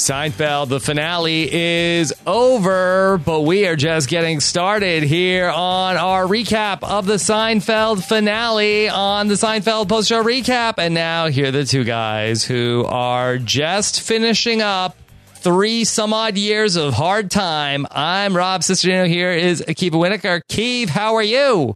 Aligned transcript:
Seinfeld, 0.00 0.70
the 0.70 0.80
finale 0.80 1.46
is 1.52 2.14
over, 2.26 3.18
but 3.18 3.42
we 3.42 3.66
are 3.66 3.76
just 3.76 4.08
getting 4.08 4.40
started 4.40 5.02
here 5.02 5.50
on 5.50 5.98
our 5.98 6.24
recap 6.24 6.82
of 6.82 7.04
the 7.04 7.16
Seinfeld 7.16 8.02
finale 8.02 8.88
on 8.88 9.28
the 9.28 9.34
Seinfeld 9.34 9.90
post 9.90 10.08
show 10.08 10.24
recap. 10.24 10.78
And 10.78 10.94
now, 10.94 11.26
here 11.26 11.48
are 11.48 11.50
the 11.50 11.66
two 11.66 11.84
guys 11.84 12.42
who 12.42 12.86
are 12.88 13.36
just 13.36 14.00
finishing 14.00 14.62
up 14.62 14.96
three 15.34 15.84
some 15.84 16.14
odd 16.14 16.38
years 16.38 16.76
of 16.76 16.94
hard 16.94 17.30
time. 17.30 17.86
I'm 17.90 18.34
Rob 18.34 18.62
Cesternino. 18.62 19.06
Here 19.06 19.32
is 19.32 19.60
Akiva 19.60 19.92
Wienerkur. 19.92 20.40
Keeve, 20.48 20.88
how 20.88 21.16
are 21.16 21.22
you? 21.22 21.74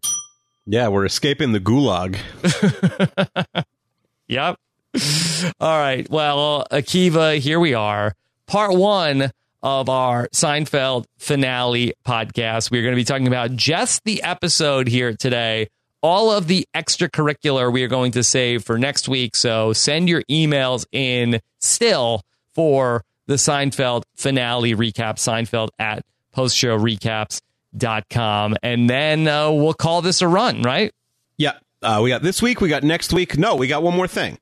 Yeah, 0.64 0.88
we're 0.88 1.04
escaping 1.04 1.52
the 1.52 1.60
gulag. 1.60 2.16
Yep. 4.26 4.56
All 5.60 5.78
right. 5.78 6.08
Well, 6.08 6.66
Akiva, 6.70 7.38
here 7.38 7.58
we 7.58 7.74
are. 7.74 8.14
Part 8.46 8.74
one 8.74 9.32
of 9.62 9.88
our 9.88 10.28
Seinfeld 10.28 11.06
finale 11.18 11.94
podcast. 12.06 12.70
We're 12.70 12.82
going 12.82 12.92
to 12.92 13.00
be 13.00 13.04
talking 13.04 13.26
about 13.26 13.56
just 13.56 14.04
the 14.04 14.22
episode 14.22 14.88
here 14.88 15.16
today. 15.16 15.68
All 16.02 16.30
of 16.30 16.48
the 16.48 16.66
extracurricular 16.74 17.72
we 17.72 17.82
are 17.82 17.88
going 17.88 18.12
to 18.12 18.22
save 18.22 18.62
for 18.62 18.78
next 18.78 19.08
week. 19.08 19.34
So 19.34 19.72
send 19.72 20.06
your 20.08 20.22
emails 20.30 20.84
in 20.92 21.40
still 21.60 22.20
for 22.54 23.02
the 23.26 23.34
Seinfeld 23.34 24.02
finale 24.14 24.74
recap, 24.74 25.14
Seinfeld 25.14 25.68
at 25.78 26.04
postshowrecaps.com. 26.36 28.56
And 28.62 28.90
then 28.90 29.26
uh, 29.26 29.50
we'll 29.50 29.72
call 29.72 30.02
this 30.02 30.20
a 30.20 30.28
run, 30.28 30.60
right? 30.60 30.92
Yeah, 31.38 31.52
uh, 31.82 32.00
we 32.02 32.10
got 32.10 32.22
this 32.22 32.42
week. 32.42 32.60
We 32.60 32.68
got 32.68 32.82
next 32.82 33.14
week. 33.14 33.38
No, 33.38 33.56
we 33.56 33.66
got 33.66 33.82
one 33.82 33.96
more 33.96 34.06
thing. 34.06 34.36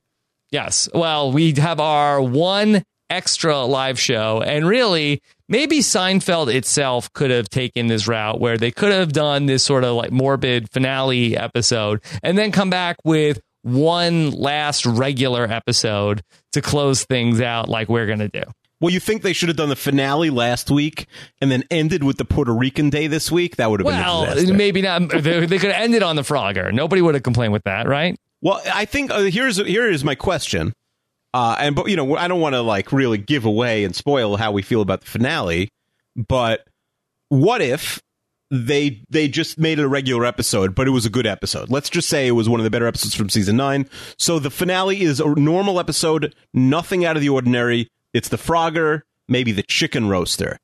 Yes. 0.53 0.87
Well, 0.93 1.31
we 1.31 1.53
have 1.53 1.79
our 1.79 2.21
one 2.21 2.83
extra 3.09 3.63
live 3.63 3.99
show, 3.99 4.43
and 4.45 4.67
really, 4.67 5.19
maybe 5.49 5.79
Seinfeld 5.79 6.53
itself 6.53 7.11
could 7.13 7.31
have 7.31 7.49
taken 7.49 7.87
this 7.87 8.07
route 8.07 8.39
where 8.39 8.55
they 8.55 8.69
could 8.69 8.91
have 8.91 9.11
done 9.11 9.47
this 9.47 9.63
sort 9.63 9.83
of 9.83 9.95
like 9.95 10.11
morbid 10.11 10.69
finale 10.71 11.35
episode 11.35 12.03
and 12.21 12.37
then 12.37 12.51
come 12.51 12.69
back 12.69 12.97
with 13.03 13.41
one 13.63 14.29
last 14.29 14.85
regular 14.85 15.45
episode 15.51 16.21
to 16.51 16.61
close 16.61 17.03
things 17.03 17.41
out 17.41 17.67
like 17.67 17.89
we're 17.89 18.05
going 18.05 18.19
to 18.19 18.29
do. 18.29 18.43
Well, 18.79 18.91
you 18.91 18.99
think 18.99 19.23
they 19.23 19.33
should 19.33 19.49
have 19.49 19.55
done 19.57 19.69
the 19.69 19.75
finale 19.75 20.29
last 20.29 20.69
week 20.69 21.07
and 21.41 21.49
then 21.49 21.63
ended 21.71 22.03
with 22.03 22.17
the 22.17 22.25
Puerto 22.25 22.53
Rican 22.53 22.91
Day 22.91 23.07
this 23.07 23.31
week? 23.31 23.55
That 23.55 23.71
would 23.71 23.79
have 23.79 23.87
been 23.87 23.95
Well, 23.95 24.53
maybe 24.53 24.81
not. 24.81 25.09
They, 25.09 25.45
they 25.45 25.57
could 25.57 25.71
have 25.71 25.81
ended 25.81 26.03
on 26.03 26.15
the 26.15 26.21
Frogger. 26.21 26.71
Nobody 26.71 27.01
would 27.01 27.15
have 27.15 27.23
complained 27.23 27.53
with 27.53 27.63
that, 27.63 27.87
right? 27.87 28.19
Well, 28.43 28.61
I 28.71 28.83
think 28.83 29.09
uh, 29.09 29.21
here's 29.21 29.55
here 29.55 29.89
is 29.89 30.03
my 30.03 30.15
question, 30.15 30.73
uh, 31.33 31.55
and 31.59 31.75
but 31.75 31.89
you 31.89 31.95
know 31.95 32.17
I 32.17 32.27
don't 32.27 32.41
want 32.41 32.55
to 32.55 32.61
like 32.61 32.91
really 32.91 33.17
give 33.17 33.45
away 33.45 33.85
and 33.85 33.95
spoil 33.95 34.35
how 34.35 34.51
we 34.51 34.61
feel 34.61 34.81
about 34.81 34.99
the 34.99 35.07
finale, 35.07 35.69
but 36.15 36.67
what 37.29 37.61
if 37.61 38.01
they 38.51 39.01
they 39.09 39.29
just 39.29 39.57
made 39.57 39.79
it 39.79 39.83
a 39.83 39.87
regular 39.87 40.25
episode, 40.25 40.75
but 40.75 40.87
it 40.87 40.91
was 40.91 41.05
a 41.05 41.09
good 41.09 41.25
episode? 41.25 41.69
Let's 41.69 41.89
just 41.89 42.09
say 42.09 42.27
it 42.27 42.31
was 42.31 42.49
one 42.49 42.59
of 42.59 42.65
the 42.65 42.69
better 42.69 42.85
episodes 42.85 43.15
from 43.15 43.29
season 43.29 43.55
nine. 43.55 43.87
So 44.17 44.39
the 44.39 44.51
finale 44.51 45.01
is 45.01 45.21
a 45.21 45.35
normal 45.35 45.79
episode, 45.79 46.35
nothing 46.53 47.05
out 47.05 47.15
of 47.15 47.21
the 47.21 47.29
ordinary. 47.29 47.87
It's 48.13 48.27
the 48.27 48.37
Frogger, 48.37 49.03
maybe 49.29 49.53
the 49.53 49.63
chicken 49.63 50.09
roaster. 50.09 50.59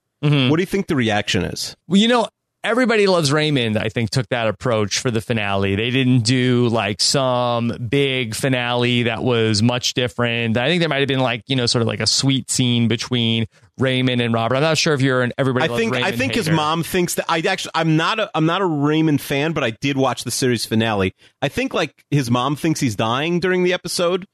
What 0.49 0.57
do 0.57 0.61
you 0.61 0.67
think 0.67 0.87
the 0.87 0.97
reaction 0.97 1.45
is? 1.45 1.77
Well, 1.87 1.97
you 1.97 2.09
know, 2.09 2.27
everybody 2.63 3.07
loves 3.07 3.31
Raymond. 3.31 3.77
I 3.77 3.89
think 3.89 4.09
took 4.09 4.27
that 4.29 4.47
approach 4.47 4.99
for 4.99 5.11
the 5.11 5.21
finale. 5.21 5.75
They 5.75 5.89
didn't 5.89 6.21
do 6.21 6.67
like 6.67 7.01
some 7.01 7.87
big 7.89 8.35
finale 8.35 9.03
that 9.03 9.23
was 9.23 9.61
much 9.61 9.93
different. 9.93 10.57
I 10.57 10.67
think 10.67 10.79
there 10.79 10.89
might 10.89 10.99
have 10.99 11.07
been 11.07 11.19
like 11.19 11.43
you 11.47 11.55
know 11.55 11.65
sort 11.65 11.81
of 11.81 11.87
like 11.87 11.99
a 11.99 12.07
sweet 12.07 12.49
scene 12.49 12.87
between 12.87 13.45
Raymond 13.77 14.21
and 14.21 14.33
Robert. 14.33 14.55
I'm 14.55 14.61
not 14.61 14.77
sure 14.77 14.93
if 14.93 15.01
you're 15.01 15.21
an 15.21 15.33
everybody. 15.37 15.65
I 15.65 15.67
Loves 15.67 15.79
think 15.79 15.95
I 15.95 16.11
think 16.11 16.35
his 16.35 16.49
mom 16.49 16.83
thinks 16.83 17.15
that 17.15 17.25
I 17.29 17.39
actually 17.39 17.71
I'm 17.75 17.95
not 17.97 18.19
a 18.19 18.29
I'm 18.35 18.45
not 18.45 18.61
a 18.61 18.65
Raymond 18.65 19.21
fan, 19.21 19.53
but 19.53 19.63
I 19.63 19.71
did 19.71 19.97
watch 19.97 20.23
the 20.23 20.31
series 20.31 20.65
finale. 20.65 21.13
I 21.41 21.49
think 21.49 21.73
like 21.73 22.03
his 22.11 22.29
mom 22.29 22.55
thinks 22.55 22.79
he's 22.79 22.95
dying 22.95 23.39
during 23.39 23.63
the 23.63 23.73
episode. 23.73 24.25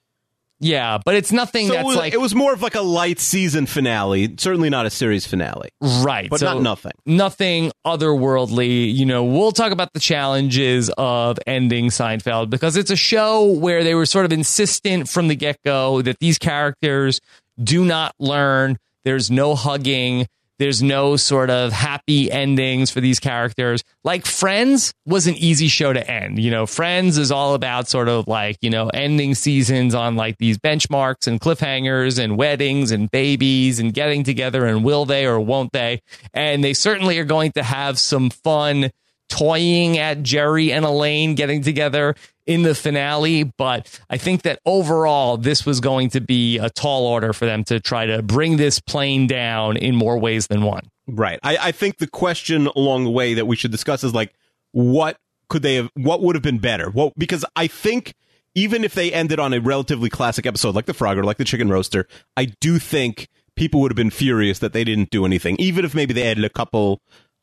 Yeah, 0.59 0.99
but 1.03 1.15
it's 1.15 1.31
nothing 1.31 1.67
So 1.67 1.73
it 1.73 1.77
that's 1.77 1.85
was, 1.85 1.95
like 1.97 2.13
it 2.13 2.19
was 2.19 2.33
more 2.33 2.53
of 2.53 2.61
like 2.61 2.75
a 2.75 2.81
light 2.81 3.19
season 3.19 3.65
finale, 3.65 4.35
certainly 4.37 4.69
not 4.69 4.85
a 4.85 4.89
series 4.89 5.25
finale. 5.25 5.69
Right. 5.81 6.29
But 6.29 6.41
not 6.41 6.61
nothing. 6.61 6.93
Nothing 7.05 7.71
otherworldly. 7.85 8.93
You 8.93 9.05
know, 9.05 9.25
we'll 9.25 9.51
talk 9.51 9.71
about 9.71 9.91
the 9.93 9.99
challenges 9.99 10.89
of 10.97 11.39
ending 11.45 11.87
Seinfeld 11.87 12.49
because 12.49 12.77
it's 12.77 12.91
a 12.91 12.95
show 12.95 13.51
where 13.51 13.83
they 13.83 13.95
were 13.95 14.05
sort 14.05 14.25
of 14.25 14.31
insistent 14.31 15.09
from 15.09 15.27
the 15.27 15.35
get 15.35 15.57
go 15.65 16.01
that 16.01 16.19
these 16.19 16.37
characters 16.37 17.19
do 17.61 17.83
not 17.83 18.13
learn. 18.17 18.77
There's 19.03 19.29
no 19.29 19.55
hugging. 19.55 20.25
There's 20.57 20.81
no 20.81 21.15
sort 21.17 21.49
of 21.49 21.71
happy 21.71 22.31
endings 22.31 22.89
for 22.91 23.01
these 23.01 23.19
characters. 23.19 23.83
Like 24.03 24.25
Friends 24.25 24.93
was 25.05 25.27
an 25.27 25.35
easy 25.35 25.67
show 25.67 25.91
to 25.91 26.09
end. 26.09 26.39
You 26.39 26.51
know, 26.51 26.65
Friends 26.65 27.17
is 27.17 27.31
all 27.31 27.55
about 27.55 27.87
sort 27.87 28.07
of 28.07 28.27
like, 28.27 28.57
you 28.61 28.69
know, 28.69 28.89
ending 28.89 29.35
seasons 29.35 29.93
on 29.93 30.15
like 30.15 30.37
these 30.37 30.57
benchmarks 30.57 31.27
and 31.27 31.41
cliffhangers 31.41 32.17
and 32.17 32.37
weddings 32.37 32.91
and 32.91 33.11
babies 33.11 33.79
and 33.79 33.93
getting 33.93 34.23
together 34.23 34.65
and 34.65 34.83
will 34.83 35.05
they 35.05 35.25
or 35.25 35.39
won't 35.39 35.71
they? 35.73 36.01
And 36.33 36.63
they 36.63 36.73
certainly 36.73 37.19
are 37.19 37.25
going 37.25 37.51
to 37.53 37.63
have 37.63 37.99
some 37.99 38.29
fun 38.29 38.91
toying 39.27 39.97
at 39.97 40.23
Jerry 40.23 40.71
and 40.71 40.85
Elaine 40.85 41.35
getting 41.35 41.61
together 41.61 42.15
in 42.45 42.63
the 42.63 42.75
finale. 42.75 43.43
But 43.43 43.99
I 44.09 44.17
think 44.17 44.43
that 44.43 44.59
overall, 44.65 45.37
this 45.37 45.65
was 45.65 45.79
going 45.79 46.09
to 46.11 46.21
be 46.21 46.57
a 46.57 46.69
tall 46.69 47.05
order 47.05 47.33
for 47.33 47.45
them 47.45 47.63
to 47.65 47.79
try 47.79 48.05
to 48.05 48.21
bring 48.21 48.57
this 48.57 48.79
plane 48.79 49.27
down 49.27 49.77
in 49.77 49.95
more 49.95 50.17
ways 50.17 50.47
than 50.47 50.63
one. 50.63 50.83
Right. 51.07 51.39
I, 51.43 51.57
I 51.57 51.71
think 51.71 51.97
the 51.97 52.07
question 52.07 52.67
along 52.67 53.03
the 53.03 53.11
way 53.11 53.35
that 53.35 53.45
we 53.45 53.55
should 53.55 53.71
discuss 53.71 54.03
is 54.03 54.13
like, 54.13 54.33
what 54.71 55.17
could 55.49 55.61
they 55.61 55.75
have? 55.75 55.89
What 55.95 56.21
would 56.21 56.35
have 56.35 56.43
been 56.43 56.59
better? 56.59 56.89
Well, 56.89 57.13
because 57.17 57.45
I 57.55 57.67
think 57.67 58.13
even 58.55 58.83
if 58.83 58.93
they 58.93 59.11
ended 59.11 59.39
on 59.39 59.53
a 59.53 59.59
relatively 59.59 60.09
classic 60.09 60.45
episode 60.45 60.75
like 60.75 60.85
the 60.85 60.93
Frogger, 60.93 61.23
like 61.23 61.37
the 61.37 61.43
Chicken 61.43 61.69
Roaster, 61.69 62.07
I 62.35 62.45
do 62.59 62.79
think 62.79 63.27
people 63.55 63.81
would 63.81 63.91
have 63.91 63.97
been 63.97 64.09
furious 64.09 64.59
that 64.59 64.73
they 64.73 64.83
didn't 64.83 65.09
do 65.11 65.25
anything. 65.25 65.55
Even 65.59 65.85
if 65.85 65.93
maybe 65.93 66.13
they 66.13 66.27
added 66.27 66.43
a 66.43 66.49
couple 66.49 67.01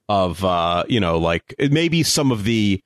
of, 0.08 0.44
uh, 0.44 0.84
you 0.88 1.00
know, 1.00 1.18
like 1.18 1.54
maybe 1.58 2.02
some 2.02 2.32
of 2.32 2.44
the 2.44 2.82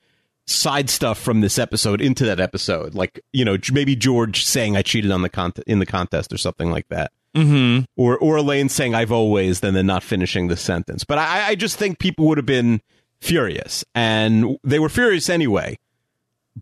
side 0.47 0.89
stuff 0.91 1.19
from 1.19 1.41
this 1.41 1.59
episode 1.59 2.01
into 2.01 2.25
that 2.27 2.41
episode, 2.41 2.95
like 2.95 3.21
you 3.33 3.45
know, 3.45 3.57
maybe 3.73 3.97
George 3.97 4.45
saying 4.45 4.77
I 4.77 4.83
cheated 4.83 5.11
on 5.11 5.23
the 5.23 5.29
con- 5.29 5.53
in 5.67 5.79
the 5.79 5.87
contest 5.87 6.33
or 6.33 6.39
something 6.39 6.71
like 6.71 6.89
that 6.89 7.13
Mm-hmm. 7.35 7.85
or 7.97 8.17
or 8.17 8.37
Elaine 8.37 8.69
saying 8.71 8.95
"I've 8.95 9.13
always," 9.13 9.61
then 9.61 9.75
then 9.75 9.87
not 9.87 10.03
finishing 10.03 10.49
the 10.49 10.57
sentence. 10.57 11.05
But 11.05 11.19
I, 11.19 11.49
I 11.49 11.55
just 11.55 11.77
think 11.77 11.99
people 11.99 12.27
would 12.29 12.39
have 12.39 12.47
been 12.47 12.81
furious, 13.21 13.85
and 13.95 14.57
they 14.65 14.79
were 14.79 14.89
furious 14.89 15.29
anyway. 15.29 15.79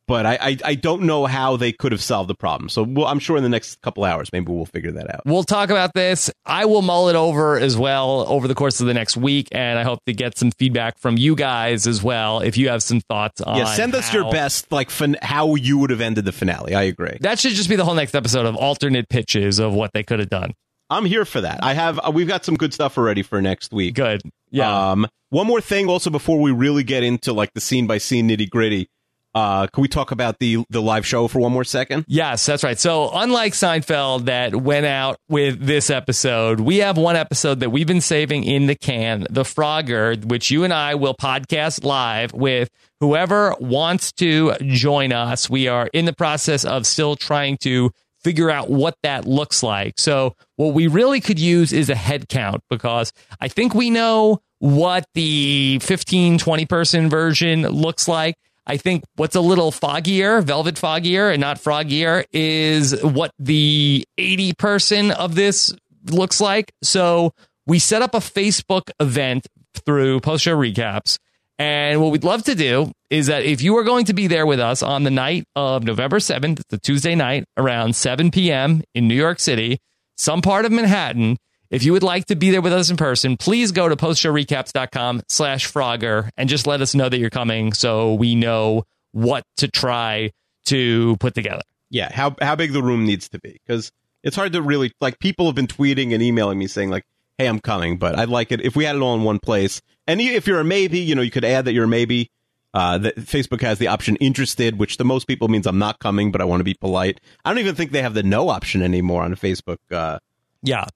But 0.09 0.27
I, 0.27 0.38
I, 0.41 0.59
I 0.65 0.75
don't 0.75 1.03
know 1.03 1.27
how 1.27 1.56
they 1.56 1.72
could 1.72 1.93
have 1.93 2.03
solved 2.03 2.28
the 2.28 2.34
problem. 2.34 2.69
So 2.69 2.82
we'll, 2.82 3.06
I'm 3.06 3.19
sure 3.19 3.37
in 3.37 3.43
the 3.43 3.49
next 3.49 3.81
couple 3.82 4.05
hours, 4.05 4.28
maybe 4.32 4.50
we'll 4.53 4.66
figure 4.66 4.93
that 4.93 5.12
out. 5.15 5.22
We'll 5.25 5.44
talk 5.44 5.71
about 5.71 5.94
this. 5.94 6.31
I 6.44 6.65
will 6.65 6.82
mull 6.82 7.09
it 7.09 7.16
over 7.16 7.59
as 7.59 7.77
well 7.77 8.25
over 8.28 8.49
the 8.49 8.55
course 8.55 8.81
of 8.81 8.87
the 8.87 8.94
next 8.94 9.16
week, 9.16 9.49
and 9.53 9.78
I 9.78 9.82
hope 9.84 10.00
to 10.06 10.12
get 10.12 10.37
some 10.37 10.50
feedback 10.53 10.99
from 10.99 11.16
you 11.16 11.37
guys 11.37 11.87
as 11.87 12.03
well 12.03 12.41
if 12.41 12.56
you 12.56 12.69
have 12.71 12.82
some 12.82 13.00
thoughts 13.03 13.41
on. 13.41 13.56
yeah, 13.59 13.65
send 13.66 13.94
us 13.94 14.12
your 14.12 14.31
best, 14.31 14.71
like 14.72 14.91
fin- 14.91 15.16
how 15.22 15.55
you 15.55 15.78
would 15.78 15.91
have 15.91 16.00
ended 16.00 16.25
the 16.25 16.32
finale. 16.32 16.75
I 16.75 16.82
agree. 16.82 17.16
That 17.21 17.38
should 17.38 17.53
just 17.53 17.69
be 17.69 17.76
the 17.76 17.84
whole 17.84 17.94
next 17.94 18.15
episode 18.15 18.47
of 18.47 18.56
alternate 18.56 19.09
pitches 19.09 19.59
of 19.59 19.75
what 19.75 19.93
they 19.94 20.03
could 20.03 20.19
have 20.19 20.31
done. 20.31 20.55
I'm 20.91 21.06
here 21.06 21.25
for 21.25 21.41
that. 21.41 21.61
I 21.62 21.72
have 21.72 21.99
uh, 22.05 22.11
we've 22.12 22.28
got 22.28 22.44
some 22.44 22.56
good 22.56 22.75
stuff 22.75 22.99
already 22.99 23.22
for 23.22 23.41
next 23.41 23.72
week. 23.72 23.94
Good. 23.94 24.21
Yeah. 24.50 24.91
Um, 24.91 25.06
one 25.31 25.46
more 25.46 25.61
thing, 25.61 25.88
also 25.88 26.11
before 26.11 26.38
we 26.41 26.52
really 26.52 26.85
get 26.85 27.02
into 27.02 27.32
like 27.32 27.52
the 27.55 27.61
scene 27.61 27.87
by 27.87 27.99
scene 27.99 28.29
nitty 28.29 28.50
gritty. 28.50 28.88
Uh, 29.34 29.66
can 29.66 29.82
we 29.82 29.88
talk 29.88 30.12
about 30.12 30.38
the 30.38 30.64
the 30.70 30.81
live 30.81 31.04
show 31.04 31.26
for 31.26 31.40
one 31.40 31.52
more 31.52 31.64
second? 31.64 32.04
Yes, 32.06 32.46
that's 32.46 32.62
right. 32.62 32.78
So, 32.78 33.10
unlike 33.12 33.52
Seinfeld 33.52 34.26
that 34.26 34.54
went 34.54 34.86
out 34.86 35.16
with 35.28 35.58
this 35.60 35.90
episode, 35.90 36.60
we 36.60 36.78
have 36.78 36.96
one 36.96 37.16
episode 37.16 37.60
that 37.60 37.70
we've 37.70 37.86
been 37.86 38.00
saving 38.00 38.44
in 38.44 38.66
the 38.66 38.76
can, 38.76 39.26
The 39.31 39.42
Frogger, 39.42 40.25
which 40.25 40.52
you 40.52 40.62
and 40.62 40.72
I 40.72 40.94
will 40.94 41.14
podcast 41.14 41.84
live 41.84 42.32
with 42.32 42.69
whoever 43.00 43.56
wants 43.58 44.12
to 44.12 44.54
join 44.60 45.12
us. 45.12 45.50
We 45.50 45.66
are 45.66 45.88
in 45.92 46.04
the 46.04 46.12
process 46.12 46.64
of 46.64 46.86
still 46.86 47.16
trying 47.16 47.56
to 47.58 47.90
figure 48.22 48.50
out 48.50 48.70
what 48.70 48.94
that 49.02 49.26
looks 49.26 49.64
like. 49.64 49.94
So, 49.98 50.36
what 50.54 50.75
we 50.75 50.86
really 50.86 51.20
could 51.20 51.40
use 51.40 51.72
is 51.72 51.90
a 51.90 51.96
head 51.96 52.28
count 52.28 52.62
because 52.70 53.12
I 53.40 53.48
think 53.48 53.75
we 53.75 53.90
know 53.90 54.42
what 54.60 55.06
the 55.14 55.81
15, 55.81 56.38
20 56.38 56.66
person 56.66 57.10
version 57.10 57.62
looks 57.62 58.06
like. 58.06 58.36
I 58.66 58.76
think 58.76 59.05
what's 59.16 59.37
a 59.37 59.40
little 59.40 59.70
foggier, 59.70 60.43
velvet 60.43 60.76
foggier 60.76 61.32
and 61.32 61.40
not 61.40 61.58
froggier, 61.58 62.25
is 62.32 63.00
what 63.02 63.32
the 63.38 64.06
80 64.16 64.52
person 64.55 65.11
of 65.11 65.34
this 65.34 65.75
looks 66.11 66.40
like. 66.40 66.72
So 66.82 67.32
we 67.66 67.78
set 67.78 68.02
up 68.02 68.14
a 68.14 68.19
Facebook 68.19 68.90
event 69.00 69.46
through 69.84 70.20
post 70.20 70.44
show 70.44 70.56
recaps. 70.56 71.19
And 71.58 72.00
what 72.00 72.11
we'd 72.11 72.25
love 72.25 72.43
to 72.44 72.55
do 72.55 72.90
is 73.11 73.26
that 73.26 73.44
if 73.44 73.62
you 73.62 73.76
are 73.76 73.84
going 73.84 74.06
to 74.06 74.14
be 74.14 74.26
there 74.26 74.44
with 74.46 74.58
us 74.58 74.82
on 74.82 75.05
the 75.05 75.10
night 75.10 75.44
of 75.55 75.84
November 75.84 76.19
7th, 76.19 76.62
the 76.69 76.78
Tuesday 76.78 77.14
night 77.14 77.44
around 77.56 77.94
7 77.94 78.31
p.m. 78.31 78.82
in 78.94 79.06
New 79.06 79.14
York 79.14 79.38
City, 79.38 79.78
some 80.17 80.43
part 80.43 80.64
of 80.64 80.72
Manhattan, 80.72 81.37
If 81.75 81.82
you 81.82 81.91
would 81.91 82.05
like 82.05 82.26
to 82.26 82.37
be 82.37 82.53
there 82.53 82.62
with 82.62 82.73
us 82.73 82.88
in 82.88 82.97
person, 82.97 83.37
please 83.37 83.73
go 83.73 83.88
to 83.88 83.97
postshowrecaps.com 83.97 85.23
slash 85.26 85.73
Frogger 85.73 86.31
and 86.37 86.49
just 86.49 86.69
let 86.69 86.81
us 86.81 86.94
know 86.94 87.09
that 87.09 87.19
you're 87.19 87.31
coming 87.31 87.73
so 87.73 88.15
we 88.15 88.37
know 88.37 88.85
what 89.11 89.43
to 89.56 89.67
try 89.67 90.31
to 90.67 91.17
put 91.17 91.35
together. 91.35 91.62
Yeah, 91.91 92.12
how 92.12 92.37
how 92.41 92.55
big 92.55 92.73
the 92.73 92.82
room 92.82 93.05
needs 93.05 93.29
to 93.31 93.41
be 93.41 93.61
because 93.67 93.91
it's 94.23 94.37
hard 94.37 94.53
to 94.53 94.62
really 94.62 94.93
like. 95.00 95.19
People 95.19 95.47
have 95.47 95.56
been 95.56 95.67
tweeting 95.67 96.15
and 96.15 96.23
emailing 96.23 96.61
me 96.61 96.69
saying 96.69 96.91
like, 96.91 97.03
"Hey, 97.38 97.47
I'm 97.47 97.59
coming," 97.59 97.99
but 97.99 98.17
I'd 98.17 98.29
like 98.29 98.53
it 98.53 98.61
if 98.61 98.77
we 98.77 98.85
had 98.85 98.94
it 98.94 99.03
all 99.03 99.17
in 99.17 99.25
one 99.25 99.41
place. 99.41 99.82
And 100.06 100.20
if 100.20 100.47
you're 100.47 100.61
a 100.61 100.65
maybe, 100.65 101.00
you 101.00 101.17
know, 101.17 101.23
you 101.23 101.32
could 101.32 101.44
add 101.44 101.65
that 101.65 101.73
you're 101.73 101.87
a 101.87 101.88
maybe. 101.88 102.31
Uh, 102.73 102.99
that 102.99 103.15
Facebook 103.17 103.61
has 103.61 103.79
the 103.79 103.87
option 103.87 104.17
interested, 104.17 104.81
which 104.81 104.97
to 104.97 105.05
most 105.05 105.29
people 105.29 105.47
means 105.47 105.65
I'm 105.65 105.79
not 105.79 106.00
coming, 106.00 106.32
but 106.32 106.41
I 106.41 106.44
want 106.44 106.59
to 106.59 106.65
be 106.65 106.75
polite. 106.75 107.20
I 107.44 107.50
don't 107.50 107.61
even 107.61 107.77
think 107.77 107.93
they 107.93 108.03
have 108.03 108.15
the 108.15 108.25
no 108.25 108.49
option 108.49 108.82
anymore 108.82 109.23
on 109.23 109.37
Facebook. 109.37 109.77
Uh, 109.93 110.19
yeah. 110.61 110.87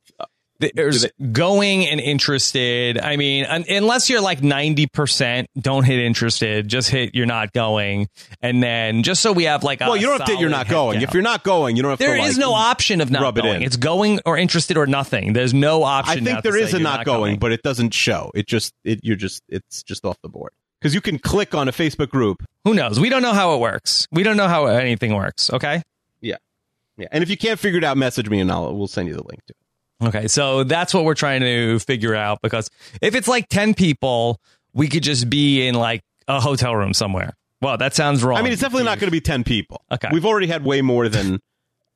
There's 0.61 1.07
going 1.33 1.87
and 1.87 2.01
interested. 2.01 2.99
I 2.99 3.17
mean, 3.17 3.45
un- 3.45 3.65
unless 3.69 4.11
you're 4.11 4.21
like 4.21 4.41
90%, 4.41 5.47
don't 5.61 5.85
hit 5.85 6.01
interested. 6.01 6.67
Just 6.67 6.91
hit 6.91 7.15
you're 7.15 7.27
not 7.27 7.53
going. 7.53 8.09
And 8.43 8.61
then 8.63 9.05
just 9.05 9.23
so 9.23 9.33
we 9.33 9.45
have 9.45 9.63
like 9.63 9.81
well, 9.81 9.97
you 9.97 10.07
don't 10.07 10.19
have 10.19 10.27
to 10.27 10.33
hit 10.33 10.41
you're 10.41 10.51
not 10.51 10.69
going. 10.69 10.95
count. 10.95 11.05
If 11.05 11.15
you're 11.15 11.23
not 11.23 11.45
going, 11.45 11.77
you 11.77 11.83
don't 11.83 11.91
have 11.91 11.99
There 12.01 12.17
to. 12.17 12.23
is 12.23 12.37
like, 12.37 12.41
no 12.41 12.55
option 12.55 13.01
of 13.01 13.11
not 13.11 13.37
it 13.37 13.43
going. 13.43 13.57
in. 13.57 13.63
It's 13.63 13.77
going 13.77 14.21
or 14.27 14.37
interested 14.37 14.77
or 14.77 14.87
nothing. 14.87 15.33
There's 15.33 15.55
no 15.55 15.85
option. 15.85 16.27
I 16.27 16.33
think 16.33 16.43
there 16.43 16.57
is 16.57 16.75
a 16.75 16.79
you're 16.79 16.83
not 16.85 17.05
going, 17.05 17.39
but 17.39 17.53
it 17.53 17.63
doesn't 17.63 17.95
show. 17.95 18.33
It 18.35 18.49
just 18.49 18.75
it 18.85 19.01
you're 19.05 19.17
just 19.17 19.43
it's 19.49 19.85
just 19.85 20.05
off 20.05 20.17
the 20.23 20.29
board 20.29 20.51
because 20.81 20.93
you 20.93 21.01
can 21.01 21.21
click 21.21 21.55
on 21.55 21.69
a 21.69 21.73
Facebook 21.73 22.09
group. 22.09 22.45
Who 22.65 22.75
knows? 22.75 22.99
We 22.99 23.11
don't 23.11 23.23
know 23.23 23.33
how 23.33 23.55
it 23.55 23.61
works. 23.61 24.09
We 24.11 24.25
don't 24.25 24.37
know 24.37 24.49
how 24.49 24.67
anything 24.67 25.15
works. 25.15 25.51
Okay. 25.53 25.83
Yeah, 26.21 26.37
yeah. 26.97 27.07
And 27.13 27.23
if 27.23 27.31
you 27.31 27.37
can't 27.37 27.61
figure 27.61 27.79
it 27.79 27.85
out, 27.85 27.97
message 27.97 28.29
me 28.29 28.41
and 28.41 28.51
I'll 28.51 28.77
we'll 28.77 28.89
send 28.89 29.09
you 29.09 29.15
the 29.15 29.23
link 29.23 29.45
to 29.47 29.53
it. 29.53 29.57
Okay, 30.03 30.29
so 30.29 30.63
that's 30.65 30.95
what 30.95 31.05
we're 31.05 31.15
trying 31.15 31.41
to 31.41 31.79
figure 31.81 32.15
out 32.15 32.41
because 32.43 32.71
if 33.03 33.15
it's 33.17 33.27
like 33.29 33.49
10 33.49 33.75
people, 33.75 34.41
we 34.73 34.87
could 34.89 35.03
just 35.03 35.29
be 35.29 35.67
in 35.67 35.75
like 35.75 36.03
a 36.29 36.41
hotel 36.41 36.75
room 36.77 36.95
somewhere. 36.95 37.35
Well, 37.61 37.77
that 37.79 37.95
sounds 37.95 38.23
wrong. 38.23 38.39
I 38.39 38.43
mean, 38.43 38.53
it's 38.53 38.63
definitely 38.63 38.85
not 38.85 39.01
going 39.01 39.09
to 39.09 39.13
be 39.13 39.21
ten 39.21 39.43
people. 39.43 39.83
Okay. 39.91 40.09
we've 40.13 40.25
already 40.25 40.47
had 40.47 40.65
way 40.65 40.81
more 40.81 41.09
than. 41.09 41.41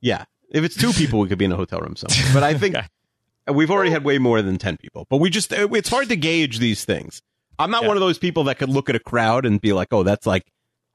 yeah, 0.00 0.24
if 0.50 0.64
it's 0.64 0.74
two 0.76 0.92
people, 0.92 1.20
we 1.20 1.28
could 1.28 1.38
be 1.38 1.44
in 1.44 1.52
a 1.52 1.56
hotel 1.56 1.78
room 1.78 1.94
somewhere. 1.94 2.32
But 2.34 2.42
I 2.42 2.54
think 2.54 2.74
Okay. 2.76 2.88
we've 3.54 3.70
already 3.70 3.90
had 3.92 4.02
way 4.02 4.18
more 4.18 4.42
than 4.42 4.58
ten 4.58 4.76
people. 4.76 5.06
But 5.08 5.18
we 5.18 5.30
just 5.30 5.52
it's 5.52 5.88
hard 5.88 6.08
to 6.08 6.16
gauge 6.16 6.58
these 6.58 6.84
things. 6.84 7.22
I'm 7.60 7.70
not 7.70 7.82
Yeah. 7.82 7.88
one 7.88 7.96
of 7.96 8.00
those 8.00 8.18
people 8.18 8.42
that 8.44 8.58
could 8.58 8.70
look 8.70 8.88
at 8.88 8.96
a 8.96 8.98
crowd 9.00 9.46
and 9.46 9.60
be 9.60 9.72
like, 9.72 9.88
oh, 9.92 10.02
that's 10.02 10.26
like 10.26 10.44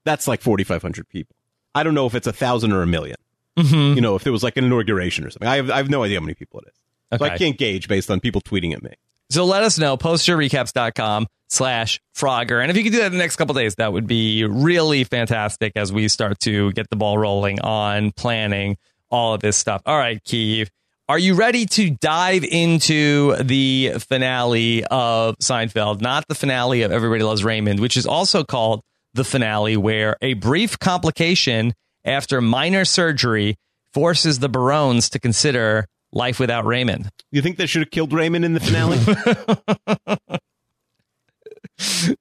that's 0.04 0.28
like 0.28 0.42
4,500 0.42 1.08
people. 1.08 1.38
I 1.74 1.84
don't 1.84 1.94
know 1.94 2.06
if 2.08 2.16
it's 2.16 2.28
a 2.28 2.34
thousand 2.34 2.74
or 2.74 2.82
a 2.82 2.86
1000000 2.86 3.16
Mhm. 3.58 3.96
You 3.96 4.02
know, 4.02 4.16
if 4.18 4.24
there 4.26 4.34
was 4.34 4.44
like 4.44 4.58
an 4.58 4.66
inauguration 4.66 5.24
or 5.26 5.30
something. 5.30 5.48
I 5.48 5.56
have 5.56 5.72
I 5.72 5.78
have 5.78 5.90
no 5.90 6.04
idea 6.04 6.20
how 6.20 6.26
many 6.26 6.34
people 6.34 6.60
it 6.60 6.68
is. 6.68 6.74
So 7.16 7.24
I 7.24 7.38
can't 7.38 7.58
gauge 7.58 7.88
based 7.88 8.12
on 8.12 8.20
people 8.20 8.42
tweeting 8.42 8.74
at 8.74 8.84
me. 8.84 8.92
So 9.30 9.46
let 9.46 9.64
us 9.64 9.78
know, 9.78 9.98
postshowrecaps.com 9.98 11.28
slash 11.50 12.00
Frogger. 12.16 12.62
And 12.62 12.72
if 12.72 12.78
you 12.78 12.84
could 12.84 12.94
do 12.94 13.00
that 13.00 13.08
in 13.08 13.12
the 13.14 13.18
next 13.18 13.36
couple 13.36 13.54
days, 13.56 13.76
that 13.76 13.92
would 13.94 14.08
be 14.08 14.46
really 14.46 15.04
fantastic 15.04 15.74
as 15.76 15.92
we 15.92 16.08
start 16.08 16.40
to 16.42 16.72
get 16.74 16.90
the 16.90 16.96
ball 16.96 17.18
rolling 17.18 17.60
on 17.62 18.12
planning 18.12 18.78
all 19.10 19.34
of 19.34 19.42
this 19.42 19.58
stuff. 19.58 19.82
All 19.86 19.98
right, 19.98 20.22
Keeve. 20.24 20.70
Are 21.10 21.20
you 21.20 21.36
ready 21.36 21.66
to 21.68 21.90
dive 21.90 22.44
into 22.44 23.36
the 23.38 23.94
finale 24.00 24.84
of 24.84 25.38
Seinfeld? 25.38 26.02
Not 26.02 26.28
the 26.28 26.36
finale 26.36 26.82
of 26.82 26.92
Everybody 26.92 27.24
Loves 27.24 27.46
Raymond, 27.46 27.80
which 27.80 27.96
is 27.96 28.06
also 28.06 28.44
called 28.44 28.82
the 29.14 29.24
finale, 29.24 29.78
where 29.78 30.18
a 30.22 30.34
brief 30.34 30.78
complication 30.80 31.74
after 32.04 32.42
minor 32.42 32.84
surgery 32.84 33.56
forces 33.94 34.40
the 34.40 34.50
Barones 34.50 35.10
to 35.12 35.20
consider 35.20 35.88
life 36.12 36.40
without 36.40 36.66
Raymond. 36.66 37.10
You 37.32 37.42
think 37.42 37.58
they 37.58 37.66
should 37.66 37.82
have 37.82 37.92
killed 37.92 38.14
Raymond 38.14 38.46
in 38.46 38.54
the 38.54 38.60
finale? 38.60 38.98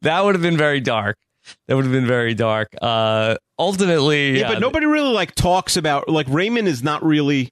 that 0.03 0.25
would 0.25 0.35
have 0.35 0.43
been 0.43 0.57
very 0.57 0.81
dark. 0.81 1.17
That 1.69 1.77
would 1.77 1.85
have 1.85 1.93
been 1.93 2.07
very 2.07 2.35
dark. 2.35 2.75
Uh, 2.81 3.37
ultimately, 3.59 4.41
Yeah, 4.41 4.49
but 4.49 4.61
nobody 4.61 4.87
really 4.87 5.13
like 5.13 5.35
talks 5.35 5.77
about 5.77 6.09
like 6.09 6.27
Raymond 6.29 6.69
is 6.69 6.83
not 6.83 7.05
really 7.05 7.51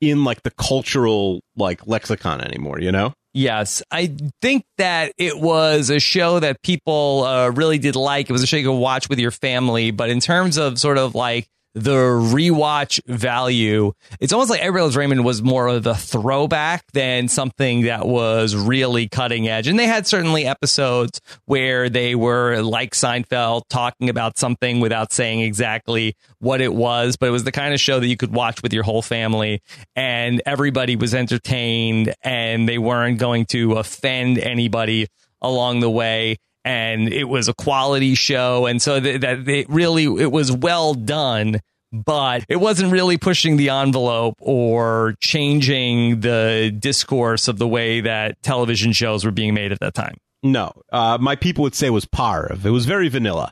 in 0.00 0.24
like 0.24 0.42
the 0.42 0.50
cultural 0.50 1.40
like 1.56 1.86
lexicon 1.86 2.40
anymore, 2.40 2.80
you 2.80 2.92
know? 2.92 3.12
Yes, 3.36 3.82
I 3.90 4.14
think 4.40 4.64
that 4.78 5.12
it 5.18 5.36
was 5.38 5.90
a 5.90 5.98
show 5.98 6.38
that 6.38 6.62
people 6.62 7.24
uh, 7.24 7.48
really 7.48 7.78
did 7.78 7.96
like. 7.96 8.30
It 8.30 8.32
was 8.32 8.44
a 8.44 8.46
show 8.46 8.56
you 8.56 8.68
could 8.68 8.78
watch 8.78 9.08
with 9.08 9.18
your 9.18 9.32
family, 9.32 9.90
but 9.90 10.08
in 10.08 10.20
terms 10.20 10.56
of 10.56 10.78
sort 10.78 10.98
of 10.98 11.16
like 11.16 11.48
the 11.74 11.94
rewatch 11.94 13.00
value, 13.06 13.92
it's 14.20 14.32
almost 14.32 14.50
like 14.50 14.60
Everybody 14.60 14.82
Loves 14.82 14.96
Raymond 14.96 15.24
was 15.24 15.42
more 15.42 15.66
of 15.66 15.86
a 15.86 15.94
throwback 15.94 16.84
than 16.92 17.28
something 17.28 17.82
that 17.82 18.06
was 18.06 18.54
really 18.54 19.08
cutting 19.08 19.48
edge. 19.48 19.66
And 19.66 19.78
they 19.78 19.86
had 19.86 20.06
certainly 20.06 20.46
episodes 20.46 21.20
where 21.46 21.88
they 21.88 22.14
were 22.14 22.60
like 22.62 22.92
Seinfeld 22.92 23.62
talking 23.68 24.08
about 24.08 24.38
something 24.38 24.80
without 24.80 25.12
saying 25.12 25.40
exactly 25.40 26.16
what 26.38 26.60
it 26.60 26.72
was, 26.72 27.16
but 27.16 27.26
it 27.26 27.32
was 27.32 27.44
the 27.44 27.52
kind 27.52 27.74
of 27.74 27.80
show 27.80 27.98
that 27.98 28.06
you 28.06 28.16
could 28.16 28.32
watch 28.32 28.62
with 28.62 28.72
your 28.72 28.84
whole 28.84 29.02
family 29.02 29.60
and 29.96 30.40
everybody 30.46 30.94
was 30.94 31.14
entertained 31.14 32.14
and 32.22 32.68
they 32.68 32.78
weren't 32.78 33.18
going 33.18 33.46
to 33.46 33.72
offend 33.74 34.38
anybody 34.38 35.08
along 35.42 35.80
the 35.80 35.90
way 35.90 36.38
and 36.64 37.12
it 37.12 37.24
was 37.24 37.48
a 37.48 37.54
quality 37.54 38.14
show 38.14 38.66
and 38.66 38.80
so 38.80 39.00
that, 39.00 39.20
that 39.20 39.48
it 39.48 39.68
really 39.68 40.04
it 40.04 40.32
was 40.32 40.50
well 40.50 40.94
done 40.94 41.60
but 41.92 42.44
it 42.48 42.56
wasn't 42.56 42.90
really 42.90 43.16
pushing 43.18 43.56
the 43.56 43.68
envelope 43.68 44.34
or 44.40 45.14
changing 45.20 46.20
the 46.20 46.74
discourse 46.76 47.46
of 47.46 47.58
the 47.58 47.68
way 47.68 48.00
that 48.00 48.40
television 48.42 48.92
shows 48.92 49.24
were 49.24 49.30
being 49.30 49.54
made 49.54 49.70
at 49.72 49.80
that 49.80 49.94
time 49.94 50.16
No. 50.42 50.72
Uh, 50.92 51.16
my 51.20 51.36
people 51.36 51.62
would 51.62 51.74
say 51.74 51.86
it 51.86 51.90
was 51.90 52.04
parve. 52.04 52.66
It 52.66 52.70
was 52.70 52.84
very 52.84 53.08
vanilla. 53.08 53.50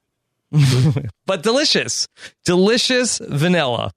but 1.26 1.42
delicious 1.42 2.06
delicious 2.44 3.18
vanilla 3.26 3.90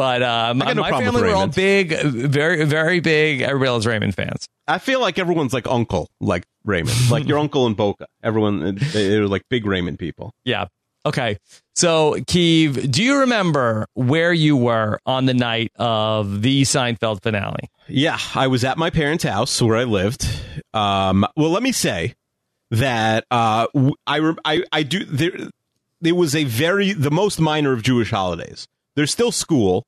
but 0.00 0.56
my, 0.56 0.64
got 0.66 0.76
no 0.76 0.82
my 0.82 0.90
family 0.90 1.22
were 1.22 1.34
all 1.34 1.46
big 1.46 1.92
very 2.02 2.64
very 2.64 3.00
big 3.00 3.42
everybody 3.42 3.70
loves 3.70 3.86
raymond 3.86 4.14
fans 4.14 4.46
I 4.68 4.78
feel 4.78 5.00
like 5.00 5.18
everyone's 5.18 5.52
like 5.52 5.66
uncle, 5.66 6.08
like 6.20 6.44
Raymond, 6.64 6.96
like 7.10 7.26
your 7.26 7.38
uncle 7.40 7.66
in 7.66 7.74
Boca. 7.74 8.06
Everyone, 8.22 8.76
they- 8.76 9.08
they're 9.08 9.26
like 9.26 9.42
big 9.50 9.66
Raymond 9.66 9.98
people. 9.98 10.30
Yeah. 10.44 10.66
Okay. 11.04 11.38
So, 11.74 12.12
Keeve, 12.28 12.88
do 12.88 13.02
you 13.02 13.18
remember 13.18 13.86
where 13.94 14.32
you 14.32 14.56
were 14.56 15.00
on 15.06 15.26
the 15.26 15.34
night 15.34 15.72
of 15.74 16.42
the 16.42 16.62
Seinfeld 16.62 17.20
finale? 17.20 17.68
Yeah, 17.88 18.18
I 18.36 18.46
was 18.46 18.62
at 18.62 18.78
my 18.78 18.90
parents' 18.90 19.24
house 19.24 19.60
where 19.60 19.76
I 19.76 19.82
lived. 19.84 20.24
Um, 20.72 21.26
well, 21.36 21.50
let 21.50 21.64
me 21.64 21.72
say 21.72 22.14
that 22.70 23.24
uh, 23.32 23.66
I, 24.06 24.32
I 24.44 24.62
I 24.70 24.82
do 24.84 25.04
there. 25.04 25.32
There 26.00 26.14
was 26.14 26.36
a 26.36 26.44
very 26.44 26.92
the 26.92 27.10
most 27.10 27.40
minor 27.40 27.72
of 27.72 27.82
Jewish 27.82 28.10
holidays. 28.12 28.68
There's 28.94 29.10
still 29.10 29.32
school, 29.32 29.84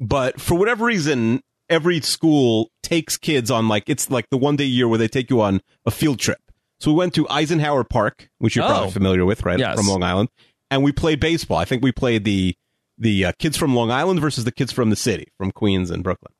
but 0.00 0.40
for 0.40 0.56
whatever 0.56 0.84
reason, 0.86 1.40
every 1.68 2.00
school 2.00 2.70
takes 2.82 3.16
kids 3.16 3.50
on 3.50 3.68
like 3.68 3.84
it's 3.88 4.10
like 4.10 4.28
the 4.30 4.36
one 4.36 4.56
day 4.56 4.64
a 4.64 4.68
year 4.68 4.86
where 4.88 4.98
they 4.98 5.08
take 5.08 5.30
you 5.30 5.40
on 5.40 5.60
a 5.86 5.90
field 5.90 6.18
trip. 6.18 6.38
So 6.80 6.90
we 6.92 6.98
went 6.98 7.14
to 7.14 7.28
Eisenhower 7.28 7.84
Park, 7.84 8.28
which 8.38 8.56
you're 8.56 8.64
Oh. 8.64 8.68
probably 8.68 8.90
familiar 8.90 9.24
with, 9.24 9.44
right? 9.44 9.58
Yes. 9.58 9.76
From 9.76 9.86
Long 9.86 10.02
Island, 10.02 10.28
and 10.70 10.82
we 10.82 10.92
played 10.92 11.20
baseball. 11.20 11.58
I 11.58 11.64
think 11.64 11.82
we 11.82 11.92
played 11.92 12.24
the 12.24 12.54
the 12.98 13.24
uh, 13.26 13.32
kids 13.38 13.56
from 13.56 13.74
Long 13.74 13.90
Island 13.90 14.20
versus 14.20 14.44
the 14.44 14.52
kids 14.52 14.70
from 14.72 14.90
the 14.90 14.96
city, 14.96 15.28
from 15.38 15.50
Queens 15.50 15.90
and 15.90 16.02
Brooklyn 16.04 16.32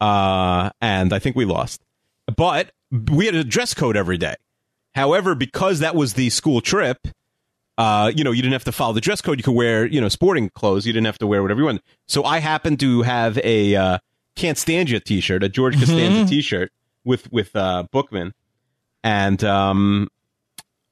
uh, 0.00 0.70
and 0.80 1.12
I 1.12 1.18
think 1.18 1.36
we 1.36 1.44
lost. 1.44 1.80
But 2.36 2.72
we 3.10 3.26
had 3.26 3.34
a 3.34 3.44
dress 3.44 3.72
code 3.74 3.96
every 3.96 4.18
day. 4.18 4.34
However, 4.94 5.34
because 5.34 5.78
that 5.78 5.94
was 5.94 6.14
the 6.14 6.28
school 6.30 6.60
trip, 6.60 6.98
uh, 7.78 8.12
you 8.14 8.22
know, 8.24 8.32
you 8.32 8.42
didn't 8.42 8.52
have 8.52 8.64
to 8.64 8.72
follow 8.72 8.92
the 8.92 9.00
dress 9.00 9.20
code. 9.20 9.38
You 9.38 9.42
could 9.42 9.54
wear, 9.54 9.86
you 9.86 10.00
know, 10.00 10.08
sporting 10.08 10.50
clothes. 10.50 10.86
You 10.86 10.92
didn't 10.92 11.06
have 11.06 11.18
to 11.18 11.26
wear 11.26 11.42
whatever 11.42 11.60
you 11.60 11.66
wanted. 11.66 11.82
So 12.06 12.24
I 12.24 12.38
happened 12.38 12.80
to 12.80 13.02
have 13.02 13.38
a 13.38 13.74
uh, 13.74 13.98
"Can't 14.36 14.58
Stand 14.58 14.90
You" 14.90 15.00
T-shirt, 15.00 15.42
a 15.42 15.48
George 15.48 15.78
Costanza 15.78 16.28
T-shirt 16.28 16.70
with 17.04 17.30
with 17.32 17.54
uh, 17.56 17.84
Bookman, 17.90 18.34
and 19.02 19.42
um, 19.44 20.08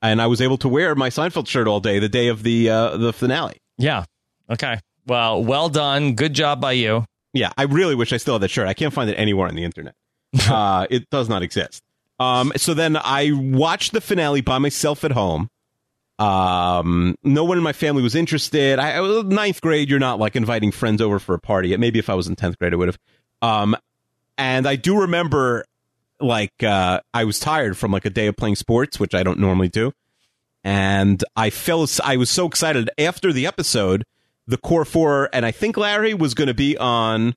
and 0.02 0.22
I 0.22 0.26
was 0.26 0.40
able 0.40 0.58
to 0.58 0.68
wear 0.68 0.94
my 0.94 1.10
Seinfeld 1.10 1.49
shirt 1.49 1.68
all 1.68 1.80
day 1.80 1.99
the 1.99 2.08
day 2.08 2.28
of 2.28 2.42
the 2.42 2.70
uh, 2.70 2.96
the 2.96 3.12
finale. 3.12 3.60
Yeah. 3.78 4.04
Okay. 4.49 4.80
Well, 5.06 5.42
well 5.42 5.68
done. 5.68 6.14
Good 6.14 6.34
job 6.34 6.60
by 6.60 6.72
you. 6.72 7.04
Yeah, 7.32 7.52
I 7.56 7.64
really 7.64 7.94
wish 7.94 8.12
I 8.12 8.16
still 8.16 8.34
had 8.34 8.42
that 8.42 8.50
shirt. 8.50 8.66
I 8.66 8.75
can't 8.75 8.92
find 8.92 9.08
it 9.08 9.14
anywhere 9.14 9.49
on 9.49 9.54
the 9.54 9.64
internet. 9.64 9.94
uh, 10.49 10.87
it 10.90 11.08
does 11.10 11.28
not 11.28 11.42
exist. 11.42 11.82
Um, 12.18 12.52
so 12.56 12.75
then 12.75 12.96
I 12.96 13.30
watched 13.32 13.92
the 13.92 14.00
finale 14.00 14.40
by 14.40 14.58
myself 14.58 15.04
at 15.04 15.12
home. 15.12 15.49
Um, 16.20 17.16
no 17.24 17.44
one 17.44 17.56
in 17.56 17.64
my 17.64 17.72
family 17.72 18.02
was 18.02 18.14
interested. 18.14 18.78
I, 18.78 18.92
I 18.92 19.00
was 19.00 19.24
ninth 19.24 19.60
grade. 19.60 19.88
You're 19.88 19.98
not 19.98 20.18
like 20.18 20.36
inviting 20.36 20.70
friends 20.70 21.00
over 21.00 21.18
for 21.18 21.34
a 21.34 21.40
party. 21.40 21.74
Maybe 21.76 21.98
if 21.98 22.10
I 22.10 22.14
was 22.14 22.28
in 22.28 22.36
tenth 22.36 22.58
grade, 22.58 22.72
I 22.72 22.76
would 22.76 22.88
have. 22.88 22.98
Um, 23.42 23.76
and 24.36 24.66
I 24.68 24.76
do 24.76 25.00
remember, 25.00 25.64
like, 26.20 26.62
uh, 26.62 27.00
I 27.14 27.24
was 27.24 27.38
tired 27.38 27.76
from 27.78 27.90
like 27.90 28.04
a 28.04 28.10
day 28.10 28.26
of 28.26 28.36
playing 28.36 28.56
sports, 28.56 29.00
which 29.00 29.14
I 29.14 29.22
don't 29.22 29.38
normally 29.38 29.68
do. 29.68 29.92
And 30.62 31.24
I 31.36 31.48
fell. 31.50 31.86
I 32.04 32.16
was 32.18 32.28
so 32.30 32.46
excited 32.46 32.90
after 32.98 33.32
the 33.32 33.46
episode. 33.46 34.04
The 34.46 34.56
core 34.58 34.84
four, 34.84 35.30
and 35.32 35.46
I 35.46 35.52
think 35.52 35.76
Larry 35.76 36.12
was 36.12 36.34
going 36.34 36.48
to 36.48 36.54
be 36.54 36.76
on 36.76 37.34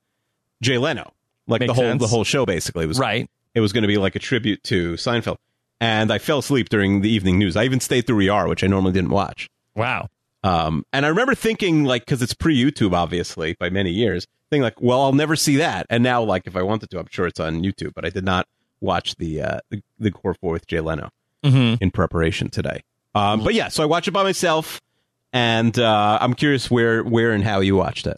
Jay 0.63 0.77
Leno, 0.79 1.13
like 1.47 1.59
Makes 1.61 1.69
the 1.69 1.73
whole 1.75 1.83
sense. 1.91 2.01
the 2.01 2.07
whole 2.07 2.23
show 2.23 2.45
basically 2.45 2.87
was 2.87 2.97
Right. 2.97 3.29
it 3.53 3.59
was 3.61 3.71
going 3.71 3.83
to 3.83 3.87
be 3.87 3.97
like 3.97 4.15
a 4.15 4.19
tribute 4.19 4.63
to 4.63 4.93
Seinfeld, 4.93 5.37
and 5.83 6.11
I 6.13 6.17
fell 6.17 6.39
asleep 6.39 6.69
during 6.69 7.01
the 7.01 7.09
evening 7.09 7.37
news. 7.37 7.57
I 7.57 7.65
even 7.65 7.81
stayed 7.81 8.07
through 8.07 8.29
ER, 8.29 8.47
which 8.47 8.63
I 8.63 8.67
normally 8.67 8.93
didn't 8.93 9.09
watch. 9.09 9.49
Wow. 9.75 10.07
Um, 10.41 10.85
and 10.93 11.05
I 11.05 11.09
remember 11.09 11.35
thinking, 11.35 11.83
like, 11.83 12.03
because 12.05 12.21
it's 12.21 12.33
pre 12.33 12.55
YouTube, 12.57 12.93
obviously, 12.93 13.55
by 13.59 13.69
many 13.69 13.91
years, 13.91 14.25
thinking 14.49 14.63
like, 14.63 14.81
well, 14.81 15.01
I'll 15.01 15.11
never 15.11 15.35
see 15.35 15.57
that. 15.57 15.85
And 15.89 16.01
now, 16.01 16.23
like, 16.23 16.43
if 16.47 16.55
I 16.55 16.61
wanted 16.61 16.89
to, 16.91 16.99
I'm 16.99 17.07
sure 17.11 17.27
it's 17.27 17.39
on 17.39 17.63
YouTube. 17.63 17.93
But 17.93 18.05
I 18.05 18.09
did 18.09 18.23
not 18.23 18.47
watch 18.79 19.15
the 19.15 19.41
uh, 19.41 19.59
the, 19.69 19.81
the 19.99 20.11
core 20.11 20.33
four 20.35 20.53
with 20.53 20.67
Jay 20.67 20.79
Leno 20.79 21.09
Mm-hmm. 21.43 21.83
in 21.83 21.91
preparation 21.91 22.49
today. 22.49 22.81
Um, 23.13 23.43
but 23.43 23.53
yeah, 23.53 23.67
so 23.67 23.83
I 23.83 23.85
watched 23.85 24.07
it 24.07 24.11
by 24.11 24.23
myself, 24.23 24.79
and 25.33 25.77
uh, 25.77 26.17
I'm 26.21 26.33
curious 26.35 26.71
where 26.71 27.03
where 27.03 27.33
and 27.33 27.43
how 27.43 27.59
you 27.59 27.75
watched 27.75 28.07
it. 28.07 28.17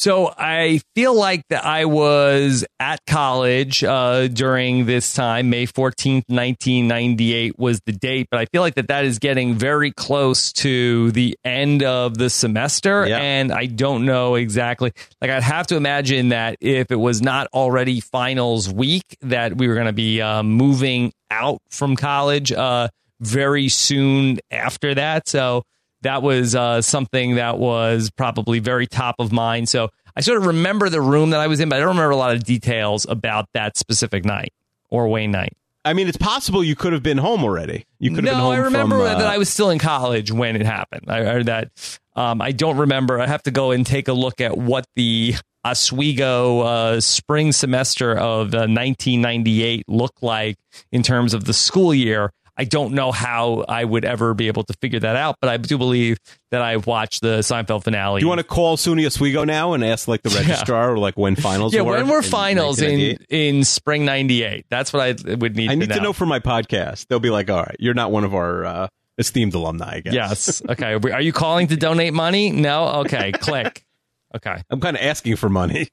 So 0.00 0.32
I 0.34 0.80
feel 0.94 1.12
like 1.12 1.42
that 1.50 1.66
I 1.66 1.84
was 1.84 2.64
at 2.78 3.04
college 3.06 3.84
uh, 3.84 4.28
during 4.28 4.86
this 4.86 5.12
time. 5.12 5.50
May 5.50 5.66
14th, 5.66 6.24
1998 6.26 7.58
was 7.58 7.82
the 7.84 7.92
date, 7.92 8.28
but 8.30 8.40
I 8.40 8.46
feel 8.46 8.62
like 8.62 8.76
that 8.76 8.88
that 8.88 9.04
is 9.04 9.18
getting 9.18 9.56
very 9.56 9.92
close 9.92 10.54
to 10.54 11.10
the 11.10 11.36
end 11.44 11.82
of 11.82 12.16
the 12.16 12.30
semester. 12.30 13.06
Yeah. 13.06 13.18
And 13.18 13.52
I 13.52 13.66
don't 13.66 14.06
know 14.06 14.36
exactly. 14.36 14.92
Like, 15.20 15.32
I'd 15.32 15.42
have 15.42 15.66
to 15.66 15.76
imagine 15.76 16.30
that 16.30 16.56
if 16.62 16.90
it 16.90 16.96
was 16.96 17.20
not 17.20 17.48
already 17.52 18.00
finals 18.00 18.72
week, 18.72 19.18
that 19.20 19.58
we 19.58 19.68
were 19.68 19.74
going 19.74 19.86
to 19.86 19.92
be 19.92 20.22
uh, 20.22 20.42
moving 20.42 21.12
out 21.30 21.60
from 21.68 21.96
college 21.96 22.52
uh, 22.52 22.88
very 23.20 23.68
soon 23.68 24.38
after 24.50 24.94
that. 24.94 25.28
So 25.28 25.64
that 26.02 26.22
was 26.22 26.54
uh, 26.54 26.82
something 26.82 27.36
that 27.36 27.58
was 27.58 28.10
probably 28.10 28.58
very 28.58 28.86
top 28.86 29.16
of 29.18 29.32
mind. 29.32 29.68
So 29.68 29.90
I 30.16 30.20
sort 30.20 30.38
of 30.38 30.46
remember 30.46 30.88
the 30.88 31.00
room 31.00 31.30
that 31.30 31.40
I 31.40 31.46
was 31.46 31.60
in, 31.60 31.68
but 31.68 31.76
I 31.76 31.80
don't 31.80 31.88
remember 31.88 32.10
a 32.10 32.16
lot 32.16 32.34
of 32.34 32.44
details 32.44 33.06
about 33.08 33.48
that 33.54 33.76
specific 33.76 34.24
night 34.24 34.52
or 34.88 35.08
Wayne 35.08 35.30
night. 35.30 35.56
I 35.84 35.94
mean, 35.94 36.08
it's 36.08 36.18
possible 36.18 36.62
you 36.62 36.76
could 36.76 36.92
have 36.92 37.02
been 37.02 37.16
home 37.16 37.42
already. 37.42 37.86
You 37.98 38.10
could 38.10 38.24
have 38.24 38.24
no, 38.24 38.30
been 38.32 38.40
home 38.40 38.52
No, 38.54 38.60
I 38.60 38.64
remember 38.64 38.96
from, 38.98 39.16
uh, 39.16 39.18
that 39.18 39.26
I 39.26 39.38
was 39.38 39.48
still 39.48 39.70
in 39.70 39.78
college 39.78 40.30
when 40.30 40.56
it 40.56 40.66
happened. 40.66 41.06
I, 41.08 41.20
or 41.20 41.44
that 41.44 42.00
um, 42.16 42.42
I 42.42 42.52
don't 42.52 42.76
remember. 42.76 43.18
I 43.18 43.26
have 43.26 43.42
to 43.44 43.50
go 43.50 43.70
and 43.70 43.86
take 43.86 44.08
a 44.08 44.12
look 44.12 44.42
at 44.42 44.58
what 44.58 44.86
the 44.94 45.36
Oswego 45.64 46.60
uh, 46.60 47.00
spring 47.00 47.52
semester 47.52 48.12
of 48.12 48.54
uh, 48.54 48.68
1998 48.68 49.88
looked 49.88 50.22
like 50.22 50.56
in 50.92 51.02
terms 51.02 51.34
of 51.34 51.44
the 51.44 51.52
school 51.54 51.94
year. 51.94 52.32
I 52.60 52.64
don't 52.64 52.92
know 52.92 53.10
how 53.10 53.64
I 53.66 53.82
would 53.82 54.04
ever 54.04 54.34
be 54.34 54.48
able 54.48 54.64
to 54.64 54.74
figure 54.82 55.00
that 55.00 55.16
out, 55.16 55.36
but 55.40 55.48
I 55.48 55.56
do 55.56 55.78
believe 55.78 56.18
that 56.50 56.60
I've 56.60 56.86
watched 56.86 57.22
the 57.22 57.38
Seinfeld 57.38 57.84
finale. 57.84 58.20
Do 58.20 58.26
you 58.26 58.28
want 58.28 58.40
to 58.40 58.44
call 58.44 58.76
SUNY 58.76 59.06
Oswego 59.06 59.44
now 59.44 59.72
and 59.72 59.82
ask 59.82 60.06
like 60.06 60.20
the 60.22 60.28
registrar 60.46 60.92
or 60.92 60.98
like 60.98 61.16
when 61.16 61.36
finals? 61.36 61.72
yeah, 61.72 61.80
were 61.80 61.94
when 61.94 62.06
were 62.06 62.18
in 62.18 62.22
finals 62.22 62.82
in 62.82 63.16
in 63.30 63.64
spring 63.64 64.04
'98? 64.04 64.66
That's 64.68 64.92
what 64.92 65.00
I 65.00 65.34
would 65.36 65.56
need. 65.56 65.70
I 65.70 65.74
need 65.74 65.88
to 65.88 65.94
to 65.94 66.00
know 66.02 66.12
for 66.12 66.26
my 66.26 66.38
podcast. 66.38 67.06
They'll 67.06 67.18
be 67.18 67.30
like, 67.30 67.48
"All 67.48 67.62
right, 67.62 67.76
you're 67.78 67.94
not 67.94 68.12
one 68.12 68.24
of 68.24 68.34
our 68.34 68.66
uh, 68.66 68.88
esteemed 69.16 69.54
alumni." 69.54 69.94
I 69.94 70.00
guess. 70.00 70.12
Yes. 70.12 70.62
Okay. 70.70 70.92
Are 70.92 71.20
you 71.22 71.32
calling 71.32 71.68
to 71.68 71.78
donate 71.78 72.12
money? 72.12 72.50
No. 72.50 72.88
Okay. 73.04 73.32
Click. 73.32 73.84
Okay. 74.36 74.62
I'm 74.70 74.80
kind 74.80 74.96
of 74.96 75.02
asking 75.02 75.34
for 75.36 75.48
money. 75.48 75.88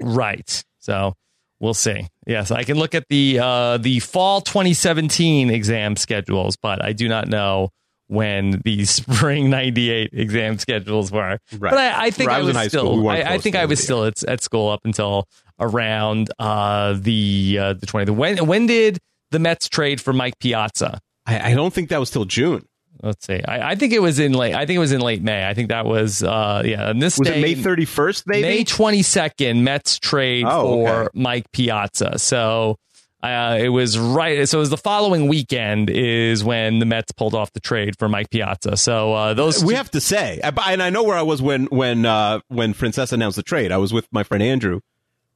Right. 0.00 0.64
So 0.80 1.14
we'll 1.60 1.74
see. 1.74 2.08
Yes, 2.26 2.50
I 2.50 2.64
can 2.64 2.78
look 2.78 2.94
at 2.94 3.08
the 3.08 3.38
uh, 3.40 3.78
the 3.78 4.00
fall 4.00 4.40
2017 4.40 5.50
exam 5.50 5.96
schedules, 5.96 6.56
but 6.56 6.84
I 6.84 6.92
do 6.92 7.08
not 7.08 7.28
know 7.28 7.70
when 8.08 8.62
the 8.64 8.84
spring 8.84 9.50
98 9.50 10.10
exam 10.12 10.58
schedules 10.58 11.10
were. 11.10 11.38
Right. 11.52 11.70
But 11.70 11.78
I, 11.78 12.06
I 12.06 12.10
think 12.10 12.30
I 12.30 12.36
I 12.36 12.38
was 12.38 12.48
was, 12.48 12.56
high 12.56 12.68
school, 12.68 12.80
still. 12.80 13.02
we 13.02 13.08
I, 13.08 13.34
I 13.34 13.38
think 13.38 13.56
I 13.56 13.64
was 13.66 13.82
still 13.82 14.04
at, 14.04 14.22
at 14.24 14.42
school 14.42 14.70
up 14.70 14.80
until 14.84 15.28
around 15.58 16.30
uh, 16.38 16.94
the 16.98 17.58
uh, 17.60 17.72
the 17.74 17.86
20th. 17.86 18.10
When 18.10 18.46
when 18.46 18.66
did 18.66 18.98
the 19.30 19.38
Mets 19.38 19.68
trade 19.68 20.00
for 20.00 20.12
Mike 20.12 20.38
Piazza? 20.38 21.00
I, 21.26 21.52
I 21.52 21.54
don't 21.54 21.72
think 21.72 21.88
that 21.90 21.98
was 21.98 22.10
till 22.10 22.24
June. 22.24 22.66
Let's 23.02 23.26
see. 23.26 23.40
I, 23.46 23.70
I 23.70 23.74
think 23.74 23.92
it 23.92 24.00
was 24.00 24.18
in 24.18 24.32
late. 24.32 24.54
I 24.54 24.66
think 24.66 24.76
it 24.76 24.80
was 24.80 24.92
in 24.92 25.00
late 25.00 25.22
May. 25.22 25.46
I 25.46 25.54
think 25.54 25.68
that 25.68 25.84
was 25.86 26.22
uh, 26.22 26.62
yeah. 26.64 26.90
And 26.90 27.00
this 27.00 27.18
Was 27.18 27.28
day, 27.28 27.38
it 27.38 27.42
May 27.42 27.54
31st? 27.54 28.22
Maybe. 28.26 28.42
May 28.42 28.64
22nd, 28.64 29.62
Mets 29.62 29.98
trade 29.98 30.44
Oh, 30.46 30.84
for 30.84 31.02
okay. 31.04 31.08
Mike 31.14 31.52
Piazza. 31.52 32.18
So 32.18 32.78
uh, 33.22 33.58
it 33.60 33.68
was 33.70 33.98
right. 33.98 34.48
So 34.48 34.58
it 34.58 34.60
was 34.60 34.70
the 34.70 34.76
following 34.76 35.28
weekend 35.28 35.90
is 35.90 36.44
when 36.44 36.78
the 36.78 36.86
Mets 36.86 37.12
pulled 37.12 37.34
off 37.34 37.52
the 37.52 37.60
trade 37.60 37.98
for 37.98 38.08
Mike 38.08 38.30
Piazza. 38.30 38.76
So 38.76 39.12
uh, 39.14 39.34
those 39.34 39.64
we 39.64 39.74
have 39.74 39.90
to 39.92 40.00
say, 40.00 40.40
and 40.42 40.82
I 40.82 40.90
know 40.90 41.02
where 41.02 41.16
I 41.16 41.22
was 41.22 41.42
when 41.42 41.66
when 41.66 42.06
uh, 42.06 42.40
when 42.48 42.74
Princess 42.74 43.12
announced 43.12 43.36
the 43.36 43.42
trade. 43.42 43.72
I 43.72 43.78
was 43.78 43.92
with 43.92 44.06
my 44.12 44.22
friend 44.22 44.42
Andrew, 44.42 44.80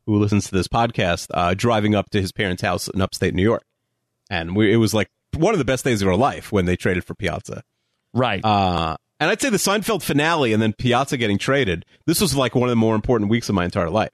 who 0.06 0.18
listens 0.18 0.46
to 0.46 0.52
this 0.52 0.68
podcast, 0.68 1.28
uh, 1.34 1.54
driving 1.54 1.94
up 1.94 2.10
to 2.10 2.20
his 2.20 2.32
parents' 2.32 2.62
house 2.62 2.88
in 2.88 3.00
upstate 3.00 3.34
New 3.34 3.42
York, 3.42 3.64
and 4.30 4.54
we, 4.54 4.72
it 4.72 4.76
was 4.76 4.94
like 4.94 5.08
one 5.36 5.54
of 5.54 5.58
the 5.58 5.64
best 5.64 5.84
days 5.84 6.02
of 6.02 6.08
our 6.08 6.16
life 6.16 6.52
when 6.52 6.66
they 6.66 6.76
traded 6.76 7.04
for 7.04 7.14
Piazza. 7.14 7.62
right. 8.12 8.44
Uh, 8.44 8.96
and 9.18 9.28
I'd 9.28 9.40
say 9.40 9.50
the 9.50 9.58
Seinfeld 9.58 10.02
finale 10.02 10.54
and 10.54 10.62
then 10.62 10.72
Piazza 10.72 11.18
getting 11.18 11.36
traded. 11.36 11.84
This 12.06 12.22
was 12.22 12.34
like 12.34 12.54
one 12.54 12.68
of 12.68 12.70
the 12.70 12.76
more 12.76 12.94
important 12.94 13.30
weeks 13.30 13.50
of 13.50 13.54
my 13.54 13.66
entire 13.66 13.90
life. 13.90 14.10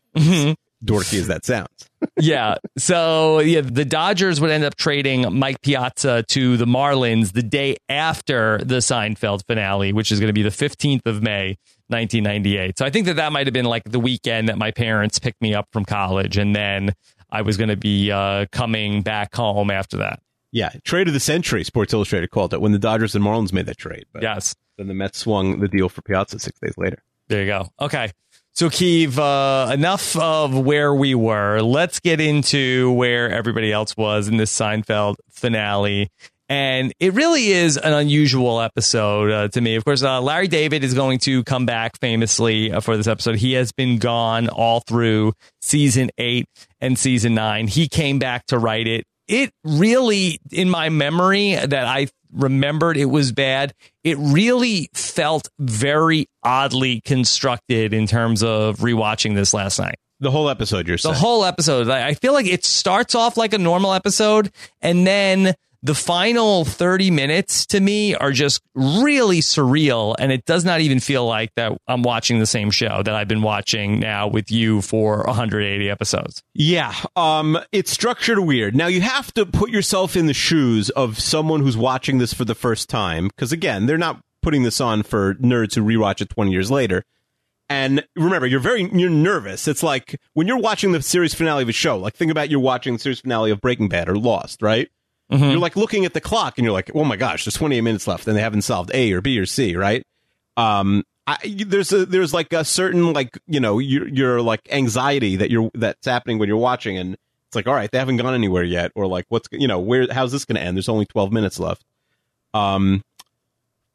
Dorky 0.84 1.20
as 1.20 1.28
that 1.28 1.44
sounds. 1.44 1.88
yeah. 2.20 2.56
So 2.76 3.38
yeah, 3.38 3.60
the 3.62 3.84
Dodgers 3.84 4.40
would 4.40 4.50
end 4.50 4.64
up 4.64 4.74
trading 4.74 5.32
Mike 5.38 5.62
Piazza 5.62 6.24
to 6.30 6.56
the 6.56 6.66
Marlins 6.66 7.32
the 7.32 7.42
day 7.42 7.76
after 7.88 8.58
the 8.58 8.76
Seinfeld 8.76 9.46
finale, 9.46 9.92
which 9.92 10.10
is 10.10 10.20
going 10.20 10.28
to 10.28 10.34
be 10.34 10.42
the 10.42 10.50
15th 10.50 11.06
of 11.06 11.22
May, 11.22 11.56
1998. 11.88 12.78
So 12.78 12.84
I 12.84 12.90
think 12.90 13.06
that 13.06 13.16
that 13.16 13.32
might 13.32 13.46
have 13.46 13.54
been 13.54 13.64
like 13.64 13.84
the 13.84 14.00
weekend 14.00 14.48
that 14.48 14.58
my 14.58 14.70
parents 14.70 15.18
picked 15.18 15.40
me 15.40 15.54
up 15.54 15.68
from 15.72 15.84
college, 15.84 16.36
and 16.36 16.54
then 16.54 16.94
I 17.30 17.42
was 17.42 17.56
going 17.56 17.70
to 17.70 17.76
be 17.76 18.10
uh, 18.10 18.46
coming 18.52 19.02
back 19.02 19.34
home 19.34 19.70
after 19.70 19.98
that. 19.98 20.20
Yeah, 20.52 20.70
trade 20.84 21.08
of 21.08 21.14
the 21.14 21.20
century. 21.20 21.64
Sports 21.64 21.92
Illustrated 21.92 22.30
called 22.30 22.54
it 22.54 22.60
when 22.60 22.72
the 22.72 22.78
Dodgers 22.78 23.14
and 23.14 23.24
Marlins 23.24 23.52
made 23.52 23.66
that 23.66 23.78
trade. 23.78 24.04
But 24.12 24.22
Yes. 24.22 24.54
then 24.78 24.86
the 24.86 24.94
Mets 24.94 25.18
swung 25.18 25.60
the 25.60 25.68
deal 25.68 25.88
for 25.88 26.02
Piazza 26.02 26.38
six 26.38 26.58
days 26.60 26.74
later. 26.76 27.02
There 27.28 27.40
you 27.40 27.46
go. 27.46 27.68
Okay. 27.80 28.10
So, 28.52 28.70
Keeve, 28.70 29.18
uh, 29.18 29.70
enough 29.72 30.16
of 30.16 30.56
where 30.56 30.94
we 30.94 31.14
were. 31.14 31.60
Let's 31.60 32.00
get 32.00 32.20
into 32.20 32.90
where 32.92 33.30
everybody 33.30 33.70
else 33.70 33.94
was 33.98 34.28
in 34.28 34.38
this 34.38 34.56
Seinfeld 34.56 35.16
finale. 35.30 36.08
And 36.48 36.92
it 37.00 37.12
really 37.12 37.48
is 37.48 37.76
an 37.76 37.92
unusual 37.92 38.60
episode 38.60 39.30
uh, 39.32 39.48
to 39.48 39.60
me. 39.60 39.74
Of 39.74 39.84
course, 39.84 40.02
uh, 40.04 40.20
Larry 40.22 40.46
David 40.46 40.84
is 40.84 40.94
going 40.94 41.18
to 41.20 41.42
come 41.44 41.66
back 41.66 41.98
famously 41.98 42.70
uh, 42.72 42.80
for 42.80 42.96
this 42.96 43.08
episode. 43.08 43.34
He 43.36 43.54
has 43.54 43.72
been 43.72 43.98
gone 43.98 44.48
all 44.48 44.80
through 44.80 45.32
season 45.60 46.10
eight 46.18 46.46
and 46.80 46.96
season 46.96 47.34
nine. 47.34 47.66
He 47.66 47.88
came 47.88 48.18
back 48.20 48.46
to 48.46 48.58
write 48.58 48.86
it. 48.86 49.04
It 49.28 49.52
really, 49.64 50.40
in 50.52 50.70
my 50.70 50.88
memory 50.88 51.54
that 51.54 51.86
I 51.86 52.08
remembered 52.32 52.96
it 52.96 53.06
was 53.06 53.32
bad, 53.32 53.74
it 54.04 54.16
really 54.18 54.90
felt 54.94 55.48
very 55.58 56.28
oddly 56.42 57.00
constructed 57.00 57.92
in 57.92 58.06
terms 58.06 58.42
of 58.42 58.78
rewatching 58.78 59.34
this 59.34 59.52
last 59.54 59.78
night. 59.78 59.96
The 60.20 60.30
whole 60.30 60.48
episode, 60.48 60.88
you're 60.88 60.96
saying. 60.98 61.14
The 61.14 61.18
whole 61.18 61.44
episode, 61.44 61.90
I 61.90 62.08
I 62.08 62.14
feel 62.14 62.32
like 62.32 62.46
it 62.46 62.64
starts 62.64 63.14
off 63.14 63.36
like 63.36 63.52
a 63.52 63.58
normal 63.58 63.92
episode, 63.92 64.50
and 64.80 65.06
then 65.06 65.54
the 65.86 65.94
final 65.94 66.64
30 66.64 67.12
minutes 67.12 67.64
to 67.66 67.78
me 67.78 68.12
are 68.16 68.32
just 68.32 68.60
really 68.74 69.38
surreal. 69.38 70.16
And 70.18 70.32
it 70.32 70.44
does 70.44 70.64
not 70.64 70.80
even 70.80 70.98
feel 70.98 71.24
like 71.24 71.54
that 71.54 71.78
I'm 71.86 72.02
watching 72.02 72.40
the 72.40 72.46
same 72.46 72.72
show 72.72 73.04
that 73.04 73.14
I've 73.14 73.28
been 73.28 73.42
watching 73.42 74.00
now 74.00 74.26
with 74.26 74.50
you 74.50 74.82
for 74.82 75.22
180 75.22 75.88
episodes. 75.88 76.42
Yeah, 76.54 76.92
um, 77.14 77.58
it's 77.70 77.92
structured 77.92 78.40
weird. 78.40 78.74
Now 78.74 78.88
you 78.88 79.00
have 79.00 79.32
to 79.34 79.46
put 79.46 79.70
yourself 79.70 80.16
in 80.16 80.26
the 80.26 80.34
shoes 80.34 80.90
of 80.90 81.20
someone 81.20 81.60
who's 81.60 81.76
watching 81.76 82.18
this 82.18 82.34
for 82.34 82.44
the 82.44 82.56
first 82.56 82.88
time, 82.88 83.28
because 83.28 83.52
again, 83.52 83.86
they're 83.86 83.96
not 83.96 84.20
putting 84.42 84.64
this 84.64 84.80
on 84.80 85.04
for 85.04 85.34
nerds 85.34 85.76
who 85.76 85.82
rewatch 85.82 86.20
it 86.20 86.30
20 86.30 86.50
years 86.50 86.68
later. 86.68 87.04
And 87.68 88.04
remember, 88.16 88.46
you're 88.46 88.60
very 88.60 88.90
you're 88.92 89.10
nervous. 89.10 89.68
It's 89.68 89.82
like 89.82 90.20
when 90.34 90.48
you're 90.48 90.58
watching 90.58 90.92
the 90.92 91.02
series 91.02 91.34
finale 91.34 91.62
of 91.62 91.68
a 91.68 91.72
show. 91.72 91.96
Like 91.96 92.14
think 92.14 92.30
about 92.30 92.50
you're 92.50 92.60
watching 92.60 92.94
the 92.94 92.98
series 92.98 93.20
finale 93.20 93.50
of 93.52 93.60
Breaking 93.60 93.88
Bad 93.88 94.08
or 94.08 94.16
Lost, 94.16 94.62
right? 94.62 94.88
You're 95.50 95.58
like 95.58 95.76
looking 95.76 96.04
at 96.04 96.14
the 96.14 96.20
clock 96.20 96.58
and 96.58 96.64
you're 96.64 96.72
like, 96.72 96.90
oh 96.94 97.04
my 97.04 97.16
gosh, 97.16 97.44
there's 97.44 97.54
28 97.54 97.80
minutes 97.80 98.06
left, 98.06 98.26
and 98.28 98.36
they 98.36 98.40
haven't 98.42 98.62
solved 98.62 98.90
A 98.94 99.12
or 99.12 99.20
B 99.20 99.38
or 99.38 99.46
C, 99.46 99.74
right? 99.76 100.04
um 100.56 101.04
I, 101.26 101.36
there's 101.66 101.92
a 101.92 102.06
there's 102.06 102.32
like 102.32 102.52
a 102.52 102.64
certain 102.64 103.12
like 103.12 103.36
you 103.46 103.58
know 103.58 103.78
your 103.78 104.06
your 104.08 104.40
like 104.40 104.60
anxiety 104.70 105.36
that 105.36 105.50
you're 105.50 105.70
that's 105.74 106.06
happening 106.06 106.38
when 106.38 106.48
you're 106.48 106.56
watching 106.56 106.96
and 106.96 107.14
it's 107.48 107.56
like 107.56 107.66
all 107.66 107.74
right 107.74 107.90
they 107.90 107.98
haven't 107.98 108.16
gone 108.16 108.32
anywhere 108.32 108.62
yet 108.62 108.92
or 108.94 109.06
like 109.08 109.26
what's 109.28 109.48
you 109.50 109.66
know 109.66 109.80
where 109.80 110.06
how's 110.12 110.30
this 110.32 110.44
going 110.44 110.56
to 110.56 110.62
end? 110.62 110.76
There's 110.76 110.88
only 110.88 111.04
12 111.06 111.32
minutes 111.32 111.58
left. 111.58 111.84
Um 112.54 113.02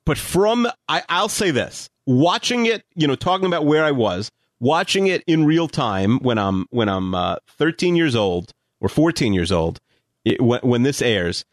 but 0.05 0.17
from 0.17 0.67
I 0.89 1.03
I'll 1.07 1.29
say 1.29 1.51
this 1.51 1.89
watching 2.05 2.65
it 2.65 2.83
you 2.95 3.07
know 3.07 3.15
talking 3.15 3.45
about 3.45 3.65
where 3.65 3.85
I 3.85 3.91
was 3.91 4.29
watching 4.59 5.07
it 5.07 5.23
in 5.25 5.45
real 5.45 5.69
time 5.69 6.19
when 6.19 6.37
I'm 6.37 6.65
when 6.69 6.89
I'm 6.89 7.15
uh, 7.15 7.37
13 7.57 7.95
years 7.95 8.15
old 8.15 8.51
or 8.81 8.89
14 8.89 9.33
years 9.33 9.51
old 9.53 9.79
it, 10.25 10.41
when, 10.41 10.59
when 10.61 10.83
this 10.83 11.01
airs 11.01 11.45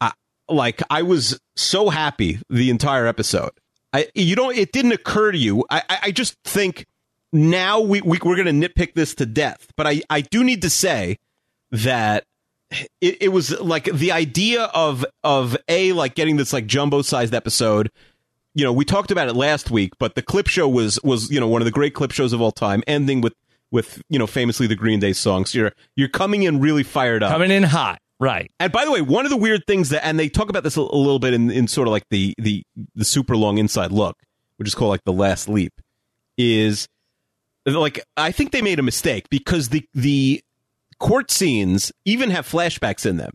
I, 0.00 0.12
like 0.48 0.82
I 0.90 1.02
was 1.02 1.38
so 1.54 1.90
happy 1.90 2.40
the 2.48 2.70
entire 2.70 3.06
episode 3.06 3.50
I, 3.96 4.08
you 4.14 4.36
don't. 4.36 4.54
It 4.54 4.72
didn't 4.72 4.92
occur 4.92 5.32
to 5.32 5.38
you. 5.38 5.64
I, 5.70 5.82
I, 6.02 6.10
just 6.10 6.36
think 6.44 6.84
now 7.32 7.80
we, 7.80 8.02
we 8.02 8.18
we're 8.22 8.36
going 8.36 8.60
to 8.60 8.68
nitpick 8.68 8.92
this 8.92 9.14
to 9.14 9.26
death. 9.26 9.68
But 9.74 9.86
I, 9.86 10.02
I 10.10 10.20
do 10.20 10.44
need 10.44 10.60
to 10.62 10.70
say 10.70 11.16
that 11.70 12.24
it, 13.00 13.22
it 13.22 13.28
was 13.28 13.58
like 13.58 13.84
the 13.84 14.12
idea 14.12 14.64
of 14.64 15.06
of 15.24 15.56
a 15.68 15.92
like 15.92 16.14
getting 16.14 16.36
this 16.36 16.52
like 16.52 16.66
jumbo 16.66 17.00
sized 17.00 17.34
episode. 17.34 17.90
You 18.54 18.64
know, 18.64 18.72
we 18.72 18.84
talked 18.84 19.10
about 19.10 19.28
it 19.28 19.34
last 19.34 19.70
week, 19.70 19.92
but 19.98 20.14
the 20.14 20.22
clip 20.22 20.48
show 20.48 20.68
was 20.68 21.00
was 21.02 21.30
you 21.30 21.40
know 21.40 21.48
one 21.48 21.62
of 21.62 21.66
the 21.66 21.72
great 21.72 21.94
clip 21.94 22.10
shows 22.10 22.34
of 22.34 22.42
all 22.42 22.52
time, 22.52 22.82
ending 22.86 23.22
with 23.22 23.34
with 23.70 24.02
you 24.10 24.18
know 24.18 24.26
famously 24.26 24.66
the 24.66 24.76
Green 24.76 25.00
Day 25.00 25.14
songs. 25.14 25.54
You're 25.54 25.72
you're 25.94 26.08
coming 26.08 26.42
in 26.42 26.60
really 26.60 26.82
fired 26.82 27.22
up, 27.22 27.32
coming 27.32 27.50
in 27.50 27.62
hot, 27.62 27.98
right? 28.18 28.50
And 28.58 28.72
by 28.72 28.84
the 28.84 28.90
way, 28.90 29.00
one 29.00 29.26
of 29.26 29.30
the 29.30 29.36
weird 29.36 29.66
things 29.66 29.90
that 29.90 30.04
and 30.04 30.18
they 30.18 30.28
talk 30.28 30.48
about 30.48 30.62
this 30.62 30.76
a, 30.76 30.80
a 30.80 30.82
little 30.82 31.18
bit 31.18 31.34
in, 31.34 31.50
in 31.50 31.68
sort 31.68 31.88
of 31.88 31.92
like 31.92 32.08
the 32.10 32.34
the 32.38 32.62
the 32.94 33.04
super 33.04 33.36
long 33.36 33.58
inside 33.58 33.92
look, 33.92 34.16
which 34.56 34.68
is 34.68 34.74
called 34.74 34.90
like 34.90 35.04
the 35.04 35.12
last 35.12 35.48
leap, 35.48 35.72
is 36.36 36.88
like 37.64 38.00
I 38.16 38.32
think 38.32 38.52
they 38.52 38.62
made 38.62 38.78
a 38.78 38.82
mistake 38.82 39.28
because 39.30 39.68
the 39.70 39.86
the 39.94 40.42
court 40.98 41.30
scenes 41.30 41.92
even 42.04 42.30
have 42.30 42.48
flashbacks 42.48 43.06
in 43.06 43.16
them. 43.16 43.32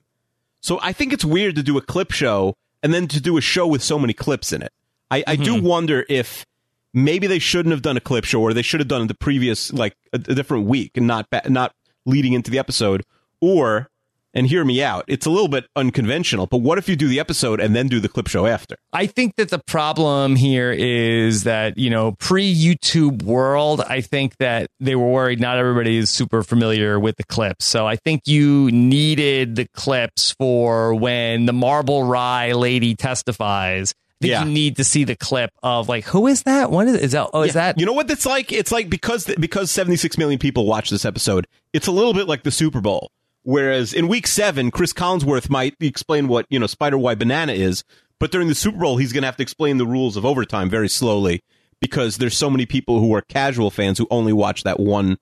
So 0.62 0.80
I 0.82 0.94
think 0.94 1.14
it's 1.14 1.26
weird 1.26 1.56
to 1.56 1.64
do 1.64 1.78
a 1.78 1.82
clip 1.82 2.12
show 2.12 2.56
and 2.84 2.94
then 2.94 3.08
to 3.08 3.22
do 3.22 3.38
a 3.38 3.42
show 3.42 3.68
with 3.68 3.84
so 3.84 3.98
many 4.00 4.14
clips 4.14 4.54
in 4.54 4.62
it. 4.62 4.72
I, 5.10 5.24
I 5.28 5.36
mm-hmm. 5.36 5.44
do 5.44 5.62
wonder 5.62 6.06
if 6.08 6.46
maybe 6.94 7.28
they 7.28 7.40
shouldn't 7.40 7.72
have 7.72 7.82
done 7.82 7.98
a 7.98 8.02
clip 8.02 8.26
show 8.26 8.42
or 8.42 8.54
they 8.54 8.62
should 8.62 8.80
have 8.80 8.88
done 8.88 9.04
it 9.04 9.08
the 9.08 9.14
previous 9.14 9.72
like 9.74 9.96
a, 10.14 10.18
a 10.18 10.36
different 10.36 10.66
week 10.66 10.92
and 10.96 11.08
not 11.08 11.28
not 11.48 11.74
leading 12.06 12.34
into 12.34 12.50
the 12.52 12.60
episode 12.60 13.04
or 13.40 13.90
and 14.34 14.48
hear 14.48 14.64
me 14.64 14.84
out. 14.84 15.06
It's 15.08 15.26
a 15.26 15.30
little 15.30 15.48
bit 15.48 15.66
unconventional, 15.76 16.48
but 16.48 16.58
what 16.58 16.78
if 16.78 16.88
you 16.88 16.96
do 16.96 17.08
the 17.08 17.20
episode 17.20 17.60
and 17.60 17.76
then 17.76 17.88
do 17.88 18.00
the 18.00 18.10
clip 18.10 18.28
show 18.28 18.46
after? 18.46 18.78
I 18.94 19.06
think 19.06 19.36
that 19.36 19.50
the 19.50 19.60
problem 19.60 20.36
here 20.36 20.72
is 20.72 21.44
that, 21.44 21.78
you 21.78 21.90
know, 21.90 22.14
pre 22.14 22.54
YouTube 22.54 23.24
world, 23.24 23.82
I 23.82 24.02
think 24.02 24.38
that 24.38 24.68
they 24.80 24.96
were 24.96 25.10
worried 25.10 25.40
not 25.40 25.58
everybody 25.58 25.98
is 25.98 26.10
super 26.10 26.44
familiar 26.44 27.00
with 27.00 27.18
the 27.18 27.24
clips. 27.24 27.66
So 27.66 27.88
I 27.88 27.96
think 27.96 28.28
you 28.28 28.72
needed 28.72 29.56
the 29.56 29.68
clips 29.74 30.32
for 30.32 30.94
when 30.94 31.46
the 31.46 31.54
Marble 31.54 32.04
Rye 32.04 32.54
lady 32.54 32.96
testifies. 32.96 33.94
I 34.24 34.28
yeah. 34.28 34.44
you 34.44 34.52
need 34.52 34.76
to 34.76 34.84
see 34.84 35.04
the 35.04 35.16
clip 35.16 35.50
of 35.64 35.90
like 35.90 36.04
who 36.06 36.28
is 36.28 36.44
that? 36.44 36.70
What 36.70 36.88
is, 36.88 36.96
is 36.96 37.12
that? 37.14 37.32
Oh, 37.34 37.42
is 37.42 37.54
that? 37.54 37.80
You 37.80 37.88
know 37.88 37.94
what 37.94 38.08
that's 38.08 38.26
like? 38.26 38.52
It's 38.52 38.72
like 38.72 38.88
because 38.88 39.26
because 39.40 39.72
76 39.72 40.16
million 40.20 40.38
people 40.38 40.68
watch 40.68 40.92
this 40.92 41.06
episode. 41.06 41.48
It's 41.74 41.88
a 41.88 41.92
little 41.92 42.14
bit 42.14 42.28
like 42.28 42.44
the 42.44 42.52
Super 42.52 42.82
Bowl 42.82 43.10
Whereas 43.43 43.93
in 43.93 44.07
week 44.07 44.27
seven, 44.27 44.69
Chris 44.71 44.93
Collinsworth 44.93 45.50
might 45.50 45.75
explain 45.79 46.27
what, 46.27 46.45
you 46.50 46.60
know, 46.60 46.67
Spider 46.67 46.98
Y 46.98 47.15
Banana 47.15 47.53
is, 47.53 47.83
but 48.19 48.31
during 48.31 48.48
the 48.48 48.55
Super 48.55 48.77
Bowl, 48.77 48.98
he's 48.98 49.13
going 49.13 49.24
to 49.24 49.27
have 49.27 49.38
to 49.38 49.43
explain 49.43 49.77
the 49.77 49.86
rules 49.86 50.15
of 50.15 50.25
overtime 50.25 50.69
very 50.69 50.89
slowly 50.89 51.41
because 51.79 52.17
there's 52.17 52.38
so 52.38 52.51
many 52.51 52.67
people 52.67 53.00
who 53.00 53.13
are 53.15 53.21
casual 53.21 53.71
fans 53.71 53.98
who 53.98 54.07
only 54.12 54.31
watch 54.31 54.63
that 54.63 54.79
one, 54.79 55.17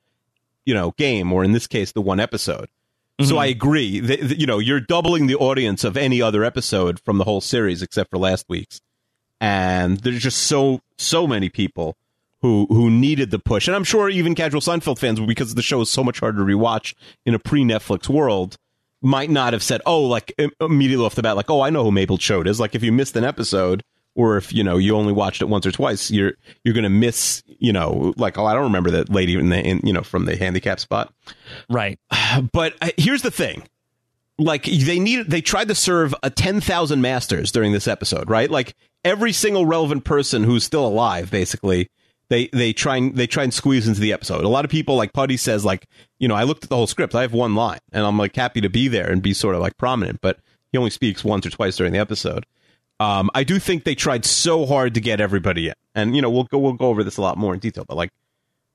you 0.66 0.74
know, 0.74 0.94
game, 0.98 1.32
or 1.32 1.46
in 1.46 1.54
this 1.54 1.66
case, 1.66 1.94
the 1.94 2.02
one 2.02 2.20
episode. 2.20 2.68
Mm-hmm. 3.20 3.30
So 3.30 3.38
I 3.38 3.46
agree 3.46 4.02
that, 4.02 4.38
you 4.38 4.46
know, 4.46 4.60
you're 4.60 4.82
doubling 4.82 5.28
the 5.28 5.36
audience 5.36 5.86
of 5.86 5.96
any 5.96 6.22
other 6.22 6.44
episode 6.44 7.00
from 7.00 7.18
the 7.18 7.24
whole 7.24 7.42
series 7.42 7.82
except 7.82 8.10
for 8.10 8.18
last 8.18 8.46
week's. 8.50 8.82
And 9.40 9.98
there's 10.02 10.22
just 10.22 10.44
so, 10.44 10.82
so 10.98 11.26
many 11.26 11.48
people 11.48 11.96
who 12.42 12.68
who 12.70 12.90
needed 12.90 13.32
the 13.32 13.40
push, 13.40 13.68
and 13.68 13.76
I'm 13.76 13.84
sure 13.84 14.10
even 14.10 14.36
casual 14.36 14.62
Seinfeld 14.62 15.00
fans, 15.00 15.20
because 15.20 15.56
the 15.56 15.62
show 15.62 15.82
is 15.82 15.90
so 15.90 16.04
much 16.04 16.20
harder 16.20 16.40
to 16.40 16.46
rewatch 16.46 16.94
in 17.26 17.34
a 17.34 17.40
pre 17.40 17.64
Netflix 17.64 18.08
world, 18.08 18.58
might 19.02 19.30
not 19.30 19.54
have 19.54 19.64
said, 19.64 19.82
"Oh, 19.86 20.04
like 20.04 20.34
immediately 20.60 21.06
off 21.06 21.16
the 21.16 21.22
bat, 21.22 21.36
like, 21.36 21.50
oh, 21.50 21.62
I 21.62 21.70
know 21.70 21.84
who 21.84 21.92
Mabel 21.92 22.18
Choate 22.18 22.48
is." 22.48 22.60
Like, 22.60 22.76
if 22.76 22.84
you 22.84 22.92
missed 22.92 23.16
an 23.16 23.24
episode, 23.24 23.84
or 24.16 24.38
if 24.38 24.54
you 24.54 24.64
know 24.64 24.78
you 24.78 24.96
only 24.96 25.14
watched 25.14 25.42
it 25.42 25.50
once 25.50 25.66
or 25.66 25.72
twice, 25.72 26.12
you're 26.12 26.34
you're 26.64 26.74
gonna 26.74 26.90
miss, 26.90 27.44
you 27.60 27.74
know, 27.74 28.14
like, 28.18 28.38
oh, 28.38 28.46
I 28.46 28.54
don't 28.54 28.64
remember 28.64 28.92
that 28.92 29.10
lady 29.10 29.36
in 29.36 29.50
the 29.50 29.60
in, 29.60 29.82
you 29.84 29.94
know 29.94 30.04
from 30.04 30.26
the 30.26 30.36
handicap 30.36 30.80
spot, 30.80 31.14
right? 31.70 32.00
But 32.54 32.76
uh, 32.82 32.90
here's 32.98 33.22
the 33.22 33.32
thing. 33.32 33.64
Like 34.38 34.64
they 34.64 35.00
need, 35.00 35.30
they 35.30 35.42
tried 35.42 35.68
to 35.68 35.76
serve 35.76 36.16
a 36.24 36.30
ten 36.30 36.62
thousand 36.62 37.02
masters 37.02 37.52
during 37.52 37.74
this 37.74 37.88
episode, 37.88 38.30
right? 38.30 38.50
Like 38.50 38.76
every 39.04 39.34
single 39.34 39.66
relevant 39.66 40.06
person 40.06 40.44
who's 40.44 40.64
still 40.64 40.86
alive, 40.86 41.30
basically, 41.32 41.90
they 42.30 42.48
they 42.48 42.74
try 42.74 42.98
and 42.98 43.16
they 43.16 43.28
try 43.28 43.44
and 43.44 43.54
squeeze 43.54 43.88
into 43.88 44.00
the 44.00 44.14
episode. 44.14 44.44
A 44.44 44.50
lot 44.50 44.66
of 44.66 44.72
people 44.72 44.96
like 44.96 45.14
Puddy 45.14 45.38
says 45.38 45.66
like, 45.66 45.88
you 46.20 46.28
know, 46.28 46.36
I 46.36 46.44
looked 46.44 46.64
at 46.64 46.70
the 46.70 46.76
whole 46.76 46.88
script. 46.88 47.16
I 47.16 47.22
have 47.22 47.34
one 47.34 47.56
line 47.56 47.80
and 47.92 48.06
I'm 48.06 48.18
like 48.18 48.36
happy 48.36 48.62
to 48.62 48.70
be 48.70 48.88
there 48.88 49.10
and 49.10 49.22
be 49.22 49.34
sort 49.34 49.56
of 49.56 49.62
like 49.62 49.78
prominent, 49.78 50.22
but 50.22 50.40
he 50.72 50.78
only 50.78 50.92
speaks 50.92 51.24
once 51.24 51.46
or 51.46 51.50
twice 51.50 51.78
during 51.78 51.94
the 51.94 52.00
episode. 52.00 52.46
Um, 53.00 53.30
I 53.34 53.44
do 53.44 53.60
think 53.60 53.84
they 53.84 53.96
tried 53.96 54.26
so 54.26 54.66
hard 54.66 54.94
to 54.94 55.02
get 55.02 55.22
everybody 55.22 55.68
in. 55.68 55.74
And 55.96 56.16
you 56.16 56.22
know, 56.22 56.30
we'll 56.30 56.44
go 56.44 56.60
we'll 56.60 56.74
go 56.74 56.88
over 56.88 57.04
this 57.04 57.18
a 57.18 57.22
lot 57.22 57.38
more 57.38 57.54
in 57.54 57.60
detail, 57.60 57.86
but 57.88 57.98
like 57.98 58.12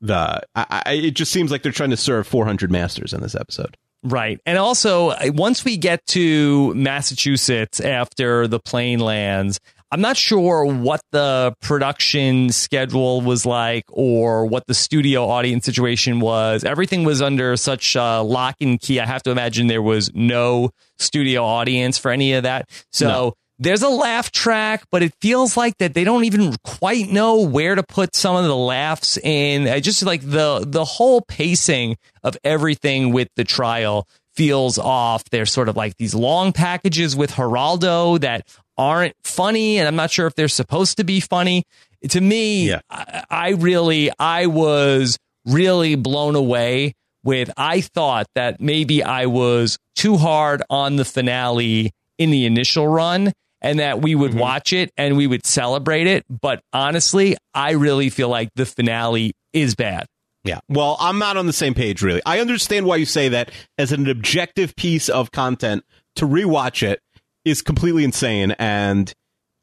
the 0.00 0.42
I, 0.54 0.82
I, 0.86 0.92
it 0.92 1.12
just 1.12 1.32
seems 1.32 1.50
like 1.50 1.62
they're 1.62 1.72
trying 1.72 1.90
to 1.90 1.96
serve 1.96 2.26
400 2.26 2.70
masters 2.70 3.12
in 3.12 3.20
this 3.20 3.34
episode. 3.34 3.76
Right. 4.02 4.38
And 4.44 4.58
also, 4.58 5.14
once 5.32 5.64
we 5.64 5.78
get 5.78 6.04
to 6.08 6.74
Massachusetts 6.74 7.80
after 7.80 8.46
the 8.46 8.60
plane 8.60 9.00
lands, 9.00 9.60
I'm 9.94 10.00
not 10.00 10.16
sure 10.16 10.64
what 10.64 11.02
the 11.12 11.54
production 11.60 12.50
schedule 12.50 13.20
was 13.20 13.46
like 13.46 13.84
or 13.90 14.44
what 14.44 14.66
the 14.66 14.74
studio 14.74 15.28
audience 15.28 15.64
situation 15.64 16.18
was. 16.18 16.64
Everything 16.64 17.04
was 17.04 17.22
under 17.22 17.56
such 17.56 17.94
uh, 17.94 18.24
lock 18.24 18.56
and 18.60 18.80
key. 18.80 18.98
I 18.98 19.06
have 19.06 19.22
to 19.22 19.30
imagine 19.30 19.68
there 19.68 19.80
was 19.80 20.10
no 20.12 20.70
studio 20.98 21.44
audience 21.44 21.96
for 21.96 22.10
any 22.10 22.32
of 22.32 22.42
that. 22.42 22.68
So 22.90 23.06
no. 23.06 23.34
there's 23.60 23.82
a 23.82 23.88
laugh 23.88 24.32
track, 24.32 24.82
but 24.90 25.04
it 25.04 25.14
feels 25.20 25.56
like 25.56 25.78
that 25.78 25.94
they 25.94 26.02
don't 26.02 26.24
even 26.24 26.56
quite 26.64 27.08
know 27.12 27.42
where 27.42 27.76
to 27.76 27.84
put 27.84 28.16
some 28.16 28.34
of 28.34 28.46
the 28.46 28.56
laughs 28.56 29.16
in. 29.18 29.68
I 29.68 29.78
just 29.78 30.02
like 30.02 30.22
the 30.22 30.64
the 30.66 30.84
whole 30.84 31.20
pacing 31.20 31.98
of 32.24 32.36
everything 32.42 33.12
with 33.12 33.28
the 33.36 33.44
trial 33.44 34.08
feels 34.34 34.78
off. 34.78 35.24
There's 35.30 35.52
sort 35.52 35.68
of 35.68 35.76
like 35.76 35.96
these 35.96 36.14
long 36.16 36.52
packages 36.52 37.14
with 37.14 37.30
Geraldo 37.30 38.20
that 38.20 38.48
aren't 38.76 39.14
funny, 39.24 39.78
and 39.78 39.88
I'm 39.88 39.96
not 39.96 40.10
sure 40.10 40.26
if 40.26 40.34
they're 40.34 40.48
supposed 40.48 40.96
to 40.98 41.04
be 41.04 41.20
funny. 41.20 41.64
To 42.10 42.20
me, 42.20 42.68
yeah. 42.68 42.80
I, 42.90 43.24
I 43.30 43.48
really, 43.50 44.10
I 44.18 44.46
was 44.46 45.18
really 45.46 45.94
blown 45.94 46.36
away 46.36 46.94
with. 47.22 47.50
I 47.56 47.80
thought 47.80 48.26
that 48.34 48.60
maybe 48.60 49.02
I 49.02 49.26
was 49.26 49.78
too 49.96 50.16
hard 50.16 50.62
on 50.68 50.96
the 50.96 51.04
finale 51.04 51.92
in 52.18 52.30
the 52.30 52.46
initial 52.46 52.86
run 52.86 53.32
and 53.60 53.78
that 53.78 54.02
we 54.02 54.14
would 54.14 54.32
mm-hmm. 54.32 54.40
watch 54.40 54.72
it 54.72 54.92
and 54.96 55.16
we 55.16 55.26
would 55.26 55.46
celebrate 55.46 56.06
it. 56.06 56.24
But 56.28 56.60
honestly, 56.72 57.36
I 57.54 57.72
really 57.72 58.10
feel 58.10 58.28
like 58.28 58.50
the 58.54 58.66
finale 58.66 59.32
is 59.52 59.74
bad. 59.74 60.06
Yeah. 60.44 60.60
Well, 60.68 60.98
I'm 61.00 61.18
not 61.18 61.38
on 61.38 61.46
the 61.46 61.54
same 61.54 61.72
page, 61.72 62.02
really. 62.02 62.20
I 62.26 62.40
understand 62.40 62.84
why 62.84 62.96
you 62.96 63.06
say 63.06 63.30
that 63.30 63.50
as 63.78 63.92
an 63.92 64.08
objective 64.08 64.76
piece 64.76 65.08
of 65.08 65.32
content 65.32 65.84
to 66.16 66.26
rewatch 66.26 66.86
it 66.86 67.00
is 67.44 67.62
completely 67.62 68.04
insane 68.04 68.52
and 68.58 69.12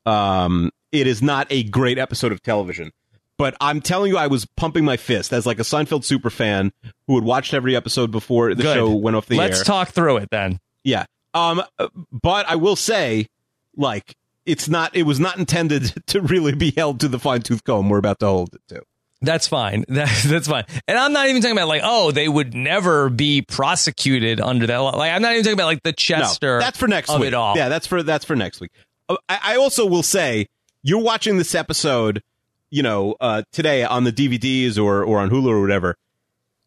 um, 0.05 0.71
it 0.91 1.07
is 1.07 1.21
not 1.21 1.47
a 1.49 1.63
great 1.63 1.97
episode 1.97 2.31
of 2.31 2.41
television. 2.41 2.91
But 3.37 3.55
I'm 3.59 3.81
telling 3.81 4.11
you, 4.11 4.17
I 4.17 4.27
was 4.27 4.45
pumping 4.45 4.85
my 4.85 4.97
fist 4.97 5.33
as 5.33 5.47
like 5.47 5.57
a 5.57 5.63
Seinfeld 5.63 6.03
super 6.03 6.29
fan 6.29 6.71
who 7.07 7.15
had 7.15 7.23
watched 7.23 7.55
every 7.55 7.75
episode 7.75 8.11
before 8.11 8.53
the 8.53 8.61
Good. 8.61 8.75
show 8.75 8.89
went 8.93 9.15
off 9.17 9.25
the 9.25 9.37
Let's 9.37 9.53
air. 9.53 9.57
Let's 9.57 9.67
talk 9.67 9.89
through 9.89 10.17
it 10.17 10.29
then. 10.29 10.59
Yeah. 10.83 11.05
Um, 11.33 11.63
but 12.11 12.45
I 12.47 12.55
will 12.57 12.75
say, 12.75 13.27
like, 13.75 14.15
it's 14.45 14.69
not. 14.69 14.95
It 14.95 15.03
was 15.03 15.19
not 15.19 15.39
intended 15.39 15.93
to 16.07 16.21
really 16.21 16.53
be 16.53 16.71
held 16.75 16.99
to 16.99 17.07
the 17.07 17.17
fine 17.17 17.41
tooth 17.41 17.63
comb 17.63 17.89
we're 17.89 17.97
about 17.97 18.19
to 18.19 18.27
hold 18.27 18.53
it 18.53 18.61
to. 18.67 18.83
That's 19.21 19.47
fine. 19.47 19.85
That, 19.91 20.09
that's 20.25 20.47
fine. 20.47 20.63
And 20.87 20.97
I'm 20.97 21.11
not 21.13 21.27
even 21.27 21.41
talking 21.41 21.55
about 21.55 21.67
like, 21.67 21.81
oh, 21.83 22.11
they 22.11 22.27
would 22.27 22.55
never 22.55 23.09
be 23.09 23.41
prosecuted 23.41 24.39
under 24.39 24.65
that 24.67 24.77
law. 24.77 24.97
Like, 24.97 25.11
I'm 25.11 25.21
not 25.21 25.33
even 25.33 25.43
talking 25.43 25.53
about 25.53 25.65
like 25.65 25.83
the 25.83 25.93
Chester. 25.93 26.57
No, 26.57 26.59
that's 26.59 26.77
for 26.77 26.87
next 26.87 27.09
week. 27.19 27.31
Yeah, 27.31 27.69
that's 27.69 27.85
for 27.85 28.01
that's 28.01 28.25
for 28.25 28.35
next 28.35 28.61
week. 28.61 28.71
Uh, 29.09 29.17
I, 29.29 29.39
I, 29.43 29.55
also 29.57 29.85
will 29.85 30.01
say, 30.01 30.47
you're 30.81 31.01
watching 31.01 31.37
this 31.37 31.53
episode, 31.53 32.23
you 32.69 32.81
know, 32.81 33.15
uh, 33.19 33.43
today 33.51 33.83
on 33.83 34.05
the 34.05 34.11
DVDs 34.11 34.81
or 34.81 35.03
or 35.03 35.19
on 35.19 35.29
Hulu 35.29 35.49
or 35.49 35.61
whatever. 35.61 35.97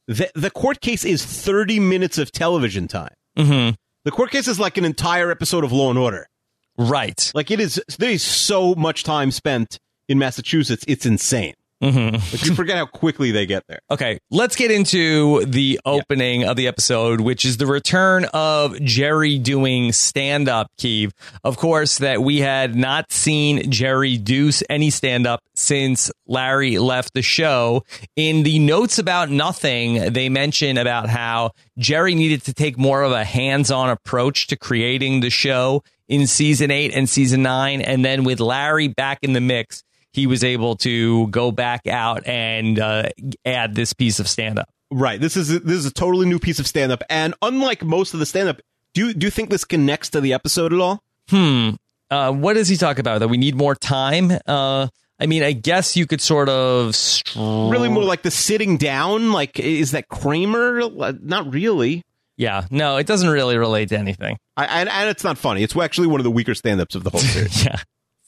The 0.06 0.30
the 0.34 0.50
court 0.50 0.80
case 0.80 1.04
is 1.04 1.24
30 1.24 1.80
minutes 1.80 2.18
of 2.18 2.30
television 2.30 2.86
time. 2.86 3.14
Mm-hmm. 3.36 3.74
The 4.04 4.10
court 4.10 4.30
case 4.30 4.46
is 4.46 4.60
like 4.60 4.76
an 4.76 4.84
entire 4.84 5.30
episode 5.30 5.64
of 5.64 5.72
Law 5.72 5.90
and 5.90 5.98
Order. 5.98 6.28
Right. 6.76 7.32
Like 7.34 7.50
it 7.50 7.58
is. 7.58 7.82
There 7.98 8.10
is 8.10 8.22
so 8.22 8.74
much 8.74 9.02
time 9.02 9.30
spent 9.30 9.78
in 10.08 10.18
Massachusetts. 10.18 10.84
It's 10.86 11.06
insane. 11.06 11.54
Mm-hmm. 11.82 12.16
But 12.30 12.46
you 12.46 12.54
forget 12.54 12.76
how 12.76 12.86
quickly 12.86 13.30
they 13.30 13.46
get 13.46 13.64
there. 13.68 13.80
Okay, 13.90 14.18
let's 14.30 14.56
get 14.56 14.70
into 14.70 15.44
the 15.44 15.80
opening 15.84 16.42
yeah. 16.42 16.50
of 16.50 16.56
the 16.56 16.66
episode, 16.66 17.20
which 17.20 17.44
is 17.44 17.56
the 17.58 17.66
return 17.66 18.26
of 18.32 18.80
Jerry 18.80 19.38
doing 19.38 19.92
stand 19.92 20.48
up, 20.48 20.68
Keeve. 20.78 21.12
Of 21.42 21.56
course, 21.56 21.98
that 21.98 22.22
we 22.22 22.38
had 22.38 22.74
not 22.74 23.12
seen 23.12 23.70
Jerry 23.70 24.16
do 24.16 24.50
any 24.70 24.90
stand 24.90 25.26
up 25.26 25.40
since 25.54 26.10
Larry 26.26 26.78
left 26.78 27.14
the 27.14 27.22
show. 27.22 27.84
In 28.16 28.44
the 28.44 28.58
notes 28.58 28.98
about 28.98 29.30
nothing, 29.30 30.12
they 30.12 30.28
mention 30.28 30.78
about 30.78 31.08
how 31.08 31.52
Jerry 31.78 32.14
needed 32.14 32.42
to 32.44 32.54
take 32.54 32.78
more 32.78 33.02
of 33.02 33.12
a 33.12 33.24
hands 33.24 33.70
on 33.70 33.90
approach 33.90 34.46
to 34.48 34.56
creating 34.56 35.20
the 35.20 35.30
show 35.30 35.82
in 36.08 36.26
season 36.26 36.70
eight 36.70 36.94
and 36.94 37.08
season 37.08 37.42
nine. 37.42 37.80
And 37.80 38.04
then 38.04 38.24
with 38.24 38.40
Larry 38.40 38.88
back 38.88 39.18
in 39.22 39.32
the 39.32 39.40
mix, 39.40 39.82
he 40.14 40.26
was 40.26 40.42
able 40.42 40.76
to 40.76 41.26
go 41.28 41.52
back 41.52 41.86
out 41.86 42.26
and 42.26 42.78
uh, 42.78 43.08
add 43.44 43.74
this 43.74 43.92
piece 43.92 44.18
of 44.20 44.28
stand 44.28 44.58
up. 44.58 44.68
Right. 44.90 45.20
This 45.20 45.36
is 45.36 45.50
a, 45.50 45.58
this 45.58 45.76
is 45.76 45.86
a 45.86 45.92
totally 45.92 46.26
new 46.26 46.38
piece 46.38 46.58
of 46.60 46.66
stand 46.66 46.92
up, 46.92 47.02
and 47.10 47.34
unlike 47.42 47.84
most 47.84 48.14
of 48.14 48.20
the 48.20 48.26
stand 48.26 48.48
up, 48.48 48.60
Do 48.94 49.06
you 49.08 49.14
do 49.14 49.26
you 49.26 49.30
think 49.30 49.50
this 49.50 49.64
connects 49.64 50.08
to 50.10 50.20
the 50.20 50.32
episode 50.32 50.72
at 50.72 50.78
all? 50.80 51.02
Hmm. 51.28 51.70
Uh, 52.10 52.30
what 52.32 52.54
does 52.54 52.68
he 52.68 52.76
talk 52.76 52.98
about? 52.98 53.18
That 53.18 53.28
we 53.28 53.36
need 53.36 53.54
more 53.56 53.74
time? 53.74 54.30
Uh, 54.46 54.86
I 55.18 55.26
mean, 55.26 55.42
I 55.42 55.52
guess 55.52 55.96
you 55.96 56.06
could 56.06 56.20
sort 56.20 56.48
of 56.48 56.94
str- 56.94 57.38
Really 57.38 57.88
more 57.88 58.04
like 58.04 58.22
the 58.22 58.30
sitting 58.30 58.76
down. 58.76 59.32
Like, 59.32 59.58
is 59.58 59.92
that 59.92 60.08
Kramer? 60.08 60.80
Uh, 60.82 61.12
Not 61.20 61.52
really. 61.52 62.02
Yeah, 62.36 62.66
no, 62.70 62.96
it 62.98 63.06
doesn't 63.06 63.28
really 63.28 63.56
relate 63.56 63.88
to 63.90 63.98
anything. 63.98 64.36
I, 64.56 64.64
and, 64.66 64.88
and 64.88 65.08
it's 65.08 65.22
not 65.24 65.38
funny. 65.38 65.62
It's 65.62 65.76
actually 65.76 66.08
one 66.08 66.18
of 66.20 66.24
the 66.24 66.32
weaker 66.32 66.54
stand-ups 66.54 66.94
of 66.96 67.04
the 67.04 67.10
whole 67.10 67.20
series. 67.34 67.64
yeah, 67.64 67.76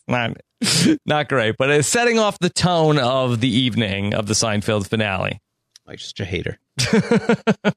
not 0.09 0.37
not 1.07 1.29
great, 1.29 1.57
but 1.59 1.71
it's 1.71 1.89
setting 1.89 2.19
off 2.19 2.39
the 2.39 2.51
tone 2.51 2.99
of 2.99 3.41
the 3.41 3.49
evening 3.49 4.15
of 4.15 4.27
the 4.27 4.35
Seinfeld 4.35 4.89
finale. 4.89 5.41
like, 5.87 5.99
just 5.99 6.19
a 6.21 6.25
hater. 6.25 6.59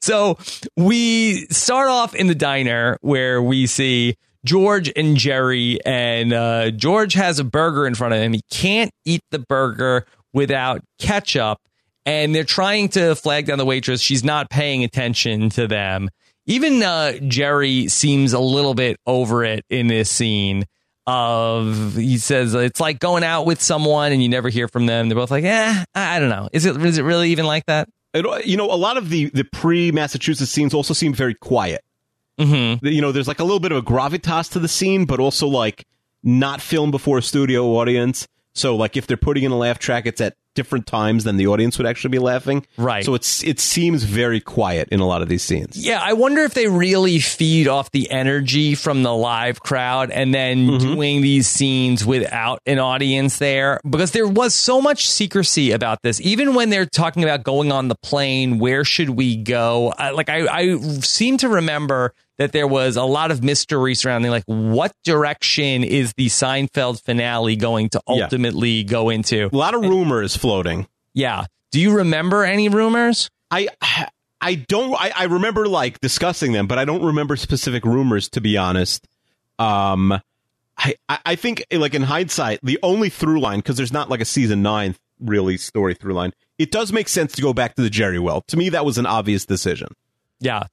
So 0.00 0.38
we 0.76 1.46
start 1.46 1.88
off 1.88 2.14
in 2.14 2.26
the 2.26 2.34
diner 2.34 2.98
where 3.00 3.40
we 3.40 3.66
see 3.66 4.16
George 4.44 4.90
and 4.96 5.16
Jerry, 5.16 5.78
and 5.84 6.32
uh, 6.32 6.70
George 6.72 7.14
has 7.14 7.38
a 7.38 7.44
burger 7.44 7.86
in 7.86 7.94
front 7.94 8.14
of 8.14 8.20
him. 8.20 8.32
He 8.32 8.42
can't 8.50 8.90
eat 9.04 9.22
the 9.30 9.38
burger 9.38 10.04
without 10.32 10.82
ketchup, 10.98 11.58
and 12.04 12.34
they're 12.34 12.42
trying 12.42 12.88
to 12.90 13.14
flag 13.14 13.46
down 13.46 13.58
the 13.58 13.64
waitress. 13.64 14.00
She's 14.00 14.24
not 14.24 14.50
paying 14.50 14.82
attention 14.82 15.48
to 15.50 15.68
them. 15.68 16.08
Even 16.46 16.82
uh, 16.82 17.12
Jerry 17.28 17.86
seems 17.86 18.32
a 18.32 18.40
little 18.40 18.74
bit 18.74 18.96
over 19.06 19.44
it 19.44 19.64
in 19.70 19.86
this 19.86 20.10
scene. 20.10 20.64
Of 21.06 21.96
he 21.96 22.16
says 22.18 22.54
it's 22.54 22.78
like 22.78 23.00
going 23.00 23.24
out 23.24 23.44
with 23.44 23.60
someone 23.60 24.12
and 24.12 24.22
you 24.22 24.28
never 24.28 24.48
hear 24.48 24.68
from 24.68 24.86
them. 24.86 25.08
They're 25.08 25.16
both 25.16 25.32
like, 25.32 25.44
eh, 25.44 25.84
I 25.94 26.20
don't 26.20 26.28
know. 26.28 26.48
Is 26.52 26.64
it 26.64 26.76
is 26.84 26.96
it 26.98 27.02
really 27.02 27.30
even 27.30 27.44
like 27.44 27.66
that? 27.66 27.88
It- 28.14 28.46
you 28.46 28.56
know, 28.56 28.70
a 28.70 28.76
lot 28.76 28.96
of 28.96 29.08
the 29.10 29.26
the 29.30 29.44
pre-Massachusetts 29.44 30.50
scenes 30.50 30.74
also 30.74 30.94
seem 30.94 31.12
very 31.12 31.34
quiet. 31.34 31.82
Mm-hmm. 32.38 32.86
You 32.86 33.00
know, 33.00 33.10
there's 33.12 33.28
like 33.28 33.40
a 33.40 33.44
little 33.44 33.60
bit 33.60 33.72
of 33.72 33.78
a 33.78 33.82
gravitas 33.82 34.50
to 34.52 34.58
the 34.60 34.68
scene, 34.68 35.04
but 35.04 35.18
also 35.18 35.48
like 35.48 35.86
not 36.22 36.60
filmed 36.60 36.92
before 36.92 37.18
a 37.18 37.22
studio 37.22 37.64
audience. 37.78 38.28
So 38.54 38.76
like 38.76 38.96
if 38.96 39.06
they're 39.08 39.16
putting 39.16 39.42
in 39.42 39.50
a 39.50 39.58
laugh 39.58 39.78
track, 39.80 40.06
it's 40.06 40.20
at 40.20 40.36
different 40.54 40.86
times 40.86 41.24
than 41.24 41.36
the 41.36 41.46
audience 41.46 41.78
would 41.78 41.86
actually 41.86 42.10
be 42.10 42.18
laughing. 42.18 42.66
Right. 42.76 43.04
So 43.04 43.14
it's 43.14 43.42
it 43.44 43.60
seems 43.60 44.04
very 44.04 44.40
quiet 44.40 44.88
in 44.90 45.00
a 45.00 45.06
lot 45.06 45.22
of 45.22 45.28
these 45.28 45.42
scenes. 45.42 45.76
Yeah, 45.76 46.00
I 46.02 46.12
wonder 46.12 46.42
if 46.42 46.54
they 46.54 46.68
really 46.68 47.18
feed 47.18 47.68
off 47.68 47.90
the 47.90 48.10
energy 48.10 48.74
from 48.74 49.02
the 49.02 49.14
live 49.14 49.60
crowd 49.60 50.10
and 50.10 50.34
then 50.34 50.66
mm-hmm. 50.66 50.78
doing 50.78 51.22
these 51.22 51.46
scenes 51.46 52.04
without 52.04 52.60
an 52.66 52.78
audience 52.78 53.38
there 53.38 53.80
because 53.88 54.12
there 54.12 54.28
was 54.28 54.54
so 54.54 54.80
much 54.80 55.08
secrecy 55.08 55.72
about 55.72 56.02
this. 56.02 56.20
Even 56.20 56.54
when 56.54 56.70
they're 56.70 56.86
talking 56.86 57.24
about 57.24 57.42
going 57.42 57.72
on 57.72 57.88
the 57.88 57.94
plane, 57.96 58.58
where 58.58 58.84
should 58.84 59.10
we 59.10 59.36
go? 59.36 59.92
I, 59.96 60.10
like 60.10 60.28
I, 60.28 60.46
I 60.46 60.76
seem 61.00 61.36
to 61.38 61.48
remember 61.48 62.14
that 62.38 62.52
there 62.52 62.66
was 62.66 62.96
a 62.96 63.04
lot 63.04 63.30
of 63.30 63.42
mystery 63.42 63.94
surrounding 63.94 64.30
like 64.30 64.44
what 64.46 64.92
direction 65.04 65.84
is 65.84 66.12
the 66.16 66.26
Seinfeld 66.26 67.02
finale 67.02 67.56
going 67.56 67.88
to 67.90 68.00
Yeah. 68.08 68.24
ultimately 68.24 68.84
go 68.84 69.10
into? 69.10 69.48
A 69.52 69.56
lot 69.56 69.74
of 69.74 69.82
rumors 69.82 70.36
floating. 70.36 70.86
Yeah. 71.14 71.46
Do 71.70 71.80
you 71.80 71.92
remember 71.94 72.44
any 72.44 72.68
rumors? 72.68 73.30
I 73.50 73.68
I 74.40 74.54
don't 74.56 74.94
I, 74.94 75.12
I 75.14 75.24
remember 75.24 75.68
like 75.68 76.00
discussing 76.00 76.52
them, 76.52 76.66
but 76.66 76.78
I 76.78 76.84
don't 76.84 77.04
remember 77.04 77.36
specific 77.36 77.84
rumors 77.84 78.28
to 78.30 78.40
be 78.40 78.56
honest. 78.56 79.06
Um 79.58 80.12
I 80.78 80.94
I 81.08 81.34
think 81.36 81.64
like 81.70 81.94
in 81.94 82.02
hindsight, 82.02 82.60
the 82.62 82.78
only 82.82 83.08
through 83.10 83.40
line, 83.40 83.58
because 83.58 83.76
there's 83.76 83.92
not 83.92 84.08
like 84.10 84.20
a 84.20 84.24
season 84.24 84.62
nine 84.62 84.96
really 85.20 85.56
story 85.58 85.94
through 85.94 86.14
line, 86.14 86.32
it 86.58 86.70
does 86.72 86.92
make 86.92 87.08
sense 87.08 87.32
to 87.34 87.42
go 87.42 87.52
back 87.52 87.74
to 87.76 87.82
the 87.82 87.90
Jerry 87.90 88.18
well. 88.18 88.40
To 88.48 88.56
me, 88.56 88.70
that 88.70 88.84
was 88.84 88.98
an 88.98 89.06
obvious 89.06 89.44
decision. 89.46 89.88
Yeah. 90.40 90.64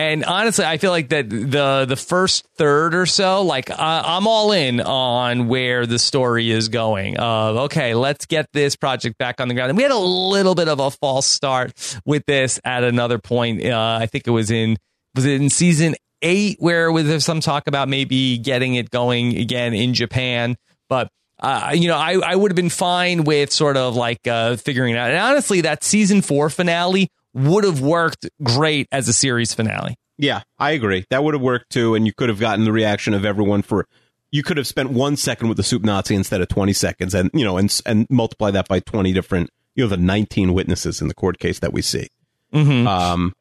And 0.00 0.24
honestly, 0.24 0.64
I 0.64 0.78
feel 0.78 0.92
like 0.92 1.10
that 1.10 1.28
the 1.28 1.84
the 1.86 1.94
first 1.94 2.46
third 2.56 2.94
or 2.94 3.04
so, 3.04 3.42
like 3.42 3.70
I, 3.70 4.02
I'm 4.02 4.26
all 4.26 4.50
in 4.50 4.80
on 4.80 5.46
where 5.46 5.84
the 5.84 5.98
story 5.98 6.50
is 6.50 6.70
going. 6.70 7.18
Of 7.18 7.56
okay, 7.64 7.92
let's 7.92 8.24
get 8.24 8.46
this 8.54 8.76
project 8.76 9.18
back 9.18 9.42
on 9.42 9.48
the 9.48 9.54
ground. 9.54 9.68
And 9.68 9.76
we 9.76 9.82
had 9.82 9.92
a 9.92 9.98
little 9.98 10.54
bit 10.54 10.68
of 10.68 10.80
a 10.80 10.90
false 10.90 11.26
start 11.26 11.74
with 12.06 12.24
this 12.24 12.58
at 12.64 12.82
another 12.82 13.18
point. 13.18 13.62
Uh, 13.62 13.98
I 14.00 14.06
think 14.06 14.26
it 14.26 14.30
was 14.30 14.50
in 14.50 14.78
was 15.14 15.26
it 15.26 15.38
in 15.38 15.50
season 15.50 15.96
eight 16.22 16.56
where 16.60 16.90
was 16.90 17.06
there 17.06 17.20
some 17.20 17.40
talk 17.40 17.66
about 17.66 17.86
maybe 17.90 18.38
getting 18.38 18.76
it 18.76 18.88
going 18.88 19.36
again 19.36 19.74
in 19.74 19.92
Japan, 19.92 20.56
but. 20.88 21.10
Uh, 21.42 21.72
you 21.74 21.88
know, 21.88 21.96
I, 21.96 22.20
I 22.22 22.36
would 22.36 22.50
have 22.50 22.56
been 22.56 22.68
fine 22.68 23.24
with 23.24 23.50
sort 23.50 23.78
of 23.78 23.96
like 23.96 24.26
uh, 24.26 24.56
figuring 24.56 24.94
it 24.94 24.98
out. 24.98 25.08
And 25.08 25.18
honestly, 25.18 25.62
that 25.62 25.82
season 25.82 26.20
four 26.20 26.50
finale 26.50 27.08
would 27.34 27.64
have 27.64 27.80
worked 27.80 28.28
great 28.42 28.88
as 28.92 29.08
a 29.08 29.12
series 29.12 29.54
finale. 29.54 29.96
Yeah, 30.18 30.42
I 30.58 30.72
agree. 30.72 31.06
That 31.10 31.24
would 31.24 31.34
have 31.34 31.42
worked 31.42 31.70
too, 31.70 31.94
and 31.94 32.06
you 32.06 32.12
could 32.12 32.28
have 32.28 32.40
gotten 32.40 32.64
the 32.64 32.72
reaction 32.72 33.14
of 33.14 33.24
everyone 33.24 33.62
for. 33.62 33.86
You 34.32 34.42
could 34.42 34.58
have 34.58 34.66
spent 34.66 34.90
one 34.90 35.16
second 35.16 35.48
with 35.48 35.56
the 35.56 35.62
soup 35.62 35.82
Nazi 35.82 36.14
instead 36.14 36.40
of 36.40 36.48
twenty 36.48 36.72
seconds, 36.72 37.14
and 37.14 37.30
you 37.32 37.44
know, 37.44 37.56
and 37.56 37.80
and 37.86 38.06
multiply 38.10 38.50
that 38.50 38.68
by 38.68 38.80
twenty 38.80 39.12
different. 39.12 39.50
You 39.74 39.84
know, 39.84 39.88
the 39.88 39.96
nineteen 39.96 40.52
witnesses 40.52 41.00
in 41.00 41.08
the 41.08 41.14
court 41.14 41.38
case 41.38 41.60
that 41.60 41.72
we 41.72 41.80
see. 41.82 42.08
Mm-hmm. 42.52 42.86
Um, 42.86 43.32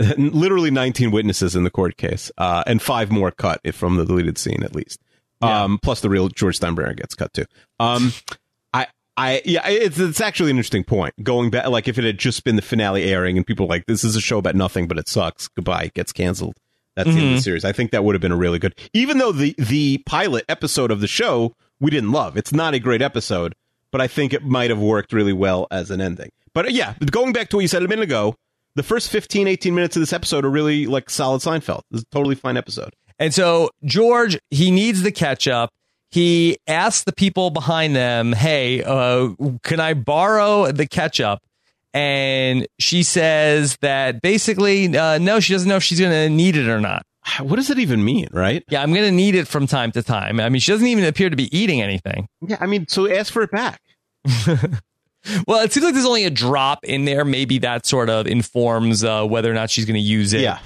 literally 0.16 0.70
19 0.70 1.10
witnesses 1.10 1.54
in 1.56 1.64
the 1.64 1.70
court 1.70 1.96
case, 1.96 2.30
uh, 2.38 2.62
and 2.66 2.80
five 2.80 3.10
more 3.10 3.30
cut 3.30 3.60
if 3.64 3.74
from 3.74 3.96
the 3.96 4.04
deleted 4.04 4.38
scene 4.38 4.62
at 4.62 4.74
least. 4.74 5.00
Um, 5.42 5.78
plus 5.82 6.00
the 6.00 6.10
real 6.10 6.28
George 6.28 6.60
Steinbrenner 6.60 6.96
gets 6.96 7.14
cut 7.14 7.32
too. 7.32 7.46
Um, 7.78 8.12
I, 9.20 9.42
yeah, 9.44 9.68
it's, 9.68 9.98
it's 9.98 10.20
actually 10.20 10.50
an 10.50 10.56
interesting 10.56 10.82
point. 10.82 11.12
Going 11.22 11.50
back, 11.50 11.68
like 11.68 11.88
if 11.88 11.98
it 11.98 12.04
had 12.04 12.16
just 12.16 12.42
been 12.42 12.56
the 12.56 12.62
finale 12.62 13.04
airing 13.04 13.36
and 13.36 13.46
people 13.46 13.66
were 13.66 13.74
like, 13.74 13.84
this 13.84 14.02
is 14.02 14.16
a 14.16 14.20
show 14.20 14.38
about 14.38 14.54
nothing, 14.54 14.88
but 14.88 14.98
it 14.98 15.08
sucks. 15.08 15.46
Goodbye. 15.48 15.84
It 15.84 15.94
gets 15.94 16.10
canceled. 16.10 16.56
That's 16.96 17.10
the 17.10 17.20
end 17.20 17.28
of 17.30 17.36
the 17.36 17.42
series. 17.42 17.64
I 17.64 17.72
think 17.72 17.90
that 17.90 18.02
would 18.02 18.14
have 18.14 18.22
been 18.22 18.32
a 18.32 18.36
really 18.36 18.58
good, 18.58 18.74
even 18.94 19.18
though 19.18 19.30
the, 19.30 19.54
the 19.58 19.98
pilot 20.06 20.44
episode 20.48 20.90
of 20.90 21.00
the 21.00 21.06
show 21.06 21.54
we 21.80 21.90
didn't 21.90 22.12
love. 22.12 22.36
It's 22.36 22.52
not 22.52 22.72
a 22.72 22.78
great 22.78 23.02
episode, 23.02 23.54
but 23.90 24.00
I 24.00 24.06
think 24.06 24.32
it 24.32 24.44
might 24.44 24.70
have 24.70 24.78
worked 24.78 25.12
really 25.12 25.32
well 25.32 25.66
as 25.70 25.90
an 25.90 26.00
ending. 26.00 26.30
But 26.54 26.66
uh, 26.66 26.68
yeah, 26.70 26.94
going 27.10 27.32
back 27.34 27.50
to 27.50 27.56
what 27.56 27.62
you 27.62 27.68
said 27.68 27.82
a 27.82 27.88
minute 27.88 28.04
ago, 28.04 28.34
the 28.74 28.82
first 28.82 29.10
15, 29.10 29.48
18 29.48 29.74
minutes 29.74 29.96
of 29.96 30.00
this 30.00 30.12
episode 30.14 30.44
are 30.44 30.50
really 30.50 30.86
like 30.86 31.10
solid 31.10 31.42
Seinfeld. 31.42 31.82
Is 31.92 32.02
a 32.02 32.06
totally 32.06 32.36
fine 32.36 32.56
episode. 32.56 32.94
And 33.18 33.34
so 33.34 33.70
George, 33.84 34.38
he 34.50 34.70
needs 34.70 35.02
the 35.02 35.12
ketchup. 35.12 35.70
He 36.10 36.58
asks 36.66 37.04
the 37.04 37.12
people 37.12 37.50
behind 37.50 37.94
them, 37.94 38.32
"Hey, 38.32 38.82
uh, 38.82 39.30
can 39.62 39.80
I 39.80 39.94
borrow 39.94 40.72
the 40.72 40.86
ketchup?" 40.86 41.40
And 41.92 42.66
she 42.78 43.02
says 43.02 43.76
that 43.80 44.22
basically, 44.22 44.96
uh, 44.96 45.18
no, 45.18 45.40
she 45.40 45.52
doesn't 45.52 45.68
know 45.68 45.76
if 45.76 45.82
she's 45.82 46.00
going 46.00 46.12
to 46.12 46.28
need 46.28 46.56
it 46.56 46.68
or 46.68 46.80
not. 46.80 47.02
What 47.40 47.56
does 47.56 47.68
it 47.70 47.78
even 47.78 48.04
mean, 48.04 48.28
right? 48.32 48.64
Yeah, 48.68 48.82
I'm 48.82 48.92
going 48.92 49.04
to 49.04 49.12
need 49.12 49.34
it 49.34 49.46
from 49.46 49.66
time 49.66 49.92
to 49.92 50.02
time. 50.02 50.40
I 50.40 50.48
mean, 50.48 50.60
she 50.60 50.72
doesn't 50.72 50.86
even 50.86 51.04
appear 51.04 51.30
to 51.30 51.36
be 51.36 51.54
eating 51.56 51.82
anything. 51.82 52.28
Yeah, 52.40 52.56
I 52.60 52.66
mean, 52.66 52.86
so 52.88 53.10
ask 53.10 53.32
for 53.32 53.42
it 53.42 53.50
back. 53.50 53.80
Well, 55.46 55.62
it 55.62 55.72
seems 55.72 55.84
like 55.84 55.94
there's 55.94 56.06
only 56.06 56.24
a 56.24 56.30
drop 56.30 56.84
in 56.84 57.04
there. 57.04 57.24
Maybe 57.24 57.58
that 57.58 57.84
sort 57.84 58.08
of 58.08 58.26
informs 58.26 59.04
uh, 59.04 59.24
whether 59.26 59.50
or 59.50 59.54
not 59.54 59.70
she's 59.70 59.84
going 59.84 59.96
to 59.96 60.00
use 60.00 60.32
it. 60.32 60.40
Yeah. 60.40 60.58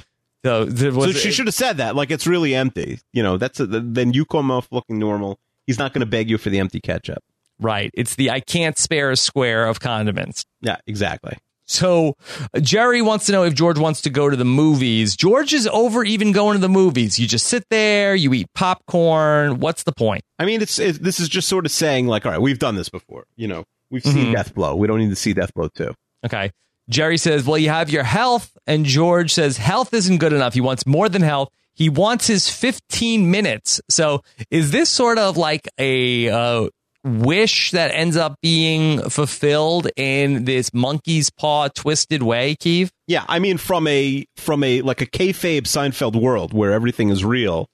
So, 0.45 0.69
So 0.69 1.13
she 1.13 1.31
should 1.33 1.47
have 1.47 1.55
said 1.55 1.79
that. 1.79 1.97
Like, 1.97 2.11
it's 2.11 2.27
really 2.27 2.55
empty. 2.55 3.01
You 3.13 3.23
know, 3.23 3.39
that's 3.39 3.61
a, 3.61 3.67
then 3.67 4.13
you 4.13 4.25
come 4.25 4.51
off 4.51 4.69
looking 4.71 4.99
normal. 4.99 5.39
He's 5.67 5.79
not 5.79 5.93
going 5.95 6.01
to 6.01 6.07
beg 6.07 6.29
you 6.29 6.37
for 6.39 6.51
the 6.51 6.59
empty 6.59 6.81
ketchup. 6.81 7.23
right. 7.59 7.91
It's 7.95 8.17
the 8.17 8.31
I 8.31 8.41
can't 8.41 8.77
spare 8.77 9.11
a 9.11 9.17
square 9.17 9.67
of 9.67 9.81
condiments. 9.81 10.45
Yeah, 10.61 10.77
exactly. 10.87 11.39
So 11.67 12.15
Jerry 12.61 13.01
wants 13.01 13.25
to 13.27 13.33
know 13.33 13.45
if 13.45 13.55
George 13.55 13.79
wants 13.79 14.03
to 14.03 14.11
go 14.11 14.29
to 14.29 14.37
the 14.37 14.45
movies. 14.45 15.17
George 15.17 15.55
is 15.55 15.67
over 15.69 16.05
even 16.05 16.33
going 16.33 16.57
to 16.57 16.61
the 16.61 16.69
movies. 16.69 17.19
You 17.19 17.27
just 17.27 17.47
sit 17.47 17.65
there, 17.71 18.15
you 18.15 18.35
eat 18.35 18.49
popcorn. 18.55 19.61
What's 19.61 19.85
the 19.85 19.93
point? 19.93 20.23
I 20.39 20.45
mean, 20.45 20.61
it's, 20.61 20.79
it, 20.79 21.03
this 21.03 21.19
is 21.21 21.29
just 21.31 21.49
sort 21.49 21.65
of 21.65 21.73
saying, 21.73 22.07
like, 22.07 22.27
all 22.27 22.33
right, 22.33 22.41
we've 22.41 22.59
done 22.59 22.75
this 22.75 22.91
before. 22.91 23.25
You 23.37 23.49
know, 23.49 23.65
we've 23.89 24.03
seen 24.03 24.27
Mhm. 24.27 24.33
Death 24.35 24.55
Blow. 24.55 24.77
We 24.77 24.87
don't 24.87 24.99
need 24.99 25.09
to 25.09 25.17
see 25.17 25.33
Death 25.33 25.55
Blow 25.55 25.69
too. 25.69 25.95
Okay. 26.27 26.51
Jerry 26.89 27.19
says, 27.19 27.45
Well, 27.45 27.59
you 27.59 27.71
have 27.71 27.91
your 27.91 28.05
health. 28.05 28.57
And 28.67 28.85
George 28.85 29.33
says, 29.33 29.57
Health 29.57 29.93
isn't 29.95 30.19
good 30.19 30.33
enough. 30.33 30.55
He 30.55 30.61
wants 30.61 30.87
more 30.87 31.09
than 31.09 31.23
health. 31.23 31.51
He 31.75 31.89
wants 31.89 32.27
his 32.27 32.49
15 32.49 33.31
minutes. 33.31 33.81
So 33.89 34.23
is 34.51 34.71
this 34.71 34.89
sort 34.89 35.19
of 35.19 35.37
like 35.37 35.69
a 35.79 36.29
uh, 36.29 36.69
wish 37.03 37.73
that 37.73 37.91
ends 37.93 38.17
up 38.17 38.37
being 38.41 39.09
fulfilled 39.11 39.89
in 39.97 40.45
this 40.45 40.73
monkey's 40.73 41.31
paw 41.31 41.69
twisted 41.69 42.23
way, 42.23 42.55
Keeve? 42.57 42.91
Yeah, 43.07 43.25
I 43.29 43.39
mean, 43.39 43.59
from 43.59 43.87
a 43.87 44.27
from 44.37 44.63
a 44.63 44.83
like 44.83 45.01
a 45.01 45.07
kayfabe 45.07 45.63
Seinfeld 45.63 46.21
world 46.21 46.53
where 46.53 46.73
everything 46.73 47.09
is 47.09 47.25
real, 47.25 47.69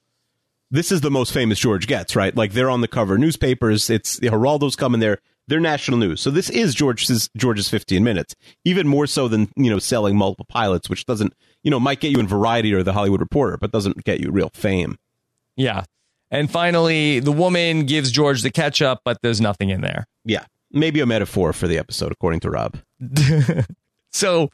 this 0.71 0.91
is 0.91 1.01
the 1.01 1.11
most 1.11 1.33
famous 1.33 1.59
George 1.59 1.85
gets, 1.87 2.15
right? 2.15 2.35
Like 2.35 2.53
they're 2.53 2.69
on 2.69 2.81
the 2.81 2.87
cover 2.87 3.17
newspapers. 3.17 3.89
It's 3.89 4.17
the 4.17 4.29
Geraldo's 4.29 4.75
coming 4.75 4.99
there. 4.99 5.19
They're 5.51 5.59
national 5.59 5.97
news. 5.97 6.21
So 6.21 6.31
this 6.31 6.49
is 6.49 6.73
George's 6.73 7.29
George's 7.35 7.67
15 7.67 8.05
minutes, 8.05 8.37
even 8.63 8.87
more 8.87 9.05
so 9.05 9.27
than 9.27 9.49
you 9.57 9.69
know 9.69 9.79
selling 9.79 10.15
multiple 10.15 10.45
pilots, 10.47 10.89
which 10.89 11.05
doesn't 11.05 11.33
you 11.61 11.69
know 11.69 11.77
might 11.77 11.99
get 11.99 12.09
you 12.11 12.19
in 12.19 12.27
Variety 12.27 12.73
or 12.73 12.83
the 12.83 12.93
Hollywood 12.93 13.19
Reporter, 13.19 13.57
but 13.57 13.69
doesn't 13.69 14.05
get 14.05 14.21
you 14.21 14.31
real 14.31 14.49
fame. 14.53 14.95
Yeah. 15.57 15.83
And 16.29 16.49
finally, 16.49 17.19
the 17.19 17.33
woman 17.33 17.85
gives 17.85 18.11
George 18.11 18.43
the 18.43 18.49
ketchup, 18.49 19.01
but 19.03 19.17
there's 19.21 19.41
nothing 19.41 19.71
in 19.71 19.81
there. 19.81 20.05
Yeah, 20.23 20.45
maybe 20.71 21.01
a 21.01 21.05
metaphor 21.05 21.51
for 21.51 21.67
the 21.67 21.77
episode, 21.77 22.13
according 22.13 22.39
to 22.39 22.49
Rob. 22.49 22.77
So, 24.13 24.49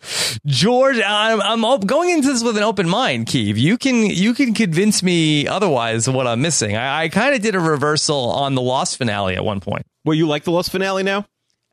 George, 0.46 1.02
I'm, 1.04 1.42
I'm 1.42 1.66
op- 1.66 1.88
going 1.88 2.12
into 2.12 2.28
this 2.28 2.44
with 2.44 2.58
an 2.58 2.64
open 2.64 2.88
mind, 2.88 3.26
Keeve. 3.26 3.58
You 3.58 3.78
can 3.78 4.06
you 4.06 4.36
can 4.36 4.54
convince 4.54 5.02
me 5.02 5.48
otherwise 5.48 6.08
of 6.08 6.14
what 6.14 6.28
I'm 6.28 6.42
missing. 6.42 6.76
I, 6.76 7.06
I 7.06 7.10
kind 7.10 7.34
of 7.34 7.42
did 7.42 7.56
a 7.56 7.60
reversal 7.60 8.30
on 8.30 8.54
the 8.54 8.62
Lost 8.62 8.98
finale 8.98 9.36
at 9.36 9.44
one 9.44 9.60
point. 9.60 9.86
Well, 10.08 10.16
you 10.16 10.26
like 10.28 10.44
the 10.44 10.52
Lost 10.52 10.72
finale 10.72 11.04
now? 11.04 11.26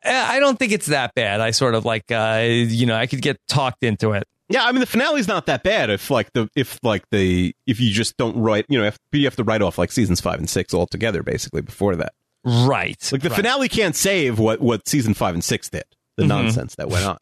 Eh, 0.03 0.25
I 0.29 0.39
don't 0.39 0.59
think 0.59 0.71
it's 0.71 0.85
that 0.87 1.15
bad. 1.15 1.41
I 1.41 1.51
sort 1.51 1.73
of 1.73 1.85
like, 1.85 2.11
uh, 2.11 2.43
you 2.45 2.85
know, 2.85 2.95
I 2.95 3.07
could 3.07 3.21
get 3.21 3.39
talked 3.47 3.81
into 3.83 4.11
it. 4.11 4.25
Yeah, 4.47 4.63
I 4.63 4.71
mean 4.71 4.81
the 4.81 4.85
finale's 4.85 5.27
not 5.27 5.47
that 5.47 5.63
bad 5.63 5.89
if 5.89 6.11
like 6.11 6.31
the 6.33 6.47
if 6.55 6.79
like 6.83 7.03
the 7.09 7.55
if 7.65 7.79
you 7.79 7.89
just 7.91 8.15
don't 8.15 8.37
write 8.37 8.67
you 8.69 8.77
know 8.77 8.85
if 8.85 8.95
you 9.11 9.25
have 9.25 9.35
to 9.37 9.43
write 9.43 9.63
off 9.63 9.79
like 9.79 9.91
seasons 9.91 10.21
five 10.21 10.37
and 10.37 10.47
six 10.47 10.71
altogether 10.71 11.23
basically 11.23 11.61
before 11.61 11.95
that. 11.95 12.13
Right. 12.43 13.09
Like 13.11 13.23
the 13.23 13.29
right. 13.29 13.35
finale 13.37 13.69
can't 13.69 13.95
save 13.95 14.37
what 14.37 14.61
what 14.61 14.87
season 14.87 15.15
five 15.15 15.33
and 15.33 15.43
six 15.43 15.69
did. 15.69 15.85
The 16.17 16.25
Mhm. 16.25 16.27
nonsense 16.27 16.75
that 16.75 16.89
went 16.89 17.05
on. 17.07 17.17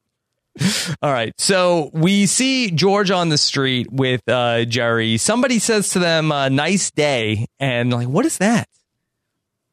All 1.01 1.13
right. 1.13 1.33
So 1.37 1.91
we 1.93 2.25
see 2.25 2.69
George 2.71 3.09
on 3.09 3.29
the 3.29 3.37
street 3.37 3.89
with 3.89 4.21
uh, 4.27 4.65
Jerry. 4.65 5.15
Somebody 5.17 5.59
says 5.59 5.89
to 5.91 5.99
them, 5.99 6.29
uh, 6.31 6.49
nice 6.49 6.91
day. 6.91 7.47
And 7.59 7.91
like, 7.93 8.07
what 8.09 8.25
is 8.25 8.37
that? 8.39 8.67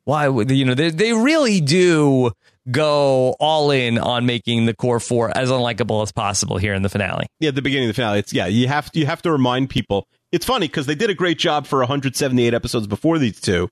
Why 0.04 0.28
would, 0.28 0.50
you 0.50 0.64
know, 0.64 0.74
they, 0.74 0.90
they 0.90 1.12
really 1.12 1.60
do 1.60 2.32
go 2.70 3.36
all 3.40 3.70
in 3.70 3.98
on 3.98 4.26
making 4.26 4.66
the 4.66 4.74
core 4.74 5.00
four 5.00 5.36
as 5.36 5.50
unlikable 5.50 6.02
as 6.02 6.12
possible 6.12 6.56
here 6.56 6.74
in 6.74 6.82
the 6.82 6.88
finale. 6.88 7.26
Yeah, 7.38 7.48
at 7.48 7.54
the 7.54 7.62
beginning 7.62 7.88
of 7.88 7.94
the 7.94 8.02
finale, 8.02 8.18
it's 8.18 8.32
yeah, 8.32 8.46
you 8.46 8.68
have 8.68 8.90
to 8.92 8.98
you 8.98 9.06
have 9.06 9.22
to 9.22 9.32
remind 9.32 9.70
people. 9.70 10.06
It's 10.32 10.46
funny 10.46 10.68
because 10.68 10.86
they 10.86 10.94
did 10.94 11.10
a 11.10 11.14
great 11.14 11.38
job 11.38 11.66
for 11.66 11.78
178 11.80 12.54
episodes 12.54 12.86
before 12.86 13.18
these 13.18 13.40
two 13.40 13.68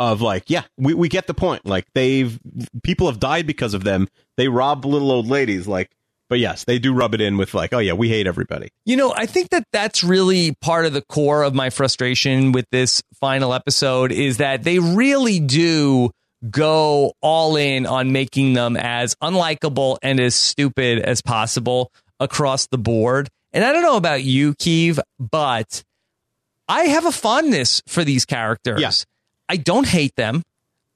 of 0.00 0.20
like, 0.20 0.44
yeah, 0.48 0.62
we, 0.76 0.94
we 0.94 1.08
get 1.08 1.26
the 1.26 1.34
point. 1.34 1.66
Like 1.66 1.86
they've 1.94 2.38
people 2.82 3.06
have 3.08 3.20
died 3.20 3.46
because 3.46 3.74
of 3.74 3.84
them. 3.84 4.08
They 4.36 4.48
rob 4.48 4.84
little 4.84 5.10
old 5.10 5.26
ladies. 5.26 5.66
Like, 5.66 5.90
but 6.28 6.38
yes, 6.38 6.64
they 6.64 6.78
do 6.78 6.92
rub 6.92 7.14
it 7.14 7.20
in 7.20 7.36
with 7.36 7.54
like, 7.54 7.72
oh 7.72 7.78
yeah, 7.78 7.92
we 7.94 8.08
hate 8.08 8.26
everybody. 8.26 8.68
You 8.84 8.96
know, 8.96 9.12
I 9.14 9.26
think 9.26 9.50
that 9.50 9.64
that's 9.72 10.04
really 10.04 10.54
part 10.60 10.86
of 10.86 10.92
the 10.92 11.02
core 11.02 11.42
of 11.42 11.54
my 11.54 11.70
frustration 11.70 12.52
with 12.52 12.66
this 12.70 13.02
final 13.20 13.54
episode 13.54 14.12
is 14.12 14.38
that 14.38 14.62
they 14.62 14.78
really 14.78 15.40
do 15.40 16.10
go 16.50 17.12
all 17.20 17.56
in 17.56 17.86
on 17.86 18.12
making 18.12 18.52
them 18.52 18.76
as 18.76 19.14
unlikable 19.16 19.98
and 20.02 20.20
as 20.20 20.34
stupid 20.34 21.00
as 21.00 21.20
possible 21.20 21.90
across 22.20 22.66
the 22.68 22.78
board. 22.78 23.28
And 23.52 23.64
I 23.64 23.72
don't 23.72 23.82
know 23.82 23.96
about 23.96 24.22
you, 24.22 24.54
Keeve, 24.54 25.00
but 25.18 25.82
I 26.68 26.84
have 26.84 27.06
a 27.06 27.12
fondness 27.12 27.82
for 27.86 28.04
these 28.04 28.24
characters. 28.24 28.80
Yeah. 28.80 28.90
I 29.48 29.56
don't 29.56 29.86
hate 29.86 30.14
them. 30.16 30.42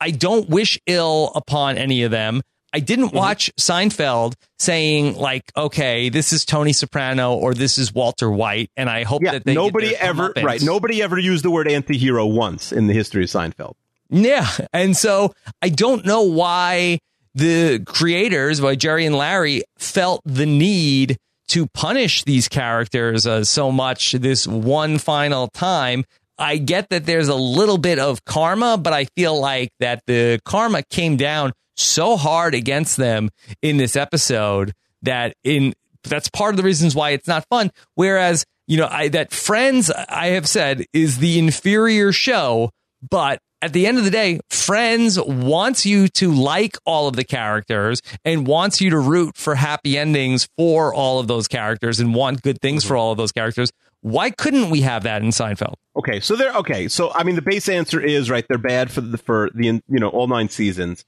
I 0.01 0.11
don't 0.11 0.49
wish 0.49 0.79
ill 0.87 1.33
upon 1.35 1.79
any 1.79 2.03
of 2.03 2.11
them. 2.11 2.43
I 2.73 2.81
didn't 2.81 3.07
Mm-hmm. 3.09 3.17
watch 3.17 3.51
Seinfeld 3.59 4.35
saying 4.59 5.17
like, 5.17 5.45
okay, 5.57 6.09
this 6.09 6.33
is 6.33 6.45
Tony 6.45 6.73
Soprano 6.73 7.35
or 7.35 7.53
this 7.55 7.77
is 7.79 7.93
Walter 7.93 8.31
White, 8.31 8.71
and 8.77 8.89
I 8.89 9.03
hope 9.05 9.23
Yeah, 9.23 9.33
that 9.33 9.45
they 9.45 9.55
nobody 9.55 9.95
ever 9.97 10.33
right. 10.43 10.63
Nobody 10.63 11.03
ever 11.03 11.19
used 11.19 11.45
the 11.45 11.51
word 11.51 11.69
anti-hero 11.71 12.27
once 12.27 12.73
in 12.73 12.87
the 12.87 12.95
history 12.95 13.25
of 13.25 13.29
Seinfeld. 13.31 13.75
Yeah. 14.09 14.47
And 14.73 14.97
so 14.97 15.35
I 15.61 15.69
don't 15.69 16.05
know 16.07 16.23
why 16.23 16.99
the 17.35 17.83
creators, 17.87 18.61
why 18.61 18.75
Jerry 18.75 19.07
and 19.07 19.17
Larry 19.17 19.63
felt 19.79 20.21
the 20.25 20.47
need 20.47 21.19
to 21.49 21.67
punish 21.69 22.25
these 22.25 22.49
characters 22.49 23.27
uh, 23.27 23.45
so 23.45 23.73
much 23.73 24.13
this 24.13 24.47
one 24.47 24.99
final 24.99 25.49
time. 25.49 26.05
I 26.39 26.57
get 26.57 26.89
that 26.91 27.05
there's 27.07 27.29
a 27.29 27.35
little 27.35 27.79
bit 27.79 27.99
of 27.99 28.25
karma, 28.25 28.77
but 28.79 28.93
I 28.93 29.05
feel 29.17 29.39
like 29.39 29.71
that 29.81 30.03
the 30.07 30.41
karma 30.45 30.83
came 30.85 31.17
down 31.17 31.53
so 31.77 32.17
hard 32.17 32.55
against 32.55 32.97
them 32.97 33.31
in 33.61 33.77
this 33.77 33.97
episode 33.97 34.73
that 35.03 35.35
in 35.45 35.75
that's 36.05 36.29
part 36.29 36.53
of 36.53 36.57
the 36.57 36.63
reasons 36.63 36.95
why 36.95 37.11
it's 37.11 37.29
not 37.29 37.47
fun. 37.49 37.71
Whereas, 37.95 38.45
you 38.67 38.77
know, 38.77 38.89
I 38.91 39.09
that 39.09 39.33
Friends 39.33 39.91
I 39.91 40.29
have 40.29 40.49
said 40.49 40.85
is 40.93 41.19
the 41.19 41.39
inferior 41.39 42.13
show, 42.13 42.71
but 43.09 43.41
at 43.61 43.73
the 43.73 43.87
end 43.87 43.99
of 43.99 44.05
the 44.05 44.11
day, 44.11 44.41
Friends 44.51 45.21
wants 45.21 45.87
you 45.87 46.09
to 46.09 46.33
like 46.33 46.77
all 46.85 47.07
of 47.07 47.15
the 47.15 47.25
characters 47.25 48.03
and 48.25 48.47
wants 48.47 48.81
you 48.81 48.91
to 48.91 48.99
root 48.99 49.37
for 49.37 49.55
happy 49.55 49.97
endings 49.97 50.49
for 50.57 50.93
all 50.93 51.21
of 51.21 51.29
those 51.29 51.47
characters 51.47 52.01
and 52.01 52.15
want 52.15 52.43
good 52.43 52.61
things 52.61 52.85
for 52.85 52.95
mm-hmm. 52.95 53.01
all 53.01 53.13
of 53.13 53.19
those 53.19 53.33
characters. 53.33 53.71
Why 54.01 54.31
couldn't 54.31 54.71
we 54.71 54.81
have 54.81 55.05
that 55.05 55.23
in 55.23 55.29
Seinfeld? 55.29 55.75
Okay, 55.97 56.19
so 56.19 56.35
they're 56.35 56.55
okay. 56.55 56.89
So 56.89 57.13
I 57.15 57.23
mean, 57.23 57.37
the 57.37 57.43
base 57.43 57.69
answer 57.69 58.01
is 58.01 58.29
right. 58.29 58.45
They're 58.49 58.59
bad 58.59 58.91
for 58.91 59.01
the 59.01 59.17
for 59.17 59.49
the 59.55 59.67
you 59.67 59.81
know 59.89 60.09
all 60.09 60.27
nine 60.27 60.49
seasons. 60.49 61.05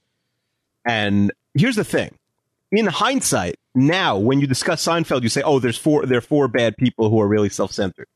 And 0.85 1.31
here's 1.53 1.75
the 1.75 1.83
thing: 1.83 2.17
in 2.71 2.85
hindsight, 2.85 3.55
now 3.73 4.17
when 4.17 4.39
you 4.39 4.47
discuss 4.47 4.85
Seinfeld, 4.85 5.23
you 5.23 5.29
say, 5.29 5.41
"Oh, 5.41 5.59
there's 5.59 5.77
four 5.77 6.05
there 6.05 6.17
are 6.17 6.21
four 6.21 6.47
bad 6.47 6.77
people 6.77 7.09
who 7.09 7.19
are 7.21 7.27
really 7.27 7.49
self 7.49 7.71
centered." 7.71 8.07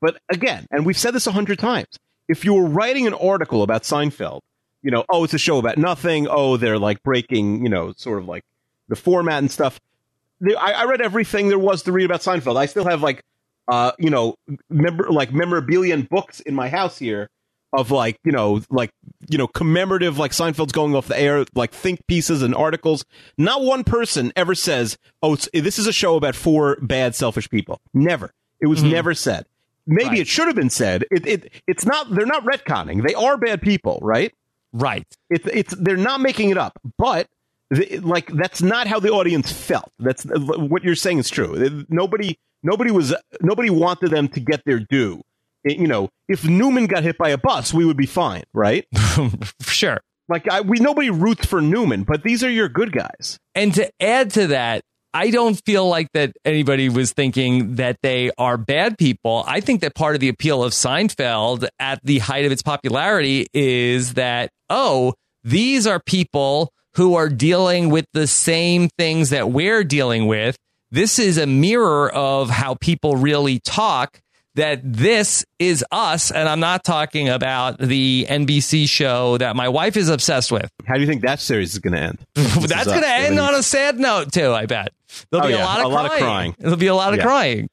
But 0.00 0.20
again, 0.30 0.66
and 0.70 0.84
we've 0.84 0.98
said 0.98 1.12
this 1.14 1.26
a 1.26 1.32
hundred 1.32 1.58
times, 1.58 1.98
if 2.28 2.44
you 2.44 2.54
were 2.54 2.66
writing 2.66 3.06
an 3.06 3.14
article 3.14 3.62
about 3.62 3.82
Seinfeld, 3.82 4.40
you 4.82 4.90
know, 4.90 5.04
oh, 5.08 5.24
it's 5.24 5.34
a 5.34 5.38
show 5.38 5.58
about 5.58 5.78
nothing. 5.78 6.26
Oh, 6.28 6.56
they're 6.56 6.78
like 6.78 7.02
breaking, 7.02 7.62
you 7.62 7.70
know, 7.70 7.92
sort 7.96 8.18
of 8.18 8.28
like 8.28 8.44
the 8.88 8.96
format 8.96 9.38
and 9.38 9.50
stuff. 9.50 9.80
I, 10.58 10.72
I 10.72 10.84
read 10.84 11.00
everything 11.00 11.48
there 11.48 11.58
was 11.58 11.84
to 11.84 11.92
read 11.92 12.04
about 12.04 12.20
Seinfeld. 12.20 12.56
I 12.56 12.66
still 12.66 12.84
have 12.86 13.02
like 13.02 13.24
uh, 13.68 13.92
you 13.98 14.10
know, 14.10 14.36
member 14.68 15.10
like 15.10 15.32
memorabilia 15.32 15.94
and 15.94 16.08
books 16.08 16.40
in 16.40 16.54
my 16.54 16.68
house 16.68 16.98
here 16.98 17.30
of 17.76 17.90
like, 17.90 18.18
you 18.24 18.32
know, 18.32 18.60
like, 18.70 18.90
you 19.28 19.38
know, 19.38 19.46
commemorative 19.46 20.18
like 20.18 20.32
Seinfeld's 20.32 20.72
going 20.72 20.94
off 20.94 21.08
the 21.08 21.18
air, 21.18 21.44
like 21.54 21.72
think 21.72 22.06
pieces 22.06 22.42
and 22.42 22.54
articles. 22.54 23.04
Not 23.38 23.62
one 23.62 23.84
person 23.84 24.32
ever 24.36 24.54
says, 24.54 24.98
"Oh, 25.22 25.34
it's, 25.34 25.48
this 25.52 25.78
is 25.78 25.86
a 25.86 25.92
show 25.92 26.16
about 26.16 26.34
four 26.34 26.76
bad, 26.80 27.14
selfish 27.14 27.48
people." 27.48 27.80
Never. 27.92 28.32
It 28.60 28.66
was 28.66 28.80
mm-hmm. 28.80 28.90
never 28.90 29.14
said. 29.14 29.46
Maybe 29.86 30.08
Right. 30.08 30.18
it 30.20 30.28
should 30.28 30.46
have 30.46 30.56
been 30.56 30.70
said. 30.70 31.04
It, 31.10 31.26
it 31.26 31.52
it's 31.66 31.84
not. 31.84 32.14
They're 32.14 32.26
not 32.26 32.44
retconning. 32.44 33.06
They 33.06 33.14
are 33.14 33.36
bad 33.36 33.60
people, 33.60 33.98
right? 34.02 34.32
Right. 34.72 35.06
It's 35.30 35.46
it's 35.46 35.74
they're 35.76 35.96
not 35.96 36.20
making 36.20 36.50
it 36.50 36.58
up, 36.58 36.78
but 36.98 37.28
the, 37.70 37.98
like 38.00 38.28
that's 38.32 38.62
not 38.62 38.86
how 38.86 38.98
the 39.00 39.10
audience 39.10 39.52
felt. 39.52 39.90
That's 39.98 40.24
what 40.24 40.82
you're 40.84 40.94
saying 40.94 41.18
is 41.18 41.30
true. 41.30 41.84
Nobody 41.88 42.38
nobody 42.62 42.90
was 42.90 43.14
nobody 43.40 43.70
wanted 43.70 44.10
them 44.10 44.28
to 44.28 44.40
get 44.40 44.64
their 44.64 44.80
due. 44.80 45.22
You 45.64 45.86
know, 45.86 46.10
if 46.28 46.44
Newman 46.44 46.86
got 46.86 47.02
hit 47.02 47.18
by 47.18 47.30
a 47.30 47.38
bus, 47.38 47.72
we 47.72 47.84
would 47.84 47.96
be 47.96 48.06
fine, 48.06 48.44
right? 48.52 48.86
sure. 49.62 50.00
Like 50.28 50.50
I, 50.50 50.62
we 50.62 50.78
nobody 50.78 51.10
roots 51.10 51.46
for 51.46 51.60
Newman, 51.60 52.04
but 52.04 52.22
these 52.22 52.42
are 52.42 52.50
your 52.50 52.68
good 52.68 52.92
guys. 52.92 53.38
And 53.54 53.74
to 53.74 53.90
add 54.00 54.30
to 54.32 54.48
that, 54.48 54.82
I 55.12 55.30
don't 55.30 55.54
feel 55.64 55.86
like 55.86 56.08
that 56.14 56.32
anybody 56.44 56.88
was 56.88 57.12
thinking 57.12 57.76
that 57.76 57.98
they 58.02 58.32
are 58.36 58.56
bad 58.56 58.98
people. 58.98 59.44
I 59.46 59.60
think 59.60 59.80
that 59.82 59.94
part 59.94 60.16
of 60.16 60.20
the 60.20 60.28
appeal 60.28 60.64
of 60.64 60.72
Seinfeld 60.72 61.68
at 61.78 62.00
the 62.02 62.18
height 62.18 62.46
of 62.46 62.52
its 62.52 62.62
popularity 62.62 63.46
is 63.54 64.14
that, 64.14 64.50
oh, 64.68 65.14
these 65.44 65.86
are 65.86 66.00
people 66.04 66.72
who 66.96 67.14
are 67.14 67.28
dealing 67.28 67.90
with 67.90 68.06
the 68.12 68.26
same 68.26 68.88
things 68.98 69.30
that 69.30 69.50
we're 69.50 69.84
dealing 69.84 70.26
with. 70.26 70.56
This 70.90 71.20
is 71.20 71.38
a 71.38 71.46
mirror 71.46 72.12
of 72.12 72.50
how 72.50 72.74
people 72.74 73.16
really 73.16 73.60
talk. 73.60 74.20
That 74.56 74.80
this 74.84 75.44
is 75.58 75.84
us. 75.90 76.30
And 76.30 76.48
I'm 76.48 76.60
not 76.60 76.84
talking 76.84 77.28
about 77.28 77.78
the 77.78 78.24
NBC 78.28 78.88
show 78.88 79.36
that 79.38 79.56
my 79.56 79.68
wife 79.68 79.96
is 79.96 80.08
obsessed 80.08 80.52
with. 80.52 80.70
How 80.86 80.94
do 80.94 81.00
you 81.00 81.06
think 81.08 81.22
that 81.22 81.40
series 81.40 81.72
is 81.72 81.80
going 81.80 81.94
to 81.94 82.00
end? 82.00 82.18
That's 82.34 82.86
going 82.86 83.02
to 83.02 83.08
end 83.08 83.38
on 83.40 83.54
a 83.54 83.62
sad 83.64 83.98
note 83.98 84.32
too. 84.32 84.52
I 84.52 84.66
bet 84.66 84.92
there'll 85.30 85.46
Oh, 85.46 85.48
be 85.48 85.54
a 85.54 85.58
yeah, 85.58 85.64
lot 85.64 85.80
of 85.80 85.86
a 85.86 85.88
lot 85.88 86.06
crying. 86.06 86.22
of 86.22 86.26
crying. 86.28 86.56
There'll 86.60 86.76
be 86.76 86.86
a 86.86 86.94
lot 86.94 87.12
of 87.14 87.18
Yeah. 87.18 87.24
crying. 87.24 87.68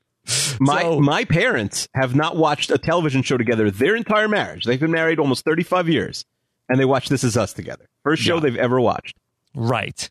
My 0.60 0.82
So- 0.82 1.00
my 1.00 1.24
parents 1.26 1.88
have 1.94 2.16
not 2.16 2.36
watched 2.36 2.72
a 2.72 2.78
television 2.80 3.22
show 3.22 3.38
together 3.38 3.70
their 3.70 3.96
entire 3.96 4.28
marriage. 4.28 4.66
They've 4.66 4.80
been 4.80 4.92
married 4.92 5.20
almost 5.20 5.46
35 5.46 5.88
years, 5.88 6.26
and 6.68 6.80
they 6.80 6.86
watched 6.86 7.10
This 7.10 7.24
Is 7.24 7.38
Us 7.38 7.54
together. 7.54 7.86
First 8.04 8.24
show 8.24 8.36
Yeah. 8.36 8.42
they've 8.42 8.56
ever 8.58 8.82
watched. 8.82 9.16
Right, 9.56 10.10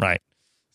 right. 0.00 0.20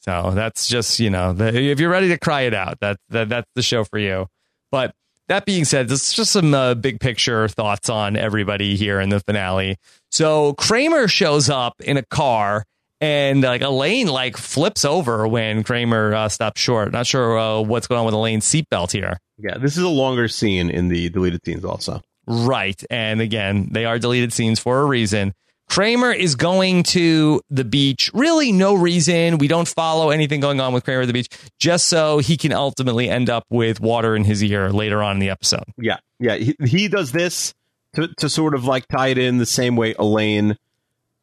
So 0.02 0.32
that's 0.34 0.68
just 0.68 1.00
you 1.00 1.10
know, 1.10 1.32
the, 1.32 1.54
if 1.54 1.80
you're 1.80 1.90
ready 1.90 2.10
to 2.10 2.18
cry 2.18 2.42
it 2.42 2.54
out, 2.54 2.80
that, 2.82 2.98
that 3.10 3.30
that's 3.30 3.50
the 3.56 3.62
show 3.62 3.84
for 3.86 3.98
you. 4.00 4.28
But 4.72 4.94
that 5.28 5.46
being 5.46 5.66
said, 5.66 5.88
this 5.88 6.10
is 6.10 6.14
just 6.14 6.32
some 6.32 6.54
uh, 6.54 6.76
big 6.76 7.00
picture 7.00 7.48
thoughts 7.48 7.90
on 7.90 8.16
everybody 8.16 8.76
here 8.76 9.00
in 9.00 9.10
the 9.10 9.20
finale. 9.20 9.78
So 10.12 10.54
Kramer 10.54 11.08
shows 11.08 11.50
up 11.50 11.76
in 11.80 11.98
a 11.98 12.04
car. 12.04 12.64
And 13.00 13.44
like 13.44 13.62
Elaine, 13.62 14.08
like 14.08 14.38
flips 14.38 14.84
over 14.84 15.28
when 15.28 15.64
Kramer 15.64 16.16
uh, 16.16 16.30
stops 16.30 16.60
short. 16.60 16.92
Not 16.92 17.06
sure 17.06 17.38
uh, 17.38 17.62
what's 17.62 17.86
going 17.86 18.00
on 18.00 18.06
with 18.06 18.16
Elaine's 18.16 18.44
seatbelt 18.44 18.92
here. 18.92 19.20
Yeah, 19.38 19.60
this 19.60 19.78
is 19.78 19.84
a 19.84 19.88
longer 19.88 20.28
scene 20.28 20.72
in 20.72 20.88
the 20.88 21.10
deleted 21.10 21.46
scenes 21.46 21.64
also. 21.64 22.02
Right. 22.26 22.84
And 22.90 23.22
again, 23.22 23.70
they 23.72 23.86
are 23.86 24.00
deleted 24.00 24.34
scenes 24.34 24.60
for 24.60 24.82
a 24.82 24.86
reason. 24.86 25.36
Kramer 25.70 26.12
is 26.12 26.36
going 26.36 26.84
to 26.84 27.42
the 27.50 27.64
beach. 27.64 28.10
Really, 28.14 28.52
no 28.52 28.74
reason. 28.74 29.38
We 29.38 29.48
don't 29.48 29.68
follow 29.68 30.10
anything 30.10 30.40
going 30.40 30.60
on 30.62 30.74
with 30.74 30.84
Kramer 30.84 31.02
at 31.02 31.08
the 31.08 31.14
beach, 31.14 31.30
just 31.60 31.88
so 31.88 32.20
he 32.20 32.38
can 32.38 32.54
ultimately 32.54 33.10
end 33.10 33.30
up 33.30 33.46
with 33.50 33.80
water 33.80 34.16
in 34.16 34.24
his 34.24 34.44
ear 34.44 34.72
later 34.72 35.04
on 35.04 35.18
in 35.18 35.20
the 35.20 35.30
episode. 35.30 35.66
Yeah, 35.78 35.98
yeah. 36.20 36.36
He, 36.36 36.56
he 36.66 36.88
does 36.88 37.12
this 37.12 37.54
to, 37.96 38.08
to 38.20 38.30
sort 38.30 38.56
of 38.56 38.66
like 38.66 38.88
tie 38.88 39.10
it 39.10 39.18
in 39.18 39.38
the 39.38 39.46
same 39.46 39.76
way 39.76 39.94
Elaine, 40.00 40.58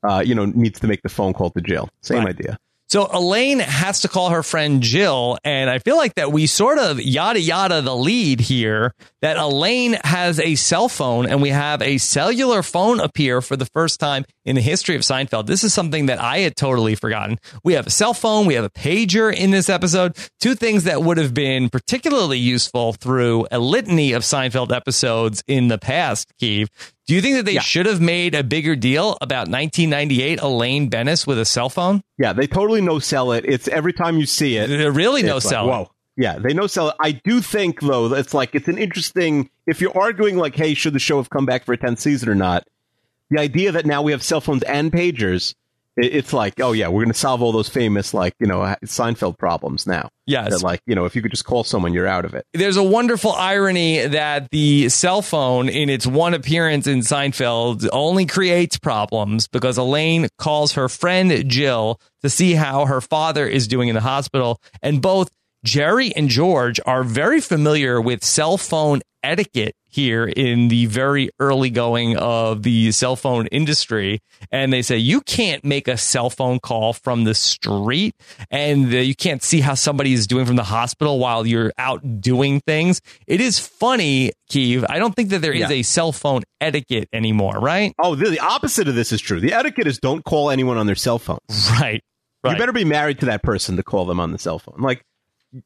uh, 0.06 0.22
you 0.24 0.34
know, 0.34 0.44
needs 0.44 0.80
to 0.80 0.86
make 0.86 1.02
the 1.02 1.08
phone 1.08 1.32
call 1.32 1.50
to 1.50 1.60
jail. 1.60 1.88
Same 2.02 2.18
Right. 2.24 2.28
idea. 2.38 2.58
So 2.86 3.08
Elaine 3.12 3.58
has 3.60 4.02
to 4.02 4.08
call 4.08 4.28
her 4.30 4.42
friend 4.44 4.80
Jill, 4.82 5.38
and 5.42 5.68
I 5.68 5.78
feel 5.78 5.96
like 5.96 6.14
that 6.14 6.30
we 6.30 6.46
sort 6.46 6.78
of 6.78 7.00
yada 7.00 7.40
yada 7.40 7.80
the 7.82 7.96
lead 7.96 8.38
here 8.40 8.94
that 9.20 9.36
Elaine 9.36 9.96
has 10.04 10.38
a 10.38 10.54
cell 10.54 10.88
phone 10.88 11.26
and 11.26 11.42
we 11.42 11.48
have 11.48 11.80
a 11.82 11.98
cellular 11.98 12.62
phone 12.62 13.00
appear 13.00 13.40
for 13.40 13.56
the 13.56 13.64
first 13.66 13.98
time 13.98 14.26
in 14.44 14.56
the 14.56 14.62
history 14.62 14.94
of 14.96 15.02
Seinfeld. 15.02 15.46
This 15.46 15.64
is 15.64 15.72
something 15.72 16.06
that 16.06 16.20
I 16.20 16.38
had 16.38 16.56
totally 16.56 16.94
forgotten. 16.94 17.38
We 17.62 17.72
have 17.74 17.86
a 17.86 17.90
cell 17.90 18.14
phone, 18.14 18.46
we 18.46 18.54
have 18.54 18.64
a 18.64 18.70
pager 18.70 19.34
in 19.34 19.50
this 19.50 19.68
episode, 19.68 20.16
two 20.40 20.54
things 20.54 20.84
that 20.84 21.02
would 21.02 21.16
have 21.18 21.32
been 21.34 21.68
particularly 21.70 22.38
useful 22.38 22.92
through 22.92 23.46
a 23.50 23.58
litany 23.58 24.12
of 24.12 24.22
Seinfeld 24.22 24.70
episodes 24.74 25.42
in 25.46 25.68
the 25.68 25.78
past, 25.78 26.32
Keeve. 26.40 26.68
Do 27.06 27.14
you 27.14 27.20
think 27.20 27.36
that 27.36 27.44
they 27.44 27.52
Yeah. 27.52 27.60
should 27.60 27.86
have 27.86 28.00
made 28.00 28.34
a 28.34 28.42
bigger 28.42 28.76
deal 28.76 29.16
about 29.20 29.48
1998 29.48 30.40
Elaine 30.40 30.88
Benes 30.88 31.26
with 31.26 31.38
a 31.38 31.44
cell 31.44 31.68
phone? 31.68 32.02
Yeah, 32.18 32.32
they 32.32 32.46
totally 32.46 32.80
no 32.80 32.98
sell 32.98 33.32
it. 33.32 33.44
It's 33.46 33.68
every 33.68 33.92
time 33.92 34.18
you 34.18 34.26
see 34.26 34.56
it. 34.56 34.68
They're 34.68 34.90
really 34.92 35.22
no 35.22 35.36
it's 35.36 35.46
like, 35.46 35.52
sell. 35.52 35.66
Whoa. 35.68 35.90
Yeah, 36.16 36.38
they 36.38 36.54
no 36.54 36.66
sell 36.68 36.90
it. 36.90 36.94
I 37.00 37.10
do 37.12 37.40
think 37.40 37.80
though 37.80 38.08
that 38.08 38.20
it's 38.20 38.32
like 38.34 38.54
it's 38.54 38.68
an 38.68 38.78
interesting 38.78 39.50
if 39.66 39.80
you're 39.80 39.96
arguing 39.98 40.36
like, 40.36 40.54
hey, 40.54 40.74
should 40.74 40.92
the 40.92 40.98
show 41.00 41.16
have 41.16 41.28
come 41.28 41.44
back 41.44 41.64
for 41.64 41.72
a 41.72 41.76
tenth 41.76 41.98
season 41.98 42.28
or 42.28 42.34
not? 42.36 42.64
The 43.30 43.40
idea 43.40 43.72
that 43.72 43.86
now 43.86 44.02
we 44.02 44.12
have 44.12 44.22
cell 44.22 44.40
phones 44.40 44.62
and 44.64 44.92
pagers, 44.92 45.54
it's 45.96 46.32
like, 46.32 46.60
oh 46.60 46.72
yeah, 46.72 46.88
we're 46.88 47.02
going 47.04 47.12
to 47.12 47.18
solve 47.18 47.40
all 47.40 47.52
those 47.52 47.68
famous 47.68 48.12
like 48.12 48.34
you 48.40 48.46
know 48.46 48.58
Seinfeld 48.84 49.38
problems 49.38 49.86
now. 49.86 50.08
Yes. 50.26 50.50
that 50.50 50.62
like 50.62 50.80
you 50.86 50.94
know 50.94 51.04
if 51.04 51.14
you 51.14 51.22
could 51.22 51.30
just 51.30 51.44
call 51.44 51.62
someone, 51.64 51.92
you're 51.94 52.06
out 52.06 52.24
of 52.24 52.34
it. 52.34 52.44
There's 52.52 52.76
a 52.76 52.82
wonderful 52.82 53.32
irony 53.32 54.04
that 54.06 54.50
the 54.50 54.88
cell 54.88 55.22
phone, 55.22 55.68
in 55.68 55.88
its 55.88 56.06
one 56.06 56.34
appearance 56.34 56.86
in 56.86 57.00
Seinfeld, 57.00 57.88
only 57.92 58.26
creates 58.26 58.76
problems 58.78 59.46
because 59.46 59.78
Elaine 59.78 60.28
calls 60.38 60.72
her 60.72 60.88
friend 60.88 61.48
Jill 61.48 62.00
to 62.22 62.30
see 62.30 62.54
how 62.54 62.86
her 62.86 63.00
father 63.00 63.46
is 63.46 63.68
doing 63.68 63.88
in 63.88 63.94
the 63.94 64.00
hospital. 64.00 64.60
And 64.82 65.00
both 65.00 65.30
Jerry 65.64 66.14
and 66.14 66.28
George 66.28 66.78
are 66.86 67.02
very 67.02 67.40
familiar 67.40 68.00
with 68.00 68.22
cell 68.22 68.56
phone 68.58 69.00
etiquette 69.22 69.74
here 69.88 70.26
in 70.26 70.68
the 70.68 70.84
very 70.84 71.30
early 71.40 71.70
going 71.70 72.14
of 72.18 72.62
the 72.62 72.92
cell 72.92 73.16
phone 73.16 73.46
industry. 73.46 74.20
And 74.52 74.70
they 74.70 74.82
say, 74.82 74.98
you 74.98 75.22
can't 75.22 75.64
make 75.64 75.88
a 75.88 75.96
cell 75.96 76.28
phone 76.28 76.58
call 76.60 76.92
from 76.92 77.24
the 77.24 77.34
street 77.34 78.14
and 78.50 78.92
you 78.92 79.14
can't 79.14 79.42
see 79.42 79.60
how 79.60 79.72
somebody 79.74 80.12
is 80.12 80.26
doing 80.26 80.44
from 80.44 80.56
the 80.56 80.64
hospital 80.64 81.18
while 81.18 81.46
you're 81.46 81.72
out 81.78 82.20
doing 82.20 82.60
things. 82.60 83.00
It 83.26 83.40
is 83.40 83.58
funny, 83.58 84.32
Keeve. 84.50 84.84
I 84.90 84.98
don't 84.98 85.14
think 85.16 85.30
that 85.30 85.40
there 85.40 85.52
is 85.54 85.60
Yeah. 85.70 85.76
a 85.76 85.82
cell 85.82 86.12
phone 86.12 86.42
etiquette 86.60 87.08
anymore, 87.12 87.58
right? 87.60 87.94
Oh, 87.98 88.14
the, 88.16 88.28
the 88.28 88.40
opposite 88.40 88.88
of 88.88 88.94
this 88.96 89.10
is 89.12 89.22
true. 89.22 89.40
The 89.40 89.54
etiquette 89.54 89.86
is 89.86 89.98
don't 89.98 90.22
call 90.24 90.50
anyone 90.50 90.76
on 90.76 90.84
their 90.86 90.94
cell 90.96 91.18
phone. 91.18 91.38
Right. 91.70 92.02
Right. 92.42 92.52
You 92.52 92.58
better 92.58 92.72
be 92.72 92.84
married 92.84 93.20
to 93.20 93.26
that 93.26 93.42
person 93.42 93.76
to 93.78 93.82
call 93.82 94.04
them 94.04 94.20
on 94.20 94.32
the 94.32 94.38
cell 94.38 94.58
phone. 94.58 94.76
Like, 94.78 95.02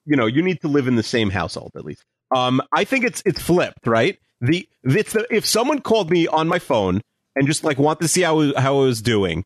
you 0.04 0.16
know, 0.16 0.26
you 0.26 0.42
need 0.42 0.60
to 0.62 0.68
live 0.68 0.88
in 0.88 0.96
the 0.96 1.02
same 1.02 1.30
household 1.30 1.72
at 1.76 1.84
least. 1.84 2.04
Um, 2.34 2.60
I 2.72 2.84
think 2.84 3.04
it's 3.04 3.22
it's 3.24 3.40
flipped, 3.40 3.86
right? 3.86 4.18
The 4.40 4.68
it's 4.84 5.12
the 5.12 5.26
if 5.34 5.46
someone 5.46 5.80
called 5.80 6.10
me 6.10 6.26
on 6.26 6.48
my 6.48 6.58
phone 6.58 7.00
and 7.34 7.46
just 7.46 7.64
like 7.64 7.78
want 7.78 8.00
to 8.00 8.08
see 8.08 8.22
how 8.22 8.54
how 8.58 8.78
I 8.78 8.84
was 8.84 9.02
doing, 9.02 9.44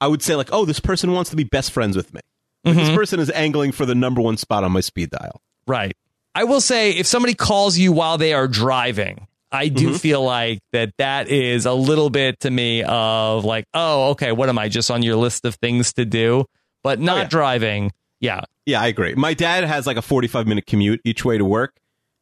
I 0.00 0.06
would 0.08 0.22
say 0.22 0.34
like, 0.34 0.48
oh, 0.52 0.64
this 0.64 0.80
person 0.80 1.12
wants 1.12 1.30
to 1.30 1.36
be 1.36 1.44
best 1.44 1.72
friends 1.72 1.96
with 1.96 2.12
me. 2.12 2.20
Like, 2.64 2.76
This 2.76 2.90
person 2.90 3.20
is 3.20 3.30
angling 3.30 3.72
for 3.72 3.86
the 3.86 3.94
number 3.94 4.20
one 4.20 4.36
spot 4.36 4.64
on 4.64 4.72
my 4.72 4.80
speed 4.80 5.10
dial. 5.10 5.40
Right. 5.66 5.96
I 6.34 6.44
will 6.44 6.60
say 6.60 6.92
if 6.92 7.06
somebody 7.06 7.34
calls 7.34 7.76
you 7.76 7.92
while 7.92 8.18
they 8.18 8.32
are 8.32 8.48
driving, 8.48 9.26
I 9.50 9.68
do 9.68 9.94
feel 9.98 10.24
like 10.24 10.60
that 10.72 10.94
that 10.96 11.28
is 11.28 11.66
a 11.66 11.72
little 11.72 12.08
bit 12.08 12.40
to 12.40 12.50
me 12.50 12.82
of 12.84 13.44
like, 13.44 13.66
oh, 13.74 14.10
okay, 14.10 14.32
what 14.32 14.48
am 14.48 14.58
I 14.58 14.68
just 14.68 14.90
on 14.90 15.02
your 15.02 15.16
list 15.16 15.44
of 15.44 15.56
things 15.56 15.92
to 15.94 16.04
do? 16.04 16.46
But 16.82 17.00
not 17.00 17.18
yeah. 17.18 17.28
driving. 17.28 17.92
Yeah. 18.22 18.42
Yeah, 18.64 18.80
I 18.80 18.86
agree. 18.86 19.14
My 19.14 19.34
dad 19.34 19.64
has 19.64 19.86
like 19.86 19.98
a 19.98 20.02
45 20.02 20.46
minute 20.46 20.64
commute 20.66 21.00
each 21.04 21.24
way 21.24 21.36
to 21.36 21.44
work, 21.44 21.76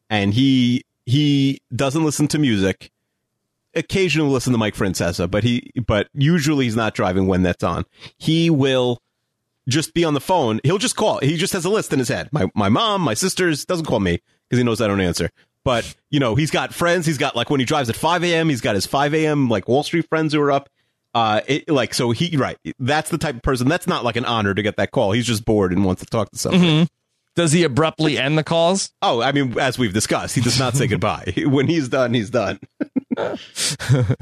and 0.08 0.34
he 0.34 0.84
he 1.06 1.60
doesn't 1.76 2.02
listen 2.02 2.26
to 2.28 2.38
music. 2.38 2.90
Occasionally 3.74 4.32
listen 4.32 4.52
to 4.52 4.58
Mike 4.58 4.74
Francesa, 4.74 5.30
but 5.30 5.44
he 5.44 5.70
but 5.86 6.08
usually 6.14 6.64
he's 6.64 6.74
not 6.74 6.94
driving 6.94 7.28
when 7.28 7.42
that's 7.42 7.62
on. 7.62 7.84
He 8.16 8.50
will 8.50 9.00
just 9.68 9.92
be 9.94 10.02
on 10.04 10.14
the 10.14 10.20
phone. 10.20 10.58
He'll 10.64 10.78
just 10.78 10.96
call. 10.96 11.18
He 11.18 11.36
just 11.36 11.52
has 11.52 11.64
a 11.66 11.70
list 11.70 11.92
in 11.92 11.98
his 11.98 12.08
head. 12.08 12.30
My 12.32 12.50
my 12.54 12.70
mom, 12.70 13.02
my 13.02 13.14
sisters 13.14 13.66
doesn't 13.66 13.86
call 13.86 14.00
me 14.00 14.20
because 14.48 14.58
he 14.58 14.64
knows 14.64 14.80
I 14.80 14.86
don't 14.86 15.00
answer. 15.02 15.30
But 15.62 15.94
you 16.08 16.18
know, 16.18 16.34
he's 16.34 16.50
got 16.50 16.72
friends. 16.72 17.04
He's 17.04 17.18
got 17.18 17.36
like 17.36 17.50
when 17.50 17.60
he 17.60 17.66
drives 17.66 17.90
at 17.90 17.96
5 17.96 18.24
a.m. 18.24 18.48
He's 18.48 18.62
got 18.62 18.74
his 18.74 18.86
5 18.86 19.14
a.m. 19.14 19.50
like 19.50 19.68
Wall 19.68 19.82
Street 19.82 20.08
friends 20.08 20.32
who 20.32 20.40
are 20.40 20.50
up. 20.50 20.70
Uh, 21.14 21.40
it, 21.48 21.68
like 21.68 21.92
so 21.94 22.10
he 22.12 22.36
right. 22.36 22.56
That's 22.78 23.10
the 23.10 23.18
type 23.18 23.36
of 23.36 23.42
person. 23.42 23.68
That's 23.68 23.86
not 23.86 24.04
like 24.04 24.16
an 24.16 24.24
honor 24.24 24.54
to 24.54 24.62
get 24.62 24.76
that 24.76 24.92
call. 24.92 25.12
He's 25.12 25.26
just 25.26 25.44
bored 25.44 25.72
and 25.72 25.84
wants 25.84 26.00
to 26.02 26.06
talk 26.06 26.30
to 26.30 26.38
somebody. 26.38 26.88
Does 27.36 27.52
he 27.52 27.62
abruptly 27.62 28.18
end 28.18 28.36
the 28.36 28.44
calls? 28.44 28.90
Oh, 29.02 29.22
I 29.22 29.32
mean, 29.32 29.58
as 29.58 29.78
we've 29.78 29.92
discussed, 29.92 30.34
he 30.34 30.40
does 30.40 30.58
not 30.58 30.76
say 30.76 30.86
goodbye. 30.88 31.32
when 31.46 31.68
he's 31.68 31.88
done, 31.88 32.12
he's 32.12 32.30
done. 32.30 32.58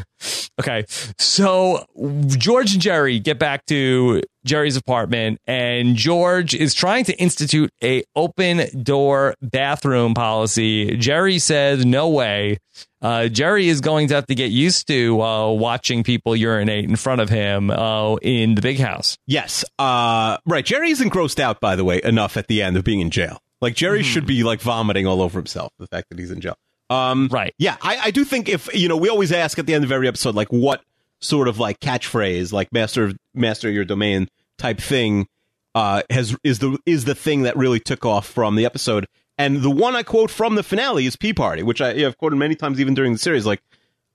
Okay. 0.60 0.84
So 1.18 1.84
George 2.26 2.72
and 2.72 2.82
Jerry 2.82 3.20
get 3.20 3.38
back 3.38 3.64
to 3.66 4.22
Jerry's 4.44 4.76
apartment 4.76 5.40
and 5.46 5.94
George 5.94 6.52
is 6.52 6.74
trying 6.74 7.04
to 7.04 7.16
institute 7.16 7.70
a 7.82 8.02
open 8.16 8.82
door 8.82 9.34
bathroom 9.40 10.14
policy. 10.14 10.96
Jerry 10.96 11.38
says 11.38 11.84
no 11.86 12.08
way. 12.08 12.58
Uh, 13.00 13.28
Jerry 13.28 13.68
is 13.68 13.80
going 13.80 14.08
to 14.08 14.16
have 14.16 14.26
to 14.26 14.34
get 14.34 14.50
used 14.50 14.88
to 14.88 15.22
uh, 15.22 15.52
watching 15.52 16.02
people 16.02 16.34
urinate 16.34 16.88
in 16.88 16.96
front 16.96 17.20
of 17.20 17.28
him 17.28 17.70
uh, 17.70 18.16
in 18.16 18.56
the 18.56 18.62
big 18.62 18.80
house. 18.80 19.16
Yes. 19.28 19.64
Uh, 19.78 20.38
right. 20.44 20.64
Jerry 20.64 20.90
isn't 20.90 21.10
grossed 21.10 21.38
out, 21.38 21.60
by 21.60 21.76
the 21.76 21.84
way, 21.84 22.00
enough 22.02 22.36
at 22.36 22.48
the 22.48 22.62
end 22.62 22.76
of 22.76 22.82
being 22.82 23.00
in 23.00 23.10
jail. 23.10 23.40
Like 23.60 23.74
Jerry 23.76 24.02
should 24.02 24.26
be 24.26 24.42
like 24.42 24.60
vomiting 24.60 25.06
all 25.06 25.22
over 25.22 25.38
himself. 25.38 25.72
The 25.78 25.86
fact 25.86 26.08
that 26.10 26.18
he's 26.18 26.30
in 26.32 26.40
jail. 26.40 26.56
Um, 26.90 27.28
Right. 27.30 27.54
Yeah, 27.58 27.76
I, 27.82 27.98
I 28.04 28.10
do 28.10 28.24
think 28.24 28.48
if 28.48 28.72
you 28.74 28.88
know, 28.88 28.96
we 28.96 29.08
always 29.08 29.32
ask 29.32 29.58
at 29.58 29.66
the 29.66 29.74
end 29.74 29.84
of 29.84 29.92
every 29.92 30.08
episode, 30.08 30.34
like 30.34 30.48
what 30.48 30.82
sort 31.20 31.48
of 31.48 31.58
like 31.58 31.80
catchphrase, 31.80 32.52
like 32.52 32.72
master 32.72 33.12
master 33.34 33.70
your 33.70 33.84
domain 33.84 34.28
type 34.56 34.78
thing, 34.78 35.26
uh, 35.74 36.02
has 36.10 36.36
is 36.44 36.58
the 36.60 36.78
is 36.86 37.04
the 37.04 37.14
thing 37.14 37.42
that 37.42 37.56
really 37.56 37.80
took 37.80 38.04
off 38.06 38.26
from 38.26 38.56
the 38.56 38.64
episode. 38.64 39.06
And 39.36 39.62
the 39.62 39.70
one 39.70 39.94
I 39.94 40.02
quote 40.02 40.30
from 40.30 40.56
the 40.56 40.62
finale 40.62 41.06
is 41.06 41.16
"Pea 41.16 41.32
Party," 41.32 41.62
which 41.62 41.80
I, 41.80 41.94
have 42.00 42.18
quoted 42.18 42.36
many 42.36 42.54
times, 42.54 42.80
even 42.80 42.94
during 42.94 43.12
the 43.12 43.18
series. 43.18 43.46
Like, 43.46 43.62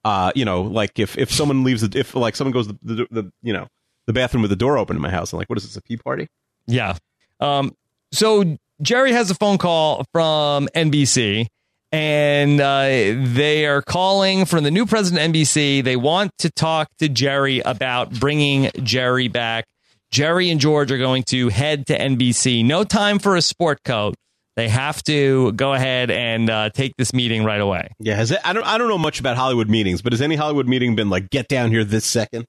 uh, 0.03 0.31
you 0.36 0.43
know, 0.43 0.62
like 0.63 0.99
if 0.99 1.17
if 1.17 1.31
someone 1.31 1.63
leaves, 1.63 1.88
the, 1.88 1.97
if 1.97 2.15
like 2.15 2.36
someone 2.36 2.51
goes 2.51 2.67
the, 2.67 2.77
the, 2.81 3.07
the 3.09 3.31
you 3.41 3.53
know 3.53 3.67
the 4.05 4.13
bathroom 4.13 4.41
with 4.41 4.49
the 4.49 4.57
door 4.57 4.77
open 4.77 4.95
in 4.95 5.01
my 5.01 5.09
house, 5.09 5.31
I'm 5.31 5.38
like, 5.38 5.49
what 5.49 5.57
is 5.57 5.63
this, 5.63 5.77
a 5.77 5.81
pea 5.81 5.97
party? 5.97 6.27
Yeah. 6.67 6.97
Um, 7.39 7.75
so 8.12 8.57
Jerry 8.81 9.13
has 9.13 9.31
a 9.31 9.36
phone 9.36 9.57
call 9.57 10.05
from 10.12 10.67
NBC, 10.75 11.47
and 11.93 12.60
uh, 12.60 12.86
they 13.34 13.67
are 13.67 13.84
calling 13.84 14.45
from 14.45 14.63
the 14.63 14.71
new 14.71 14.88
president 14.88 15.32
NBC. 15.34 15.84
They 15.84 15.95
want 15.95 16.32
to 16.39 16.49
talk 16.49 16.88
to 16.97 17.08
Jerry 17.08 17.60
about 17.60 18.12
bringing 18.12 18.71
Jerry 18.82 19.27
back. 19.27 19.65
Jerry 20.12 20.49
and 20.49 20.60
George 20.60 20.91
are 20.91 20.97
going 20.97 21.21
to 21.27 21.49
head 21.49 21.86
to 21.88 21.97
NBC. 21.97 22.65
No 22.65 22.84
time 22.84 23.19
for 23.19 23.36
a 23.36 23.43
sport 23.43 23.77
coat. 23.86 24.15
They 24.56 24.69
have 24.69 25.03
to 25.03 25.51
go 25.53 25.73
ahead 25.73 26.10
and 26.10 26.49
uh, 26.49 26.69
take 26.71 26.93
this 26.97 27.13
meeting 27.13 27.43
right 27.43 27.62
away. 27.62 27.89
Yeah, 27.99 28.21
it, 28.21 28.32
I 28.43 28.53
don't 28.53 28.65
I 28.65 28.77
don't 28.77 28.88
know 28.88 28.99
much 28.99 29.19
about 29.19 29.36
Hollywood 29.38 29.69
meetings, 29.69 30.01
but 30.01 30.13
has 30.13 30.21
any 30.21 30.36
Hollywood 30.36 30.67
meeting 30.67 30.95
been 30.95 31.10
like 31.10 31.29
get 31.29 31.47
down 31.47 31.71
here 31.71 31.84
this 31.84 32.06
second? 32.06 32.45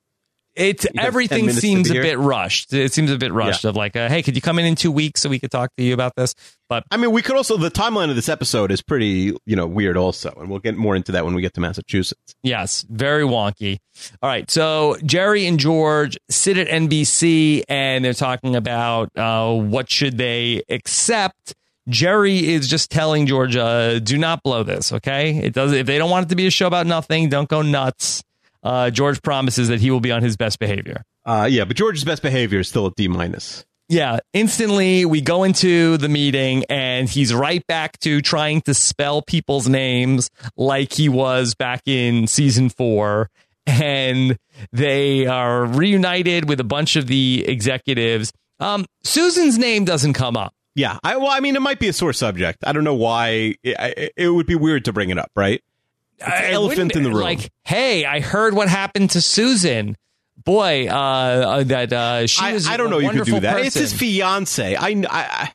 It's 0.57 0.87
everything 0.97 1.51
seems 1.51 1.91
a 1.91 1.95
bit 1.95 2.19
rushed. 2.19 2.73
It 2.73 2.93
seems 2.93 3.11
a 3.11 3.19
bit 3.19 3.33
rushed. 3.33 3.65
Of 3.65 3.77
like, 3.77 3.97
uh, 3.97 4.09
hey, 4.09 4.23
could 4.23 4.37
you 4.37 4.43
come 4.43 4.59
in 4.59 4.65
in 4.65 4.77
two 4.77 4.93
weeks 4.93 5.21
so 5.21 5.29
we 5.29 5.39
could 5.39 5.51
talk 5.51 5.71
to 5.77 5.83
you 5.83 5.95
about 5.95 6.15
this? 6.17 6.35
But 6.69 6.85
I 6.91 6.97
mean, 6.97 7.11
we 7.13 7.23
could 7.23 7.37
also 7.37 7.57
the 7.57 7.71
timeline 7.71 8.11
of 8.11 8.17
this 8.17 8.29
episode 8.29 8.71
is 8.71 8.81
pretty 8.81 9.37
you 9.47 9.57
know 9.57 9.67
weird 9.67 9.97
also, 9.97 10.33
and 10.39 10.49
we'll 10.49 10.61
get 10.61 10.77
more 10.77 10.95
into 10.95 11.13
that 11.13 11.25
when 11.25 11.35
we 11.35 11.43
get 11.43 11.55
to 11.55 11.61
Massachusetts. 11.61 12.35
Yes, 12.43 12.85
very 12.89 13.25
wonky. 13.25 13.79
All 14.23 14.29
right, 14.29 14.51
so 14.51 14.97
Jerry 15.05 15.47
and 15.47 15.59
George 15.59 16.17
sit 16.31 16.57
at 16.57 16.69
NBC 16.69 17.65
and 17.69 18.05
they're 18.05 18.15
talking 18.15 18.57
about 18.57 19.11
uh, 19.17 19.53
what 19.53 19.91
should 19.91 20.19
they 20.19 20.63
accept. 20.69 21.55
Jerry 21.89 22.49
is 22.53 22.67
just 22.69 22.91
telling 22.91 23.27
George, 23.27 23.57
uh, 23.57 23.99
"Do 23.99 24.17
not 24.17 24.43
blow 24.43 24.63
this, 24.63 24.93
okay? 24.93 25.37
It 25.37 25.53
does. 25.53 25.73
If 25.73 25.87
they 25.87 25.99
don't 25.99 26.11
want 26.11 26.27
it 26.27 26.29
to 26.31 26.37
be 26.37 26.47
a 26.47 26.51
show 26.51 26.67
about 26.67 26.87
nothing, 26.87 27.29
don't 27.29 27.49
go 27.49 27.61
nuts." 27.63 28.23
Uh, 28.65 28.91
George 28.91 29.23
promises 29.23 29.69
that 29.69 29.81
he 29.81 29.91
will 29.91 30.01
be 30.01 30.11
on 30.11 30.23
his 30.23 30.37
best 30.37 30.59
behavior. 30.59 31.05
Uh, 31.25 31.47
yeah, 31.51 31.65
but 31.65 31.77
George's 31.77 32.05
best 32.05 32.23
behavior 32.23 32.61
is 32.61 32.69
still 32.69 32.87
a 32.87 32.91
D 32.97 33.07
minus. 33.09 33.65
Yeah, 33.89 34.19
instantly 34.33 35.05
we 35.05 35.21
go 35.21 35.45
into 35.45 35.99
the 35.99 36.09
meeting 36.09 36.65
and 36.71 37.09
he's 37.09 37.35
right 37.35 37.65
back 37.67 37.99
to 38.01 38.23
trying 38.23 38.63
to 38.63 38.73
spell 38.73 39.21
people's 39.21 39.69
names 39.69 40.31
like 40.57 40.95
he 40.95 41.11
was 41.11 41.55
back 41.55 41.83
in 41.87 42.27
season 42.27 42.71
four. 42.71 43.29
And 43.67 44.39
they 44.73 45.27
are 45.27 45.65
reunited 45.65 46.49
with 46.49 46.61
a 46.61 46.65
bunch 46.65 46.97
of 46.97 47.07
the 47.07 47.45
executives. 47.47 48.33
Um, 48.61 48.85
Susan's 49.03 49.59
name 49.59 49.85
doesn't 49.85 50.15
come 50.15 50.37
up. 50.37 50.55
Yeah, 50.75 50.99
I 51.05 51.17
well, 51.17 51.31
I 51.31 51.41
mean, 51.41 51.57
it 51.57 51.63
might 51.63 51.79
be 51.79 51.89
a 51.89 51.93
sore 51.93 52.13
subject. 52.13 52.59
I 52.67 52.73
don't 52.73 52.85
know 52.85 52.95
why. 52.95 53.55
It, 53.63 54.13
it 54.17 54.29
would 54.29 54.47
be 54.47 54.55
weird 54.55 54.85
to 54.87 54.93
bring 54.93 55.11
it 55.11 55.19
up, 55.19 55.31
right? 55.37 55.63
It's 56.19 56.27
an 56.27 56.33
I 56.33 56.51
elephant 56.53 56.97
in 56.97 57.03
the 57.03 57.11
room. 57.11 57.21
Like, 57.21 57.51
hey, 57.65 58.05
I 58.05 58.21
heard 58.21 58.55
what 58.55 58.69
happened 58.69 59.11
to 59.11 59.21
Susan. 59.21 59.97
boy, 60.45 60.89
uh, 60.89 60.93
uh, 60.95 61.63
that 61.65 61.93
uh, 61.93 62.27
she 62.27 62.45
I, 62.45 62.53
was. 62.53 62.69
I 62.69 62.77
don't 62.77 62.89
a 62.89 62.91
know 62.91 62.99
you 62.99 63.11
could 63.11 63.25
do 63.25 63.33
wonderful 63.33 63.41
that. 63.41 63.59
It's 63.61 63.75
person. 63.77 63.81
his 63.83 63.93
fiance. 63.93 64.77
I, 64.77 64.89
I, 65.11 65.53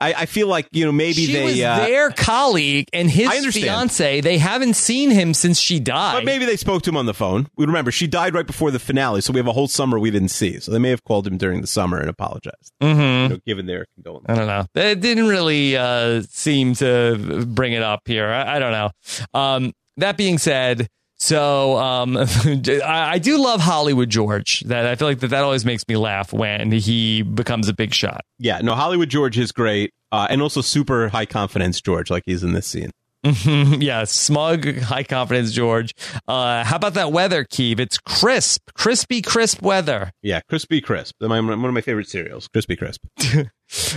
I, 0.00 0.14
I 0.14 0.26
feel 0.26 0.48
like 0.48 0.66
you 0.72 0.84
know 0.84 0.90
maybe 0.92 1.12
She 1.26 1.32
they. 1.32 1.44
was 1.44 1.60
uh, 1.60 1.86
their 1.86 2.10
colleague 2.10 2.88
and 2.92 3.08
his 3.10 3.54
fiance. 3.54 4.20
They 4.20 4.38
haven't 4.38 4.74
seen 4.74 5.10
him 5.10 5.32
since 5.34 5.60
she 5.60 5.78
died. 5.78 6.14
But 6.16 6.24
maybe 6.24 6.44
they 6.44 6.56
spoke 6.56 6.82
to 6.82 6.90
him 6.90 6.96
on 6.96 7.06
the 7.06 7.14
phone. 7.14 7.46
We 7.56 7.66
remember 7.66 7.92
she 7.92 8.08
died 8.08 8.34
right 8.34 8.46
before 8.46 8.70
the 8.72 8.80
finale, 8.80 9.20
so 9.20 9.32
we 9.32 9.38
have 9.38 9.46
a 9.46 9.52
whole 9.52 9.68
summer 9.68 9.98
we 10.00 10.10
didn't 10.10 10.30
see. 10.30 10.58
So 10.58 10.72
they 10.72 10.78
may 10.80 10.90
have 10.90 11.04
called 11.04 11.24
him 11.26 11.36
during 11.38 11.60
the 11.60 11.68
summer 11.68 11.98
and 12.00 12.08
apologized, 12.10 12.72
Mhm. 12.82 13.22
you 13.22 13.28
know, 13.28 13.38
given 13.46 13.66
their 13.66 13.86
condolences. 13.94 14.28
I 14.28 14.34
don't 14.34 14.46
know. 14.48 14.66
It 14.82 15.00
didn't 15.00 15.28
really 15.28 15.76
uh, 15.76 16.22
seem 16.28 16.74
to 16.76 17.44
bring 17.46 17.72
it 17.72 17.82
up 17.84 18.00
here. 18.06 18.26
I, 18.28 18.56
I 18.56 18.58
don't 18.58 18.72
know. 18.72 18.90
Um, 19.34 19.72
that 19.96 20.16
being 20.16 20.38
said, 20.38 20.88
so 21.22 21.78
um, 21.78 22.16
I, 22.44 23.12
I 23.12 23.18
do 23.18 23.40
love 23.40 23.60
Hollywood 23.60 24.10
George. 24.10 24.60
That 24.66 24.86
I 24.86 24.96
feel 24.96 25.06
like 25.06 25.20
that, 25.20 25.28
that 25.28 25.44
always 25.44 25.64
makes 25.64 25.86
me 25.86 25.96
laugh 25.96 26.32
when 26.32 26.72
he 26.72 27.22
becomes 27.22 27.68
a 27.68 27.74
big 27.74 27.94
shot. 27.94 28.22
Yeah, 28.38 28.58
no, 28.58 28.74
Hollywood 28.74 29.08
George 29.08 29.38
is 29.38 29.52
great, 29.52 29.92
uh, 30.10 30.26
and 30.30 30.42
also 30.42 30.60
super 30.60 31.08
high 31.08 31.26
confidence 31.26 31.80
George, 31.80 32.10
like 32.10 32.24
he's 32.26 32.42
in 32.42 32.52
this 32.52 32.66
scene. 32.66 32.90
yeah, 33.44 34.02
smug, 34.02 34.78
high 34.78 35.04
confidence 35.04 35.52
George. 35.52 35.94
Uh, 36.26 36.64
how 36.64 36.74
about 36.74 36.94
that 36.94 37.12
weather, 37.12 37.44
Keeve? 37.44 37.78
It's 37.78 37.96
crisp, 37.98 38.70
crispy, 38.74 39.22
crisp 39.22 39.62
weather. 39.62 40.10
Yeah, 40.22 40.40
crispy 40.48 40.80
crisp. 40.80 41.14
My, 41.20 41.38
one 41.38 41.64
of 41.64 41.72
my 41.72 41.82
favorite 41.82 42.08
cereals, 42.08 42.48
crispy 42.48 42.74
crisp. 42.74 43.00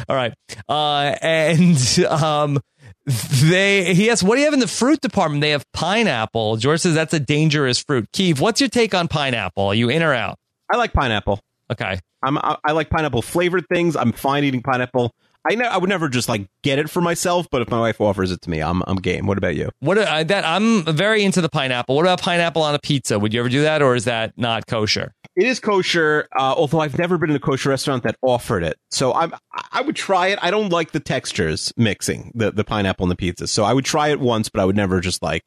All 0.07 0.15
right. 0.15 0.33
Uh, 0.69 1.15
and 1.23 1.99
um, 2.07 2.59
they 3.05 3.93
he 3.93 4.09
asks, 4.09 4.23
what 4.23 4.35
do 4.35 4.39
you 4.39 4.45
have 4.45 4.53
in 4.53 4.59
the 4.59 4.67
fruit 4.67 4.99
department? 5.01 5.41
They 5.41 5.51
have 5.51 5.63
pineapple. 5.73 6.57
George 6.57 6.81
says 6.81 6.95
that's 6.95 7.13
a 7.13 7.19
dangerous 7.19 7.79
fruit. 7.79 8.07
Keeve, 8.11 8.39
what's 8.39 8.59
your 8.59 8.69
take 8.69 8.93
on 8.95 9.07
pineapple? 9.07 9.67
Are 9.67 9.75
you 9.75 9.89
in 9.89 10.01
or 10.01 10.13
out? 10.13 10.37
I 10.71 10.77
like 10.77 10.93
pineapple. 10.93 11.39
Okay. 11.71 11.99
I'm 12.23 12.37
I, 12.39 12.57
I 12.65 12.71
like 12.71 12.89
pineapple 12.89 13.21
flavored 13.21 13.65
things. 13.71 13.95
I'm 13.95 14.11
fine 14.11 14.43
eating 14.43 14.63
pineapple. 14.63 15.13
I 15.47 15.55
know 15.55 15.65
I 15.65 15.77
would 15.77 15.89
never 15.89 16.09
just 16.09 16.27
like 16.27 16.47
get 16.63 16.79
it 16.79 16.89
for 16.89 17.01
myself, 17.01 17.47
but 17.51 17.61
if 17.61 17.69
my 17.69 17.79
wife 17.79 18.01
offers 18.01 18.31
it 18.31 18.41
to 18.41 18.49
me, 18.49 18.61
I'm 18.61 18.81
I'm 18.87 18.97
game. 18.97 19.27
What 19.27 19.37
about 19.37 19.55
you? 19.55 19.69
What 19.79 19.97
uh, 19.97 20.23
that 20.23 20.45
I'm 20.45 20.83
very 20.83 21.23
into 21.23 21.41
the 21.41 21.49
pineapple. 21.49 21.95
What 21.95 22.03
about 22.03 22.21
pineapple 22.21 22.63
on 22.63 22.73
a 22.73 22.79
pizza? 22.79 23.19
Would 23.19 23.33
you 23.33 23.39
ever 23.39 23.49
do 23.49 23.61
that, 23.61 23.81
or 23.81 23.95
is 23.95 24.05
that 24.05 24.33
not 24.37 24.67
kosher? 24.67 25.13
It 25.35 25.45
is 25.45 25.59
kosher, 25.59 26.27
uh, 26.37 26.53
although 26.57 26.79
I've 26.79 26.97
never 26.97 27.17
been 27.17 27.29
in 27.29 27.35
a 27.35 27.39
kosher 27.39 27.69
restaurant 27.69 28.03
that 28.03 28.15
offered 28.21 28.63
it. 28.63 28.77
So 28.89 29.13
I'm 29.13 29.33
I 29.71 29.81
would 29.81 29.95
try 29.95 30.27
it. 30.27 30.39
I 30.41 30.49
don't 30.49 30.69
like 30.69 30.91
the 30.91 30.99
textures 30.99 31.73
mixing 31.77 32.31
the 32.33 32.51
the 32.51 32.63
pineapple 32.63 33.03
and 33.03 33.11
the 33.11 33.15
pizza. 33.15 33.47
So 33.47 33.63
I 33.63 33.73
would 33.73 33.85
try 33.85 34.09
it 34.09 34.19
once, 34.19 34.49
but 34.49 34.61
I 34.61 34.65
would 34.65 34.75
never 34.75 34.99
just 34.99 35.21
like, 35.21 35.43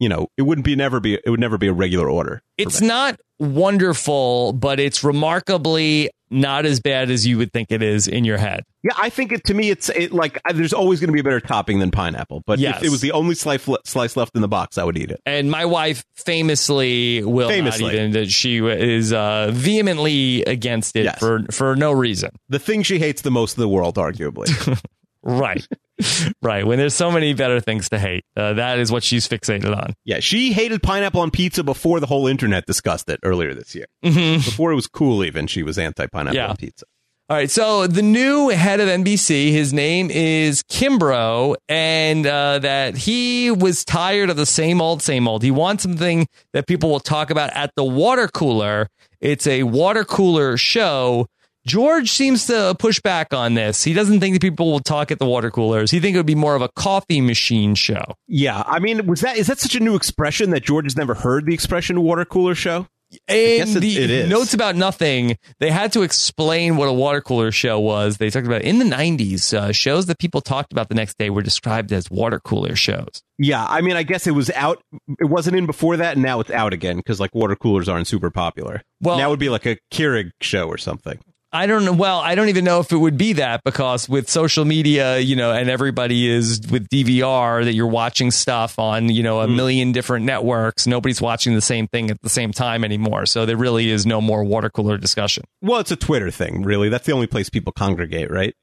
you 0.00 0.08
know, 0.08 0.26
it 0.36 0.42
wouldn't 0.42 0.64
be 0.64 0.74
never 0.74 0.98
be 0.98 1.14
it 1.14 1.30
would 1.30 1.38
never 1.40 1.56
be 1.58 1.68
a 1.68 1.72
regular 1.72 2.10
order. 2.10 2.42
It's 2.58 2.80
not 2.80 3.20
wonderful, 3.38 4.52
but 4.52 4.80
it's 4.80 5.04
remarkably 5.04 6.10
not 6.32 6.64
as 6.64 6.78
bad 6.80 7.10
as 7.10 7.26
you 7.26 7.36
would 7.38 7.52
think 7.52 7.72
it 7.72 7.82
is 7.82 8.06
in 8.06 8.24
your 8.24 8.38
head. 8.38 8.62
Yeah, 8.84 8.92
I 8.96 9.10
think 9.10 9.32
it 9.32 9.44
to 9.44 9.54
me 9.54 9.70
it's 9.70 9.88
it 9.88 10.12
like 10.12 10.40
there's 10.54 10.72
always 10.72 11.00
going 11.00 11.08
to 11.08 11.12
be 11.12 11.20
a 11.20 11.24
better 11.24 11.40
topping 11.40 11.80
than 11.80 11.90
pineapple. 11.90 12.42
But 12.46 12.58
Yes. 12.60 12.78
if 12.78 12.84
it 12.86 12.90
was 12.90 13.00
the 13.00 13.12
only 13.12 13.34
slice 13.34 13.68
slice 13.84 14.16
left 14.16 14.34
in 14.36 14.40
the 14.42 14.48
box, 14.48 14.78
I 14.78 14.84
would 14.84 14.96
eat 14.96 15.10
it. 15.10 15.20
And 15.26 15.50
my 15.50 15.64
wife 15.64 16.04
famously 16.14 17.22
will 17.24 17.48
Famously. 17.48 17.84
not 17.84 17.94
eat 17.94 17.98
it. 18.00 18.12
That 18.12 18.30
she 18.30 18.58
is 18.58 19.12
uh, 19.12 19.50
vehemently 19.52 20.44
against 20.44 20.96
it 20.96 21.04
Yes. 21.04 21.18
for 21.18 21.44
for 21.50 21.74
no 21.76 21.92
reason. 21.92 22.30
The 22.48 22.58
thing 22.58 22.82
she 22.82 22.98
hates 22.98 23.22
the 23.22 23.30
most 23.30 23.56
in 23.56 23.60
the 23.60 23.68
world, 23.68 23.96
arguably. 23.96 24.48
Right, 25.22 25.68
right. 26.42 26.66
When 26.66 26.78
there's 26.78 26.94
so 26.94 27.10
many 27.10 27.34
better 27.34 27.60
things 27.60 27.88
to 27.90 27.98
hate, 27.98 28.24
uh, 28.36 28.54
that 28.54 28.78
is 28.78 28.90
what 28.92 29.02
she's 29.02 29.28
fixated 29.28 29.76
on. 29.76 29.94
yeah, 30.04 30.20
she 30.20 30.52
hated 30.52 30.82
pineapple 30.82 31.20
on 31.20 31.30
pizza 31.30 31.62
before 31.64 32.00
the 32.00 32.06
whole 32.06 32.26
internet 32.26 32.66
discussed 32.66 33.08
it 33.10 33.20
earlier 33.22 33.54
this 33.54 33.74
year. 33.74 33.86
Mhm. 34.04 34.44
Before 34.44 34.72
it 34.72 34.76
was 34.76 34.86
cool, 34.86 35.24
even 35.24 35.46
she 35.46 35.62
was 35.62 35.78
anti 35.78 36.06
pineapple 36.06 36.36
Yeah. 36.36 36.48
on 36.48 36.56
pizza. 36.56 36.84
All 37.28 37.36
right, 37.36 37.48
so 37.48 37.86
the 37.86 38.02
new 38.02 38.48
head 38.48 38.80
of 38.80 38.88
NBC, 38.88 39.52
his 39.52 39.72
name 39.72 40.10
is 40.10 40.64
Kimbrough, 40.64 41.54
and 41.68 42.26
uh, 42.26 42.58
that 42.58 42.96
he 42.96 43.52
was 43.52 43.84
tired 43.84 44.30
of 44.30 44.36
the 44.36 44.46
same 44.46 44.80
old, 44.80 45.00
same 45.00 45.28
old. 45.28 45.44
He 45.44 45.52
wants 45.52 45.84
something 45.84 46.26
that 46.54 46.66
people 46.66 46.90
will 46.90 46.98
talk 46.98 47.30
about 47.30 47.50
at 47.54 47.70
the 47.76 47.84
water 47.84 48.26
cooler. 48.26 48.88
It's 49.20 49.46
a 49.46 49.62
water 49.62 50.04
cooler 50.04 50.56
show. 50.56 51.28
George 51.66 52.10
seems 52.10 52.46
to 52.46 52.74
push 52.78 53.00
back 53.00 53.34
on 53.34 53.54
this. 53.54 53.84
He 53.84 53.92
doesn't 53.92 54.20
think 54.20 54.34
that 54.34 54.42
people 54.42 54.70
will 54.72 54.80
talk 54.80 55.10
at 55.10 55.18
the 55.18 55.26
water 55.26 55.50
coolers. 55.50 55.90
He 55.90 56.00
think 56.00 56.14
it 56.14 56.18
would 56.18 56.26
be 56.26 56.34
more 56.34 56.54
of 56.54 56.62
a 56.62 56.68
coffee 56.70 57.20
machine 57.20 57.74
show. 57.74 58.02
Yeah, 58.26 58.62
I 58.66 58.78
mean, 58.78 59.06
was 59.06 59.20
that 59.20 59.36
is 59.36 59.46
that 59.48 59.58
such 59.58 59.74
a 59.74 59.80
new 59.80 59.94
expression 59.94 60.50
that 60.50 60.64
George 60.64 60.86
has 60.86 60.96
never 60.96 61.14
heard 61.14 61.46
the 61.46 61.54
expression 61.54 62.00
water 62.02 62.24
cooler 62.24 62.54
show? 62.54 62.86
guess 63.28 63.74
In 63.74 63.80
the 63.80 63.96
it 63.98 64.10
is. 64.10 64.30
notes 64.30 64.54
about 64.54 64.76
nothing, 64.76 65.36
they 65.58 65.70
had 65.70 65.92
to 65.94 66.02
explain 66.02 66.76
what 66.76 66.86
a 66.88 66.92
water 66.92 67.20
cooler 67.20 67.50
show 67.50 67.78
was. 67.80 68.18
They 68.18 68.30
talked 68.30 68.46
about 68.46 68.62
in 68.62 68.78
the 68.78 68.84
'90s, 68.84 69.52
uh, 69.52 69.72
shows 69.72 70.06
that 70.06 70.18
people 70.18 70.40
talked 70.40 70.72
about 70.72 70.88
the 70.88 70.94
next 70.94 71.18
day 71.18 71.28
were 71.28 71.42
described 71.42 71.92
as 71.92 72.10
water 72.10 72.38
cooler 72.38 72.76
shows. 72.76 73.22
Yeah, 73.38 73.64
I 73.68 73.80
mean, 73.80 73.96
I 73.96 74.02
guess 74.04 74.26
it 74.26 74.32
was 74.32 74.50
out. 74.50 74.82
It 75.18 75.24
wasn't 75.28 75.56
in 75.56 75.66
before 75.66 75.96
that, 75.96 76.14
and 76.14 76.22
now 76.22 76.40
it's 76.40 76.50
out 76.50 76.72
again 76.72 76.96
because 76.96 77.18
like 77.20 77.34
water 77.34 77.56
coolers 77.56 77.88
aren't 77.88 78.06
super 78.06 78.30
popular. 78.30 78.82
Well- 79.00 79.18
now 79.18 79.26
it 79.26 79.30
would 79.30 79.40
be 79.40 79.48
like 79.48 79.66
a 79.66 79.76
Keurig 79.92 80.30
show 80.40 80.68
or 80.68 80.78
something. 80.78 81.18
I 81.52 81.66
don't 81.66 81.84
know. 81.84 81.92
Well, 81.92 82.20
I 82.20 82.36
don't 82.36 82.48
even 82.48 82.64
know 82.64 82.78
if 82.78 82.92
it 82.92 82.96
would 82.96 83.16
be 83.16 83.32
that 83.34 83.64
because 83.64 84.08
with 84.08 84.30
social 84.30 84.64
media, 84.64 85.18
you 85.18 85.34
know, 85.34 85.50
and 85.50 85.68
everybody 85.68 86.28
is 86.30 86.60
with 86.70 86.88
DVR 86.88 87.64
that 87.64 87.74
you're 87.74 87.88
watching 87.88 88.30
stuff 88.30 88.78
on, 88.78 89.08
you 89.08 89.24
know, 89.24 89.40
a 89.40 89.46
Hmm. 89.48 89.56
million 89.56 89.92
different 89.92 90.24
networks. 90.24 90.86
Nobody's 90.86 91.20
watching 91.20 91.54
the 91.56 91.60
same 91.60 91.88
thing 91.88 92.08
at 92.08 92.22
the 92.22 92.28
same 92.28 92.52
time 92.52 92.84
anymore. 92.84 93.26
So 93.26 93.46
there 93.46 93.56
really 93.56 93.90
is 93.90 94.06
no 94.06 94.20
more 94.20 94.44
water 94.44 94.70
cooler 94.70 94.96
discussion. 94.96 95.42
Well, 95.60 95.80
it's 95.80 95.90
a 95.90 95.96
Twitter 95.96 96.30
thing, 96.30 96.62
really. 96.62 96.88
That's 96.88 97.04
the 97.06 97.12
only 97.12 97.26
place 97.26 97.50
people 97.50 97.72
congregate, 97.72 98.30
right? 98.30 98.54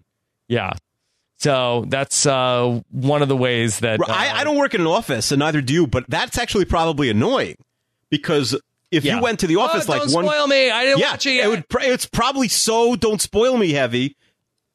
Yeah. 0.47 0.71
So 1.39 1.85
that's 1.89 2.25
uh, 2.25 2.79
one 2.89 3.21
of 3.21 3.27
the 3.27 3.35
ways 3.37 3.81
that 3.81 3.99
uh, 3.99 4.05
I, 4.07 4.31
I 4.39 4.43
don't 4.45 4.57
work 4.57 4.73
in 4.73 4.81
an 4.81 4.87
office, 4.87 5.31
and 5.33 5.39
neither 5.39 5.61
do 5.61 5.73
you. 5.73 5.87
But 5.87 6.05
that's 6.07 6.37
actually 6.37 6.65
probably 6.65 7.09
annoying 7.09 7.57
because 8.09 8.59
if 8.91 9.03
Yeah. 9.05 9.17
you 9.17 9.21
went 9.21 9.39
to 9.41 9.47
the 9.47 9.57
oh, 9.57 9.61
office 9.61 9.87
Oh, 9.87 9.91
like 9.93 10.01
don't 10.03 10.13
one, 10.13 10.25
spoil 10.25 10.47
me. 10.47 10.69
I 10.69 10.83
didn't 10.85 10.99
yeah, 10.99 11.11
watch 11.11 11.25
it 11.25 11.33
yet. 11.33 11.49
would. 11.49 11.65
It's 11.81 12.05
probably 12.05 12.47
so 12.47 12.95
don't 12.95 13.21
spoil 13.21 13.57
me 13.57 13.71
heavy. 13.71 14.15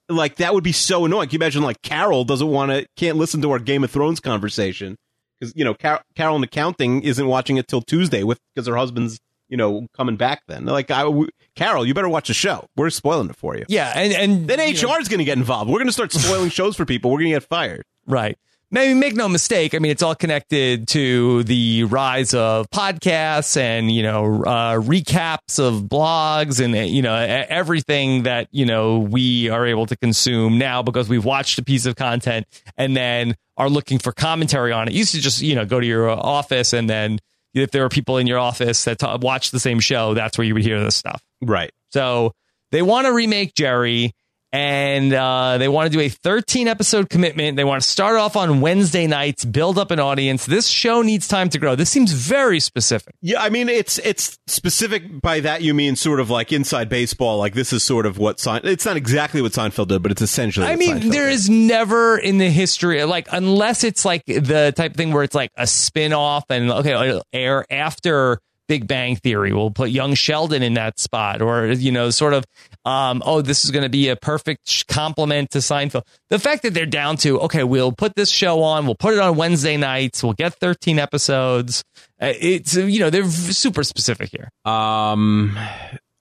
Like 0.09 0.37
that 0.37 0.53
would 0.53 0.65
be 0.65 0.73
so 0.73 1.05
annoying. 1.05 1.29
Can 1.29 1.35
you 1.35 1.45
imagine? 1.45 1.63
Like 1.63 1.81
Carol 1.83 2.25
doesn't 2.25 2.49
want 2.49 2.71
to, 2.73 2.87
can't 2.97 3.17
listen 3.17 3.41
to 3.43 3.51
our 3.53 3.59
Game 3.59 3.83
of 3.85 3.91
Thrones 3.91 4.21
conversation 4.21 4.97
because 5.41 5.55
you 5.57 5.65
know 5.65 5.75
Car- 5.75 6.03
Carol 6.17 6.37
in 6.37 6.43
accounting 6.45 7.03
isn't 7.03 7.27
watching 7.27 7.57
it 7.57 7.69
till 7.69 7.81
Tuesday 7.81 8.23
with 8.23 8.39
because 8.55 8.67
her 8.67 8.77
husband's 8.77 9.19
you 9.49 9.57
know 9.57 9.87
coming 9.97 10.17
back 10.17 10.43
then. 10.49 10.67
Like 10.67 10.91
I, 10.91 11.03
w- 11.03 11.29
Carol, 11.57 11.87
you 11.87 11.95
better 11.95 12.09
watch 12.11 12.29
the 12.29 12.35
show. 12.35 12.67
We're 12.77 12.91
spoiling 12.91 13.31
it 13.31 13.37
for 13.37 13.57
you. 13.57 13.65
yeah, 13.69 13.93
and 13.95 14.13
and 14.13 14.49
Then 14.49 14.59
you 14.69 14.83
know, 14.83 14.95
HR 14.95 15.01
is 15.01 15.09
going 15.09 15.19
to 15.19 15.25
get 15.25 15.39
involved. 15.39 15.71
We're 15.71 15.79
going 15.79 15.87
to 15.87 15.93
start 15.93 16.13
spoiling 16.13 16.51
shows 16.51 16.77
for 16.77 16.85
people. 16.85 17.11
We're 17.11 17.21
going 17.21 17.31
to 17.33 17.37
get 17.37 17.45
fired. 17.49 17.85
Right. 18.07 18.37
Maybe 18.75 18.95
make 18.95 19.15
no 19.15 19.29
mistake. 19.29 19.75
I 19.75 19.79
mean, 19.81 19.93
it's 19.93 20.03
all 20.03 20.15
connected 20.15 20.89
to 20.89 21.43
the 21.43 21.85
rise 21.85 22.33
of 22.33 22.71
podcasts 22.71 23.59
and, 23.59 23.93
you 23.93 24.03
know, 24.03 24.43
uh, 24.45 24.77
recaps 24.81 25.59
of 25.59 25.83
blogs 25.83 26.59
and, 26.59 26.75
uh, 26.75 26.79
you 26.79 27.03
know, 27.03 27.15
everything 27.15 28.23
that, 28.23 28.49
you 28.51 28.65
know, 28.65 29.01
we 29.01 29.51
are 29.51 29.67
able 29.67 29.85
to 29.85 29.97
consume 29.97 30.57
now 30.57 30.83
because 30.83 31.07
we've 31.07 31.27
watched 31.27 31.59
a 31.59 31.63
piece 31.63 31.85
of 31.85 31.97
content 31.97 32.47
and 32.79 32.97
then 32.97 33.35
are 33.59 33.69
looking 33.69 33.99
for 33.99 34.11
commentary 34.11 34.73
on 34.73 34.89
it. 34.89 34.95
You 34.95 35.01
used 35.01 35.15
to 35.15 35.21
just, 35.21 35.43
you 35.43 35.55
know, 35.55 35.67
go 35.67 35.79
to 35.79 35.87
your 35.87 36.09
office 36.09 36.73
and 36.73 36.89
then 36.89 37.19
if 37.53 37.73
there 37.73 37.83
were 37.83 37.91
people 37.91 38.17
in 38.17 38.27
your 38.27 38.39
office 38.39 38.85
that 38.85 39.01
ta- 39.01 39.19
watch 39.21 39.51
the 39.51 39.61
same 39.61 39.81
show, 39.81 40.15
that's 40.15 40.39
where 40.39 40.47
you 40.47 40.55
would 40.55 40.65
hear 40.65 40.83
this 40.83 40.97
stuff. 40.97 41.23
Right. 41.43 41.71
So 41.91 42.33
they 42.71 42.81
want 42.81 43.07
to 43.07 43.13
remake 43.13 43.55
Jerry 43.55 44.15
and 44.53 45.13
uh, 45.13 45.57
they 45.59 45.69
want 45.69 45.91
to 45.91 45.97
do 45.97 46.03
a 46.03 46.09
13 46.09 46.69
episode 46.69 47.09
commitment. 47.09 47.57
They 47.57 47.65
want 47.65 47.83
to 47.83 47.89
start 47.89 48.17
off 48.17 48.37
on 48.37 48.61
Wednesday 48.61 49.07
nights, 49.07 49.45
build 49.45 49.79
up 49.79 49.91
an 49.91 49.99
audience. 49.99 50.45
This 50.47 50.69
show 50.69 51.03
needs 51.03 51.27
time 51.27 51.49
to 51.51 51.59
grow. 51.59 51.75
This 51.75 51.91
seems 51.91 52.13
very 52.13 52.61
specific. 52.61 53.15
Yeah, 53.23 53.43
I 53.43 53.49
mean 53.49 53.69
it's 53.69 53.99
it's 53.99 54.39
specific 54.47 55.21
by 55.23 55.41
that 55.41 55.63
you 55.63 55.73
mean 55.75 55.97
sort 55.97 56.21
of 56.21 56.31
like 56.31 56.53
inside 56.53 56.89
baseball. 56.89 57.39
Like 57.39 57.55
this 57.55 57.73
is 57.73 57.83
sort 57.83 58.07
of 58.07 58.19
what 58.19 58.39
Sein. 58.41 58.61
It's 58.65 58.85
not 58.85 58.97
exactly 58.97 59.41
what 59.41 59.53
Seinfeld 59.53 59.89
did, 59.89 60.03
but 60.03 60.13
it's 60.13 60.23
essentially. 60.23 60.67
I 60.67 60.77
mean, 60.77 60.97
Seinfeld 60.99 61.13
there 61.13 61.29
did. 61.29 61.35
is 61.35 61.49
never 61.49 62.19
in 62.19 62.39
the 62.39 62.51
history, 62.51 63.03
like, 63.05 63.29
unless 63.33 63.85
it's 63.85 64.05
like 64.05 64.25
the 64.27 64.73
type 64.77 64.93
of 64.93 64.97
thing 64.97 65.13
where 65.13 65.23
it's 65.23 65.35
like 65.35 65.51
a 65.57 65.67
spin 65.67 66.13
off 66.13 66.45
and, 66.51 66.71
okay, 66.71 67.09
it'll 67.09 67.25
air 67.33 67.65
after 67.71 68.39
Big 68.73 68.87
Bang 68.87 69.17
Theory. 69.17 69.53
We'll 69.53 69.71
put 69.71 69.91
young 69.91 70.15
Sheldon 70.15 70.63
in 70.63 70.73
that 70.75 70.99
spot 70.99 71.43
or, 71.43 71.67
you 71.67 71.93
know, 71.93 72.09
sort 72.09 72.33
of, 72.33 72.47
um, 72.87 73.23
oh, 73.27 73.43
this 73.43 73.67
is 73.67 73.71
going 73.71 73.83
to 73.83 73.91
be 73.91 74.09
a 74.09 74.17
perfect 74.17 74.89
complement 74.89 75.51
to 75.51 75.59
Seinfeld. 75.59 76.05
The 76.31 76.39
fact 76.39 76.63
that 76.63 76.73
they're 76.73 76.87
down 76.87 77.19
to, 77.19 77.39
okay, 77.41 77.65
we'll 77.65 77.93
put 77.93 78.15
this 78.17 78.31
show 78.31 78.63
on, 78.63 78.87
we'll 78.87 78.95
put 78.95 79.13
it 79.13 79.21
on 79.21 79.37
Wednesday 79.37 79.77
nights, 79.77 80.25
we'll 80.25 80.33
get 80.33 80.55
13 80.55 80.99
episodes. 80.99 81.85
Uh, 82.19 82.33
It's, 82.41 82.75
you 82.75 82.99
know, 83.01 83.11
they're 83.11 83.29
super 83.29 83.85
specific 83.85 84.31
here. 84.33 84.49
Um, 84.65 85.55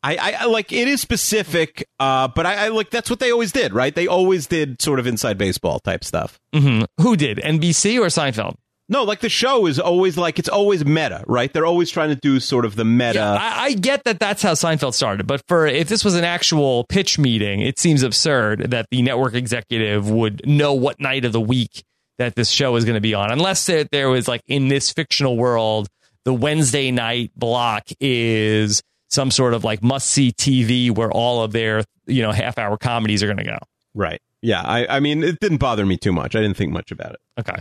I, 0.03 0.17
I, 0.17 0.31
I 0.41 0.45
like 0.47 0.73
it 0.73 0.89
is 0.89 0.99
specific, 0.99 1.87
uh, 2.01 2.27
but 2.27 2.45
I, 2.45 2.65
I 2.65 2.67
like 2.67 2.89
that's 2.89 3.09
what 3.09 3.21
they 3.21 3.31
always 3.31 3.53
did, 3.53 3.71
right? 3.71 3.95
They 3.95 4.07
always 4.07 4.45
did 4.45 4.81
sort 4.81 4.99
of 4.99 5.07
inside 5.07 5.37
baseball 5.37 5.79
type 5.79 6.03
stuff. 6.03 6.37
Mm-hmm. 6.53 6.83
Who 7.01 7.15
did? 7.15 7.37
NBC 7.37 7.97
or 7.97 8.07
Seinfeld? 8.07 8.55
No, 8.91 9.03
like 9.03 9.21
the 9.21 9.29
show 9.29 9.67
is 9.67 9.79
always 9.79 10.17
like 10.17 10.37
it's 10.37 10.49
always 10.49 10.83
meta, 10.83 11.23
right? 11.25 11.51
They're 11.51 11.65
always 11.65 11.89
trying 11.89 12.09
to 12.09 12.15
do 12.15 12.41
sort 12.41 12.65
of 12.65 12.75
the 12.75 12.83
meta. 12.83 13.19
Yeah, 13.19 13.31
I, 13.31 13.63
I 13.63 13.73
get 13.73 14.03
that 14.03 14.19
that's 14.19 14.43
how 14.43 14.51
Seinfeld 14.51 14.93
started, 14.93 15.27
but 15.27 15.41
for 15.47 15.65
if 15.65 15.87
this 15.87 16.03
was 16.03 16.13
an 16.15 16.25
actual 16.25 16.83
pitch 16.83 17.17
meeting, 17.17 17.61
it 17.61 17.79
seems 17.79 18.03
absurd 18.03 18.71
that 18.71 18.87
the 18.91 19.01
network 19.01 19.33
executive 19.33 20.09
would 20.09 20.45
know 20.45 20.73
what 20.73 20.99
night 20.99 21.23
of 21.23 21.31
the 21.31 21.39
week 21.39 21.85
that 22.17 22.35
this 22.35 22.49
show 22.49 22.75
is 22.75 22.83
going 22.83 22.95
to 22.95 23.01
be 23.01 23.13
on, 23.13 23.31
unless 23.31 23.65
there, 23.65 23.85
there 23.85 24.09
was 24.09 24.27
like 24.27 24.41
in 24.47 24.67
this 24.67 24.91
fictional 24.91 25.37
world, 25.37 25.87
the 26.25 26.33
Wednesday 26.33 26.91
night 26.91 27.31
block 27.33 27.87
is 28.01 28.83
some 29.09 29.31
sort 29.31 29.53
of 29.53 29.63
like 29.63 29.81
must 29.81 30.09
see 30.09 30.33
TV 30.33 30.91
where 30.91 31.11
all 31.11 31.43
of 31.43 31.53
their 31.53 31.85
you 32.07 32.21
know 32.21 32.33
half 32.33 32.57
hour 32.57 32.75
comedies 32.75 33.23
are 33.23 33.27
going 33.27 33.37
to 33.37 33.45
go. 33.45 33.57
Right. 33.93 34.21
Yeah. 34.41 34.61
I, 34.61 34.97
I 34.97 34.99
mean, 34.99 35.23
it 35.23 35.39
didn't 35.39 35.59
bother 35.59 35.85
me 35.85 35.97
too 35.97 36.11
much. 36.11 36.35
I 36.35 36.41
didn't 36.41 36.57
think 36.57 36.73
much 36.73 36.91
about 36.91 37.13
it. 37.13 37.19
Okay. 37.39 37.57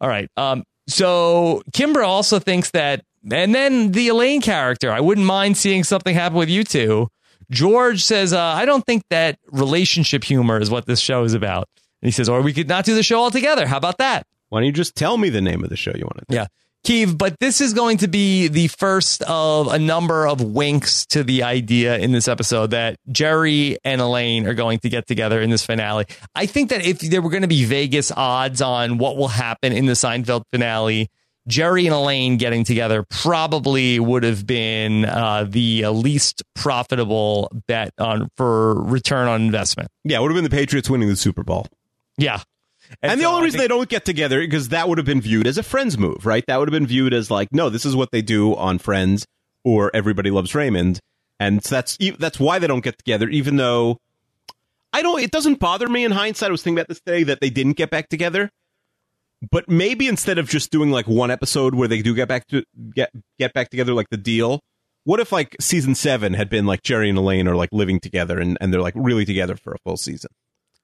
All 0.00 0.08
right. 0.08 0.28
Um, 0.36 0.64
so 0.88 1.62
Kimbrough 1.72 2.06
also 2.06 2.38
thinks 2.38 2.70
that, 2.70 3.04
and 3.30 3.54
then 3.54 3.92
the 3.92 4.08
Elaine 4.08 4.40
character, 4.40 4.90
I 4.90 5.00
wouldn't 5.00 5.26
mind 5.26 5.56
seeing 5.56 5.84
something 5.84 6.14
happen 6.14 6.38
with 6.38 6.48
you 6.48 6.64
two. 6.64 7.08
George 7.50 8.02
says, 8.02 8.32
uh, 8.32 8.40
I 8.40 8.64
don't 8.64 8.84
think 8.84 9.02
that 9.10 9.38
relationship 9.50 10.24
humor 10.24 10.58
is 10.60 10.70
what 10.70 10.86
this 10.86 11.00
show 11.00 11.24
is 11.24 11.34
about. 11.34 11.68
And 12.00 12.08
he 12.08 12.10
says, 12.10 12.28
or 12.28 12.40
we 12.40 12.52
could 12.52 12.68
not 12.68 12.84
do 12.84 12.94
the 12.94 13.02
show 13.02 13.18
altogether. 13.18 13.66
How 13.66 13.76
about 13.76 13.98
that? 13.98 14.26
Why 14.48 14.60
don't 14.60 14.66
you 14.66 14.72
just 14.72 14.96
tell 14.96 15.18
me 15.18 15.28
the 15.28 15.40
name 15.40 15.62
of 15.62 15.70
the 15.70 15.76
show 15.76 15.92
you 15.94 16.04
want 16.04 16.18
to 16.18 16.24
do? 16.28 16.34
Yeah. 16.36 16.46
Keeve, 16.84 17.16
but 17.16 17.38
this 17.38 17.60
is 17.60 17.74
going 17.74 17.98
to 17.98 18.08
be 18.08 18.48
the 18.48 18.66
first 18.66 19.22
of 19.22 19.72
a 19.72 19.78
number 19.78 20.26
of 20.26 20.40
winks 20.40 21.06
to 21.06 21.22
the 21.22 21.44
idea 21.44 21.96
in 21.96 22.10
this 22.10 22.26
episode 22.26 22.72
that 22.72 22.96
Jerry 23.10 23.78
and 23.84 24.00
Elaine 24.00 24.48
are 24.48 24.54
going 24.54 24.80
to 24.80 24.88
get 24.88 25.06
together 25.06 25.40
in 25.40 25.50
this 25.50 25.64
finale. 25.64 26.06
I 26.34 26.46
think 26.46 26.70
that 26.70 26.84
if 26.84 26.98
there 26.98 27.22
were 27.22 27.30
going 27.30 27.42
to 27.42 27.48
be 27.48 27.64
Vegas 27.64 28.10
odds 28.10 28.60
on 28.60 28.98
what 28.98 29.16
will 29.16 29.28
happen 29.28 29.72
in 29.72 29.86
the 29.86 29.92
Seinfeld 29.92 30.42
finale, 30.50 31.08
Jerry 31.46 31.86
and 31.86 31.94
Elaine 31.94 32.36
getting 32.36 32.64
together 32.64 33.04
probably 33.08 34.00
would 34.00 34.24
have 34.24 34.46
been 34.46 35.04
uh, 35.04 35.44
the 35.48 35.86
least 35.86 36.42
profitable 36.54 37.48
bet 37.68 37.92
on 37.98 38.28
for 38.36 38.82
return 38.82 39.28
on 39.28 39.42
investment. 39.42 39.88
Yeah, 40.02 40.18
it 40.18 40.22
would 40.22 40.32
have 40.32 40.36
been 40.36 40.44
the 40.44 40.50
Patriots 40.50 40.90
winning 40.90 41.08
the 41.08 41.16
Super 41.16 41.44
Bowl. 41.44 41.66
Yeah. 42.16 42.42
And, 43.00 43.18
the 43.20 43.24
so 43.24 43.30
only 43.30 43.40
I 43.40 43.44
reason 43.44 43.58
think- 43.58 43.64
they 43.70 43.74
don't 43.74 43.88
get 43.88 44.04
together 44.04 44.40
because 44.40 44.68
that 44.70 44.88
would 44.88 44.98
have 44.98 45.06
been 45.06 45.20
viewed 45.20 45.46
as 45.46 45.58
a 45.58 45.62
Friends 45.62 45.96
move, 45.96 46.26
right? 46.26 46.44
That 46.46 46.58
would 46.58 46.68
have 46.68 46.72
been 46.72 46.86
viewed 46.86 47.14
as 47.14 47.30
like, 47.30 47.48
no, 47.52 47.68
this 47.70 47.84
is 47.84 47.96
what 47.96 48.10
they 48.10 48.22
do 48.22 48.54
on 48.56 48.78
Friends 48.78 49.26
or 49.64 49.90
Everybody 49.94 50.30
Loves 50.30 50.54
Raymond, 50.54 50.98
and 51.38 51.64
so 51.64 51.76
that's 51.76 51.96
that's 52.18 52.38
why 52.40 52.58
they 52.58 52.66
don't 52.66 52.82
get 52.84 52.98
together. 52.98 53.28
Even 53.28 53.56
though 53.56 53.98
I 54.92 55.02
don't, 55.02 55.20
it 55.20 55.30
doesn't 55.30 55.58
bother 55.60 55.88
me 55.88 56.04
in 56.04 56.10
hindsight. 56.12 56.48
I 56.48 56.52
was 56.52 56.62
thinking 56.62 56.78
about 56.78 56.88
this 56.88 57.00
today 57.00 57.22
that 57.24 57.40
they 57.40 57.50
didn't 57.50 57.76
get 57.76 57.88
back 57.90 58.08
together, 58.08 58.50
but 59.50 59.68
maybe 59.68 60.08
instead 60.08 60.38
of 60.38 60.48
just 60.48 60.70
doing 60.70 60.90
like 60.90 61.06
one 61.06 61.30
episode 61.30 61.74
where 61.74 61.88
they 61.88 62.02
do 62.02 62.14
get 62.14 62.28
back 62.28 62.46
to 62.48 62.64
get 62.94 63.10
get 63.38 63.52
back 63.52 63.70
together, 63.70 63.94
like 63.94 64.10
the 64.10 64.16
deal. 64.16 64.60
What 65.04 65.18
if 65.18 65.32
like 65.32 65.56
season 65.60 65.96
seven 65.96 66.34
had 66.34 66.48
been 66.48 66.64
like 66.64 66.82
Jerry 66.84 67.08
and 67.08 67.18
Elaine 67.18 67.48
are 67.48 67.56
like 67.56 67.70
living 67.72 67.98
together 67.98 68.38
and, 68.38 68.56
and 68.60 68.72
they're 68.72 68.80
like 68.80 68.94
really 68.96 69.24
together 69.24 69.56
for 69.56 69.72
a 69.72 69.78
full 69.78 69.96
season? 69.96 70.30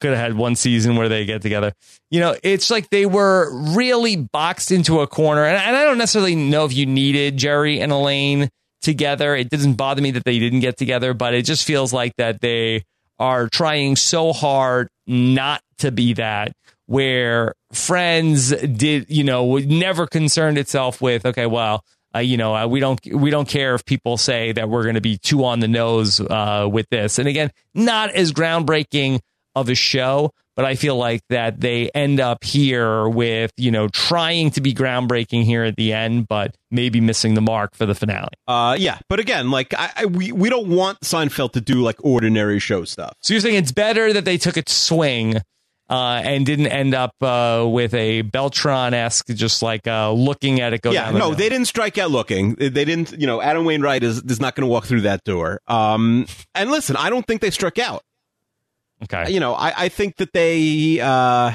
Could 0.01 0.11
have 0.11 0.19
had 0.19 0.35
one 0.35 0.57
season 0.57 0.97
where 0.97 1.09
they 1.09 1.25
get 1.25 1.43
together. 1.43 1.73
You 2.11 2.21
know, 2.21 2.37
it's 2.43 2.71
like 2.71 2.91
they 2.91 3.07
were 3.07 3.51
really 3.75 4.17
boxed 4.17 4.71
into 4.71 5.01
a 5.01 5.07
corner. 5.07 5.45
And, 5.45 5.57
and 5.57 5.77
I 5.77 5.85
don't 5.85 5.99
necessarily 5.99 6.35
know 6.35 6.65
if 6.65 6.73
you 6.73 6.87
needed 6.87 7.37
Jerry 7.37 7.81
and 7.81 7.93
Elaine 7.93 8.49
together. 8.83 9.35
It 9.35 9.51
doesn't 9.51 9.75
bother 9.75 10.03
me 10.03 10.13
that 10.13 10.25
they 10.25 10.39
didn't 10.39 10.61
get 10.61 10.77
together, 10.77 11.15
but 11.15 11.35
it 11.35 11.45
just 11.45 11.67
feels 11.67 11.93
like 11.93 12.13
that 12.17 12.41
they 12.41 12.85
are 13.19 13.49
trying 13.49 13.97
so 13.97 14.33
hard 14.33 14.89
not 15.07 15.63
to 15.79 15.91
be 15.91 16.15
that. 16.15 16.53
Where 16.87 17.55
Friends 17.73 18.49
did, 18.51 19.11
you 19.11 19.25
know, 19.25 19.59
never 19.59 20.07
concerned 20.07 20.57
itself 20.57 21.03
with, 21.03 21.27
okay, 21.27 21.45
well, 21.45 21.85
uh, 22.15 22.21
you 22.21 22.39
know, 22.39 22.57
uh, 22.57 22.67
we 22.67 22.81
don't 22.81 22.99
we 23.13 23.29
don't 23.29 23.47
care 23.47 23.75
if 23.75 23.85
people 23.85 24.17
say 24.17 24.53
that 24.53 24.71
we're 24.71 24.85
going 24.85 24.95
to 24.95 25.03
be 25.03 25.19
too 25.19 25.45
on 25.45 25.61
the 25.61 25.69
nose 25.69 26.19
uh, 26.19 26.67
with 26.71 26.89
this. 26.91 27.19
And 27.19 27.29
again, 27.29 27.51
not 27.75 28.11
as 28.13 28.33
groundbreaking 28.33 29.21
of 29.61 29.69
a 29.69 29.75
show, 29.75 30.33
but 30.57 30.65
I 30.65 30.75
feel 30.75 30.97
like 30.97 31.21
that 31.31 31.61
they 31.61 31.89
end 31.91 32.19
up 32.19 32.43
here 32.43 33.09
with 33.09 33.53
you 33.57 33.71
know 33.71 33.87
trying 33.89 34.51
to 34.51 34.61
be 34.61 34.75
groundbreaking 34.75 35.45
here 35.45 35.63
at 35.63 35.77
the 35.77 35.93
end, 35.93 36.27
but 36.27 36.57
maybe 36.71 37.01
missing 37.01 37.35
the 37.35 37.41
mark 37.41 37.77
for 37.77 37.87
the 37.87 37.95
finale. 37.95 38.31
Uh, 38.49 38.77
yeah, 38.79 38.99
but 39.09 39.21
again, 39.21 39.53
like 39.53 39.73
I, 39.75 39.91
I 39.97 40.07
we 40.07 40.33
we 40.33 40.51
don't 40.51 40.69
want 40.69 41.01
Seinfeld 41.01 41.53
to 41.53 41.61
do 41.61 41.83
like 41.83 41.97
ordinary 42.05 42.59
show 42.59 42.85
stuff. 42.85 43.15
So 43.21 43.35
you're 43.35 43.41
saying 43.41 43.55
it's 43.55 43.71
better 43.71 44.13
that 44.13 44.25
they 44.25 44.37
took 44.37 44.57
a 44.57 44.63
swing. 44.67 45.41
Uh, 45.91 46.21
and 46.23 46.45
didn't 46.45 46.67
end 46.67 46.95
up 46.95 47.15
uh, 47.23 47.67
with 47.67 47.95
a 47.95 48.21
Beltran 48.21 48.93
esque, 48.93 49.29
just 49.29 49.63
like 49.63 49.87
uh, 49.87 50.13
looking 50.13 50.61
at 50.61 50.75
it 50.75 50.83
go 50.83 50.91
yeah, 50.91 51.11
the 51.11 51.19
no, 51.19 51.29
hill. 51.29 51.35
they 51.35 51.49
didn't 51.49 51.65
strike 51.65 51.97
out 51.97 52.11
looking. 52.11 52.57
They 52.57 52.69
didn't, 52.69 53.19
you 53.19 53.27
know, 53.27 53.41
Adam 53.41 53.65
Wainwright 53.65 54.03
is 54.03 54.21
is 54.25 54.39
not 54.39 54.55
going 54.55 54.69
to 54.69 54.71
walk 54.71 54.85
through 54.85 55.01
that 55.01 55.25
door. 55.25 55.63
Um, 55.67 56.27
and 56.55 56.71
listen, 56.71 56.95
I 56.97 57.09
don't 57.09 57.27
think 57.27 57.41
they 57.41 57.49
struck 57.49 57.79
out. 57.79 58.03
Okay. 59.05 59.33
You 59.33 59.41
know, 59.41 59.55
I, 59.55 59.85
I 59.85 59.89
think 59.89 60.17
that 60.17 60.33
they, 60.33 61.01
uh, 61.01 61.53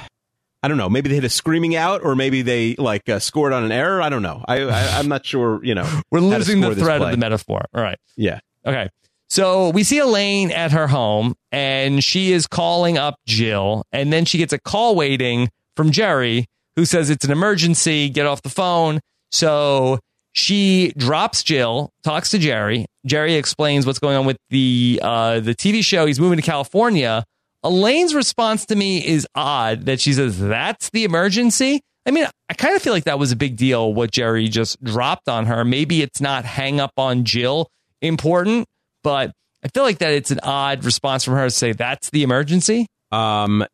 I 0.64 0.68
don't 0.68 0.78
know, 0.78 0.90
maybe 0.90 1.10
they 1.10 1.16
hit 1.16 1.24
a 1.24 1.30
screaming 1.30 1.76
out, 1.76 2.02
or 2.04 2.16
maybe 2.16 2.42
they 2.42 2.76
like 2.76 3.10
uh, 3.10 3.20
scored 3.20 3.52
on 3.54 3.64
an 3.64 3.72
error. 3.72 4.02
I 4.02 4.10
don't 4.10 4.22
know. 4.22 4.44
I, 4.48 4.62
I 4.62 5.00
I'm 5.00 5.10
not 5.10 5.26
sure. 5.26 5.64
You 5.64 5.76
know, 5.76 6.02
We're 6.12 6.22
losing 6.22 6.62
the 6.62 6.76
thread 6.76 7.02
of 7.02 7.12
the 7.12 7.18
metaphor. 7.18 7.66
All 7.74 7.82
right. 7.82 7.98
Yeah. 8.16 8.40
Okay. 8.66 8.90
So 9.30 9.70
we 9.72 9.84
see 9.84 9.98
Elaine 9.98 10.52
at 10.52 10.72
her 10.74 10.88
home 10.88 11.34
and 11.52 12.04
she 12.04 12.32
is 12.34 12.46
calling 12.46 13.00
up 13.00 13.16
Jill. 13.26 13.84
And 13.92 14.14
then 14.14 14.26
she 14.26 14.38
gets 14.38 14.54
a 14.54 14.60
call 14.60 14.96
waiting 14.96 15.50
from 15.76 15.90
Jerry 15.92 16.46
who 16.76 16.86
says 16.86 17.10
it's 17.10 17.26
an 17.26 17.32
emergency. 17.32 18.10
Get 18.10 18.28
off 18.28 18.44
the 18.44 18.50
phone. 18.50 19.00
So 19.32 20.00
she 20.34 20.94
drops 20.98 21.44
Jill, 21.44 21.92
talks 22.04 22.30
to 22.32 22.38
Jerry. 22.38 22.86
Jerry 23.06 23.34
explains 23.36 23.86
what's 23.86 24.00
going 24.00 24.16
on 24.16 24.26
with 24.26 24.38
the 24.50 25.00
uh, 25.02 25.40
the 25.40 25.56
TV 25.56 25.84
show. 25.84 26.06
He's 26.06 26.20
moving 26.20 26.38
to 26.38 26.44
California. 26.44 27.24
Elaine's 27.64 28.14
response 28.14 28.66
to 28.68 28.76
me 28.76 29.06
is 29.06 29.28
odd 29.36 29.86
that 29.86 30.00
she 30.02 30.14
says, 30.14 30.40
That's 30.40 30.90
the 30.90 31.04
emergency. 31.04 31.82
I 32.06 32.12
mean, 32.12 32.26
I 32.50 32.54
kind 32.54 32.76
of 32.76 32.82
feel 32.82 32.92
like 32.94 33.06
that 33.06 33.18
was 33.18 33.32
a 33.32 33.36
big 33.38 33.56
deal 33.56 33.94
what 33.94 34.12
Jerry 34.12 34.50
just 34.50 34.84
dropped 34.84 35.30
on 35.30 35.46
her. 35.46 35.64
Maybe 35.64 36.02
it's 36.02 36.20
not 36.20 36.44
hang 36.44 36.80
up 36.82 36.92
on 36.98 37.24
Jill 37.24 37.70
important, 38.02 38.68
but 39.04 39.32
I 39.64 39.70
feel 39.70 39.84
like 39.84 40.00
that 40.00 40.12
it's 40.12 40.30
an 40.32 40.42
odd 40.44 40.84
response 40.84 41.24
from 41.24 41.36
her 41.36 41.46
to 41.46 41.52
say 41.52 41.72
that's 41.72 42.10
the 42.10 42.24
emergency. 42.24 42.88
Um. 43.12 43.66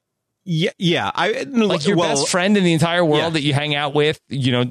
Yeah. 0.46 0.72
Yeah. 0.80 1.12
I 1.14 1.44
Like 1.48 1.86
your 1.86 1.98
well, 1.98 2.16
best 2.16 2.30
friend 2.30 2.58
in 2.58 2.64
the 2.64 2.74
entire 2.74 3.04
world 3.06 3.22
Yeah. 3.22 3.30
that 3.32 3.42
you 3.42 3.54
hang 3.54 3.76
out 3.76 3.94
with, 3.94 4.20
you 4.30 4.52
know, 4.52 4.64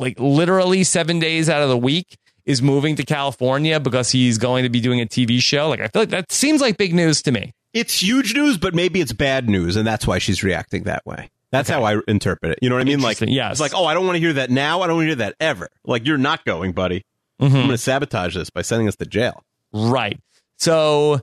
like 0.00 0.20
literally 0.20 0.84
seven 0.84 1.18
days 1.18 1.48
out 1.48 1.62
of 1.62 1.68
the 1.68 1.76
week 1.78 2.16
is 2.44 2.62
moving 2.62 2.94
to 2.96 3.04
California 3.04 3.80
because 3.80 4.10
he's 4.10 4.38
going 4.38 4.62
to 4.64 4.68
be 4.68 4.80
doing 4.80 5.00
a 5.00 5.06
TV 5.06 5.40
show. 5.40 5.68
Like 5.68 5.80
I 5.80 5.88
feel 5.88 6.02
like 6.02 6.10
that 6.10 6.30
seems 6.30 6.60
like 6.60 6.76
big 6.76 6.94
news 6.94 7.22
to 7.22 7.32
me. 7.32 7.52
It's 7.72 8.02
huge 8.02 8.34
news, 8.34 8.58
but 8.58 8.74
maybe 8.74 9.00
it's 9.00 9.12
bad 9.12 9.48
news, 9.48 9.76
and 9.76 9.86
that's 9.86 10.06
why 10.06 10.18
she's 10.18 10.42
reacting 10.42 10.84
that 10.84 11.06
way. 11.06 11.30
That's 11.52 11.68
how 11.68 11.84
I 11.84 12.00
interpret 12.06 12.52
it. 12.52 12.58
You 12.62 12.68
know 12.68 12.76
what 12.76 12.82
I 12.82 12.84
mean? 12.84 13.00
Like. 13.00 13.20
Yes. 13.20 13.52
it's 13.52 13.60
like, 13.60 13.74
oh, 13.74 13.84
I 13.84 13.94
don't 13.94 14.06
want 14.06 14.16
to 14.16 14.20
hear 14.20 14.34
that 14.34 14.50
now. 14.50 14.82
I 14.82 14.86
don't 14.86 14.96
want 14.96 15.04
to 15.04 15.08
hear 15.08 15.16
that 15.16 15.34
ever. 15.40 15.68
Like, 15.84 16.06
you're 16.06 16.18
not 16.18 16.44
going, 16.44 16.72
buddy. 16.72 17.04
Mm-hmm. 17.40 17.44
I'm 17.44 17.62
going 17.62 17.68
to 17.70 17.78
sabotage 17.78 18.34
this 18.34 18.50
by 18.50 18.62
sending 18.62 18.86
us 18.86 18.96
to 18.96 19.06
jail. 19.06 19.42
Right. 19.72 20.18
So 20.58 21.20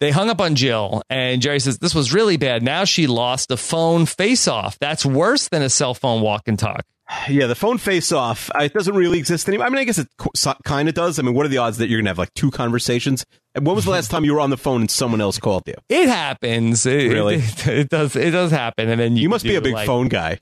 they 0.00 0.10
hung 0.10 0.28
up 0.28 0.40
on 0.40 0.56
Jill, 0.56 1.02
and 1.08 1.40
Jerry 1.40 1.60
says, 1.60 1.78
This 1.78 1.94
was 1.94 2.12
really 2.12 2.36
bad. 2.36 2.62
Now 2.62 2.84
she 2.84 3.06
lost 3.06 3.50
a 3.50 3.56
phone 3.56 4.04
face 4.04 4.48
off. 4.48 4.78
That's 4.78 5.06
worse 5.06 5.48
than 5.48 5.62
a 5.62 5.70
cell 5.70 5.94
phone 5.94 6.22
walk 6.22 6.48
and 6.48 6.58
talk. 6.58 6.84
Yeah, 7.28 7.46
the 7.46 7.54
phone 7.54 7.78
face 7.78 8.10
off, 8.10 8.50
uh, 8.54 8.60
it 8.62 8.72
doesn't 8.72 8.94
really 8.94 9.18
exist 9.18 9.46
anymore. 9.48 9.66
I 9.66 9.70
mean, 9.70 9.78
I 9.78 9.84
guess 9.84 9.98
it 9.98 10.08
kind 10.64 10.88
of 10.88 10.94
does. 10.94 11.18
I 11.18 11.22
mean, 11.22 11.34
what 11.34 11.44
are 11.44 11.48
the 11.50 11.58
odds 11.58 11.78
that 11.78 11.88
you're 11.88 11.98
going 11.98 12.06
to 12.06 12.10
have 12.10 12.18
like 12.18 12.32
two 12.34 12.50
conversations? 12.50 13.24
And 13.54 13.66
when 13.66 13.76
was 13.76 13.84
the 13.84 13.90
last 13.90 14.10
time 14.10 14.24
you 14.24 14.32
were 14.34 14.40
on 14.40 14.50
the 14.50 14.56
phone 14.56 14.80
and 14.82 14.90
someone 14.90 15.20
else 15.20 15.38
called 15.38 15.64
you? 15.66 15.74
It 15.88 16.08
happens. 16.08 16.86
It, 16.86 17.10
Really? 17.12 17.36
It, 17.36 17.66
it 17.68 17.88
does. 17.90 18.16
It 18.16 18.30
does 18.30 18.50
happen. 18.50 18.88
And 18.88 18.98
then 19.00 19.16
you, 19.16 19.24
You 19.24 19.28
must 19.28 19.44
be 19.44 19.56
a 19.56 19.60
big 19.60 19.74
like- 19.74 19.86
phone 19.86 20.08
guy. 20.08 20.38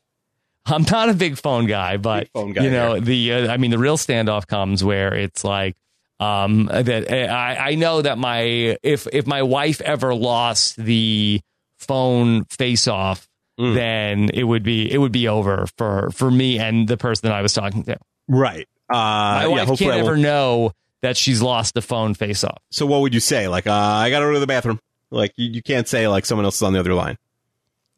I'm 0.67 0.83
not 0.91 1.09
a 1.09 1.15
big 1.15 1.39
phone 1.39 1.67
guy, 1.67 1.97
but 1.97 2.29
phone 2.35 2.53
guy 2.53 2.65
you 2.65 2.71
know 2.71 2.93
here. 2.93 3.01
the. 3.01 3.33
Uh, 3.33 3.53
I 3.53 3.57
mean, 3.57 3.71
the 3.71 3.79
real 3.79 3.97
standoff 3.97 4.47
comes 4.47 4.85
where 4.85 5.15
it's 5.15 5.43
like, 5.43 5.75
um, 6.21 6.67
that 6.67 7.11
uh, 7.11 7.33
I 7.33 7.71
I 7.71 7.75
know 7.77 8.03
that 8.03 8.19
my 8.19 8.77
if 8.83 9.09
if 9.11 9.27
my 9.27 9.43
wife 9.43 9.81
ever 9.81 10.15
lost 10.15 10.77
the 10.77 11.41
phone 11.79 12.45
face 12.45 12.87
off, 12.87 13.27
Mm. 13.61 13.75
then 13.75 14.31
it 14.33 14.45
would 14.45 14.63
be 14.63 14.91
it 14.91 14.97
would 14.97 15.13
be 15.13 15.29
over 15.29 15.67
for 15.77 16.11
for 16.13 16.31
me 16.31 16.59
and 16.59 16.89
the 16.89 16.97
person 16.97 17.29
that 17.29 17.37
I 17.37 17.43
was 17.43 17.53
talking 17.53 17.83
to. 17.85 17.99
Right. 18.27 18.67
Uh, 18.89 18.95
My 18.95 19.47
wife 19.49 19.69
hopefully 19.69 19.91
can't 19.91 20.03
I 20.03 20.07
ever 20.07 20.17
know 20.17 20.73
that 21.03 21.17
she's 21.17 21.43
lost 21.43 21.75
the 21.75 21.83
phone 21.83 22.15
face 22.15 22.43
off. 22.43 22.59
So 22.71 22.87
what 22.87 23.03
would 23.03 23.13
you 23.13 23.21
say? 23.21 23.49
Like, 23.49 23.67
uh, 23.67 23.73
I 23.73 24.11
got 24.11 24.21
to 24.21 24.27
go 24.27 24.33
to 24.33 24.41
the 24.41 24.47
bathroom. 24.47 24.81
Like, 25.11 25.33
you, 25.37 25.51
you 25.51 25.63
can't 25.63 25.87
say 25.87 26.09
like 26.09 26.25
someone 26.25 26.45
else 26.45 26.57
is 26.57 26.63
on 26.63 26.73
the 26.73 26.81
other 26.81 26.95
line. 26.95 27.19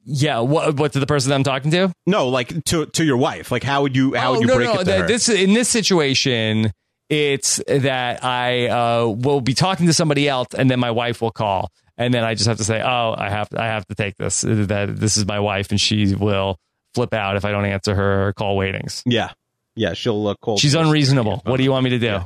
Yeah, 0.05 0.41
what 0.41 0.77
what 0.77 0.93
to 0.95 1.01
the 1.01 1.07
person 1.07 1.29
that 1.29 1.37
I'm 1.37 1.45
talking 1.45 1.71
to? 1.71 1.93
No, 2.07 2.29
like 2.29 2.65
to 2.65 2.87
to 2.87 3.05
your 3.05 3.17
wife. 3.17 3.53
Like, 3.53 3.63
how 3.63 3.83
would 3.83 3.95
you 3.95 4.15
how 4.15 4.31
oh, 4.31 4.33
would 4.33 4.41
you 4.41 4.47
no, 4.49 4.57
break 4.57 4.75
no, 4.75 4.81
it 4.81 4.87
her? 4.89 5.07
This 5.07 5.29
in 5.29 5.53
this 5.53 5.69
situation, 5.69 6.73
it's 7.09 7.63
that 7.69 8.25
I 8.25 8.67
uh, 8.67 9.07
will 9.07 9.41
be 9.41 9.55
talking 9.55 9.87
to 9.87 9.93
somebody 9.93 10.29
else, 10.29 10.49
and 10.59 10.69
then 10.69 10.81
my 10.81 10.91
wife 10.91 11.23
will 11.23 11.31
call, 11.31 11.71
and 12.05 12.15
then 12.15 12.25
I 12.25 12.35
just 12.35 12.49
have 12.49 12.59
to 12.59 12.65
say, 12.65 12.81
"Oh, 12.81 13.15
I 13.17 13.31
have 13.31 13.49
I 13.57 13.67
have 13.67 13.87
to 13.87 13.95
take 13.95 14.17
this. 14.17 14.43
That 14.43 14.97
this 14.97 15.17
is 15.17 15.27
my 15.27 15.41
wife, 15.41 15.71
and 15.71 15.81
she 15.81 16.15
will 16.15 16.59
flip 16.95 17.15
out 17.15 17.37
if 17.37 17.45
I 17.45 17.51
don't 17.51 17.65
answer 17.65 17.95
her 17.95 18.33
call 18.35 18.57
waitings. 18.57 19.03
Yeah, 19.07 19.33
yeah, 19.75 19.95
she'll 19.95 20.27
uh, 20.27 20.35
call. 20.35 20.59
She's 20.59 20.75
unreasonable. 20.75 21.43
What 21.45 21.57
do 21.57 21.63
you 21.63 21.71
want 21.71 21.85
me 21.85 21.91
to 21.91 21.99
do? 21.99 22.21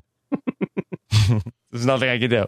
There's 1.71 1.87
nothing 1.87 2.09
I 2.09 2.19
can 2.19 2.31
do. 2.31 2.47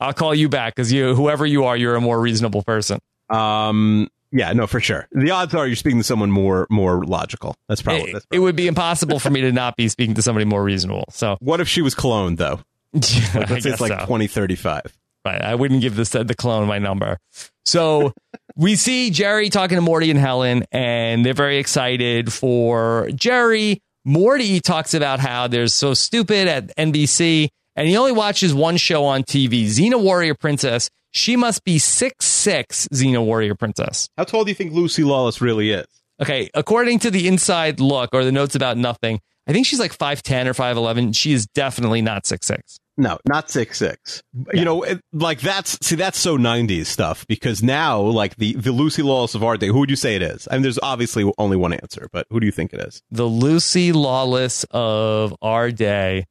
I'll 0.00 0.12
call 0.12 0.34
you 0.34 0.48
back 0.48 0.74
because 0.74 0.92
you, 0.92 1.14
whoever 1.14 1.44
you 1.44 1.64
are, 1.64 1.76
you're 1.76 1.96
a 1.96 2.00
more 2.00 2.18
reasonable 2.18 2.62
person. 2.62 2.98
Um, 3.28 4.08
yeah, 4.32 4.52
no, 4.52 4.66
for 4.66 4.80
sure. 4.80 5.08
The 5.12 5.30
odds 5.32 5.54
are 5.54 5.66
you're 5.66 5.76
speaking 5.76 5.98
to 5.98 6.04
someone 6.04 6.30
more 6.30 6.66
more 6.70 7.04
logical. 7.04 7.56
That's 7.68 7.82
probably. 7.82 8.10
It, 8.10 8.12
that's 8.14 8.26
it 8.30 8.38
would 8.38 8.56
be 8.56 8.66
impossible 8.66 9.18
for 9.18 9.30
me 9.30 9.42
to 9.42 9.52
not 9.52 9.76
be 9.76 9.88
speaking 9.88 10.14
to 10.14 10.22
somebody 10.22 10.44
more 10.44 10.62
reasonable. 10.62 11.04
So, 11.10 11.36
what 11.40 11.60
if 11.60 11.68
she 11.68 11.82
was 11.82 11.94
cloned 11.94 12.36
though? 12.36 12.60
I 12.94 13.46
Let's 13.50 13.64
say 13.64 13.70
it's 13.70 13.80
like 13.80 13.92
so. 13.92 13.98
2035. 13.98 14.96
Right. 15.24 15.40
I 15.40 15.54
wouldn't 15.54 15.82
give 15.82 15.96
this 15.96 16.10
the 16.10 16.34
clone 16.34 16.66
my 16.66 16.78
number. 16.78 17.18
So 17.64 18.12
we 18.56 18.74
see 18.76 19.10
Jerry 19.10 19.50
talking 19.50 19.76
to 19.76 19.82
Morty 19.82 20.10
and 20.10 20.18
Helen, 20.18 20.64
and 20.72 21.24
they're 21.24 21.34
very 21.34 21.58
excited 21.58 22.32
for 22.32 23.08
Jerry. 23.14 23.82
Morty 24.04 24.60
talks 24.60 24.94
about 24.94 25.20
how 25.20 25.46
they're 25.46 25.68
so 25.68 25.92
stupid 25.92 26.48
at 26.48 26.74
NBC, 26.76 27.48
and 27.76 27.86
he 27.86 27.96
only 27.96 28.12
watches 28.12 28.54
one 28.54 28.78
show 28.78 29.04
on 29.04 29.22
TV, 29.22 29.66
Xena 29.66 30.02
Warrior 30.02 30.34
Princess. 30.34 30.90
She 31.12 31.36
must 31.36 31.64
be 31.64 31.78
six 31.78 32.26
six, 32.26 32.88
Xena 32.92 33.22
Warrior 33.22 33.54
Princess. 33.54 34.08
How 34.16 34.24
tall 34.24 34.44
do 34.44 34.50
you 34.50 34.54
think 34.54 34.72
Lucy 34.72 35.04
Lawless 35.04 35.40
really 35.40 35.70
is? 35.70 35.86
Okay, 36.20 36.50
according 36.54 36.98
to 37.00 37.10
the 37.10 37.28
inside 37.28 37.78
look 37.78 38.10
or 38.12 38.24
the 38.24 38.32
notes 38.32 38.54
about 38.54 38.76
nothing, 38.76 39.20
I 39.46 39.52
think 39.52 39.66
she's 39.66 39.80
like 39.80 39.96
5'10 39.96 40.46
or 40.46 40.54
5'11. 40.54 41.14
She 41.16 41.32
is 41.32 41.46
definitely 41.46 42.02
not 42.02 42.26
six 42.26 42.46
six. 42.46 42.79
No, 42.96 43.18
not 43.26 43.48
six 43.50 43.78
six. 43.78 44.22
You 44.52 44.64
know, 44.64 44.82
it, 44.82 45.00
like 45.12 45.40
that's 45.40 45.78
see 45.80 45.96
that's 45.96 46.18
so 46.18 46.36
'90s 46.36 46.86
stuff 46.86 47.26
because 47.26 47.62
now, 47.62 48.00
like 48.00 48.36
the 48.36 48.54
the 48.54 48.72
Lucy 48.72 49.02
Lawless 49.02 49.34
of 49.34 49.42
our 49.42 49.56
day, 49.56 49.68
who 49.68 49.78
would 49.78 49.90
you 49.90 49.96
say 49.96 50.16
it 50.16 50.22
is? 50.22 50.46
I 50.50 50.54
mean, 50.54 50.62
there's 50.62 50.78
obviously 50.82 51.30
only 51.38 51.56
one 51.56 51.72
answer, 51.72 52.08
but 52.12 52.26
who 52.30 52.40
do 52.40 52.46
you 52.46 52.52
think 52.52 52.72
it 52.72 52.80
is? 52.80 53.02
the 53.10 53.24
Lucy 53.24 53.92
Lawless 53.92 54.64
of 54.70 55.34
our 55.40 55.70
day. 55.70 56.26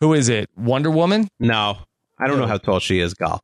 Who 0.00 0.14
is 0.14 0.28
it? 0.28 0.48
Wonder 0.56 0.90
Woman? 0.90 1.28
No, 1.38 1.78
I 2.18 2.26
don't 2.26 2.38
know 2.38 2.46
how 2.46 2.58
tall 2.58 2.80
she 2.80 3.00
is, 3.00 3.14
Gal. 3.14 3.40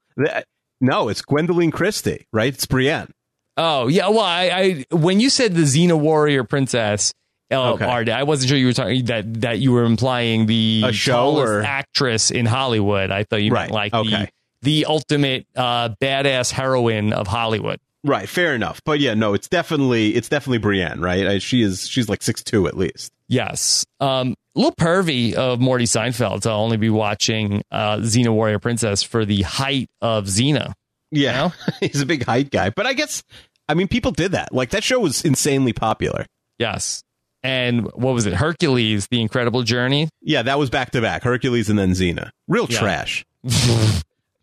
No, 0.80 1.08
it's 1.08 1.22
Gwendoline 1.22 1.72
Christie, 1.72 2.26
right? 2.32 2.52
It's 2.52 2.66
Brienne. 2.66 3.12
Oh, 3.56 3.88
yeah. 3.88 4.08
Well, 4.08 4.20
I, 4.20 4.84
I 4.90 4.94
when 4.94 5.20
you 5.20 5.30
said 5.30 5.54
the 5.54 5.62
Xena 5.62 5.98
Warrior 5.98 6.44
Princess 6.44 7.12
of 7.50 7.80
Okay. 7.82 8.10
I 8.12 8.22
wasn't 8.24 8.48
sure 8.48 8.58
you 8.58 8.66
were 8.66 8.72
talking 8.72 9.04
that 9.06 9.40
that 9.42 9.58
you 9.58 9.72
were 9.72 9.84
implying 9.84 10.46
the 10.46 10.82
A 10.86 10.92
show 10.92 11.36
or- 11.36 11.62
actress 11.62 12.30
in 12.30 12.46
Hollywood. 12.46 13.10
I 13.10 13.24
thought 13.24 13.42
you 13.42 13.52
meant 13.52 13.70
Right, 13.72 13.92
like 13.92 13.94
okay. 13.94 14.10
the 14.10 14.28
the 14.62 14.86
ultimate 14.86 15.46
uh, 15.54 15.90
badass 16.00 16.50
heroine 16.50 17.12
of 17.12 17.26
Hollywood. 17.26 17.78
Right, 18.04 18.28
fair 18.28 18.54
enough. 18.54 18.80
But 18.84 19.00
yeah, 19.00 19.14
no, 19.14 19.34
it's 19.34 19.48
definitely 19.48 20.14
it's 20.14 20.28
definitely 20.28 20.58
Brienne, 20.58 21.00
right? 21.00 21.26
I, 21.26 21.38
she 21.38 21.62
is 21.62 21.88
she's 21.88 22.08
like 22.08 22.22
six 22.22 22.42
two 22.42 22.66
at 22.66 22.76
least. 22.76 23.12
Yes. 23.28 23.84
Um, 24.00 24.34
a 24.54 24.58
little 24.60 24.74
pervy 24.76 25.34
of 25.34 25.58
Morty 25.60 25.84
Seinfeld 25.84 26.42
to 26.42 26.50
only 26.52 26.76
be 26.76 26.88
watching 26.90 27.62
uh, 27.72 27.96
Xena 27.98 28.32
Warrior 28.32 28.60
Princess 28.60 29.02
for 29.02 29.24
the 29.24 29.42
height 29.42 29.88
of 30.00 30.26
Xena. 30.26 30.72
Yeah, 31.10 31.50
he's 31.80 32.00
a 32.00 32.06
big 32.06 32.24
height 32.24 32.50
guy. 32.50 32.70
But 32.70 32.86
I 32.86 32.92
guess 32.92 33.22
I 33.68 33.74
mean 33.74 33.88
people 33.88 34.12
did 34.12 34.32
that. 34.32 34.52
Like 34.52 34.70
that 34.70 34.84
show 34.84 35.00
was 35.00 35.24
insanely 35.24 35.72
popular. 35.72 36.26
Yes. 36.58 37.02
And 37.46 37.84
what 37.92 38.12
was 38.14 38.26
it? 38.26 38.34
Hercules, 38.34 39.06
The 39.08 39.20
Incredible 39.20 39.62
Journey. 39.62 40.08
Yeah, 40.20 40.42
that 40.42 40.58
was 40.58 40.68
back 40.70 40.90
to 40.92 41.00
back. 41.00 41.22
Hercules 41.22 41.68
and 41.70 41.78
then 41.78 41.92
Xena. 41.92 42.30
Real 42.48 42.66
Yeah. 42.68 42.78
trash. 42.78 43.24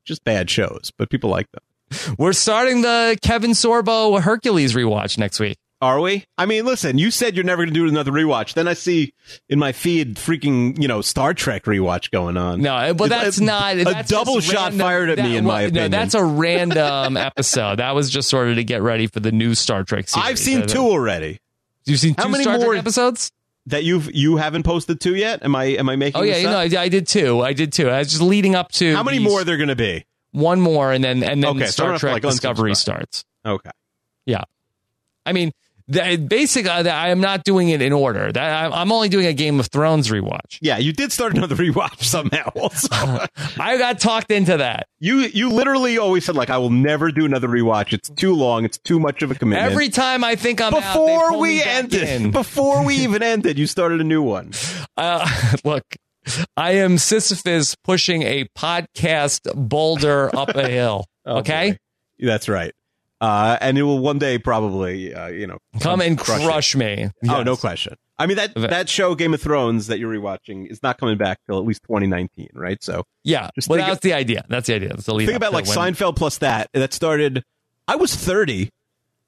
Just 0.06 0.24
bad 0.24 0.49
shows, 0.49 0.91
but 0.97 1.10
people 1.10 1.30
like 1.30 1.47
them. 1.51 2.16
We're 2.18 2.34
starting 2.34 2.82
the 2.82 3.18
Kevin 3.22 3.51
Sorbo 3.51 4.20
Hercules 4.22 4.74
rewatch 4.74 5.18
next 5.18 5.39
week. 5.39 5.58
Are 5.82 5.99
we? 5.99 6.24
I 6.38 6.45
mean, 6.45 6.64
listen, 6.66 6.97
you 6.97 7.12
said 7.12 7.36
you're 7.36 7.43
never 7.43 7.64
going 7.64 7.74
to 7.74 7.80
do 7.80 7.86
another 7.89 8.12
rewatch. 8.12 8.54
Then 8.54 8.70
I 8.70 8.74
see 8.74 9.14
in 9.49 9.60
my 9.60 9.74
feed 9.74 10.16
freaking, 10.16 10.82
you 10.82 10.88
know, 10.88 11.01
Star 11.01 11.34
Trek 11.34 11.66
rewatch 11.66 12.10
going 12.10 12.38
on. 12.38 12.62
No, 12.62 12.93
but 12.93 13.10
that's 13.10 13.38
a, 13.38 13.43
not 13.43 13.76
a 13.78 13.84
that's 13.84 14.10
double 14.10 14.39
shot 14.39 14.72
random- 14.72 14.80
fired 14.80 15.10
at 15.10 15.18
that- 15.18 15.26
me 15.26 15.36
in 15.36 15.43
my 15.45 15.64
opinion. 15.64 15.91
No, 15.91 15.97
that's 15.97 16.14
a 16.16 16.24
random 16.24 17.18
episode. 17.18 17.80
That 17.80 17.95
was 17.95 18.10
just 18.10 18.30
sort 18.30 18.47
of 18.47 18.56
to 18.56 18.64
get 18.64 18.82
ready 18.82 19.08
for 19.08 19.20
the 19.20 19.34
new 19.34 19.56
Star 19.56 19.84
Trek 19.84 20.08
series. 20.08 20.26
I've 20.26 20.39
seen 20.39 20.66
two 20.68 20.80
already. 20.80 21.39
You've 21.86 21.99
seen 21.99 22.15
two 22.15 22.21
How 22.23 22.29
many 22.29 22.43
Star 22.43 22.57
more- 22.57 22.67
Trek 22.67 22.79
episodes? 22.79 23.31
That 23.67 23.86
you've 23.86 24.13
you 24.13 24.36
haven't 24.36 24.63
posted 24.63 24.99
two 24.99 25.15
yet? 25.15 25.43
Am 25.43 25.55
I 25.55 25.63
am 25.65 25.88
I 25.88 25.95
making? 25.95 26.19
Oh 26.19 26.23
yeah, 26.23 26.34
this 26.34 26.43
you 26.43 26.49
know, 26.49 26.59
up? 26.59 26.73
I, 26.73 26.81
I 26.84 26.89
did 26.89 27.07
two. 27.07 27.41
I 27.41 27.53
did 27.53 27.71
two. 27.71 27.89
I 27.89 27.99
was 27.99 28.09
just 28.09 28.21
leading 28.21 28.55
up 28.55 28.73
to 28.73 28.93
How 28.93 29.03
many 29.03 29.19
these- 29.19 29.27
more 29.29 29.39
are 29.41 29.43
there 29.45 29.55
going 29.57 29.69
to 29.69 29.75
be? 29.77 30.05
One 30.31 30.59
more, 30.59 30.91
and 30.91 31.01
then 31.03 31.23
and 31.23 31.41
then 31.41 31.55
Okay, 31.55 31.65
so 31.67 31.71
Star 31.71 31.97
Trek 31.97 32.13
like, 32.13 32.21
Discovery 32.23 32.71
unsubscribe. 32.71 32.75
starts. 32.77 33.25
Okay. 33.45 33.69
Yeah, 34.25 34.43
I 35.25 35.31
mean, 35.31 35.51
the, 35.88 36.17
basically, 36.17 36.69
I 36.69 37.09
am 37.09 37.19
not 37.19 37.43
doing 37.43 37.69
it 37.69 37.81
in 37.81 37.91
order. 37.93 38.31
That 38.31 38.71
I'm, 38.73 38.91
only 38.91 39.09
doing 39.09 39.25
a 39.25 39.34
Game 39.34 39.59
of 39.59 39.67
Thrones 39.67 40.09
rewatch. 40.09 40.59
Yeah, 40.61 40.77
you 40.77 40.93
did 40.93 41.11
start 41.11 41.36
another 41.36 41.55
rewatch 41.63 42.03
somehow. 42.03 42.49
Also, 42.63 42.88
I 43.59 43.77
got 43.77 43.99
talked 43.99 44.31
into 44.31 44.57
that. 44.57 44.88
you 44.99 45.19
you 45.19 45.49
literally 45.49 45.97
always 45.97 46.23
said 46.23 46.36
like, 46.36 46.49
I 46.49 46.57
will 46.57 46.69
never 46.69 47.11
do 47.11 47.25
another 47.25 47.47
rewatch. 47.47 47.91
It's 47.91 48.09
too 48.09 48.36
long. 48.36 48.63
It's 48.63 48.77
too 48.77 48.99
much 48.99 49.21
of 49.21 49.31
a 49.31 49.36
commitment. 49.36 49.69
Every 49.69 49.89
time 49.89 50.23
I 50.23 50.36
think 50.36 50.61
I'm 50.61 50.73
out, 50.73 50.81
before 50.81 51.31
me 51.31 51.38
we 51.38 51.63
ended, 51.63 52.03
in. 52.03 52.31
before 52.43 52.86
we 52.86 52.95
even 52.97 53.21
ended, 53.21 53.59
you 53.59 53.67
started 53.67 53.99
a 53.99 54.03
new 54.03 54.21
one. 54.21 54.51
Uh, 54.95 55.27
look, 55.65 55.84
I 56.55 56.73
am 56.73 56.97
Sisyphus 56.97 57.75
pushing 57.75 58.23
a 58.23 58.45
podcast 58.57 59.41
boulder 59.55 60.34
up 60.36 60.49
a 60.55 60.69
hill. 60.69 61.05
Oh, 61.25 61.39
okay, 61.39 61.71
boy. 61.71 61.77
That's 62.27 62.47
right. 62.47 62.73
Uh, 63.24 63.57
and 63.61 63.78
it 63.78 63.84
will 63.84 63.99
one 63.99 64.19
day 64.19 64.38
probably, 64.38 65.15
uh, 65.15 65.28
you 65.28 65.47
know, 65.47 65.57
come 65.80 66.01
and 66.01 66.17
crush 66.17 66.43
crush, 66.43 66.76
me. 66.76 67.09
Oh, 67.30 67.41
no 67.41 67.55
question. 67.55 67.95
I 68.19 68.26
mean 68.26 68.36
that 68.36 68.53
that 68.55 68.89
show 68.89 69.15
Game 69.15 69.34
of 69.34 69.41
Thrones 69.41 69.88
that 69.88 69.97
you're 69.97 70.13
rewatching 70.13 70.69
is 70.69 70.84
not 70.84 70.97
coming 70.97 71.17
back 71.17 71.39
till 71.47 71.57
at 71.57 71.63
least 71.63 71.84
2019, 71.84 72.49
right? 72.53 72.84
So 72.84 73.05
Yeah, 73.24 73.49
Just 73.55 73.69
well, 73.69 73.80
that's 73.80 74.01
the 74.01 74.11
idea. 74.11 74.43
That's 74.49 74.67
the 74.67 74.76
idea. 74.76 74.89
That's 74.89 75.05
the 75.05 75.13
lead 75.13 75.28
think 75.28 75.38
about 75.38 75.53
like 75.53 75.65
when- 75.67 75.78
Seinfeld 75.78 76.17
plus 76.17 76.39
that. 76.39 76.69
That 76.74 76.91
started. 76.91 77.43
I 77.88 77.95
was 77.95 78.13
30 78.13 78.69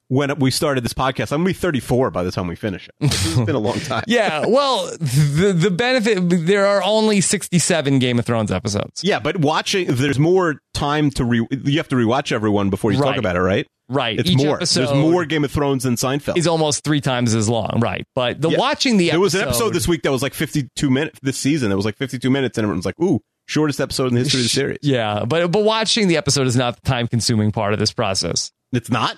when 0.08 0.38
we 0.40 0.50
started 0.50 0.84
this 0.84 0.92
podcast. 0.92 1.32
I'm 1.32 1.38
gonna 1.38 1.46
be 1.46 1.52
34 1.54 2.10
by 2.10 2.22
the 2.22 2.30
time 2.30 2.48
we 2.48 2.54
finish 2.54 2.88
it. 2.88 2.94
It's 3.00 3.34
been 3.46 3.54
a 3.54 3.58
long 3.58 3.80
time. 3.80 4.04
Yeah, 4.06 4.44
well, 4.46 4.90
the 4.98 5.54
the 5.58 5.70
benefit 5.70 6.20
there 6.46 6.66
are 6.66 6.82
only 6.82 7.22
67 7.22 7.98
Game 7.98 8.18
of 8.18 8.26
Thrones 8.26 8.52
episodes. 8.52 9.02
Yeah, 9.02 9.20
but 9.20 9.38
watching 9.38 9.86
there's 9.88 10.18
more 10.18 10.60
time 10.74 11.10
to 11.12 11.24
re. 11.24 11.46
You 11.50 11.78
have 11.78 11.88
to 11.88 11.96
rewatch 11.96 12.30
everyone 12.30 12.68
before 12.68 12.92
you 12.92 12.98
talk 12.98 13.16
about 13.16 13.36
it, 13.36 13.40
right? 13.40 13.66
Right. 13.88 14.18
It's 14.18 14.28
Each 14.30 14.36
more. 14.38 14.58
There's 14.58 14.92
more 14.92 15.24
Game 15.24 15.44
of 15.44 15.52
Thrones 15.52 15.84
than 15.84 15.94
Seinfeld. 15.94 16.36
is 16.36 16.46
almost 16.48 16.82
3 16.84 17.00
times 17.00 17.34
as 17.34 17.48
long, 17.48 17.78
right? 17.80 18.04
But 18.14 18.40
the 18.40 18.50
Yeah. 18.50 18.58
watching 18.58 18.96
the 18.96 19.06
there 19.10 19.14
episode 19.14 19.20
was 19.22 19.34
an 19.36 19.42
episode 19.42 19.74
this 19.74 19.86
week 19.86 20.02
that 20.02 20.10
was 20.10 20.22
like 20.22 20.34
52 20.34 20.90
minutes. 20.90 21.18
This 21.22 21.38
season, 21.38 21.70
it 21.70 21.76
was 21.76 21.84
like 21.84 21.96
52 21.96 22.28
minutes, 22.30 22.58
and 22.58 22.64
everyone 22.64 22.78
was 22.78 22.86
like, 22.86 22.98
"Ooh, 23.00 23.20
shortest 23.46 23.80
episode 23.80 24.08
in 24.08 24.14
the 24.14 24.20
history 24.20 24.40
of 24.40 24.44
the 24.44 24.48
series." 24.50 24.78
Yeah, 24.82 25.24
but 25.24 25.52
but 25.52 25.62
watching 25.62 26.08
the 26.08 26.16
episode 26.16 26.46
is 26.48 26.56
not 26.56 26.74
the 26.82 26.82
time 26.88 27.06
consuming 27.06 27.52
part 27.52 27.72
of 27.72 27.78
this 27.78 27.92
process. 27.92 28.50
It's 28.72 28.90
not. 28.90 29.16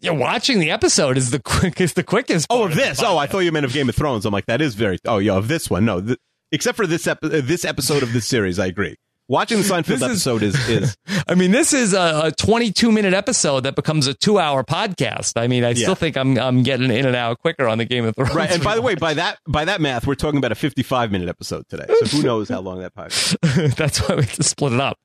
Yeah, 0.00 0.12
watching 0.12 0.60
the 0.60 0.70
episode 0.70 1.16
is 1.18 1.30
the 1.32 1.40
quickest 1.44 1.96
the 1.96 2.04
quickest. 2.04 2.46
Oh, 2.50 2.62
of 2.66 2.76
this. 2.76 3.02
Oh, 3.02 3.18
I 3.18 3.26
thought 3.26 3.40
you 3.40 3.50
meant 3.50 3.66
of 3.66 3.72
Game 3.72 3.88
of 3.88 3.96
Thrones. 3.96 4.24
I'm 4.26 4.32
like, 4.32 4.46
that 4.46 4.60
is 4.60 4.76
very. 4.76 4.98
Oh, 5.06 5.18
yeah, 5.18 5.32
of 5.34 5.48
this 5.48 5.68
one. 5.68 5.84
No, 5.84 6.00
th- 6.00 6.18
except 6.52 6.76
for 6.76 6.86
this 6.86 7.08
ep- 7.08 7.18
uh, 7.24 7.40
this 7.42 7.64
episode 7.64 8.04
of 8.04 8.12
this 8.12 8.24
series, 8.26 8.60
I 8.60 8.66
agree. 8.66 8.94
Watching 9.28 9.58
the 9.58 9.64
Seinfeld 9.68 9.90
is- 9.96 10.02
episode 10.02 10.42
is 10.42 10.68
is 10.68 10.96
I 11.28 11.34
mean, 11.34 11.50
this 11.50 11.72
is 11.72 11.92
a, 11.92 12.22
a 12.24 12.32
22 12.32 12.90
minute 12.90 13.12
episode 13.14 13.60
that 13.64 13.74
becomes 13.76 14.06
a 14.06 14.14
two 14.14 14.38
hour 14.38 14.64
podcast. 14.64 15.34
I 15.40 15.46
mean, 15.48 15.64
I 15.64 15.68
Yeah. 15.70 15.74
still 15.84 15.94
think 15.94 16.16
I'm 16.16 16.38
I'm 16.38 16.62
getting 16.62 16.90
in 16.90 17.04
and 17.06 17.14
out 17.14 17.38
quicker 17.40 17.68
on 17.68 17.78
the 17.78 17.84
Game 17.84 18.04
of 18.06 18.14
Thrones. 18.16 18.34
right. 18.34 18.50
And 18.50 18.62
by 18.64 18.74
the 18.74 18.82
way, 18.82 18.94
by 18.96 19.14
that 19.14 19.38
by 19.46 19.64
that 19.66 19.80
math, 19.80 20.06
we're 20.06 20.14
talking 20.14 20.38
about 20.38 20.52
a 20.52 20.54
55 20.56 21.12
minute 21.12 21.28
episode 21.28 21.68
today. 21.68 21.84
So 21.88 22.16
who 22.16 22.22
knows 22.22 22.48
how 22.48 22.60
long 22.60 22.80
that 22.80 22.94
podcast? 22.94 23.76
that's 23.76 24.00
why 24.08 24.14
we 24.16 24.22
have 24.22 24.32
to 24.34 24.42
split 24.42 24.72
it 24.72 24.80
up. 24.80 24.98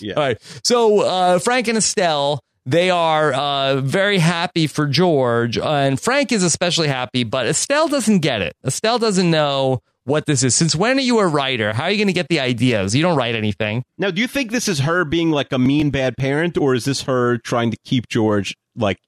Yeah. 0.00 0.14
All 0.14 0.22
right. 0.24 0.38
So 0.64 1.00
uh, 1.02 1.38
Frank 1.38 1.68
and 1.68 1.78
Estelle, 1.78 2.40
they 2.66 2.90
are 2.90 3.32
uh, 3.32 3.76
very 3.76 4.18
happy 4.18 4.66
for 4.66 4.86
George, 4.88 5.56
uh, 5.58 5.70
and 5.70 5.98
Frank 6.00 6.32
is 6.32 6.42
especially 6.42 6.88
happy, 6.88 7.22
but 7.24 7.46
Estelle 7.46 7.86
doesn't 7.88 8.18
get 8.18 8.42
it. 8.42 8.54
Estelle 8.66 8.98
doesn't 8.98 9.30
know 9.30 9.80
what 10.04 10.26
this 10.26 10.42
is. 10.42 10.54
Since 10.54 10.74
when 10.74 10.96
are 10.98 11.02
you 11.02 11.18
a 11.18 11.26
writer? 11.26 11.72
How 11.72 11.84
are 11.84 11.90
you 11.90 11.96
going 11.98 12.06
to 12.08 12.12
get 12.12 12.28
the 12.28 12.40
ideas? 12.40 12.94
You 12.94 13.02
don't 13.02 13.16
write 13.16 13.34
anything. 13.34 13.84
Now, 13.98 14.10
do 14.10 14.20
you 14.20 14.26
think 14.28 14.50
this 14.50 14.68
is 14.68 14.80
her 14.80 15.04
being 15.04 15.30
like 15.30 15.52
a 15.52 15.58
mean 15.58 15.90
bad 15.90 16.16
parent, 16.16 16.56
or 16.58 16.74
is 16.74 16.84
this 16.84 17.02
her 17.02 17.38
trying 17.38 17.70
to 17.70 17.76
keep 17.84 18.08
George 18.08 18.56
like 18.76 18.98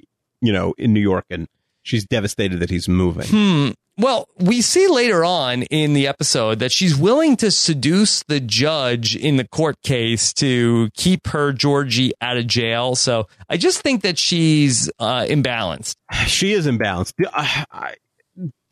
you 0.41 0.53
know 0.53 0.75
in 0.79 0.93
New 0.93 1.01
York 1.01 1.25
and 1.31 1.49
she's 1.83 2.05
devastated 2.05 2.61
that 2.61 2.71
he's 2.71 2.89
moving? 2.89 3.27
Hmm. 3.29 3.69
Well, 3.99 4.27
we 4.39 4.63
see 4.63 4.89
later 4.89 5.23
on 5.23 5.65
in 5.65 5.93
the 5.93 6.09
episode 6.09 6.61
that 6.61 6.73
she's 6.73 6.97
willing 6.97 7.37
to 7.37 7.51
seduce 7.51 8.23
the 8.23 8.41
judge 8.41 9.15
in 9.15 9.37
the 9.37 9.47
court 9.47 9.77
case 9.83 10.33
to 10.35 10.89
keep 10.95 11.27
her 11.27 11.53
Georgie 11.53 12.13
out 12.23 12.39
of 12.39 12.47
jail. 12.47 12.95
So 12.97 13.29
I 13.51 13.59
just 13.59 13.83
think 13.83 14.01
that 14.03 14.17
she's 14.19 14.91
uh, 14.99 15.25
imbalanced. 15.29 15.97
She 16.27 16.53
is 16.55 16.67
imbalanced. 16.67 17.13
I- 17.35 17.95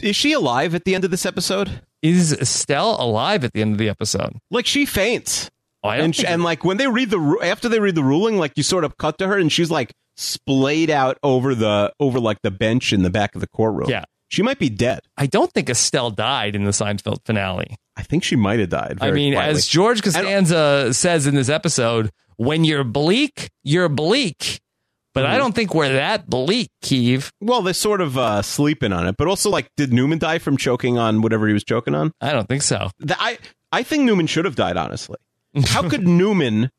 Is 0.00 0.16
she 0.16 0.32
alive 0.32 0.74
at 0.74 0.84
the 0.86 0.94
end 0.94 1.04
of 1.04 1.10
this 1.10 1.26
episode? 1.26 1.82
Is 2.02 2.32
Estelle 2.32 2.96
alive 2.98 3.44
at 3.44 3.52
the 3.52 3.60
end 3.60 3.72
of 3.72 3.78
the 3.78 3.88
episode? 3.88 4.38
Like 4.50 4.66
she 4.66 4.86
faints. 4.86 5.50
Oh, 5.82 5.90
and, 5.90 6.14
think- 6.14 6.28
and 6.28 6.42
like 6.42 6.64
when 6.64 6.76
they 6.76 6.86
read 6.88 7.10
the 7.10 7.38
after 7.42 7.68
they 7.68 7.80
read 7.80 7.94
the 7.94 8.04
ruling, 8.04 8.36
like 8.38 8.52
you 8.56 8.62
sort 8.62 8.84
of 8.84 8.96
cut 8.98 9.18
to 9.18 9.26
her 9.28 9.38
and 9.38 9.50
she's 9.50 9.70
like 9.70 9.92
splayed 10.16 10.90
out 10.90 11.18
over 11.22 11.54
the 11.54 11.92
over 11.98 12.20
like 12.20 12.42
the 12.42 12.50
bench 12.50 12.92
in 12.92 13.02
the 13.02 13.10
back 13.10 13.34
of 13.34 13.40
the 13.40 13.46
courtroom. 13.46 13.88
Yeah. 13.90 14.04
She 14.28 14.42
might 14.42 14.58
be 14.60 14.68
dead. 14.68 15.00
I 15.16 15.26
don't 15.26 15.50
think 15.52 15.68
Estelle 15.68 16.10
died 16.10 16.54
in 16.54 16.62
the 16.64 16.70
Seinfeld 16.70 17.24
finale. 17.24 17.74
I 17.96 18.02
think 18.02 18.22
she 18.22 18.36
might 18.36 18.60
have 18.60 18.68
died. 18.68 18.98
I 19.00 19.10
mean, 19.10 19.32
quietly. 19.34 19.56
as 19.56 19.66
George 19.66 20.02
Costanza 20.02 20.94
says 20.94 21.26
in 21.26 21.34
this 21.34 21.48
episode, 21.48 22.10
when 22.36 22.64
you're 22.64 22.84
bleak, 22.84 23.50
you're 23.64 23.88
bleak. 23.88 24.60
But 25.12 25.24
Mm-hmm. 25.24 25.32
I 25.34 25.38
don't 25.38 25.54
think 25.54 25.74
we're 25.74 25.92
that 25.94 26.30
bleak, 26.30 26.68
Keeve. 26.84 27.30
well, 27.40 27.62
they're 27.62 27.74
sort 27.74 28.00
of 28.00 28.16
uh, 28.16 28.42
sleeping 28.42 28.92
on 28.92 29.06
it, 29.08 29.16
but 29.18 29.26
also 29.26 29.50
like, 29.50 29.68
did 29.76 29.92
Newman 29.92 30.18
die 30.18 30.38
from 30.38 30.56
choking 30.56 30.98
on 30.98 31.20
whatever 31.20 31.46
he 31.48 31.52
was 31.52 31.64
choking 31.64 31.94
on? 31.96 32.12
I 32.20 32.30
don't 32.32 32.46
think 32.48 32.62
so. 32.62 32.90
Th- 33.00 33.18
I 33.18 33.38
I 33.72 33.82
think 33.82 34.04
Newman 34.04 34.26
should 34.28 34.44
have 34.44 34.54
died. 34.56 34.76
Honestly, 34.76 35.16
how 35.66 35.88
could 35.88 36.06
Newman 36.08 36.70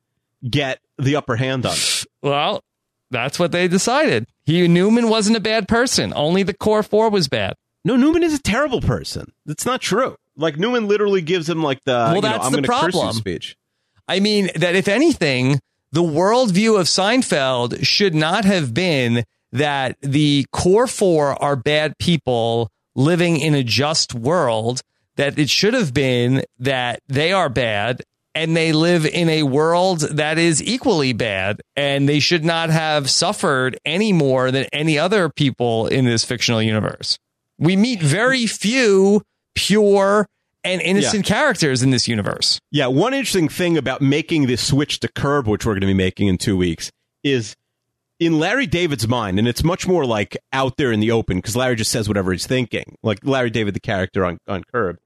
get 0.49 0.79
the 0.97 1.15
upper 1.17 1.35
hand 1.35 1.65
on? 1.65 1.73
it? 1.73 2.05
Well, 2.21 2.63
that's 3.09 3.37
what 3.37 3.51
they 3.51 3.67
decided. 3.67 4.27
He 4.45 4.65
Newman 4.67 5.09
wasn't 5.09 5.35
a 5.37 5.41
bad 5.41 5.67
person. 5.67 6.13
Only 6.15 6.43
the 6.43 6.53
core 6.53 6.83
four 6.83 7.09
was 7.09 7.27
bad. 7.27 7.55
No, 7.83 7.95
Newman 7.97 8.23
is 8.23 8.33
a 8.33 8.41
terrible 8.41 8.79
person. 8.79 9.33
That's 9.45 9.65
not 9.65 9.81
true. 9.81 10.15
Like 10.37 10.57
Newman 10.57 10.87
literally 10.87 11.21
gives 11.21 11.49
him 11.49 11.61
like 11.61 11.79
the 11.83 11.91
Well, 11.91 12.15
you 12.15 12.21
know, 12.21 12.29
that's 12.29 12.45
I'm 12.45 12.51
the 12.53 12.61
going 12.61 12.63
to 12.63 12.69
curse 12.69 12.93
you 12.93 12.99
problem. 13.01 13.15
speech. 13.17 13.57
I 14.07 14.19
mean, 14.21 14.49
that 14.55 14.75
if 14.75 14.87
anything, 14.87 15.59
the 15.91 16.03
worldview 16.03 16.79
of 16.79 16.87
Seinfeld 16.87 17.85
should 17.85 18.15
not 18.15 18.45
have 18.45 18.73
been 18.73 19.23
that 19.51 19.97
the 20.01 20.45
core 20.51 20.87
four 20.87 21.41
are 21.41 21.55
bad 21.55 21.97
people 21.97 22.69
living 22.95 23.37
in 23.37 23.53
a 23.53 23.63
just 23.63 24.13
world, 24.13 24.81
that 25.17 25.37
it 25.37 25.49
should 25.49 25.73
have 25.73 25.93
been 25.93 26.43
that 26.59 26.99
they 27.07 27.33
are 27.33 27.49
bad 27.49 28.01
and 28.33 28.55
they 28.55 28.71
live 28.71 29.05
in 29.05 29.27
a 29.27 29.43
world 29.43 30.01
that 30.01 30.37
is 30.37 30.63
equally 30.63 31.11
bad 31.11 31.61
and 31.75 32.07
they 32.07 32.19
should 32.19 32.45
not 32.45 32.69
have 32.69 33.09
suffered 33.09 33.77
any 33.85 34.13
more 34.13 34.51
than 34.51 34.65
any 34.71 34.97
other 34.97 35.29
people 35.29 35.87
in 35.87 36.05
this 36.05 36.23
fictional 36.23 36.61
universe. 36.61 37.17
We 37.59 37.75
meet 37.75 38.01
very 38.01 38.47
few 38.47 39.21
pure 39.53 40.27
and 40.63 40.81
innocent 40.81 41.25
characters 41.25 41.81
in 41.81 41.89
this 41.89 42.07
universe. 42.07 42.59
Yeah, 42.71 42.87
one 42.87 43.13
interesting 43.13 43.49
thing 43.49 43.77
about 43.77 44.01
making 44.01 44.47
this 44.47 44.65
switch 44.65 44.99
to 45.01 45.07
Curb, 45.07 45.47
which 45.47 45.65
we're 45.65 45.73
going 45.73 45.81
to 45.81 45.87
be 45.87 45.93
making 45.93 46.27
in 46.27 46.37
two 46.37 46.57
weeks, 46.57 46.91
is 47.23 47.55
in 48.19 48.39
Larry 48.39 48.67
David's 48.67 49.07
mind, 49.07 49.39
and 49.39 49.47
it's 49.47 49.63
much 49.63 49.87
more 49.87 50.05
like 50.05 50.37
out 50.53 50.77
there 50.77 50.91
in 50.91 50.99
the 50.99 51.11
open 51.11 51.37
because 51.37 51.55
Larry 51.55 51.75
just 51.75 51.91
says 51.91 52.07
whatever 52.07 52.31
he's 52.31 52.45
thinking. 52.45 52.97
Like 53.01 53.19
Larry 53.23 53.49
David, 53.49 53.73
the 53.73 53.79
character 53.79 54.23
on 54.23 54.37
on 54.47 54.63
Curb, 54.63 54.99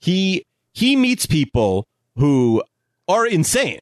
he 0.00 0.44
he 0.72 0.96
meets 0.96 1.26
people 1.26 1.86
who 2.16 2.62
are 3.06 3.26
insane. 3.26 3.80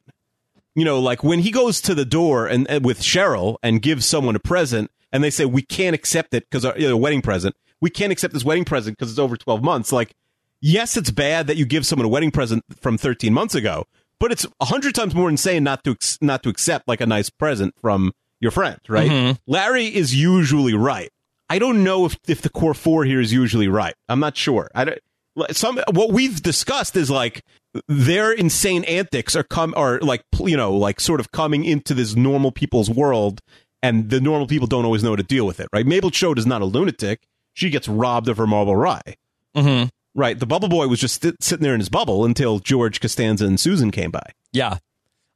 You 0.75 0.85
know, 0.85 0.99
like 0.99 1.23
when 1.23 1.39
he 1.39 1.51
goes 1.51 1.81
to 1.81 1.95
the 1.95 2.05
door 2.05 2.45
and, 2.45 2.69
and 2.69 2.85
with 2.85 3.01
Cheryl 3.01 3.57
and 3.63 3.81
gives 3.81 4.05
someone 4.05 4.35
a 4.35 4.39
present, 4.39 4.91
and 5.11 5.23
they 5.23 5.31
say 5.31 5.45
we 5.45 5.63
can't 5.63 5.95
accept 5.95 6.33
it 6.33 6.47
because 6.49 6.63
our 6.63 6.77
you 6.77 6.87
know, 6.87 6.97
wedding 6.97 7.21
present. 7.21 7.55
We 7.81 7.89
can't 7.89 8.11
accept 8.11 8.33
this 8.33 8.43
wedding 8.43 8.65
present 8.65 8.97
because 8.97 9.09
it's 9.09 9.19
over 9.19 9.35
twelve 9.35 9.63
months. 9.63 9.91
Like 9.91 10.13
yes, 10.61 10.97
it's 10.97 11.11
bad 11.11 11.47
that 11.47 11.57
you 11.57 11.65
give 11.65 11.85
someone 11.85 12.05
a 12.05 12.09
wedding 12.09 12.31
present 12.31 12.63
from 12.79 12.97
13 12.97 13.33
months 13.33 13.55
ago, 13.55 13.85
but 14.19 14.31
it's 14.31 14.45
a 14.59 14.65
hundred 14.65 14.95
times 14.95 15.15
more 15.15 15.29
insane 15.29 15.63
not 15.63 15.83
to 15.83 15.91
ex- 15.91 16.17
not 16.21 16.43
to 16.43 16.49
accept 16.49 16.87
like 16.87 17.01
a 17.01 17.05
nice 17.05 17.29
present 17.29 17.73
from 17.81 18.11
your 18.39 18.51
friend, 18.51 18.79
right? 18.87 19.37
Larry 19.47 19.85
is 19.85 20.15
usually 20.15 20.73
right. 20.73 21.11
I 21.49 21.59
don't 21.59 21.83
know 21.83 22.05
if 22.05 22.17
if 22.27 22.41
the 22.41 22.49
core 22.49 22.73
four 22.73 23.05
here 23.05 23.19
is 23.19 23.33
usually 23.33 23.67
right. 23.67 23.95
I'm 24.07 24.19
not 24.19 24.37
sure. 24.37 24.69
I 24.75 24.85
don't. 24.85 24.99
Some 25.51 25.79
what 25.91 26.11
we've 26.11 26.41
discussed 26.41 26.95
is 26.95 27.09
like 27.09 27.43
their 27.87 28.31
insane 28.31 28.83
antics 28.85 29.35
are 29.35 29.43
come 29.43 29.73
are 29.77 29.99
like 29.99 30.23
you 30.39 30.57
know 30.57 30.73
like 30.73 30.99
sort 30.99 31.19
of 31.19 31.31
coming 31.31 31.65
into 31.65 31.93
this 31.93 32.15
normal 32.15 32.51
people's 32.51 32.89
world, 32.89 33.41
and 33.81 34.09
the 34.09 34.19
normal 34.19 34.47
people 34.47 34.67
don't 34.67 34.85
always 34.85 35.03
know 35.03 35.11
how 35.11 35.15
to 35.15 35.23
deal 35.23 35.45
with 35.45 35.59
it. 35.59 35.69
Right? 35.71 35.85
Mabel 35.85 36.11
Choate 36.11 36.37
is 36.37 36.45
not 36.45 36.61
a 36.61 36.65
lunatic. 36.65 37.21
She 37.53 37.69
gets 37.69 37.87
robbed 37.87 38.27
of 38.27 38.37
her 38.37 38.47
marble 38.47 38.75
rye. 38.75 39.15
Mm-hmm. 39.55 39.87
Right. 40.15 40.37
The 40.39 40.45
bubble 40.47 40.69
boy 40.69 40.87
was 40.87 40.99
just 40.99 41.21
sit- 41.21 41.41
sitting 41.41 41.63
there 41.63 41.73
in 41.73 41.79
his 41.79 41.89
bubble 41.89 42.25
until 42.25 42.59
George 42.59 42.99
Costanza 42.99 43.45
and 43.45 43.59
Susan 43.59 43.91
came 43.91 44.11
by. 44.11 44.23
Yeah. 44.51 44.77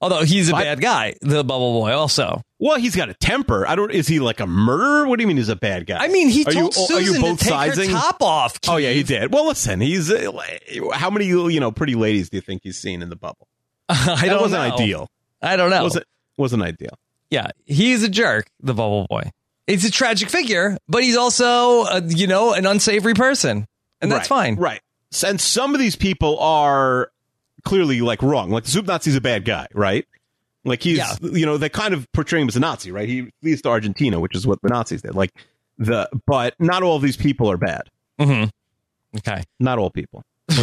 Although 0.01 0.24
he's 0.24 0.51
a 0.51 0.55
I- 0.55 0.63
bad 0.63 0.82
guy, 0.82 1.15
the 1.21 1.43
bubble 1.43 1.80
boy 1.80 1.91
also. 1.93 2.41
Well, 2.59 2.78
he's 2.78 2.95
got 2.95 3.09
a 3.09 3.13
temper. 3.13 3.65
I 3.67 3.76
don't. 3.76 3.91
Is 3.91 4.07
he 4.07 4.19
like 4.19 4.39
a 4.39 4.47
murderer? 4.47 5.07
What 5.07 5.17
do 5.17 5.24
you 5.24 5.28
mean 5.28 5.38
he's 5.38 5.49
a 5.49 5.55
bad 5.55 5.86
guy? 5.86 5.97
I 6.03 6.07
mean, 6.09 6.28
he 6.30 6.41
are 6.45 6.51
told 6.51 6.76
you, 6.76 6.84
are 6.84 6.88
Susan 6.88 7.15
you 7.15 7.21
both 7.21 7.39
to 7.39 7.43
take 7.45 7.53
sizing? 7.53 7.89
her 7.89 7.95
top 7.97 8.21
off. 8.21 8.57
Oh 8.67 8.78
yeah, 8.78 8.91
he 8.91 9.03
did. 9.03 9.34
Well, 9.34 9.47
listen, 9.47 9.80
he's 9.82 10.11
uh, 10.11 10.32
how 10.93 11.09
many 11.09 11.26
you 11.28 11.59
know 11.59 11.71
pretty 11.71 11.95
ladies 11.95 12.30
do 12.30 12.38
you 12.38 12.41
think 12.41 12.61
he's 12.63 12.78
seen 12.78 13.01
in 13.01 13.09
the 13.09 13.15
bubble? 13.15 13.47
I 13.89 13.95
That 13.95 14.26
don't 14.26 14.41
wasn't 14.41 14.67
know. 14.67 14.74
ideal. 14.76 15.09
I 15.41 15.55
don't 15.55 15.69
know. 15.69 15.84
Wasn't 15.84 16.05
wasn't 16.38 16.63
ideal. 16.63 16.97
Yeah, 17.30 17.47
he's 17.65 18.03
a 18.03 18.09
jerk, 18.09 18.47
the 18.61 18.74
bubble 18.74 19.07
boy. 19.09 19.32
It's 19.67 19.86
a 19.86 19.91
tragic 19.91 20.30
figure, 20.30 20.78
but 20.89 21.03
he's 21.03 21.15
also, 21.17 21.84
uh, 21.84 22.01
you 22.07 22.28
know, 22.28 22.53
an 22.53 22.65
unsavory 22.65 23.13
person, 23.13 23.67
and 24.04 24.12
that's 24.12 24.30
Right, 24.30 24.38
fine. 24.38 24.56
Right. 24.58 24.82
And 25.26 25.39
some 25.41 25.74
of 25.74 25.80
these 25.80 25.95
people 25.95 26.38
are 26.39 27.12
clearly 27.64 28.01
like 28.01 28.22
wrong. 28.22 28.49
Like 28.51 28.64
the 28.66 28.72
Soup 28.72 28.86
Nazi's 28.86 29.16
a 29.16 29.22
bad 29.22 29.45
guy, 29.45 29.68
right? 29.74 30.06
Like 30.66 30.82
he's, 30.84 30.97
Yeah. 30.99 31.14
you 31.22 31.45
know, 31.45 31.58
they 31.58 31.70
kind 31.70 31.93
of 31.93 32.12
portray 32.14 32.41
him 32.41 32.47
as 32.47 32.56
a 32.56 32.60
Nazi, 32.60 32.91
right? 32.91 33.08
He 33.10 33.32
flees 33.41 33.62
to 33.64 33.70
Argentina, 33.70 34.20
which 34.20 34.36
is 34.36 34.45
what 34.47 34.62
the 34.62 34.70
Nazis 34.70 35.01
did. 35.01 35.14
Like 35.16 35.32
the, 35.78 36.10
but 36.26 36.56
not 36.60 36.84
all 36.84 36.95
of 36.95 37.01
these 37.01 37.18
people 37.18 37.49
are 37.51 37.58
bad. 37.58 37.84
Mm-hmm. 38.20 38.49
Okay. 39.18 39.43
Not 39.60 39.80
all 39.80 39.89
people. 39.89 40.24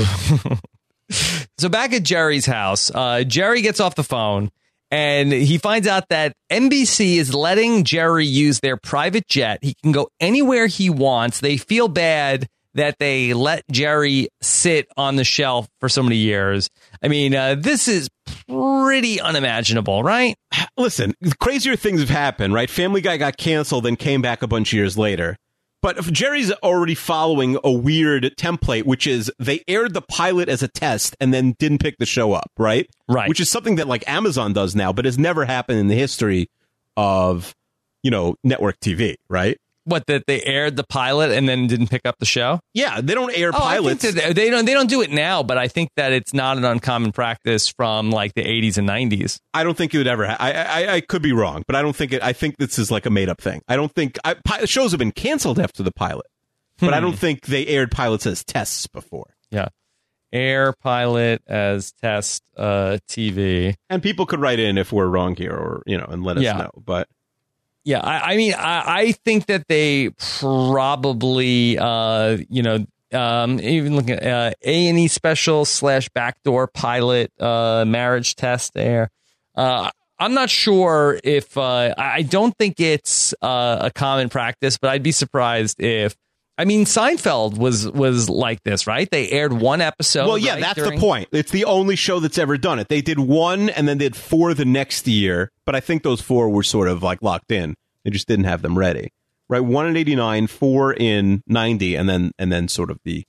So 1.59 1.69
back 1.69 1.93
at 1.93 2.05
Jerry's 2.05 2.47
house, 2.47 2.91
uh, 2.95 3.25
Jerry 3.25 3.61
gets 3.63 3.81
off 3.81 3.95
the 3.97 4.05
phone 4.05 4.51
and 4.91 5.31
he 5.33 5.59
finds 5.59 5.87
out 5.87 6.09
that 6.09 6.35
NBC 6.51 7.17
is 7.17 7.35
letting 7.35 7.85
Jerry 7.85 8.25
use 8.27 8.61
their 8.61 8.77
private 8.77 9.27
jet. 9.29 9.59
He 9.61 9.75
can 9.83 9.93
go 9.93 10.09
anywhere 10.21 10.69
he 10.69 10.89
wants. 10.89 11.41
They 11.41 11.57
feel 11.59 11.89
bad 11.89 12.49
that 12.75 12.99
they 12.99 13.35
let 13.35 13.65
Jerry 13.71 14.29
sit 14.41 14.89
on 14.97 15.17
the 15.17 15.25
shelf 15.25 15.69
for 15.81 15.89
so 15.89 16.03
many 16.03 16.17
years. 16.17 16.71
I 17.03 17.09
mean, 17.09 17.35
uh, 17.35 17.57
this 17.57 17.89
is 17.89 18.09
pretty 18.49 19.21
unimaginable, 19.21 20.03
right? 20.03 20.37
Listen, 20.77 21.15
crazier 21.41 21.77
things 21.77 22.01
have 22.01 22.11
happened, 22.11 22.55
right? 22.55 22.71
Family 22.71 23.01
Guy 23.01 23.17
got 23.17 23.37
canceled, 23.37 23.85
then 23.85 23.97
came 23.97 24.23
back 24.23 24.43
a 24.43 24.47
bunch 24.47 24.73
of 24.73 24.77
years 24.77 24.97
later. 24.97 25.37
But 25.83 25.97
if 25.97 26.13
Jerry's 26.13 26.53
already 26.53 26.95
following 26.95 27.59
a 27.65 27.73
weird 27.73 28.25
template, 28.37 28.85
which 28.85 29.07
is 29.07 29.33
they 29.39 29.65
aired 29.67 29.95
the 29.95 30.03
pilot 30.03 30.49
as 30.51 30.63
a 30.63 30.69
test 30.69 31.17
and 31.21 31.33
then 31.33 31.55
didn't 31.59 31.79
pick 31.79 31.97
the 31.99 32.07
show 32.07 32.33
up, 32.35 32.51
right? 32.59 32.89
Right. 33.09 33.29
Which 33.29 33.41
is 33.41 33.49
something 33.49 33.77
that 33.77 33.89
like 33.89 34.07
Amazon 34.07 34.53
does 34.53 34.77
now, 34.77 34.93
but 34.93 35.07
has 35.07 35.19
never 35.19 35.47
happened 35.47 35.79
in 35.79 35.89
the 35.89 35.95
history 35.95 36.51
of, 36.99 37.55
you 38.03 38.11
know, 38.11 38.37
network 38.45 38.79
TV, 38.81 39.17
right? 39.31 39.59
What 39.91 40.07
that 40.07 40.25
they 40.27 40.43
aired 40.43 40.77
the 40.77 40.85
pilot 40.85 41.31
and 41.33 41.49
then 41.49 41.67
didn't 41.67 41.89
pick 41.89 42.03
up 42.07 42.17
the 42.19 42.25
show? 42.27 42.61
Yeah, 42.73 43.01
they 43.03 43.15
don't 43.15 43.33
air 43.37 43.51
Oh, 43.53 43.59
pilots. 43.59 44.03
that 44.11 44.35
they 44.35 44.49
don't 44.49 44.65
they 44.65 44.73
don't 44.73 44.89
do 44.89 45.03
it 45.03 45.11
now, 45.11 45.43
but 45.43 45.59
I 45.59 45.69
think 45.69 45.91
that 45.97 46.13
it's 46.13 46.33
not 46.33 46.57
an 46.57 46.65
uncommon 46.65 47.13
practice 47.13 47.69
from 47.69 48.11
like 48.11 48.35
the 48.35 48.43
80s 48.45 48.79
and 48.79 48.89
90s. 48.89 49.39
I 49.53 49.65
don't 49.65 49.77
think 49.77 49.95
it 49.95 49.99
would 49.99 50.07
ever. 50.07 50.27
Ha- 50.27 50.37
I, 50.41 50.53
I 50.53 50.95
I 50.95 51.01
could 51.01 51.23
be 51.23 51.33
wrong, 51.33 51.65
but 51.67 51.77
I 51.77 51.83
don't 51.83 51.95
think 51.97 52.13
it. 52.13 52.23
I 52.23 52.33
think 52.33 52.57
this 52.57 52.79
is 52.79 52.91
like 52.91 53.05
a 53.05 53.11
made 53.11 53.29
up 53.29 53.41
thing. 53.41 53.61
I 53.69 53.77
don't 53.77 53.93
think 53.93 54.19
I, 54.25 54.35
pi- 54.45 54.65
shows 54.65 54.93
have 54.93 54.99
been 54.99 55.13
canceled 55.13 55.59
after 55.59 55.83
the 55.83 55.93
pilot, 55.93 56.27
but 56.79 56.95
I 56.95 57.01
don't 57.01 57.19
think 57.19 57.47
they 57.47 57.67
aired 57.67 57.91
pilots 57.91 58.25
as 58.27 58.45
tests 58.45 58.87
before. 58.87 59.35
Yeah. 59.51 59.69
Air 60.33 60.73
pilot 60.81 61.43
as 61.49 61.91
test 61.91 62.45
uh, 62.57 62.99
TV. 63.09 63.75
And 63.89 64.01
people 64.01 64.27
could 64.27 64.41
write 64.41 64.61
in 64.61 64.79
if 64.79 64.93
we're 64.93 65.09
wrong 65.09 65.35
here, 65.35 65.51
or 65.53 65.83
you 65.87 65.99
know, 65.99 66.07
and 66.09 66.23
let 66.23 66.37
us 66.37 66.45
Yeah. 66.45 66.57
know. 66.57 66.71
But 66.77 67.09
Yeah, 67.85 68.01
I, 68.01 68.33
I 68.33 68.37
mean, 68.37 68.55
I, 68.55 68.83
I 68.87 69.13
think 69.13 69.47
that 69.47 69.67
they 69.69 70.11
probably, 70.41 71.79
uh, 71.79 72.39
you 72.49 72.63
know, 72.63 72.87
um, 73.13 73.59
even 73.61 73.97
looking 73.97 74.11
at 74.11 74.23
uh, 74.23 74.53
A 74.63 74.89
and 74.89 74.99
E 74.99 75.09
special 75.09 75.65
slash 75.65 76.09
backdoor 76.11 76.69
pilot 76.69 77.33
uh, 77.41 77.85
marriage 77.87 78.37
test 78.37 78.75
there. 78.75 79.11
Uh, 79.55 79.91
I'm 80.19 80.35
not 80.35 80.51
sure 80.51 81.19
if 81.25 81.57
uh, 81.57 81.95
I 81.97 82.23
don't 82.23 82.57
think 82.57 82.79
it's 82.79 83.35
uh, 83.41 83.79
a 83.81 83.91
common 83.91 84.29
practice, 84.29 84.77
but 84.77 84.91
I'd 84.91 85.03
be 85.03 85.13
surprised 85.13 85.81
if. 85.81 86.15
I 86.61 86.67
mean, 86.67 86.85
Seinfeld 86.85 87.57
was 87.57 87.91
was 87.91 88.29
like 88.29 88.63
this, 88.65 88.87
right? 88.87 89.11
They 89.11 89.31
aired 89.31 89.55
one 89.55 89.81
episode. 89.81 90.27
well, 90.27 90.37
yeah, 90.37 90.53
right, 90.53 90.61
that's 90.61 90.75
during- 90.75 90.99
the 90.99 91.01
point. 91.01 91.31
It's 91.33 91.51
the 91.51 91.65
only 91.65 91.97
show 91.97 92.21
that's 92.21 92.37
ever 92.37 92.59
done 92.59 92.79
it. 92.79 92.89
They 92.89 93.01
did 93.01 93.19
one, 93.19 93.71
and 93.71 93.89
then 93.89 93.97
they 93.97 94.05
did 94.05 94.15
four 94.17 94.53
the 94.53 94.67
next 94.67 95.09
year. 95.09 95.51
But 95.65 95.75
I 95.75 95.81
think 95.81 96.03
those 96.03 96.21
four 96.21 96.51
were 96.51 96.63
sort 96.63 96.89
of 96.89 97.03
like 97.03 97.23
locked 97.23 97.51
in. 97.51 97.77
They 98.05 98.11
just 98.11 98.29
didn't 98.29 98.45
have 98.45 98.61
them 98.61 98.77
ready. 98.77 99.11
Right, 99.49 99.61
one 99.61 99.87
in 99.87 99.97
eighty 99.97 100.15
nine, 100.15 100.49
four 100.49 100.93
in 100.93 101.43
ninety, 101.47 101.95
and 101.95 102.07
then 102.07 102.33
and 102.39 102.53
then 102.53 102.69
sort 102.69 102.91
of 102.91 102.99
the 103.07 103.25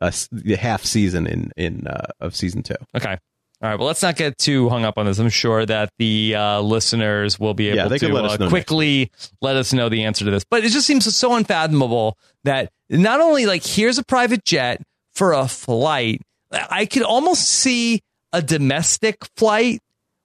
uh, 0.00 0.10
the 0.32 0.56
half 0.56 0.84
season 0.84 1.28
in 1.28 1.52
in 1.56 1.86
uh, 1.86 2.08
of 2.18 2.34
season 2.34 2.64
two. 2.64 2.74
Okay. 2.96 3.18
All 3.62 3.70
right. 3.70 3.78
Well, 3.78 3.86
let's 3.86 4.02
not 4.02 4.16
get 4.16 4.36
too 4.36 4.68
hung 4.68 4.84
up 4.84 4.98
on 4.98 5.06
this. 5.06 5.18
I'm 5.18 5.30
sure 5.30 5.64
that 5.64 5.90
the 5.98 6.34
uh, 6.34 6.60
listeners 6.60 7.38
will 7.38 7.54
be 7.54 7.68
able 7.68 7.76
Yeah, 7.76 7.84
to 7.84 8.12
let 8.12 8.24
uh, 8.24 8.28
know 8.28 8.36
next 8.36 8.48
quickly 8.50 9.10
let 9.40 9.56
us 9.56 9.72
know 9.72 9.88
the 9.88 10.04
answer 10.04 10.24
to 10.24 10.30
this. 10.30 10.44
But 10.44 10.64
it 10.64 10.70
just 10.70 10.86
seems 10.86 11.14
so 11.16 11.34
unfathomable 11.34 12.18
that 12.44 12.70
not 12.90 13.20
only 13.20 13.46
like 13.46 13.64
here's 13.64 13.96
a 13.96 14.04
private 14.04 14.44
jet 14.44 14.82
for 15.14 15.32
a 15.32 15.48
flight, 15.48 16.20
I 16.52 16.86
could 16.86 17.02
almost 17.02 17.48
see 17.48 18.00
a 18.32 18.42
domestic 18.42 19.24
flight, 19.36 19.80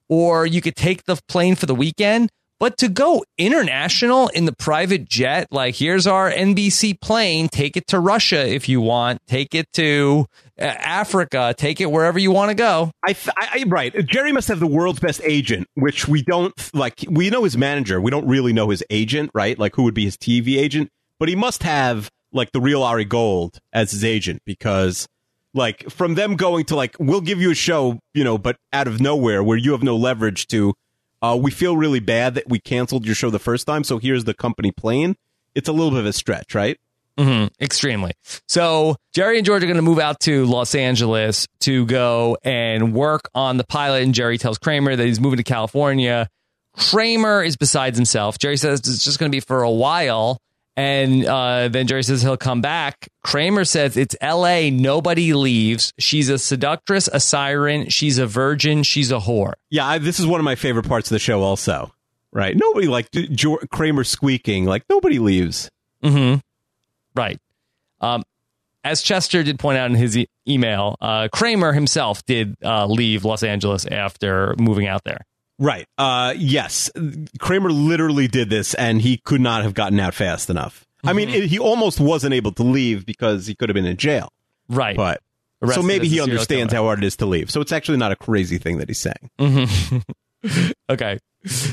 or 0.08 0.44
you 0.44 0.60
could 0.60 0.76
take 0.76 1.04
the 1.04 1.18
plane 1.28 1.54
for 1.54 1.66
the 1.66 1.74
weekend. 1.74 2.30
But 2.58 2.76
to 2.78 2.88
go 2.90 3.24
international 3.38 4.28
in 4.28 4.44
the 4.44 4.52
private 4.52 5.08
jet, 5.08 5.46
like 5.50 5.76
here's 5.76 6.06
our 6.06 6.30
NBC 6.30 7.00
plane, 7.00 7.48
take 7.48 7.74
it 7.74 7.86
to 7.86 7.98
Russia 7.98 8.46
if 8.46 8.68
you 8.68 8.82
want, 8.82 9.20
take 9.26 9.54
it 9.54 9.72
to 9.74 10.26
Africa, 10.60 11.54
take 11.56 11.80
it 11.80 11.90
wherever 11.90 12.18
you 12.18 12.30
want 12.30 12.50
to 12.50 12.54
go. 12.54 12.90
I, 13.06 13.16
I 13.36 13.64
right. 13.66 13.94
Jerry 14.06 14.32
must 14.32 14.48
have 14.48 14.60
the 14.60 14.66
world's 14.66 15.00
best 15.00 15.20
agent, 15.24 15.66
which 15.74 16.06
we 16.06 16.22
don't 16.22 16.54
like. 16.74 17.04
We 17.08 17.30
know 17.30 17.44
his 17.44 17.56
manager. 17.56 18.00
We 18.00 18.10
don't 18.10 18.26
really 18.26 18.52
know 18.52 18.70
his 18.70 18.84
agent, 18.90 19.30
right? 19.34 19.58
Like 19.58 19.74
who 19.76 19.84
would 19.84 19.94
be 19.94 20.04
his 20.04 20.16
TV 20.16 20.58
agent, 20.58 20.90
but 21.18 21.28
he 21.28 21.36
must 21.36 21.62
have 21.62 22.10
like 22.32 22.52
the 22.52 22.60
real 22.60 22.82
Ari 22.82 23.06
Gold 23.06 23.58
as 23.72 23.90
his 23.90 24.04
agent 24.04 24.42
because 24.44 25.08
like 25.54 25.88
from 25.90 26.14
them 26.14 26.36
going 26.36 26.64
to 26.66 26.76
like 26.76 26.96
we'll 26.98 27.20
give 27.20 27.40
you 27.40 27.50
a 27.50 27.54
show, 27.54 27.98
you 28.14 28.24
know, 28.24 28.38
but 28.38 28.56
out 28.72 28.86
of 28.86 29.00
nowhere 29.00 29.42
where 29.42 29.56
you 29.56 29.72
have 29.72 29.82
no 29.82 29.96
leverage 29.96 30.46
to 30.48 30.74
uh, 31.22 31.38
we 31.40 31.50
feel 31.50 31.76
really 31.76 32.00
bad 32.00 32.34
that 32.34 32.48
we 32.48 32.58
canceled 32.58 33.04
your 33.04 33.14
show 33.14 33.30
the 33.30 33.38
first 33.38 33.66
time, 33.66 33.84
so 33.84 33.98
here's 33.98 34.24
the 34.24 34.34
company 34.34 34.72
plane. 34.72 35.16
It's 35.54 35.68
a 35.68 35.72
little 35.72 35.90
bit 35.90 36.00
of 36.00 36.06
a 36.06 36.12
stretch, 36.12 36.54
right? 36.54 36.78
Mm-hmm, 37.20 37.62
extremely. 37.62 38.12
So 38.48 38.96
Jerry 39.12 39.36
and 39.36 39.44
George 39.44 39.62
are 39.62 39.66
going 39.66 39.76
to 39.76 39.82
move 39.82 39.98
out 39.98 40.20
to 40.20 40.46
Los 40.46 40.74
Angeles 40.74 41.46
to 41.60 41.84
go 41.84 42.38
and 42.42 42.94
work 42.94 43.28
on 43.34 43.58
the 43.58 43.64
pilot. 43.64 44.02
And 44.04 44.14
Jerry 44.14 44.38
tells 44.38 44.56
Kramer 44.56 44.96
that 44.96 45.04
he's 45.04 45.20
moving 45.20 45.36
to 45.36 45.42
California. 45.42 46.30
Kramer 46.74 47.42
is 47.42 47.58
besides 47.58 47.98
himself. 47.98 48.38
Jerry 48.38 48.56
says 48.56 48.78
it's 48.78 49.04
just 49.04 49.18
going 49.18 49.30
to 49.30 49.36
be 49.36 49.40
for 49.40 49.62
a 49.62 49.70
while. 49.70 50.40
And 50.76 51.26
uh, 51.26 51.68
then 51.68 51.86
Jerry 51.86 52.02
says 52.02 52.22
he'll 52.22 52.38
come 52.38 52.62
back. 52.62 53.08
Kramer 53.22 53.66
says 53.66 53.98
it's 53.98 54.16
L.A. 54.22 54.70
Nobody 54.70 55.34
leaves. 55.34 55.92
She's 55.98 56.30
a 56.30 56.38
seductress, 56.38 57.06
a 57.12 57.20
siren. 57.20 57.90
She's 57.90 58.16
a 58.16 58.26
virgin. 58.26 58.82
She's 58.82 59.10
a 59.10 59.18
whore. 59.18 59.54
Yeah, 59.68 59.86
I, 59.86 59.98
this 59.98 60.18
is 60.18 60.26
one 60.26 60.40
of 60.40 60.44
my 60.44 60.54
favorite 60.54 60.88
parts 60.88 61.10
of 61.10 61.16
the 61.16 61.18
show. 61.18 61.42
Also, 61.42 61.92
right? 62.32 62.56
Nobody 62.56 62.86
like 62.86 63.10
Kramer 63.70 64.04
squeaking. 64.04 64.64
Like 64.64 64.84
nobody 64.88 65.18
leaves. 65.18 65.68
Mm-hmm. 66.02 66.38
Right. 67.20 67.38
Um, 68.00 68.22
as 68.82 69.02
Chester 69.02 69.42
did 69.42 69.58
point 69.58 69.76
out 69.76 69.90
in 69.90 69.96
his 69.96 70.16
e- 70.16 70.28
email, 70.48 70.96
uh, 71.00 71.28
Kramer 71.32 71.72
himself 71.72 72.24
did 72.24 72.56
uh, 72.64 72.86
leave 72.86 73.24
Los 73.24 73.42
Angeles 73.42 73.84
after 73.86 74.54
moving 74.58 74.86
out 74.86 75.04
there. 75.04 75.26
Right. 75.58 75.86
Uh, 75.98 76.32
yes. 76.36 76.90
Kramer 77.38 77.70
literally 77.70 78.26
did 78.26 78.48
this, 78.48 78.72
and 78.74 79.02
he 79.02 79.18
could 79.18 79.42
not 79.42 79.62
have 79.62 79.74
gotten 79.74 80.00
out 80.00 80.14
fast 80.14 80.48
enough. 80.48 80.86
Mm-hmm. 80.98 81.08
I 81.08 81.12
mean, 81.12 81.28
it, 81.28 81.44
he 81.44 81.58
almost 81.58 82.00
wasn't 82.00 82.32
able 82.32 82.52
to 82.52 82.62
leave 82.62 83.04
because 83.04 83.46
he 83.46 83.54
could 83.54 83.68
have 83.68 83.74
been 83.74 83.84
in 83.84 83.98
jail. 83.98 84.32
Right. 84.70 84.96
But 84.96 85.20
so 85.74 85.82
maybe 85.82 86.08
he 86.08 86.20
understands 86.20 86.72
how 86.72 86.84
hard 86.84 87.02
it 87.02 87.06
is 87.06 87.16
to 87.16 87.26
leave. 87.26 87.50
So 87.50 87.60
it's 87.60 87.72
actually 87.72 87.98
not 87.98 88.12
a 88.12 88.16
crazy 88.16 88.56
thing 88.56 88.78
that 88.78 88.88
he's 88.88 88.98
saying. 88.98 89.30
Mm-hmm. 89.38 89.98
okay. 90.90 91.18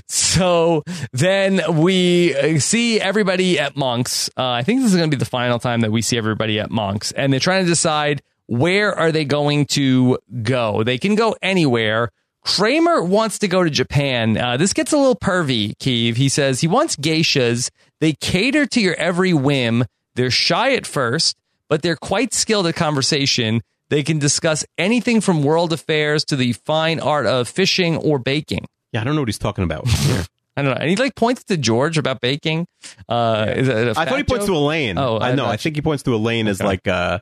So 0.08 0.84
then 1.12 1.62
we 1.82 2.36
uh, 2.36 2.60
see 2.60 3.02
everybody 3.02 3.60
at 3.60 3.76
Monk's. 3.76 4.30
Uh, 4.38 4.50
I 4.50 4.64
think 4.64 4.82
this 4.82 4.92
is 4.92 4.98
going 4.98 5.12
to 5.12 5.16
be 5.16 5.20
the 5.20 5.30
final 5.30 5.60
time 5.60 5.82
that 5.82 5.92
we 5.92 6.02
see 6.02 6.18
everybody 6.18 6.60
at 6.60 6.72
Monk's, 6.72 7.12
and 7.12 7.34
they're 7.34 7.40
trying 7.40 7.66
to 7.66 7.70
decide 7.70 8.22
where 8.48 8.98
are 8.98 9.12
they 9.12 9.26
going 9.26 9.66
to 9.66 10.18
go. 10.42 10.84
They 10.84 10.98
can 10.98 11.16
go 11.16 11.36
anywhere. 11.42 12.10
Kramer 12.44 13.04
wants 13.04 13.40
to 13.40 13.50
go 13.50 13.64
to 13.64 13.70
Japan. 13.70 14.38
Uh, 14.38 14.56
this 14.56 14.72
gets 14.72 14.94
a 14.94 14.98
little 14.98 15.18
pervy, 15.18 15.76
Keeve. 15.78 16.16
He 16.16 16.30
says 16.30 16.62
he 16.62 16.68
wants 16.68 16.96
geishas. 16.96 17.70
They 18.00 18.14
cater 18.14 18.66
to 18.68 18.80
your 18.80 18.96
every 18.96 19.34
whim. 19.34 19.84
They're 20.16 20.32
shy 20.32 20.74
at 20.76 20.88
first, 20.88 21.36
but 21.68 21.82
they're 21.82 21.98
quite 21.98 22.34
skilled 22.34 22.68
at 22.68 22.76
conversation. 22.76 23.62
They 23.90 24.04
can 24.04 24.20
discuss 24.20 24.66
anything 24.78 25.22
from 25.22 25.44
world 25.44 25.72
affairs 25.72 26.26
to 26.26 26.36
the 26.36 26.54
fine 26.54 27.00
art 27.00 27.26
of 27.26 27.48
fishing 27.48 27.98
or 27.98 28.20
baking. 28.20 28.66
Yeah, 28.92 29.02
I 29.02 29.04
don't 29.04 29.16
know 29.16 29.22
what 29.22 29.30
he's 29.30 29.38
talking 29.38 29.64
about. 29.64 29.88
I 30.58 30.64
don't 30.64 30.74
know. 30.74 30.78
And 30.82 30.90
he 30.90 30.96
like 30.96 31.16
points 31.16 31.44
to 31.46 31.58
George 31.58 31.98
about 31.98 32.20
baking. 32.20 32.68
Uh, 33.08 33.54
yeah. 33.56 33.94
I 33.96 34.06
thought 34.06 34.18
he 34.18 34.24
points 34.24 34.48
to 34.48 34.56
Elaine. 34.56 34.98
Oh, 34.98 35.20
I 35.20 35.36
know. 35.36 35.46
I 35.46 35.56
think 35.56 35.76
he 35.76 35.82
points 35.82 36.04
to 36.04 36.16
Elaine 36.16 36.48
okay. 36.48 36.52
as 36.52 36.62
like 36.62 36.88
a 36.88 37.22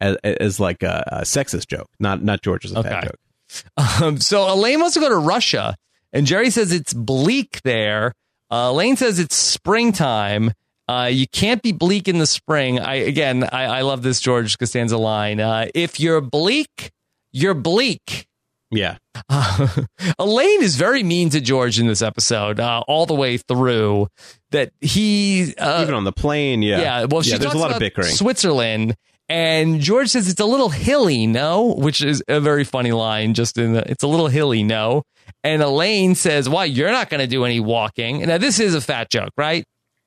as, 0.00 0.16
as 0.22 0.60
like 0.60 0.82
a, 0.82 1.04
a, 1.06 1.20
sexist 1.22 1.66
joke, 1.66 1.88
not 1.98 2.22
not 2.22 2.42
George 2.42 2.64
as 2.66 2.72
a 2.72 2.80
okay. 2.80 2.88
fat 2.90 3.04
joke. 3.04 4.02
Um, 4.02 4.20
so 4.20 4.52
Elaine 4.52 4.80
wants 4.80 4.94
to 4.94 5.00
go 5.00 5.08
to 5.08 5.16
Russia, 5.16 5.76
and 6.12 6.26
Jerry 6.26 6.50
says 6.50 6.72
it's 6.72 6.92
bleak 6.92 7.62
there. 7.62 8.12
Uh, 8.50 8.70
Elaine 8.70 8.96
says 8.96 9.18
it's 9.18 9.36
springtime. 9.36 10.52
Uh, 10.88 11.08
you 11.10 11.26
can't 11.26 11.62
be 11.62 11.72
bleak 11.72 12.08
in 12.08 12.18
the 12.18 12.26
spring. 12.26 12.78
I 12.78 12.94
again, 12.96 13.44
I, 13.44 13.64
I 13.64 13.80
love 13.82 14.02
this 14.02 14.20
George 14.20 14.58
Costanza 14.58 14.98
line. 14.98 15.40
Uh, 15.40 15.66
if 15.74 15.98
you're 15.98 16.20
bleak, 16.20 16.92
you're 17.32 17.54
bleak. 17.54 18.26
Yeah. 18.70 18.98
Uh, 19.28 19.68
Elaine 20.18 20.62
is 20.62 20.76
very 20.76 21.02
mean 21.02 21.30
to 21.30 21.40
George 21.40 21.78
in 21.78 21.86
this 21.86 22.02
episode, 22.02 22.60
uh, 22.60 22.82
all 22.86 23.06
the 23.06 23.14
way 23.14 23.36
through. 23.38 24.08
That 24.50 24.72
he 24.80 25.54
uh, 25.56 25.80
even 25.82 25.94
on 25.94 26.04
the 26.04 26.12
plane, 26.12 26.62
yeah, 26.62 26.80
yeah. 26.80 27.04
Well, 27.04 27.22
yeah, 27.22 27.38
there's 27.38 27.54
a 27.54 27.58
lot 27.58 27.72
of 27.72 27.78
bickering. 27.78 28.08
Switzerland, 28.08 28.96
and 29.28 29.80
George 29.80 30.10
says 30.10 30.28
it's 30.28 30.40
a 30.40 30.44
little 30.44 30.68
hilly, 30.68 31.26
no, 31.26 31.74
which 31.76 32.02
is 32.02 32.22
a 32.28 32.40
very 32.40 32.64
funny 32.64 32.92
line. 32.92 33.34
Just 33.34 33.56
in 33.58 33.72
the, 33.72 33.90
it's 33.90 34.02
a 34.02 34.08
little 34.08 34.28
hilly, 34.28 34.62
no. 34.62 35.02
And 35.42 35.62
Elaine 35.62 36.14
says, 36.14 36.48
"Why 36.48 36.66
you're 36.66 36.92
not 36.92 37.10
going 37.10 37.20
to 37.20 37.26
do 37.26 37.44
any 37.44 37.60
walking?" 37.60 38.20
Now 38.26 38.38
this 38.38 38.60
is 38.60 38.74
a 38.74 38.80
fat 38.80 39.10
joke, 39.10 39.32
right? 39.36 39.64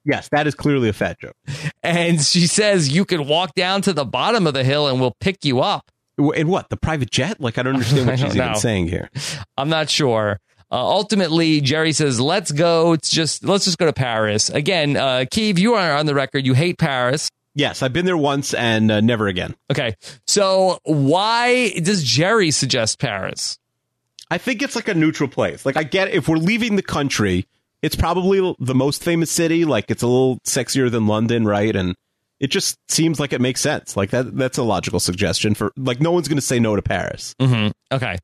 Yes, 0.08 0.30
that 0.32 0.48
is 0.48 0.56
clearly 0.56 0.88
a 0.88 0.94
fat 0.94 1.20
joke. 1.20 1.36
And 1.84 2.22
she 2.22 2.48
says 2.48 2.90
you 2.90 3.04
can 3.04 3.28
walk 3.28 3.54
down 3.56 3.82
to 3.84 3.94
the 3.94 4.06
bottom 4.06 4.48
of 4.48 4.54
the 4.54 4.64
hill 4.64 4.88
and 4.88 5.02
we'll 5.02 5.16
pick 5.20 5.44
you 5.44 5.60
up. 5.60 5.92
And 6.18 6.50
what? 6.50 6.70
The 6.70 6.78
private 6.78 7.12
jet? 7.12 7.42
Like 7.42 7.58
I 7.58 7.64
don't 7.64 7.76
understand 7.76 8.08
what 8.08 8.20
she's 8.20 8.36
even 8.36 8.56
saying 8.56 8.88
here. 8.88 9.10
I'm 9.58 9.70
not 9.70 9.90
sure. 9.90 10.40
Uh, 10.72 10.76
ultimately, 10.76 11.62
Jerry 11.62 11.94
says, 11.94 12.20
"Let's 12.20 12.52
go. 12.52 12.94
It's 12.94 13.10
just 13.10 13.44
let's 13.44 13.66
just 13.66 13.78
go 13.78 13.86
to 13.86 13.94
Paris 13.94 14.50
again." 14.50 14.98
Uh, 14.98 15.26
Keeve, 15.32 15.60
you 15.60 15.76
are 15.76 15.96
on 15.96 16.06
the 16.06 16.14
record. 16.16 16.46
You 16.46 16.54
hate 16.54 16.78
Paris. 16.78 17.30
Yes, 17.54 17.82
I've 17.82 17.94
been 17.94 18.06
there 18.06 18.18
once 18.18 18.54
and 18.54 18.92
uh, 18.92 19.02
never 19.02 19.28
again. 19.28 19.56
Okay, 19.72 19.96
so 20.26 20.80
why 20.84 21.72
does 21.80 22.04
Jerry 22.04 22.52
suggest 22.52 23.00
Paris? 23.00 23.58
I 24.30 24.38
think 24.38 24.62
it's 24.62 24.76
like 24.76 24.88
a 24.88 24.94
neutral 24.94 25.30
place. 25.30 25.66
Like 25.66 25.78
I 25.78 25.84
get 25.84 26.10
if 26.10 26.28
we're 26.28 26.38
leaving 26.38 26.76
the 26.76 26.84
country, 26.84 27.48
it's 27.82 27.96
probably 27.96 28.56
the 28.60 28.76
most 28.76 29.04
famous 29.04 29.32
city. 29.32 29.66
Like 29.66 29.86
it's 29.90 30.04
a 30.04 30.08
little 30.08 30.38
sexier 30.40 30.90
than 30.90 31.08
London, 31.08 31.46
right? 31.46 31.76
And 31.76 31.96
it 32.40 32.48
just 32.48 32.78
seems 32.90 33.20
like 33.20 33.34
it 33.34 33.42
makes 33.42 33.62
sense. 33.62 33.98
Like 33.98 34.12
that 34.12 34.36
that's 34.36 34.58
a 34.58 34.64
logical 34.64 35.00
suggestion 35.00 35.56
for 35.56 35.72
like 35.78 36.00
no 36.00 36.12
one's 36.12 36.28
going 36.28 36.38
to 36.38 36.42
say 36.42 36.60
no 36.60 36.76
to 36.76 36.82
Paris. 36.82 37.34
Mm-hmm. 37.40 37.72
Okay. 37.96 38.18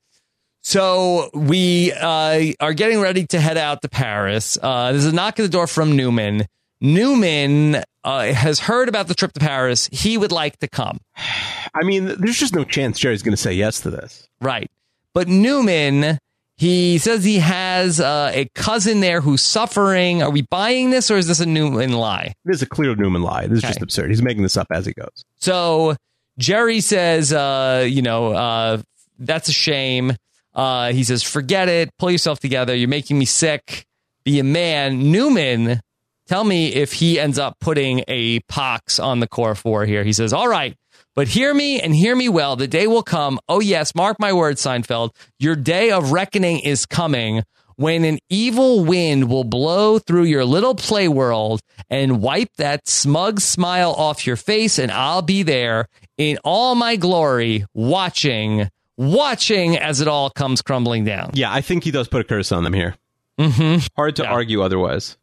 So 0.62 1.30
we 1.34 1.92
uh, 1.92 2.54
are 2.62 2.74
getting 2.74 3.02
ready 3.02 3.28
to 3.28 3.40
head 3.40 3.58
out 3.58 3.82
to 3.82 3.90
Paris. 3.90 4.58
Uh, 4.62 4.94
there's 4.94 5.06
a 5.06 5.12
knock 5.12 5.38
at 5.40 5.44
the 5.44 5.50
door 5.50 5.68
from 5.68 5.98
Newman. 5.98 6.46
Newman 6.80 7.84
uh, 8.04 8.26
has 8.34 8.60
heard 8.60 8.88
about 8.88 9.08
the 9.08 9.14
trip 9.14 9.34
to 9.34 9.40
Paris. 9.40 9.90
He 9.92 10.18
would 10.18 10.32
like 10.32 10.58
to 10.60 10.68
come. 10.68 11.00
I 11.74 11.84
mean, 11.84 12.06
there's 12.06 12.38
just 12.38 12.56
no 12.56 12.64
chance 12.64 13.00
Jerry's 13.00 13.24
going 13.24 13.34
to 13.34 13.42
say 13.42 13.54
yes 13.54 13.82
to 13.82 13.90
this. 13.90 14.28
Right. 14.40 14.70
But 15.14 15.28
Newman, 15.28 16.18
he 16.56 16.98
says 16.98 17.24
he 17.24 17.40
has 17.40 18.00
uh, 18.00 18.32
a 18.34 18.50
cousin 18.56 19.00
there 19.00 19.22
who's 19.22 19.42
suffering. 19.42 20.22
Are 20.22 20.30
we 20.30 20.44
buying 20.44 20.92
this 20.92 21.10
or 21.10 21.18
is 21.18 21.28
this 21.28 21.40
a 21.40 21.46
Newman 21.46 21.94
lie? 21.94 22.34
This 22.46 22.58
is 22.58 22.62
a 22.62 22.68
clear 22.68 22.96
Newman 22.96 23.24
lie. 23.24 23.48
This 23.48 23.60
is 23.60 23.64
okay. 23.64 23.70
just 23.70 23.82
absurd. 23.82 24.10
He's 24.10 24.22
making 24.22 24.44
this 24.44 24.56
up 24.56 24.68
as 24.72 24.86
he 24.86 24.94
goes. 24.94 25.26
So 25.38 25.96
Jerry 26.38 26.80
says, 26.80 27.34
uh, 27.34 27.86
you 27.90 28.02
know, 28.02 28.34
uh, 28.34 28.82
that's 29.20 29.50
a 29.50 29.54
shame. 29.54 30.16
Uh, 30.54 30.94
he 30.94 31.04
says, 31.04 31.24
forget 31.24 31.70
it. 31.70 31.90
Pull 31.98 32.12
yourself 32.12 32.40
together. 32.40 32.76
You're 32.76 32.88
making 32.90 33.18
me 33.18 33.26
sick. 33.26 33.86
Be 34.24 34.40
a 34.40 34.44
man. 34.44 35.12
Newman, 35.12 35.82
tell 36.28 36.44
me 36.44 36.68
if 36.68 36.94
he 36.94 37.20
ends 37.20 37.40
up 37.40 37.58
putting 37.60 38.04
a 38.08 38.40
pox 38.42 39.00
on 39.00 39.20
the 39.20 39.28
core 39.28 39.56
four 39.56 39.86
here. 39.86 40.04
He 40.04 40.14
says, 40.14 40.34
all 40.34 40.48
right. 40.48 40.76
But 41.16 41.28
hear 41.28 41.54
me 41.54 41.80
and 41.80 41.94
hear 41.94 42.16
me 42.16 42.28
well. 42.30 42.56
The 42.56 42.68
day 42.68 42.88
will 42.88 43.04
come. 43.04 43.40
Oh, 43.48 43.60
yes, 43.60 43.94
mark 43.94 44.20
my 44.20 44.34
words, 44.34 44.62
Seinfeld. 44.64 45.12
Your 45.40 45.56
day 45.56 45.92
of 45.92 46.12
reckoning 46.12 46.60
is 46.60 46.86
coming 46.86 47.44
when 47.76 48.04
an 48.04 48.20
evil 48.30 48.84
wind 48.84 49.30
will 49.30 49.44
blow 49.44 50.00
through 50.00 50.24
your 50.24 50.46
little 50.46 50.76
play 50.76 51.08
world 51.08 51.62
and 51.90 52.22
wipe 52.22 52.54
that 52.58 52.88
smug 52.88 53.40
smile 53.42 53.92
off 53.92 54.26
your 54.26 54.36
face. 54.36 54.80
And 54.80 54.92
I'll 54.92 55.22
be 55.22 55.44
there 55.44 55.88
in 56.18 56.40
all 56.44 56.76
my 56.76 56.96
glory 56.96 57.66
watching, 57.74 58.70
watching 58.98 59.78
as 59.78 60.02
it 60.02 60.08
all 60.08 60.30
comes 60.32 60.62
crumbling 60.62 61.04
down. 61.06 61.32
Yeah, 61.34 61.52
I 61.54 61.62
think 61.62 61.84
he 61.84 61.92
does 61.92 62.08
put 62.08 62.22
a 62.22 62.24
curse 62.24 62.52
on 62.52 62.64
them 62.64 62.74
here. 62.74 62.96
Mm-hmm. 63.40 63.86
Hard 63.96 64.16
to 64.18 64.24
Yeah. 64.24 64.32
argue 64.32 64.62
otherwise. 64.62 65.18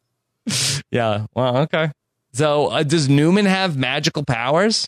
Yeah. 0.91 1.25
Well, 1.33 1.57
okay. 1.59 1.91
So 2.33 2.67
uh, 2.67 2.83
does 2.83 3.07
Newman 3.07 3.45
have 3.45 3.77
magical 3.77 4.25
powers? 4.25 4.87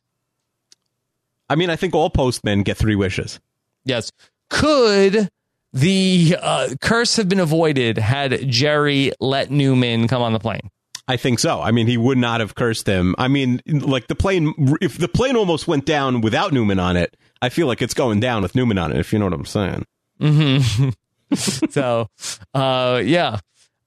I 1.49 1.55
mean, 1.55 1.69
I 1.69 1.75
think 1.75 1.93
all 1.93 2.09
postmen 2.09 2.63
get 2.63 2.77
three 2.77 2.95
wishes. 2.95 3.39
Yes. 3.85 4.11
Could 4.49 5.29
the 5.71 6.37
uh, 6.41 6.69
curse 6.81 7.15
have 7.17 7.27
been 7.27 7.39
avoided 7.39 7.97
had 7.97 8.49
Jerry 8.49 9.11
let 9.19 9.51
Newman 9.51 10.07
come 10.07 10.21
on 10.21 10.33
the 10.33 10.39
plane? 10.39 10.69
I 11.07 11.17
think 11.17 11.39
so. 11.39 11.61
I 11.61 11.71
mean, 11.71 11.87
he 11.87 11.97
would 11.97 12.17
not 12.17 12.39
have 12.39 12.55
cursed 12.55 12.87
him. 12.87 13.13
I 13.17 13.27
mean, 13.27 13.61
like 13.67 14.07
the 14.07 14.15
plane, 14.15 14.53
if 14.81 14.97
the 14.97 15.09
plane 15.09 15.35
almost 15.35 15.67
went 15.67 15.85
down 15.85 16.21
without 16.21 16.53
Newman 16.53 16.79
on 16.79 16.95
it, 16.95 17.17
I 17.41 17.49
feel 17.49 17.67
like 17.67 17.81
it's 17.81 17.93
going 17.93 18.21
down 18.21 18.41
with 18.41 18.55
Newman 18.55 18.77
on 18.77 18.91
it, 18.91 18.99
if 18.99 19.11
you 19.11 19.19
know 19.19 19.25
what 19.25 19.33
I'm 19.33 19.45
saying. 19.45 19.85
Mm-hmm. 20.21 20.89
so, 21.69 22.07
uh, 22.53 23.01
yeah. 23.03 23.39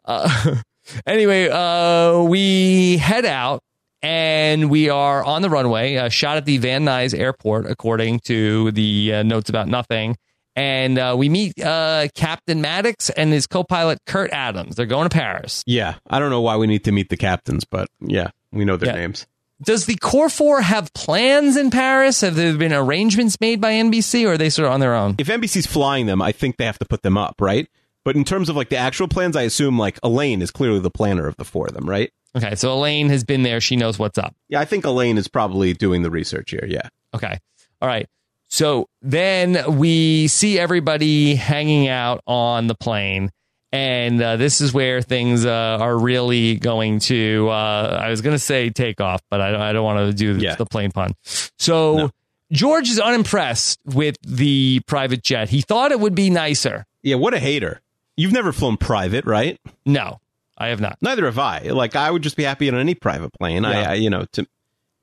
Uh, 0.04 0.56
Anyway, 1.06 1.48
uh, 1.48 2.20
we 2.22 2.96
head 2.98 3.24
out 3.24 3.62
and 4.02 4.70
we 4.70 4.88
are 4.88 5.24
on 5.24 5.42
the 5.42 5.50
runway, 5.50 5.96
uh, 5.96 6.08
shot 6.08 6.36
at 6.36 6.44
the 6.44 6.58
Van 6.58 6.84
Nuys 6.84 7.18
Airport, 7.18 7.66
according 7.66 8.20
to 8.20 8.70
the 8.72 9.14
uh, 9.14 9.22
notes 9.22 9.48
about 9.50 9.68
nothing. 9.68 10.16
And 10.54 10.98
uh, 10.98 11.14
we 11.18 11.28
meet 11.28 11.60
uh, 11.62 12.08
Captain 12.14 12.60
Maddox 12.62 13.10
and 13.10 13.30
his 13.32 13.46
co-pilot 13.46 13.98
Kurt 14.06 14.30
Adams. 14.32 14.76
They're 14.76 14.86
going 14.86 15.08
to 15.08 15.14
Paris. 15.14 15.62
Yeah, 15.66 15.96
I 16.08 16.18
don't 16.18 16.30
know 16.30 16.40
why 16.40 16.56
we 16.56 16.66
need 16.66 16.84
to 16.84 16.92
meet 16.92 17.10
the 17.10 17.16
captains, 17.16 17.64
but 17.64 17.88
yeah, 18.00 18.30
we 18.52 18.64
know 18.64 18.76
their 18.76 18.94
Yeah. 18.94 19.00
names. 19.00 19.26
Does 19.62 19.86
the 19.86 19.96
Core 19.96 20.28
Four 20.28 20.60
have 20.60 20.92
plans 20.92 21.56
in 21.56 21.70
Paris? 21.70 22.20
Have 22.20 22.34
there 22.36 22.54
been 22.56 22.74
arrangements 22.74 23.38
made 23.40 23.58
by 23.58 23.72
NBC, 23.72 24.26
or 24.26 24.32
are 24.32 24.38
they 24.38 24.50
sort 24.50 24.66
of 24.66 24.72
on 24.72 24.80
their 24.80 24.94
own? 24.94 25.14
If 25.18 25.28
NBC's 25.28 25.66
flying 25.66 26.04
them, 26.04 26.20
I 26.20 26.32
think 26.32 26.58
they 26.58 26.66
have 26.66 26.78
to 26.78 26.84
put 26.84 27.00
them 27.02 27.16
up, 27.16 27.36
right? 27.40 27.66
But 28.04 28.16
in 28.16 28.24
terms 28.24 28.50
of 28.50 28.56
like 28.56 28.68
the 28.68 28.76
actual 28.76 29.08
plans, 29.08 29.34
I 29.34 29.42
assume 29.42 29.78
like 29.78 29.98
Elaine 30.02 30.42
is 30.42 30.50
clearly 30.50 30.78
the 30.80 30.90
planner 30.90 31.26
of 31.26 31.36
the 31.36 31.44
four 31.44 31.66
of 31.66 31.72
them, 31.74 31.88
right? 31.88 32.10
Okay, 32.36 32.54
so 32.54 32.72
Elaine 32.74 33.08
has 33.08 33.24
been 33.24 33.42
there. 33.42 33.60
She 33.60 33.76
knows 33.76 33.98
what's 33.98 34.18
up. 34.18 34.34
Yeah, 34.48 34.60
I 34.60 34.64
think 34.66 34.84
Elaine 34.84 35.16
is 35.18 35.26
probably 35.28 35.72
doing 35.72 36.02
the 36.02 36.10
research 36.10 36.50
here. 36.50 36.66
Yeah. 36.68 36.88
Okay. 37.14 37.38
All 37.80 37.88
right. 37.88 38.06
So 38.48 38.88
then 39.02 39.76
we 39.78 40.28
see 40.28 40.58
everybody 40.58 41.34
hanging 41.34 41.88
out 41.88 42.20
on 42.26 42.66
the 42.66 42.74
plane. 42.74 43.30
And 43.72 44.22
uh, 44.22 44.36
this 44.36 44.60
is 44.60 44.72
where 44.72 45.02
things 45.02 45.44
uh, 45.44 45.50
are 45.80 45.98
really 45.98 46.56
going 46.56 47.00
to, 47.00 47.48
uh, 47.50 48.00
I 48.02 48.10
was 48.10 48.20
going 48.20 48.34
to 48.34 48.38
say 48.38 48.70
take 48.70 49.00
off, 49.00 49.20
but 49.30 49.40
I 49.40 49.50
don't, 49.50 49.60
I 49.60 49.72
don't 49.72 49.84
want 49.84 49.98
to 50.10 50.12
do 50.16 50.34
the, 50.34 50.40
Yeah. 50.40 50.54
the 50.54 50.64
plane 50.66 50.92
pun. 50.92 51.12
So 51.58 51.96
No. 51.96 52.10
George 52.52 52.88
is 52.88 53.00
unimpressed 53.00 53.80
with 53.84 54.16
the 54.22 54.80
private 54.86 55.22
jet. 55.22 55.48
He 55.48 55.62
thought 55.62 55.90
it 55.90 55.98
would 55.98 56.14
be 56.14 56.30
nicer. 56.30 56.86
Yeah, 57.02 57.16
what 57.16 57.34
a 57.34 57.40
hater. 57.40 57.80
You've 58.16 58.32
never 58.32 58.52
flown 58.52 58.76
private, 58.76 59.24
right? 59.26 59.58
No, 59.84 60.20
I 60.58 60.68
have 60.68 60.80
not. 60.80 60.98
Neither 61.02 61.26
have 61.26 61.38
I. 61.38 61.60
Like 61.70 61.96
I 61.96 62.10
would 62.10 62.22
just 62.22 62.36
be 62.36 62.44
happy 62.44 62.68
on 62.68 62.76
any 62.76 62.94
private 62.94 63.32
plane. 63.38 63.62
Yeah. 63.64 63.70
I, 63.70 63.82
I 63.82 63.94
you 63.94 64.10
know, 64.10 64.24
to 64.32 64.46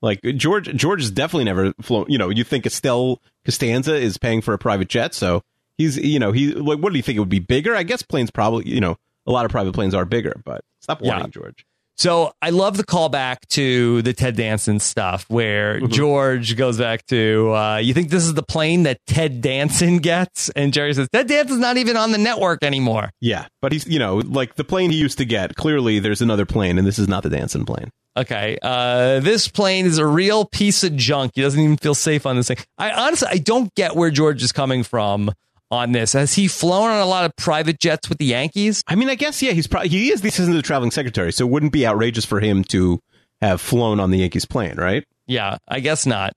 like 0.02 0.20
George 0.36 0.74
George 0.76 1.00
has 1.00 1.10
definitely 1.10 1.44
never 1.44 1.72
flown, 1.80 2.06
you 2.08 2.18
know, 2.18 2.28
you 2.28 2.44
think 2.44 2.66
Estelle 2.66 3.20
Costanza 3.44 3.94
is 3.94 4.18
paying 4.18 4.40
for 4.42 4.52
a 4.54 4.58
private 4.58 4.88
jet, 4.88 5.14
so 5.14 5.42
he's 5.78 5.96
you 5.96 6.18
know, 6.18 6.32
he 6.32 6.52
like 6.52 6.78
what 6.78 6.92
do 6.92 6.96
you 6.98 7.02
think 7.02 7.16
it 7.16 7.20
would 7.20 7.28
be 7.28 7.38
bigger? 7.38 7.74
I 7.74 7.82
guess 7.84 8.02
planes 8.02 8.30
probably, 8.30 8.68
you 8.68 8.80
know, 8.80 8.96
a 9.26 9.32
lot 9.32 9.44
of 9.44 9.50
private 9.50 9.74
planes 9.74 9.94
are 9.94 10.04
bigger, 10.04 10.40
but 10.44 10.64
stop 10.80 11.00
Yeah. 11.00 11.16
whining, 11.16 11.30
George. 11.30 11.64
So 11.96 12.32
I 12.42 12.50
love 12.50 12.76
the 12.76 12.84
callback 12.84 13.38
to 13.50 14.02
the 14.02 14.12
Ted 14.12 14.36
Danson 14.36 14.80
stuff 14.80 15.24
where 15.28 15.74
Mm-hmm. 15.74 15.92
George 15.92 16.56
goes 16.56 16.78
back 16.78 17.06
to, 17.06 17.52
uh, 17.54 17.76
you 17.76 17.94
think 17.94 18.10
this 18.10 18.24
is 18.24 18.34
the 18.34 18.42
plane 18.42 18.84
that 18.84 18.98
Ted 19.06 19.40
Danson 19.40 19.98
gets? 19.98 20.48
And 20.50 20.72
Jerry 20.72 20.92
says, 20.94 21.08
Ted 21.12 21.26
Danson's 21.28 21.58
not 21.60 21.76
even 21.76 21.96
on 21.96 22.12
the 22.12 22.18
network 22.18 22.62
anymore. 22.62 23.10
Yeah, 23.20 23.46
but 23.62 23.72
he's 23.72 23.86
you 23.86 23.98
know 23.98 24.16
like 24.16 24.56
the 24.56 24.64
plane 24.64 24.90
he 24.90 24.96
used 24.96 25.18
to 25.18 25.24
get. 25.24 25.54
Clearly, 25.56 25.98
there's 25.98 26.20
another 26.22 26.46
plane, 26.46 26.78
and 26.78 26.86
this 26.86 26.98
is 26.98 27.08
not 27.08 27.22
the 27.22 27.30
Danson 27.30 27.64
plane. 27.64 27.90
Okay. 28.16 28.58
Uh, 28.62 29.20
this 29.20 29.48
plane 29.48 29.86
is 29.86 29.98
a 29.98 30.06
real 30.06 30.44
piece 30.44 30.84
of 30.84 30.94
junk. 30.96 31.32
He 31.34 31.42
doesn't 31.42 31.60
even 31.60 31.76
feel 31.76 31.94
safe 31.94 32.26
on 32.26 32.36
this 32.36 32.48
thing. 32.48 32.58
I 32.78 32.90
honestly, 32.92 33.28
I 33.30 33.38
don't 33.38 33.74
get 33.74 33.96
where 33.96 34.10
George 34.10 34.42
is 34.42 34.52
coming 34.52 34.84
from 34.84 35.32
on 35.74 35.92
this. 35.92 36.12
Has 36.12 36.34
he 36.34 36.48
flown 36.48 36.90
on 36.90 37.00
a 37.00 37.06
lot 37.06 37.24
of 37.24 37.34
private 37.36 37.78
jets 37.80 38.08
with 38.08 38.18
the 38.18 38.26
Yankees? 38.26 38.82
I 38.86 38.94
mean, 38.94 39.08
I 39.08 39.14
guess 39.14 39.42
yeah, 39.42 39.52
he's 39.52 39.66
probably 39.66 39.90
he 39.90 40.12
is 40.12 40.22
the 40.22 40.28
assistant 40.28 40.52
to 40.52 40.56
the 40.56 40.62
traveling 40.62 40.90
secretary, 40.90 41.32
so 41.32 41.46
it 41.46 41.50
wouldn't 41.50 41.72
be 41.72 41.86
outrageous 41.86 42.24
for 42.24 42.40
him 42.40 42.64
to 42.64 43.00
have 43.40 43.60
flown 43.60 44.00
on 44.00 44.10
the 44.10 44.18
Yankees 44.18 44.44
plane, 44.44 44.76
right? 44.76 45.04
Yeah, 45.26 45.58
I 45.68 45.80
guess 45.80 46.06
not. 46.06 46.32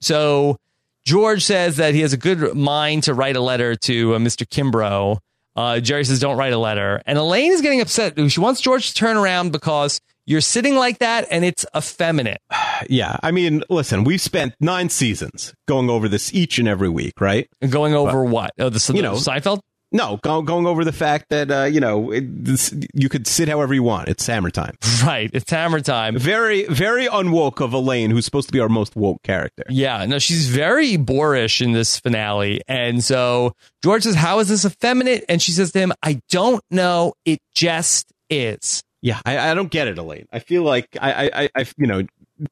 So 0.00 0.56
George 1.04 1.44
says 1.44 1.76
that 1.76 1.94
he 1.94 2.00
has 2.00 2.12
a 2.12 2.16
good 2.16 2.54
mind 2.54 3.04
to 3.04 3.14
write 3.14 3.36
a 3.36 3.40
letter 3.40 3.76
to 3.76 4.14
uh, 4.14 4.18
Mr. 4.18 4.46
Kimbrough. 4.46 5.18
Uh, 5.56 5.80
Jerry 5.80 6.04
says, 6.04 6.20
don't 6.20 6.36
write 6.36 6.52
a 6.52 6.58
letter. 6.58 7.02
And 7.06 7.18
Elaine 7.18 7.52
is 7.52 7.60
getting 7.60 7.80
upset. 7.80 8.14
She 8.30 8.40
wants 8.40 8.60
George 8.60 8.88
to 8.88 8.94
turn 8.94 9.16
around 9.16 9.52
because 9.52 10.00
you're 10.30 10.40
sitting 10.40 10.76
like 10.76 10.98
that 10.98 11.26
and 11.30 11.44
it's 11.44 11.66
effeminate. 11.76 12.40
Yeah, 12.88 13.18
I 13.22 13.30
mean, 13.30 13.62
listen, 13.68 14.04
we've 14.04 14.22
spent 14.22 14.54
nine 14.58 14.88
seasons 14.88 15.52
going 15.68 15.90
over 15.90 16.08
this 16.08 16.32
each 16.32 16.58
and 16.58 16.66
every 16.66 16.88
week, 16.88 17.20
right? 17.20 17.46
Going 17.68 17.92
over 17.92 18.24
what? 18.24 18.52
Oh, 18.58 18.70
the, 18.70 18.92
you 18.94 19.02
know, 19.02 19.16
Seinfeld? 19.16 19.60
No, 19.92 20.16
go, 20.22 20.40
going 20.40 20.64
over 20.66 20.82
the 20.82 20.92
fact 20.92 21.26
that 21.28 21.50
uh, 21.50 21.64
you 21.64 21.78
know 21.78 22.10
it, 22.10 22.42
this, 22.42 22.74
you 22.94 23.10
could 23.10 23.26
sit 23.26 23.48
however 23.48 23.74
you 23.74 23.82
want. 23.82 24.08
It's 24.08 24.26
hammer 24.26 24.50
time. 24.50 24.76
Right. 25.04 25.30
It's 25.32 25.50
hammer 25.50 25.80
time. 25.80 26.18
Very, 26.18 26.66
very 26.66 27.06
unwoke 27.06 27.62
of 27.62 27.72
Elaine, 27.72 28.10
who's 28.10 28.24
supposed 28.24 28.48
to 28.48 28.52
be 28.52 28.60
our 28.60 28.68
most 28.68 28.96
woke 28.96 29.22
character. 29.22 29.64
Yeah, 29.68 30.04
no, 30.06 30.18
she's 30.18 30.48
very 30.48 30.96
boorish 30.96 31.62
in 31.62 31.72
this 31.72 31.98
finale. 31.98 32.60
And 32.68 33.02
so 33.04 33.52
George 33.82 34.04
says, 34.04 34.14
How 34.14 34.38
is 34.38 34.48
this 34.48 34.64
effeminate? 34.64 35.24
And 35.28 35.40
she 35.40 35.52
says 35.52 35.72
to 35.72 35.78
him, 35.78 35.92
I 36.02 36.20
don't 36.30 36.62
know. 36.70 37.14
It 37.26 37.40
just 37.54 38.12
is. 38.30 38.82
Yeah, 39.02 39.20
I, 39.24 39.50
I 39.50 39.54
don't 39.54 39.70
get 39.70 39.88
it, 39.88 39.98
Elaine. 39.98 40.26
I 40.32 40.40
feel 40.40 40.62
like 40.62 40.88
I, 41.00 41.30
I, 41.34 41.48
I, 41.56 41.66
you 41.78 41.86
know, 41.86 42.02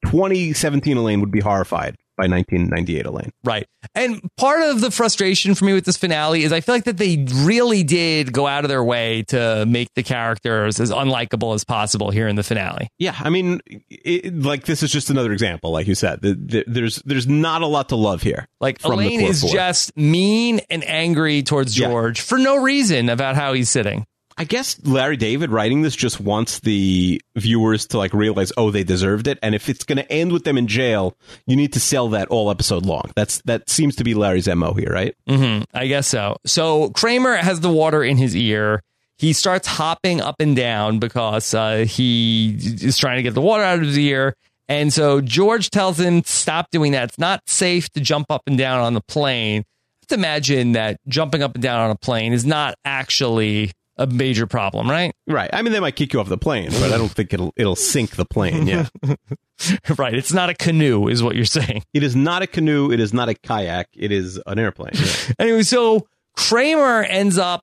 2017 0.05 0.97
Elaine 0.97 1.19
would 1.21 1.31
be 1.31 1.39
horrified 1.39 1.95
by 2.17 2.27
1998 2.27 3.05
Elaine. 3.05 3.31
Right. 3.45 3.65
And 3.95 4.21
part 4.35 4.61
of 4.61 4.81
the 4.81 4.91
frustration 4.91 5.55
for 5.55 5.63
me 5.63 5.73
with 5.73 5.85
this 5.85 5.95
finale 5.95 6.43
is 6.43 6.51
I 6.51 6.59
feel 6.59 6.75
like 6.75 6.83
that 6.83 6.97
they 6.97 7.25
really 7.33 7.83
did 7.83 8.33
go 8.33 8.45
out 8.45 8.65
of 8.65 8.69
their 8.69 8.83
way 8.83 9.23
to 9.29 9.65
make 9.65 9.93
the 9.95 10.03
characters 10.03 10.79
as 10.81 10.91
unlikable 10.91 11.55
as 11.55 11.63
possible 11.63 12.11
here 12.11 12.27
in 12.27 12.35
the 12.35 12.43
finale. 12.43 12.89
Yeah, 12.99 13.15
I 13.17 13.29
mean, 13.29 13.61
it, 13.89 14.35
like 14.37 14.65
this 14.65 14.83
is 14.83 14.91
just 14.91 15.09
another 15.09 15.31
example, 15.31 15.71
like 15.71 15.87
you 15.87 15.95
said. 15.95 16.21
The, 16.21 16.33
the, 16.33 16.63
there's 16.67 16.97
there's 17.05 17.27
not 17.27 17.61
a 17.61 17.67
lot 17.67 17.87
to 17.89 17.95
love 17.95 18.21
here. 18.21 18.47
Like 18.59 18.83
Elaine 18.83 19.21
is 19.21 19.41
four. 19.41 19.51
just 19.51 19.95
mean 19.95 20.59
and 20.69 20.83
angry 20.83 21.41
towards 21.41 21.79
Yeah. 21.79 21.87
George 21.87 22.19
for 22.19 22.37
no 22.37 22.57
reason 22.57 23.07
about 23.09 23.35
how 23.35 23.53
he's 23.53 23.69
sitting. 23.69 24.05
I 24.39 24.45
guess 24.45 24.79
Larry 24.85 25.17
David 25.17 25.51
writing 25.51 25.81
this 25.81 25.97
just 25.97 26.21
wants 26.21 26.61
the 26.61 27.21
viewers 27.35 27.85
to 27.87 27.97
like 27.97 28.13
realize, 28.13 28.53
oh, 28.55 28.71
they 28.71 28.85
deserved 28.85 29.27
it, 29.27 29.37
and 29.43 29.53
if 29.53 29.67
it's 29.67 29.83
going 29.83 29.97
to 29.97 30.09
end 30.09 30.31
with 30.31 30.45
them 30.45 30.57
in 30.57 30.65
jail, 30.67 31.17
you 31.45 31.57
need 31.57 31.73
to 31.73 31.79
sell 31.81 32.07
that 32.09 32.29
all 32.29 32.49
episode 32.49 32.85
long. 32.85 33.11
That's 33.15 33.41
that 33.43 33.69
seems 33.69 33.97
to 33.97 34.05
be 34.05 34.13
Larry's 34.13 34.47
mo 34.47 34.73
here, 34.73 34.91
right? 34.91 35.13
hmm 35.27 35.63
I 35.73 35.87
guess 35.87 36.07
so. 36.07 36.37
So 36.45 36.89
Kramer 36.91 37.35
has 37.35 37.59
the 37.59 37.69
water 37.69 38.01
in 38.01 38.15
his 38.15 38.33
ear. 38.35 38.81
He 39.17 39.33
starts 39.33 39.67
hopping 39.67 40.21
up 40.21 40.37
and 40.39 40.55
down 40.55 40.99
because 40.99 41.53
uh, 41.53 41.79
he 41.79 42.55
is 42.61 42.97
trying 42.97 43.17
to 43.17 43.23
get 43.23 43.33
the 43.33 43.41
water 43.41 43.63
out 43.63 43.79
of 43.79 43.85
his 43.85 43.99
ear. 43.99 44.35
And 44.69 44.93
so 44.93 45.19
George 45.19 45.69
tells 45.71 45.99
him, 45.99 46.23
stop 46.23 46.67
doing 46.71 46.93
that. 46.93 47.09
It's 47.09 47.19
not 47.19 47.41
safe 47.45 47.89
to 47.89 47.99
jump 47.99 48.27
up 48.29 48.43
and 48.47 48.57
down 48.57 48.79
on 48.79 48.93
the 48.93 49.01
plane. 49.01 49.65
Have 50.03 50.07
to 50.09 50.15
imagine 50.15 50.71
that 50.73 51.01
jumping 51.09 51.43
up 51.43 51.55
and 51.55 51.61
down 51.61 51.81
on 51.81 51.91
a 51.91 51.95
plane 51.97 52.31
is 52.31 52.45
not 52.45 52.75
actually 52.85 53.73
a 53.99 54.07
major 54.07 54.47
problem, 54.47 54.89
right? 54.89 55.13
Right. 55.27 55.49
I 55.51 55.61
mean, 55.61 55.73
they 55.73 55.79
might 55.79 55.95
kick 55.95 56.13
you 56.13 56.19
off 56.19 56.29
the 56.29 56.37
plane, 56.37 56.69
but 56.71 56.91
I 56.93 56.97
don't 56.97 57.11
think 57.11 57.33
it'll 57.33 57.53
it'll 57.57 57.75
sink 57.75 58.15
the 58.15 58.25
plane. 58.25 58.65
Yeah, 58.65 58.87
right. 59.97 60.15
It's 60.15 60.33
not 60.33 60.49
a 60.49 60.55
canoe, 60.55 61.09
is 61.09 61.21
what 61.21 61.35
you're 61.35 61.45
saying. 61.45 61.83
it 61.93 62.01
is 62.01 62.15
not 62.15 62.41
a 62.41 62.47
canoe. 62.47 62.91
It 62.91 62.99
is 62.99 63.13
not 63.13 63.29
a 63.29 63.35
kayak. 63.35 63.87
It 63.93 64.11
is 64.11 64.41
an 64.47 64.57
airplane. 64.57 64.93
Yeah. 64.95 65.05
Anyway, 65.39 65.63
so 65.63 66.07
Kramer 66.35 67.03
ends 67.03 67.37
up 67.37 67.61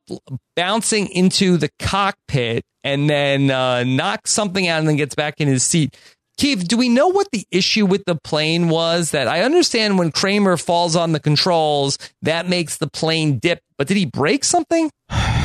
bouncing 0.55 1.09
into 1.09 1.57
the 1.57 1.68
cockpit 1.78 2.64
and 2.84 3.09
then 3.09 3.51
uh, 3.51 3.84
knocks 3.84 4.30
something 4.30 4.68
out 4.68 4.78
and 4.78 4.89
then 4.89 4.97
gets 4.97 5.14
back 5.14 5.41
in 5.41 5.49
his 5.49 5.62
seat. 5.62 5.97
Keith, 6.39 6.66
do 6.68 6.76
we 6.76 6.89
know 6.89 7.09
what 7.09 7.28
the 7.32 7.45
issue 7.51 7.87
with 7.87 8.05
the 8.07 8.16
plane 8.22 8.68
was? 8.68 9.11
That 9.11 9.26
I 9.28 9.43
understand 9.43 9.99
when 9.99 10.12
Kramer 10.12 10.57
falls 10.57 10.97
on 10.97 11.12
the 11.12 11.20
controls, 11.20 11.99
that 12.22 12.49
makes 12.49 12.76
the 12.76 12.89
plane 12.89 13.39
dip. 13.39 13.61
But 13.78 13.89
did 13.89 13.97
he 13.97 14.07
break 14.07 14.45
something? 14.45 14.91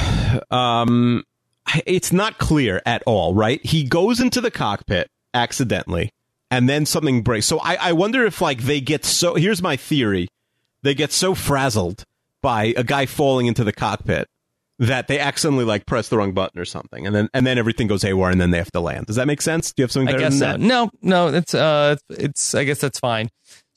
um, 0.49 1.23
it's 1.85 2.11
not 2.11 2.37
clear 2.37 2.81
at 2.85 3.03
all, 3.05 3.33
right? 3.33 3.63
He 3.65 3.83
goes 3.83 4.19
into 4.19 4.41
the 4.41 4.51
cockpit 4.51 5.09
accidentally, 5.33 6.11
and 6.49 6.67
then 6.67 6.85
something 6.85 7.21
breaks. 7.21 7.45
So 7.45 7.59
I, 7.59 7.75
I 7.75 7.93
wonder 7.93 8.25
if 8.25 8.41
like 8.41 8.63
they 8.63 8.81
get 8.81 9.05
so. 9.05 9.35
Here's 9.35 9.61
my 9.61 9.77
theory: 9.77 10.27
they 10.83 10.93
get 10.93 11.11
so 11.11 11.35
frazzled 11.35 12.05
by 12.41 12.73
a 12.75 12.83
guy 12.83 13.05
falling 13.05 13.45
into 13.45 13.63
the 13.63 13.73
cockpit 13.73 14.27
that 14.79 15.07
they 15.07 15.19
accidentally 15.19 15.63
like 15.63 15.85
press 15.85 16.09
the 16.09 16.17
wrong 16.17 16.33
button 16.33 16.59
or 16.59 16.65
something, 16.65 17.05
and 17.05 17.15
then 17.15 17.29
and 17.33 17.45
then 17.45 17.57
everything 17.57 17.87
goes 17.87 18.01
haywire, 18.01 18.31
and 18.31 18.41
then 18.41 18.51
they 18.51 18.57
have 18.57 18.71
to 18.71 18.79
land. 18.79 19.05
Does 19.05 19.15
that 19.15 19.27
make 19.27 19.41
sense? 19.41 19.71
Do 19.71 19.81
you 19.81 19.83
have 19.83 19.91
something 19.91 20.09
I 20.09 20.11
better 20.13 20.23
guess 20.23 20.39
than 20.39 20.39
so. 20.39 20.57
that? 20.57 20.59
No, 20.59 20.89
no, 21.01 21.27
it's 21.27 21.53
uh, 21.53 21.95
it's. 22.09 22.55
I 22.55 22.63
guess 22.63 22.79
that's 22.79 22.99
fine. 22.99 23.29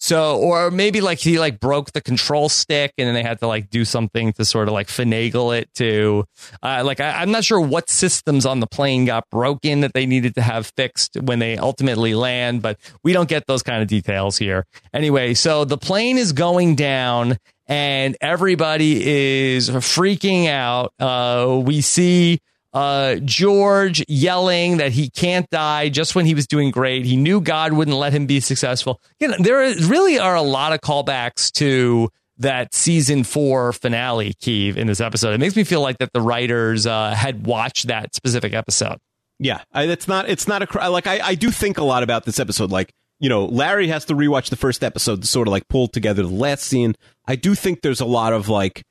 So, 0.05 0.36
or 0.36 0.70
maybe 0.70 1.00
like 1.00 1.18
he 1.18 1.38
like 1.38 1.59
broke 1.59 1.92
the 1.92 2.02
control 2.02 2.50
stick, 2.50 2.92
and 2.98 3.07
then 3.07 3.14
they 3.14 3.22
had 3.22 3.38
to 3.40 3.46
like 3.46 3.70
do 3.70 3.86
something 3.86 4.34
to 4.34 4.44
sort 4.44 4.68
of 4.68 4.74
like 4.74 4.88
finagle 4.88 5.59
it 5.59 5.72
to, 5.76 6.26
uh, 6.62 6.82
like 6.84 7.00
I, 7.00 7.22
I'm 7.22 7.30
not 7.30 7.42
sure 7.42 7.59
what 7.59 7.88
systems 7.88 8.44
on 8.44 8.61
the 8.61 8.66
plane 8.66 9.07
got 9.07 9.24
broken 9.30 9.80
that 9.80 9.94
they 9.94 10.05
needed 10.05 10.34
to 10.34 10.42
have 10.42 10.70
fixed 10.76 11.16
when 11.22 11.38
they 11.38 11.57
ultimately 11.57 12.14
land, 12.14 12.61
but 12.61 12.78
we 13.02 13.14
don't 13.14 13.30
get 13.30 13.46
those 13.46 13.62
kind 13.62 13.80
of 13.80 13.88
details 13.88 14.36
here. 14.36 14.66
Anyway, 14.92 15.32
so 15.32 15.64
the 15.64 15.78
plane 15.78 16.18
is 16.18 16.32
going 16.32 16.74
down, 16.74 17.38
and 17.66 18.14
everybody 18.20 19.46
is 19.55 19.70
freaking 19.70 20.48
out. 20.48 20.92
Uh, 21.00 21.62
we 21.64 21.80
see 21.80 22.40
uh, 22.75 23.16
George 23.25 24.05
yelling 24.09 24.79
that 24.79 24.93
he 24.93 25.09
can't 25.09 25.49
die 25.51 25.89
just 25.89 26.14
when 26.14 26.27
he 26.27 26.35
was 26.35 26.47
doing 26.47 26.70
great. 26.70 27.07
He 27.07 27.16
knew 27.16 27.41
God 27.41 27.72
wouldn't 27.72 27.97
let 27.97 28.12
him 28.12 28.27
be 28.27 28.41
successful. 28.41 29.01
You 29.20 29.29
know, 29.29 29.37
there 29.39 29.62
is- 29.62 29.85
really 29.87 30.18
are 30.18 30.35
a 30.35 30.43
lot 30.43 30.72
of 30.72 30.81
callbacks 30.81 31.53
to 31.53 32.11
that 32.39 32.75
season 32.75 33.22
four 33.22 33.72
finale, 33.72 34.35
Keeve, 34.43 34.77
in 34.77 34.89
this 34.89 35.01
episode. 35.01 35.35
It 35.35 35.39
makes 35.39 35.55
me 35.55 35.62
feel 35.62 35.81
like 35.81 35.99
that 35.99 36.12
the 36.12 36.20
writers 36.20 36.85
uh, 36.85 37.12
had 37.12 37.47
watched 37.47 37.87
that 37.87 38.12
specific 38.14 38.53
episode. 38.53 38.99
Yeah, 39.39 39.61
I, 39.72 39.85
it's 39.85 40.09
not. 40.09 40.29
It's 40.29 40.47
not 40.49 40.62
a 40.77 40.91
like. 40.91 41.07
I, 41.07 41.20
I 41.20 41.35
do 41.37 41.51
think 41.51 41.79
a 41.79 41.85
lot 41.85 42.03
about 42.03 42.25
this 42.25 42.39
episode. 42.41 42.70
Like, 42.72 42.91
you 43.20 43.29
know, 43.29 43.45
Larry 43.47 43.89
has 43.89 44.05
to 44.07 44.14
rewatch 44.14 44.51
the 44.51 44.57
first 44.57 44.83
episode 44.83 45.22
to 45.22 45.27
sort 45.29 45.47
of 45.49 45.53
like 45.53 45.68
pull 45.68 45.87
together 45.89 46.22
the 46.22 46.29
last 46.29 46.64
scene. 46.64 46.95
I 47.27 47.37
do 47.37 47.55
think 47.55 47.83
there's 47.83 48.01
a 48.01 48.05
lot 48.07 48.33
of 48.33 48.49
like. 48.49 48.83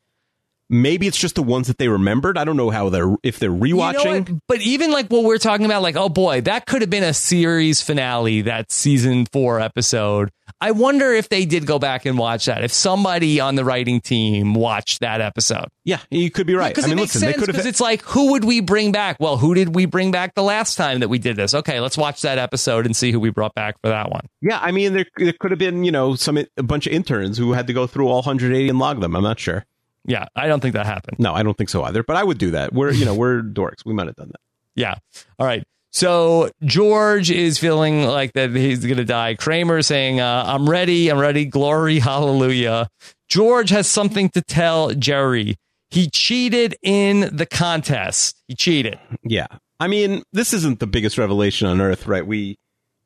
Maybe 0.73 1.05
it's 1.07 1.17
just 1.17 1.35
the 1.35 1.43
ones 1.43 1.67
that 1.67 1.77
they 1.77 1.87
remembered. 1.87 2.37
I 2.37 2.43
don't 2.43 2.57
know 2.57 2.71
how 2.71 2.89
they're 2.89 3.15
if 3.21 3.37
they're 3.37 3.51
You 3.51 3.75
know 3.75 3.77
rewatching. 3.77 4.39
But 4.47 4.61
even 4.61 4.91
like 4.91 5.07
what 5.07 5.23
we're 5.23 5.37
talking 5.37 5.65
about, 5.65 5.83
like, 5.83 5.95
oh 5.95 6.09
boy, 6.09 6.41
that 6.41 6.65
could 6.65 6.81
have 6.81 6.89
been 6.89 7.03
a 7.03 7.13
series 7.13 7.81
finale, 7.81 8.41
that 8.41 8.71
season 8.71 9.27
four 9.31 9.59
episode. 9.59 10.31
I 10.59 10.71
wonder 10.71 11.11
if 11.11 11.29
they 11.29 11.45
did 11.45 11.65
go 11.65 11.77
back 11.77 12.05
and 12.05 12.17
watch 12.17 12.45
that. 12.45 12.63
If 12.63 12.71
somebody 12.71 13.39
on 13.39 13.55
the 13.55 13.65
writing 13.65 14.01
team 14.01 14.53
watched 14.53 15.01
that 15.01 15.21
episode. 15.21 15.65
yeah, 15.83 15.99
you 16.09 16.31
could 16.31 16.47
be 16.47 16.55
right. 16.55 16.73
Because 16.73 16.85
I 16.85 16.87
mean, 16.87 16.99
it 16.99 17.01
makes 17.01 17.15
listen, 17.15 17.27
they 17.27 17.33
sense 17.33 17.41
could 17.41 17.47
because 17.47 17.65
have. 17.65 17.69
it's 17.69 17.81
like, 17.81 18.01
who 18.03 18.31
would 18.31 18.45
we 18.45 18.61
bring 18.61 18.91
back? 18.91 19.17
Well, 19.19 19.37
who 19.37 19.53
did 19.53 19.75
we 19.75 19.85
bring 19.85 20.11
back 20.11 20.35
the 20.35 20.43
last 20.43 20.75
time 20.75 21.01
that 21.01 21.09
we 21.09 21.19
did 21.19 21.35
this? 21.35 21.53
Okay, 21.53 21.79
let's 21.81 21.97
watch 21.97 22.21
that 22.21 22.37
episode 22.37 22.85
and 22.85 22.95
see 22.95 23.11
who 23.11 23.19
we 23.19 23.29
brought 23.29 23.53
back 23.53 23.75
for 23.81 23.89
that 23.89 24.09
one. 24.09 24.27
Yeah, 24.41 24.59
I 24.61 24.71
mean, 24.71 24.93
there, 24.93 25.05
there 25.17 25.33
could 25.39 25.51
have 25.51 25.59
been 25.59 25.83
you 25.83 25.91
know 25.91 26.15
some 26.15 26.37
a 26.37 26.63
bunch 26.63 26.87
of 26.87 26.93
interns 26.93 27.37
who 27.37 27.53
had 27.53 27.67
to 27.67 27.73
go 27.73 27.85
through 27.85 28.07
all 28.07 28.15
180 28.17 28.69
and 28.69 28.79
log 28.79 29.01
them. 29.01 29.15
I'm 29.15 29.23
not 29.23 29.39
sure. 29.39 29.65
Yeah, 30.05 30.25
I 30.35 30.47
don't 30.47 30.59
think 30.59 30.73
that 30.73 30.85
happened. 30.85 31.17
No, 31.19 31.33
I 31.33 31.43
don't 31.43 31.57
think 31.57 31.69
so 31.69 31.83
either. 31.83 32.03
But 32.03 32.15
I 32.17 32.23
would 32.23 32.37
do 32.37 32.51
that. 32.51 32.73
We're 32.73 32.91
you 32.91 33.05
know 33.05 33.15
we're 33.15 33.41
dorks. 33.41 33.85
We 33.85 33.93
might 33.93 34.07
have 34.07 34.15
done 34.15 34.29
that. 34.29 34.41
Yeah. 34.75 34.95
All 35.39 35.45
right. 35.45 35.63
So 35.91 36.49
George 36.63 37.29
is 37.29 37.59
feeling 37.59 38.03
like 38.03 38.33
that 38.33 38.49
he's 38.49 38.83
going 38.83 38.97
to 38.97 39.05
die. 39.05 39.35
Kramer 39.35 39.83
saying, 39.83 40.19
uh, 40.19 40.43
I'm 40.47 40.67
ready. 40.67 41.09
I'm 41.09 41.19
ready. 41.19 41.45
Glory. 41.45 41.99
Hallelujah. 41.99 42.89
George 43.29 43.69
has 43.69 43.87
something 43.87 44.29
to 44.29 44.41
tell 44.41 44.91
Jerry. 44.93 45.55
He 45.91 46.09
cheated 46.09 46.75
in 46.81 47.35
the 47.35 47.45
contest. 47.45 48.35
He 48.47 48.55
cheated. 48.55 48.97
Yeah, 49.21 49.45
I 49.79 49.87
mean, 49.87 50.23
this 50.33 50.53
isn't 50.53 50.79
the 50.79 50.87
biggest 50.87 51.17
revelation 51.17 51.67
on 51.67 51.79
earth, 51.81 52.07
right? 52.07 52.25
We 52.25 52.57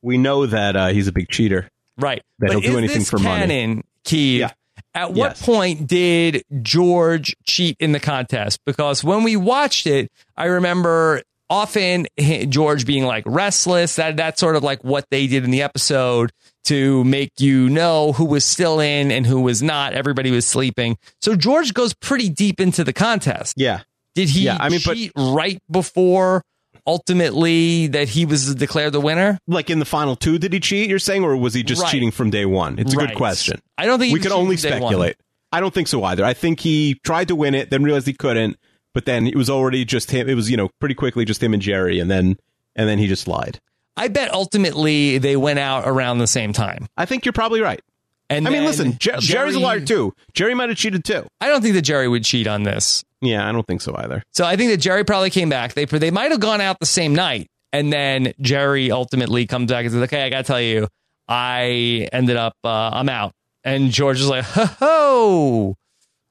we 0.01 0.17
know 0.17 0.45
that 0.45 0.75
uh, 0.75 0.87
he's 0.89 1.07
a 1.07 1.11
big 1.11 1.27
cheater. 1.29 1.69
Right. 1.97 2.21
That 2.39 2.47
but 2.47 2.51
he'll 2.51 2.71
do 2.71 2.77
anything 2.77 3.03
for 3.03 3.17
money. 3.17 3.47
canon, 3.47 3.83
Keith? 4.03 4.41
Yeah. 4.41 4.51
At 4.93 5.13
what 5.13 5.31
Yes. 5.31 5.41
point 5.41 5.87
did 5.87 6.43
George 6.61 7.35
cheat 7.45 7.77
in 7.79 7.91
the 7.91 7.99
contest? 7.99 8.59
Because 8.65 9.03
when 9.03 9.23
we 9.23 9.35
watched 9.35 9.87
it, 9.87 10.09
I 10.35 10.45
remember 10.45 11.21
often 11.49 12.07
George 12.49 12.85
being 12.85 13.05
like 13.05 13.23
restless. 13.25 13.95
That 13.95 14.17
that's 14.17 14.39
sort 14.39 14.55
of 14.55 14.63
like 14.63 14.83
what 14.83 15.05
they 15.11 15.27
did 15.27 15.43
in 15.43 15.51
the 15.51 15.61
episode 15.61 16.31
to 16.65 17.03
make 17.05 17.31
you 17.39 17.69
know 17.69 18.11
who 18.11 18.25
was 18.25 18.43
still 18.43 18.79
in 18.79 19.11
and 19.11 19.25
who 19.25 19.39
was 19.41 19.61
not. 19.63 19.93
Everybody 19.93 20.31
was 20.31 20.45
sleeping. 20.45 20.97
So 21.21 21.35
George 21.35 21.73
goes 21.73 21.93
pretty 21.93 22.29
deep 22.29 22.59
into 22.59 22.83
the 22.83 22.91
contest. 22.93 23.53
Yeah, 23.55 23.81
Did 24.15 24.29
he 24.29 24.41
Yeah, 24.41 24.57
I 24.59 24.69
mean, 24.69 24.81
but- 24.83 24.97
right 25.15 25.59
before 25.71 26.43
ultimately 26.87 27.87
that 27.87 28.09
he 28.09 28.25
was 28.25 28.55
declared 28.55 28.93
the 28.93 29.01
winner? 29.01 29.37
like 29.47 29.69
in 29.69 29.79
the 29.79 29.85
final 29.85 30.15
two, 30.15 30.37
did 30.39 30.53
he 30.53 30.59
cheat? 30.59 30.89
You're 30.89 30.99
saying, 30.99 31.23
or 31.23 31.35
was 31.37 31.53
he 31.53 31.63
just 31.63 31.81
Right. 31.83 31.91
cheating 31.91 32.11
from 32.11 32.29
day 32.29 32.45
one? 32.45 32.79
It's 32.79 32.93
a 32.93 32.97
Right. 32.97 33.09
good 33.09 33.17
question. 33.17 33.59
I 33.77 33.85
don't 33.85 33.99
think 33.99 34.13
we 34.13 34.19
can 34.19 34.31
only 34.31 34.57
from 34.57 34.71
day 34.71 34.79
one. 34.79 34.89
speculate. 34.89 35.17
I 35.51 35.59
don't 35.59 35.73
think 35.73 35.87
so 35.87 36.03
either. 36.03 36.25
I 36.25 36.33
think 36.33 36.59
he 36.61 36.99
tried 37.03 37.27
to 37.29 37.35
win 37.35 37.53
it, 37.55 37.69
then 37.69 37.83
realized 37.83 38.07
he 38.07 38.13
couldn't, 38.13 38.57
but 38.93 39.05
then 39.05 39.27
it 39.27 39.35
was 39.35 39.49
already 39.49 39.85
just 39.85 40.11
him. 40.11 40.27
It 40.29 40.33
was 40.35 40.49
you 40.49 40.57
know 40.57 40.69
pretty 40.79 40.95
quickly 40.95 41.23
just 41.25 41.41
him 41.43 41.53
and 41.53 41.61
Jerry, 41.61 41.99
and 41.99 42.09
then 42.09 42.37
and 42.75 42.87
then 42.89 42.97
he 42.99 43.07
just 43.07 43.27
lied. 43.27 43.59
I 43.95 44.07
bet 44.09 44.31
ultimately 44.33 45.17
they 45.17 45.35
went 45.35 45.57
out 45.59 45.87
around 45.87 46.19
the 46.19 46.27
same 46.27 46.53
time. 46.53 46.87
I 46.97 47.05
think 47.05 47.25
you're 47.25 47.33
probably 47.33 47.61
right. 47.61 47.81
And 48.29 48.45
I 48.47 48.51
mean, 48.51 48.65
listen, 48.65 48.97
Jer- 48.99 49.17
Jerry's 49.19 49.55
a 49.55 49.59
liar 49.59 49.79
too. 49.79 50.13
Jerry 50.33 50.53
might 50.53 50.67
have 50.69 50.77
cheated 50.77 51.03
too. 51.05 51.25
I 51.39 51.47
don't 51.47 51.61
think 51.61 51.75
that 51.75 51.81
Jerry 51.83 52.07
would 52.09 52.23
cheat 52.25 52.45
on 52.45 52.63
this. 52.63 53.03
Yeah, 53.21 53.47
I 53.47 53.51
don't 53.51 53.65
think 53.65 53.81
so 53.81 53.95
either. 53.97 54.23
So 54.31 54.45
I 54.45 54.55
think 54.55 54.71
that 54.71 54.77
Jerry 54.77 55.03
probably 55.03 55.29
came 55.29 55.49
back. 55.49 55.73
They 55.73 55.85
they 55.85 56.11
might 56.11 56.31
have 56.31 56.39
gone 56.39 56.61
out 56.61 56.79
the 56.79 56.85
same 56.85 57.15
night, 57.15 57.47
and 57.73 57.91
then 57.91 58.33
Jerry 58.41 58.91
ultimately 58.91 59.45
comes 59.47 59.71
back 59.71 59.85
and 59.85 59.91
says, 59.93 60.03
"Okay, 60.03 60.23
I 60.23 60.29
got 60.29 60.37
to 60.37 60.43
tell 60.43 60.61
you, 60.61 60.87
I 61.27 62.07
ended 62.11 62.37
up 62.37 62.53
uh, 62.63 62.91
I'm 62.93 63.09
out." 63.09 63.33
And 63.63 63.91
George 63.91 64.19
is 64.19 64.27
like, 64.29 64.45
"Ho 64.45 64.65
ho, 64.65 65.75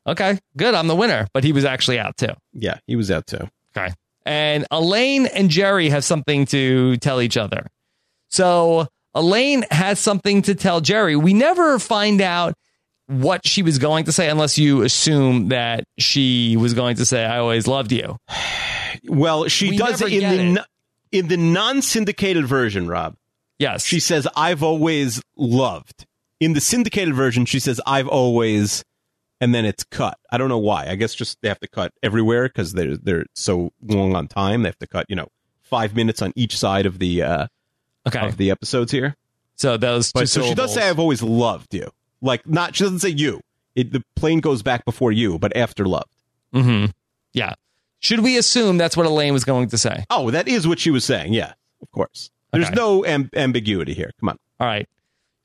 okay, 0.07 0.39
good, 0.57 0.74
I'm 0.74 0.87
the 0.87 0.95
winner." 0.97 1.26
But 1.34 1.45
he 1.45 1.53
was 1.53 1.64
actually 1.64 1.99
out 1.99 2.16
too. 2.16 2.32
Yeah, 2.53 2.78
he 2.87 2.95
was 2.97 3.11
out 3.11 3.26
too. 3.26 3.49
Okay. 3.76 3.93
And 4.24 4.66
Elaine 4.70 5.26
and 5.26 5.51
Jerry 5.51 5.89
have 5.89 6.05
something 6.05 6.47
to 6.47 6.97
tell 6.99 7.20
each 7.20 7.37
other. 7.37 7.66
So 8.28 8.87
Elaine 9.14 9.64
has 9.70 9.99
something 9.99 10.43
to 10.43 10.55
tell 10.55 10.80
Jerry. 10.80 11.16
We 11.16 11.32
never 11.32 11.78
find 11.78 12.20
out 12.20 12.55
what 13.07 13.46
she 13.46 13.62
was 13.62 13.78
going 13.78 14.04
to 14.04 14.12
say 14.12 14.28
unless 14.28 14.59
you 14.59 14.82
assume 14.82 15.48
that 15.48 15.84
she 15.98 16.57
was 16.57 16.74
going 16.74 16.96
to 16.96 17.04
say, 17.04 17.24
I 17.24 17.38
always 17.38 17.66
loved 17.66 17.92
you. 17.92 18.18
Well, 19.09 19.46
she 19.46 19.70
We 19.70 19.76
does 19.76 20.00
it 20.00 20.11
in 20.11 20.54
the 20.54 20.61
it. 20.62 20.66
in 21.18 21.28
the 21.28 21.36
non-syndicated 21.36 22.46
version, 22.46 22.88
Rob. 22.88 23.14
Yes. 23.59 23.84
She 23.84 24.00
says, 24.00 24.26
"I've 24.34 24.62
always 24.62 25.22
loved." 25.36 26.07
In 26.40 26.54
the 26.54 26.61
syndicated 26.61 27.14
version, 27.14 27.44
she 27.44 27.61
says, 27.61 27.80
"I've 27.86 28.09
always," 28.09 28.84
and 29.40 29.54
then 29.54 29.64
it's 29.66 29.84
cut. 29.84 30.18
I 30.32 30.38
don't 30.38 30.48
know 30.48 30.59
why. 30.59 30.86
I 30.88 30.94
guess 30.94 31.14
just 31.14 31.40
they 31.42 31.48
have 31.48 31.61
to 31.61 31.68
cut 31.68 31.92
everywhere 32.02 32.48
because 32.48 32.72
they're 32.72 32.96
they're 32.96 33.26
so 33.34 33.70
long 33.82 34.16
on 34.16 34.28
time. 34.28 34.62
They 34.62 34.68
have 34.70 34.78
to 34.78 34.86
cut, 34.86 35.07
you 35.09 35.14
know, 35.14 35.28
five 35.61 35.94
minutes 35.94 36.22
on 36.22 36.32
each 36.34 36.57
side 36.59 36.86
of 36.86 36.98
the 36.98 37.22
uh, 37.22 37.46
okay. 38.09 38.26
of 38.26 38.38
the 38.38 38.50
episodes 38.50 38.90
here. 38.92 39.14
So 39.57 39.76
those 39.76 40.11
But 40.11 40.28
so 40.28 40.42
she 40.42 40.54
does 40.54 40.74
say, 40.74 40.88
"I've 40.88 40.98
always 40.98 41.22
loved 41.22 41.74
you." 41.74 41.90
Like 42.26 42.46
not, 42.46 42.76
she 42.76 42.84
doesn't 42.84 42.98
say 42.98 43.08
you. 43.10 43.40
It, 43.74 43.92
the 43.92 44.02
plane 44.16 44.40
goes 44.40 44.62
back 44.62 44.84
before 44.84 45.12
you, 45.12 45.38
but 45.38 45.56
after 45.56 45.86
loved. 45.86 46.10
Mhm. 46.54 46.92
Yeah. 47.32 47.54
Should 48.00 48.20
we 48.20 48.36
assume 48.36 48.76
that's 48.78 48.96
what 48.96 49.06
Elaine 49.06 49.32
was 49.32 49.44
going 49.44 49.68
to 49.68 49.78
say? 49.78 50.04
Oh, 50.10 50.30
that 50.30 50.48
is 50.48 50.66
what 50.68 50.78
she 50.78 50.90
was 50.90 51.04
saying. 51.04 51.32
Yeah, 51.32 51.52
of 51.82 51.90
course. 51.92 52.30
There's 52.52 52.66
Okay. 52.66 52.74
no 52.74 53.04
am- 53.04 53.30
ambiguity 53.34 53.94
here. 53.94 54.12
Come 54.20 54.30
on. 54.30 54.38
All 54.60 54.66
right. 54.66 54.88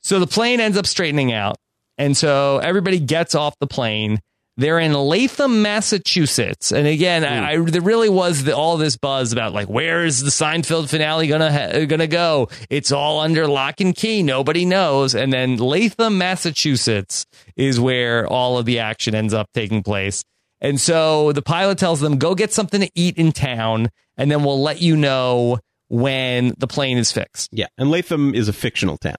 So 0.00 0.18
the 0.20 0.26
plane 0.26 0.60
ends 0.60 0.76
up 0.76 0.86
straightening 0.86 1.32
out. 1.32 1.56
And 1.98 2.16
so 2.16 2.58
everybody 2.58 2.98
gets 2.98 3.34
off 3.34 3.58
the 3.58 3.66
plane. 3.66 4.20
They're 4.56 4.78
in 4.78 4.92
Latham, 4.92 5.62
Massachusetts. 5.62 6.72
And 6.72 6.86
again, 6.86 7.24
I, 7.24 7.52
I, 7.52 7.56
there 7.58 7.80
really 7.80 8.10
was 8.10 8.44
the, 8.44 8.54
all 8.54 8.76
this 8.76 8.98
buzz 8.98 9.32
about 9.32 9.54
like, 9.54 9.68
where 9.68 10.04
is 10.04 10.22
the 10.22 10.30
Seinfeld 10.30 10.90
finale 10.90 11.26
gonna 11.26 11.50
ha- 11.50 11.86
gonna 11.86 12.06
go? 12.06 12.48
It's 12.68 12.92
all 12.92 13.20
under 13.20 13.46
lock 13.46 13.80
and 13.80 13.94
key. 13.94 14.22
Nobody 14.22 14.66
knows. 14.66 15.14
And 15.14 15.32
then 15.32 15.56
Latham, 15.56 16.18
Massachusetts 16.18 17.24
is 17.56 17.80
where 17.80 18.26
all 18.26 18.58
of 18.58 18.66
the 18.66 18.78
action 18.78 19.14
ends 19.14 19.32
up 19.32 19.48
taking 19.54 19.82
place. 19.82 20.22
And 20.60 20.80
so 20.80 21.32
the 21.32 21.42
pilot 21.42 21.78
tells 21.78 22.00
them, 22.00 22.18
go 22.18 22.34
get 22.34 22.52
something 22.52 22.82
to 22.82 22.90
eat 22.94 23.16
in 23.16 23.32
town, 23.32 23.90
and 24.16 24.30
then 24.30 24.44
we'll 24.44 24.62
let 24.62 24.80
you 24.80 24.96
know 24.96 25.58
when 25.88 26.54
the 26.58 26.66
plane 26.66 26.98
is 26.98 27.10
fixed. 27.10 27.48
Yeah, 27.52 27.66
and 27.78 27.90
Latham 27.90 28.34
is 28.34 28.48
a 28.48 28.52
fictional 28.52 28.96
town. 28.96 29.16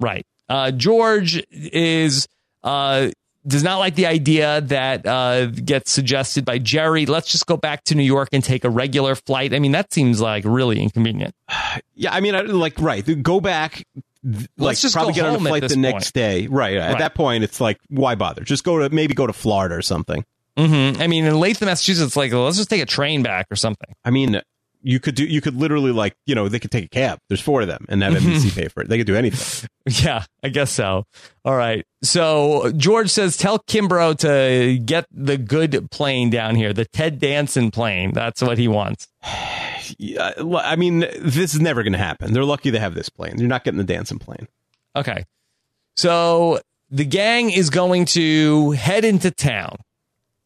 Right. 0.00 0.24
Uh, 0.48 0.70
George 0.70 1.42
is 1.50 2.28
uh, 2.64 3.10
does 3.46 3.62
not 3.62 3.78
like 3.78 3.94
the 3.94 4.06
idea 4.06 4.60
that 4.62 5.06
uh, 5.06 5.46
gets 5.46 5.92
suggested 5.92 6.44
by 6.44 6.58
Jerry. 6.58 7.06
Let's 7.06 7.30
just 7.30 7.46
go 7.46 7.56
back 7.56 7.84
to 7.84 7.94
New 7.94 8.02
York 8.02 8.28
and 8.32 8.42
take 8.42 8.64
a 8.64 8.70
regular 8.70 9.14
flight. 9.14 9.54
I 9.54 9.58
mean, 9.58 9.72
that 9.72 9.92
seems 9.92 10.20
like 10.20 10.44
really 10.44 10.80
inconvenient. 10.80 11.34
Yeah, 11.94 12.12
I 12.12 12.20
mean, 12.20 12.34
I, 12.34 12.40
like, 12.40 12.80
right, 12.80 13.22
go 13.22 13.40
back, 13.40 13.84
th- 14.24 14.48
like, 14.56 14.78
just 14.78 14.94
probably 14.94 15.12
get 15.14 15.26
on 15.26 15.36
a 15.36 15.38
flight 15.40 15.68
the 15.68 15.76
next 15.76 16.12
day. 16.12 16.46
Right, 16.46 16.76
At 16.76 16.98
that 16.98 17.14
point, 17.14 17.44
it's 17.44 17.60
like, 17.60 17.78
why 17.88 18.14
bother? 18.16 18.42
Just 18.42 18.64
go 18.64 18.80
to 18.80 18.94
maybe 18.94 19.14
go 19.14 19.26
to 19.26 19.32
Florida 19.32 19.76
or 19.76 19.82
something. 19.82 20.24
hmm 20.58 20.92
I 20.98 21.06
mean, 21.06 21.24
in 21.24 21.38
Latham, 21.38 21.66
Massachusetts, 21.66 22.16
like 22.16 22.32
let's 22.32 22.56
just 22.56 22.70
take 22.70 22.82
a 22.82 22.86
train 22.86 23.22
back 23.22 23.46
or 23.50 23.56
something. 23.56 23.94
I 24.04 24.10
mean, 24.10 24.40
you 24.86 25.00
could 25.00 25.16
do, 25.16 25.24
you 25.24 25.40
could 25.40 25.56
literally 25.56 25.90
like, 25.90 26.14
you 26.26 26.34
know, 26.36 26.48
they 26.48 26.60
could 26.60 26.70
take 26.70 26.84
a 26.84 26.88
cab. 26.88 27.18
There's 27.28 27.40
four 27.40 27.60
of 27.60 27.66
them, 27.66 27.86
and 27.88 28.02
have 28.02 28.14
mm-hmm. 28.14 28.30
NBC 28.30 28.54
pay 28.54 28.68
for 28.68 28.82
it. 28.82 28.88
They 28.88 28.98
could 28.98 29.06
do 29.06 29.16
anything. 29.16 29.68
Yeah, 29.88 30.24
I 30.42 30.48
guess 30.48 30.72
so. 30.72 31.04
All 31.44 31.54
right. 31.54 31.86
So 32.02 32.72
George 32.76 33.08
says, 33.08 33.36
tell 33.36 33.60
Kimbrough 33.60 34.18
to 34.18 34.80
get 34.84 35.06
the 35.12 35.38
good 35.38 35.92
plane 35.92 36.28
down 36.28 36.56
here, 36.56 36.72
the 36.72 36.86
Ted 36.86 37.20
Danson 37.20 37.70
plane. 37.70 38.12
That's 38.12 38.42
what 38.42 38.58
he 38.58 38.68
wants. 38.68 39.08
Yeah, 39.98 40.32
I 40.40 40.74
mean, 40.74 41.06
this 41.20 41.54
is 41.54 41.60
never 41.60 41.84
going 41.84 41.92
to 41.92 41.98
happen. 41.98 42.32
They're 42.32 42.44
lucky 42.44 42.70
they 42.70 42.80
have 42.80 42.96
this 42.96 43.08
plane. 43.08 43.36
They're 43.36 43.46
not 43.46 43.62
getting 43.62 43.78
the 43.78 43.84
danson 43.84 44.18
plane. 44.18 44.48
Okay. 44.96 45.24
So 45.94 46.58
the 46.90 47.04
gang 47.04 47.50
is 47.50 47.70
going 47.70 48.06
to 48.06 48.72
head 48.72 49.04
into 49.04 49.30
town. 49.30 49.76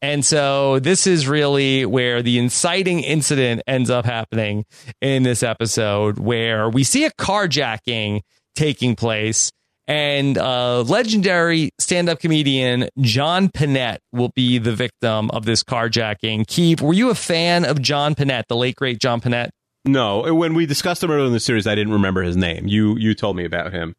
And 0.01 0.25
so 0.25 0.79
this 0.79 1.05
is 1.05 1.27
really 1.27 1.85
where 1.85 2.21
the 2.23 2.39
inciting 2.39 3.01
incident 3.01 3.61
ends 3.67 3.89
up 3.89 4.05
happening 4.05 4.65
in 4.99 5.23
this 5.23 5.43
episode, 5.43 6.17
where 6.17 6.69
we 6.69 6.83
see 6.83 7.05
a 7.05 7.11
carjacking 7.11 8.21
taking 8.55 8.95
place. 8.95 9.51
And 9.87 10.37
uh, 10.37 10.81
legendary 10.83 11.71
stand 11.77 12.07
up 12.07 12.19
comedian 12.19 12.87
John 13.01 13.49
Pinette 13.49 13.97
will 14.13 14.29
be 14.35 14.57
the 14.57 14.71
victim 14.73 15.29
of 15.31 15.45
this 15.45 15.63
carjacking. 15.63 16.47
Keith, 16.47 16.81
were 16.81 16.93
you 16.93 17.09
a 17.09 17.15
fan 17.15 17.65
of 17.65 17.81
John 17.81 18.15
Pinette, 18.15 18.43
the 18.47 18.55
late, 18.55 18.75
great 18.77 18.99
John 18.99 19.19
Pinette? 19.21 19.49
No, 19.83 20.33
when 20.33 20.53
we 20.53 20.65
discussed 20.65 21.03
him 21.03 21.11
earlier 21.11 21.25
in 21.27 21.33
the 21.33 21.39
series, 21.39 21.67
I 21.67 21.75
didn't 21.75 21.93
remember 21.93 22.21
his 22.21 22.37
name. 22.37 22.67
You 22.67 22.95
you 22.97 23.13
told 23.15 23.35
me 23.35 23.43
about 23.45 23.73
him, 23.73 23.95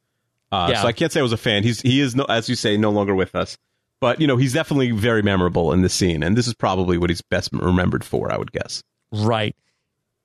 uh, 0.52 0.68
Yeah. 0.70 0.82
so 0.82 0.88
I 0.88 0.92
can't 0.92 1.12
say 1.12 1.20
I 1.20 1.24
was 1.24 1.32
a 1.32 1.36
fan. 1.36 1.62
He's 1.64 1.80
he 1.80 2.00
is 2.00 2.14
no, 2.14 2.24
as 2.24 2.48
you 2.48 2.54
say, 2.54 2.76
no 2.76 2.90
longer 2.90 3.14
with 3.14 3.34
us. 3.34 3.58
But 4.02 4.20
you 4.20 4.26
know, 4.26 4.36
he's 4.36 4.52
definitely 4.52 4.90
very 4.90 5.22
memorable 5.22 5.72
in 5.72 5.82
this 5.82 5.94
scene, 5.94 6.24
and 6.24 6.36
this 6.36 6.48
is 6.48 6.54
probably 6.54 6.98
what 6.98 7.08
he's 7.08 7.22
best 7.22 7.50
remembered 7.52 8.02
for. 8.02 8.32
I 8.32 8.36
would 8.36 8.50
guess. 8.50 8.82
Right. 9.12 9.54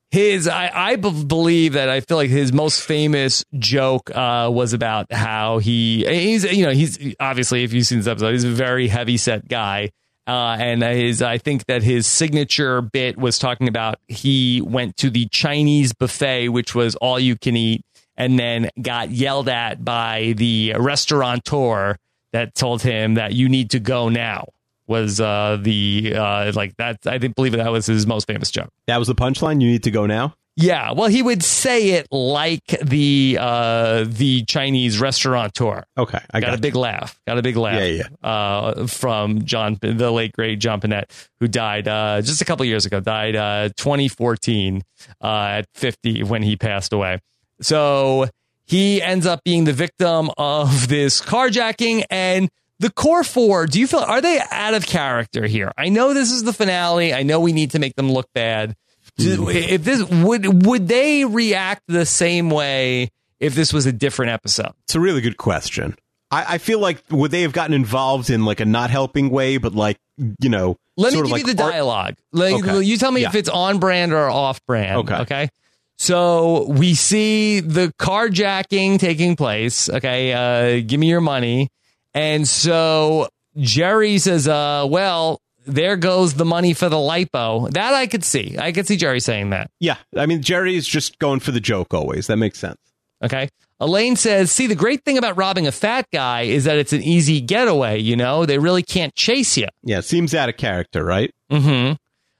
his 0.09 0.47
I, 0.47 0.71
I 0.73 0.95
believe 0.95 1.73
that 1.73 1.87
I 1.87 1.99
feel 2.01 2.17
like 2.17 2.31
his 2.31 2.51
most 2.51 2.81
famous 2.81 3.45
joke 3.59 4.09
uh, 4.15 4.49
was 4.51 4.73
about 4.73 5.13
how 5.13 5.59
he 5.59 6.03
he's 6.07 6.43
you 6.43 6.65
know 6.65 6.71
he's 6.71 7.13
obviously 7.19 7.63
if 7.63 7.71
you've 7.71 7.85
seen 7.85 7.99
this 7.99 8.07
episode 8.07 8.31
he's 8.31 8.45
a 8.45 8.49
very 8.49 8.87
heavy 8.87 9.17
set 9.17 9.47
guy 9.47 9.91
uh, 10.25 10.57
and 10.59 10.81
his 10.81 11.21
I 11.21 11.37
think 11.37 11.67
that 11.67 11.83
his 11.83 12.07
signature 12.07 12.81
bit 12.81 13.15
was 13.15 13.37
talking 13.37 13.67
about 13.67 13.99
he 14.07 14.59
went 14.59 14.97
to 14.97 15.11
the 15.11 15.27
Chinese 15.27 15.93
buffet 15.93 16.49
which 16.49 16.73
was 16.73 16.95
all 16.95 17.19
you 17.19 17.37
can 17.37 17.55
eat 17.55 17.83
and 18.15 18.39
then 18.39 18.71
got 18.81 19.11
yelled 19.11 19.49
at 19.49 19.85
by 19.85 20.33
the 20.35 20.73
restaurateur 20.79 21.95
that 22.33 22.55
told 22.55 22.81
him 22.81 23.15
that 23.15 23.33
you 23.33 23.49
need 23.49 23.71
to 23.71 23.79
go 23.79 24.09
now 24.09 24.47
was 24.87 25.19
uh, 25.19 25.57
the 25.61 26.13
uh, 26.15 26.51
like 26.55 26.75
that. 26.77 26.99
I 27.05 27.17
didn't 27.17 27.35
believe 27.35 27.51
that 27.53 27.71
was 27.71 27.85
his 27.85 28.07
most 28.07 28.27
famous 28.27 28.49
joke. 28.51 28.69
That 28.87 28.97
was 28.97 29.07
the 29.07 29.15
punchline. 29.15 29.61
You 29.61 29.69
need 29.69 29.83
to 29.83 29.91
go 29.91 30.05
now. 30.05 30.35
Yeah, 30.59 30.93
well, 30.93 31.07
he 31.07 31.21
would 31.21 31.43
say 31.43 31.89
it 31.91 32.07
like 32.11 32.65
the 32.81 33.37
uh, 33.39 34.05
the 34.07 34.43
Chinese 34.45 34.99
restaurateur. 34.99 35.83
Okay, 35.95 36.19
I 36.31 36.39
got, 36.39 36.47
got 36.47 36.57
a 36.57 36.61
big 36.61 36.73
laugh. 36.73 37.19
Got 37.27 37.37
a 37.37 37.43
big 37.43 37.57
laugh. 37.57 37.79
Yeah, 37.79 38.03
yeah. 38.23 38.27
Uh, 38.27 38.87
from 38.87 39.43
John, 39.45 39.77
the 39.81 40.09
late 40.09 40.31
great 40.31 40.57
John 40.57 40.81
Pinette, 40.81 41.11
who 41.39 41.47
died 41.47 41.87
uh, 41.87 42.21
just 42.23 42.41
a 42.41 42.45
couple 42.45 42.65
years 42.65 42.87
ago. 42.87 42.99
Died 42.99 43.35
uh, 43.35 43.69
2014 43.77 44.81
uh, 45.21 45.27
at 45.27 45.67
50 45.75 46.23
when 46.23 46.41
he 46.41 46.55
passed 46.55 46.91
away. 46.91 47.19
So 47.61 48.27
he 48.67 49.01
ends 49.01 49.25
up 49.25 49.43
being 49.43 49.63
the 49.63 49.73
victim 49.73 50.29
of 50.37 50.87
this 50.87 51.21
carjacking 51.21 52.03
and 52.11 52.49
the 52.79 52.91
core 52.91 53.23
four. 53.23 53.65
Do 53.65 53.79
you 53.79 53.87
feel 53.87 54.01
are 54.01 54.21
they 54.21 54.39
out 54.51 54.75
of 54.75 54.85
character 54.85 55.47
here? 55.47 55.71
I 55.77 55.89
know 55.89 56.13
this 56.13 56.31
is 56.31 56.43
the 56.43 56.53
finale. 56.53 57.13
I 57.13 57.23
know 57.23 57.39
we 57.39 57.53
need 57.53 57.71
to 57.71 57.79
make 57.79 57.95
them 57.95 58.11
look 58.11 58.27
bad. 58.33 58.75
Do- 59.17 59.45
mm-hmm. 59.45 59.57
If 59.73 59.83
this 59.83 60.03
would 60.03 60.65
would 60.65 60.87
they 60.87 61.25
react 61.25 61.83
the 61.87 62.05
same 62.05 62.49
way 62.51 63.09
if 63.39 63.55
this 63.55 63.73
was 63.73 63.85
a 63.87 63.91
different 63.91 64.31
episode? 64.31 64.73
It's 64.83 64.93
a 64.95 64.99
really 64.99 65.21
good 65.21 65.37
question. 65.37 65.95
I, 66.29 66.55
I 66.55 66.57
feel 66.57 66.79
like 66.79 67.01
would 67.09 67.31
they 67.31 67.43
have 67.43 67.53
gotten 67.53 67.73
involved 67.73 68.29
in 68.29 68.43
like 68.45 68.59
a 68.59 68.65
not 68.65 68.89
helping 68.89 69.29
way, 69.29 69.57
but 69.57 69.73
like 69.73 69.97
you 70.39 70.49
know, 70.49 70.77
Let 70.97 71.13
me 71.13 71.17
give 71.19 71.25
of 71.25 71.29
you 71.29 71.45
like 71.45 71.55
the 71.55 71.63
art- 71.63 71.71
dialogue. 71.71 72.15
Like, 72.31 72.55
Okay. 72.55 72.81
You 72.83 72.97
tell 72.97 73.11
me 73.11 73.21
Yeah. 73.21 73.29
if 73.29 73.35
it's 73.35 73.49
on 73.49 73.79
brand 73.79 74.13
or 74.13 74.29
off 74.29 74.63
brand. 74.65 74.97
Okay. 74.97 75.15
Okay. 75.15 75.49
So 75.97 76.67
we 76.67 76.93
see 76.93 77.59
the 77.59 77.91
carjacking 77.99 78.99
taking 78.99 79.35
place. 79.35 79.89
Okay. 79.89 80.33
Uh, 80.33 80.83
give 80.85 80.99
me 80.99 81.07
your 81.09 81.21
money. 81.21 81.69
And 82.13 82.47
so 82.47 83.27
Jerry 83.57 84.19
says, 84.19 84.47
uh, 84.47 84.85
well, 84.87 85.41
there 85.65 85.97
goes 85.97 86.35
the 86.35 86.45
money 86.45 86.73
for 86.73 86.87
the 86.87 86.95
lipo. 86.95 87.69
That 87.71 87.93
I 87.93 88.07
could 88.07 88.23
see. 88.23 88.55
I 88.57 88.71
could 88.71 88.87
see 88.87 88.95
Jerry 88.95 89.19
saying 89.19 89.49
that. 89.49 89.69
Yeah, 89.79 89.97
I 90.15 90.25
mean 90.25 90.41
Jerry 90.41 90.75
is 90.75 90.87
just 90.87 91.19
going 91.19 91.41
for 91.41 91.51
the 91.51 91.59
joke 91.59 91.93
always. 91.93 92.27
That 92.27 92.37
makes 92.37 92.57
sense. 92.59 92.79
Okay. 93.21 93.49
Elaine 93.79 94.15
says, 94.15 94.51
see, 94.51 94.65
the 94.65 94.75
great 94.75 95.03
thing 95.03 95.17
about 95.17 95.37
robbing 95.37 95.67
a 95.67 95.71
fat 95.71 96.07
guy 96.11 96.43
is 96.43 96.63
that 96.63 96.77
it's 96.77 96.93
an 96.93 97.03
easy 97.03 97.41
getaway. 97.41 97.99
You 97.99 98.15
know, 98.15 98.45
they 98.45 98.57
really 98.57 98.81
can't 98.81 99.13
chase 99.13 99.55
you. 99.57 99.67
Yeah, 99.83 99.99
seems 99.99 100.33
out 100.33 100.49
of 100.49 100.57
character, 100.57 101.03
right? 101.03 101.33
Mm-hmm. 101.51 101.93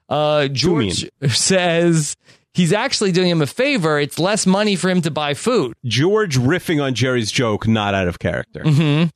Uh, 0.08 0.48
George 0.48 1.08
says 1.28 2.16
he's 2.58 2.72
actually 2.72 3.12
doing 3.12 3.30
him 3.30 3.40
a 3.40 3.46
favor. 3.46 3.98
It's 4.00 4.18
less 4.18 4.44
money 4.44 4.74
for 4.74 4.90
him 4.90 5.00
to 5.02 5.10
buy 5.10 5.32
food. 5.34 5.74
George 5.84 6.36
riffing 6.36 6.82
on 6.82 6.92
Jerry's 6.92 7.30
joke, 7.30 7.68
not 7.68 7.94
out 7.94 8.08
of 8.08 8.18
character. 8.18 8.64
Mm-hmm. 8.64 9.08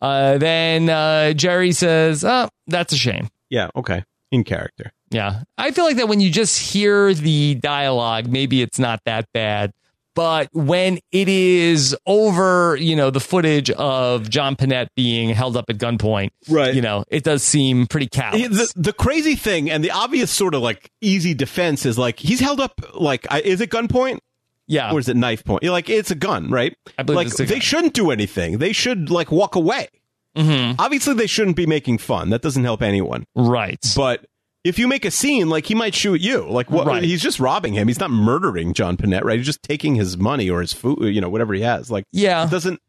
Uh, 0.00 0.36
then 0.36 0.90
uh, 0.90 1.32
Jerry 1.32 1.72
says, 1.72 2.22
"Oh, 2.22 2.48
that's 2.66 2.92
a 2.92 2.96
shame." 2.96 3.28
Yeah, 3.48 3.70
okay, 3.74 4.04
in 4.30 4.44
character. 4.44 4.92
Yeah, 5.10 5.44
I 5.56 5.70
feel 5.70 5.84
like 5.84 5.96
that 5.96 6.08
when 6.08 6.20
you 6.20 6.30
just 6.30 6.58
hear 6.58 7.14
the 7.14 7.54
dialogue, 7.54 8.28
maybe 8.28 8.60
it's 8.60 8.78
not 8.78 9.00
that 9.06 9.26
bad. 9.32 9.72
But 10.16 10.48
when 10.52 10.98
it 11.12 11.28
is 11.28 11.94
over, 12.06 12.74
you 12.74 12.96
know, 12.96 13.10
the 13.10 13.20
footage 13.20 13.70
of 13.70 14.28
John 14.28 14.56
Pinette 14.56 14.88
being 14.96 15.28
held 15.28 15.56
up 15.56 15.66
at 15.70 15.78
gunpoint, 15.78 16.30
Right. 16.48 16.74
You 16.74 16.82
know, 16.82 17.04
it 17.08 17.22
does 17.22 17.42
seem 17.44 17.86
pretty 17.86 18.08
callous. 18.08 18.72
The, 18.72 18.72
the 18.80 18.92
crazy 18.92 19.36
thing 19.36 19.70
and 19.70 19.84
the 19.84 19.92
obvious 19.92 20.30
sort 20.32 20.54
of 20.54 20.62
like 20.62 20.90
easy 21.00 21.34
defense 21.34 21.86
is 21.86 21.96
like 21.98 22.18
he's 22.18 22.40
held 22.40 22.58
up 22.60 22.80
like 22.94 23.26
is 23.44 23.60
it 23.60 23.70
gunpoint 23.70 24.18
yeah, 24.66 24.90
or 24.92 24.98
is 24.98 25.08
it 25.08 25.16
knife 25.16 25.44
point? 25.44 25.62
You're 25.62 25.70
like 25.70 25.88
it's 25.88 26.10
a 26.10 26.16
gun, 26.16 26.50
right? 26.50 26.76
I 26.98 27.04
believe 27.04 27.16
like 27.18 27.26
it's 27.28 27.38
a 27.38 27.44
they 27.44 27.54
gun. 27.56 27.60
shouldn't 27.60 27.92
do 27.94 28.10
anything. 28.10 28.58
They 28.58 28.72
should 28.72 29.10
like 29.10 29.30
walk 29.30 29.54
away. 29.54 29.88
Mhm. 30.36 30.74
Obviously, 30.78 31.14
they 31.14 31.26
shouldn't 31.28 31.56
be 31.56 31.66
making 31.66 31.98
fun. 31.98 32.30
That 32.30 32.42
doesn't 32.42 32.64
help 32.64 32.82
anyone. 32.82 33.26
right. 33.36 33.84
But 33.94 34.26
if 34.66 34.78
you 34.78 34.88
make 34.88 35.04
a 35.04 35.10
scene, 35.10 35.48
like 35.48 35.66
he 35.66 35.74
might 35.74 35.94
shoot 35.94 36.20
you. 36.20 36.44
Like 36.48 36.70
what? 36.70 36.86
Right. 36.86 37.02
He's 37.02 37.22
just 37.22 37.38
robbing 37.38 37.74
him. 37.74 37.86
He's 37.86 38.00
not 38.00 38.10
murdering 38.10 38.74
John 38.74 38.96
Pinette, 38.96 39.22
right? 39.22 39.38
He's 39.38 39.46
just 39.46 39.62
taking 39.62 39.94
his 39.94 40.16
money 40.16 40.50
or 40.50 40.60
his 40.60 40.72
food, 40.72 41.14
you 41.14 41.20
know, 41.20 41.28
whatever 41.28 41.54
he 41.54 41.60
has. 41.62 41.90
Like 41.90 42.04
yeah, 42.12 42.46
it 42.46 42.50
doesn't. 42.50 42.80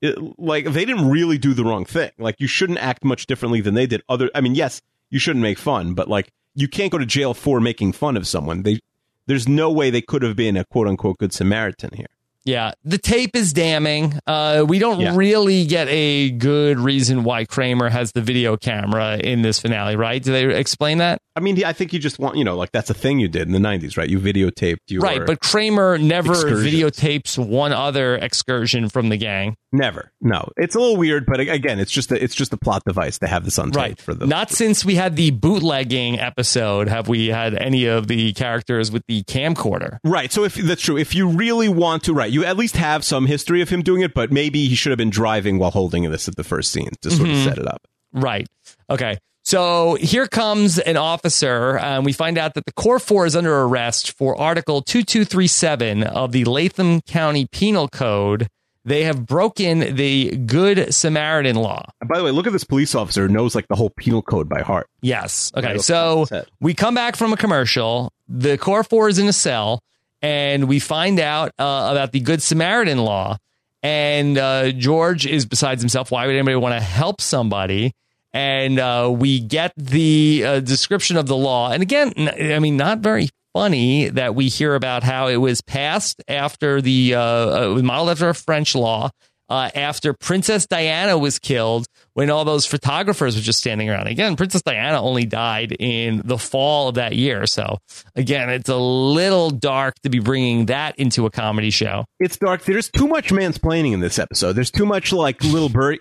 It, 0.00 0.16
like 0.38 0.66
they 0.66 0.84
didn't 0.84 1.08
really 1.08 1.38
do 1.38 1.52
the 1.52 1.64
wrong 1.64 1.84
thing. 1.84 2.12
Like 2.18 2.36
you 2.38 2.46
shouldn't 2.46 2.78
act 2.78 3.04
much 3.04 3.26
differently 3.26 3.60
than 3.60 3.74
they 3.74 3.86
did. 3.86 4.02
Other, 4.08 4.30
I 4.34 4.40
mean, 4.40 4.54
yes, 4.54 4.80
you 5.10 5.18
shouldn't 5.18 5.42
make 5.42 5.58
fun, 5.58 5.94
but 5.94 6.08
like 6.08 6.30
you 6.54 6.68
can't 6.68 6.92
go 6.92 6.98
to 6.98 7.06
jail 7.06 7.34
for 7.34 7.60
making 7.60 7.92
fun 7.92 8.16
of 8.16 8.26
someone. 8.26 8.62
They 8.62 8.78
there's 9.26 9.48
no 9.48 9.72
way 9.72 9.90
they 9.90 10.02
could 10.02 10.22
have 10.22 10.36
been 10.36 10.56
a 10.56 10.64
quote 10.64 10.86
unquote 10.86 11.18
good 11.18 11.32
Samaritan 11.32 11.90
here. 11.94 12.06
Yeah, 12.46 12.72
the 12.84 12.96
tape 12.96 13.34
is 13.36 13.52
damning. 13.52 14.18
Uh, 14.26 14.64
we 14.66 14.78
don't 14.78 15.00
Yeah. 15.00 15.14
really 15.16 15.66
get 15.66 15.88
a 15.88 16.30
good 16.30 16.78
reason 16.78 17.24
why 17.24 17.44
Kramer 17.44 17.88
has 17.90 18.12
the 18.12 18.22
video 18.22 18.56
camera 18.56 19.16
in 19.18 19.42
this 19.42 19.58
finale, 19.60 19.96
right? 19.96 20.22
Do 20.22 20.32
they 20.32 20.54
explain 20.56 20.98
that? 20.98 21.18
I 21.36 21.40
mean, 21.40 21.62
I 21.64 21.74
think 21.74 21.92
you 21.92 21.98
just 21.98 22.18
want 22.18 22.36
you 22.36 22.44
know 22.44 22.56
like 22.56 22.72
that's 22.72 22.88
a 22.88 22.94
thing 22.94 23.18
you 23.18 23.28
did 23.28 23.46
in 23.46 23.52
the 23.52 23.58
'90s, 23.58 23.98
right? 23.98 24.08
You 24.08 24.18
videotaped 24.18 24.78
your 24.88 25.02
right, 25.02 25.20
but 25.26 25.40
Kramer 25.40 25.98
never 25.98 26.32
excursions. 26.32 26.72
videotapes 26.72 27.36
one 27.46 27.74
other 27.74 28.14
excursion 28.16 28.88
from 28.88 29.10
the 29.10 29.18
gang. 29.18 29.56
never. 29.72 30.10
No, 30.22 30.48
it's 30.56 30.74
a 30.74 30.78
little 30.78 30.96
weird, 30.96 31.26
but 31.26 31.38
again, 31.40 31.78
it's 31.78 31.90
just 31.92 32.10
a, 32.10 32.22
it's 32.22 32.34
just 32.34 32.50
a 32.54 32.56
plot 32.56 32.82
device 32.86 33.18
to 33.18 33.26
have 33.26 33.44
this 33.44 33.58
on 33.58 33.70
tape 33.72 33.76
Right. 33.82 34.00
for 34.00 34.14
the 34.14 34.26
Not 34.26 34.50
since 34.50 34.86
we 34.86 34.94
had 34.94 35.16
the 35.16 35.30
bootlegging 35.32 36.18
episode 36.18 36.88
have 36.88 37.08
we 37.08 37.26
had 37.26 37.52
any 37.54 37.84
of 37.84 38.06
the 38.06 38.32
characters 38.32 38.90
with 38.90 39.02
the 39.06 39.22
camcorder. 39.24 39.98
Right. 40.02 40.32
So 40.32 40.44
if 40.44 40.54
that's 40.54 40.80
true, 40.80 40.96
if 40.96 41.14
you 41.14 41.28
really 41.28 41.68
want 41.68 42.04
to, 42.04 42.14
right, 42.14 42.32
you 42.36 42.44
at 42.44 42.56
least 42.56 42.76
have 42.76 43.04
some 43.04 43.26
history 43.26 43.60
of 43.62 43.68
him 43.68 43.82
doing 43.82 44.02
it, 44.02 44.14
but 44.14 44.30
maybe 44.30 44.66
he 44.68 44.74
should 44.74 44.90
have 44.90 44.98
been 44.98 45.10
driving 45.10 45.58
while 45.58 45.70
holding 45.72 46.08
this 46.10 46.28
at 46.28 46.36
the 46.36 46.44
first 46.44 46.70
scene 46.72 46.90
to 47.02 47.10
sort 47.10 47.28
Mm-hmm. 47.28 47.38
of 47.38 47.44
set 47.44 47.58
it 47.58 47.66
up. 47.66 47.86
Right. 48.12 48.46
Okay. 48.88 49.18
So 49.42 49.94
here 50.00 50.26
comes 50.26 50.78
an 50.80 50.96
officer, 50.96 51.78
and 51.78 52.04
we 52.04 52.12
find 52.12 52.36
out 52.36 52.54
that 52.54 52.64
the 52.66 52.72
Core 52.72 52.98
4 52.98 53.26
is 53.26 53.36
under 53.36 53.62
arrest 53.62 54.12
for 54.12 54.36
Article 54.40 54.82
2237 54.82 56.02
of 56.02 56.32
the 56.32 56.44
Latham 56.44 57.00
County 57.02 57.46
Penal 57.46 57.88
Code. 57.88 58.48
They 58.84 59.02
have 59.04 59.26
broken 59.26 59.96
the 59.96 60.36
Good 60.36 60.92
Samaritan 60.94 61.56
law. 61.56 61.88
And 62.00 62.08
by 62.08 62.18
the 62.18 62.24
way, 62.24 62.30
look 62.30 62.46
at 62.46 62.52
this 62.52 62.64
police 62.64 62.94
officer 62.94 63.26
who 63.26 63.32
knows 63.32 63.54
like 63.54 63.66
the 63.68 63.74
whole 63.74 63.90
penal 63.90 64.22
code 64.22 64.48
by 64.48 64.62
heart. 64.62 64.88
Yes. 65.02 65.50
Okay. 65.56 65.66
off 65.66 65.72
the 65.72 65.78
top 65.78 65.84
So 65.84 66.12
of 66.22 66.28
his 66.28 66.38
head. 66.38 66.46
we 66.60 66.72
come 66.74 66.94
back 66.94 67.16
from 67.16 67.32
a 67.32 67.36
commercial. 67.36 68.12
The 68.28 68.56
Core 68.58 68.84
4 68.84 69.08
is 69.08 69.18
in 69.18 69.26
a 69.28 69.32
cell, 69.32 69.80
and 70.22 70.68
we 70.68 70.78
find 70.78 71.20
out 71.20 71.48
uh, 71.58 71.88
about 71.90 72.12
the 72.12 72.20
Good 72.20 72.42
Samaritan 72.42 72.98
law. 72.98 73.38
And 73.82 74.36
uh, 74.36 74.72
George 74.72 75.26
is 75.26 75.46
besides 75.46 75.80
himself. 75.80 76.10
Why 76.10 76.26
would 76.26 76.34
anybody 76.34 76.56
want 76.56 76.74
to 76.74 76.80
help 76.80 77.20
somebody? 77.20 77.92
And 78.32 78.78
uh, 78.78 79.12
we 79.14 79.40
get 79.40 79.72
the 79.76 80.42
uh, 80.44 80.60
description 80.60 81.16
of 81.16 81.26
the 81.26 81.36
law. 81.36 81.70
And 81.70 81.82
again, 81.82 82.12
I 82.18 82.58
mean, 82.58 82.76
not 82.76 82.98
very 82.98 83.28
funny 83.54 84.08
that 84.10 84.34
we 84.34 84.48
hear 84.48 84.74
about 84.74 85.02
how 85.02 85.28
it 85.28 85.36
was 85.36 85.62
passed 85.62 86.22
after 86.28 86.82
the, 86.82 87.14
uh, 87.14 87.20
uh, 87.20 87.70
it 87.70 87.74
was 87.74 87.82
modeled 87.82 88.10
after 88.10 88.28
a 88.28 88.34
French 88.34 88.74
law. 88.74 89.10
Uh, 89.48 89.70
after 89.74 90.12
Princess 90.12 90.66
Diana 90.66 91.16
was 91.16 91.38
killed, 91.38 91.86
when 92.16 92.30
all 92.30 92.46
those 92.46 92.64
photographers 92.64 93.36
were 93.36 93.42
just 93.42 93.58
standing 93.58 93.90
around. 93.90 94.06
Again, 94.06 94.36
Princess 94.36 94.62
Diana 94.62 95.02
only 95.02 95.26
died 95.26 95.76
in 95.78 96.22
the 96.24 96.38
fall 96.38 96.88
of 96.88 96.94
that 96.94 97.14
year. 97.14 97.46
So, 97.46 97.76
again, 98.14 98.48
it's 98.48 98.70
a 98.70 98.76
little 98.76 99.50
dark 99.50 99.96
to 100.02 100.08
be 100.08 100.18
bringing 100.18 100.66
that 100.66 100.98
into 100.98 101.26
a 101.26 101.30
comedy 101.30 101.68
show. 101.68 102.06
It's 102.18 102.38
dark. 102.38 102.64
There's 102.64 102.90
too 102.90 103.06
much 103.06 103.28
mansplaining 103.28 103.92
in 103.92 104.00
this 104.00 104.18
episode. 104.18 104.54
There's 104.54 104.70
too 104.70 104.86
much 104.86 105.12
like 105.12 105.44
little 105.44 105.68
bird. 105.68 105.98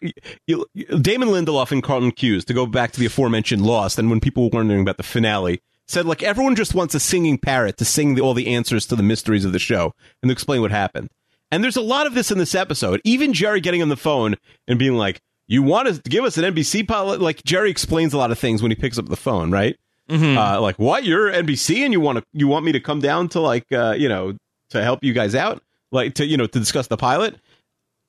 Damon 0.48 1.28
Lindelof 1.28 1.74
and 1.74 1.84
Carlton 1.84 2.12
Cuse, 2.12 2.46
to 2.46 2.54
go 2.54 2.66
back 2.66 2.94
to 2.94 3.00
the 3.02 3.08
aforementioned 3.08 3.64
Lost, 3.64 4.00
and 4.00 4.10
when 4.10 4.22
people 4.22 4.44
were 4.44 4.58
wondering 4.58 4.80
about 4.80 4.96
the 4.96 5.04
finale, 5.04 5.62
said 5.86 6.06
like 6.06 6.24
everyone 6.24 6.56
just 6.56 6.74
wants 6.74 6.96
a 6.96 7.00
singing 7.00 7.38
parrot 7.38 7.76
to 7.78 7.84
sing 7.84 8.16
the, 8.16 8.22
all 8.22 8.34
the 8.34 8.56
answers 8.56 8.86
to 8.86 8.96
the 8.96 9.04
mysteries 9.04 9.44
of 9.44 9.52
the 9.52 9.60
show 9.60 9.92
and 10.24 10.30
to 10.30 10.34
explain 10.34 10.62
what 10.62 10.72
happened. 10.72 11.10
And 11.56 11.64
there's 11.64 11.78
a 11.78 11.82
lot 11.82 12.06
of 12.06 12.14
this 12.14 12.32
in 12.32 12.38
this 12.38 12.54
episode. 12.54 13.00
Even 13.06 13.32
Jerry 13.32 13.62
getting 13.62 13.82
on 13.82 13.88
the 13.88 13.96
phone 13.96 14.36
and 14.68 14.78
being 14.78 14.96
like, 14.96 15.22
"You 15.48 15.64
want 15.64 15.88
to 15.88 16.02
give 16.10 16.26
us 16.26 16.38
an 16.38 16.44
NBC 16.44 16.86
pilot?" 16.86 17.22
Like 17.22 17.46
Jerry 17.46 17.72
explains 17.72 18.14
a 18.14 18.18
lot 18.18 18.30
of 18.30 18.38
things 18.38 18.62
when 18.62 18.72
he 18.72 18.76
picks 18.76 18.98
up 18.98 19.08
the 19.08 19.16
phone, 19.16 19.52
right? 19.52 19.78
Uh, 20.38 20.60
like, 20.60 20.78
what? 20.78 21.06
You're 21.06 21.32
NBC 21.32 21.78
and 21.86 21.94
you 21.94 22.02
want 22.02 22.18
to 22.18 22.26
you 22.34 22.50
want 22.50 22.66
me 22.66 22.74
to 22.74 22.82
come 22.82 23.00
down 23.00 23.30
to 23.30 23.40
like 23.40 23.72
uh, 23.72 23.96
you 23.98 24.10
know 24.10 24.36
to 24.72 24.84
help 24.84 25.02
you 25.02 25.14
guys 25.14 25.34
out, 25.34 25.64
like 25.94 26.16
to 26.16 26.26
you 26.26 26.36
know 26.36 26.46
to 26.46 26.60
discuss 26.60 26.88
the 26.88 26.98
pilot. 26.98 27.38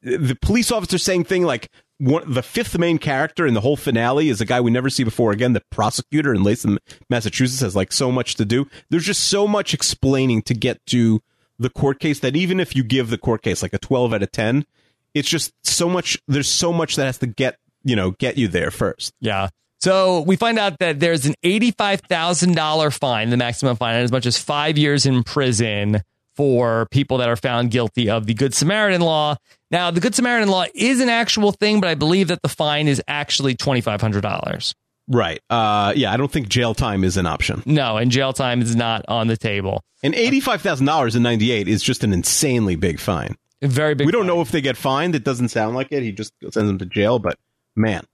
The 0.02 0.36
police 0.42 0.72
officer 0.72 0.98
saying 0.98 1.22
thing 1.24 1.44
like, 1.44 1.70
one, 1.98 2.24
the 2.26 2.42
fifth 2.42 2.76
main 2.76 2.98
character 2.98 3.46
in 3.46 3.54
the 3.54 3.60
whole 3.60 3.76
finale 3.76 4.28
is 4.28 4.40
a 4.40 4.44
guy 4.44 4.60
we 4.60 4.72
never 4.72 4.90
see 4.90 5.04
before 5.04 5.30
again, 5.30 5.52
the 5.52 5.62
prosecutor 5.70 6.34
in 6.34 6.42
Latham, 6.42 6.78
Massachusetts 7.08 7.60
has 7.60 7.76
like 7.76 7.92
so 7.92 8.10
much 8.10 8.34
to 8.34 8.44
do. 8.44 8.66
There's 8.90 9.04
just 9.04 9.22
so 9.22 9.46
much 9.46 9.72
explaining 9.72 10.42
to 10.42 10.54
get 10.54 10.84
to 10.86 11.22
the 11.58 11.70
court 11.70 12.00
case 12.00 12.20
that 12.20 12.36
even 12.36 12.60
if 12.60 12.76
you 12.76 12.84
give 12.84 13.10
the 13.10 13.18
court 13.18 13.42
case 13.42 13.62
like 13.62 13.72
a 13.72 13.78
12 13.78 14.14
out 14.14 14.22
of 14.22 14.32
10, 14.32 14.64
it's 15.14 15.28
just 15.28 15.52
so 15.62 15.88
much 15.88 16.18
there's 16.28 16.48
so 16.48 16.72
much 16.72 16.96
that 16.96 17.06
has 17.06 17.18
to 17.18 17.26
get, 17.26 17.58
you 17.84 17.96
know, 17.96 18.12
get 18.12 18.36
you 18.36 18.48
there 18.48 18.70
first. 18.70 19.14
Yeah. 19.20 19.48
So 19.80 20.22
we 20.22 20.36
find 20.36 20.58
out 20.58 20.78
that 20.78 21.00
there's 21.00 21.26
an 21.26 21.34
$85,000 21.44 22.98
fine, 22.98 23.30
the 23.30 23.36
maximum 23.36 23.76
fine, 23.76 23.96
and 23.96 24.04
as 24.04 24.12
much 24.12 24.26
as 24.26 24.38
five 24.38 24.78
years 24.78 25.06
in 25.06 25.22
prison 25.22 26.00
for 26.34 26.86
people 26.90 27.18
that 27.18 27.28
are 27.28 27.36
found 27.36 27.70
guilty 27.70 28.10
of 28.10 28.26
the 28.26 28.34
Good 28.34 28.54
Samaritan 28.54 29.00
law. 29.00 29.36
Now, 29.70 29.90
the 29.90 30.00
Good 30.00 30.14
Samaritan 30.14 30.48
law 30.48 30.64
is 30.74 31.00
an 31.00 31.08
actual 31.08 31.52
thing, 31.52 31.80
but 31.80 31.88
I 31.88 31.94
believe 31.94 32.28
that 32.28 32.42
the 32.42 32.48
fine 32.48 32.88
is 32.88 33.02
actually 33.08 33.54
$2,500. 33.54 34.74
Right. 35.08 35.40
Uh, 35.48 35.92
yeah, 35.96 36.12
I 36.12 36.16
don't 36.16 36.30
think 36.32 36.48
jail 36.48 36.74
time 36.74 37.04
is 37.04 37.16
an 37.16 37.26
option. 37.26 37.62
No, 37.64 37.96
and 37.96 38.10
jail 38.10 38.32
time 38.32 38.60
is 38.60 38.74
not 38.74 39.04
on 39.08 39.28
the 39.28 39.36
table. 39.36 39.84
And 40.02 40.14
$85,000 40.14 41.16
in 41.16 41.22
98 41.22 41.68
is 41.68 41.82
just 41.82 42.02
an 42.04 42.12
insanely 42.12 42.76
big 42.76 42.98
fine. 42.98 43.36
A 43.62 43.68
very 43.68 43.94
big 43.94 44.06
We 44.06 44.12
don't 44.12 44.22
fine. 44.22 44.26
know 44.28 44.40
if 44.40 44.50
they 44.50 44.60
get 44.60 44.76
fined. 44.76 45.14
It 45.14 45.24
doesn't 45.24 45.48
sound 45.48 45.74
like 45.76 45.88
it. 45.92 46.02
He 46.02 46.12
just 46.12 46.32
sends 46.42 46.54
them 46.68 46.78
to 46.78 46.86
jail, 46.86 47.18
but 47.18 47.38
man. 47.76 48.04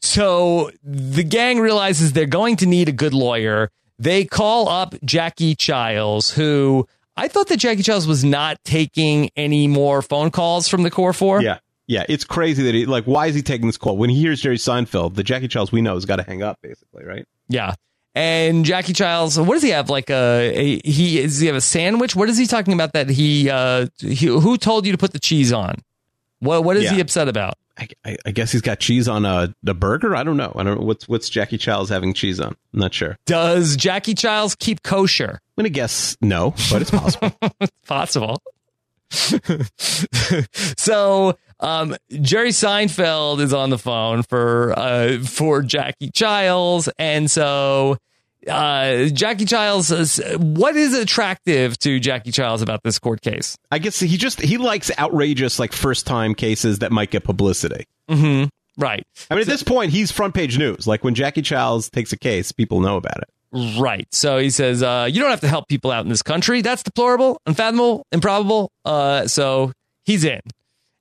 So 0.00 0.70
the 0.84 1.24
gang 1.24 1.58
realizes 1.58 2.12
they're 2.12 2.26
going 2.26 2.56
to 2.56 2.66
need 2.66 2.88
a 2.88 2.92
good 2.92 3.14
lawyer. 3.14 3.70
They 3.98 4.24
call 4.24 4.68
up 4.68 4.94
Jackie 5.04 5.54
Chiles, 5.54 6.30
who 6.32 6.86
I 7.16 7.28
thought 7.28 7.48
that 7.48 7.56
Jackie 7.58 7.82
Chiles 7.82 8.06
was 8.06 8.24
not 8.24 8.58
taking 8.64 9.30
any 9.36 9.66
more 9.66 10.02
phone 10.02 10.30
calls 10.30 10.68
from 10.68 10.82
the 10.82 10.90
Core 10.90 11.12
Four. 11.14 11.40
Yeah. 11.42 11.58
Yeah, 11.88 12.04
it's 12.08 12.24
crazy 12.24 12.62
that 12.64 12.74
he 12.74 12.84
like. 12.86 13.04
Why 13.04 13.26
is 13.26 13.34
he 13.34 13.42
taking 13.42 13.66
this 13.68 13.76
call 13.76 13.96
when 13.96 14.10
he 14.10 14.16
hears 14.18 14.40
Jerry 14.40 14.56
Seinfeld? 14.56 15.14
The 15.14 15.22
Jackie 15.22 15.46
Chiles 15.48 15.70
we 15.70 15.80
know 15.82 15.94
has 15.94 16.04
got 16.04 16.16
to 16.16 16.24
hang 16.24 16.42
up, 16.42 16.58
basically, 16.62 17.04
right? 17.04 17.26
Yeah. 17.48 17.74
And 18.14 18.64
Jackie 18.64 18.92
Chiles, 18.94 19.38
what 19.38 19.54
does 19.54 19.62
he 19.62 19.68
have? 19.68 19.88
Like 19.90 20.08
a, 20.10 20.52
a 20.54 20.80
he 20.88 21.20
does 21.22 21.38
he 21.38 21.46
have 21.46 21.54
a 21.56 21.60
sandwich? 21.60 22.16
What 22.16 22.28
is 22.28 22.38
he 22.38 22.46
talking 22.46 22.72
about 22.74 22.92
that 22.94 23.08
he 23.10 23.50
uh 23.50 23.86
he, 23.98 24.26
who 24.26 24.56
told 24.56 24.86
you 24.86 24.92
to 24.92 24.98
put 24.98 25.12
the 25.12 25.18
cheese 25.20 25.52
on? 25.52 25.76
What 26.40 26.64
what 26.64 26.76
is 26.76 26.84
Yeah. 26.84 26.94
he 26.94 27.00
upset 27.00 27.28
about? 27.28 27.54
I, 27.78 27.88
I, 28.06 28.16
I 28.24 28.30
guess 28.30 28.52
he's 28.52 28.62
got 28.62 28.80
cheese 28.80 29.06
on 29.06 29.26
a, 29.26 29.54
a 29.66 29.74
burger. 29.74 30.16
I 30.16 30.22
don't 30.24 30.38
know. 30.38 30.50
I 30.56 30.62
don't 30.62 30.80
know 30.80 30.86
what's 30.86 31.06
what's 31.06 31.28
Jackie 31.28 31.58
Chiles 31.58 31.90
having 31.90 32.14
cheese 32.14 32.40
on. 32.40 32.56
I'm 32.72 32.80
not 32.80 32.94
sure. 32.94 33.18
Does 33.26 33.76
Jackie 33.76 34.14
Chiles 34.14 34.54
keep 34.54 34.82
kosher? 34.82 35.32
I'm 35.58 35.62
gonna 35.62 35.68
guess 35.68 36.16
no, 36.22 36.54
but 36.70 36.80
it's 36.82 36.90
possible. 36.90 37.32
possible. 37.86 38.42
so 40.76 41.36
um, 41.60 41.96
Jerry 42.20 42.50
Seinfeld 42.50 43.40
is 43.40 43.52
on 43.52 43.70
the 43.70 43.78
phone 43.78 44.22
for 44.22 44.74
uh, 44.76 45.18
for 45.18 45.62
Jackie 45.62 46.10
Chiles, 46.10 46.88
and 46.98 47.30
so 47.30 47.96
uh, 48.48 49.06
Jackie 49.06 49.44
Chiles 49.44 49.88
says, 49.88 50.20
"What 50.38 50.76
is 50.76 50.94
attractive 50.94 51.78
to 51.80 51.98
Jackie 51.98 52.32
Chiles 52.32 52.62
about 52.62 52.82
this 52.82 52.98
court 52.98 53.22
case?" 53.22 53.56
I 53.70 53.78
guess 53.78 53.98
he 54.00 54.16
just 54.16 54.40
he 54.40 54.58
likes 54.58 54.90
outrageous 54.98 55.58
like 55.58 55.72
first 55.72 56.06
time 56.06 56.34
cases 56.34 56.80
that 56.80 56.92
might 56.92 57.10
get 57.10 57.24
publicity. 57.24 57.84
Right, 58.78 59.06
I 59.30 59.34
mean, 59.34 59.40
at 59.40 59.46
this 59.46 59.62
point, 59.62 59.90
he's 59.90 60.10
front 60.10 60.34
page 60.34 60.58
news. 60.58 60.86
Like 60.86 61.02
when 61.02 61.14
Jackie 61.14 61.40
Chiles 61.40 61.88
takes 61.88 62.12
a 62.12 62.18
case, 62.18 62.52
people 62.52 62.80
know 62.80 62.98
about 62.98 63.16
it. 63.18 63.28
Right. 63.78 64.06
So 64.12 64.38
he 64.38 64.50
says, 64.50 64.82
uh, 64.82 65.08
"You 65.10 65.20
don't 65.20 65.30
have 65.30 65.40
to 65.40 65.48
help 65.48 65.68
people 65.68 65.90
out 65.90 66.04
in 66.04 66.08
this 66.08 66.22
country. 66.22 66.60
That's 66.62 66.82
deplorable, 66.82 67.40
unfathomable, 67.46 68.04
improbable." 68.12 68.70
Uh, 68.84 69.26
so 69.26 69.72
he's 70.04 70.24
in, 70.24 70.40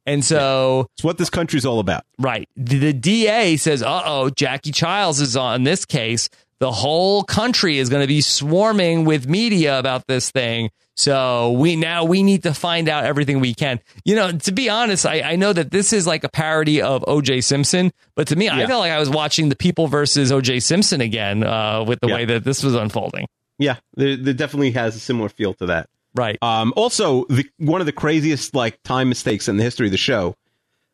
and 0.06 0.23
so. 0.23 0.88
It's 0.98 1.03
what 1.03 1.18
this 1.18 1.30
country's 1.30 1.65
all 1.65 1.80
about. 1.80 2.03
Right. 2.19 2.48
The, 2.56 2.80
the 2.80 2.94
DA 2.94 3.57
says, 3.57 3.84
uh 3.84 4.03
oh, 4.06 4.30
Jackie 4.30 4.72
Chiles 4.72 5.19
is 5.19 5.36
on 5.36 5.64
this 5.64 5.86
case. 5.86 6.30
The 6.60 6.72
whole 6.72 7.23
country 7.23 7.77
is 7.77 7.90
going 7.90 8.02
to 8.02 8.07
be 8.07 8.22
swarming 8.22 9.03
with 9.06 9.27
media 9.27 9.77
about 9.77 10.07
this 10.07 10.32
thing. 10.32 10.69
So 10.98 11.52
we 11.52 11.76
now 11.76 12.06
we 12.06 12.23
need 12.23 12.44
to 12.44 12.53
find 12.53 12.88
out 12.88 13.03
everything 13.03 13.41
we 13.41 13.53
can. 13.53 13.82
You 14.06 14.15
know, 14.15 14.32
to 14.32 14.52
be 14.53 14.69
honest, 14.69 15.06
I, 15.06 15.22
I 15.22 15.36
know 15.36 15.52
that 15.52 15.69
this 15.69 15.91
is 15.91 16.07
like 16.07 16.23
a 16.23 16.30
parody 16.30 16.82
of 16.82 17.02
OJ 17.03 17.44
Simpson, 17.44 17.91
but 18.15 18.27
to 18.30 18.36
me, 18.38 18.49
I 18.49 18.65
felt 18.65 18.80
like 18.80 18.91
I 18.94 18.99
was 18.99 19.10
watching 19.10 19.49
the 19.49 19.57
people 19.57 19.88
versus 19.90 20.32
OJ 20.32 20.64
Simpson 20.64 21.02
again 21.02 21.44
uh, 21.44 21.84
with 21.86 21.99
the 21.99 22.07
Yeah. 22.07 22.15
way 22.15 22.26
that 22.26 22.45
this 22.45 22.64
was 22.64 22.76
unfolding. 22.76 23.27
Yeah, 23.60 23.76
there 23.95 24.15
definitely 24.15 24.72
has 24.72 24.95
a 24.95 24.99
similar 24.99 25.27
feel 25.27 25.53
to 25.56 25.65
that. 25.65 25.90
Right. 26.14 26.38
Um, 26.41 26.72
also, 26.77 27.26
the, 27.26 27.45
one 27.57 27.82
of 27.82 27.86
the 27.88 27.91
craziest 27.91 28.56
like 28.56 28.82
time 28.84 29.10
mistakes 29.10 29.49
in 29.49 29.57
the 29.57 29.64
history 29.64 29.88
of 29.88 29.91
the 29.91 29.98
show. 29.98 30.36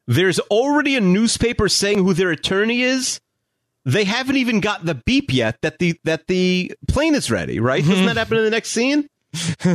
There's 0.07 0.39
already 0.39 0.95
a 0.95 1.01
newspaper 1.01 1.69
saying 1.69 1.99
who 1.99 2.15
their 2.15 2.31
attorney 2.31 2.81
is. 2.81 3.21
They 3.85 4.03
haven't 4.03 4.37
even 4.37 4.59
got 4.59 4.85
the 4.85 4.95
beep 4.95 5.33
yet 5.33 5.57
that 5.61 5.79
the 5.79 5.99
that 6.03 6.27
the 6.27 6.73
plane 6.87 7.15
is 7.15 7.31
ready. 7.31 7.59
Right? 7.59 7.83
Doesn't 7.83 8.05
that 8.05 8.17
happen 8.17 8.37
in 8.37 8.43
the 8.43 8.51
next 8.51 8.69
scene? 8.69 9.09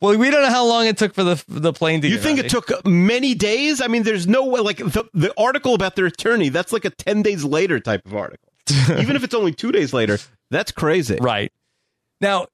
well, 0.00 0.16
we 0.16 0.30
don't 0.30 0.42
know 0.42 0.50
how 0.50 0.66
long 0.66 0.86
it 0.86 0.96
took 0.96 1.14
for 1.14 1.24
the 1.24 1.42
the 1.48 1.72
plane 1.72 2.00
to 2.00 2.08
You 2.08 2.18
think 2.18 2.38
ready. 2.38 2.46
it 2.46 2.50
took 2.50 2.86
many 2.86 3.34
days? 3.34 3.80
I 3.80 3.88
mean, 3.88 4.02
there's 4.04 4.26
no 4.26 4.46
way. 4.46 4.60
Like 4.60 4.78
the, 4.78 5.04
the 5.12 5.32
article 5.38 5.74
about 5.74 5.96
their 5.96 6.06
attorney, 6.06 6.48
that's 6.48 6.72
like 6.72 6.84
a 6.84 6.90
ten 6.90 7.22
days 7.22 7.44
later 7.44 7.78
type 7.80 8.06
of 8.06 8.14
article. 8.14 8.48
even 8.98 9.16
if 9.16 9.24
it's 9.24 9.34
only 9.34 9.52
two 9.52 9.72
days 9.72 9.92
later, 9.92 10.18
that's 10.50 10.72
crazy. 10.72 11.18
Right. 11.20 11.52
Now, 12.20 12.46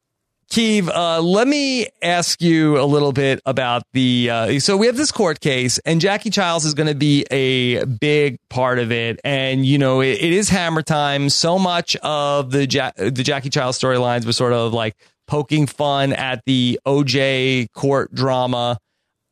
Keeve, 0.50 0.88
uh, 0.88 1.20
let 1.20 1.48
me 1.48 1.88
ask 2.02 2.40
you 2.40 2.80
a 2.80 2.84
little 2.84 3.12
bit 3.12 3.40
about 3.46 3.82
the. 3.92 4.30
Uh, 4.30 4.60
so 4.60 4.76
we 4.76 4.86
have 4.86 4.96
this 4.96 5.10
court 5.10 5.40
case, 5.40 5.78
and 5.80 6.00
Jackie 6.00 6.30
Chiles 6.30 6.64
is 6.64 6.74
going 6.74 6.86
to 6.86 6.94
be 6.94 7.24
a 7.30 7.84
big 7.84 8.38
part 8.48 8.78
of 8.78 8.92
it. 8.92 9.20
And 9.24 9.66
you 9.66 9.78
know, 9.78 10.00
it, 10.00 10.20
it 10.20 10.32
is 10.32 10.48
Hammer 10.48 10.82
time. 10.82 11.28
So 11.28 11.58
much 11.58 11.96
of 11.96 12.50
the 12.50 12.66
ja- 12.66 12.92
the 12.96 13.10
Jackie 13.10 13.50
Chiles 13.50 13.78
storylines 13.78 14.26
was 14.26 14.36
sort 14.36 14.52
of 14.52 14.72
like 14.72 14.94
poking 15.26 15.66
fun 15.66 16.12
at 16.12 16.42
the 16.46 16.78
OJ 16.86 17.72
court 17.72 18.14
drama. 18.14 18.78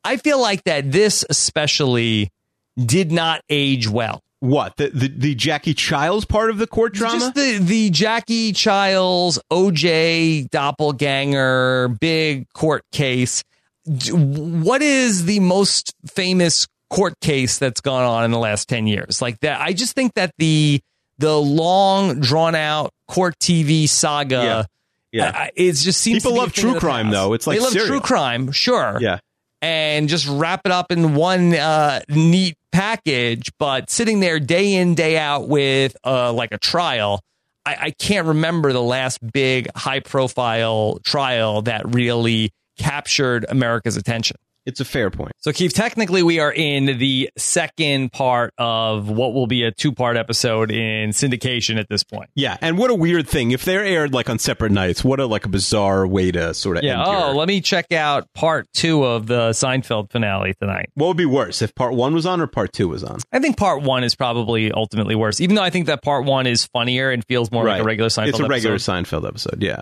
I 0.05 0.17
feel 0.17 0.41
like 0.41 0.65
that 0.65 0.91
this 0.91 1.25
especially 1.29 2.31
did 2.77 3.13
not 3.13 3.43
age 3.49 3.89
well. 3.89 4.23
What 4.43 4.77
the, 4.77 4.89
the 4.89 5.07
the 5.07 5.35
Jackie 5.37 5.73
Chiles 5.73 6.25
part 6.25 6.51
of 6.51 6.59
the 6.59 6.67
court 6.67 6.95
drama? 6.95 7.17
Just 7.21 7.35
the 7.37 7.59
the 7.59 7.91
Jackie 7.91 8.53
Chiles 8.53 9.39
OJ 9.53 10.51
doppelganger 10.51 11.97
big 12.01 12.49
court 12.53 12.83
case. 12.91 13.45
What 13.87 14.83
is 14.83 15.27
the 15.27 15.39
most 15.39 15.93
famous 16.13 16.67
court 16.91 17.15
case 17.21 17.59
that's 17.59 17.81
gone 17.81 18.03
on 18.03 18.25
in 18.25 18.33
the 18.33 18.39
last 18.39 18.69
10 18.69 18.89
years? 18.89 19.23
Like 19.23 19.39
that 19.41 19.61
I 19.61 19.73
just 19.73 19.95
think 19.95 20.15
that 20.15 20.33
the 20.39 20.81
the 21.19 21.39
long 21.41 22.19
drawn 22.19 22.57
out 22.57 22.93
court 23.07 23.39
TV 23.39 23.89
saga 23.89 24.67
Yeah. 25.13 25.31
I- 25.35 25.39
I- 25.45 25.51
it 25.55 25.73
just 25.75 26.01
seems 26.01 26.25
People 26.25 26.33
to 26.33 26.35
be 26.35 26.39
a 26.39 26.43
love 26.43 26.53
true 26.53 26.81
crime, 26.81 27.07
past. 27.07 27.15
though. 27.15 27.33
It's 27.35 27.47
like 27.47 27.59
they 27.59 27.63
love 27.63 27.73
serial. 27.73 27.89
true 27.91 28.01
crime, 28.01 28.51
sure 28.51 28.99
yeah. 29.01 29.19
And 29.63 30.09
just 30.09 30.29
wrap 30.29 30.63
it 30.67 30.73
up 30.73 30.93
in 30.93 31.15
one 31.15 31.55
uh, 31.55 32.01
neat 32.09 32.59
package. 32.73 33.51
But 33.59 33.89
sitting 33.89 34.21
there 34.21 34.41
day 34.41 34.75
in 34.75 34.95
day 34.95 35.17
out 35.17 35.49
with 35.49 35.97
uh, 36.05 36.33
like 36.33 36.53
a 36.53 36.59
trial, 36.59 37.23
I, 37.65 37.77
I 37.81 37.91
can't 37.93 38.27
remember 38.27 38.73
the 38.73 38.83
last 38.83 39.19
big 39.33 39.69
high 39.75 40.01
profile 40.01 40.99
trial 41.05 41.63
that 41.63 41.95
really 41.95 42.53
captured 42.77 43.47
America's 43.49 43.97
attention. 43.97 44.37
It's 44.65 44.79
a 44.81 44.85
fair 44.85 45.11
point. 45.11 45.33
So, 45.39 45.53
Keith, 45.53 45.73
technically, 45.73 46.23
we 46.23 46.39
are 46.39 46.53
in 46.53 46.99
the 46.99 47.31
second 47.37 48.13
part 48.13 48.55
of 48.59 49.09
what 49.11 49.35
will 49.35 49.49
be 49.49 49.65
a 49.65 49.73
two 49.73 49.91
part 49.93 50.17
episode 50.17 50.71
in 50.71 51.11
syndication 51.11 51.81
at 51.81 51.89
this 51.89 52.05
point. 52.05 52.31
Yeah, 52.37 52.57
and 52.61 52.79
what 52.79 52.89
a 52.91 52.95
weird 52.95 53.29
thing. 53.29 53.51
If 53.51 53.65
they're 53.65 53.85
aired 53.85 54.15
like 54.15 54.31
on 54.31 54.39
separate 54.39 54.71
nights, 54.71 55.03
what 55.03 55.19
a 55.19 55.27
like 55.27 55.45
a 55.47 55.49
bizarre 55.49 56.07
way 56.07 56.31
to 56.31 56.55
sort 56.55 56.77
of 56.77 56.85
Yeah. 56.85 56.93
end 57.01 57.03
Oh, 57.07 57.27
your- 57.27 57.35
let 57.35 57.49
me 57.49 57.61
check 57.61 57.91
out 57.93 58.33
part 58.35 58.69
two 58.73 59.05
of 59.05 59.27
the 59.27 59.51
Seinfeld 59.51 60.13
finale 60.13 60.55
tonight. 60.61 60.91
What 60.95 61.09
would 61.09 61.17
be 61.17 61.27
worse 61.27 61.61
if 61.61 61.75
part 61.75 61.95
one 61.95 62.15
was 62.15 62.25
on 62.25 62.41
or 62.41 62.47
part 62.47 62.73
two 62.73 62.87
was 62.89 63.03
on? 63.03 63.19
I 63.33 63.41
think 63.41 63.57
part 63.57 63.83
one 63.83 64.05
is 64.05 64.15
probably 64.15 64.71
ultimately 64.71 65.17
worse, 65.17 65.41
even 65.41 65.57
though 65.57 65.63
I 65.63 65.71
think 65.71 65.87
that 65.87 66.03
part 66.03 66.25
one 66.25 66.47
is 66.47 66.67
funnier 66.67 67.11
and 67.11 67.25
feels 67.27 67.51
more 67.51 67.65
like 67.65 67.81
a 67.81 67.85
regular 67.85 68.11
Seinfeld. 68.11 68.29
It's 68.29 68.39
a 68.39 68.47
regular 68.47 68.75
episode. 68.77 68.93
Seinfeld 69.07 69.27
episode. 69.27 69.61
Yeah. 69.61 69.81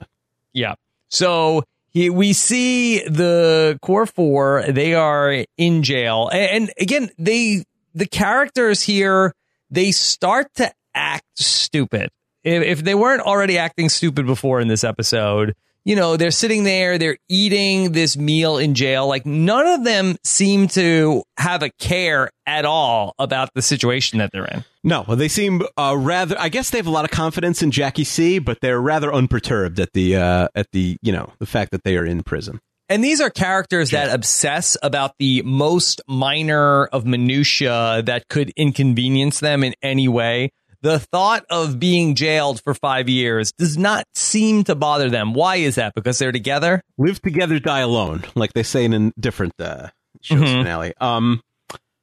Yeah. 0.55 0.75
So 1.11 1.65
he, 1.91 2.11
we 2.11 2.33
see 2.33 3.07
the 3.07 3.79
core 3.83 4.07
four. 4.07 4.65
They 4.69 4.95
are 4.95 5.45
in 5.57 5.83
jail, 5.83 6.29
and, 6.33 6.51
and 6.51 6.73
again, 6.79 7.11
they 7.19 7.65
the 7.95 8.07
characters 8.07 8.83
here 8.83 9.35
they 9.71 9.93
start 9.93 10.53
to 10.57 10.73
act 10.95 11.39
stupid. 11.39 12.11
If, 12.43 12.63
if 12.63 12.85
they 12.85 12.95
weren't 12.95 13.23
already 13.23 13.59
acting 13.59 13.89
stupid 13.89 14.27
before 14.27 14.61
in 14.61 14.69
this 14.69 14.85
episode, 14.85 15.55
you 15.85 15.97
know, 15.97 16.17
they're 16.17 16.31
sitting 16.31 16.65
there, 16.65 16.99
they're 16.99 17.19
eating 17.29 17.93
this 17.93 18.17
meal 18.17 18.59
in 18.59 18.75
jail. 18.75 19.07
Like 19.07 19.25
none 19.25 19.67
of 19.67 19.85
them 19.85 20.17
seem 20.25 20.69
to 20.69 21.23
have 21.39 21.63
a 21.63 21.71
care 21.71 22.31
at 22.47 22.65
all 22.65 23.15
about 23.19 23.55
the 23.55 23.63
situation 23.63 24.19
that 24.19 24.31
they're 24.33 24.45
in. 24.45 24.65
No, 24.83 25.03
they 25.03 25.29
seem 25.29 25.63
uh, 25.77 25.95
rather. 25.99 26.37
I 26.39 26.49
guess 26.49 26.71
they 26.71 26.79
have 26.79 26.87
a 26.87 26.91
lot 26.91 27.05
of 27.05 27.11
confidence 27.11 27.63
in 27.63 27.71
Jackie 27.71 28.05
C, 28.05 28.39
but 28.39 28.61
they're 28.61 28.81
rather 28.81 29.13
unperturbed 29.13 29.79
at 29.79 29.93
the 29.93 30.17
uh, 30.17 30.49
at 30.55 30.69
the 30.73 30.97
you 31.03 31.13
know 31.13 31.33
the 31.39 31.47
fact 31.47 31.71
that 31.73 31.85
they 31.85 31.97
are 31.97 32.05
in 32.07 32.23
prison. 32.23 32.61
And 32.89 33.05
these 33.05 33.21
are 33.21 33.31
characters 33.31 33.91
that 33.91 34.13
obsess 34.13 34.77
about 34.83 35.13
the 35.19 35.43
most 35.43 36.01
minor 36.09 36.87
of 36.87 37.05
minutia 37.07 38.03
that 38.07 38.27
could 38.29 38.51
inconvenience 38.57 39.39
them 39.39 39.63
in 39.63 39.75
any 39.83 40.09
way. 40.09 40.51
The 40.83 40.99
thought 40.99 41.45
of 41.51 41.79
being 41.79 42.15
jailed 42.17 42.61
for 42.63 42.73
five 42.75 43.09
years 43.09 43.53
does 43.53 43.77
not 43.79 44.07
seem 44.15 44.65
to 44.65 44.75
bother 44.75 45.09
them. 45.11 45.35
Why 45.35 45.57
is 45.57 45.75
that? 45.77 45.95
Because 45.95 46.19
they're 46.19 46.33
together? 46.33 46.83
Live 46.99 47.21
together, 47.23 47.59
die 47.61 47.81
alone, 47.81 48.25
like 48.35 48.55
they 48.55 48.63
say 48.65 48.87
in 48.87 48.95
a 48.95 49.13
different 49.21 49.53
uh, 49.61 49.89
show's 50.23 50.41
Mhm. 50.41 50.57
finale. 50.63 50.95
Um, 51.01 51.43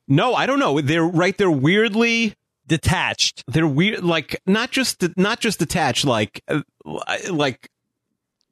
no, 0.08 0.36
I 0.36 0.46
don't 0.46 0.60
know. 0.60 0.80
They're 0.80 1.04
right. 1.04 1.36
They're 1.38 1.52
weirdly 1.52 2.34
Detached. 2.68 3.44
they're 3.48 3.68
weird 3.68 4.04
like 4.04 4.42
not 4.46 4.72
just 4.72 5.04
not 5.18 5.40
just 5.40 5.60
detached 5.60 6.06
like 6.06 6.44
uh, 6.48 6.62
like 7.32 7.70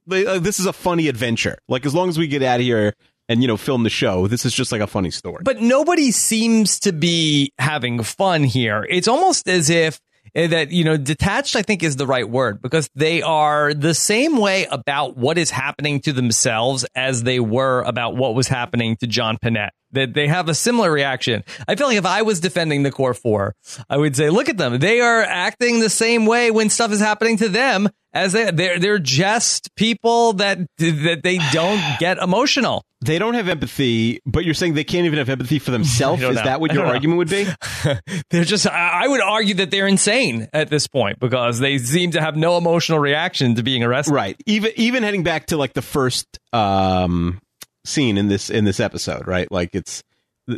they- 0.08 0.26
uh, 0.26 0.40
this 0.40 0.60
is 0.60 0.66
a 0.66 0.74
funny 0.74 1.08
adventure 1.08 1.58
like 1.68 1.86
as 1.86 1.94
long 1.94 2.08
as 2.10 2.18
we 2.18 2.28
get 2.28 2.42
out 2.42 2.60
of 2.60 2.66
here 2.66 2.94
and 3.28 3.42
you 3.42 3.48
know 3.48 3.58
film 3.58 3.84
the 3.84 3.90
show 3.90 4.28
this 4.28 4.46
is 4.46 4.54
just 4.54 4.72
like 4.72 4.82
a 4.82 4.88
funny 4.88 5.12
story 5.12 5.42
But 5.44 5.62
nobody 5.62 6.12
seems 6.12 6.80
to 6.82 6.94
be 6.94 7.52
having 7.60 8.04
fun 8.04 8.44
here. 8.44 8.86
It's 8.90 9.08
almost 9.08 9.48
as 9.50 9.70
if 9.70 10.00
Eh, 10.36 10.48
that, 10.48 10.72
you 10.72 10.84
know, 10.84 10.98
detached, 10.98 11.56
I 11.56 11.62
think 11.62 11.82
is 11.82 11.96
the 11.96 12.06
right 12.06 12.30
word 12.30 12.62
because 12.62 12.90
they 12.94 13.22
are 13.22 13.74
the 13.74 13.94
same 13.94 14.38
way 14.38 14.66
about 14.66 15.16
what 15.16 15.38
is 15.38 15.50
happening 15.50 16.02
to 16.02 16.12
themselves 16.12 16.86
as 16.94 17.24
they 17.24 17.40
were 17.40 17.82
about 17.84 18.18
what 18.18 18.36
was 18.36 18.50
happening 18.50 18.98
to 18.98 19.08
John 19.08 19.38
Pinette. 19.38 19.70
That 19.94 20.14
they 20.14 20.28
have 20.28 20.50
a 20.50 20.54
similar 20.54 20.92
reaction. 20.92 21.46
I 21.70 21.76
feel 21.76 21.88
like 21.88 21.98
if 21.98 22.06
I 22.06 22.24
was 22.24 22.42
defending 22.42 22.84
the 22.84 22.92
core 22.92 23.14
four, 23.14 23.56
I 23.90 23.96
would 23.96 24.18
say, 24.18 24.30
look 24.30 24.50
at 24.50 24.58
them. 24.58 24.78
They 24.80 25.00
are 25.00 25.22
acting 25.22 25.80
the 25.80 25.90
same 25.90 26.26
way 26.26 26.52
when 26.52 26.70
stuff 26.70 26.92
is 26.92 27.00
happening 27.00 27.38
to 27.38 27.48
them 27.48 27.88
as 28.12 28.34
they, 28.34 28.52
they're, 28.52 28.78
they're 28.78 29.00
just 29.00 29.74
people 29.76 30.34
that, 30.34 30.60
that 30.80 31.22
they 31.24 31.38
don't 31.54 31.82
get 32.00 32.18
emotional. 32.18 32.84
They 33.06 33.20
don't 33.20 33.34
have 33.36 33.48
empathy 33.48 34.20
but 34.26 34.46
you're 34.46 34.54
saying 34.54 34.74
they 34.74 34.84
can't 34.84 35.06
even 35.06 35.18
have 35.20 35.30
empathy 35.30 35.60
for 35.60 35.72
themselves? 35.72 36.22
Is 36.24 36.36
know. 36.36 36.44
that 36.44 36.60
what 36.60 36.72
your 36.74 36.84
don't 36.84 36.88
know. 36.88 36.94
argument 36.94 37.18
would 37.20 37.30
be? 37.30 37.48
They're 38.30 38.44
just 38.44 38.68
I 38.68 39.08
would 39.08 39.22
argue 39.22 39.56
that 39.56 39.72
they're 39.72 39.88
insane 39.88 40.48
at 40.54 40.70
this 40.70 40.88
point 40.88 41.20
because 41.20 41.60
they 41.60 41.78
seem 41.78 42.12
to 42.12 42.22
have 42.22 42.36
no 42.36 42.58
emotional 42.58 43.00
reaction 43.00 43.56
to 43.56 43.64
being 43.64 43.84
arrested. 43.84 44.14
right. 44.14 44.42
Even 44.46 44.72
even 44.76 45.04
heading 45.04 45.24
back 45.24 45.48
to 45.48 45.58
like 45.58 45.74
the 45.74 45.82
first 45.82 46.28
um 46.54 47.40
scene 47.86 48.18
in 48.18 48.28
this 48.28 48.50
in 48.50 48.66
this 48.66 48.80
episode 48.80 49.28
right? 49.28 49.52
Like 49.52 49.70
it's 49.74 50.04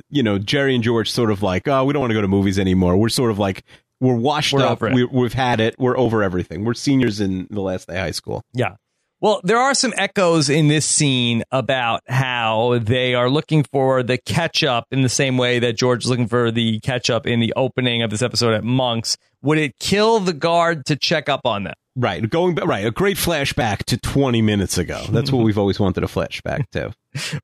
you 0.09 0.21
know 0.23 0.37
jerry 0.37 0.75
and 0.75 0.83
george 0.83 1.09
sort 1.09 1.31
of 1.31 1.41
like 1.41 1.65
oh 1.67 1.85
we 1.85 1.93
don't 1.93 2.01
want 2.01 2.11
to 2.11 2.15
go 2.15 2.21
to 2.21 2.27
movies 2.27 2.57
anymore. 2.59 2.97
We're 2.97 3.09
sort 3.09 3.31
of 3.31 3.39
like 3.39 3.63
we're 3.99 4.15
washed 4.15 4.53
We're 4.53 4.61
up. 4.65 4.81
we, 4.81 5.03
we've 5.05 5.33
had 5.33 5.59
it. 5.59 5.75
We're 5.79 5.97
over 5.97 6.21
everything. 6.23 6.63
We're 6.65 6.75
seniors 6.75 7.19
in 7.19 7.47
the 7.49 7.61
last 7.61 7.87
day 7.87 7.95
of 7.95 8.01
high 8.01 8.11
school. 8.11 8.43
Yeah. 8.53 8.75
Well, 9.19 9.41
there 9.43 9.57
are 9.57 9.73
some 9.73 9.95
echoes 9.97 10.47
in 10.47 10.67
this 10.67 10.85
scene 10.85 11.43
about 11.51 12.01
how 12.07 12.77
they 12.79 13.15
are 13.15 13.31
looking 13.31 13.63
for 13.63 14.03
the 14.03 14.19
catch 14.19 14.63
up 14.63 14.85
in 14.91 15.01
the 15.01 15.09
same 15.09 15.39
way 15.39 15.57
that 15.57 15.73
George 15.75 16.03
is 16.03 16.09
looking 16.09 16.27
for 16.27 16.51
the 16.51 16.79
catch 16.81 17.09
up 17.09 17.25
in 17.25 17.39
the 17.39 17.51
opening 17.55 18.03
of 18.03 18.11
this 18.11 18.21
episode 18.21 18.53
at 18.53 18.63
Monk's. 18.63 19.17
Would 19.41 19.57
it 19.57 19.79
kill 19.79 20.19
the 20.19 20.33
guard 20.33 20.85
to 20.85 20.95
check 20.95 21.29
up 21.29 21.41
on 21.45 21.63
them? 21.63 21.73
Right, 21.95 22.29
going 22.29 22.53
back, 22.53 22.67
right, 22.67 22.85
a 22.85 22.91
great 22.91 23.17
flashback 23.17 23.85
to 23.85 23.97
20 23.97 24.43
minutes 24.43 24.77
ago. 24.77 25.03
That's 25.09 25.31
what 25.31 25.39
we've 25.43 25.57
always 25.57 25.79
wanted 25.79 26.03
a 26.03 26.07
flashback 26.07 26.69
to. 26.73 26.93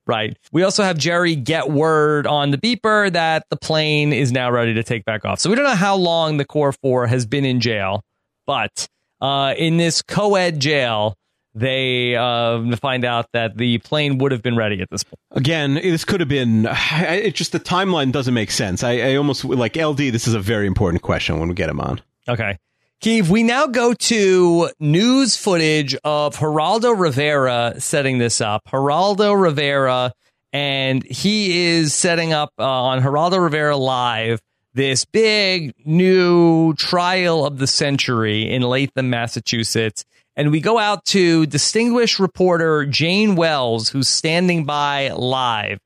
Right. 0.06 0.38
We 0.52 0.62
also 0.62 0.84
have 0.84 1.00
Jerry 1.00 1.36
get 1.36 1.72
word 1.72 2.28
on 2.28 2.52
the 2.52 2.60
beeper 2.60 3.12
that 3.12 3.46
the 3.50 3.58
plane 3.58 4.14
is 4.14 4.32
now 4.32 4.52
ready 4.52 4.76
to 4.76 4.84
take 4.84 5.06
back 5.06 5.26
off. 5.26 5.40
So 5.40 5.50
we 5.50 5.56
don't 5.56 5.66
know 5.66 5.74
how 5.74 5.96
long 5.96 6.38
the 6.38 6.46
Core 6.46 6.72
4 6.72 7.08
has 7.08 7.26
been 7.26 7.46
in 7.46 7.62
jail, 7.62 8.04
but 8.46 8.88
uh, 9.22 9.56
in 9.58 9.78
this 9.78 10.04
co 10.04 10.36
ed 10.36 10.60
jail, 10.60 11.16
they 11.56 12.16
uh, 12.16 12.76
find 12.78 13.06
out 13.06 13.28
that 13.34 13.58
the 13.58 13.78
plane 13.80 14.18
would 14.18 14.32
have 14.32 14.42
been 14.42 14.56
ready 14.56 14.82
at 14.82 14.90
this 14.90 15.04
point. 15.04 15.20
Again, 15.32 15.76
this 15.76 16.06
could 16.06 16.20
have 16.20 16.30
been. 16.30 16.68
It 16.94 17.36
just 17.36 17.52
the 17.52 17.60
timeline 17.60 18.12
doesn't 18.12 18.34
make 18.34 18.52
sense. 18.52 18.84
I, 18.84 19.00
I 19.00 19.16
almost 19.16 19.46
like 19.46 19.76
LD. 19.76 19.98
This 19.98 20.28
is 20.28 20.34
a 20.34 20.40
very 20.40 20.68
important 20.68 21.02
question 21.04 21.40
when 21.40 21.50
we 21.50 21.56
get 21.56 21.70
him 21.70 21.80
on. 21.80 22.02
Okay. 22.28 22.58
Keith, 23.00 23.30
we 23.30 23.44
now 23.44 23.68
go 23.68 23.94
to 23.94 24.70
news 24.80 25.36
footage 25.36 25.96
of 26.04 26.38
Geraldo 26.38 26.98
Rivera 26.98 27.76
setting 27.80 28.18
this 28.18 28.40
up. 28.40 28.64
Geraldo 28.68 29.40
Rivera, 29.40 30.14
and 30.54 31.04
he 31.04 31.68
is 31.68 31.94
setting 31.94 32.32
up 32.32 32.52
uh, 32.58 32.64
on 32.64 33.02
Geraldo 33.02 33.42
Rivera 33.42 33.76
Live 33.76 34.40
this 34.74 35.06
big 35.06 35.74
new 35.86 36.74
trial 36.76 37.46
of 37.46 37.58
the 37.58 37.68
century 37.68 38.50
in 38.50 38.62
Latham, 38.64 39.10
Massachusetts. 39.10 40.06
And 40.36 40.52
we 40.52 40.62
go 40.62 40.80
out 40.80 41.06
to 41.06 41.46
distinguished 41.46 42.20
reporter 42.20 42.86
Jane 42.86 43.36
Wells, 43.36 43.90
who's 43.90 44.08
standing 44.08 44.66
by 44.66 45.12
live. 45.12 45.80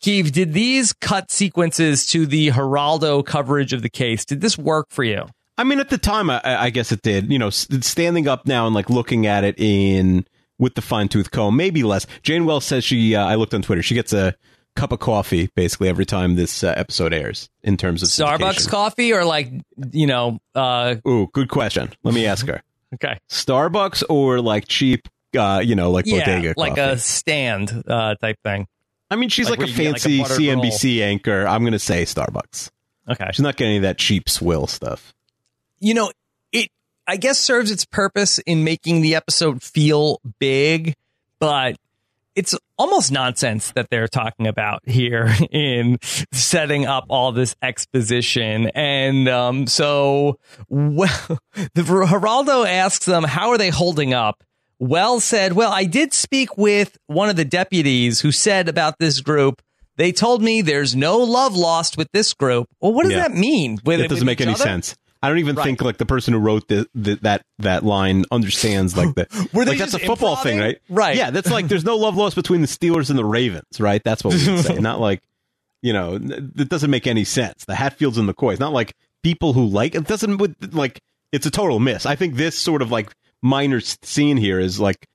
Keith, 0.00 0.32
did 0.32 0.52
these 0.52 0.92
cut 0.92 1.30
sequences 1.30 2.06
to 2.08 2.26
the 2.26 2.50
Geraldo 2.50 3.24
coverage 3.24 3.72
of 3.72 3.82
the 3.82 3.88
case, 3.88 4.24
did 4.24 4.40
this 4.40 4.58
work 4.58 4.88
for 4.90 5.04
you? 5.04 5.26
I 5.56 5.64
mean, 5.64 5.78
at 5.78 5.90
the 5.90 5.98
time, 5.98 6.28
I, 6.28 6.40
I 6.44 6.70
guess 6.70 6.90
it 6.90 7.02
did. 7.02 7.30
You 7.30 7.38
know, 7.38 7.50
standing 7.50 8.26
up 8.26 8.46
now 8.46 8.66
and 8.66 8.74
like 8.74 8.90
looking 8.90 9.26
at 9.26 9.44
it 9.44 9.54
in 9.58 10.26
with 10.58 10.74
the 10.74 10.82
fine 10.82 11.08
tooth 11.08 11.30
comb, 11.30 11.56
maybe 11.56 11.84
less. 11.84 12.06
Jane 12.22 12.46
Wells 12.46 12.64
says 12.64 12.82
she. 12.84 13.14
Uh, 13.14 13.24
I 13.24 13.36
looked 13.36 13.54
on 13.54 13.62
Twitter. 13.62 13.82
She 13.82 13.94
gets 13.94 14.12
a 14.12 14.34
cup 14.74 14.92
of 14.92 14.98
coffee 14.98 15.50
basically 15.54 15.88
every 15.88 16.06
time 16.06 16.34
this 16.34 16.64
uh, 16.64 16.74
episode 16.76 17.12
airs. 17.12 17.48
In 17.62 17.76
terms 17.76 18.02
of 18.02 18.08
Starbucks 18.08 18.68
coffee 18.68 19.12
or 19.12 19.24
like 19.24 19.52
you 19.92 20.06
know 20.06 20.38
uh 20.54 20.96
Ooh, 21.06 21.28
good 21.32 21.48
question. 21.48 21.90
Let 22.02 22.14
me 22.14 22.26
ask 22.26 22.46
her. 22.46 22.62
Okay 22.94 23.18
Starbucks 23.28 24.02
or 24.08 24.40
like 24.40 24.66
cheap, 24.68 25.08
uh, 25.38 25.60
you 25.64 25.74
know, 25.74 25.90
like 25.90 26.06
yeah 26.06 26.18
bodega 26.20 26.54
like 26.56 26.76
coffee. 26.76 26.92
a 26.92 26.98
stand 26.98 27.82
uh 27.86 28.14
type 28.16 28.38
thing 28.44 28.66
I 29.10 29.16
mean, 29.16 29.28
she's 29.28 29.50
like 29.50 29.58
like, 29.58 29.68
a 29.68 29.70
you 29.70 29.76
get, 29.76 29.84
like, 29.92 29.96
a 29.96 30.00
fancy 30.00 30.22
buttered 30.22 30.38
CNBC 30.38 31.02
anchor. 31.02 31.46
I'm 31.46 31.62
going 31.62 31.72
to 31.72 31.78
say 31.78 32.04
Starbucks. 32.04 32.70
okay 33.10 33.26
She's 33.32 33.40
not 33.40 33.56
getting 33.56 33.72
any 33.72 33.76
of 33.78 33.82
that 33.82 33.98
cheap 33.98 34.28
swill 34.28 34.66
stuff. 34.66 35.12
you 35.80 35.92
know 35.94 36.10
it 36.52 36.70
i 37.06 37.16
guess 37.16 37.38
serves 37.38 37.70
its 37.70 37.84
purpose 37.84 38.38
in 38.38 38.64
making 38.64 39.02
the 39.02 39.14
episode 39.14 39.62
feel 39.62 40.20
big 40.38 40.94
but 41.38 41.76
it's 42.34 42.54
almost 42.78 43.12
nonsense 43.12 43.72
that 43.72 43.88
they're 43.90 44.08
talking 44.08 44.46
about 44.46 44.80
here 44.86 45.34
in 45.50 45.98
setting 46.32 46.86
up 46.86 47.04
all 47.08 47.32
this 47.32 47.54
exposition. 47.62 48.70
And 48.74 49.28
um, 49.28 49.66
so, 49.66 50.38
well, 50.68 51.08
the, 51.74 51.82
Geraldo 51.82 52.66
asks 52.66 53.06
them, 53.06 53.24
How 53.24 53.50
are 53.50 53.58
they 53.58 53.70
holding 53.70 54.14
up? 54.14 54.42
Wells 54.78 55.24
said, 55.24 55.52
Well, 55.52 55.72
I 55.72 55.84
did 55.84 56.12
speak 56.12 56.56
with 56.56 56.96
one 57.06 57.28
of 57.28 57.36
the 57.36 57.44
deputies 57.44 58.20
who 58.20 58.32
said 58.32 58.68
about 58.68 58.94
this 58.98 59.20
group. 59.20 59.62
They 59.96 60.10
told 60.10 60.42
me 60.42 60.62
there's 60.62 60.96
no 60.96 61.18
love 61.18 61.54
lost 61.54 61.98
with 61.98 62.08
this 62.12 62.32
group. 62.32 62.66
Well, 62.80 62.94
what 62.94 63.02
does 63.04 63.12
Yeah. 63.12 63.28
that 63.28 63.34
mean? 63.34 63.78
With, 63.84 64.00
It 64.00 64.08
doesn't 64.08 64.24
make 64.26 64.40
any 64.40 64.52
other? 64.54 64.62
sense. 64.62 64.96
I 65.22 65.28
don't 65.28 65.38
even 65.38 65.54
Right. 65.54 65.64
think 65.64 65.82
like 65.82 65.98
the 65.98 66.06
person 66.06 66.34
who 66.34 66.40
wrote 66.40 66.66
the, 66.68 66.86
the 66.94 67.14
that 67.22 67.42
that 67.60 67.84
line 67.84 68.24
understands 68.32 68.96
like 68.96 69.14
the 69.14 69.26
Were 69.52 69.64
they 69.64 69.72
like 69.72 69.78
that's 69.78 69.94
a 69.94 69.98
football 70.00 70.36
thing, 70.36 70.58
right? 70.58 70.78
Right. 70.88 71.16
Yeah, 71.16 71.30
that's 71.30 71.50
like 71.50 71.68
there's 71.68 71.84
no 71.84 71.96
love 71.96 72.16
lost 72.16 72.34
between 72.34 72.60
the 72.60 72.66
Steelers 72.66 73.08
and 73.08 73.18
the 73.18 73.24
Ravens, 73.24 73.80
right? 73.80 74.02
That's 74.04 74.24
what 74.24 74.34
we 74.34 74.50
would 74.52 74.64
say. 74.64 74.74
not 74.78 75.00
like 75.00 75.20
you 75.80 75.92
know, 75.92 76.14
it 76.14 76.68
doesn't 76.68 76.90
make 76.90 77.06
any 77.06 77.24
sense. 77.24 77.64
The 77.64 77.74
Hatfields 77.74 78.16
and 78.18 78.28
the 78.28 78.34
Coys, 78.34 78.60
not 78.60 78.72
like 78.72 78.94
people 79.22 79.52
who 79.52 79.66
like 79.66 79.94
it 79.94 80.06
doesn't 80.06 80.74
like 80.74 80.98
it's 81.32 81.46
a 81.46 81.50
total 81.50 81.78
miss. 81.78 82.04
I 82.06 82.16
think 82.16 82.34
this 82.36 82.56
sort 82.58 82.82
of 82.82 82.90
like 82.90 83.12
minor 83.42 83.80
scene 83.80 84.36
here 84.36 84.58
is 84.60 84.78
like 84.80 85.06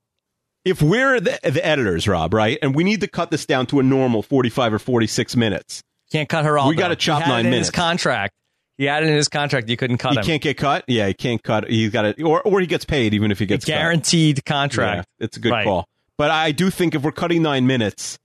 if 0.66 0.82
we're 0.82 1.20
the, 1.22 1.40
the 1.44 1.66
editors, 1.66 2.08
Rob, 2.08 2.34
right, 2.34 2.58
and 2.62 2.76
we 2.76 2.84
need 2.84 3.02
to 3.02 3.08
cut 3.08 3.32
this 3.32 3.46
down 3.46 3.66
to 3.68 3.80
a 3.80 3.84
normal 3.84 4.22
45 4.22 4.74
or 4.74 4.80
46 4.80 5.36
minutes. 5.38 5.82
Can't 6.12 6.28
cut 6.28 6.44
Geraldo. 6.46 6.70
We 6.70 6.76
gotta 6.76 6.96
chop 6.98 7.26
nine 7.28 7.46
minutes. 7.46 7.68
His 7.68 7.72
contract. 7.72 8.34
He 8.78 8.86
had 8.86 9.04
it 9.04 9.10
in 9.10 9.16
his 9.16 9.28
contract. 9.28 9.70
You 9.70 9.78
couldn't 9.78 9.98
cut 9.98 10.14
he 10.14 10.20
him. 10.20 10.24
can't 10.26 10.41
get 10.41 10.58
cut. 10.58 10.84
Yeah, 10.88 11.08
he 11.08 11.14
can't 11.14 11.41
cut. 11.41 11.70
He's 11.70 11.90
got 11.91 12.06
it, 12.06 12.22
or 12.22 12.41
or 12.44 12.60
he 12.60 12.68
gets 12.68 12.86
paid 12.86 13.14
even 13.14 13.32
if 13.32 13.40
he 13.40 13.45
gets 13.45 13.66
cut. 13.66 13.72
guaranteed 13.72 14.45
contract. 14.45 15.08
Yeah, 15.20 15.26
it's 15.26 15.38
a 15.38 15.40
good 15.40 15.52
Right. 15.52 15.66
call. 15.66 15.88
But 16.18 16.32
I 16.32 16.52
do 16.52 16.70
think 16.70 16.95
if 16.95 17.02
we're 17.04 17.12
cutting 17.12 17.41
nine 17.41 17.68
minutes, 17.68 18.18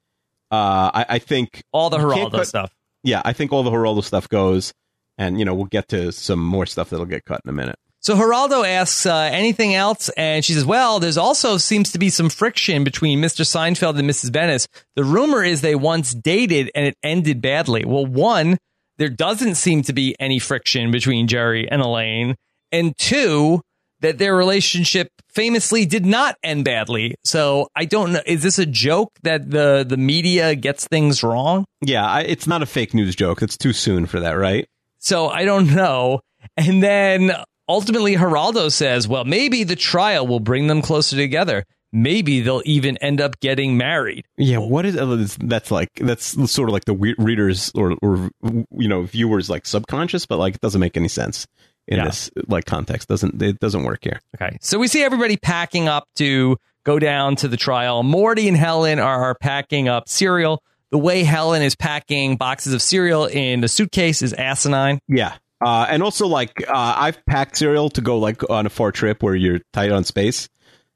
uh, 0.50 0.90
I, 0.94 1.06
I 1.10 1.18
think 1.18 1.62
All 1.72 1.90
the 1.90 1.98
you 1.98 2.08
can't 2.12 2.32
Geraldo 2.32 2.36
cut- 2.38 2.46
stuff. 2.48 2.72
Yeah, 3.02 3.22
I 3.24 3.32
think 3.32 3.52
all 3.52 3.62
the 3.62 3.70
Geraldo 3.70 4.04
stuff 4.04 4.28
goes, 4.28 4.72
and 5.18 5.38
you 5.38 5.44
know 5.44 5.54
we'll 5.54 5.64
get 5.66 5.88
to 5.88 6.12
some 6.12 6.38
more 6.44 6.66
stuff 6.66 6.90
that'll 6.90 7.06
get 7.06 7.24
cut 7.24 7.40
in 7.44 7.48
a 7.48 7.52
minute. 7.52 7.76
So 8.00 8.16
Geraldo 8.16 8.66
asks 8.66 9.06
uh, 9.06 9.14
anything 9.32 9.74
else, 9.74 10.08
and 10.16 10.44
she 10.44 10.52
says, 10.52 10.64
"Well, 10.64 11.00
there's 11.00 11.16
also 11.18 11.56
seems 11.56 11.92
to 11.92 11.98
be 11.98 12.10
some 12.10 12.28
friction 12.28 12.84
between 12.84 13.20
Mr. 13.20 13.44
Seinfeld 13.44 13.98
and 13.98 14.08
Mrs. 14.10 14.30
Benes. 14.32 14.68
The 14.96 15.04
rumor 15.04 15.42
is 15.42 15.60
they 15.62 15.74
once 15.74 16.12
dated 16.12 16.70
and 16.74 16.84
it 16.86 16.96
ended 17.02 17.40
badly. 17.40 17.84
Well, 17.84 18.04
one, 18.06 18.58
there 19.02 19.08
doesn't 19.08 19.56
seem 19.56 19.82
to 19.82 19.92
be 19.92 20.14
any 20.20 20.38
friction 20.38 20.92
between 20.92 21.26
Jerry 21.26 21.68
and 21.68 21.82
Elaine, 21.82 22.36
and 22.70 22.96
two, 22.96 23.60
that 23.98 24.18
their 24.18 24.36
relationship 24.36 25.08
famously 25.34 25.84
did 25.86 26.06
not 26.06 26.36
end 26.44 26.64
badly. 26.64 27.16
So 27.24 27.66
I 27.74 27.84
don't 27.84 28.12
know. 28.12 28.22
Is 28.26 28.44
this 28.44 28.60
a 28.60 28.66
joke 28.66 29.10
that 29.24 29.50
the 29.50 29.84
the 29.88 29.96
media 29.96 30.54
gets 30.54 30.86
things 30.86 31.24
wrong? 31.24 31.64
Yeah, 31.80 32.06
I, 32.06 32.20
it's 32.20 32.46
not 32.46 32.62
a 32.62 32.66
fake 32.66 32.94
news 32.94 33.16
joke. 33.16 33.42
It's 33.42 33.56
too 33.56 33.72
soon 33.72 34.06
for 34.06 34.20
that, 34.20 34.34
right? 34.34 34.68
So 35.00 35.26
I 35.26 35.46
don't 35.46 35.74
know. 35.74 36.20
And 36.56 36.80
then 36.80 37.32
ultimately, 37.68 38.14
Geraldo 38.14 38.70
says, 38.70 39.08
well, 39.08 39.24
maybe 39.24 39.64
the 39.64 39.74
trial 39.74 40.28
will 40.28 40.38
bring 40.38 40.68
them 40.68 40.80
closer 40.80 41.16
together. 41.16 41.64
Maybe 41.92 42.40
they'll 42.40 42.62
even 42.64 42.96
end 42.98 43.20
up 43.20 43.38
getting 43.40 43.76
married. 43.76 44.24
Yeah, 44.36 44.58
what 44.58 44.86
is 44.86 44.96
uh, 44.96 45.26
that's 45.40 45.70
like? 45.70 45.90
That's 45.96 46.26
sort 46.50 46.68
of 46.68 46.72
like 46.72 46.84
the 46.86 47.14
readers 47.18 47.70
or, 47.74 47.96
or 48.02 48.30
you 48.42 48.88
know 48.88 49.02
viewers 49.02 49.48
like 49.50 49.66
subconscious, 49.66 50.26
but 50.26 50.38
like 50.38 50.54
it 50.56 50.60
doesn't 50.60 50.80
make 50.80 50.96
any 50.96 51.08
sense 51.08 51.46
in 51.88 51.98
Yeah. 51.98 52.04
this 52.06 52.30
like 52.48 52.64
context. 52.64 53.08
Doesn't 53.08 53.40
it 53.42 53.60
doesn't 53.60 53.82
work 53.84 54.00
here? 54.02 54.20
Okay. 54.36 54.56
So 54.60 54.78
we 54.78 54.88
see 54.88 55.02
everybody 55.02 55.36
packing 55.36 55.88
up 55.88 56.08
to 56.16 56.56
go 56.84 56.98
down 56.98 57.36
to 57.36 57.48
the 57.48 57.56
trial. 57.56 58.02
Morty 58.02 58.48
and 58.48 58.56
Helen 58.56 58.98
are 58.98 59.34
packing 59.34 59.88
up 59.88 60.08
cereal. 60.08 60.62
The 60.90 60.98
way 60.98 61.22
Helen 61.22 61.62
is 61.62 61.74
packing 61.74 62.36
boxes 62.36 62.74
of 62.74 62.82
cereal 62.82 63.24
in 63.26 63.60
the 63.60 63.68
suitcase 63.68 64.20
is 64.22 64.32
asinine. 64.32 64.98
Yeah. 65.08 65.34
Uh, 65.64 65.86
and 65.88 66.02
also, 66.02 66.26
like, 66.26 66.52
uh, 66.68 66.72
I've 66.98 67.24
packed 67.24 67.56
cereal 67.56 67.88
to 67.90 68.00
go 68.00 68.18
like 68.18 68.48
on 68.50 68.66
a 68.66 68.68
far 68.68 68.90
trip 68.90 69.22
where 69.22 69.34
you're 69.36 69.60
tight 69.72 69.92
on 69.92 70.02
space. 70.02 70.48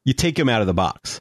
You 0.06 0.14
take 0.14 0.36
them 0.36 0.48
out 0.48 0.62
of 0.62 0.66
the 0.66 0.72
box. 0.72 1.20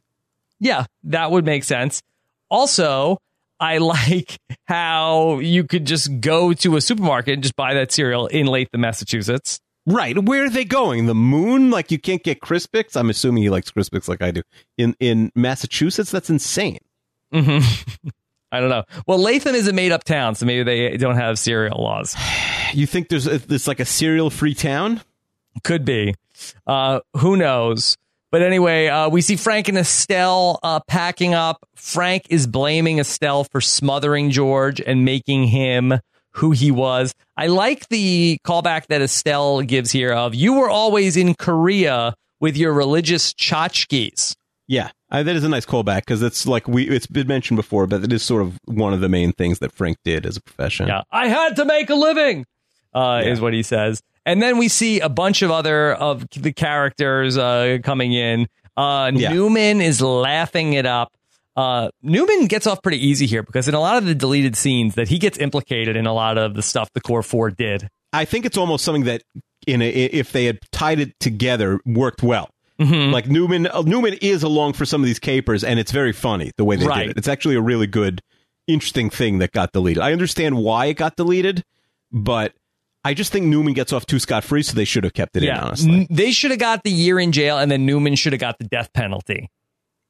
Yeah, 0.59 0.85
that 1.03 1.31
would 1.31 1.43
make 1.43 1.65
sense. 1.65 2.01
Also, 2.49 3.17
I 3.59 3.77
like 3.79 4.37
how 4.65 5.39
you 5.39 5.65
could 5.65 5.85
just 5.85 6.21
go 6.21 6.53
to 6.53 6.77
a 6.77 6.81
supermarket 6.81 7.33
and 7.33 7.43
just 7.43 7.55
buy 7.57 7.73
that 7.73 7.91
cereal 7.91 8.27
in 8.27 8.45
Latham, 8.47 8.79
Massachusetts. 8.81 9.59
Right. 9.87 10.17
Where 10.17 10.45
are 10.45 10.49
they 10.49 10.65
going? 10.65 11.05
The 11.07 11.13
moon? 11.13 11.69
Like, 11.69 11.91
you 11.91 11.99
can't 11.99 12.23
get 12.23 12.39
Crispix? 12.41 12.95
I'm 12.95 13.09
assuming 13.09 13.43
he 13.43 13.49
likes 13.49 13.69
Crispix 13.71 14.07
like 14.07 14.21
I 14.21 14.31
do. 14.31 14.41
In 14.77 14.95
in 14.99 15.31
Massachusetts? 15.35 16.11
That's 16.11 16.29
insane. 16.29 16.79
hmm 17.33 17.59
I 18.51 18.61
don't 18.61 18.69
know. 18.69 18.83
Well, 19.05 19.17
Latham 19.17 19.53
is 19.53 19.67
a 19.67 19.73
made 19.73 19.91
up 19.91 20.03
town, 20.05 20.35
so 20.35 20.45
maybe 20.45 20.63
they 20.63 20.97
don't 20.97 21.17
have 21.17 21.37
cereal 21.39 21.81
laws. 21.83 22.15
You 22.73 22.87
think 22.87 23.07
there's 23.07 23.25
a, 23.25 23.37
there's 23.37 23.69
like 23.69 23.79
a 23.79 23.85
cereal 23.85 24.29
free 24.29 24.53
town? 24.55 24.99
Could 25.63 25.85
be. 25.85 26.13
Uh, 26.67 26.99
who 27.15 27.37
knows? 27.37 27.95
But 28.35 28.41
anyway, 28.41 28.87
uh, 28.87 29.07
we 29.07 29.21
see 29.21 29.37
Frank 29.37 29.69
and 29.69 29.77
Estelle 29.77 30.59
uh, 30.61 30.81
packing 30.89 31.33
up. 31.33 31.65
Frank 31.73 32.23
is 32.29 32.47
blaming 32.47 32.99
Estelle 32.99 33.45
for 33.45 33.61
smothering 33.61 34.29
George 34.29 34.81
and 34.81 35.05
making 35.05 35.45
him 35.45 35.93
who 36.31 36.51
he 36.51 36.69
was. 36.69 37.13
I 37.37 37.47
like 37.47 37.87
the 37.87 38.37
callback 38.45 38.87
that 38.87 39.01
Estelle 39.01 39.61
gives 39.61 39.89
here 39.89 40.11
of 40.11 40.35
you 40.35 40.51
were 40.55 40.69
always 40.69 41.15
in 41.15 41.33
Korea 41.35 42.13
with 42.41 42.57
your 42.57 42.73
religious 42.73 43.31
tchotchkes. 43.31 44.35
Yeah, 44.67 44.89
uh, 45.09 45.23
that 45.23 45.37
is 45.37 45.45
a 45.45 45.47
nice 45.49 45.65
callback 45.65 45.99
because 46.01 46.21
it's 46.21 46.45
like 46.45 46.67
we 46.67 46.89
it's 46.89 47.07
been 47.07 47.27
mentioned 47.27 47.55
before, 47.55 47.87
but 47.87 48.03
it 48.03 48.11
is 48.11 48.21
sort 48.21 48.41
of 48.41 48.59
one 48.65 48.91
of 48.91 48.99
the 48.99 49.07
main 49.07 49.31
things 49.31 49.59
that 49.59 49.71
Frank 49.71 49.95
did 50.03 50.25
as 50.25 50.35
a 50.35 50.41
profession. 50.41 50.87
Yeah, 50.89 51.03
I 51.09 51.29
had 51.29 51.55
to 51.55 51.63
make 51.63 51.89
a 51.89 51.95
living, 51.95 52.45
uh, 52.93 53.21
Yeah. 53.23 53.31
is 53.31 53.39
what 53.39 53.53
he 53.53 53.63
says. 53.63 54.01
And 54.25 54.41
then 54.41 54.57
we 54.57 54.67
see 54.67 54.99
a 54.99 55.09
bunch 55.09 55.41
of 55.41 55.51
other 55.51 55.93
of 55.93 56.27
the 56.31 56.51
characters 56.51 57.37
uh, 57.37 57.77
coming 57.83 58.13
in. 58.13 58.47
Uh, 58.75 59.11
Yeah. 59.13 59.31
Newman 59.33 59.81
is 59.81 60.01
laughing 60.01 60.73
it 60.73 60.85
up. 60.85 61.13
Uh, 61.55 61.89
Newman 62.01 62.47
gets 62.47 62.67
off 62.67 62.81
pretty 62.81 63.05
easy 63.05 63.25
here 63.27 63.41
because 63.43 63.67
in 63.69 63.75
a 63.75 63.79
lot 63.79 63.97
of 63.97 64.05
the 64.05 64.13
deleted 64.15 64.57
scenes 64.57 64.95
that 64.95 65.07
he 65.07 65.17
gets 65.17 65.37
implicated 65.37 65.95
in 65.95 66.05
a 66.05 66.13
lot 66.13 66.37
of 66.37 66.53
the 66.53 66.61
stuff 66.61 66.91
the 66.93 66.99
Core 67.01 67.23
Four 67.23 67.49
did. 67.51 67.87
I 68.11 68.25
think 68.25 68.45
it's 68.45 68.57
almost 68.57 68.83
something 68.83 69.05
that 69.05 69.21
in 69.65 69.81
a, 69.81 69.87
if 69.89 70.31
they 70.33 70.45
had 70.45 70.59
tied 70.71 70.99
it 70.99 71.17
together 71.19 71.79
worked 71.85 72.21
well. 72.23 72.49
Mm-hmm. 72.79 73.13
Like 73.13 73.27
Newman, 73.27 73.67
uh, 73.67 73.83
Newman 73.83 74.15
is 74.21 74.43
along 74.43 74.73
for 74.73 74.85
some 74.85 75.01
of 75.01 75.05
these 75.05 75.19
capers, 75.19 75.63
and 75.63 75.79
it's 75.79 75.93
very 75.93 76.11
funny 76.11 76.51
the 76.57 76.65
way 76.65 76.75
they 76.75 76.85
Right. 76.85 77.03
did 77.03 77.11
it. 77.11 77.17
It's 77.17 77.29
actually 77.29 77.55
a 77.55 77.61
really 77.61 77.87
good, 77.87 78.21
interesting 78.67 79.09
thing 79.09 79.37
that 79.37 79.53
got 79.53 79.71
deleted. 79.71 80.03
I 80.03 80.11
understand 80.11 80.57
why 80.57 80.87
it 80.87 80.95
got 80.95 81.15
deleted, 81.15 81.63
but 82.11 82.51
I 83.05 83.13
just 83.13 83.31
think 83.31 83.45
Newman 83.45 83.73
gets 83.73 83.93
off 83.93 84.05
too 84.05 84.19
scot 84.19 84.43
free, 84.43 84.63
so 84.63 84.73
they 84.75 84.83
should 84.85 85.03
have 85.05 85.13
kept 85.13 85.37
it 85.37 85.43
in. 85.43 85.51
Honestly, 85.51 86.07
they 86.09 86.31
should 86.31 86.51
have 86.51 86.59
got 86.59 86.83
the 86.83 86.91
year 86.91 87.19
in 87.19 87.31
jail, 87.31 87.57
and 87.57 87.71
then 87.71 87.85
Newman 87.85 88.15
should 88.15 88.33
have 88.33 88.39
got 88.41 88.57
the 88.57 88.65
death 88.65 88.91
penalty. 88.93 89.49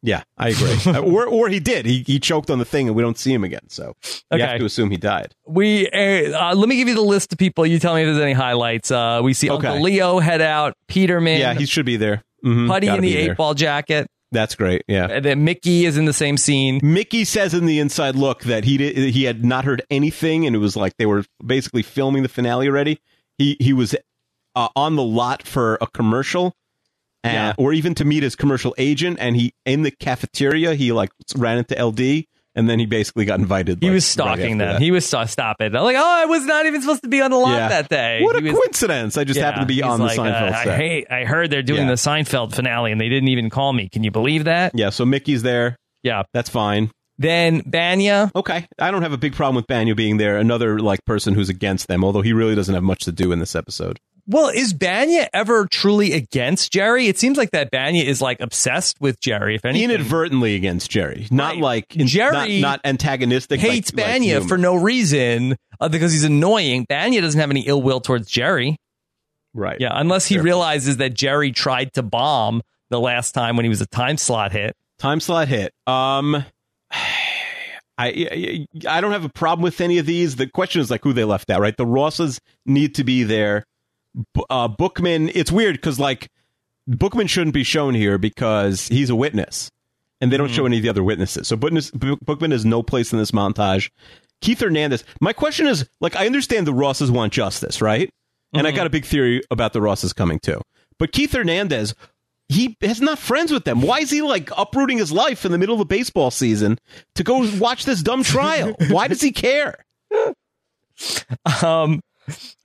yeah, 0.01 0.23
I 0.37 0.49
agree. 0.49 0.75
Uh, 0.85 0.99
or 1.01 1.25
or 1.27 1.49
he 1.49 1.59
did. 1.59 1.85
He 1.85 2.03
he 2.07 2.19
choked 2.19 2.49
on 2.49 2.57
the 2.59 2.65
thing, 2.65 2.87
and 2.87 2.95
we 2.95 3.01
don't 3.03 3.17
see 3.17 3.33
him 3.33 3.43
again. 3.43 3.67
So 3.69 3.95
you 4.03 4.19
Okay. 4.37 4.43
have 4.45 4.59
to 4.59 4.65
assume 4.65 4.91
he 4.91 4.97
died. 4.97 5.33
We 5.47 5.87
uh, 5.89 6.51
uh, 6.51 6.55
let 6.55 6.69
me 6.69 6.75
give 6.77 6.87
you 6.87 6.95
the 6.95 7.01
list 7.01 7.31
of 7.33 7.37
people. 7.39 7.65
You 7.65 7.79
tell 7.79 7.95
me 7.95 8.01
if 8.03 8.07
there's 8.07 8.19
any 8.21 8.33
highlights. 8.33 8.91
Uh, 8.91 9.19
we 9.23 9.33
see 9.33 9.49
Okay. 9.49 9.67
Uncle 9.67 9.83
Leo 9.83 10.19
head 10.19 10.41
out. 10.41 10.73
Peterman, 10.87 11.39
Yeah, 11.39 11.53
he 11.53 11.65
should 11.65 11.85
be 11.85 11.97
there. 11.97 12.23
Mhm, 12.45 12.67
Putty 12.67 12.85
gotta 12.87 12.97
in 12.99 13.03
the 13.03 13.09
be 13.09 13.21
there. 13.21 13.31
eight 13.31 13.37
ball 13.37 13.53
jacket. 13.55 14.07
That's 14.35 14.53
great. 14.55 14.83
Yeah. 14.87 15.07
And 15.09 15.23
then 15.25 15.43
Mickey 15.43 15.85
is 15.85 15.97
in 15.97 16.05
the 16.05 16.13
same 16.13 16.37
scene. 16.37 16.79
Mickey 16.83 17.23
says 17.25 17.53
in 17.53 17.65
the 17.65 17.79
inside 17.79 18.15
look 18.15 18.43
that 18.43 18.65
he 18.65 18.77
did, 18.77 18.95
he 18.97 19.23
had 19.23 19.43
not 19.43 19.65
heard 19.65 19.81
anything, 19.89 20.45
and 20.45 20.55
it 20.55 20.59
was 20.59 20.75
like 20.75 20.97
they 20.97 21.05
were 21.05 21.23
basically 21.45 21.81
filming 21.81 22.21
the 22.23 22.29
finale 22.29 22.67
already. 22.67 22.99
He 23.37 23.55
he 23.59 23.73
was 23.73 23.95
uh, 24.55 24.67
on 24.75 24.95
the 24.95 25.03
lot 25.03 25.43
for 25.43 25.77
a 25.81 25.87
commercial, 25.87 26.55
uh, 27.23 27.29
Yeah. 27.29 27.53
or 27.57 27.73
even 27.73 27.95
to 27.95 28.05
meet 28.05 28.23
his 28.23 28.35
commercial 28.35 28.75
agent, 28.77 29.17
and 29.19 29.35
he 29.35 29.53
in 29.65 29.81
the 29.83 29.91
cafeteria 29.91 30.75
he 30.75 30.91
like 30.91 31.11
ran 31.35 31.57
into 31.57 31.75
LD, 31.81 32.25
and 32.55 32.69
then 32.69 32.79
he 32.79 32.85
basically 32.85 33.25
got 33.25 33.39
invited. 33.39 33.79
He 33.81 33.89
was 33.89 34.05
stalking 34.05 34.43
after 34.43 34.47
them. 34.49 34.57
that. 34.57 34.81
He 34.81 34.91
was 34.91 35.05
st- 35.05 35.29
stop 35.29 35.57
it. 35.59 35.75
I'm 35.75 35.83
like, 35.83 35.97
oh, 35.97 36.03
I 36.03 36.25
was 36.25 36.45
not 36.45 36.65
even 36.65 36.81
supposed 36.81 37.03
to 37.03 37.09
be 37.09 37.21
on 37.21 37.31
the 37.31 37.37
lot 37.37 37.57
Yeah. 37.57 37.67
that 37.69 37.89
day. 37.89 38.21
What 38.21 38.35
a 38.35 38.41
was- 38.41 38.53
coincidence! 38.53 39.17
I 39.17 39.23
just 39.23 39.37
Yeah, 39.37 39.45
happened 39.45 39.67
to 39.67 39.73
be 39.73 39.81
on 39.83 39.99
the 39.99 40.05
like, 40.05 40.17
Seinfeld 40.17 40.51
uh, 40.51 40.55
I 40.55 40.63
set. 40.63 40.77
hate. 40.77 41.07
I 41.11 41.25
heard 41.25 41.49
they're 41.51 41.61
doing 41.63 41.81
Yeah. 41.83 41.87
the 41.89 41.93
Seinfeld 41.93 42.53
finale, 42.55 42.91
and 42.91 42.99
they 43.01 43.09
didn't 43.09 43.29
even 43.29 43.49
call 43.49 43.73
me. 43.73 43.89
Can 43.89 44.03
you 44.03 44.11
believe 44.11 44.45
that? 44.45 44.71
yeah, 44.75 44.89
so 44.89 45.05
Mickey's 45.05 45.43
there. 45.43 45.75
Yeah. 46.03 46.23
That's 46.33 46.49
fine. 46.49 46.91
Then 47.17 47.61
Bania. 47.61 48.29
Okay, 48.35 48.67
I 48.77 48.91
don't 48.91 49.01
have 49.01 49.13
a 49.13 49.17
big 49.17 49.35
problem 49.35 49.55
with 49.55 49.67
Bania 49.67 49.95
being 49.95 50.17
there. 50.17 50.37
Another 50.37 50.79
like 50.79 50.99
person 51.05 51.33
who's 51.33 51.47
against 51.49 51.87
them, 51.87 52.03
although 52.03 52.21
he 52.21 52.33
really 52.33 52.55
doesn't 52.55 52.73
have 52.75 52.83
much 52.83 53.05
to 53.05 53.11
do 53.13 53.31
in 53.31 53.39
this 53.39 53.55
episode. 53.55 53.97
Well, 54.27 54.49
is 54.49 54.73
Bania 54.73 55.27
ever 55.33 55.67
truly 55.67 56.13
against 56.13 56.71
Jerry? 56.73 57.07
It 57.07 57.19
seems 57.19 57.37
like 57.37 57.51
that 57.51 57.71
Bania 57.71 58.03
is 58.03 58.21
like 58.21 58.41
obsessed 58.41 58.99
with 58.99 59.19
Jerry. 59.19 59.55
If 59.55 59.65
anything, 59.65 59.91
inadvertently 59.91 60.55
against 60.55 60.89
Jerry, 60.89 61.27
not 61.29 61.53
Right. 61.53 61.61
like 61.61 61.95
in, 61.95 62.07
Jerry 62.07 62.59
not, 62.59 62.79
not 62.79 62.81
antagonistic. 62.85 63.59
hates 63.59 63.93
like, 63.93 64.03
like 64.07 64.15
Bania 64.21 64.33
Newman. 64.33 64.47
for 64.47 64.57
no 64.57 64.75
reason 64.75 65.55
uh, 65.79 65.89
because 65.89 66.11
he's 66.11 66.23
annoying. 66.23 66.87
Bania 66.89 67.21
doesn't 67.21 67.39
have 67.39 67.51
any 67.51 67.61
ill 67.67 67.81
will 67.83 68.01
towards 68.01 68.27
Jerry. 68.29 68.77
right. 69.53 69.79
Yeah, 69.79 69.91
unless 69.93 70.25
he 70.25 70.39
realizes 70.39 70.97
that 70.97 71.13
Jerry 71.13 71.51
tried 71.51 71.93
to 71.93 72.01
bomb 72.03 72.61
the 72.89 72.99
last 72.99 73.33
time 73.33 73.55
when 73.57 73.63
he 73.65 73.69
was 73.69 73.81
a 73.81 73.85
time 73.87 74.17
slot 74.17 74.51
hit. 74.51 74.75
Time 74.97 75.19
slot 75.19 75.47
hit. 75.49 75.71
Um, 75.85 76.35
I, 77.97 78.07
I 78.31 78.65
I 78.97 79.01
don't 79.01 79.11
have 79.13 79.23
a 79.23 79.29
problem 79.29 79.63
with 79.63 79.79
any 79.79 79.99
of 79.99 80.05
these. 80.05 80.35
The 80.35 80.47
question 80.47 80.81
is 80.81 80.91
like 80.91 81.03
who 81.03 81.13
they 81.13 81.23
left 81.23 81.49
out, 81.49 81.61
right? 81.61 81.75
The 81.77 81.85
Rosses 81.85 82.39
need 82.65 82.95
to 82.95 83.03
be 83.03 83.23
there. 83.23 83.63
Uh, 84.49 84.67
Bookman, 84.67 85.29
it's 85.33 85.51
weird 85.51 85.75
because 85.75 85.99
like 85.99 86.29
Bookman 86.87 87.27
shouldn't 87.27 87.53
be 87.53 87.63
shown 87.63 87.93
here 87.93 88.17
because 88.17 88.87
he's 88.87 89.09
a 89.09 89.15
witness, 89.15 89.71
and 90.21 90.31
they 90.31 90.37
don't 90.37 90.51
show 90.51 90.65
any 90.65 90.77
of 90.77 90.83
the 90.83 90.89
other 90.89 91.03
witnesses. 91.03 91.47
So 91.47 91.55
Bookman, 91.55 91.83
Bookman 92.21 92.51
has 92.51 92.65
no 92.65 92.83
place 92.83 93.11
in 93.11 93.19
this 93.19 93.31
montage. 93.31 93.89
Keith 94.41 94.59
Hernandez. 94.59 95.03
My 95.21 95.33
question 95.33 95.67
is 95.67 95.87
like 96.01 96.15
I 96.15 96.25
understand 96.25 96.67
the 96.67 96.73
Rosses 96.73 97.09
want 97.11 97.33
justice, 97.33 97.81
right? 97.81 98.09
And 98.53 98.65
I 98.65 98.71
got 98.71 98.87
a 98.87 98.89
big 98.89 99.03
theory 99.05 99.41
about 99.51 99.73
the 99.73 99.81
Rosses 99.81 100.13
coming 100.13 100.39
too. 100.39 100.61
But 100.97 101.11
Keith 101.11 101.33
Hernandez, 101.33 101.93
he 102.47 102.77
is 102.79 103.01
not 103.01 103.19
friends 103.19 103.51
with 103.51 103.65
them. 103.65 103.81
Why 103.81 103.99
is 103.99 104.11
he 104.11 104.21
like 104.21 104.49
uprooting 104.57 104.97
his 104.97 105.11
life 105.11 105.45
in 105.45 105.51
the 105.51 105.57
middle 105.57 105.73
of 105.73 105.79
the 105.79 105.85
baseball 105.85 106.31
season 106.31 106.77
to 107.15 107.23
go 107.23 107.49
watch 107.57 107.85
this 107.85 108.01
dumb 108.01 108.23
trial? 108.23 108.75
Why 108.89 109.07
does 109.07 109.19
he 109.19 109.31
care? 109.31 109.83
Um, 111.61 112.01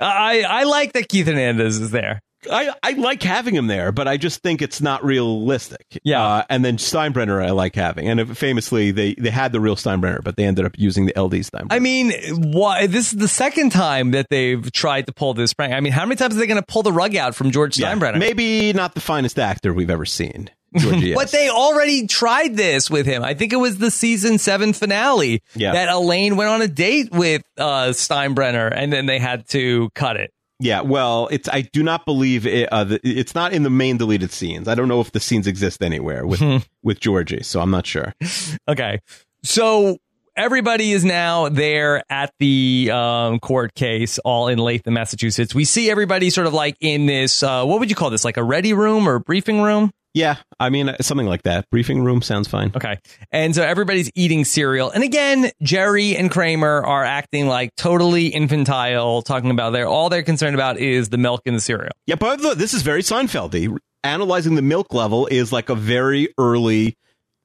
I 0.01 0.43
I 0.43 0.65
like 0.65 0.93
that 0.95 1.09
Keith 1.09 1.27
Hernandez 1.27 1.79
is 1.81 1.91
there. 1.91 2.21
I, 2.51 2.73
I 2.83 2.93
like 2.93 3.23
having 3.23 3.55
him 3.55 3.67
there, 3.67 3.93
but 3.93 4.09
I 4.09 4.17
just 4.17 4.43
think 4.43 4.63
it's 4.63 4.81
not 4.81 5.05
realistic. 5.05 6.01
Yeah. 6.05 6.25
Uh, 6.25 6.45
and 6.49 6.65
then 6.65 6.79
Steinbrenner, 6.79 7.45
I 7.45 7.51
like 7.51 7.75
having. 7.75 8.09
And 8.09 8.37
famously, 8.37 8.93
they, 8.93 9.15
they 9.15 9.29
had 9.29 9.53
the 9.53 9.61
real 9.61 9.77
Steinbrenner, 9.77 10.25
but 10.25 10.37
they 10.37 10.45
ended 10.45 10.65
up 10.65 10.73
using 10.79 11.05
the 11.05 11.13
LD 11.21 11.35
Steinbrenner. 11.35 11.67
I 11.71 11.81
mean, 11.81 12.13
why? 12.53 12.87
This 12.87 13.13
is 13.13 13.19
the 13.19 13.29
second 13.29 13.73
time 13.73 14.13
that 14.13 14.29
they've 14.31 14.73
tried 14.73 15.07
to 15.09 15.13
pull 15.13 15.35
this 15.35 15.53
prank. 15.53 15.75
I 15.75 15.81
mean, 15.81 15.93
how 15.93 16.07
many 16.07 16.17
times 16.17 16.35
are 16.35 16.39
they 16.39 16.47
going 16.47 16.61
to 16.61 16.67
pull 16.67 16.83
the 16.83 16.93
rug 16.93 17.15
out 17.15 17.35
from 17.35 17.51
George 17.51 17.79
Yeah. 17.79 17.93
Steinbrenner? 17.95 18.19
Maybe 18.19 18.73
not 18.73 18.95
the 18.95 19.03
finest 19.03 19.39
actor 19.39 19.75
we've 19.75 19.91
ever 19.91 20.07
seen. 20.07 20.49
Georgie 20.77 21.15
But 21.15 21.31
they 21.33 21.49
already 21.49 22.07
tried 22.07 22.57
this 22.57 22.91
with 22.91 23.07
him. 23.07 23.23
I 23.25 23.35
think 23.35 23.53
it 23.53 23.57
was 23.57 23.79
the 23.79 23.91
season 23.91 24.39
seven 24.39 24.73
finale 24.73 25.43
Yeah. 25.55 25.73
that 25.73 25.89
Elaine 25.89 26.37
went 26.37 26.51
on 26.51 26.63
a 26.63 26.69
date 26.69 27.11
with 27.13 27.43
uh, 27.59 27.89
Steinbrenner, 27.89 28.73
and 28.75 28.93
then 28.93 29.07
they 29.07 29.19
had 29.19 29.49
to 29.51 29.91
cut 29.95 30.17
it. 30.17 30.33
Yeah, 30.63 30.83
well, 30.83 31.27
it's 31.31 31.49
I 31.49 31.63
do 31.63 31.83
not 31.83 32.05
believe 32.05 32.47
it, 32.47 32.69
uh, 32.71 32.85
the, 32.85 33.01
it's 33.03 33.35
not 33.35 33.55
in 33.55 33.63
the 33.63 33.71
main 33.71 33.97
deleted 33.97 34.31
scenes. 34.31 34.69
I 34.69 34.75
don't 34.75 34.89
know 34.89 35.01
if 35.01 35.11
the 35.11 35.19
scenes 35.21 35.47
exist 35.47 35.83
anywhere 35.83 36.27
with 36.27 36.43
with 36.83 37.01
Georgie, 37.01 37.43
so 37.43 37.61
I'm 37.61 37.71
not 37.71 37.87
sure. 37.87 38.13
Okay. 38.69 39.01
So 39.43 39.97
everybody 40.41 40.93
is 40.93 41.05
now 41.05 41.51
there 41.51 42.03
at 42.11 42.33
the 42.39 42.91
um, 42.91 43.39
court 43.41 43.75
case, 43.75 44.19
all 44.21 44.49
in 44.49 44.59
Latham, 44.59 44.95
Massachusetts. 44.95 45.55
We 45.55 45.67
see 45.67 45.91
everybody 45.91 46.31
sort 46.31 46.47
of 46.47 46.55
like 46.55 46.77
in 46.81 47.05
this, 47.05 47.43
uh, 47.43 47.65
what 47.67 47.79
would 47.79 47.91
you 47.91 47.97
call 47.97 48.09
this? 48.09 48.25
Like 48.25 48.39
a 48.39 48.43
ready 48.43 48.73
room 48.73 49.07
or 49.07 49.19
briefing 49.19 49.61
room? 49.61 49.91
Yeah, 50.15 50.37
I 50.59 50.71
mean 50.71 50.91
something 51.03 51.27
like 51.27 51.43
that. 51.43 51.69
Briefing 51.71 52.03
room 52.03 52.23
sounds 52.23 52.49
fine. 52.49 52.73
Okay. 52.75 52.99
And 53.31 53.55
so 53.55 53.63
everybody's 53.63 54.11
eating 54.15 54.45
cereal. 54.47 54.91
And 54.91 55.05
again, 55.05 55.51
Jerry 55.63 56.17
and 56.17 56.31
Kramer 56.31 56.85
are 56.85 57.05
acting 57.05 57.47
like 57.47 57.77
totally 57.77 58.29
infantile, 58.29 59.21
talking 59.23 59.51
about 59.51 59.71
their, 59.71 59.87
all 59.87 60.09
they're 60.09 60.23
concerned 60.23 60.55
about 60.55 60.79
is 60.79 61.11
the 61.11 61.19
milk 61.19 61.43
in 61.45 61.55
the 61.55 61.61
cereal. 61.61 61.93
Yeah, 62.07 62.17
but 62.17 62.59
this 62.59 62.73
is 62.73 62.81
very 62.81 63.03
Seinfeldy. 63.03 63.77
analyzing 64.03 64.55
the 64.55 64.63
milk 64.63 64.95
level 64.95 65.27
is 65.27 65.53
like 65.53 65.69
a 65.69 65.75
very 65.77 66.33
early 66.39 66.97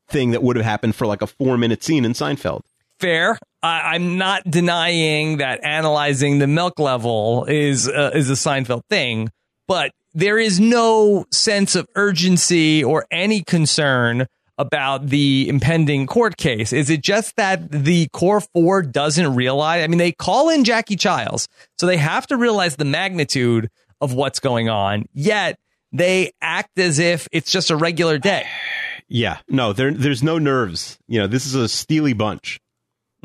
thing 0.08 0.32
that 0.32 0.42
would 0.42 0.56
have 0.56 0.66
happened 0.66 0.96
for 0.96 1.06
like 1.06 1.22
a 1.22 1.28
four 1.28 1.58
minute 1.58 1.84
scene 1.84 2.06
in 2.06 2.14
Seinfeld. 2.14 2.62
Fair. 3.00 3.38
I, 3.62 3.94
I'm 3.96 4.18
not 4.18 4.44
denying 4.50 5.38
that 5.38 5.64
analyzing 5.64 6.40
the 6.40 6.48
milk 6.48 6.80
level 6.80 7.46
is 7.46 7.88
uh, 7.88 8.12
is 8.14 8.30
a 8.30 8.34
Seinfeld 8.34 8.82
thing, 8.90 9.30
but 9.68 9.92
there 10.14 10.40
is 10.40 10.60
no 10.60 11.26
sense 11.32 11.76
of 11.76 11.88
urgency 11.96 12.84
or 12.84 13.06
any 13.12 13.44
concern 13.44 14.28
about 14.58 15.08
the 15.08 15.48
impending 15.50 16.08
court 16.08 16.38
case. 16.38 16.72
Is 16.72 16.90
it 16.90 17.02
just 17.02 17.36
that 17.36 17.70
the 17.70 18.08
core 18.14 18.42
four 18.42 18.82
doesn't 18.82 19.36
realize? 19.36 19.84
I 19.84 19.88
mean, 19.88 19.98
they 19.98 20.14
call 20.14 20.50
in 20.50 20.64
Jackie 20.64 20.96
Chiles, 20.96 21.48
so 21.78 21.86
they 21.86 21.98
have 21.98 22.26
to 22.28 22.38
realize 22.38 22.78
the 22.78 22.86
magnitude 22.86 23.70
of 24.00 24.14
what's 24.14 24.40
going 24.40 24.70
on. 24.70 25.06
Yet 25.14 25.58
they 25.92 26.32
act 26.42 26.78
as 26.80 27.00
if 27.00 27.28
it's 27.32 27.52
just 27.52 27.70
a 27.70 27.76
regular 27.76 28.18
day. 28.18 28.46
Yeah, 29.08 29.38
no, 29.48 29.72
there, 29.72 29.94
there's 29.94 30.24
no 30.24 30.40
nerves. 30.40 30.98
You 31.08 31.20
know, 31.20 31.28
this 31.28 31.46
is 31.46 31.54
a 31.54 31.70
steely 31.70 32.14
bunch. 32.14 32.60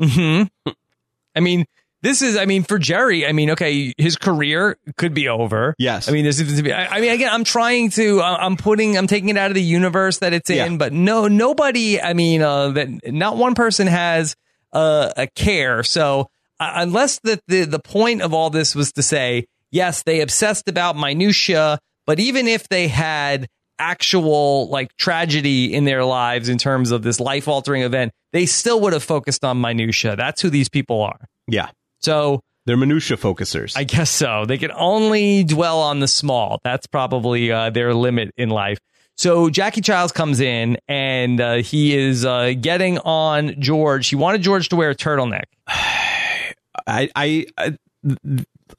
Hmm. 0.01 0.43
I 1.35 1.39
mean, 1.39 1.65
this 2.01 2.21
is. 2.21 2.35
I 2.35 2.45
mean, 2.45 2.63
for 2.63 2.79
Jerry. 2.79 3.25
I 3.25 3.31
mean, 3.31 3.51
okay, 3.51 3.93
his 3.97 4.17
career 4.17 4.77
could 4.97 5.13
be 5.13 5.27
over. 5.29 5.75
Yes. 5.77 6.09
I 6.09 6.11
mean, 6.11 6.25
this 6.25 6.39
is. 6.39 6.59
I 6.59 6.99
mean, 6.99 7.11
again, 7.11 7.29
I'm 7.31 7.43
trying 7.43 7.91
to. 7.91 8.21
I'm 8.21 8.57
putting. 8.57 8.97
I'm 8.97 9.07
taking 9.07 9.29
it 9.29 9.37
out 9.37 9.51
of 9.51 9.55
the 9.55 9.61
universe 9.61 10.19
that 10.19 10.33
it's 10.33 10.49
in. 10.49 10.71
Yeah. 10.71 10.77
But 10.77 10.93
no, 10.93 11.27
nobody. 11.27 12.01
I 12.01 12.13
mean, 12.13 12.41
uh, 12.41 12.69
that 12.71 13.11
not 13.13 13.37
one 13.37 13.55
person 13.55 13.87
has 13.87 14.35
uh, 14.73 15.11
a 15.15 15.27
care. 15.27 15.83
So 15.83 16.29
uh, 16.59 16.71
unless 16.75 17.19
the, 17.19 17.39
the 17.47 17.65
the 17.65 17.79
point 17.79 18.21
of 18.21 18.33
all 18.33 18.49
this 18.49 18.75
was 18.75 18.91
to 18.93 19.03
say, 19.03 19.47
yes, 19.69 20.03
they 20.03 20.21
obsessed 20.21 20.67
about 20.67 20.97
minutia, 20.97 21.79
but 22.05 22.19
even 22.19 22.47
if 22.47 22.67
they 22.69 22.87
had 22.87 23.47
actual 23.81 24.69
like 24.69 24.95
tragedy 24.95 25.73
in 25.73 25.85
their 25.85 26.05
lives 26.05 26.47
in 26.47 26.57
terms 26.57 26.91
of 26.91 27.01
this 27.01 27.19
life 27.19 27.47
altering 27.47 27.81
event, 27.81 28.11
they 28.31 28.45
still 28.45 28.79
would 28.81 28.93
have 28.93 29.03
focused 29.03 29.43
on 29.43 29.59
minutia. 29.59 30.15
That's 30.15 30.41
who 30.41 30.49
these 30.49 30.69
people 30.69 31.01
are. 31.01 31.19
Yeah, 31.47 31.69
So 31.99 32.41
they're 32.65 32.77
minutia 32.77 33.17
focusers. 33.17 33.75
I 33.75 33.83
guess 33.83 34.09
so. 34.11 34.45
They 34.45 34.59
can 34.59 34.71
only 34.71 35.43
dwell 35.43 35.79
on 35.81 35.99
the 35.99 36.07
small. 36.07 36.59
That's 36.63 36.85
probably 36.85 37.51
uh, 37.51 37.71
their 37.71 37.93
limit 37.95 38.31
in 38.37 38.49
life. 38.49 38.77
So 39.17 39.49
Jackie 39.49 39.81
Chiles 39.81 40.11
comes 40.11 40.39
in 40.39 40.77
and 40.87 41.41
uh, 41.41 41.55
he 41.55 41.97
is 41.97 42.23
uh, 42.23 42.53
getting 42.59 42.99
on 42.99 43.59
George. 43.59 44.07
He 44.07 44.15
wanted 44.15 44.43
George 44.43 44.69
to 44.69 44.75
wear 44.75 44.91
a 44.91 44.95
turtleneck. 44.95 45.45
I, 45.67 47.09
I, 47.15 47.45
I, 47.57 47.77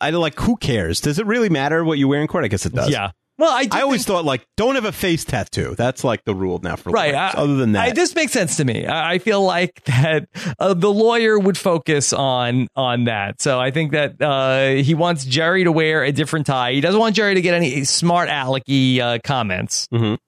I 0.00 0.10
like. 0.10 0.38
Who 0.40 0.56
cares? 0.56 1.00
Does 1.00 1.18
it 1.18 1.26
really 1.26 1.48
matter 1.48 1.84
what 1.84 1.98
you 1.98 2.08
wear 2.08 2.20
in 2.20 2.26
court? 2.26 2.44
I 2.44 2.48
guess 2.48 2.66
it 2.66 2.74
does. 2.74 2.88
Yeah. 2.90 3.10
Well, 3.43 3.51
I, 3.51 3.66
I 3.73 3.82
always 3.82 4.02
think- 4.05 4.14
thought 4.16 4.24
like 4.24 4.47
don't 4.56 4.77
have 4.77 4.85
a 4.85 4.93
face 4.93 5.24
tattoo. 5.24 5.74
That's 5.77 6.05
like 6.05 6.24
the 6.24 6.35
rule 6.35 6.60
now 6.62 6.77
for 6.77 6.90
right. 6.90 7.12
lawyers. 7.12 7.35
I- 7.35 7.39
Other 7.39 7.56
than 7.56 7.73
that, 7.73 7.89
I, 7.89 7.90
this 7.93 8.14
makes 8.14 8.31
sense 8.32 8.56
to 8.59 8.64
me. 8.64 8.86
I, 8.86 9.14
I 9.14 9.19
feel 9.19 9.43
like 9.43 9.82
that 9.86 10.28
uh, 10.60 10.74
the 10.74 10.93
lawyer 10.93 11.39
would 11.39 11.59
focus 11.59 12.12
on 12.12 12.69
on 12.77 13.05
that. 13.05 13.43
So 13.43 13.59
I 13.59 13.70
think 13.73 13.93
that 13.93 14.23
uh, 14.23 14.82
he 14.82 14.94
wants 14.94 15.24
Jerry 15.24 15.64
to 15.64 15.73
wear 15.73 16.05
a 16.05 16.12
different 16.12 16.47
tie. 16.47 16.73
He 16.73 16.81
doesn't 16.81 17.01
want 17.01 17.16
Jerry 17.16 17.35
to 17.35 17.40
get 17.43 17.55
any 17.55 17.82
smart 17.85 18.28
alecky 18.28 19.01
uh, 19.01 19.19
comments. 19.24 19.89
Mhm. 19.93 20.19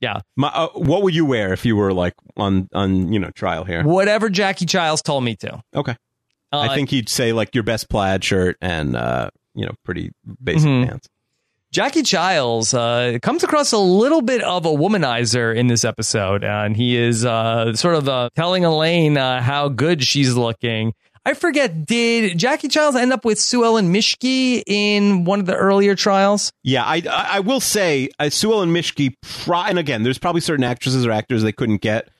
Yeah. 0.00 0.20
My, 0.34 0.48
uh, 0.48 0.68
what 0.70 1.02
would 1.02 1.14
you 1.14 1.24
wear 1.26 1.52
if 1.52 1.64
you 1.66 1.76
were 1.76 1.92
like 1.92 2.14
on 2.36 2.68
on 2.72 3.12
you 3.12 3.18
know 3.20 3.30
trial 3.30 3.64
here? 3.64 3.84
Whatever 3.84 4.30
Jackie 4.30 4.66
Chiles 4.66 5.02
told 5.02 5.22
me 5.24 5.36
to. 5.36 5.62
Okay, 5.76 5.94
Uh, 6.50 6.58
I 6.60 6.74
think 6.74 6.88
he'd 6.90 7.08
say 7.08 7.32
like 7.32 7.54
your 7.54 7.64
best 7.64 7.88
plaid 7.90 8.24
shirt 8.24 8.56
and 8.62 8.96
uh, 8.96 9.28
you 9.54 9.66
know 9.66 9.72
pretty 9.84 10.10
basic 10.42 10.68
Mhm. 10.68 10.88
pants. 10.88 11.08
Jackie 11.72 12.02
Chiles 12.02 12.74
uh, 12.74 13.18
comes 13.22 13.42
across 13.42 13.72
a 13.72 13.78
little 13.78 14.20
bit 14.20 14.42
of 14.42 14.66
a 14.66 14.68
womanizer 14.68 15.56
in 15.56 15.68
this 15.68 15.86
episode, 15.86 16.44
and 16.44 16.76
he 16.76 16.98
is 16.98 17.24
uh, 17.24 17.72
sort 17.72 17.94
of 17.94 18.06
uh, 18.10 18.28
telling 18.36 18.66
Elaine 18.66 19.16
uh, 19.16 19.40
how 19.40 19.70
good 19.70 20.04
she's 20.04 20.36
looking. 20.36 20.92
I 21.24 21.32
forget, 21.32 21.86
did 21.86 22.36
Jackie 22.36 22.68
Chiles 22.68 22.94
end 22.94 23.10
up 23.10 23.24
with 23.24 23.40
Sue 23.40 23.64
Ellen 23.64 23.90
Mishke 23.90 24.62
in 24.66 25.24
one 25.24 25.40
of 25.40 25.46
the 25.46 25.56
earlier 25.56 25.94
trials? 25.94 26.52
Yeah, 26.62 26.84
I 26.84 26.96
I 27.10 27.26
I 27.36 27.40
will 27.40 27.60
say 27.60 28.10
uh, 28.18 28.28
Sue 28.28 28.52
Ellen 28.52 28.70
Mishke. 28.70 29.14
Pro- 29.22 29.62
and 29.62 29.78
again, 29.78 30.02
there's 30.02 30.18
probably 30.18 30.42
certain 30.42 30.64
actresses 30.64 31.06
or 31.06 31.10
actors 31.10 31.42
they 31.42 31.52
couldn't 31.52 31.80
get. 31.80 32.10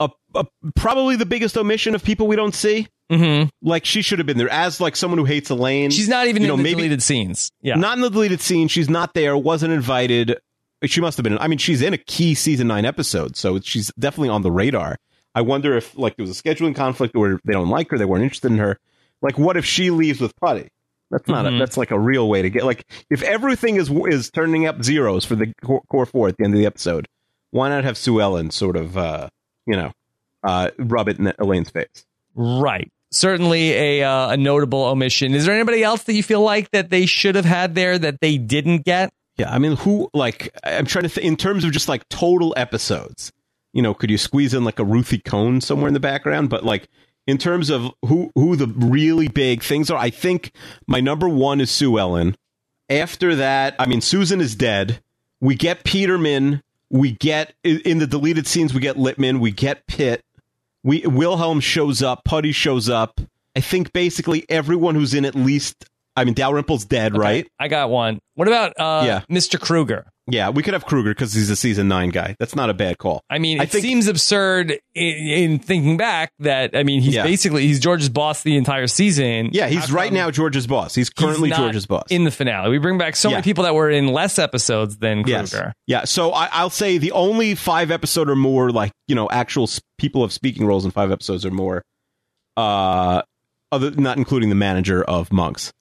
A, 0.00 0.10
a, 0.34 0.46
probably 0.74 1.14
the 1.14 1.26
biggest 1.26 1.56
omission 1.56 1.94
of 1.94 2.02
people 2.02 2.26
we 2.26 2.34
don't 2.34 2.56
see. 2.56 2.88
Mm-hmm. 3.10 3.48
Like 3.62 3.84
she 3.84 4.02
should 4.02 4.18
have 4.18 4.26
been 4.26 4.38
there 4.38 4.50
as 4.50 4.80
like 4.80 4.96
someone 4.96 5.18
who 5.18 5.24
hates 5.24 5.50
Elaine. 5.50 5.90
She's 5.90 6.08
not 6.08 6.26
even 6.26 6.42
you 6.42 6.48
know, 6.48 6.54
in 6.54 6.58
the 6.58 6.64
maybe 6.64 6.76
deleted 6.82 7.02
scenes. 7.02 7.50
Yeah. 7.62 7.76
not 7.76 7.96
in 7.96 8.02
the 8.02 8.10
deleted 8.10 8.40
scene. 8.40 8.68
She's 8.68 8.88
not 8.90 9.14
there. 9.14 9.36
Wasn't 9.36 9.72
invited. 9.72 10.38
She 10.84 11.00
must 11.00 11.16
have 11.16 11.24
been. 11.24 11.38
I 11.38 11.46
mean, 11.48 11.58
she's 11.58 11.82
in 11.82 11.94
a 11.94 11.98
key 11.98 12.34
season 12.34 12.66
nine 12.66 12.84
episode, 12.84 13.36
so 13.36 13.60
she's 13.60 13.90
definitely 13.98 14.28
on 14.30 14.42
the 14.42 14.50
radar. 14.50 14.96
I 15.34 15.40
wonder 15.42 15.76
if 15.76 15.96
like 15.96 16.16
there 16.16 16.26
was 16.26 16.38
a 16.38 16.42
scheduling 16.42 16.74
conflict, 16.74 17.14
or 17.14 17.40
they 17.44 17.52
don't 17.52 17.68
like 17.70 17.90
her, 17.90 17.98
they 17.98 18.04
weren't 18.04 18.22
interested 18.24 18.50
in 18.50 18.58
her. 18.58 18.78
Like, 19.22 19.38
what 19.38 19.56
if 19.56 19.64
she 19.64 19.90
leaves 19.90 20.20
with 20.20 20.34
Putty? 20.36 20.68
That's 21.10 21.28
not. 21.28 21.44
Mhm. 21.46 21.56
A, 21.56 21.58
that's 21.58 21.76
like 21.76 21.90
a 21.92 21.98
real 21.98 22.28
way 22.28 22.42
to 22.42 22.50
get. 22.50 22.64
Like, 22.64 22.84
if 23.10 23.22
everything 23.22 23.76
is 23.76 23.90
is 24.08 24.30
turning 24.30 24.66
up 24.66 24.82
zeros 24.82 25.24
for 25.24 25.34
the 25.36 25.52
core, 25.64 25.82
core 25.88 26.06
four 26.06 26.28
at 26.28 26.36
the 26.36 26.44
end 26.44 26.52
of 26.54 26.58
the 26.58 26.66
episode, 26.66 27.06
why 27.52 27.68
not 27.68 27.84
have 27.84 27.96
Sue 27.96 28.20
Ellen 28.20 28.50
sort 28.50 28.76
of, 28.76 28.98
uh, 28.98 29.28
you 29.66 29.76
know, 29.76 29.92
uh, 30.42 30.70
rub 30.78 31.08
it 31.08 31.18
in 31.18 31.32
Elaine's 31.38 31.70
face? 31.70 32.04
Right. 32.34 32.90
Certainly 33.12 33.72
a 33.72 34.02
uh, 34.02 34.30
a 34.30 34.36
notable 34.36 34.82
omission. 34.82 35.34
Is 35.34 35.46
there 35.46 35.54
anybody 35.54 35.82
else 35.82 36.02
that 36.04 36.14
you 36.14 36.22
feel 36.22 36.42
like 36.42 36.70
that 36.72 36.90
they 36.90 37.06
should 37.06 37.34
have 37.34 37.44
had 37.44 37.74
there 37.74 37.98
that 37.98 38.20
they 38.20 38.36
didn't 38.36 38.84
get? 38.84 39.12
Yeah, 39.36 39.52
I 39.52 39.58
mean, 39.58 39.76
who 39.76 40.10
like 40.12 40.50
I'm 40.64 40.86
trying 40.86 41.04
to 41.04 41.08
think 41.08 41.26
in 41.26 41.36
terms 41.36 41.64
of 41.64 41.72
just 41.72 41.88
like 41.88 42.08
total 42.08 42.54
episodes. 42.56 43.32
You 43.72 43.82
know, 43.82 43.92
could 43.92 44.10
you 44.10 44.16
squeeze 44.18 44.54
in 44.54 44.64
like 44.64 44.78
a 44.78 44.84
Ruthie 44.84 45.18
Cohen 45.18 45.60
somewhere 45.60 45.88
in 45.88 45.94
the 45.94 46.00
background? 46.00 46.48
But 46.48 46.64
like 46.64 46.88
in 47.26 47.38
terms 47.38 47.70
of 47.70 47.90
who 48.06 48.30
who 48.34 48.56
the 48.56 48.68
really 48.68 49.28
big 49.28 49.62
things 49.62 49.90
are, 49.90 49.98
I 49.98 50.10
think 50.10 50.52
my 50.86 51.00
number 51.00 51.28
one 51.28 51.60
is 51.60 51.70
Sue 51.70 51.98
Ellen. 51.98 52.36
After 52.88 53.34
that, 53.34 53.74
I 53.78 53.86
mean, 53.86 54.00
Susan 54.00 54.40
is 54.40 54.54
dead. 54.54 55.00
We 55.40 55.54
get 55.54 55.84
Peterman. 55.84 56.62
We 56.88 57.12
get 57.12 57.54
in 57.64 57.98
the 57.98 58.06
deleted 58.06 58.46
scenes. 58.46 58.72
We 58.72 58.80
get 58.80 58.96
Lippman. 58.96 59.40
We 59.40 59.50
get 59.50 59.86
Pitt. 59.86 60.22
We 60.86 61.00
Wilhelm 61.04 61.58
shows 61.58 62.00
up. 62.00 62.22
Putty 62.22 62.52
shows 62.52 62.88
up. 62.88 63.20
I 63.56 63.60
think 63.60 63.92
basically 63.92 64.46
everyone 64.48 64.94
who's 64.94 65.14
in 65.14 65.24
at 65.24 65.34
least. 65.34 65.86
I 66.16 66.24
mean, 66.24 66.34
Dalrymple's 66.34 66.84
dead, 66.86 67.16
right? 67.16 67.46
I 67.58 67.68
got 67.68 67.90
one. 67.90 68.18
What 68.34 68.48
about 68.48 68.72
uh, 68.78 69.04
Yeah. 69.06 69.22
Mr. 69.30 69.60
Kruger? 69.60 70.06
Yeah, 70.28 70.48
we 70.50 70.64
could 70.64 70.74
have 70.74 70.84
Kruger 70.86 71.10
because 71.10 71.32
he's 71.34 71.50
a 71.50 71.54
season 71.56 71.86
nine 71.86 72.08
guy. 72.10 72.34
That's 72.40 72.56
not 72.56 72.68
a 72.68 72.74
bad 72.74 72.98
call. 72.98 73.22
I 73.30 73.38
mean, 73.38 73.60
I 73.60 73.64
it 73.64 73.70
think- 73.70 73.82
seems 73.84 74.08
absurd 74.08 74.72
in, 74.92 75.14
in 75.14 75.58
thinking 75.60 75.96
back 75.96 76.30
that 76.40 76.76
I 76.76 76.82
mean 76.82 77.00
he's 77.00 77.14
Yeah. 77.14 77.22
basically 77.22 77.64
he's 77.68 77.78
George's 77.78 78.08
boss 78.08 78.42
the 78.42 78.56
entire 78.56 78.88
season. 78.88 79.50
Yeah, 79.52 79.68
he's 79.68 79.92
right 79.92 80.12
now 80.12 80.32
George's 80.32 80.66
boss. 80.66 80.96
He's 80.96 81.06
he's 81.06 81.10
currently 81.10 81.50
not 81.50 81.58
George's 81.58 81.86
boss. 81.86 82.06
in 82.10 82.24
the 82.24 82.32
finale. 82.32 82.70
We 82.70 82.78
bring 82.78 82.98
back 82.98 83.14
so 83.14 83.28
Yeah. 83.28 83.36
many 83.36 83.44
people 83.44 83.62
that 83.64 83.76
were 83.76 83.88
in 83.88 84.08
less 84.08 84.40
episodes 84.40 84.96
than 84.96 85.22
yes. 85.28 85.50
Kruger. 85.52 85.72
Yeah. 85.86 86.02
So 86.06 86.32
I, 86.32 86.48
I'll 86.50 86.70
say 86.70 86.98
the 86.98 87.12
only 87.12 87.54
five 87.54 87.92
episode 87.92 88.28
or 88.28 88.34
more, 88.34 88.70
like 88.70 88.90
you 89.06 89.14
know, 89.14 89.28
actual 89.30 89.68
people 89.96 90.24
of 90.24 90.32
speaking 90.32 90.66
roles 90.66 90.84
in 90.84 90.90
five 90.90 91.12
episodes 91.12 91.46
or 91.46 91.52
more, 91.52 91.82
uh, 92.56 93.22
other 93.70 93.90
not 93.92 94.16
including 94.16 94.48
the 94.48 94.54
manager 94.56 95.04
of 95.04 95.32
Monks, 95.32 95.72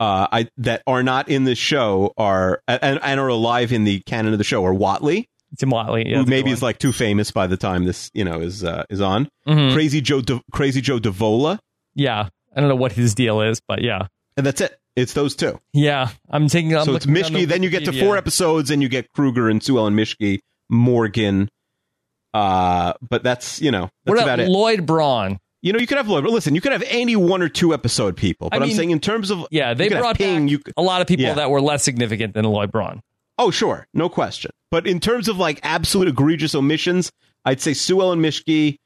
uh, 0.00 0.26
I 0.32 0.48
that 0.58 0.82
are 0.86 1.02
not 1.02 1.28
in 1.28 1.44
the 1.44 1.54
show 1.54 2.12
are 2.16 2.60
and, 2.68 2.98
and 3.02 3.20
are 3.20 3.28
alive 3.28 3.72
in 3.72 3.84
the 3.84 4.00
canon 4.00 4.32
of 4.32 4.38
the 4.38 4.44
show 4.44 4.64
are 4.64 4.74
Whatley, 4.74 5.26
Tim 5.58 5.70
Whatley, 5.70 6.10
yeah, 6.10 6.18
who 6.18 6.26
maybe 6.26 6.50
is 6.50 6.62
like 6.62 6.78
too 6.78 6.92
famous 6.92 7.30
by 7.30 7.46
the 7.46 7.56
time 7.56 7.84
this 7.84 8.10
you 8.14 8.24
know 8.24 8.40
is 8.40 8.64
uh, 8.64 8.84
is 8.90 9.00
on. 9.00 9.28
Mhm. 9.46 9.72
Crazy 9.72 10.00
Joe, 10.00 10.20
De- 10.20 10.42
Crazy 10.52 10.80
Joe 10.80 10.98
Davola, 10.98 11.58
Yeah, 11.94 12.28
I 12.56 12.60
don't 12.60 12.68
know 12.68 12.74
what 12.76 12.92
his 12.92 13.14
deal 13.14 13.40
is, 13.40 13.60
but 13.66 13.82
yeah, 13.82 14.06
and 14.36 14.44
that's 14.44 14.60
it. 14.60 14.78
It's 14.96 15.12
those 15.12 15.34
two. 15.34 15.58
yeah. 15.72 16.10
I'm 16.30 16.46
taking. 16.48 16.76
I'm 16.76 16.84
so 16.84 16.94
it's 16.94 17.06
Mishke. 17.06 17.32
the 17.34 17.44
Then 17.46 17.62
you 17.64 17.70
get 17.70 17.84
to 17.86 17.92
four 17.92 18.16
episodes, 18.16 18.70
and 18.70 18.80
you 18.82 18.88
get 18.88 19.10
Kruger 19.12 19.48
and 19.48 19.60
Sue 19.62 19.76
Ellen 19.78 19.94
Mishke, 19.96 20.38
Morgan. 20.68 21.48
Uh, 22.32 22.92
but 23.00 23.22
that's 23.22 23.60
you 23.62 23.70
know 23.70 23.90
that's 24.04 24.16
What 24.16 24.18
about 24.22 24.38
about 24.40 24.40
it. 24.40 24.48
Lloyd 24.48 24.86
Braun? 24.86 25.38
You 25.64 25.72
know, 25.72 25.78
you 25.78 25.86
could 25.86 25.96
have 25.96 26.08
Lloyd. 26.08 26.24
Listen, 26.24 26.54
you 26.54 26.60
could 26.60 26.72
have 26.72 26.84
any 26.88 27.16
one 27.16 27.40
or 27.42 27.48
two 27.48 27.72
episode 27.72 28.16
people, 28.16 28.50
but 28.50 28.62
I 28.62 28.66
am 28.66 28.70
saying 28.72 28.90
in 28.90 29.00
terms 29.00 29.30
of 29.30 29.46
Yeah, 29.50 29.72
they 29.74 29.88
you 29.88 29.96
brought 29.96 30.16
Ping, 30.18 30.46
you 30.46 30.58
could- 30.58 30.74
a 30.76 30.82
lot 30.82 31.00
of 31.00 31.06
people 31.06 31.24
Yeah. 31.24 31.34
that 31.34 31.50
were 31.50 31.60
less 31.62 31.82
significant 31.82 32.34
than 32.34 32.44
Lloyd 32.44 32.70
Braun. 32.70 33.00
oh 33.38 33.50
sure, 33.50 33.86
no 33.94 34.08
question. 34.08 34.50
But 34.70 34.86
in 34.86 35.00
terms 35.00 35.26
of 35.26 35.38
like 35.38 35.58
absolute 35.62 36.06
egregious 36.08 36.54
omissions, 36.54 37.10
I'd 37.44 37.60
say 37.60 37.72
Sue 37.74 38.00
Ellen 38.00 38.20
Mishke. 38.20 38.76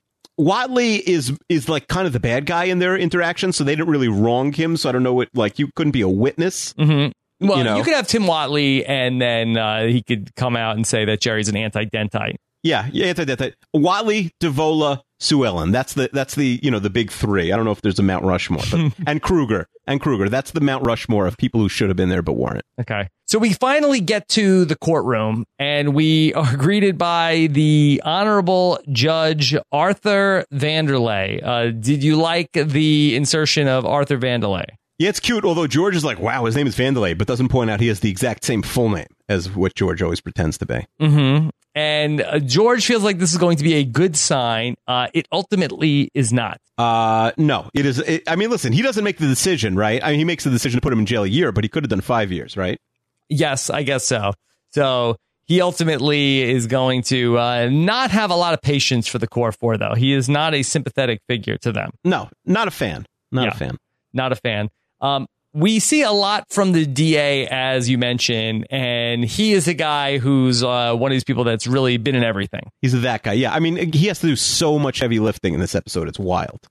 Whatley 0.40 1.00
is 1.04 1.36
is 1.48 1.68
like 1.68 1.88
kind 1.88 2.06
of 2.06 2.12
the 2.12 2.20
bad 2.20 2.46
guy 2.46 2.64
in 2.64 2.78
their 2.78 2.96
interaction, 2.96 3.52
so 3.52 3.64
they 3.64 3.74
didn't 3.74 3.90
really 3.90 4.06
wrong 4.08 4.52
him. 4.52 4.76
So 4.76 4.88
I 4.88 4.92
don't 4.92 5.02
know 5.02 5.14
what 5.14 5.28
like 5.34 5.58
you 5.58 5.68
couldn't 5.74 5.90
be 5.92 6.02
a 6.02 6.08
witness. 6.08 6.74
Mm-hmm. 6.74 7.10
Well, 7.48 7.58
You 7.64 7.76
you, 7.78 7.82
could 7.84 7.94
have 7.94 8.06
Tim 8.06 8.22
Whatley, 8.24 8.84
and 8.88 9.20
then 9.20 9.56
uh, 9.56 9.86
he 9.86 10.02
could 10.02 10.34
come 10.36 10.56
out 10.56 10.76
and 10.76 10.86
say 10.86 11.04
that 11.04 11.20
Jerry's 11.20 11.48
an 11.48 11.56
anti-dentite. 11.56 12.36
Yeah, 12.64 12.88
yeah, 12.92 13.12
that. 13.12 13.54
Whatley, 13.74 14.30
Davola, 14.40 15.00
Sue 15.20 15.44
Ellen. 15.44 15.72
That's 15.72 15.94
the 15.94 16.08
that's 16.12 16.34
the 16.34 16.60
you 16.62 16.70
know 16.70 16.78
the 16.78 16.90
big 16.90 17.10
three. 17.10 17.52
I 17.52 17.56
don't 17.56 17.64
know 17.64 17.72
if 17.72 17.82
there's 17.82 17.98
a 17.98 18.02
Mount 18.02 18.24
Rushmore, 18.24 18.62
but, 18.70 18.92
and 19.06 19.22
Kruger 19.22 19.68
and 19.86 20.00
Kruger. 20.00 20.28
That's 20.28 20.52
the 20.52 20.60
Mount 20.60 20.86
Rushmore 20.86 21.26
of 21.26 21.36
people 21.36 21.60
who 21.60 21.68
should 21.68 21.88
have 21.88 21.96
been 21.96 22.08
there 22.08 22.22
but 22.22 22.34
weren't. 22.34 22.64
Okay. 22.80 23.08
So 23.26 23.38
we 23.38 23.52
finally 23.52 24.00
get 24.00 24.28
to 24.30 24.64
the 24.64 24.76
courtroom 24.76 25.44
and 25.58 25.94
we 25.94 26.32
are 26.34 26.56
greeted 26.56 26.96
by 26.96 27.48
the 27.50 28.00
Honorable 28.04 28.78
Judge 28.90 29.56
Arthur 29.72 30.46
Vandelay. 30.52 31.42
Uh, 31.44 31.70
did 31.70 32.02
you 32.02 32.16
like 32.16 32.52
the 32.52 33.14
insertion 33.16 33.68
of 33.68 33.84
Arthur 33.84 34.18
Vandelay? 34.18 34.66
Yeah, 34.98 35.10
it's 35.10 35.20
cute. 35.20 35.44
Although 35.44 35.66
George 35.68 35.94
is 35.94 36.04
like, 36.04 36.18
wow, 36.18 36.44
his 36.44 36.56
name 36.56 36.66
is 36.66 36.74
Vandelay, 36.76 37.16
but 37.16 37.26
doesn't 37.28 37.48
point 37.48 37.70
out 37.70 37.80
he 37.80 37.86
has 37.88 38.00
the 38.00 38.10
exact 38.10 38.44
same 38.44 38.62
full 38.62 38.88
name 38.88 39.06
as 39.28 39.48
what 39.54 39.74
George 39.74 40.02
always 40.02 40.20
pretends 40.20 40.58
to 40.58 40.66
be. 40.66 40.86
Mm-hmm. 41.00 41.50
And 41.74 42.20
uh, 42.22 42.40
George 42.40 42.84
feels 42.84 43.04
like 43.04 43.18
this 43.18 43.30
is 43.30 43.38
going 43.38 43.58
to 43.58 43.62
be 43.62 43.74
a 43.74 43.84
good 43.84 44.16
sign. 44.16 44.74
Uh, 44.88 45.06
it 45.14 45.28
ultimately 45.30 46.10
is 46.14 46.32
not. 46.32 46.60
Uh, 46.76 47.30
no, 47.36 47.70
it 47.74 47.86
is. 47.86 48.00
It, 48.00 48.24
I 48.28 48.34
mean, 48.34 48.50
listen, 48.50 48.72
he 48.72 48.82
doesn't 48.82 49.04
make 49.04 49.18
the 49.18 49.28
decision, 49.28 49.76
right? 49.76 50.02
I 50.02 50.10
mean, 50.10 50.18
he 50.18 50.24
makes 50.24 50.42
the 50.42 50.50
decision 50.50 50.78
to 50.78 50.82
put 50.82 50.92
him 50.92 50.98
in 50.98 51.06
jail 51.06 51.22
a 51.22 51.28
year, 51.28 51.52
but 51.52 51.62
he 51.62 51.68
could 51.68 51.84
have 51.84 51.90
done 51.90 52.00
five 52.00 52.32
years, 52.32 52.56
right? 52.56 52.80
Yes, 53.28 53.70
I 53.70 53.84
guess 53.84 54.04
so. 54.04 54.32
So 54.70 55.16
he 55.46 55.60
ultimately 55.60 56.42
is 56.42 56.66
going 56.66 57.02
to 57.04 57.38
uh, 57.38 57.68
not 57.70 58.10
have 58.10 58.30
a 58.30 58.36
lot 58.36 58.54
of 58.54 58.62
patience 58.62 59.06
for 59.06 59.18
the 59.18 59.28
core 59.28 59.52
four, 59.52 59.76
though. 59.76 59.94
He 59.94 60.12
is 60.12 60.28
not 60.28 60.54
a 60.54 60.64
sympathetic 60.64 61.20
figure 61.28 61.58
to 61.58 61.70
them. 61.70 61.90
No, 62.04 62.28
not 62.44 62.66
a 62.66 62.72
fan. 62.72 63.06
Not 63.30 63.44
Yeah. 63.44 63.50
a 63.50 63.54
fan. 63.54 63.76
Not 64.12 64.32
a 64.32 64.36
fan. 64.36 64.68
Um, 65.00 65.26
we 65.54 65.78
see 65.78 66.02
a 66.02 66.12
lot 66.12 66.44
from 66.50 66.72
the 66.72 66.84
DA, 66.86 67.46
as 67.46 67.88
you 67.88 67.98
mentioned, 67.98 68.66
and 68.70 69.24
he 69.24 69.52
is 69.52 69.66
a 69.66 69.74
guy 69.74 70.18
who's 70.18 70.62
uh, 70.62 70.94
one 70.94 71.10
of 71.10 71.14
these 71.14 71.24
people 71.24 71.44
that's 71.44 71.66
really 71.66 71.96
been 71.96 72.14
in 72.14 72.22
everything. 72.22 72.70
He's 72.82 73.00
that 73.00 73.22
guy. 73.22 73.32
Yeah, 73.32 73.54
I 73.54 73.60
mean, 73.60 73.92
he 73.92 74.06
has 74.06 74.20
to 74.20 74.26
do 74.26 74.36
so 74.36 74.78
much 74.78 75.00
heavy 75.00 75.18
lifting 75.18 75.54
in 75.54 75.60
this 75.60 75.74
episode. 75.74 76.06
It's 76.08 76.18
wild. 76.18 76.68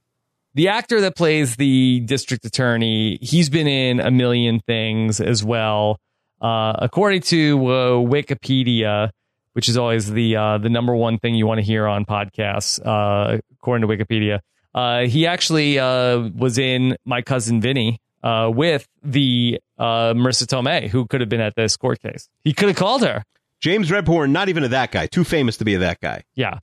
The 0.54 0.68
actor 0.68 1.00
that 1.02 1.16
plays 1.16 1.56
the 1.56 2.00
district 2.00 2.44
attorney, 2.44 3.18
he's 3.20 3.50
been 3.50 3.66
in 3.66 4.00
a 4.00 4.10
million 4.10 4.60
things 4.60 5.20
as 5.20 5.44
well. 5.44 6.00
Uh, 6.40 6.72
according 6.78 7.22
to 7.22 7.66
uh, 7.66 7.90
Wikipedia, 7.96 9.10
which 9.52 9.68
is 9.68 9.76
always 9.76 10.10
the 10.10 10.36
uh, 10.36 10.58
the 10.58 10.68
number 10.68 10.94
one 10.94 11.18
thing 11.18 11.34
you 11.34 11.46
want 11.46 11.58
to 11.58 11.64
hear 11.64 11.86
on 11.86 12.04
podcasts, 12.04 12.80
uh, 12.84 13.38
according 13.54 13.86
to 13.86 13.92
Wikipedia, 13.92 14.38
uh, 14.74 15.00
he 15.00 15.26
actually 15.26 15.78
uh, 15.80 16.28
was 16.34 16.58
in 16.58 16.96
My 17.04 17.22
Cousin 17.22 17.60
Vinny 17.60 18.00
uh, 18.22 18.50
with 18.54 18.86
the 19.02 19.60
uh, 19.78 20.12
Marisa 20.14 20.44
Tomei, 20.46 20.88
who 20.88 21.06
could 21.06 21.20
have 21.20 21.28
been 21.30 21.40
at 21.40 21.54
this 21.56 21.76
court 21.76 22.00
case. 22.00 22.28
He 22.44 22.52
could 22.52 22.68
have 22.68 22.76
called 22.76 23.02
her. 23.02 23.24
James 23.60 23.90
Rebhorn, 23.90 24.30
not 24.30 24.48
even 24.48 24.64
a 24.64 24.68
that 24.68 24.92
guy. 24.92 25.06
Too 25.06 25.24
famous 25.24 25.56
to 25.58 25.64
be 25.64 25.74
a 25.74 25.78
that 25.80 26.00
guy. 26.00 26.22
Yeah. 26.34 26.58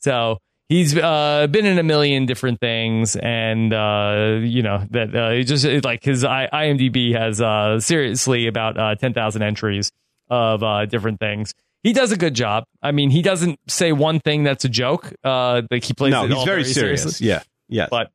So 0.00 0.38
he's 0.68 0.96
uh, 0.96 1.46
been 1.50 1.66
in 1.66 1.78
a 1.78 1.82
million 1.82 2.26
different 2.26 2.58
things, 2.60 3.14
and 3.16 3.72
uh, 3.72 4.38
you 4.42 4.62
know 4.62 4.84
that 4.90 5.14
uh, 5.14 5.42
just 5.42 5.64
it- 5.64 5.84
like 5.84 6.02
his 6.02 6.24
I- 6.24 6.48
IMDb 6.52 7.14
has 7.16 7.40
uh, 7.40 7.78
seriously 7.80 8.46
about 8.46 8.78
uh, 8.78 8.94
ten 8.96 9.12
thousand 9.14 9.42
entries 9.42 9.92
of 10.28 10.62
uh, 10.62 10.86
different 10.86 11.20
things. 11.20 11.54
He 11.82 11.92
does 11.92 12.12
a 12.12 12.16
good 12.16 12.34
job. 12.34 12.64
I 12.82 12.92
mean, 12.92 13.10
he 13.10 13.22
doesn't 13.22 13.58
say 13.68 13.92
one 13.92 14.20
thing 14.20 14.42
that's 14.44 14.64
a 14.64 14.68
joke. 14.68 15.12
Uh, 15.24 15.62
like 15.70 15.84
he 15.84 15.94
plays. 15.94 16.10
no, 16.12 16.26
he's 16.26 16.36
all 16.36 16.44
very 16.44 16.64
serious. 16.64 17.02
seriously 17.02 17.28
Yeah, 17.28 17.42
yeah. 17.68 17.86
but 17.90 18.10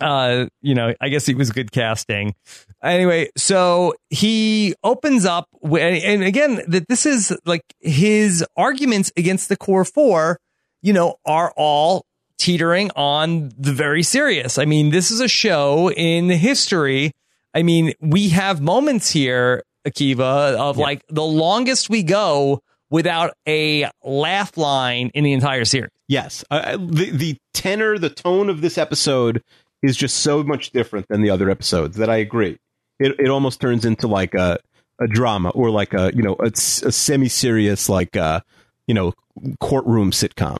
uh 0.00 0.46
you 0.62 0.74
know 0.74 0.94
i 1.00 1.08
guess 1.08 1.28
it 1.28 1.36
was 1.36 1.50
good 1.50 1.70
casting. 1.72 2.34
Anyway 2.82 3.28
so 3.36 3.94
he 4.10 4.74
opens 4.82 5.24
up 5.24 5.46
and 5.62 6.24
again 6.24 6.60
that 6.66 6.88
this 6.88 7.06
is 7.06 7.36
like 7.44 7.62
his 7.80 8.44
arguments 8.56 9.12
against 9.16 9.48
the 9.48 9.56
core 9.56 9.84
four 9.84 10.38
you 10.82 10.92
know 10.92 11.16
are 11.24 11.52
all 11.56 12.04
teetering 12.38 12.90
on 12.96 13.50
the 13.56 13.72
very 13.72 14.02
serious. 14.02 14.58
I 14.58 14.64
mean 14.64 14.90
this 14.90 15.10
is 15.12 15.20
a 15.20 15.28
show 15.28 15.90
in 15.92 16.28
history. 16.30 17.12
I 17.54 17.62
mean 17.62 17.92
we 18.00 18.30
have 18.30 18.60
moments 18.60 19.10
here 19.10 19.62
akiva 19.86 20.56
of 20.56 20.76
Yeah. 20.78 20.82
like 20.82 21.04
the 21.08 21.22
longest 21.24 21.88
we 21.88 22.02
go 22.02 22.60
without 22.90 23.32
a 23.48 23.88
laugh 24.04 24.56
line 24.56 25.10
in 25.14 25.22
the 25.24 25.32
entire 25.32 25.64
series. 25.64 25.90
Yes, 26.08 26.44
uh, 26.50 26.76
the 26.76 27.10
the 27.10 27.36
tenor, 27.54 27.96
the 27.96 28.10
tone 28.10 28.50
of 28.50 28.60
this 28.60 28.76
episode 28.76 29.42
is 29.82 29.96
just 29.96 30.18
so 30.18 30.42
much 30.42 30.70
different 30.70 31.08
than 31.08 31.22
the 31.22 31.30
other 31.30 31.50
episodes 31.50 31.96
that 31.96 32.10
I 32.10 32.16
agree. 32.16 32.58
It 32.98 33.18
it 33.18 33.28
almost 33.28 33.60
turns 33.60 33.84
into 33.84 34.06
like 34.06 34.34
a 34.34 34.58
a 35.00 35.08
drama 35.08 35.50
or 35.50 35.70
like 35.70 35.94
a 35.94 36.12
you 36.14 36.22
know 36.22 36.36
a, 36.38 36.54
semi 36.54 37.28
serious 37.28 37.88
like 37.88 38.16
uh 38.16 38.40
you 38.86 38.94
know 38.94 39.12
courtroom 39.60 40.10
sitcom. 40.10 40.58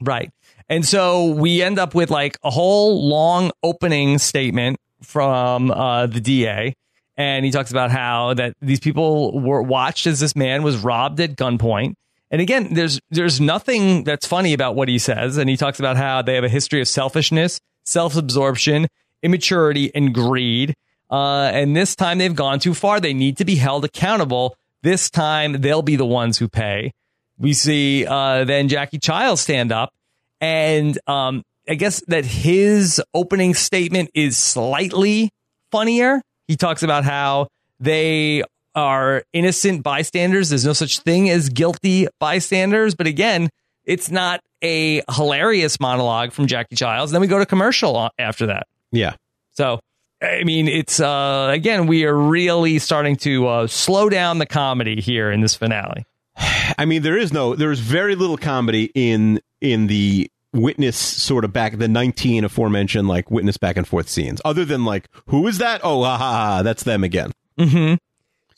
Right. 0.00 0.30
And 0.68 0.84
so 0.84 1.26
we 1.26 1.62
end 1.62 1.78
up 1.78 1.94
with 1.94 2.10
like 2.10 2.38
a 2.44 2.50
whole 2.50 3.08
long 3.08 3.50
opening 3.62 4.18
statement 4.18 4.78
from 5.02 5.70
uh, 5.70 6.06
the 6.06 6.20
DA. 6.20 6.74
And 7.16 7.44
he 7.44 7.50
talks 7.50 7.70
about 7.70 7.90
how 7.90 8.34
that 8.34 8.54
these 8.60 8.78
people 8.78 9.40
were 9.40 9.62
watched 9.62 10.06
as 10.06 10.20
this 10.20 10.36
man 10.36 10.62
was 10.62 10.76
robbed 10.76 11.20
at 11.20 11.36
gunpoint. 11.36 11.94
And 12.30 12.40
again, 12.40 12.74
there's 12.74 13.00
there's 13.10 13.40
nothing 13.40 14.04
that's 14.04 14.26
funny 14.26 14.52
about 14.52 14.76
what 14.76 14.88
he 14.88 14.98
says. 14.98 15.36
And 15.36 15.48
he 15.48 15.56
talks 15.56 15.80
about 15.80 15.96
how 15.96 16.22
they 16.22 16.34
have 16.34 16.44
a 16.44 16.48
history 16.48 16.80
of 16.80 16.86
selfishness, 16.86 17.58
self-absorption, 17.88 18.86
immaturity, 19.22 19.90
and 19.94 20.14
greed. 20.14 20.74
Uh, 21.10 21.50
and 21.52 21.74
this 21.74 21.96
time 21.96 22.18
they've 22.18 22.34
gone 22.34 22.58
too 22.58 22.74
far. 22.74 23.00
They 23.00 23.14
need 23.14 23.38
to 23.38 23.44
be 23.44 23.56
held 23.56 23.84
accountable. 23.84 24.56
This 24.82 25.10
time 25.10 25.60
they'll 25.60 25.82
be 25.82 25.96
the 25.96 26.06
ones 26.06 26.38
who 26.38 26.48
pay. 26.48 26.92
We 27.38 27.52
see 27.52 28.06
uh, 28.06 28.44
then 28.44 28.68
Jackie 28.68 28.98
Chiles 28.98 29.40
stand 29.40 29.72
up, 29.72 29.92
and 30.40 30.98
um, 31.06 31.42
I 31.68 31.74
guess 31.74 32.02
that 32.08 32.24
his 32.24 33.00
opening 33.14 33.54
statement 33.54 34.10
is 34.14 34.36
slightly 34.36 35.30
funnier. 35.70 36.20
He 36.46 36.56
talks 36.56 36.82
about 36.82 37.04
how 37.04 37.48
they 37.80 38.42
are 38.74 39.22
innocent 39.32 39.82
bystanders. 39.82 40.50
There's 40.50 40.64
no 40.64 40.72
such 40.72 41.00
thing 41.00 41.30
as 41.30 41.48
guilty 41.48 42.08
bystanders. 42.18 42.94
But 42.94 43.06
again, 43.06 43.50
it's 43.88 44.10
not 44.10 44.40
a 44.62 45.02
hilarious 45.10 45.80
monologue 45.80 46.32
from 46.32 46.46
Jackie 46.46 46.76
Chiles. 46.76 47.10
Then 47.10 47.20
we 47.20 47.26
go 47.26 47.38
to 47.38 47.46
commercial 47.46 48.10
after 48.18 48.46
that. 48.46 48.68
Yeah, 48.92 49.14
So, 49.52 49.80
I 50.22 50.44
mean, 50.44 50.68
it's 50.68 51.00
uh, 51.00 51.48
again, 51.50 51.86
we 51.86 52.04
are 52.04 52.16
really 52.16 52.78
starting 52.78 53.16
to 53.16 53.46
uh, 53.48 53.66
slow 53.66 54.08
down 54.08 54.38
the 54.38 54.46
comedy 54.46 55.00
here 55.00 55.30
in 55.30 55.40
this 55.40 55.54
finale. 55.54 56.04
I 56.78 56.84
mean 56.84 57.02
there 57.02 57.16
is 57.16 57.32
no 57.32 57.54
there 57.56 57.72
is 57.72 57.80
very 57.80 58.14
little 58.14 58.36
comedy 58.36 58.90
in 58.94 59.40
in 59.60 59.88
the 59.88 60.30
witness 60.52 60.96
sort 60.96 61.44
of 61.44 61.52
back 61.52 61.78
the 61.78 61.88
19 61.88 62.44
aforementioned 62.44 63.08
like 63.08 63.30
witness 63.30 63.56
back 63.56 63.76
and 63.76 63.86
forth 63.86 64.08
scenes 64.08 64.40
other 64.44 64.64
than 64.64 64.84
like 64.84 65.08
who 65.26 65.46
is 65.46 65.58
that 65.58 65.80
oh 65.84 66.02
ha 66.04 66.16
ha 66.16 66.32
ha 66.32 66.62
that's 66.62 66.84
them 66.84 67.04
again 67.04 67.32
Mm-hmm. 67.58 67.94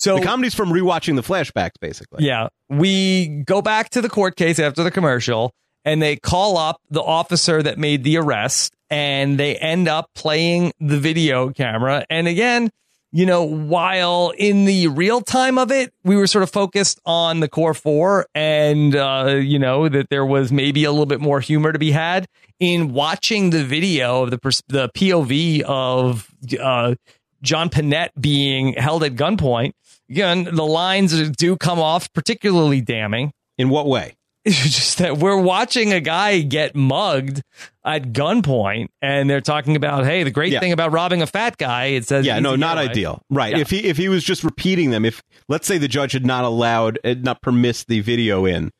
So, 0.00 0.16
the 0.16 0.24
comedy's 0.24 0.54
from 0.54 0.70
rewatching 0.70 1.14
the 1.14 1.22
flashbacks 1.22 1.74
basically 1.80 2.24
Yeah. 2.24 2.48
We 2.68 3.42
go 3.44 3.60
back 3.60 3.90
to 3.90 4.00
the 4.00 4.08
court 4.08 4.34
case 4.34 4.58
after 4.58 4.82
the 4.82 4.90
commercial 4.90 5.52
and 5.84 6.00
they 6.00 6.16
call 6.16 6.56
up 6.56 6.80
the 6.90 7.02
officer 7.02 7.62
that 7.62 7.78
made 7.78 8.02
the 8.02 8.16
arrest 8.16 8.74
and 8.88 9.38
they 9.38 9.56
end 9.56 9.88
up 9.88 10.10
playing 10.14 10.72
the 10.80 10.98
video 10.98 11.50
camera. 11.50 12.04
And 12.08 12.26
again, 12.26 12.70
you 13.12 13.26
know, 13.26 13.42
while 13.44 14.32
in 14.38 14.64
the 14.64 14.86
real 14.88 15.20
time 15.20 15.58
of 15.58 15.70
it, 15.70 15.92
we 16.04 16.16
were 16.16 16.26
sort 16.26 16.44
of 16.44 16.50
focused 16.50 17.00
on 17.04 17.40
the 17.40 17.48
core 17.48 17.74
four 17.74 18.26
and, 18.34 18.94
uh, 18.94 19.36
you 19.40 19.58
know, 19.58 19.88
that 19.88 20.08
there 20.10 20.24
was 20.24 20.50
maybe 20.52 20.84
a 20.84 20.90
little 20.90 21.06
bit 21.06 21.20
more 21.20 21.40
humor 21.40 21.72
to 21.72 21.78
be 21.78 21.90
had 21.90 22.26
in 22.58 22.92
watching 22.92 23.50
the 23.50 23.64
video 23.64 24.22
of 24.22 24.30
the, 24.30 24.38
pers- 24.38 24.62
the 24.68 24.88
POV 24.90 25.62
of, 25.62 26.28
uh, 26.58 26.94
John 27.42 27.70
Pinette 27.70 28.10
being 28.20 28.74
held 28.74 29.02
at 29.02 29.14
gunpoint. 29.14 29.72
Again, 30.10 30.44
the 30.44 30.66
lines 30.66 31.30
do 31.30 31.56
come 31.56 31.78
off 31.78 32.12
particularly 32.12 32.80
damning. 32.80 33.32
in 33.58 33.68
what 33.68 33.86
way? 33.86 34.16
It's 34.44 34.56
just 34.62 34.98
that 34.98 35.18
we're 35.18 35.36
watching 35.40 35.92
a 35.92 36.00
guy 36.00 36.40
get 36.40 36.74
mugged 36.74 37.42
at 37.84 38.12
gunpoint, 38.12 38.88
and 39.02 39.28
they're 39.28 39.40
talking 39.42 39.76
about, 39.76 40.04
hey, 40.06 40.22
the 40.24 40.30
great 40.30 40.50
Yeah. 40.52 40.60
thing 40.60 40.72
about 40.72 40.92
robbing 40.92 41.20
a 41.22 41.26
fat 41.26 41.58
guy, 41.58 41.86
it 41.86 42.06
says, 42.06 42.24
yeah 42.24 42.38
no 42.40 42.56
not 42.56 42.78
ideal. 42.78 43.22
Right. 43.28 43.52
Yeah. 43.54 43.60
if 43.60 43.70
he 43.70 43.84
if 43.84 43.96
he 43.98 44.08
was 44.08 44.24
just 44.24 44.42
repeating 44.42 44.90
them 44.90 45.04
if 45.04 45.22
let's 45.48 45.66
say 45.66 45.76
the 45.78 45.88
judge 45.88 46.12
had 46.12 46.24
not 46.24 46.44
allowed 46.44 46.98
had 47.04 47.22
not 47.24 47.42
permissed 47.42 47.88
the 47.88 48.00
video 48.00 48.46
in 48.46 48.70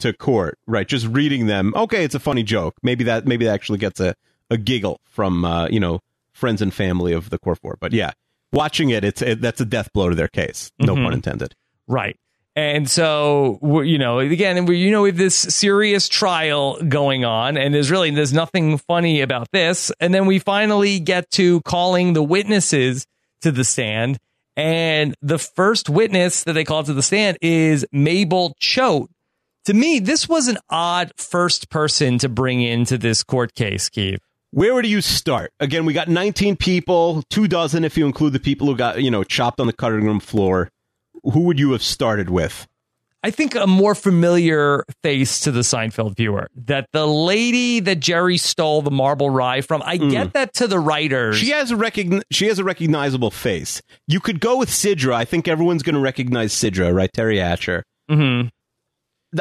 to 0.00 0.12
court 0.12 0.58
right? 0.66 0.86
Just 0.88 1.06
reading 1.06 1.46
them 1.46 1.72
okay 1.76 2.04
it's 2.04 2.14
a 2.16 2.20
funny 2.20 2.42
joke. 2.42 2.74
Maybe 2.82 3.04
that 3.04 3.26
maybe 3.26 3.44
that 3.44 3.54
actually 3.54 3.78
gets 3.78 4.00
a 4.00 4.14
a 4.50 4.56
giggle 4.58 5.00
from 5.04 5.44
uh 5.44 5.68
you 5.68 5.80
know 5.80 6.00
friends 6.32 6.60
and 6.60 6.74
family 6.74 7.12
of 7.12 7.30
the 7.30 7.38
core 7.38 7.54
four 7.56 7.76
but 7.80 7.92
yeah 7.92 8.10
watching 8.56 8.90
it 8.90 9.04
it's 9.04 9.22
it, 9.22 9.40
that's 9.40 9.60
a 9.60 9.64
death 9.64 9.92
blow 9.92 10.08
to 10.08 10.16
their 10.16 10.28
case 10.28 10.72
no 10.78 10.94
Mhm. 10.96 11.04
pun 11.04 11.12
intended 11.12 11.54
Right. 11.86 12.16
And 12.56 12.88
so, 12.88 13.60
you 13.84 13.98
know, 13.98 14.18
again, 14.18 14.64
we 14.64 14.78
you 14.78 14.90
know, 14.90 15.02
with 15.02 15.18
this 15.18 15.36
serious 15.36 16.08
trial 16.08 16.82
going 16.88 17.22
on, 17.22 17.58
and 17.58 17.74
there's 17.74 17.90
really 17.90 18.10
there's 18.10 18.32
nothing 18.32 18.78
funny 18.78 19.20
about 19.20 19.48
this. 19.52 19.92
And 20.00 20.14
then 20.14 20.24
we 20.24 20.38
finally 20.38 20.98
get 20.98 21.30
to 21.32 21.60
calling 21.62 22.14
the 22.14 22.22
witnesses 22.22 23.06
to 23.42 23.52
the 23.52 23.62
stand, 23.62 24.16
and 24.56 25.14
the 25.20 25.38
first 25.38 25.90
witness 25.90 26.44
that 26.44 26.54
they 26.54 26.64
call 26.64 26.82
to 26.84 26.94
the 26.94 27.02
stand 27.02 27.36
is 27.42 27.84
Mabel 27.92 28.56
Choate, 28.58 29.10
to 29.66 29.74
me, 29.74 29.98
this 29.98 30.26
was 30.26 30.48
an 30.48 30.56
odd 30.70 31.12
first 31.18 31.68
person 31.68 32.16
to 32.18 32.28
bring 32.30 32.62
into 32.62 32.96
this 32.96 33.22
court 33.22 33.54
case, 33.54 33.90
Keith. 33.90 34.20
Where 34.50 34.80
do 34.80 34.88
you 34.88 35.00
start? 35.00 35.52
Again, 35.60 35.84
we 35.84 35.92
got 35.92 36.08
19 36.08 36.56
people, 36.56 37.22
two 37.30 37.48
dozen 37.48 37.84
if 37.84 37.96
you 37.96 38.06
include 38.06 38.32
the 38.32 38.40
people 38.40 38.66
who 38.66 38.76
got, 38.76 39.02
you 39.02 39.10
know, 39.10 39.24
chopped 39.24 39.60
on 39.60 39.66
the 39.66 39.72
cutting 39.72 40.04
room 40.04 40.20
floor. 40.20 40.70
Who 41.24 41.40
would 41.40 41.58
you 41.58 41.72
have 41.72 41.82
started 41.82 42.30
with? 42.30 42.66
I 43.26 43.32
think 43.32 43.56
a 43.56 43.66
more 43.66 43.96
familiar 43.96 44.84
face 45.02 45.40
to 45.40 45.50
the 45.50 45.62
Seinfeld 45.62 46.16
viewer. 46.16 46.48
That 46.54 46.86
the 46.92 47.06
lady 47.06 47.80
that 47.80 47.98
Jerry 47.98 48.36
stole 48.36 48.82
the 48.82 48.92
marble 48.92 49.30
rye 49.30 49.62
from. 49.62 49.82
I 49.84 49.98
mm. 49.98 50.12
get 50.12 50.32
that 50.34 50.54
to 50.54 50.68
the 50.68 50.78
writers. 50.78 51.36
She 51.36 51.50
has 51.50 51.72
a 51.72 51.74
recogn- 51.74 52.22
she 52.30 52.46
has 52.46 52.60
a 52.60 52.64
recognizable 52.64 53.32
face. 53.32 53.82
You 54.06 54.20
could 54.20 54.38
go 54.38 54.56
with 54.58 54.68
Sidra. 54.68 55.14
I 55.14 55.24
think 55.24 55.48
everyone's 55.48 55.82
going 55.82 55.96
to 55.96 56.00
recognize 56.00 56.52
Sidra, 56.52 56.94
right? 56.94 57.10
Teri 57.12 57.40
Hatcher. 57.40 57.82
Mm-hmm. 58.08 58.48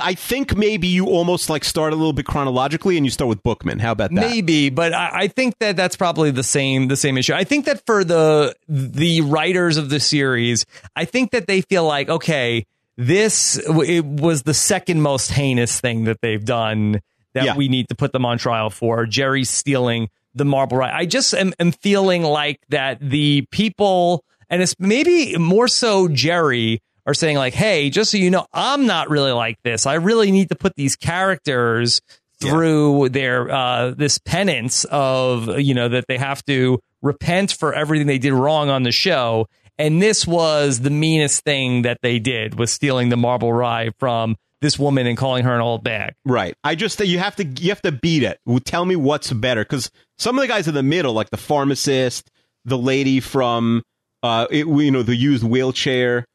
I 0.01 0.13
think 0.15 0.55
maybe 0.55 0.87
you 0.87 1.05
almost 1.07 1.49
like 1.49 1.63
start 1.63 1.93
a 1.93 1.95
little 1.95 2.13
bit 2.13 2.25
chronologically 2.25 2.97
and 2.97 3.05
you 3.05 3.11
start 3.11 3.29
with 3.29 3.43
Bookman. 3.43 3.79
How 3.79 3.91
about 3.91 4.09
that? 4.13 4.29
Maybe, 4.29 4.69
but 4.69 4.93
I, 4.93 5.11
I, 5.13 5.27
think 5.27 5.59
that 5.59 5.75
that's 5.75 5.95
probably 5.95 6.31
the 6.31 6.43
same 6.43 6.87
the 6.87 6.97
same 6.97 7.17
issue. 7.17 7.33
I 7.33 7.43
think 7.43 7.65
that 7.65 7.85
for 7.85 8.03
the 8.03 8.55
the 8.67 9.21
writers 9.21 9.77
of 9.77 9.89
the 9.89 9.99
series, 9.99 10.65
I 10.95 11.05
think 11.05 11.31
that 11.31 11.47
they 11.47 11.61
feel 11.61 11.85
like 11.85 12.09
okay, 12.09 12.65
this 12.97 13.57
it 13.57 14.03
was 14.03 14.43
the 14.43 14.53
second 14.53 15.01
most 15.01 15.31
heinous 15.31 15.79
thing 15.79 16.05
that 16.05 16.19
they've 16.21 16.43
done 16.43 17.01
that 17.33 17.45
yeah. 17.45 17.55
we 17.55 17.67
need 17.67 17.89
to 17.89 17.95
put 17.95 18.11
them 18.11 18.25
on 18.25 18.37
trial 18.37 18.69
for. 18.69 19.05
Jerry 19.05 19.43
stealing 19.43 20.09
the 20.33 20.45
marble 20.45 20.77
right. 20.77 20.93
I 20.93 21.05
just 21.05 21.33
am, 21.33 21.53
am 21.59 21.71
feeling 21.71 22.23
like 22.23 22.59
that 22.69 22.99
the 22.99 23.45
people 23.51 24.23
and 24.49 24.61
it's 24.61 24.75
maybe 24.79 25.37
more 25.37 25.67
so 25.67 26.07
Jerry 26.07 26.81
are 27.05 27.13
saying 27.13 27.37
like, 27.37 27.53
"Hey, 27.53 27.89
just 27.89 28.11
so 28.11 28.17
you 28.17 28.29
know, 28.29 28.45
I'm 28.53 28.85
not 28.85 29.09
really 29.09 29.31
like 29.31 29.57
this. 29.63 29.85
I 29.85 29.95
really 29.95 30.31
need 30.31 30.49
to 30.49 30.55
put 30.55 30.75
these 30.75 30.95
characters 30.95 32.01
through 32.39 33.03
yeah. 33.03 33.09
their 33.09 33.51
uh, 33.51 33.91
this 33.91 34.17
penance 34.19 34.85
of 34.85 35.59
you 35.59 35.73
know 35.73 35.89
that 35.89 36.05
they 36.07 36.17
have 36.17 36.43
to 36.45 36.79
repent 37.01 37.51
for 37.51 37.73
everything 37.73 38.07
they 38.07 38.17
did 38.17 38.33
wrong 38.33 38.69
on 38.69 38.83
the 38.83 38.91
show." 38.91 39.47
And 39.77 40.01
this 40.01 40.25
was 40.25 40.79
the 40.79 40.89
meanest 40.89 41.43
thing 41.43 41.81
that 41.81 41.97
they 42.01 42.17
did 42.17 42.57
was 42.57 42.71
stealing 42.71 43.09
the 43.09 43.17
marble 43.17 43.51
rye 43.51 43.91
from 43.99 44.37
this 44.61 44.79
woman 44.79 45.05
and 45.05 45.17
calling 45.17 45.43
her 45.43 45.53
an 45.53 45.61
old 45.61 45.83
bag. 45.83 46.13
Right. 46.25 46.55
I 46.63 46.75
just 46.75 46.99
you 46.99 47.19
have 47.19 47.35
to 47.37 47.43
you 47.45 47.69
have 47.69 47.81
to 47.81 47.91
beat 47.91 48.23
it. 48.23 48.39
Tell 48.65 48.85
me 48.85 48.95
what's 48.95 49.31
better 49.31 49.63
because 49.63 49.91
some 50.17 50.37
of 50.37 50.41
the 50.41 50.47
guys 50.47 50.67
in 50.67 50.73
the 50.73 50.83
middle, 50.83 51.13
like 51.13 51.29
the 51.29 51.37
pharmacist, 51.37 52.31
the 52.63 52.77
lady 52.77 53.19
from 53.19 53.83
uh, 54.23 54.47
it, 54.49 54.65
you 54.65 54.91
know, 54.91 55.03
the 55.03 55.15
used 55.15 55.43
wheelchair, 55.43 56.25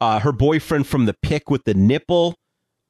uh, 0.00 0.20
her 0.20 0.32
boyfriend 0.32 0.86
from 0.86 1.06
the 1.06 1.14
pick 1.22 1.50
with 1.50 1.64
the 1.64 1.74
nipple. 1.74 2.34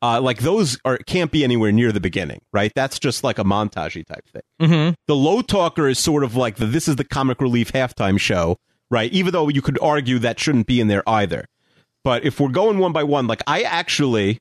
Uh, 0.02 0.20
like 0.20 0.40
those 0.40 0.78
are 0.84 0.98
can't 0.98 1.30
be 1.30 1.42
anywhere 1.42 1.72
near 1.72 1.90
the 1.90 2.00
beginning, 2.00 2.40
right? 2.52 2.70
That's 2.74 2.98
just 2.98 3.24
like 3.24 3.38
a 3.38 3.44
montagey 3.44 4.04
type 4.04 4.28
thing. 4.28 4.42
Mm-hmm. 4.60 4.94
The 5.06 5.16
low 5.16 5.40
talker 5.40 5.88
is 5.88 5.98
sort 5.98 6.22
of 6.22 6.36
like 6.36 6.56
the 6.56 6.66
this 6.66 6.86
is 6.86 6.96
the 6.96 7.04
comic 7.04 7.40
relief 7.40 7.72
halftime 7.72 8.20
show, 8.20 8.58
right? 8.90 9.10
Even 9.12 9.32
though 9.32 9.48
you 9.48 9.62
could 9.62 9.78
argue 9.80 10.18
that 10.18 10.38
shouldn't 10.38 10.66
be 10.66 10.80
in 10.80 10.88
there 10.88 11.02
either. 11.08 11.46
But 12.04 12.24
if 12.24 12.38
we're 12.38 12.50
going 12.50 12.78
one 12.78 12.92
by 12.92 13.02
one, 13.02 13.26
like 13.26 13.42
I 13.46 13.62
actually, 13.62 14.38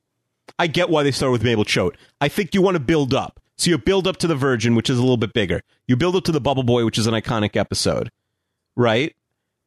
I 0.58 0.66
get 0.66 0.90
why 0.90 1.02
they 1.02 1.10
start 1.10 1.32
with 1.32 1.42
Mabel 1.42 1.64
Choate. 1.64 1.96
I 2.20 2.28
think 2.28 2.54
you 2.54 2.62
want 2.62 2.76
to 2.76 2.80
build 2.80 3.14
up. 3.14 3.40
So 3.58 3.70
you 3.70 3.78
build 3.78 4.06
up 4.06 4.18
to 4.18 4.26
the 4.26 4.36
Virgin, 4.36 4.74
which 4.74 4.90
is 4.90 4.98
a 4.98 5.00
little 5.00 5.16
bit 5.16 5.32
bigger. 5.32 5.62
You 5.88 5.96
build 5.96 6.14
up 6.14 6.24
to 6.24 6.32
the 6.32 6.40
Bubble 6.40 6.62
Boy, 6.62 6.84
which 6.84 6.98
is 6.98 7.06
an 7.06 7.14
iconic 7.14 7.56
episode, 7.56 8.10
right? 8.76 9.16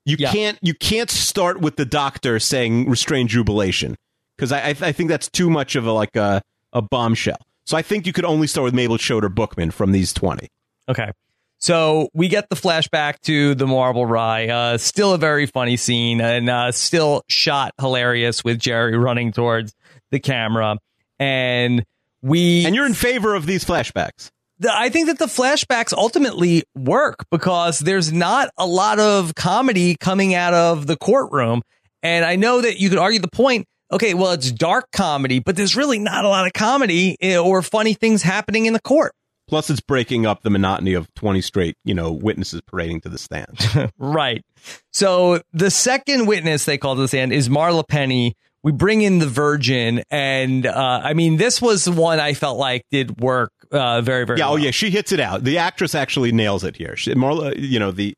You 0.05 0.17
yeah. 0.19 0.31
can't 0.31 0.57
you 0.61 0.73
can't 0.73 1.09
start 1.09 1.61
with 1.61 1.75
the 1.75 1.85
doctor 1.85 2.39
saying 2.39 2.89
restrained 2.89 3.29
jubilation 3.29 3.95
because 4.35 4.51
I, 4.51 4.59
I, 4.59 4.75
I 4.81 4.91
think 4.91 5.09
that's 5.09 5.29
too 5.29 5.49
much 5.49 5.75
of 5.75 5.85
a 5.85 5.91
like 5.91 6.15
a 6.15 6.41
a 6.73 6.81
bombshell. 6.81 7.39
So 7.65 7.77
I 7.77 7.81
think 7.81 8.07
you 8.07 8.13
could 8.13 8.25
only 8.25 8.47
start 8.47 8.63
with 8.63 8.73
Mabel 8.73 8.97
or 9.09 9.29
Bookman 9.29 9.71
from 9.71 9.91
these 9.91 10.13
twenty. 10.13 10.49
Okay. 10.87 11.11
So 11.59 12.09
we 12.13 12.29
get 12.29 12.49
the 12.49 12.55
flashback 12.55 13.19
to 13.21 13.53
the 13.53 13.67
marble 13.67 14.05
rye. 14.05 14.47
Uh, 14.47 14.77
still 14.77 15.13
a 15.13 15.17
very 15.17 15.45
funny 15.45 15.75
scene 15.75 16.21
and 16.21 16.49
uh, 16.49 16.71
still 16.71 17.23
shot 17.27 17.73
hilarious 17.79 18.43
with 18.45 18.59
Jerry 18.59 18.97
running 18.97 19.33
towards 19.33 19.75
the 20.09 20.19
camera. 20.19 20.77
And 21.19 21.85
we 22.21 22.65
and 22.65 22.73
you're 22.73 22.85
in 22.85 22.93
favor 22.93 23.35
of 23.35 23.45
these 23.45 23.65
flashbacks. 23.65 24.31
I 24.67 24.89
think 24.89 25.07
that 25.07 25.19
the 25.19 25.25
flashbacks 25.25 25.93
ultimately 25.93 26.63
work 26.75 27.25
because 27.31 27.79
there's 27.79 28.11
not 28.11 28.49
a 28.57 28.65
lot 28.65 28.99
of 28.99 29.35
comedy 29.35 29.95
coming 29.95 30.33
out 30.33 30.53
of 30.53 30.87
the 30.87 30.97
courtroom. 30.97 31.61
And 32.03 32.25
I 32.25 32.35
know 32.35 32.61
that 32.61 32.79
you 32.79 32.89
could 32.89 32.97
argue 32.97 33.19
the 33.19 33.29
point. 33.29 33.67
Okay, 33.91 34.13
well, 34.13 34.31
it's 34.31 34.51
dark 34.51 34.85
comedy, 34.91 35.39
but 35.39 35.55
there's 35.55 35.75
really 35.75 35.97
not 35.97 36.23
a 36.23 36.27
lot 36.27 36.45
of 36.45 36.53
comedy 36.53 37.17
eh, 37.21 37.37
or 37.37 37.61
funny 37.61 37.93
things 37.93 38.21
happening 38.21 38.65
in 38.65 38.73
the 38.73 38.81
court. 38.81 39.13
Plus, 39.47 39.69
it's 39.71 39.81
breaking 39.81 40.27
up 40.27 40.43
the 40.43 40.51
monotony 40.51 40.93
of 40.93 41.11
20 41.15 41.41
straight, 41.41 41.75
you 41.83 41.95
know, 41.95 42.11
witnesses 42.11 42.61
parading 42.67 43.01
to 43.01 43.09
the 43.09 43.17
stand. 43.17 43.91
right. 43.97 44.45
So 44.93 45.41
the 45.53 45.71
second 45.71 46.27
witness 46.27 46.65
they 46.65 46.77
call 46.77 46.95
to 46.95 47.01
the 47.01 47.07
stand 47.07 47.33
is 47.33 47.49
Marla 47.49 47.87
Penny, 47.87 48.35
we 48.61 48.71
bring 48.71 49.01
in 49.01 49.19
the 49.19 49.27
Virgin, 49.27 50.03
and 50.11 50.65
uh, 50.65 51.01
I 51.03 51.13
mean, 51.13 51.37
this 51.37 51.61
was 51.61 51.85
the 51.85 51.93
one 51.93 52.19
I 52.19 52.33
felt 52.33 52.57
like 52.57 52.83
did 52.91 53.21
work 53.21 53.51
uh, 53.71 54.01
very, 54.01 54.25
very. 54.25 54.39
Yeah, 54.39 54.47
oh, 54.47 54.53
well. 54.53 54.61
oh 54.61 54.65
yeah, 54.65 54.71
she 54.71 54.89
hits 54.89 55.11
it 55.11 55.19
out. 55.19 55.43
The 55.43 55.57
actress 55.57 55.95
actually 55.95 56.31
nails 56.31 56.63
it 56.63 56.75
here. 56.75 56.95
She, 56.95 57.13
Marla, 57.13 57.53
you 57.57 57.79
know 57.79 57.91
the 57.91 58.15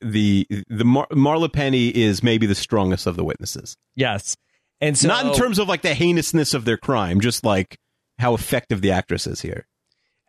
the 0.00 0.46
the 0.68 0.84
Mar- 0.84 1.08
Marla 1.12 1.52
Penny 1.52 1.88
is 1.88 2.22
maybe 2.22 2.46
the 2.46 2.54
strongest 2.54 3.06
of 3.06 3.16
the 3.16 3.24
witnesses. 3.24 3.76
Yes, 3.94 4.36
and 4.80 4.96
so 4.96 5.08
not 5.08 5.26
in 5.26 5.34
terms 5.34 5.58
of 5.58 5.68
like 5.68 5.82
the 5.82 5.94
heinousness 5.94 6.54
of 6.54 6.64
their 6.64 6.76
crime, 6.76 7.20
just 7.20 7.44
like 7.44 7.78
how 8.18 8.34
effective 8.34 8.80
the 8.80 8.90
actress 8.90 9.26
is 9.26 9.40
here. 9.40 9.66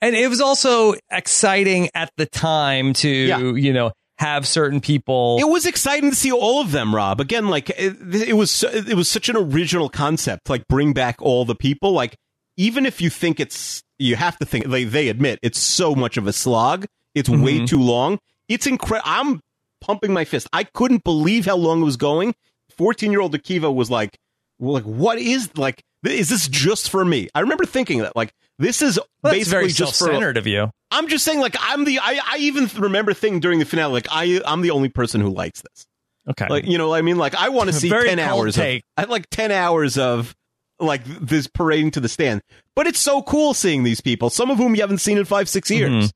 And 0.02 0.16
it 0.16 0.30
was 0.30 0.40
also 0.40 0.96
exciting 1.12 1.90
at 1.94 2.12
the 2.18 2.26
time 2.26 2.94
to 2.94 3.10
yeah. 3.10 3.40
you 3.40 3.74
know 3.74 3.92
have 4.20 4.46
certain 4.46 4.82
people. 4.82 5.38
It 5.40 5.48
was 5.48 5.66
exciting 5.66 6.10
to 6.10 6.16
see 6.16 6.32
all 6.32 6.62
of 6.62 6.72
them, 6.72 6.94
Rob. 6.94 7.22
Again, 7.22 7.48
like 7.48 7.70
it, 7.70 7.96
it, 8.14 8.36
was, 8.36 8.64
it 8.64 8.96
was 8.96 9.08
such 9.08 9.30
an 9.30 9.38
original 9.38 9.88
concept. 9.88 10.50
Like 10.50 10.68
bring 10.68 10.92
back 10.92 11.16
all 11.22 11.46
the 11.46 11.56
people. 11.56 11.94
Like 11.94 12.18
even 12.60 12.86
if 12.86 13.02
you 13.02 13.10
think 13.10 13.40
it's, 13.40 13.82
you 13.98 14.18
have 14.18 14.38
to 14.38 14.46
think. 14.46 14.66
They 14.66 14.84
they 14.84 15.08
admit 15.08 15.40
it's 15.42 15.60
so 15.60 15.96
much 15.96 16.18
of 16.18 16.28
a 16.28 16.34
slog. 16.34 16.86
It's 17.16 17.30
mm-hmm. 17.30 17.44
way 17.44 17.66
too 17.66 17.80
long. 17.80 18.20
It's 18.48 18.68
incredible. 18.68 19.10
I'm 19.10 19.42
pumping 19.82 20.14
my 20.14 20.26
fist. 20.26 20.48
I 20.54 20.66
couldn't 20.66 21.04
believe 21.04 21.46
how 21.46 21.56
long 21.56 21.82
it 21.82 21.86
was 21.86 21.98
going. 21.98 22.36
Fourteen 22.78 23.12
year 23.12 23.22
old 23.22 23.34
Akiva 23.34 23.74
was 23.74 23.90
like, 23.90 24.18
well, 24.60 24.74
like 24.74 24.84
what 24.84 25.18
is 25.18 25.50
like? 25.58 25.82
Is 26.04 26.30
this 26.30 26.48
just 26.48 26.90
for 26.90 27.04
me? 27.04 27.30
I 27.34 27.40
remember 27.42 27.66
thinking 27.66 28.00
that 28.00 28.16
like 28.16 28.34
this 28.60 28.82
is 28.82 29.00
well, 29.24 29.34
basically 29.34 29.52
very 29.52 29.68
just 29.70 29.98
for, 30.00 30.38
of 30.38 30.46
you. 30.46 30.70
I'm 30.92 31.08
just 31.08 31.24
saying, 31.24 31.40
like, 31.40 31.56
I'm 31.60 31.86
the. 31.86 32.00
I, 32.00 32.20
I 32.26 32.38
even 32.40 32.70
remember 32.78 33.14
thinking 33.14 33.40
during 33.40 33.60
the 33.60 33.66
finale, 33.66 33.94
like, 33.94 34.08
I 34.12 34.42
I'm 34.46 34.62
the 34.62 34.72
only 34.72 34.90
person 34.90 35.22
who 35.22 35.30
likes 35.30 35.62
this. 35.62 35.86
Okay, 36.30 36.48
like 36.50 36.66
you 36.66 36.78
know, 36.78 36.90
what 36.90 36.98
I 36.98 37.02
mean, 37.02 37.18
like, 37.18 37.36
I 37.36 37.50
want 37.50 37.70
to 37.70 37.74
see 37.80 37.90
ten 37.90 38.20
hours. 38.20 38.56
Take. 38.56 38.84
Of, 38.98 39.06
I 39.06 39.10
like 39.10 39.30
ten 39.30 39.52
hours 39.52 39.98
of 39.98 40.36
like 40.80 41.04
this 41.06 41.48
parading 41.48 41.92
to 41.92 42.00
the 42.00 42.10
stand. 42.10 42.42
But 42.76 42.88
it's 42.88 43.00
so 43.00 43.22
cool 43.22 43.54
seeing 43.54 43.84
these 43.84 44.02
people, 44.02 44.30
some 44.30 44.50
of 44.50 44.58
whom 44.58 44.76
you 44.76 44.82
haven't 44.82 45.00
seen 45.00 45.18
in 45.18 45.26
five, 45.26 45.50
six 45.50 45.70
years. 45.70 45.92
Mm-hmm. 45.92 46.08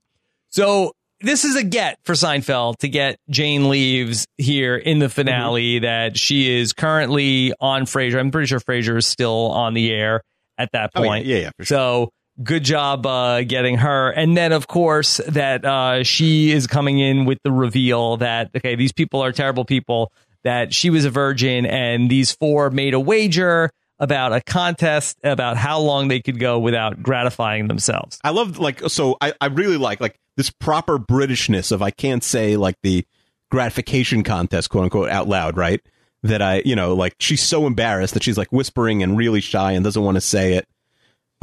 So 0.50 0.92
this 1.20 1.44
is 1.44 1.56
a 1.56 1.64
get 1.64 1.98
for 2.04 2.14
Seinfeld 2.14 2.78
to 2.78 2.88
get 2.88 3.18
Jane 3.30 3.68
Leeves 3.68 4.26
here 4.36 4.76
in 4.76 4.98
the 4.98 5.08
finale 5.08 5.76
mm-hmm. 5.76 5.84
that 5.84 6.18
she 6.18 6.58
is 6.58 6.72
currently 6.72 7.52
on 7.60 7.84
Frasier. 7.84 8.18
I'm 8.18 8.30
pretty 8.30 8.46
sure 8.46 8.60
Frasier 8.60 8.96
is 8.96 9.06
still 9.06 9.50
on 9.50 9.74
the 9.74 9.90
air 9.90 10.22
at 10.58 10.70
that 10.72 10.94
point. 10.94 11.24
Oh, 11.24 11.28
yeah, 11.28 11.36
yeah, 11.36 11.42
yeah 11.42 11.50
sure. 11.58 11.66
So 11.66 12.10
good 12.42 12.64
job 12.64 13.06
uh, 13.06 13.42
getting 13.42 13.78
her. 13.78 14.10
And 14.10 14.36
then, 14.36 14.52
of 14.52 14.66
course, 14.66 15.18
that 15.28 15.64
uh, 15.64 16.02
she 16.02 16.50
is 16.52 16.66
coming 16.66 16.98
in 16.98 17.24
with 17.24 17.38
the 17.44 17.52
reveal 17.52 18.16
that, 18.18 18.50
okay, 18.56 18.74
these 18.74 18.92
people 18.92 19.22
are 19.22 19.32
terrible 19.32 19.64
people, 19.64 20.12
that 20.42 20.74
she 20.74 20.90
was 20.90 21.04
a 21.04 21.10
virgin, 21.10 21.64
and 21.64 22.10
these 22.10 22.32
four 22.32 22.70
made 22.70 22.92
a 22.92 23.00
wager 23.00 23.70
about 23.98 24.32
a 24.32 24.40
contest 24.40 25.18
about 25.22 25.56
how 25.56 25.78
long 25.80 26.08
they 26.08 26.20
could 26.20 26.38
go 26.38 26.58
without 26.58 27.02
gratifying 27.02 27.68
themselves. 27.68 28.18
I 28.24 28.30
love, 28.30 28.58
like, 28.58 28.80
so 28.88 29.16
I, 29.20 29.32
I 29.40 29.46
really 29.46 29.76
like, 29.76 30.00
like, 30.00 30.16
this 30.36 30.50
proper 30.50 30.98
Britishness 30.98 31.70
of 31.70 31.82
I 31.82 31.90
can't 31.90 32.24
say, 32.24 32.56
like, 32.56 32.76
the 32.82 33.06
gratification 33.50 34.24
contest, 34.24 34.70
quote 34.70 34.84
unquote, 34.84 35.10
out 35.10 35.28
loud, 35.28 35.56
right? 35.56 35.80
That 36.22 36.42
I, 36.42 36.62
you 36.64 36.74
know, 36.74 36.94
like, 36.94 37.14
she's 37.20 37.42
so 37.42 37.66
embarrassed 37.66 38.14
that 38.14 38.22
she's, 38.22 38.38
like, 38.38 38.50
whispering 38.52 39.02
and 39.02 39.16
really 39.16 39.40
shy 39.40 39.72
and 39.72 39.84
doesn't 39.84 40.02
want 40.02 40.16
to 40.16 40.20
say 40.20 40.54
it 40.54 40.66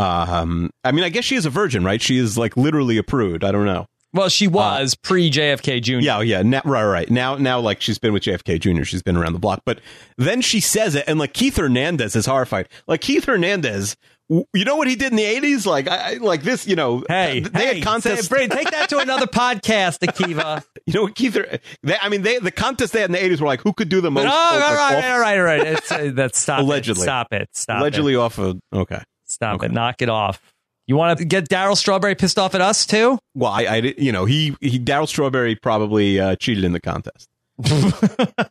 um, 0.01 0.71
I 0.83 0.91
mean, 0.91 1.03
I 1.03 1.09
guess 1.09 1.25
she 1.25 1.35
is 1.35 1.45
a 1.45 1.49
virgin, 1.49 1.83
right? 1.83 2.01
She 2.01 2.17
is 2.17 2.37
like 2.37 2.57
literally 2.57 2.97
a 2.97 3.03
prude. 3.03 3.43
I 3.43 3.51
don't 3.51 3.65
know. 3.65 3.85
Well, 4.13 4.29
she 4.29 4.47
uh, 4.47 4.51
was 4.51 4.93
uh, 4.93 4.97
pre 5.03 5.29
JFK 5.31 5.81
Jr. 5.81 5.93
Yeah, 5.99 6.21
yeah, 6.21 6.41
now, 6.41 6.61
right, 6.65 6.85
right. 6.85 7.09
Now, 7.09 7.35
now, 7.35 7.59
like 7.59 7.81
she's 7.81 7.97
been 7.99 8.13
with 8.13 8.23
JFK 8.23 8.59
Jr. 8.59 8.83
She's 8.83 9.03
been 9.03 9.17
around 9.17 9.33
the 9.33 9.39
block, 9.39 9.61
but 9.65 9.79
then 10.17 10.41
she 10.41 10.59
says 10.59 10.95
it, 10.95 11.05
and 11.07 11.19
like 11.19 11.33
Keith 11.33 11.57
Hernandez 11.57 12.15
is 12.15 12.25
horrified. 12.25 12.67
Like 12.87 13.01
Keith 13.01 13.25
Hernandez, 13.25 13.95
you 14.29 14.65
know 14.65 14.77
what 14.77 14.87
he 14.87 14.95
did 14.95 15.11
in 15.11 15.17
the 15.17 15.25
eighties? 15.25 15.65
Like, 15.65 15.87
I, 15.87 16.13
like 16.15 16.43
this, 16.43 16.65
you 16.67 16.75
know. 16.75 17.03
Hey, 17.07 17.41
they 17.41 17.59
hey, 17.59 17.73
had 17.75 17.83
contests. 17.83 18.27
Say, 18.27 18.47
take 18.47 18.71
that 18.71 18.89
to 18.89 18.99
another 18.99 19.25
podcast, 19.27 19.99
Akiva. 19.99 20.63
you 20.85 20.93
know, 20.93 21.07
Keith. 21.07 21.37
They, 21.83 21.97
I 22.01 22.09
mean, 22.09 22.21
they 22.21 22.39
the 22.39 22.51
contests 22.51 22.91
they 22.91 23.01
had 23.01 23.09
in 23.09 23.13
the 23.13 23.23
eighties 23.23 23.41
were 23.41 23.47
like, 23.47 23.61
who 23.61 23.73
could 23.73 23.89
do 23.89 24.01
the 24.01 24.11
most? 24.11 24.25
oh, 24.25 24.29
all 24.29 24.59
right, 24.59 25.03
all 25.11 25.19
right, 25.19 25.37
all 25.37 25.43
right. 25.43 25.67
It's, 25.67 25.91
uh, 25.91 26.11
that's 26.13 26.39
stop. 26.39 26.61
Allegedly, 26.61 27.01
it. 27.01 27.05
stop 27.05 27.27
it. 27.31 27.49
Stop. 27.53 27.79
Allegedly 27.79 28.13
it. 28.13 28.17
off 28.17 28.37
of 28.39 28.59
okay. 28.73 29.01
Stop 29.25 29.55
Okay. 29.55 29.67
it. 29.67 29.71
Knock 29.71 30.01
it 30.01 30.09
off. 30.09 30.50
You 30.91 30.97
want 30.97 31.19
to 31.19 31.23
get 31.23 31.47
Darryl 31.47 31.77
Strawberry 31.77 32.15
pissed 32.15 32.37
off 32.37 32.53
at 32.53 32.59
us 32.59 32.85
too? 32.85 33.17
Well, 33.33 33.49
I, 33.49 33.63
I 33.63 33.75
you 33.97 34.11
know, 34.11 34.25
he 34.25 34.57
he 34.59 34.77
Darryl 34.77 35.07
Strawberry 35.07 35.55
probably 35.55 36.19
uh, 36.19 36.35
cheated 36.35 36.65
in 36.65 36.73
the 36.73 36.81
contest. 36.81 37.29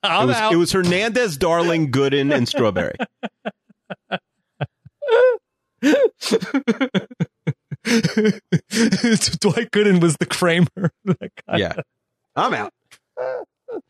I'm 0.02 0.22
it 0.22 0.26
was 0.26 0.36
out. 0.36 0.52
it 0.54 0.56
was 0.56 0.72
Hernandez, 0.72 1.36
Darling, 1.36 1.92
Gooden, 1.92 2.34
and 2.34 2.48
Strawberry. 2.48 2.94
Dwight 9.40 9.70
Gooden 9.70 10.00
was 10.00 10.16
the 10.16 10.26
Kramer. 10.26 10.66
Yeah, 11.58 11.74
I'm 12.36 12.54
out. 12.54 12.72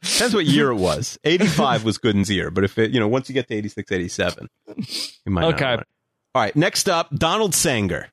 Depends 0.03 0.35
what 0.35 0.47
year 0.47 0.73
it 0.73 0.75
was. 0.75 1.21
85 1.23 1.85
was 1.85 1.99
Gooden's 1.99 2.29
year, 2.29 2.51
but 2.51 2.65
if 2.65 2.79
it, 2.79 2.91
you 2.91 2.99
know, 2.99 3.07
once 3.07 3.29
you 3.29 3.33
get 3.33 3.47
to 3.47 3.55
86, 3.55 3.93
87, 3.93 4.49
you 4.77 4.85
might 5.27 5.43
not 5.43 5.55
Okay. 5.55 5.75
All 6.35 6.43
right, 6.43 6.57
next 6.57 6.89
up, 6.89 7.15
Donald 7.15 7.55
Sanger. 7.55 8.09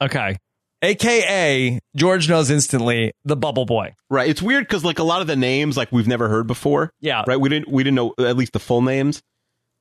Okay. 0.00 0.36
AKA 0.82 1.80
George 1.96 2.28
knows 2.28 2.50
instantly 2.50 3.12
the 3.24 3.36
Bubble 3.36 3.66
Boy. 3.66 3.94
Right, 4.10 4.28
it's 4.30 4.40
weird 4.40 4.64
because 4.66 4.84
like 4.84 4.98
a 5.00 5.02
lot 5.02 5.20
of 5.20 5.26
the 5.26 5.34
names 5.36 5.76
like 5.76 5.90
we've 5.90 6.06
never 6.06 6.28
heard 6.28 6.46
before. 6.46 6.92
Yeah. 7.00 7.24
Right, 7.26 7.40
we 7.40 7.48
didn't 7.48 7.68
we 7.68 7.82
didn't 7.82 7.96
know 7.96 8.14
at 8.18 8.36
least 8.36 8.52
the 8.52 8.60
full 8.60 8.82
names. 8.82 9.20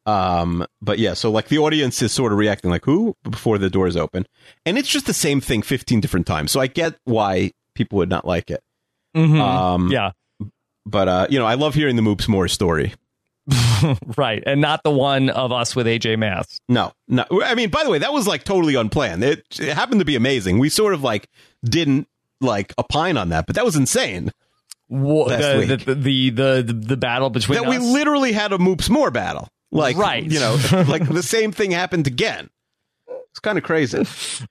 Um, 0.07 0.65
but 0.81 0.99
yeah, 0.99 1.14
so 1.14 1.30
like 1.30 1.49
the 1.49 1.60
audience 1.60 2.02
is 2.02 2.11
sort 2.14 2.31
of 2.31 2.38
reacting 2.39 2.72
like 2.72 2.85
who 2.85 3.14
before 3.23 3.57
the 3.57 3.69
doors 3.69 3.95
open, 3.98 4.26
and 4.65 4.77
it's 4.77 4.88
just 4.89 5.06
the 5.06 5.14
same 5.14 5.39
thing 5.41 5.61
15 5.61 5.99
different 5.99 6.26
times. 6.26 6.52
So 6.52 6.60
I 6.60 6.68
get 6.68 6.95
why 7.03 7.52
people 7.76 7.98
would 7.98 8.10
not 8.10 8.26
like 8.26 8.49
it. 8.49 8.61
Mhm. 9.15 9.39
Um, 9.39 9.91
yeah. 9.91 10.11
but 10.85 11.07
uh, 11.07 11.27
you 11.30 11.38
know, 11.38 11.45
I 11.45 11.56
love 11.56 11.76
hearing 11.76 11.95
the 11.95 12.02
Moops 12.02 12.27
Moore 12.27 12.48
story. 12.48 12.94
Right. 14.17 14.41
And 14.45 14.59
not 14.59 14.81
the 14.83 14.91
one 14.91 15.29
of 15.29 15.51
us 15.51 15.75
with 15.75 15.85
AJ 15.87 16.17
Mass. 16.17 16.59
No, 16.67 16.91
no. 17.07 17.25
I 17.43 17.53
mean, 17.55 17.69
by 17.69 17.83
the 17.83 17.89
way, 17.89 17.99
that 17.99 18.11
was 18.11 18.27
like 18.27 18.43
totally 18.43 18.75
unplanned. 18.75 19.23
It, 19.23 19.43
it 19.59 19.73
happened 19.75 19.99
to 20.01 20.05
be 20.05 20.15
amazing. 20.15 20.57
We 20.59 20.69
sort 20.69 20.93
of 20.93 21.03
like 21.03 21.27
didn't 21.63 22.07
like 22.41 22.73
opine 22.79 23.17
on 23.17 23.29
that, 23.29 23.45
but 23.45 23.55
that 23.55 23.63
was 23.65 23.75
insane. 23.75 24.31
Wha- 24.89 25.27
the, 25.29 25.75
the, 25.85 25.93
the, 25.93 26.29
the, 26.29 26.61
the, 26.63 26.73
the 26.73 26.97
battle 26.97 27.29
between 27.29 27.61
that 27.61 27.69
we 27.69 27.77
literally 27.77 28.31
had 28.31 28.51
a 28.51 28.57
Moops 28.57 28.89
More 28.89 29.11
battle. 29.11 29.47
Like, 29.71 29.97
Right. 29.97 30.23
you 30.23 30.39
know, 30.39 30.57
like 30.87 31.07
the 31.07 31.23
same 31.23 31.51
thing 31.51 31.71
happened 31.71 32.07
again. 32.07 32.49
It's 33.29 33.39
kind 33.39 33.57
of 33.59 33.63
crazy. 33.63 34.03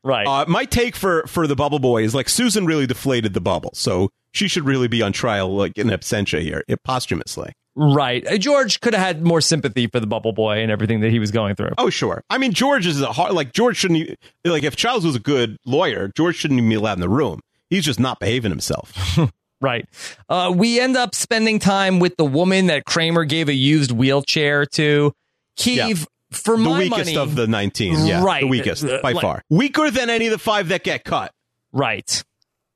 right. 0.04 0.26
Uh, 0.26 0.44
my 0.46 0.64
take 0.64 0.94
for 0.94 1.26
for 1.26 1.46
the 1.48 1.56
Bubble 1.56 1.80
Boy 1.80 2.04
is 2.04 2.14
like 2.14 2.28
Susan 2.28 2.66
really 2.66 2.86
deflated 2.86 3.34
the 3.34 3.40
bubble, 3.40 3.70
so 3.74 4.10
she 4.32 4.46
should 4.46 4.64
really 4.64 4.86
be 4.86 5.02
on 5.02 5.12
trial 5.12 5.52
like 5.56 5.76
in 5.76 5.88
absentia 5.88 6.40
here, 6.40 6.62
posthumously. 6.84 7.52
Right. 7.76 8.26
Uh, 8.26 8.36
George 8.38 8.80
could 8.80 8.94
have 8.94 9.02
had 9.06 9.22
more 9.22 9.40
sympathy 9.40 9.86
for 9.86 10.00
the 10.00 10.06
Bubble 10.06 10.32
Boy 10.32 10.58
and 10.62 10.70
everything 10.72 11.00
that 11.00 11.10
he 11.10 11.18
was 11.20 11.30
going 11.30 11.54
through. 11.54 11.70
Oh, 11.78 11.90
sure. 11.90 12.24
I 12.30 12.38
mean, 12.38 12.52
George 12.52 12.86
is 12.86 13.00
a 13.00 13.12
hard, 13.12 13.32
like 13.34 13.52
George 13.52 13.76
shouldn't 13.76 14.18
like 14.44 14.64
if 14.64 14.74
Charles 14.76 15.04
was 15.06 15.14
a 15.14 15.20
good 15.20 15.56
lawyer, 15.64 16.10
George 16.16 16.36
shouldn't 16.36 16.58
even 16.58 16.68
be 16.70 16.74
allowed 16.74 16.94
in 16.94 17.00
the 17.00 17.08
room. 17.08 17.40
He's 17.70 17.84
just 17.84 18.00
not 18.00 18.18
behaving 18.18 18.50
himself. 18.50 18.92
Right. 19.58 19.88
Uh, 20.28 20.52
we 20.54 20.78
end 20.78 20.98
up 20.98 21.14
spending 21.14 21.58
time 21.58 21.98
with 21.98 22.14
the 22.18 22.26
woman 22.26 22.66
that 22.66 22.84
Kramer 22.84 23.24
gave 23.24 23.48
a 23.48 23.54
used 23.54 23.90
wheelchair 23.90 24.66
to. 24.66 25.14
Keeve, 25.58 26.06
for 26.30 26.58
the 26.58 26.62
my 26.62 26.78
weakest 26.80 26.98
money, 27.14 27.16
of 27.16 27.36
the 27.36 27.46
19. 27.46 28.04
Yeah, 28.06 28.22
Right. 28.22 28.42
the 28.42 28.48
weakest 28.48 28.84
by 29.02 29.12
like- 29.12 29.22
far. 29.22 29.42
Weaker 29.48 29.90
than 29.90 30.10
any 30.10 30.26
of 30.26 30.32
the 30.32 30.38
five 30.38 30.68
that 30.68 30.84
get 30.84 31.04
cut. 31.04 31.32
Right. 31.72 32.22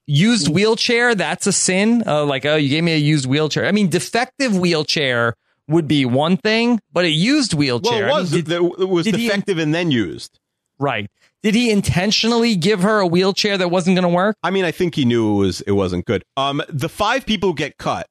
Used 0.06 0.48
wheelchair, 0.48 1.14
that's 1.14 1.46
a 1.46 1.52
sin. 1.52 2.02
Uh, 2.06 2.24
like, 2.24 2.44
oh, 2.44 2.56
you 2.56 2.68
gave 2.68 2.82
me 2.82 2.92
a 2.92 2.96
used 2.96 3.26
wheelchair. 3.26 3.66
I 3.66 3.72
mean, 3.72 3.88
defective 3.88 4.56
wheelchair 4.58 5.34
would 5.68 5.86
be 5.86 6.04
one 6.04 6.36
thing, 6.36 6.80
but 6.92 7.04
a 7.04 7.08
used 7.08 7.54
Well, 7.54 7.60
wheelchair. 7.60 8.08
it 8.08 8.10
I 8.10 8.14
mean, 8.14 8.20
was 8.20 8.30
did- 8.32 8.50
it 8.50 8.88
was 8.88 9.04
did 9.04 9.14
he- 9.14 9.26
defective 9.28 9.58
and 9.58 9.72
then 9.74 9.90
used. 9.90 10.38
right. 10.78 11.08
Did 11.42 11.54
he 11.54 11.70
intentionally 11.70 12.54
give 12.54 12.82
her 12.82 12.98
a 13.00 13.06
wheelchair 13.06 13.56
that 13.56 13.70
wasn't 13.70 13.96
going 13.96 14.02
to 14.02 14.14
work? 14.14 14.36
I 14.42 14.50
mean, 14.50 14.66
I 14.66 14.72
think 14.72 14.94
he 14.94 15.06
knew 15.06 15.36
it 15.36 15.38
was 15.38 15.60
it 15.62 15.70
wasn't 15.72 16.04
good. 16.04 16.22
Um, 16.36 16.60
the 16.68 16.88
five 16.90 17.24
people 17.24 17.48
who 17.50 17.54
get 17.54 17.78
cut 17.78 18.06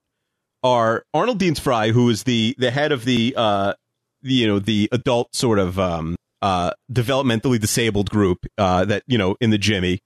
are 0.63 1.03
Arnold 1.13 1.37
Deensfrei, 1.39 1.91
who 1.91 2.09
is 2.09 2.23
the 2.23 2.55
the 2.57 2.71
head 2.71 2.91
of 2.91 3.05
the 3.05 3.35
uh, 3.37 3.73
the, 4.23 4.33
you 4.33 4.47
know, 4.47 4.57
the 4.57 4.89
adult 4.91 5.35
sort 5.35 5.59
of 5.59 5.77
um 5.77 6.15
uh 6.41 6.71
developmentally 6.91 7.59
disabled 7.59 8.09
group 8.09 8.45
uh 8.57 8.83
that 8.85 9.03
you 9.05 9.17
know 9.19 9.35
in 9.39 9.51
the 9.51 9.57
Jimmy, 9.59 9.99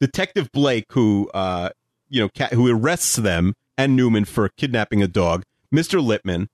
Detective 0.00 0.50
Blake, 0.52 0.86
who 0.92 1.30
uh 1.34 1.70
you 2.08 2.22
know 2.22 2.46
who 2.52 2.70
arrests 2.70 3.16
them 3.16 3.54
and 3.78 3.96
Newman 3.96 4.24
for 4.24 4.48
kidnapping 4.48 5.02
a 5.02 5.08
dog, 5.08 5.42
Mister 5.70 6.00
Lippman, 6.00 6.48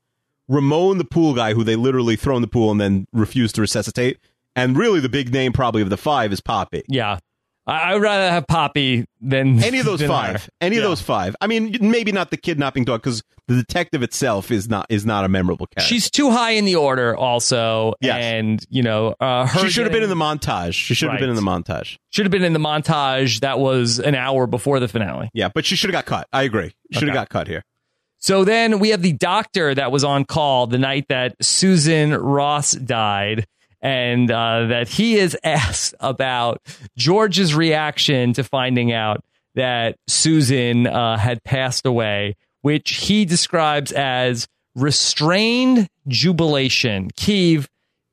Ramon, 0.48 0.98
the 0.98 1.04
pool 1.04 1.34
guy, 1.34 1.54
who 1.54 1.64
they 1.64 1.76
literally 1.76 2.16
throw 2.16 2.36
in 2.36 2.42
the 2.42 2.48
pool 2.48 2.70
and 2.70 2.80
then 2.80 3.06
refuse 3.12 3.52
to 3.52 3.60
resuscitate, 3.60 4.18
and 4.56 4.76
really 4.76 5.00
the 5.00 5.08
big 5.08 5.32
name 5.32 5.52
probably 5.52 5.82
of 5.82 5.90
the 5.90 5.96
five 5.96 6.32
is 6.32 6.40
Poppy. 6.40 6.82
Yeah. 6.88 7.18
I, 7.66 7.92
I'd 7.94 8.00
rather 8.02 8.30
have 8.30 8.46
Poppy 8.46 9.04
than 9.20 9.62
any 9.62 9.78
of 9.78 9.86
those 9.86 10.02
five 10.02 10.44
her. 10.44 10.50
any 10.60 10.76
of 10.76 10.82
those 10.82 11.00
five. 11.00 11.36
I 11.40 11.46
mean 11.46 11.76
maybe 11.80 12.12
not 12.12 12.30
the 12.30 12.36
kidnapping 12.36 12.84
dog 12.84 13.02
because 13.02 13.22
the 13.48 13.54
detective 13.56 14.02
itself 14.02 14.50
is 14.50 14.68
not 14.68 14.86
is 14.88 15.04
not 15.04 15.24
a 15.24 15.28
memorable 15.28 15.66
character. 15.66 15.88
She's 15.92 16.10
too 16.10 16.30
high 16.30 16.52
in 16.52 16.64
the 16.64 16.76
order, 16.76 17.16
also. 17.16 17.94
Yes. 18.00 18.22
And, 18.22 18.64
you 18.70 18.82
know, 18.82 19.14
uh, 19.20 19.46
her 19.46 19.60
she 19.60 19.68
should 19.70 19.84
have 19.84 19.92
been 19.92 20.02
in 20.04 20.08
the 20.08 20.14
montage. 20.14 20.74
She 20.74 20.94
should 20.94 21.10
have 21.10 21.18
been 21.20 21.28
in 21.30 21.34
the 21.36 21.42
montage. 21.42 21.98
Should 22.10 22.24
have 22.24 22.30
been 22.30 22.44
in 22.44 22.52
the 22.52 22.60
montage. 22.60 23.40
That 23.40 23.58
was 23.58 23.98
an 23.98 24.14
hour 24.14 24.46
before 24.46 24.78
the 24.80 24.88
finale. 24.88 25.28
yeah 25.34 25.48
but 25.52 25.64
she 25.64 25.74
should 25.76 25.90
have 25.92 26.04
got 26.04 26.06
cut 26.06 26.28
i 26.32 26.42
agree. 26.42 26.72
Should 26.92 27.02
have 27.02 27.10
Okay. 27.10 27.14
got 27.14 27.28
cut 27.28 27.48
here. 27.48 27.64
So 28.18 28.44
then 28.44 28.78
we 28.78 28.90
have 28.90 29.02
the 29.02 29.12
doctor 29.14 29.74
that 29.74 29.90
was 29.90 30.04
on 30.04 30.24
call 30.24 30.68
the 30.68 30.78
night 30.78 31.06
that 31.08 31.34
Susan 31.42 32.14
Ross 32.14 32.70
died, 32.72 33.46
and 33.82 34.30
uh, 34.30 34.66
that 34.66 34.88
he 34.88 35.16
is 35.16 35.36
asked 35.44 35.94
about 36.00 36.62
George's 36.96 37.54
reaction 37.54 38.32
to 38.34 38.44
finding 38.44 38.92
out 38.92 39.24
that 39.54 39.96
Susan 40.06 40.86
uh, 40.86 41.18
had 41.18 41.42
passed 41.44 41.84
away, 41.84 42.36
which 42.62 42.90
he 42.90 43.24
describes 43.24 43.92
as 43.92 44.48
restrained 44.74 45.88
jubilation. 46.08 47.10
Keeve, 47.16 47.66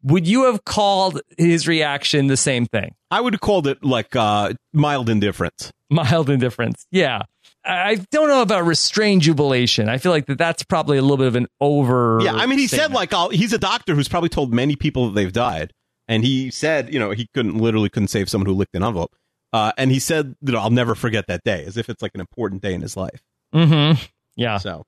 would 0.03 0.27
you 0.27 0.45
have 0.45 0.65
called 0.65 1.21
his 1.37 1.67
reaction 1.67 2.27
the 2.27 2.37
same 2.37 2.65
thing? 2.65 2.95
i 3.11 3.19
would 3.19 3.33
have 3.33 3.41
called 3.41 3.65
it 3.65 3.83
like 3.83 4.15
uh 4.15 4.53
mild 4.71 5.09
indifference 5.09 5.71
mild 5.89 6.29
indifference. 6.29 6.85
Yeah. 6.91 7.23
I 7.69 7.95
don't 8.11 8.27
know 8.27 8.41
about 8.41 8.65
restrained 8.65 9.21
jubilation. 9.21 9.89
I 9.89 9.97
feel 9.97 10.11
like 10.11 10.25
that 10.27 10.37
that's 10.37 10.63
probably 10.63 10.97
a 10.97 11.01
little 11.01 11.17
bit 11.17 11.27
of 11.27 11.35
an 11.35 11.47
over. 11.61 12.19
yeah 12.21 12.33
i 12.33 12.45
mean 12.45 12.59
he 12.59 12.67
said 12.67 12.91
like 12.91 13.13
I'll, 13.13 13.29
he's 13.29 13.53
a 13.53 13.57
doctor 13.57 13.95
who's 13.95 14.07
probably 14.07 14.29
told 14.29 14.53
many 14.53 14.75
people 14.75 15.07
that 15.07 15.13
they've 15.15 15.31
died 15.33 15.73
and 16.07 16.23
he 16.23 16.49
said 16.51 16.91
you 16.93 16.99
know 16.99 17.11
he 17.11 17.27
couldn't 17.33 17.57
literally 17.57 17.89
couldn't 17.89 18.07
save 18.09 18.29
someone 18.29 18.47
who 18.47 18.53
licked 18.53 18.75
an 18.75 18.83
envelope 18.83 19.15
uh, 19.53 19.71
and 19.77 19.91
he 19.91 19.99
said 19.99 20.35
you 20.41 20.51
know 20.51 20.59
i'll 20.59 20.69
never 20.69 20.95
forget 20.95 21.25
that 21.27 21.43
day 21.43 21.63
as 21.65 21.77
if 21.77 21.89
it's 21.89 22.01
like 22.01 22.11
an 22.15 22.19
important 22.21 22.61
day 22.61 22.73
in 22.73 22.81
his 22.81 22.97
life 22.97 23.21
Mm-hmm. 23.53 24.01
Yeah. 24.35 24.57
so 24.57 24.85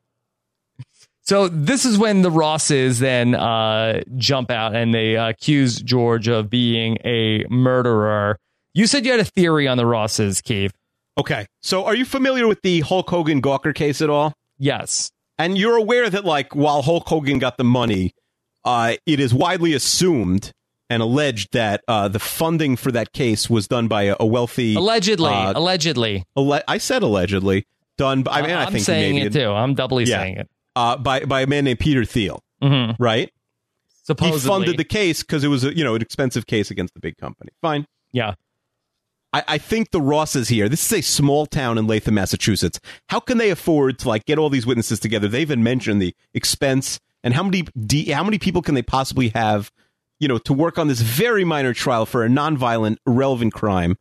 So 1.24 1.48
this 1.48 1.86
is 1.86 1.98
when 1.98 2.22
the 2.24 2.32
Rosses 2.32 3.00
then 3.00 3.36
uh, 3.36 4.02
jump 4.18 4.50
out 4.52 4.76
and 4.76 4.94
they 4.94 5.18
uh, 5.18 5.30
accuse 5.30 5.82
George 5.82 6.28
of 6.28 6.50
being 6.50 6.98
a 7.06 7.46
murderer. 7.50 8.38
You 8.74 8.88
said 8.88 9.06
you 9.06 9.12
had 9.12 9.20
a 9.20 9.26
theory 9.26 9.68
on 9.68 9.78
the 9.78 9.86
Rosses, 9.86 10.42
Keith. 10.42 10.74
Okay 11.18 11.46
so 11.62 11.86
are 11.86 11.96
you 11.96 12.06
familiar 12.06 12.48
with 12.48 12.62
the 12.62 12.80
hulk 12.82 13.10
hogan 13.10 13.42
gawker 13.42 13.74
case 13.74 14.02
at 14.02 14.10
all 14.10 14.34
Yes. 14.64 15.10
And 15.40 15.58
you're 15.58 15.76
aware 15.76 16.08
that, 16.08 16.24
like, 16.24 16.54
while 16.54 16.84
Hulk 16.84 17.08
Hogan 17.08 17.40
got 17.40 17.58
the 17.58 17.64
money, 17.64 18.14
uh, 18.64 18.94
it 19.08 19.20
is 19.20 19.34
widely 19.34 19.74
assumed 19.74 20.52
and 20.88 21.02
alleged 21.02 21.54
that 21.54 21.82
uh, 21.88 22.10
the 22.10 22.20
funding 22.20 22.76
for 22.76 22.92
that 22.92 23.12
case 23.12 23.50
was 23.50 23.68
done 23.68 23.88
by 23.88 24.04
a, 24.04 24.16
a 24.20 24.26
wealthy. 24.28 24.76
Allegedly. 24.76 25.32
uh, 25.34 25.54
allegedly. 25.56 26.26
alle- 26.38 26.62
I 26.68 26.78
said 26.78 27.02
allegedly 27.02 27.66
done. 27.98 28.22
By, 28.22 28.34
I 28.34 28.42
mean, 28.44 28.52
I 28.52 28.66
am 28.66 28.72
think 28.74 28.86
saying 28.86 29.16
it 29.18 29.34
too. 29.34 29.50
I'm 29.52 29.74
doubly 29.74 30.04
Yeah. 30.04 30.20
saying 30.20 30.38
it. 30.38 30.50
Uh, 30.76 30.98
by 30.98 31.26
by 31.26 31.42
a 31.42 31.48
man 31.48 31.64
named 31.64 31.80
Peter 31.80 32.06
Thiel, 32.06 32.44
Mm-hmm. 32.62 33.02
right? 33.02 33.32
Supposedly. 34.04 34.40
He 34.42 34.48
funded 34.48 34.78
the 34.78 34.84
case 34.84 35.24
because 35.24 35.44
it 35.44 35.48
was 35.48 35.64
a, 35.64 35.76
you 35.76 35.84
know 35.84 35.96
an 35.96 36.04
expensive 36.04 36.46
case 36.46 36.70
against 36.70 36.94
the 36.94 37.00
big 37.00 37.18
company. 37.18 37.50
Fine. 37.64 37.88
Yeah. 38.12 38.36
I, 39.34 39.44
I 39.48 39.58
think 39.58 39.92
the 39.92 40.02
Rosses 40.02 40.50
here. 40.50 40.70
This 40.70 40.86
is 40.86 41.00
a 41.00 41.02
small 41.02 41.46
town 41.46 41.78
in 41.78 41.88
Latham, 41.88 42.16
Massachusetts. 42.16 42.80
How 43.10 43.20
can 43.20 43.38
they 43.38 43.50
afford 43.50 44.00
to 44.00 44.10
like 44.10 44.26
get 44.26 44.38
all 44.38 44.50
these 44.50 44.66
witnesses 44.66 45.00
together? 45.00 45.28
They 45.28 45.42
even 45.42 45.64
mentioned 45.64 46.02
the 46.02 46.16
expense 46.34 47.00
and 47.24 47.34
how 47.34 47.44
many 47.44 47.64
de- 47.86 48.12
how 48.12 48.24
many 48.24 48.40
people 48.40 48.62
can 48.62 48.76
they 48.76 48.82
possibly 48.82 49.30
have, 49.30 49.72
you 50.20 50.28
know, 50.28 50.38
to 50.40 50.54
work 50.54 50.78
on 50.78 50.88
this 50.88 51.02
very 51.02 51.44
minor 51.44 51.74
trial 51.74 52.06
for 52.06 52.26
a 52.26 52.30
nonviolent, 52.30 52.98
irrelevant 53.08 53.54
crime. 53.54 53.98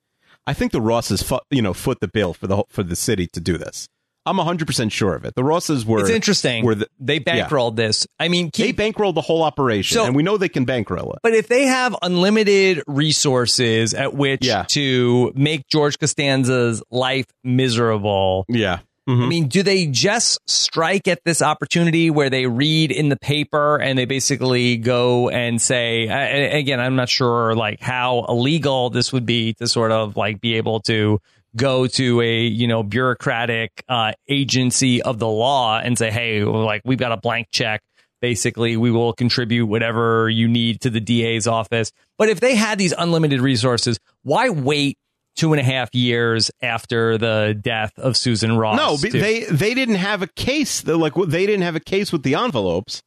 I 0.46 0.54
think 0.54 0.72
the 0.72 0.80
Rosses, 0.80 1.22
fu- 1.22 1.40
you 1.50 1.62
know, 1.62 1.74
foot 1.74 2.00
the 2.00 2.08
bill 2.08 2.34
for 2.34 2.46
the 2.46 2.64
for 2.68 2.82
the 2.82 2.96
city 2.96 3.26
to 3.28 3.40
do 3.40 3.58
this. 3.58 3.88
I'm 4.26 4.36
100 4.36 4.66
percent 4.66 4.92
sure 4.92 5.14
of 5.14 5.24
it. 5.24 5.34
The 5.34 5.42
Rosses 5.44 5.84
were 5.86 6.00
It's 6.00 6.10
interesting. 6.10 6.64
Were 6.64 6.74
the, 6.74 6.88
they 6.98 7.14
yeah. 7.26 7.48
bankrolled 7.48 7.76
this. 7.76 8.06
I 8.18 8.28
mean, 8.28 8.50
they 8.56 8.72
bankrolled 8.72 9.14
the 9.14 9.20
whole 9.22 9.42
operation, 9.42 9.94
So- 9.96 10.04
and 10.04 10.14
we 10.14 10.22
know 10.22 10.36
they 10.36 10.48
can 10.50 10.64
bankroll 10.66 11.12
it. 11.14 11.20
But 11.22 11.34
if 11.34 11.48
they 11.48 11.64
have 11.64 11.96
unlimited 12.02 12.82
resources 12.86 13.94
at 13.94 14.14
which 14.14 14.44
Yeah. 14.44 14.64
to 14.68 15.32
make 15.34 15.66
George 15.68 15.98
Costanza's 15.98 16.82
life 16.90 17.26
miserable, 17.44 18.44
Yeah. 18.48 18.80
Mm-hmm. 19.08 19.22
I 19.22 19.26
mean, 19.26 19.48
do 19.48 19.62
they 19.62 19.86
just 19.86 20.38
strike 20.46 21.08
at 21.08 21.20
this 21.24 21.42
opportunity 21.42 22.10
where 22.10 22.30
they 22.30 22.46
read 22.46 22.92
in 22.92 23.08
the 23.08 23.16
paper 23.16 23.76
and 23.80 23.98
they 23.98 24.04
basically 24.04 24.76
go 24.76 25.28
and 25.30 25.60
say, 25.60 26.06
again, 26.06 26.78
I'm 26.78 26.94
not 26.96 27.08
sure 27.08 27.54
like 27.56 27.80
how 27.80 28.24
illegal 28.28 28.90
this 28.90 29.12
would 29.12 29.26
be 29.26 29.54
to 29.54 29.66
sort 29.66 29.90
of 29.90 30.16
like 30.16 30.40
be 30.40 30.54
able 30.56 30.80
to 30.80 31.18
go 31.56 31.86
to 31.86 32.20
a, 32.20 32.42
you 32.42 32.66
know, 32.68 32.82
bureaucratic 32.82 33.84
uh, 33.88 34.12
agency 34.28 35.02
of 35.02 35.18
the 35.18 35.28
law 35.28 35.78
and 35.78 35.96
say, 35.98 36.10
hey, 36.10 36.42
like 36.44 36.82
we've 36.84 36.98
got 36.98 37.12
a 37.12 37.16
blank 37.16 37.48
check. 37.50 37.82
Basically, 38.20 38.76
we 38.76 38.90
will 38.90 39.14
contribute 39.14 39.66
whatever 39.66 40.28
you 40.28 40.46
need 40.46 40.82
to 40.82 40.90
the 40.90 41.00
DA's 41.00 41.46
office. 41.46 41.90
But 42.18 42.28
if 42.28 42.38
they 42.40 42.54
had 42.54 42.78
these 42.78 42.92
unlimited 42.96 43.40
resources, 43.40 43.98
why 44.22 44.50
wait 44.50 44.98
two 45.36 45.52
and 45.54 45.60
a 45.60 45.64
half 45.64 45.94
years 45.94 46.50
after 46.60 47.16
the 47.16 47.58
death 47.58 47.98
of 47.98 48.16
Susan 48.16 48.58
Ross. 48.58 48.76
No, 48.76 48.96
to- 48.96 49.10
they 49.10 49.44
they 49.44 49.74
didn't 49.74 49.94
have 49.96 50.20
a 50.22 50.26
case. 50.26 50.86
Like 50.86 51.14
they 51.14 51.46
didn't 51.46 51.62
have 51.62 51.76
a 51.76 51.80
case 51.80 52.12
with 52.12 52.22
the 52.22 52.34
envelopes. 52.34 53.02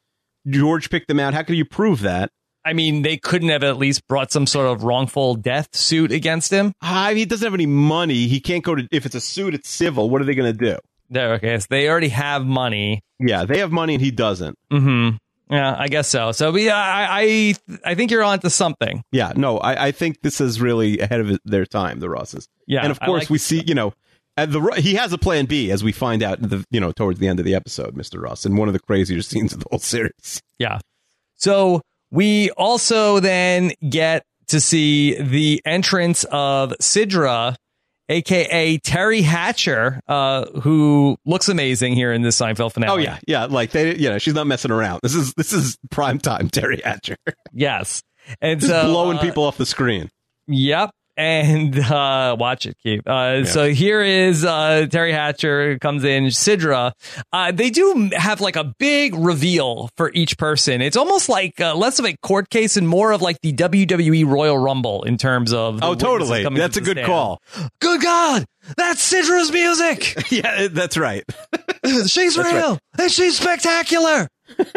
George 0.47 0.89
picked 0.89 1.07
them 1.07 1.19
out. 1.19 1.33
How 1.33 1.43
could 1.43 1.55
you 1.55 1.65
prove 1.65 2.01
that? 2.01 2.31
I 2.65 2.73
mean, 2.73 3.02
they 3.02 3.18
couldn't 3.18 3.49
have 3.49 3.64
at 3.64 3.77
least 3.77 4.07
brought 4.07 4.31
some 4.31 4.45
sort 4.45 4.68
of 4.68 4.84
wrongful 4.84 5.35
death 5.35 5.76
suit 5.76 6.11
against 6.11 6.52
him. 6.52 6.73
Uh, 6.81 7.14
he 7.14 7.26
doesn't 7.26 7.45
have 7.45 7.53
any 7.53 7.65
money. 7.65 8.27
He 8.27 8.40
can't 8.40 8.64
go 8.64 8.76
to. 8.76 8.88
If 8.91 9.06
it's 9.06 9.15
a 9.15 9.22
suit, 9.22 9.53
it's 9.53 9.69
civil. 9.69 10.10
What 10.10 10.22
are 10.22 10.26
they 10.26 10.35
going 10.35 10.52
to 10.52 10.57
do? 10.57 10.77
There, 11.10 11.34
okay, 11.34 11.60
so 11.60 11.68
they 11.69 11.90
already 11.90 12.10
have 12.10 12.45
money. 12.45 13.03
Yeah, 13.19 13.45
they 13.45 13.60
have 13.60 13.72
money 13.72 13.94
and 13.94 14.02
he 14.02 14.10
doesn't. 14.10 14.57
Mm-hmm. 14.72 15.18
Yeah, 15.53 15.76
I 15.77 15.88
guess 15.88 16.07
so. 16.07 16.31
So, 16.31 16.56
yeah, 16.56 16.76
I, 16.76 17.22
I, 17.22 17.56
I 17.91 17.95
think 17.95 18.10
you're 18.10 18.23
onto 18.23 18.49
something. 18.49 19.03
Yeah, 19.11 19.34
no, 19.35 19.60
I, 19.60 19.88
I 19.88 19.91
think 19.91 20.22
this 20.22 20.41
is 20.41 20.60
really 20.60 20.99
ahead 20.99 21.19
of 21.19 21.40
their 21.45 21.65
time, 21.65 21.99
the 21.99 22.10
Rosses. 22.10 22.48
Yeah, 22.65 22.81
and 22.81 22.91
of 22.91 22.99
course 22.99 23.23
like 23.23 23.30
we 23.30 23.38
see, 23.38 23.61
you 23.68 23.76
know, 23.76 23.94
the 24.35 24.60
he 24.77 24.95
has 24.95 25.14
a 25.14 25.18
plan 25.19 25.45
B 25.45 25.69
as 25.69 25.84
we 25.84 25.91
find 25.91 26.23
out, 26.23 26.41
the, 26.41 26.65
you 26.72 26.80
know, 26.80 26.91
towards 26.91 27.19
the 27.19 27.27
end 27.27 27.40
of 27.40 27.45
the 27.45 27.53
episode, 27.53 27.95
Mister 27.95 28.22
Ross, 28.22 28.45
in 28.45 28.56
one 28.56 28.68
of 28.68 28.73
the 28.73 28.80
crazier 28.80 29.22
scenes 29.22 29.53
of 29.53 29.60
the 29.60 29.68
whole 29.69 29.80
series. 29.80 30.41
Yeah. 30.57 30.80
So 31.35 31.81
we 32.14 32.52
also 32.52 33.19
then 33.19 33.72
get 33.90 34.23
to 34.48 34.61
see 34.61 35.19
the 35.19 35.61
entrance 35.65 36.26
of 36.26 36.72
Sidra, 36.80 37.56
aka 38.07 38.77
Teri 38.77 39.23
Hatcher, 39.23 39.99
uh, 40.07 40.45
who 40.61 41.18
looks 41.26 41.49
amazing 41.49 41.95
here 41.95 42.14
in 42.14 42.22
this 42.22 42.40
Seinfeld 42.40 42.73
finale. 42.73 42.91
Oh 42.94 42.98
yeah, 42.98 43.18
yeah, 43.27 43.45
like 43.45 43.72
they, 43.72 43.95
you 43.95 44.10
know, 44.10 44.19
she's 44.19 44.35
not 44.35 44.45
messing 44.45 44.69
around. 44.69 44.99
This 45.02 45.15
is 45.15 45.34
this 45.34 45.53
is 45.53 45.76
prime 45.90 46.19
time, 46.19 46.49
Teri 46.49 46.84
Hatcher, 46.84 47.18
Yes. 47.52 48.03
And 48.40 48.61
so 48.64 48.85
blowing 48.85 49.18
uh, 49.18 49.22
people 49.22 49.44
off 49.44 49.57
the 49.57 49.65
screen. 49.65 50.10
Yep. 50.48 50.91
And 51.15 51.77
uh, 51.77 52.35
watch 52.40 52.65
it, 52.65 52.77
Keith. 52.81 53.06
Uh, 53.07 53.45
So 53.45 53.69
here 53.72 54.02
is 54.02 54.44
uh, 54.44 54.88
Teri 54.90 55.11
Hatcher 55.11 55.77
comes 55.80 56.03
in, 56.03 56.26
Sidra. 56.26 56.94
Uh, 57.31 57.52
they 57.52 57.69
do 57.69 58.10
have 58.14 58.41
like 58.41 58.56
a 58.56 58.64
big 58.64 59.14
reveal 59.15 59.90
for 59.95 60.11
each 60.14 60.38
person. 60.38 60.81
It's 60.81 60.98
almost 60.98 61.30
like 61.30 61.60
uh, 61.61 61.76
less 61.76 61.99
of 61.99 62.06
a 62.06 62.15
court 62.23 62.49
case 62.49 62.77
and 62.77 62.88
more 62.88 63.11
of 63.11 63.22
like 63.22 63.40
the 63.41 63.53
WWE 63.53 64.26
Royal 64.26 64.57
Rumble 64.57 65.03
in 65.03 65.18
terms 65.18 65.53
of. 65.53 65.80
Oh, 65.84 65.94
totally. 65.94 66.44
That's 66.44 66.77
a 66.77 66.81
good 66.81 66.98
stand. 66.98 67.07
call. 67.07 67.41
Good 67.80 68.02
God, 68.02 68.45
that's 68.76 69.11
Sidra's 69.11 69.52
music. 69.52 70.15
yeah, 70.31 70.68
that's 70.72 70.98
right. 70.98 71.23
she's 72.07 72.35
That's 72.35 72.53
real 72.53 72.80
and 72.98 73.11
she's 73.11 73.38
spectacular. 73.38 74.27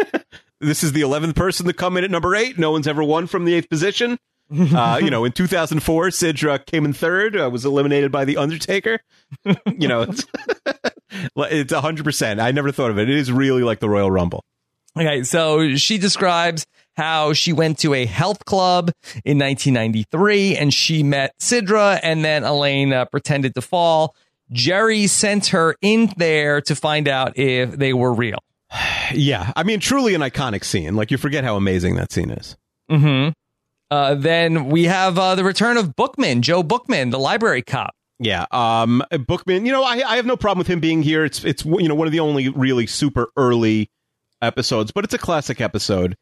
This 0.59 0.83
is 0.83 0.91
the 0.91 1.01
eleventh 1.01 1.35
person 1.35 1.67
to 1.67 1.73
come 1.73 1.97
in 1.97 2.03
at 2.03 2.09
number 2.09 2.35
eight. 2.35 2.57
No 2.57 2.71
one's 2.71 2.87
ever 2.87 3.03
won 3.03 3.27
from 3.27 3.45
the 3.45 3.53
eighth 3.53 3.69
position. 3.69 4.17
Uh, 4.77 4.99
you 5.01 5.09
know, 5.09 5.25
in 5.25 5.31
2004, 5.31 6.07
Sidra 6.07 6.65
came 6.65 6.85
in 6.85 6.93
third, 6.93 7.39
uh, 7.39 7.49
was 7.49 7.65
eliminated 7.65 8.11
by 8.11 8.23
The 8.25 8.37
Undertaker. 8.37 8.99
you 9.77 9.87
know, 9.87 10.03
it's, 10.03 10.25
it's 11.35 11.73
100%. 11.73 12.39
I 12.39 12.51
never 12.51 12.71
thought 12.71 12.91
of 12.91 12.97
it. 12.97 13.09
It 13.09 13.17
is 13.17 13.31
really 13.31 13.63
like 13.63 13.79
the 13.79 13.89
Royal 13.89 14.09
Rumble. 14.09 14.45
Okay, 14.95 15.23
so 15.23 15.75
she 15.75 15.97
describes 15.97 16.65
how 16.95 17.33
she 17.33 17.53
went 17.53 17.79
to 17.79 17.93
a 17.93 18.05
health 18.05 18.45
club 18.45 18.91
in 19.23 19.37
1993 19.37 20.57
and 20.57 20.73
she 20.73 21.03
met 21.03 21.33
Sidra, 21.39 21.99
and 22.01 22.23
then 22.25 22.43
Elaine 22.43 22.93
uh, 22.93 23.05
pretended 23.05 23.53
to 23.55 23.61
fall. 23.61 24.15
Jerry 24.51 25.07
sent 25.07 25.47
her 25.47 25.75
in 25.81 26.11
there 26.17 26.61
to 26.61 26.75
find 26.75 27.07
out 27.07 27.37
if 27.37 27.71
they 27.71 27.93
were 27.93 28.13
real. 28.13 28.39
Yeah. 29.13 29.53
I 29.55 29.63
mean, 29.63 29.79
truly 29.79 30.15
an 30.15 30.21
iconic 30.21 30.65
scene. 30.65 30.97
Like, 30.97 31.11
you 31.11 31.17
forget 31.17 31.45
how 31.45 31.55
amazing 31.55 31.95
that 31.95 32.11
scene 32.11 32.29
is. 32.29 32.57
Mm-hmm. 32.91 33.29
Uh, 33.89 34.15
then 34.15 34.69
we 34.69 34.85
have 34.85 35.17
uh, 35.17 35.35
the 35.35 35.43
return 35.43 35.77
of 35.77 35.95
Bookman, 35.95 36.41
Joe 36.41 36.63
Bookman, 36.63 37.09
the 37.09 37.19
library 37.19 37.61
cop. 37.61 37.93
Yeah, 38.19 38.45
um, 38.51 39.03
Bookman. 39.11 39.65
You 39.65 39.71
know, 39.71 39.83
I 39.83 40.01
I 40.05 40.15
have 40.15 40.25
no 40.25 40.35
problem 40.37 40.59
with 40.59 40.67
him 40.67 40.79
being 40.79 41.03
here. 41.03 41.23
It's 41.23 41.43
it's 41.43 41.63
you 41.65 41.87
know 41.87 41.95
one 41.95 42.07
of 42.07 42.11
the 42.11 42.19
only 42.19 42.49
really 42.49 42.87
super 42.87 43.29
early 43.37 43.89
episodes, 44.41 44.91
but 44.91 45.03
it's 45.03 45.13
a 45.13 45.19
classic 45.19 45.61
episode. 45.61 46.15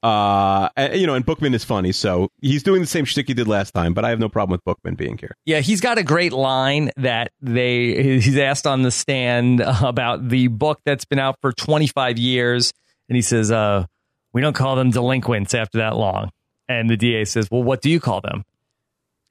Uh, 0.00 0.68
you 0.92 1.08
know, 1.08 1.14
and 1.14 1.26
Bookman 1.26 1.54
is 1.54 1.64
funny, 1.64 1.90
so 1.90 2.28
he's 2.40 2.62
doing 2.62 2.80
the 2.80 2.86
same 2.86 3.04
shtick 3.04 3.26
he 3.26 3.34
did 3.34 3.48
last 3.48 3.72
time. 3.72 3.94
But 3.94 4.04
I 4.04 4.10
have 4.10 4.20
no 4.20 4.28
problem 4.28 4.52
with 4.54 4.64
Bookman 4.64 4.94
being 4.94 5.18
here. 5.18 5.34
Yeah, 5.44 5.60
he's 5.60 5.80
got 5.80 5.98
a 5.98 6.04
great 6.04 6.32
line 6.32 6.90
that 6.98 7.32
they 7.40 8.20
he's 8.20 8.38
asked 8.38 8.66
on 8.66 8.82
the 8.82 8.90
stand 8.90 9.60
about 9.60 10.28
the 10.28 10.48
book 10.48 10.78
that's 10.84 11.04
been 11.04 11.18
out 11.18 11.36
for 11.40 11.52
25 11.52 12.16
years 12.18 12.72
and 13.08 13.16
he 13.16 13.22
says 13.22 13.50
uh 13.50 13.84
we 14.32 14.40
don't 14.42 14.54
call 14.54 14.76
them 14.76 14.90
delinquents 14.90 15.54
after 15.54 15.78
that 15.78 15.96
long. 15.96 16.30
And 16.68 16.90
the 16.90 16.96
DA 16.96 17.24
says, 17.24 17.50
"Well, 17.50 17.62
what 17.62 17.80
do 17.82 17.90
you 17.90 18.00
call 18.00 18.20
them?" 18.20 18.44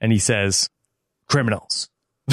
And 0.01 0.11
he 0.11 0.19
says, 0.19 0.69
"Criminals." 1.27 1.89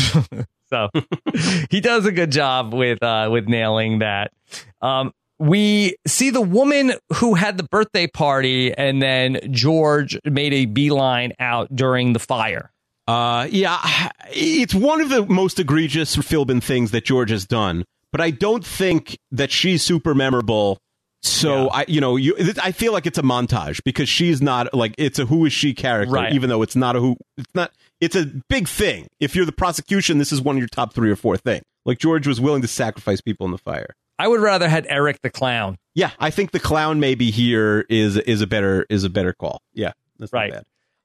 so 0.69 0.89
he 1.71 1.81
does 1.81 2.07
a 2.07 2.13
good 2.13 2.33
job 2.33 2.73
with 2.73 3.03
uh 3.03 3.29
with 3.31 3.47
nailing 3.47 4.01
that. 4.01 4.33
Um 4.81 5.13
we 5.39 5.97
see 6.07 6.31
the 6.31 6.41
woman 6.41 6.93
who 7.15 7.35
had 7.35 7.57
the 7.57 7.65
birthday 7.65 8.07
party 8.07 8.73
and 8.73 9.03
then 9.03 9.41
George 9.51 10.19
made 10.25 10.53
a 10.53 10.67
beeline 10.67 11.33
out 11.41 11.75
during 11.75 12.13
the 12.13 12.19
fire. 12.21 12.71
Uh, 13.07 13.47
yeah, 13.51 14.11
it's 14.31 14.75
one 14.75 15.01
of 15.01 15.11
the 15.11 15.27
most 15.27 15.59
egregious 15.59 16.17
Philbin 16.17 16.63
things 16.63 16.91
that 16.93 17.05
George 17.05 17.31
has 17.31 17.47
done, 17.47 17.85
but 18.13 18.21
I 18.21 18.31
don't 18.31 18.65
think 18.65 19.19
that 19.31 19.51
she's 19.51 19.83
super 19.83 20.15
memorable. 20.15 20.79
So 21.27 21.69
I, 21.71 21.85
you 21.89 22.01
know, 22.01 22.17
you, 22.17 22.37
I 22.63 22.73
feel 22.73 22.93
like 22.93 23.07
it's 23.07 23.19
a 23.19 23.23
montage 23.23 23.81
because 23.85 24.09
she's 24.09 24.43
not 24.43 24.75
like 24.75 24.95
it's 24.99 25.19
a 25.19 25.25
who 25.27 25.45
is 25.47 25.53
she 25.53 25.73
character, 25.75 26.13
Right. 26.13 26.33
even 26.33 26.51
though 26.51 26.63
it's 26.63 26.77
not 26.77 26.97
a 26.97 27.01
who. 27.01 27.17
It's 27.39 27.49
not. 27.55 27.73
It's 28.01 28.15
a 28.17 28.27
big 28.49 28.69
thing. 28.69 29.07
If 29.21 29.35
you're 29.35 29.47
the 29.47 29.53
prosecution, 29.53 30.19
this 30.19 30.33
is 30.33 30.43
one 30.43 30.57
of 30.57 30.59
your 30.61 30.69
top 30.69 30.93
three 30.93 31.11
or 31.11 31.17
four 31.17 31.37
thing. 31.37 31.63
Like 31.87 31.99
George 31.99 32.27
was 32.27 32.41
willing 32.41 32.63
to 32.63 32.69
sacrifice 32.69 33.21
people 33.21 33.47
in 33.47 33.53
the 33.53 33.59
fire. 33.59 33.95
I 34.19 34.29
would 34.29 34.41
rather 34.41 34.69
had 34.69 34.87
Eric 34.89 35.23
the 35.23 35.31
clown. 35.31 35.77
Yeah, 35.95 36.11
I 36.19 36.31
think 36.31 36.51
the 36.53 36.61
clown 36.61 37.01
maybe 37.01 37.31
here 37.31 37.85
is 37.89 38.17
is 38.17 38.43
a 38.43 38.47
better 38.47 38.85
is 38.91 39.05
a 39.05 39.11
better 39.11 39.33
call. 39.33 39.61
Yeah, 39.73 39.93
that's 40.19 40.33
Right. 40.33 40.53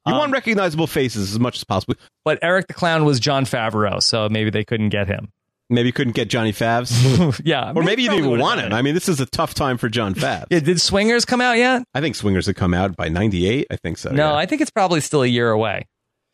You 0.06 0.14
Um, 0.14 0.18
want 0.20 0.32
recognizable 0.32 0.88
faces 0.88 1.32
as 1.32 1.40
much 1.40 1.58
as 1.58 1.64
possible. 1.64 1.96
But 2.26 2.40
Eric 2.41 2.68
the 2.68 2.74
clown 2.74 3.06
was 3.06 3.20
Jon 3.20 3.46
Favreau, 3.46 4.02
so 4.02 4.28
maybe 4.30 4.50
they 4.50 4.64
couldn't 4.64 4.90
get 4.90 5.08
him. 5.08 5.30
Maybe 5.70 5.88
you 5.90 5.94
couldn't 5.94 6.14
get 6.14 6.30
Johnny 6.30 6.52
Favs. 6.52 7.40
yeah, 7.46 7.74
or 7.76 7.84
maybe 7.84 8.02
you 8.04 8.10
didn't 8.10 8.26
even 8.26 8.40
want 8.40 8.60
him. 8.62 8.74
I 8.74 8.82
mean, 8.82 8.96
this 8.96 9.08
is 9.08 9.20
a 9.20 9.26
tough 9.28 9.54
time 9.54 9.78
for 9.78 9.88
John 9.88 10.16
Favs. 10.16 10.46
Yeah, 10.50 10.60
did 10.62 10.82
Swingers 10.82 11.26
come 11.26 11.41
out 11.41 11.58
yet? 11.58 11.84
I 11.94 12.02
think 12.02 12.16
Swingers 12.16 12.48
had 12.48 12.56
come 12.56 12.74
out 12.74 12.96
by 12.96 13.08
'98. 13.10 13.68
I 13.70 13.76
think 13.76 13.98
so. 14.00 14.10
no, 14.12 14.30
yeah. 14.32 14.36
I 14.36 14.46
think 14.48 14.62
it's 14.62 14.72
probably 14.72 15.00
still 15.02 15.22
a 15.22 15.28
year 15.28 15.52
away. 15.52 15.88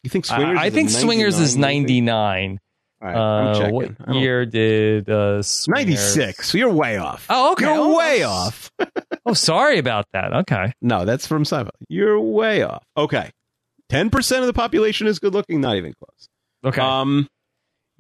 you 0.04 0.10
think 0.10 0.26
Swingers? 0.26 0.58
I, 0.58 0.66
I 0.66 0.70
think 0.70 0.90
Swingers 0.90 1.38
is 1.40 1.58
99, 1.58 2.60
All 3.02 3.08
right, 3.08 3.16
I'm 3.18 3.48
Uh, 3.66 3.70
what 3.72 4.16
year 4.16 4.46
did 4.46 5.10
uh, 5.10 5.42
Swingers- 5.42 6.16
96. 6.16 6.50
So 6.52 6.58
you're 6.58 6.72
way 6.72 6.96
off. 6.98 7.26
Oh, 7.30 7.52
okay. 7.54 7.66
You're 7.66 7.76
Oh, 7.78 7.98
way 7.98 8.24
off. 8.24 8.72
Oh, 9.28 9.34
sorry 9.34 9.80
about 9.80 10.06
that. 10.14 10.32
Okay. 10.34 10.72
No, 10.84 11.04
that's 11.04 11.26
from 11.26 11.46
Seinfeld. 11.46 11.72
You're 11.90 12.20
way 12.22 12.62
off. 12.62 12.84
Okay. 12.96 13.32
10% 13.92 14.40
of 14.40 14.46
the 14.46 14.54
population 14.54 15.08
is 15.08 15.18
good 15.18 15.34
looking. 15.34 15.62
Not 15.62 15.78
even 15.78 15.94
close. 15.94 16.28
Okay. 16.64 16.80
Um, 16.80 17.28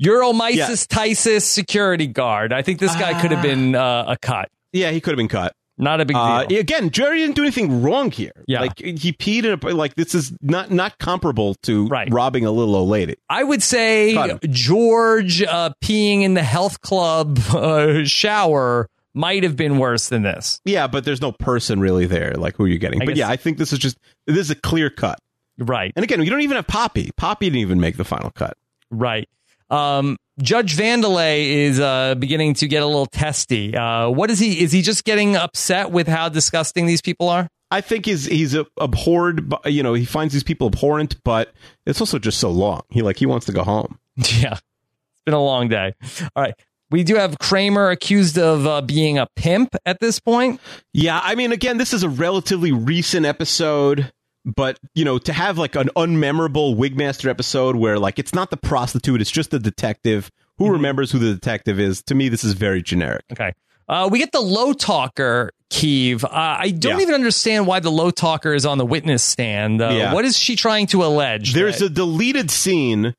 Uromysitisis 0.01 1.41
security 1.43 2.07
guard. 2.07 2.53
I 2.53 2.61
think 2.61 2.80
this 2.80 2.95
guy 2.95 3.19
could 3.22 3.31
have 3.31 3.39
Ah. 3.39 3.43
been 3.43 3.76
uh, 3.76 4.05
a 4.07 4.17
cut. 4.17 4.49
yeah, 4.72 4.91
he 4.91 5.01
could 5.01 5.11
have 5.11 5.17
been 5.17 5.27
cut. 5.27 5.55
Not 5.77 5.99
a 5.99 6.05
big 6.05 6.15
Uh, 6.15 6.45
deal. 6.45 6.59
again, 6.61 6.89
Jerry 6.89 7.17
didn't 7.19 7.35
do 7.35 7.41
anything 7.41 7.81
wrong 7.81 8.09
here. 8.09 8.31
Yeah. 8.47 8.61
like 8.61 8.80
he 8.80 9.11
peed 9.11 9.43
in 9.43 9.59
a 9.61 9.76
like 9.76 9.95
this 9.95 10.15
is 10.15 10.31
not 10.41 10.72
not 10.72 10.97
comparable 10.99 11.55
to 11.63 11.88
Right. 11.88 12.07
robbing 12.11 12.45
a 12.45 12.51
little 12.51 12.76
old 12.76 12.88
lady. 12.89 13.15
I 13.30 13.43
would 13.43 13.61
say 13.61 14.15
George 14.49 15.43
uh, 15.43 15.72
peeing 15.84 16.22
in 16.23 16.34
the 16.34 16.43
health 16.43 16.80
club 16.81 17.39
uh, 17.53 18.05
shower 18.05 18.89
might 19.13 19.43
have 19.43 19.57
been 19.57 19.77
worse 19.77 20.07
than 20.09 20.23
this. 20.23 20.61
Yeah, 20.63 20.88
but 20.88 21.03
there's 21.03 21.22
no 21.22 21.34
person 21.34 21.81
really 21.81 22.05
there. 22.05 22.34
Like 22.35 22.55
who 22.55 22.63
are 22.63 22.67
you 22.69 22.77
getting? 22.80 23.01
I 23.01 23.05
but 23.05 23.11
guess- 23.15 23.19
yeah, 23.19 23.30
I 23.30 23.35
think 23.35 23.57
this 23.57 23.73
is 23.73 23.80
just 23.80 23.97
this 24.27 24.38
is 24.38 24.51
a 24.51 24.55
clear 24.55 24.89
cut. 24.89 25.19
Right. 25.57 25.91
And 25.97 26.03
again, 26.03 26.22
you 26.22 26.30
don't 26.30 26.41
even 26.41 26.55
have 26.55 26.67
Poppy. 26.67 27.11
Poppy 27.17 27.47
didn't 27.47 27.59
even 27.59 27.81
make 27.81 27.97
the 27.97 28.03
final 28.05 28.30
cut. 28.31 28.55
Right. 28.89 29.27
Um, 29.70 30.18
Judge 30.42 30.76
Vandelay 30.76 31.48
is 31.48 31.80
uh, 31.80 32.16
beginning 32.16 32.56
to 32.56 32.68
get 32.68 32.84
a 32.84 32.86
little 32.86 33.06
testy. 33.06 33.76
Uh, 33.76 34.10
what 34.10 34.30
is 34.30 34.40
he? 34.40 34.62
Is 34.62 34.72
he 34.72 34.82
just 34.82 35.06
getting 35.06 35.36
upset 35.36 35.92
with 35.92 36.08
how 36.08 36.30
disgusting 36.30 36.86
these 36.86 37.02
people 37.02 37.30
are? 37.30 37.48
I 37.72 37.82
think 37.82 38.06
he's 38.06 38.26
he's 38.26 38.56
abhorred. 38.78 39.54
You 39.66 39.84
know, 39.84 39.94
he 39.94 40.06
finds 40.06 40.34
these 40.34 40.44
people 40.44 40.68
abhorrent, 40.68 41.22
but 41.24 41.54
it's 41.86 42.00
also 42.00 42.20
just 42.20 42.40
so 42.40 42.52
long. 42.52 42.82
He 42.90 43.02
like 43.02 43.18
he 43.18 43.26
wants 43.26 43.46
to 43.48 43.52
go 43.52 43.64
home. 43.64 44.00
yeah. 44.18 44.54
It's 44.54 45.22
been 45.26 45.34
a 45.34 45.44
long 45.44 45.70
day. 45.70 45.94
All 46.36 46.44
right. 46.44 46.54
We 46.92 47.04
do 47.04 47.16
have 47.16 47.40
Kramer 47.40 47.90
accused 47.90 48.38
of 48.38 48.68
uh, 48.68 48.82
being 48.82 49.18
a 49.18 49.28
pimp 49.36 49.76
at 49.86 50.00
this 50.00 50.20
point. 50.20 50.62
Yeah, 50.94 51.20
I 51.22 51.34
mean, 51.34 51.52
again, 51.52 51.78
this 51.78 51.94
is 51.94 52.04
a 52.04 52.10
relatively 52.10 52.72
recent 52.72 53.26
episode, 53.26 54.14
but 54.45 54.80
you 54.93 55.03
know, 55.05 55.17
to 55.19 55.34
have 55.34 55.57
like 55.57 55.76
an 55.76 55.89
unmemorable 55.95 56.76
Wigmaster 56.77 57.30
episode 57.30 57.76
where 57.76 57.97
like 57.99 58.19
it's 58.19 58.34
not 58.34 58.49
the 58.51 58.57
prostitute, 58.57 59.22
it's 59.22 59.31
just 59.31 59.51
the 59.51 59.59
detective. 59.59 60.30
Who 60.57 60.69
remembers 60.72 61.11
who 61.11 61.19
the 61.19 61.34
detective 61.34 61.80
is? 61.80 62.01
To 62.03 62.15
me, 62.15 62.30
this 62.30 62.43
is 62.43 62.53
very 62.53 62.81
generic. 62.81 63.23
Okay. 63.31 63.53
Uh, 63.89 64.07
we 64.11 64.17
get 64.19 64.31
the 64.31 64.39
low 64.41 64.73
talker, 64.73 65.51
Keeve. 65.69 66.23
Uh, 66.23 66.30
I 66.31 66.72
don't 66.72 66.97
Yeah. 66.97 67.03
even 67.03 67.13
understand 67.15 67.67
why 67.67 67.80
the 67.81 67.91
low 67.91 68.09
talker 68.09 68.53
is 68.53 68.65
on 68.65 68.77
the 68.77 68.85
witness 68.85 69.23
stand. 69.23 69.81
Uh, 69.81 69.89
Yeah. 69.89 70.13
What 70.13 70.26
is 70.26 70.38
she 70.38 70.55
trying 70.55 70.88
to 70.88 71.03
allege? 71.03 71.53
There's 71.53 71.80
that- 71.80 71.85
a 71.85 71.89
deleted 71.89 72.49
scene 72.49 73.13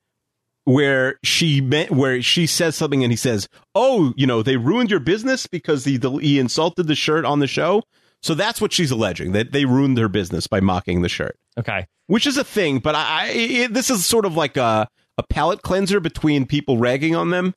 where 0.65 1.19
she 1.23 1.61
met, 1.61 1.91
where 1.91 2.21
she 2.21 2.45
says 2.45 2.75
something 2.75 3.03
and 3.03 3.11
he 3.13 3.15
says, 3.17 3.47
"Oh, 3.73 4.13
you 4.17 4.27
know, 4.27 4.43
they 4.43 4.57
ruined 4.57 4.91
your 4.91 4.99
business 4.99 5.47
because 5.47 5.85
he 5.85 5.97
he 6.21 6.39
insulted 6.39 6.87
the 6.87 6.95
shirt 6.95 7.23
on 7.23 7.39
the 7.39 7.47
show." 7.47 7.83
So 8.27 8.33
that's 8.33 8.59
what 8.59 8.73
she's 8.73 8.91
alleging 8.91 9.31
that 9.31 9.53
they 9.53 9.63
ruined 9.63 9.97
her 9.99 10.09
business 10.09 10.47
by 10.47 10.59
mocking 10.59 11.01
the 11.01 11.07
shirt, 11.07 11.39
okay. 11.57 11.87
which 12.07 12.27
is 12.27 12.35
a 12.35 12.43
thing. 12.43 12.79
But 12.79 12.93
I, 12.93 13.05
I 13.07 13.27
it, 13.29 13.73
this 13.73 13.89
is 13.89 14.05
sort 14.05 14.25
of 14.25 14.35
like 14.35 14.57
a 14.57 14.89
a 15.17 15.23
palate 15.23 15.61
cleanser 15.61 16.01
between 16.01 16.45
people 16.45 16.77
ragging 16.77 17.15
on 17.15 17.29
them 17.29 17.53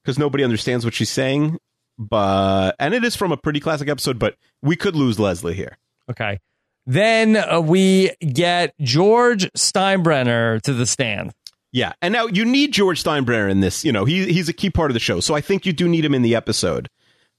because 0.00 0.20
nobody 0.20 0.44
understands 0.44 0.84
what 0.84 0.94
she's 0.94 1.10
saying. 1.10 1.58
But 1.98 2.76
and 2.78 2.94
it 2.94 3.02
is 3.02 3.16
from 3.16 3.32
a 3.32 3.36
pretty 3.36 3.58
classic 3.58 3.88
episode, 3.88 4.20
but 4.20 4.36
we 4.62 4.76
could 4.76 4.94
lose 4.94 5.18
Leslie 5.18 5.54
here. 5.54 5.76
Okay. 6.08 6.38
Then 6.86 7.36
uh, 7.36 7.60
we 7.60 8.12
get 8.20 8.74
George 8.80 9.50
Steinbrenner 9.54 10.62
to 10.62 10.72
the 10.72 10.86
stand. 10.86 11.32
Yeah, 11.72 11.94
and 12.00 12.12
now 12.12 12.26
you 12.26 12.44
need 12.44 12.70
George 12.70 13.02
Steinbrenner 13.02 13.50
in 13.50 13.58
this. 13.58 13.84
You 13.84 13.90
know, 13.90 14.04
he 14.04 14.32
he's 14.32 14.48
a 14.48 14.52
key 14.52 14.70
part 14.70 14.92
of 14.92 14.94
the 14.94 15.00
show, 15.00 15.18
so 15.18 15.34
I 15.34 15.40
think 15.40 15.66
you 15.66 15.72
do 15.72 15.88
need 15.88 16.04
him 16.04 16.14
in 16.14 16.22
the 16.22 16.36
episode. 16.36 16.88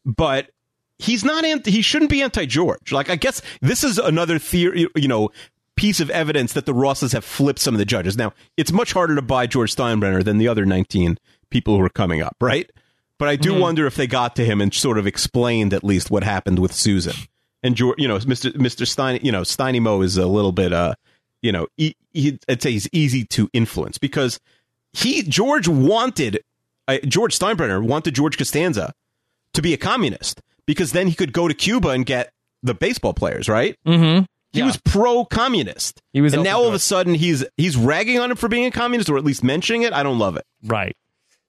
But 0.05 0.49
he's 0.99 1.23
not 1.23 1.45
anti. 1.45 1.71
He 1.71 1.81
shouldn't 1.81 2.11
be 2.11 2.21
anti-George. 2.21 2.91
Like, 2.91 3.09
I 3.09 3.15
guess 3.15 3.41
this 3.61 3.83
is 3.83 3.97
another 3.97 4.39
theory. 4.39 4.87
You 4.95 5.07
know, 5.07 5.29
piece 5.75 5.99
of 5.99 6.09
evidence 6.09 6.53
that 6.53 6.65
the 6.65 6.73
Rosses 6.73 7.11
have 7.11 7.25
flipped 7.25 7.59
some 7.59 7.73
of 7.73 7.79
the 7.79 7.85
judges. 7.85 8.17
Now, 8.17 8.33
it's 8.57 8.71
much 8.71 8.93
harder 8.93 9.15
to 9.15 9.21
buy 9.21 9.47
George 9.47 9.75
Steinbrenner 9.75 10.23
than 10.23 10.37
the 10.37 10.47
other 10.47 10.65
nineteen 10.65 11.17
people 11.49 11.77
who 11.77 11.83
are 11.83 11.89
coming 11.89 12.21
up, 12.21 12.35
right? 12.41 12.69
But 13.19 13.29
I 13.29 13.35
do 13.35 13.57
wonder 13.57 13.85
if 13.85 13.95
they 13.95 14.07
got 14.07 14.35
to 14.37 14.45
him 14.45 14.59
and 14.59 14.73
sort 14.73 14.97
of 14.97 15.07
explained 15.07 15.73
at 15.73 15.83
least 15.83 16.11
what 16.11 16.23
happened 16.23 16.59
with 16.59 16.73
Susan 16.73 17.13
and 17.61 17.75
George. 17.75 17.99
You 17.99 18.07
know, 18.07 18.19
Mister 18.25 18.51
Mister 18.55 18.85
Stein. 18.85 19.19
You 19.23 19.31
know, 19.31 19.41
Steiny 19.41 19.81
Mo 19.81 20.01
is 20.01 20.17
a 20.17 20.27
little 20.27 20.51
bit 20.51 20.73
uh 20.73 20.95
you 21.41 21.51
know, 21.51 21.67
he, 21.75 21.97
he, 22.13 22.39
I'd 22.47 22.61
say 22.61 22.71
he's 22.71 22.87
easy 22.93 23.25
to 23.25 23.49
influence 23.51 23.97
because 23.97 24.39
he 24.93 25.23
George 25.23 25.67
wanted 25.67 26.41
uh, 26.87 26.99
George 27.05 27.37
Steinbrenner 27.37 27.85
wanted 27.85 28.15
George 28.15 28.37
Costanza 28.37 28.93
to 29.53 29.61
be 29.61 29.73
a 29.73 29.77
communist 29.77 30.41
because 30.65 30.91
then 30.91 31.07
he 31.07 31.13
could 31.15 31.33
go 31.33 31.47
to 31.47 31.53
Cuba 31.53 31.89
and 31.89 32.05
get 32.05 32.31
the 32.61 32.73
baseball 32.73 33.13
players, 33.13 33.47
right? 33.49 33.77
Mm-hmm. 33.85 34.25
He 34.53 34.59
Yeah. 34.59 34.65
was 34.67 34.77
pro-communist. 34.85 36.01
He 36.13 36.21
was 36.21 36.33
and 36.33 36.43
now 36.43 36.59
all 36.59 36.67
of 36.67 36.73
a 36.73 36.79
sudden 36.79 37.13
he's 37.15 37.43
he's 37.57 37.75
ragging 37.75 38.19
on 38.19 38.31
him 38.31 38.37
for 38.37 38.47
being 38.47 38.65
a 38.65 38.71
communist 38.71 39.09
or 39.09 39.17
at 39.17 39.23
least 39.23 39.43
mentioning 39.43 39.81
it. 39.83 39.93
I 39.93 40.03
don't 40.03 40.19
love 40.19 40.37
it. 40.37 40.45
Right. 40.63 40.95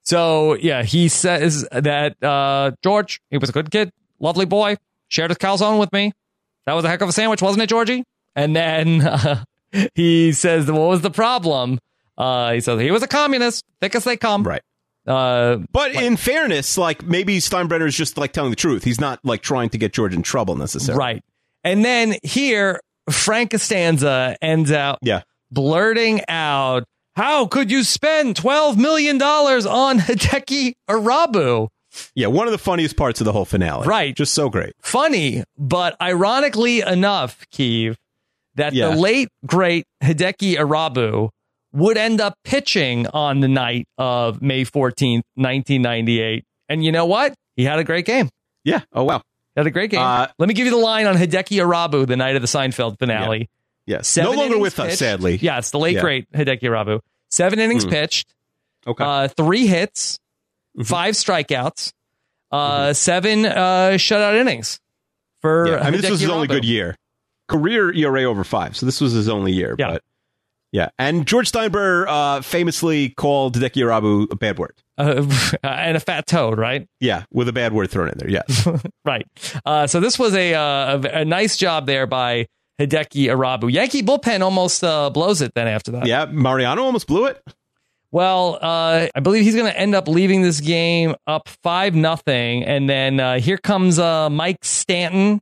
So 0.03 0.55
yeah, 0.55 0.83
he 0.83 1.07
says 1.07 1.67
that 1.71 2.21
uh, 2.23 2.71
George, 2.83 3.21
he 3.29 3.37
was 3.37 3.49
a 3.49 3.53
good 3.53 3.71
kid, 3.71 3.91
lovely 4.19 4.45
boy, 4.45 4.77
shared 5.07 5.31
his 5.31 5.37
calzone 5.37 5.79
with 5.79 5.91
me. 5.93 6.13
That 6.65 6.73
was 6.73 6.83
a 6.85 6.89
heck 6.89 7.01
of 7.01 7.09
a 7.09 7.11
sandwich, 7.11 7.41
wasn't 7.41 7.63
it, 7.63 7.67
Georgie? 7.69 8.03
And 8.35 8.55
then 8.55 9.01
uh, 9.01 9.43
he 9.95 10.31
says, 10.31 10.69
"What 10.71 10.89
was 10.89 11.01
the 11.01 11.11
problem?" 11.11 11.79
Uh, 12.17 12.53
he 12.53 12.59
says 12.61 12.79
he 12.81 12.91
was 12.91 13.03
a 13.03 13.07
communist, 13.07 13.63
thick 13.81 13.93
as 13.95 14.03
they 14.03 14.17
come. 14.17 14.43
Right. 14.43 14.61
Uh, 15.07 15.57
But 15.71 15.93
in 15.93 16.17
fairness, 16.17 16.77
like 16.77 17.03
maybe 17.03 17.37
Steinbrenner 17.37 17.87
is 17.87 17.95
just 17.95 18.17
like 18.17 18.31
telling 18.33 18.49
the 18.49 18.55
truth. 18.55 18.83
He's 18.83 18.99
not 18.99 19.19
like 19.23 19.41
trying 19.41 19.69
to 19.69 19.77
get 19.77 19.93
George 19.93 20.13
in 20.15 20.23
trouble 20.23 20.55
necessarily. 20.55 20.99
right. 20.99 21.23
And 21.63 21.83
then 21.85 22.15
here, 22.23 22.79
Frank 23.11 23.51
Costanza 23.51 24.35
ends 24.41 24.71
out 24.71 24.99
Yeah. 25.01 25.21
blurting 25.51 26.21
out, 26.27 26.85
"How 27.15 27.45
could 27.47 27.69
you 27.71 27.83
spend 27.83 28.35
twelve 28.35 28.77
million 28.77 29.17
dollars 29.17 29.65
on 29.65 29.99
Hideki 29.99 30.73
Irabu?" 30.89 31.67
Yeah. 32.15 32.27
One 32.27 32.47
of 32.47 32.51
the 32.51 32.57
funniest 32.57 32.97
parts 32.97 33.21
of 33.21 33.25
the 33.25 33.31
whole 33.31 33.45
finale. 33.45 33.87
Right. 33.87 34.15
Just 34.15 34.33
so 34.33 34.49
great. 34.49 34.73
funny, 34.81 35.43
but 35.57 35.95
ironically 36.01 36.81
enough, 36.81 37.45
Keeve, 37.53 37.95
that 38.55 38.73
Yeah. 38.73 38.89
the 38.89 38.95
late 38.95 39.29
great 39.45 39.85
Hideki 40.03 40.57
Irabu 40.57 41.29
would 41.75 41.97
end 41.97 42.21
up 42.21 42.35
pitching 42.43 43.05
on 43.07 43.41
the 43.41 43.47
night 43.47 43.87
of 43.97 44.41
May 44.41 44.63
14th, 44.65 45.21
1998. 45.35 46.43
And 46.69 46.83
you 46.83 46.91
know 46.91 47.05
what? 47.05 47.33
He 47.55 47.63
had 47.63 47.79
a 47.79 47.83
great 47.83 48.05
game. 48.05 48.29
Yeah. 48.63 48.81
Oh 48.93 49.03
wow. 49.03 49.17
He 49.53 49.59
had 49.59 49.67
a 49.67 49.71
great 49.71 49.91
game. 49.91 50.01
Uh, 50.01 50.27
Let 50.39 50.47
me 50.47 50.53
give 50.55 50.65
you 50.65 50.71
the 50.71 50.77
line 50.77 51.05
on 51.05 51.15
Hideki 51.15 51.57
Irabu 51.61 52.07
the 52.07 52.15
night 52.17 52.35
of 52.35 52.41
the 52.41 52.47
Seinfeld 52.47 52.97
finale. 52.99 53.49
Yes. 53.85 54.07
Seven 54.07 54.31
no 54.33 54.37
longer 54.41 54.57
with 54.57 54.79
us, 54.79 54.97
sadly. 54.97 55.37
Yeah, 55.41 55.59
it's 55.59 55.71
the 55.71 55.77
late 55.79 55.95
Yeah. 55.95 56.01
great 56.01 56.31
Hideki 56.31 56.61
Irabu. 56.63 56.99
Seven 57.29 57.59
innings 57.59 57.83
Hmm. 57.83 57.89
pitched, 57.91 58.33
Okay. 58.87 59.03
uh, 59.03 59.27
three 59.27 59.67
hits, 59.67 60.19
Mm-hmm. 60.77 60.83
five 60.83 61.13
strikeouts, 61.15 61.93
uh, 62.51 62.91
seven 62.93 63.45
uh, 63.45 63.91
shutout 63.95 64.35
innings 64.39 64.79
for 65.41 65.67
yeah. 65.69 65.77
I 65.77 65.89
mean, 65.91 66.01
this 66.01 66.09
was 66.11 66.19
his 66.19 66.29
only 66.29 66.47
good 66.47 66.65
year. 66.65 66.95
Career 67.47 67.93
ERA 67.93 68.23
over 68.23 68.43
five. 68.43 68.75
So 68.75 68.85
this 68.85 68.99
was 68.99 69.13
his 69.13 69.29
only 69.29 69.53
year. 69.53 69.75
Yeah. 69.79 69.91
But 69.91 70.01
yeah. 70.75 70.89
And 70.99 71.25
George 71.25 71.49
Steinbrenner 71.49 72.05
uh, 72.07 72.41
famously 72.41 73.09
called 73.09 73.55
Hideki 73.55 73.81
Irabu 73.83 74.29
a 74.29 74.35
bad 74.35 74.59
word. 74.59 74.73
uh, 74.97 75.25
and 75.63 75.95
a 75.95 75.99
fat 76.01 76.27
toad, 76.27 76.57
right? 76.57 76.85
Yeah. 76.99 77.23
With 77.31 77.47
a 77.47 77.53
bad 77.53 77.71
word 77.71 77.89
thrown 77.89 78.09
in 78.09 78.17
there. 78.17 78.29
Yes. 78.29 78.67
Right. 79.05 79.25
Uh, 79.65 79.85
so 79.87 79.99
this 79.99 80.17
was 80.17 80.33
a, 80.33 80.55
uh, 80.55 80.97
a 80.97 81.19
a 81.21 81.25
nice 81.25 81.57
job 81.57 81.85
there 81.85 82.07
by 82.07 82.47
Hideki 82.81 83.27
Irabu. 83.27 83.71
Yankee 83.71 84.01
bullpen 84.03 84.41
almost 84.41 84.83
uh, 84.83 85.09
blows 85.11 85.41
it 85.41 85.53
then 85.55 85.67
after 85.67 85.91
that. 85.91 86.07
yeah. 86.07 86.25
Mariano 86.25 86.83
almost 86.83 87.05
blew 87.07 87.25
it. 87.27 87.41
Well, 88.11 88.57
uh, 88.61 89.07
I 89.13 89.19
believe 89.19 89.43
he's 89.43 89.55
going 89.55 89.71
to 89.71 89.77
end 89.79 89.93
up 89.93 90.07
leaving 90.07 90.41
this 90.41 90.59
game 90.61 91.15
up 91.27 91.49
five 91.63 91.93
nothing, 91.95 92.63
and 92.63 92.89
then 92.89 93.19
uh, 93.19 93.39
here 93.39 93.57
comes 93.57 93.99
uh, 93.99 94.29
Mike 94.29 94.63
Stanton. 94.63 95.41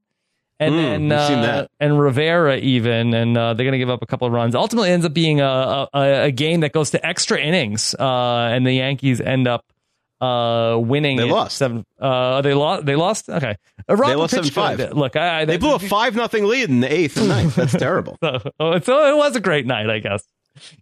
And 0.65 1.03
Hmm, 1.03 1.07
then 1.09 1.11
uh, 1.11 1.67
and 1.79 1.99
Rivera 1.99 2.57
even, 2.57 3.13
and 3.13 3.37
uh, 3.37 3.53
they're 3.53 3.63
going 3.65 3.73
to 3.73 3.77
give 3.77 3.89
up 3.89 4.01
a 4.01 4.05
couple 4.05 4.27
of 4.27 4.33
runs. 4.33 4.55
Ultimately, 4.55 4.91
ends 4.91 5.05
up 5.05 5.13
being 5.13 5.41
a, 5.41 5.87
a, 5.93 6.23
a 6.25 6.31
game 6.31 6.61
that 6.61 6.71
goes 6.71 6.91
to 6.91 7.05
extra 7.05 7.39
innings, 7.39 7.95
uh, 7.99 8.49
and 8.51 8.65
the 8.65 8.73
Yankees 8.73 9.19
end 9.21 9.47
up 9.47 9.65
uh, 10.21 10.77
winning. 10.79 11.17
They 11.17 11.23
lost. 11.25 11.57
Seven, 11.57 11.85
uh, 11.99 12.41
they 12.41 12.53
lost. 12.53 12.85
They 12.85 12.95
lost. 12.95 13.29
Okay, 13.29 13.55
Irabu 13.89 14.17
lost 14.17 14.33
pitched 14.35 14.55
7-5. 14.55 14.77
good. 14.77 14.93
Look, 14.93 15.15
I, 15.15 15.41
I, 15.41 15.45
They 15.45 15.57
blew 15.57 15.75
a 15.75 15.79
five 15.79 16.15
nothing 16.15 16.45
lead 16.45 16.69
in 16.69 16.79
the 16.79 16.91
eighth 16.93 17.17
and 17.17 17.27
ninth. 17.27 17.55
That's 17.55 17.73
terrible. 17.73 18.17
so, 18.23 18.39
oh, 18.59 18.79
so 18.79 19.13
it 19.13 19.17
was 19.17 19.35
a 19.35 19.41
great 19.41 19.65
night, 19.65 19.89
I 19.89 19.99
guess. 19.99 20.23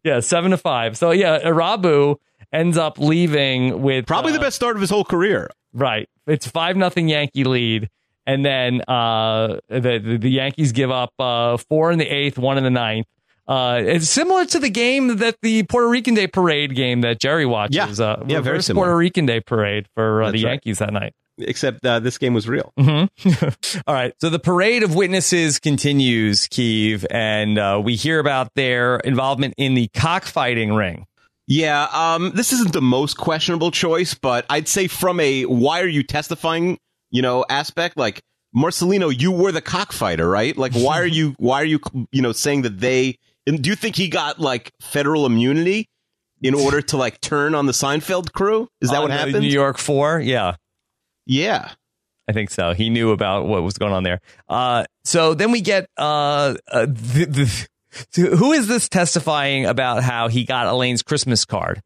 Yeah, 0.04 0.20
seven 0.20 0.52
to 0.52 0.58
five. 0.58 0.98
So 0.98 1.12
yeah, 1.12 1.40
Irabu 1.40 2.18
ends 2.54 2.78
up 2.78 3.00
leaving 3.00 3.82
with 3.82 4.06
Probably 4.06 4.32
uh, 4.32 4.36
the 4.36 4.42
best 4.42 4.58
start 4.58 4.76
of 4.76 4.82
his 4.82 4.90
whole 4.90 5.06
career. 5.06 5.50
Right, 5.74 6.10
it's 6.28 6.46
five 6.46 6.76
nothing 6.76 7.08
Yankee 7.08 7.46
lead, 7.46 7.90
and 8.26 8.46
then 8.46 8.82
uh, 8.88 9.60
the, 9.70 10.00
the 10.04 10.18
the 10.18 10.30
Yankees 10.30 10.72
give 10.72 10.92
up 10.92 11.14
uh, 11.20 11.58
four 11.58 11.92
in 11.92 12.00
the 12.00 12.08
eighth, 12.08 12.38
one 12.38 12.58
in 12.58 12.64
the 12.64 12.70
ninth. 12.70 13.08
Uh, 13.48 13.82
it's 13.84 14.08
similar 14.08 14.46
to 14.46 14.60
the 14.60 14.70
game 14.70 15.18
that 15.18 15.36
the 15.42 15.64
Puerto 15.64 15.90
Rican 15.90 16.14
Day 16.14 16.28
parade 16.28 16.76
game 16.76 17.02
that 17.02 17.20
Jerry 17.20 17.46
watches. 17.46 18.00
Yeah. 18.00 18.06
uh, 18.06 18.24
Yeah, 18.28 18.40
very 18.40 18.62
similar. 18.64 18.86
Puerto 18.86 18.98
Rican 18.98 19.26
Day 19.26 19.40
parade 19.42 19.88
for 19.96 20.24
uh, 20.24 20.32
the 20.32 20.44
right. 20.44 20.52
Yankees 20.52 20.80
that 20.80 20.94
night. 20.94 21.14
Except 21.38 21.84
uh, 21.86 22.00
this 22.00 22.18
game 22.18 22.34
was 22.34 22.48
real. 22.48 22.72
Mm-hmm. 22.78 23.80
All 23.88 23.96
right. 23.96 24.14
So 24.22 24.30
the 24.30 24.38
parade 24.40 24.84
of 24.84 24.94
witnesses 24.96 25.60
continues, 25.60 26.48
Keeve, 26.48 27.06
and 27.10 27.58
uh, 27.58 27.82
we 27.84 27.96
hear 27.96 28.20
about 28.20 28.54
their 28.54 28.98
involvement 28.98 29.56
in 29.58 29.74
the 29.74 29.88
cockfighting 29.96 30.74
ring. 30.74 31.08
Yeah, 31.48 31.88
um, 31.92 32.32
this 32.36 32.54
isn't 32.54 32.72
the 32.74 32.82
most 32.82 33.18
questionable 33.18 33.72
choice, 33.72 34.14
but 34.14 34.46
I'd 34.50 34.68
say 34.68 34.88
from 34.88 35.20
a 35.20 35.44
why 35.44 35.82
are 35.82 35.88
you 35.88 36.04
testifying, 36.04 36.78
you 37.12 37.22
know, 37.22 37.46
aspect, 37.50 37.98
like 37.98 38.22
Marcelino, 38.56 39.14
you 39.18 39.32
were 39.32 39.52
the 39.52 39.62
cockfighter, 39.62 40.28
right? 40.28 40.58
Like, 40.58 40.74
why 40.74 41.00
are 41.00 41.06
you, 41.06 41.36
why 41.38 41.62
are 41.62 41.66
you, 41.66 41.80
you 42.12 42.22
know, 42.22 42.32
saying 42.32 42.64
that 42.64 42.80
they? 42.80 43.18
And 43.46 43.62
do 43.62 43.70
you 43.70 43.76
think 43.76 43.96
he 43.96 44.08
got 44.08 44.40
like 44.40 44.72
federal 44.82 45.26
immunity 45.26 45.90
in 46.42 46.54
order 46.54 46.82
to 46.82 46.98
like 46.98 47.22
turn 47.22 47.54
on 47.56 47.66
the 47.66 47.72
Seinfeld 47.72 48.32
crew? 48.34 48.68
Is 48.82 48.90
that 48.90 48.98
On 48.98 49.04
what 49.04 49.12
happened? 49.12 49.42
New 49.42 49.48
York 49.48 49.78
Four, 49.78 50.20
yeah. 50.20 50.56
yeah, 51.26 51.72
I 52.28 52.34
think 52.34 52.50
so. 52.50 52.74
He 52.74 52.90
knew 52.90 53.12
about 53.12 53.48
what 53.48 53.64
was 53.64 53.78
going 53.78 53.94
on 53.94 54.04
there. 54.04 54.22
Uh, 54.48 54.86
so 55.04 55.34
then 55.34 55.52
we 55.52 55.62
get 55.62 55.88
uh, 55.98 56.56
uh, 56.72 56.88
who 58.16 58.52
is 58.54 58.68
this 58.68 58.88
testifying 58.88 59.66
about 59.66 60.04
how 60.04 60.28
he 60.28 60.46
got 60.46 60.68
Elaine's 60.68 61.04
Christmas 61.04 61.46
card? 61.46 61.82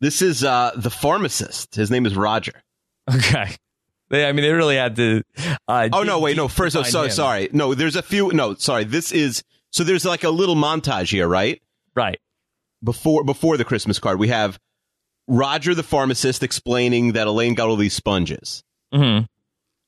this 0.00 0.22
is 0.22 0.42
uh 0.42 0.72
the 0.76 0.90
pharmacist. 0.90 1.74
His 1.74 1.90
name 1.90 2.06
is 2.06 2.16
Roger. 2.16 2.62
Okay. 3.12 3.56
They, 4.10 4.26
I 4.26 4.32
mean, 4.32 4.42
they 4.44 4.52
really 4.52 4.76
had 4.76 4.96
to. 4.96 5.22
Uh, 5.68 5.88
Oh 5.92 6.02
no, 6.02 6.18
wait, 6.20 6.36
no. 6.36 6.48
First, 6.48 6.76
oh, 6.76 6.82
so 6.82 7.04
him. 7.04 7.10
sorry. 7.10 7.48
No, 7.52 7.74
there's 7.74 7.96
a 7.96 8.02
few. 8.02 8.32
No, 8.32 8.54
sorry. 8.54 8.84
This 8.84 9.12
is 9.12 9.42
so. 9.70 9.84
There's 9.84 10.04
like 10.04 10.24
a 10.24 10.30
little 10.30 10.56
montage 10.56 11.10
here, 11.10 11.28
right? 11.28 11.62
Right. 11.94 12.18
before 12.82 13.24
before 13.24 13.56
the 13.56 13.64
Christmas 13.64 13.98
card, 13.98 14.18
we 14.18 14.28
have 14.28 14.58
Roger 15.28 15.74
the 15.74 15.82
pharmacist 15.82 16.42
explaining 16.42 17.12
that 17.12 17.26
Elaine 17.26 17.54
got 17.54 17.68
all 17.68 17.76
these 17.76 17.94
sponges, 17.94 18.62
Mm-hmm. 18.92 19.24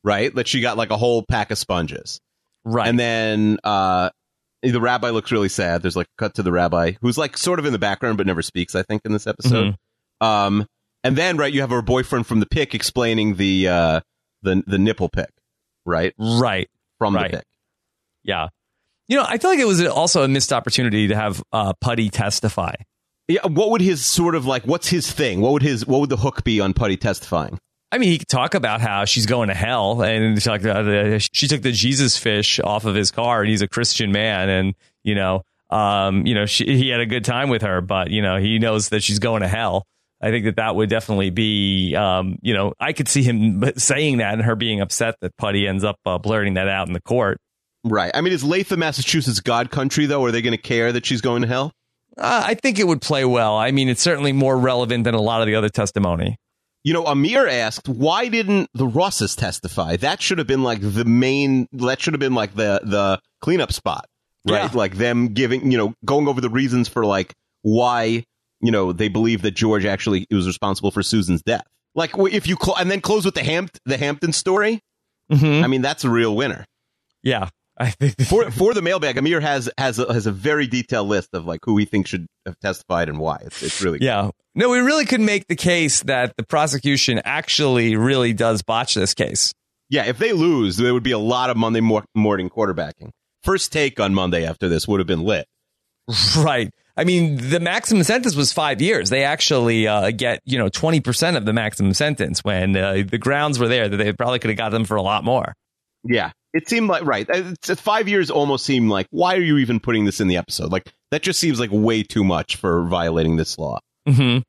right? 0.05 0.35
That 0.35 0.47
she 0.47 0.61
got 0.61 0.77
like 0.77 0.91
a 0.91 0.97
whole 0.97 1.25
pack 1.29 1.51
of 1.51 1.59
sponges. 1.59 2.21
Right. 2.65 2.87
And 2.89 2.99
then 3.01 3.59
uh, 3.65 4.11
the 4.63 4.81
rabbi 4.81 5.11
looks 5.11 5.33
really 5.33 5.49
sad. 5.49 5.83
There's 5.83 5.97
like 5.97 6.07
a 6.07 6.17
cut 6.23 6.35
to 6.35 6.45
the 6.45 6.53
rabbi 6.53 6.93
who's 7.01 7.19
like 7.19 7.37
sort 7.37 7.59
of 7.59 7.67
in 7.67 7.73
the 7.73 7.79
background 7.81 8.19
but 8.19 8.27
never 8.27 8.43
speaks, 8.43 8.77
I 8.77 8.83
think, 8.85 9.03
in 9.05 9.13
this 9.13 9.27
episode. 9.27 9.77
Um, 10.21 10.67
and 11.03 11.17
then 11.17 11.37
right, 11.37 11.53
you 11.53 11.63
have 11.63 11.71
her 11.71 11.83
boyfriend 11.83 12.29
from 12.29 12.39
the 12.39 12.47
pic 12.47 12.73
explaining 12.75 13.35
the 13.35 13.67
uh, 13.69 14.01
the 14.43 14.63
the 14.67 14.79
nipple 14.79 15.09
pick, 15.09 15.31
right? 15.87 16.15
right. 16.19 16.69
From 16.99 17.15
Right. 17.17 17.31
the 17.31 17.39
pick. 17.39 17.47
Yeah. 18.23 18.49
You 19.09 19.17
know, 19.17 19.25
I 19.29 19.39
feel 19.39 19.51
like 19.51 19.59
it 19.59 19.67
was 19.67 19.85
also 19.87 20.23
a 20.23 20.29
missed 20.29 20.53
opportunity 20.53 21.09
to 21.09 21.15
have 21.17 21.43
uh, 21.53 21.73
Putty 21.81 22.09
testify. 22.09 22.75
Yeah, 23.29 23.47
what 23.47 23.71
would 23.71 23.81
his 23.81 24.05
sort 24.05 24.35
of 24.35 24.47
like 24.47 24.65
what's 24.65 24.89
his 24.89 25.11
thing? 25.11 25.41
What 25.41 25.53
would 25.53 25.63
his 25.63 25.87
what 25.87 26.01
would 26.01 26.11
the 26.11 26.17
hook 26.17 26.45
be 26.45 26.61
on 26.61 26.73
Putty 26.75 26.97
testifying? 26.97 27.59
I 27.91 27.99
mean, 27.99 28.09
he 28.11 28.19
could 28.19 28.29
talk 28.29 28.55
about 28.55 28.81
how 28.81 29.05
she's 29.05 29.27
going 29.27 29.49
to 29.49 29.55
hell, 29.55 30.03
and 30.03 30.37
it's 30.37 30.47
like 30.47 30.65
uh, 30.65 31.19
she 31.19 31.47
took 31.47 31.61
the 31.63 31.73
Jesus 31.73 32.17
fish 32.17 32.59
off 32.61 32.85
of 32.87 32.95
his 32.95 33.11
car, 33.11 33.41
and 33.43 33.51
he's 33.51 33.61
a 33.63 33.69
Christian 33.69 34.13
man, 34.13 34.49
and 34.49 34.75
you 35.05 35.15
know, 35.15 35.43
um, 35.71 36.27
you 36.27 36.35
know, 36.35 36.47
she, 36.47 36.65
he 36.65 36.89
had 36.89 37.01
a 37.01 37.07
good 37.07 37.25
time 37.25 37.49
with 37.51 37.63
her, 37.63 37.81
but 37.83 38.11
you 38.11 38.23
know, 38.23 38.39
he 38.39 38.59
knows 38.59 38.89
that 38.91 39.03
she's 39.03 39.19
going 39.19 39.43
to 39.43 39.49
hell. 39.49 39.87
I 40.23 40.31
think 40.31 40.45
that 40.45 40.57
that 40.57 40.77
would 40.77 40.89
definitely 40.89 41.31
be, 41.31 41.97
um, 41.97 42.39
you 42.43 42.55
know, 42.55 42.75
I 42.79 42.93
could 42.93 43.09
see 43.09 43.23
him 43.23 43.65
saying 43.77 44.19
that 44.19 44.35
and 44.35 44.43
her 44.43 44.55
being 44.55 44.81
upset 44.81 45.17
that 45.21 45.37
Putty 45.37 45.67
ends 45.67 45.83
up 45.83 45.97
uh, 46.07 46.19
blurting 46.19 46.55
that 46.55 46.69
out 46.69 46.87
in 46.87 46.93
the 46.93 47.03
court. 47.03 47.39
Right. 47.85 48.13
I 48.15 48.21
mean, 48.21 48.33
is 48.33 48.45
Latham, 48.45 48.81
Massachusetts, 48.81 49.41
God 49.41 49.71
country 49.71 50.07
though? 50.07 50.25
Are 50.25 50.31
they 50.31 50.41
going 50.41 50.53
to 50.53 50.63
care 50.63 50.93
that 50.93 51.05
she's 51.05 51.21
going 51.21 51.43
to 51.43 51.49
hell? 51.49 51.73
Uh, 52.17 52.45
I 52.47 52.55
think 52.55 52.79
it 52.79 52.87
would 52.87 53.01
play 53.01 53.25
well. 53.25 53.57
I 53.57 53.73
mean, 53.73 53.89
it's 53.89 54.03
certainly 54.03 54.33
more 54.33 54.57
relevant 54.57 55.05
than 55.05 55.15
a 55.15 55.21
lot 55.21 55.41
of 55.41 55.47
the 55.47 55.57
other 55.57 55.69
testimony. 55.69 56.37
You 56.85 56.93
know, 56.93 57.07
Amir 57.07 57.49
asked, 57.49 57.89
why 57.89 58.29
didn't 58.29 58.69
the 58.75 58.87
Rosses 58.87 59.35
testify? 59.35 59.97
That 59.97 60.21
should 60.21 60.39
have 60.39 60.47
been 60.47 60.63
like 60.63 60.81
the 60.83 61.05
main. 61.05 61.69
That 61.73 62.01
should 62.01 62.13
have 62.13 62.21
been 62.21 62.35
like 62.35 62.55
the 62.55 62.81
the 62.83 63.21
cleanup 63.41 63.73
spot, 63.73 64.07
right? 64.49 64.65
Yeah. 64.65 64.77
Like 64.77 64.97
them 64.97 65.29
giving, 65.29 65.71
you 65.71 65.79
know, 65.79 65.95
going 66.05 66.27
over 66.29 66.41
the 66.41 66.51
reasons 66.51 66.89
for 66.89 67.07
like 67.07 67.35
why 67.63 68.25
you 68.63 68.71
know 68.71 68.93
they 68.93 69.09
believe 69.09 69.43
that 69.43 69.51
George 69.53 69.85
actually 69.85 70.27
was 70.31 70.47
responsible 70.47 70.91
for 70.91 71.03
Susan's 71.03 71.43
death. 71.43 71.67
Like 71.95 72.13
if 72.17 72.47
you 72.47 72.57
cl- 72.63 72.77
and 72.79 72.91
then 72.91 73.01
close 73.01 73.25
with 73.25 73.35
the 73.35 73.43
Hampt 73.43 73.79
the 73.85 73.99
Hampton 73.99 74.33
story. 74.33 74.81
Mm-hmm. 75.31 75.65
I 75.65 75.67
mean, 75.67 75.83
that's 75.83 76.05
a 76.05 76.11
real 76.11 76.35
winner 76.37 76.67
Yeah, 77.23 77.49
I 77.79 77.91
think 77.91 78.21
for 78.29 78.51
for 78.51 78.75
the 78.75 78.83
mailbag. 78.83 79.17
Amir 79.19 79.41
has 79.41 79.71
has 79.79 79.99
a, 79.99 80.13
has 80.13 80.27
a 80.27 80.33
very 80.33 80.67
detailed 80.67 81.09
list 81.09 81.31
of 81.33 81.45
like 81.47 81.61
who 81.65 81.77
he 81.79 81.85
thinks 81.85 82.11
should 82.11 82.27
have 82.45 82.59
testified 82.61 83.09
and 83.09 83.19
why. 83.19 83.39
It's 83.43 83.63
it's 83.63 83.83
really 83.83 83.99
Yeah. 84.01 84.31
No, 84.55 84.69
we 84.69 84.81
really 84.81 85.07
could 85.07 85.21
make 85.21 85.47
the 85.47 85.57
case 85.57 86.03
that 86.03 86.35
the 86.37 86.43
prosecution 86.43 87.21
actually 87.25 87.97
really 87.97 88.33
does 88.35 88.63
botch 88.63 88.95
this 88.95 89.15
case. 89.15 89.55
Yeah, 89.89 90.05
if 90.05 90.19
they 90.19 90.33
lose, 90.33 90.77
there 90.77 90.93
would 90.93 91.03
be 91.03 91.13
a 91.13 91.19
lot 91.19 91.49
of 91.51 91.57
Monday 91.57 91.81
mor- 91.81 92.05
morning 92.15 92.51
quarterbacking. 92.51 93.11
First 93.43 93.73
take 93.73 93.99
on 94.01 94.13
Monday 94.15 94.47
after 94.47 94.69
this 94.69 94.87
would 94.89 95.01
have 95.01 95.07
been 95.07 95.23
lit. 95.23 95.47
Right. 96.37 96.71
I 96.97 97.05
mean, 97.05 97.37
the 97.37 97.61
maximum 97.61 98.03
sentence 98.05 98.37
was 98.37 98.53
five 98.53 98.83
years. 98.83 99.09
They 99.09 99.25
actually 99.25 99.89
uh, 99.89 100.11
get, 100.11 100.41
you 100.45 100.59
know, 100.59 100.69
20% 100.69 101.37
of 101.37 101.47
the 101.47 101.53
maximum 101.53 101.95
sentence 101.95 102.45
when 102.45 102.77
uh, 102.77 103.03
the 103.09 103.19
grounds 103.19 103.59
were 103.59 103.69
there 103.69 103.89
that 103.89 103.97
they 103.97 104.13
probably 104.13 104.39
could 104.39 104.51
have 104.51 104.59
got 104.59 104.71
them 104.71 104.85
for 104.85 104.97
a 104.97 105.03
lot 105.03 105.25
more. 105.25 105.55
Yeah, 106.05 106.33
it 106.53 106.69
seemed 106.69 106.89
like 106.89 107.05
right. 107.05 107.29
Uh, 107.29 107.55
It's, 107.67 107.81
five 107.81 108.09
years 108.09 108.31
almost 108.31 108.67
seemed 108.67 108.91
like 108.91 109.07
why 109.11 109.37
are 109.37 109.43
you 109.43 109.59
even 109.59 109.81
putting 109.81 110.05
this 110.05 110.21
in 110.21 110.29
the 110.29 110.37
episode? 110.37 110.71
Like 110.71 110.93
that 111.11 111.23
just 111.23 111.41
seems 111.41 111.61
like 111.61 111.71
way 111.73 112.03
too 112.03 112.25
much 112.25 112.57
for 112.57 112.85
violating 112.85 113.37
this 113.37 113.59
law. 113.59 113.79
Mm-hmm. 114.09 114.41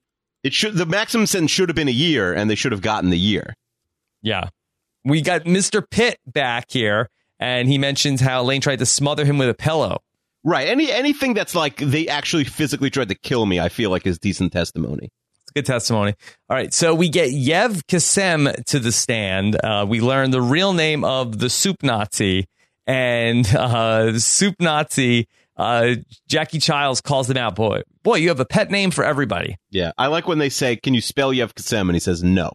It 0.44 0.54
should 0.54 0.76
the 0.76 0.86
maximum 0.86 1.28
sentence 1.28 1.52
should 1.52 1.70
have 1.70 1.76
been 1.76 1.88
a 1.88 1.92
year, 1.92 2.34
and 2.34 2.50
they 2.50 2.56
should 2.56 2.72
have 2.72 2.82
gotten 2.82 3.10
the 3.10 3.18
year. 3.18 3.54
Yeah. 4.22 4.50
We 5.06 5.22
got 5.22 5.44
Mr. 5.44 5.84
Pitt 5.90 6.18
back 6.26 6.72
here, 6.72 7.10
and 7.40 7.70
he 7.70 7.78
mentions 7.78 8.20
how 8.20 8.44
Lane 8.44 8.62
tried 8.62 8.80
to 8.80 8.86
smother 8.86 9.26
him 9.26 9.38
with 9.38 9.50
a 9.50 9.54
pillow. 9.54 10.02
Right. 10.44 10.68
Any 10.68 10.92
anything 10.92 11.34
that's 11.34 11.56
like 11.56 11.78
they 11.78 12.08
actually 12.08 12.44
physically 12.44 12.90
tried 12.90 13.10
to 13.10 13.16
kill 13.16 13.46
me, 13.46 13.60
I 13.60 13.70
feel 13.70 13.90
like 13.90 14.06
is 14.06 14.20
decent 14.20 14.52
testimony. 14.52 15.10
It's 15.44 15.52
good 15.56 15.66
testimony. 15.66 16.16
All 16.50 16.58
right, 16.58 16.74
so 16.74 16.94
we 16.96 17.10
get 17.10 17.30
Yev 17.30 17.84
Kassem 17.86 18.64
to 18.66 18.80
the 18.80 18.92
stand. 18.92 19.58
Uh, 19.64 19.86
we 19.88 20.02
learn 20.02 20.32
the 20.32 20.42
real 20.42 20.74
name 20.74 21.04
of 21.06 21.40
the 21.40 21.50
soup 21.50 21.82
Nazi, 21.84 22.48
and 22.86 23.46
uh, 23.56 24.20
soup 24.20 24.56
Nazi. 24.60 25.28
Uh, 25.56 25.96
Jackie 26.28 26.60
Chiles 26.60 27.00
calls 27.00 27.30
him 27.30 27.38
out. 27.38 27.56
Boy, 27.56 27.82
boy, 28.02 28.16
you 28.16 28.30
have 28.30 28.40
a 28.40 28.46
pet 28.46 28.72
name 28.72 28.90
for 28.92 29.04
everybody. 29.04 29.56
Yeah, 29.70 29.92
I 29.98 30.08
like 30.08 30.28
when 30.28 30.40
they 30.40 30.50
say, 30.50 30.76
"Can 30.76 30.94
you 30.94 31.02
spell 31.02 31.32
Yev 31.32 31.54
Kassem?" 31.54 31.82
and 31.82 31.94
he 31.94 32.00
says, 32.00 32.24
"No." 32.24 32.52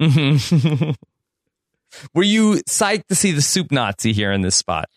Mhm. 0.00 0.94
Were 2.14 2.22
you 2.22 2.54
psyched 2.68 3.06
to 3.08 3.14
see 3.14 3.32
the 3.32 3.42
soup 3.42 3.70
Nazi 3.70 4.12
here 4.12 4.32
in 4.32 4.42
this 4.42 4.56
spot? 4.56 4.88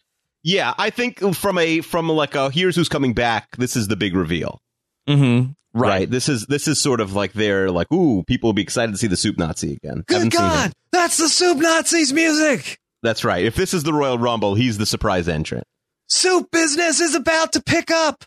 Yeah, 0.45 0.75
I 0.77 0.91
think 0.91 1.35
from 1.35 1.57
a 1.57 1.81
from 1.81 2.07
like 2.07 2.35
a 2.35 2.51
here's 2.51 2.75
who's 2.75 2.87
coming 2.87 3.15
back. 3.15 3.57
This 3.57 3.75
is 3.75 3.87
the 3.87 3.95
big 3.95 4.15
reveal. 4.15 4.61
Mm-hmm. 5.09 5.53
Right. 5.73 5.89
Right. 5.89 6.09
This 6.09 6.29
is 6.29 6.45
this 6.45 6.67
is 6.67 6.79
sort 6.79 7.01
of 7.01 7.13
like 7.13 7.33
they're 7.33 7.71
like, 7.71 7.91
ooh, 7.91 8.23
people 8.27 8.49
will 8.49 8.53
be 8.53 8.61
excited 8.61 8.91
to 8.91 8.97
see 8.99 9.07
the 9.07 9.17
soup 9.17 9.39
Nazi 9.39 9.73
again. 9.73 10.03
Good 10.05 10.13
Haven't 10.13 10.33
seen. 10.33 10.41
God, 10.41 10.71
that's 10.91 11.17
the 11.17 11.29
soup 11.29 11.57
Nazi's 11.57 12.13
music. 12.13 12.77
That's 13.01 13.25
right. 13.25 13.43
If 13.43 13.55
this 13.55 13.73
is 13.73 13.81
the 13.81 13.93
Royal 13.93 14.19
Rumble, 14.19 14.53
he's 14.53 14.77
the 14.77 14.85
surprise 14.85 15.27
entrant. 15.27 15.65
Soup 16.07 16.47
business 16.51 16.99
is 16.99 17.15
about 17.15 17.53
to 17.53 17.63
pick 17.63 17.89
up. 17.89 18.23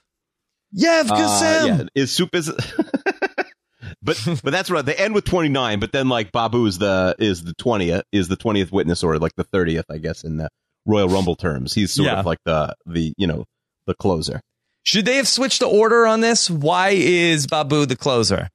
Yev 0.76 1.10
Uh, 1.10 1.66
yeah, 1.66 1.82
is 1.94 2.10
soup 2.10 2.34
is 2.34 2.50
But 4.02 4.40
but 4.42 4.50
that's 4.50 4.70
right. 4.70 4.84
They 4.84 4.94
end 4.94 5.14
with 5.14 5.24
29, 5.24 5.80
but 5.80 5.92
then 5.92 6.08
like 6.08 6.32
Babu 6.32 6.66
is 6.66 6.78
the 6.78 7.14
is 7.18 7.44
the 7.44 7.54
20th 7.54 8.02
is 8.10 8.26
the 8.28 8.36
20th 8.36 8.72
witness 8.72 9.04
or 9.04 9.18
like 9.18 9.36
the 9.36 9.44
30th, 9.44 9.84
I 9.88 9.98
guess 9.98 10.24
in 10.24 10.36
the 10.38 10.48
Royal 10.88 11.08
Rumble 11.08 11.36
terms. 11.36 11.74
He's 11.74 11.92
sort 11.92 12.06
Yeah. 12.06 12.18
of 12.18 12.26
like 12.26 12.38
the 12.44 12.74
the, 12.86 13.12
you 13.16 13.26
know, 13.28 13.44
the 13.86 13.94
closer. 13.94 14.40
Should 14.82 15.04
they 15.04 15.16
have 15.16 15.28
switched 15.28 15.60
the 15.60 15.66
order 15.68 16.06
on 16.06 16.20
this? 16.20 16.50
Why 16.50 16.90
is 16.90 17.46
Babu 17.46 17.84
the 17.86 17.94
closer? 17.96 18.48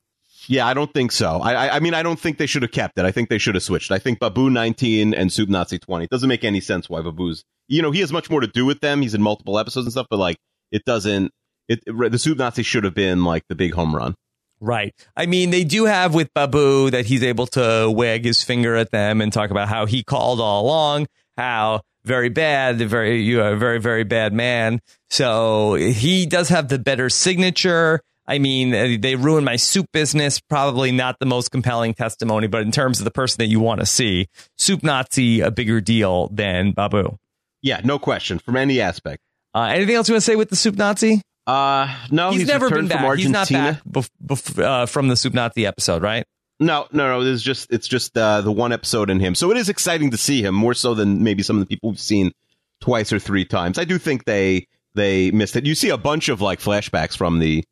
Yeah, 0.48 0.68
I 0.68 0.74
don't 0.74 0.94
think 0.94 1.12
so. 1.14 1.40
I, 1.40 1.76
I 1.76 1.80
mean, 1.80 1.94
I 1.94 2.04
don't 2.04 2.20
think 2.20 2.38
they 2.38 2.48
should 2.48 2.64
have 2.64 2.72
kept 2.72 2.98
it. 3.00 3.06
I 3.06 3.12
think 3.12 3.30
they 3.30 3.38
should 3.38 3.56
have 3.56 3.64
switched. 3.64 3.92
I 3.92 4.00
think 4.00 4.20
Babu 4.20 4.50
19 4.50 5.14
and 5.14 5.32
Soup 5.32 5.48
Nazi 5.48 5.80
20. 5.80 6.04
It 6.06 6.10
doesn't 6.10 6.28
make 6.28 6.44
any 6.44 6.60
sense 6.60 6.90
why 6.90 7.02
Babu's. 7.02 7.46
You 7.70 7.82
know, 7.82 7.92
he 7.92 8.02
has 8.02 8.12
much 8.12 8.30
more 8.30 8.42
to 8.42 8.48
do 8.48 8.66
with 8.66 8.82
them. 8.82 9.02
He's 9.02 9.14
in 9.14 9.22
multiple 9.22 9.58
episodes 9.58 9.86
and 9.86 9.92
stuff, 9.94 10.08
but 10.10 10.18
like, 10.20 10.36
it 10.72 10.84
doesn't. 10.86 11.32
It, 11.70 11.80
it 11.86 12.12
the 12.12 12.20
Soup 12.20 12.38
Nazi 12.38 12.62
should 12.64 12.84
have 12.84 12.94
been 12.96 13.24
like 13.24 13.44
the 13.48 13.56
big 13.56 13.74
home 13.74 13.96
run. 13.96 14.16
Right. 14.60 14.94
I 15.16 15.28
mean, 15.28 15.52
they 15.52 15.64
do 15.64 15.86
have 15.86 16.14
with 16.14 16.34
Babu 16.34 16.90
that 16.90 17.06
he's 17.06 17.24
able 17.24 17.48
to 17.48 17.90
wag 17.94 18.26
his 18.26 18.44
finger 18.44 18.76
at 18.76 18.92
them 18.92 19.22
and 19.22 19.32
talk 19.32 19.50
about 19.50 19.70
how 19.70 19.86
he 19.86 20.04
called 20.04 20.42
all 20.42 20.64
along, 20.66 21.08
how 21.38 21.82
very 22.06 22.30
bad, 22.30 22.78
very 22.78 23.22
you 23.22 23.42
are 23.42 23.54
a 23.54 23.58
very 23.58 23.80
very 23.80 24.04
bad 24.04 24.34
man. 24.34 24.82
So 25.10 25.76
he 25.76 26.26
does 26.26 26.50
have 26.50 26.68
the 26.70 26.80
better 26.80 27.10
signature. 27.10 28.02
I 28.26 28.40
mean, 28.40 28.74
uh, 28.74 28.98
they 29.00 29.16
ruined 29.16 29.46
my 29.46 29.58
soup 29.58 29.88
business. 29.92 30.40
Probably 30.40 30.92
not 30.92 31.20
the 31.20 31.26
most 31.26 31.52
compelling 31.52 31.94
testimony, 31.94 32.48
but 32.48 32.62
in 32.62 32.72
terms 32.72 33.00
of 33.00 33.06
the 33.06 33.12
person 33.12 33.40
that 33.40 33.48
you 33.48 33.60
want 33.60 33.82
to 33.82 33.86
see, 33.86 34.28
Soup 34.58 34.82
Nazi 34.82 35.42
a 35.42 35.52
bigger 35.52 35.82
deal 35.82 36.30
than 36.30 36.72
Babu. 36.72 37.18
Yeah, 37.62 37.82
no 37.84 38.00
question 38.00 38.40
from 38.40 38.56
any 38.56 38.80
aspect. 38.82 39.22
Uh, 39.54 39.64
anything 39.64 39.96
else 39.96 40.10
you 40.10 40.14
want 40.14 40.24
to 40.24 40.26
say 40.26 40.36
with 40.36 40.50
the 40.50 40.56
Soup 40.56 40.76
Nazi? 40.76 41.22
Uh, 41.46 41.94
no, 42.10 42.32
he's, 42.32 42.42
he's, 42.42 42.48
never 42.48 42.70
been 42.70 42.88
from 42.88 42.88
back. 42.88 43.18
He's 43.18 43.30
not 43.30 43.50
back 43.50 43.82
bef- 43.84 44.10
bef- 44.26 44.64
uh, 44.64 44.86
from 44.86 45.10
the 45.10 45.16
Soup 45.16 45.34
Nazi 45.34 45.66
episode, 45.66 46.02
right? 46.02 46.26
No, 46.60 46.88
no, 46.92 47.20
no. 47.20 47.32
It's 47.32 47.42
just 47.42 47.72
it's 47.72 47.88
just 47.88 48.18
uh, 48.18 48.42
the 48.42 48.52
one 48.52 48.72
episode 48.72 49.10
in 49.10 49.20
him. 49.20 49.36
So 49.36 49.52
it 49.52 49.58
is 49.58 49.70
exciting 49.70 50.12
to 50.12 50.18
see 50.18 50.44
him 50.44 50.56
more 50.56 50.74
so 50.74 50.94
than 50.94 51.24
maybe 51.24 51.44
some 51.44 51.58
of 51.58 51.62
the 51.62 51.66
people 51.66 51.90
we've 51.90 52.00
seen 52.00 52.32
twice 52.80 53.12
or 53.12 53.20
three 53.20 53.46
times. 53.46 53.78
I 53.78 53.86
do 53.86 53.98
think 53.98 54.26
they 54.26 54.68
they 54.96 55.32
missed 55.32 55.56
it. 55.56 55.66
You 55.66 55.76
see 55.76 55.90
a 55.90 55.98
bunch 55.98 56.30
of 56.30 56.42
like 56.42 56.60
flashbacks 56.60 57.18
from 57.18 57.40
the 57.40 57.64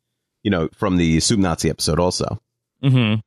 you 0.42 0.50
know 0.50 0.68
from 0.74 0.96
the 0.96 1.20
Soup 1.20 1.38
Nazi 1.38 1.70
episode 1.70 2.00
also. 2.00 2.40
Mm-hmm. 2.82 3.20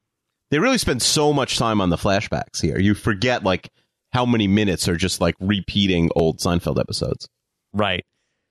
They 0.52 0.60
really 0.60 0.78
spend 0.78 1.02
so 1.02 1.34
much 1.34 1.58
time 1.58 1.82
on 1.82 1.90
the 1.90 1.98
flashbacks 1.98 2.62
here. 2.62 2.78
You 2.78 2.94
forget 2.94 3.44
like 3.44 3.70
how 4.12 4.26
many 4.26 4.48
minutes 4.48 4.88
are 4.88 4.96
just 4.96 5.22
like 5.22 5.36
repeating 5.40 6.10
old 6.16 6.40
Seinfeld 6.40 6.80
episodes. 6.80 7.28
Right. 7.74 8.06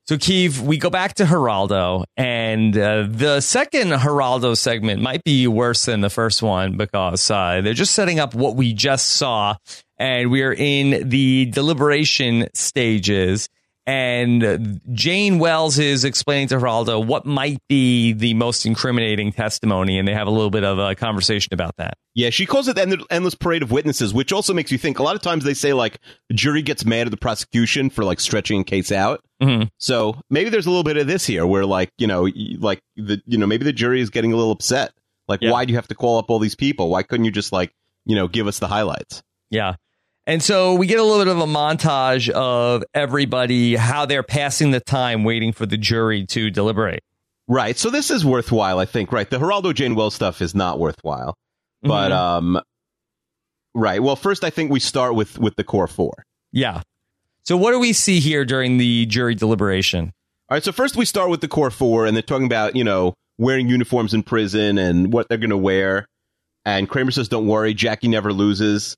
So, 0.06 0.18
Keeve, 0.18 0.60
we 0.60 0.76
go 0.76 0.90
back 0.90 1.14
to 1.14 1.24
Geraldo, 1.24 2.04
and 2.14 2.76
uh, 2.76 3.06
the 3.08 3.40
second 3.40 3.88
Geraldo 3.88 4.54
segment 4.54 5.00
might 5.00 5.24
be 5.24 5.46
worse 5.46 5.86
than 5.86 6.02
the 6.02 6.10
first 6.10 6.42
one 6.42 6.76
because 6.76 7.30
uh, 7.30 7.62
they're 7.64 7.72
just 7.72 7.94
setting 7.94 8.20
up 8.20 8.34
what 8.34 8.54
we 8.54 8.74
just 8.74 9.12
saw, 9.12 9.56
and 9.98 10.30
we're 10.30 10.52
in 10.52 11.08
the 11.08 11.46
deliberation 11.46 12.48
stages. 12.52 13.48
And 13.86 14.80
Jane 14.92 15.38
Wells 15.38 15.78
is 15.78 16.04
explaining 16.04 16.48
to 16.48 16.56
Geraldo 16.56 17.04
what 17.04 17.26
might 17.26 17.58
be 17.68 18.12
the 18.14 18.32
most 18.34 18.64
incriminating 18.64 19.30
testimony, 19.32 19.98
and 19.98 20.08
they 20.08 20.14
have 20.14 20.26
a 20.26 20.30
little 20.30 20.50
bit 20.50 20.64
of 20.64 20.78
a 20.78 20.94
conversation 20.94 21.52
about 21.52 21.76
that. 21.76 21.98
Yeah, 22.14 22.30
she 22.30 22.46
calls 22.46 22.66
it 22.68 22.76
the 22.76 23.04
endless 23.10 23.34
parade 23.34 23.62
of 23.62 23.70
witnesses, 23.70 24.14
which 24.14 24.32
also 24.32 24.54
makes 24.54 24.72
you 24.72 24.78
think. 24.78 24.98
A 24.98 25.02
lot 25.02 25.16
of 25.16 25.22
times 25.22 25.44
they 25.44 25.52
say 25.54 25.72
like 25.74 25.98
the 26.28 26.34
jury 26.34 26.62
gets 26.62 26.84
mad 26.86 27.06
at 27.06 27.10
the 27.10 27.16
prosecution 27.18 27.90
for 27.90 28.04
like 28.04 28.20
stretching 28.20 28.60
a 28.60 28.64
case 28.64 28.90
out. 28.90 29.20
Mhm. 29.42 29.68
So 29.78 30.16
maybe 30.30 30.48
there's 30.48 30.66
a 30.66 30.70
little 30.70 30.84
bit 30.84 30.96
of 30.96 31.06
this 31.06 31.26
here, 31.26 31.46
where 31.46 31.66
like 31.66 31.90
you 31.98 32.06
know, 32.06 32.26
like 32.58 32.80
the 32.96 33.20
you 33.26 33.36
know 33.36 33.46
maybe 33.46 33.64
the 33.64 33.72
jury 33.72 34.00
is 34.00 34.08
getting 34.10 34.32
a 34.32 34.36
little 34.36 34.52
upset 34.52 34.92
Like, 35.26 35.40
Yeah. 35.42 35.52
why 35.52 35.64
do 35.64 35.72
you 35.72 35.76
have 35.78 35.88
to 35.88 35.94
call 35.94 36.18
up 36.18 36.30
all 36.30 36.38
these 36.38 36.54
people? 36.54 36.90
Why 36.90 37.02
couldn't 37.02 37.24
you 37.24 37.30
just 37.30 37.50
like, 37.50 37.72
you 38.04 38.14
know, 38.14 38.28
give 38.28 38.46
us 38.46 38.58
the 38.58 38.68
highlights? 38.68 39.22
Yeah. 39.50 39.76
And 40.26 40.42
so 40.42 40.74
we 40.74 40.86
get 40.86 40.98
a 40.98 41.02
little 41.02 41.22
bit 41.22 41.28
of 41.28 41.38
a 41.38 41.46
montage 41.46 42.30
of 42.30 42.82
everybody, 42.94 43.76
how 43.76 44.06
they're 44.06 44.22
passing 44.22 44.70
the 44.70 44.80
time 44.80 45.22
waiting 45.24 45.52
for 45.52 45.66
the 45.66 45.76
jury 45.76 46.24
to 46.26 46.50
deliberate. 46.50 47.02
Right. 47.46 47.76
So 47.76 47.90
this 47.90 48.10
is 48.10 48.24
worthwhile, 48.24 48.78
I 48.78 48.86
think. 48.86 49.12
Right. 49.12 49.28
The 49.28 49.38
Geraldo 49.38 49.74
Jane 49.74 49.94
Wells 49.94 50.14
stuff 50.14 50.40
is 50.40 50.54
not 50.54 50.78
worthwhile, 50.78 51.34
but 51.82 52.10
Mhm. 52.10 52.16
um, 52.16 52.60
right. 53.74 54.02
Well, 54.02 54.16
first, 54.16 54.44
I 54.44 54.50
think 54.50 54.70
we 54.70 54.80
start 54.80 55.14
with 55.14 55.38
with 55.38 55.56
the 55.56 55.64
core 55.64 55.86
four. 55.86 56.24
Yeah. 56.52 56.80
So 57.42 57.56
what 57.58 57.72
do 57.72 57.78
we 57.78 57.92
see 57.92 58.20
here 58.20 58.46
during 58.46 58.78
the 58.78 59.04
jury 59.06 59.34
deliberation? 59.34 60.12
All 60.48 60.56
right. 60.56 60.64
So 60.64 60.72
first, 60.72 60.96
we 60.96 61.04
start 61.04 61.28
with 61.28 61.42
the 61.42 61.48
core 61.48 61.70
four, 61.70 62.06
and 62.06 62.16
they're 62.16 62.22
talking 62.22 62.46
about 62.46 62.76
you 62.76 62.84
know 62.84 63.12
wearing 63.36 63.68
uniforms 63.68 64.14
in 64.14 64.22
prison 64.22 64.78
and 64.78 65.12
what 65.12 65.28
they're 65.28 65.36
going 65.36 65.50
to 65.50 65.56
wear. 65.58 66.06
And 66.64 66.88
Kramer 66.88 67.10
says, 67.10 67.28
"Don't 67.28 67.46
worry, 67.46 67.74
Jackie 67.74 68.08
never 68.08 68.32
loses." 68.32 68.96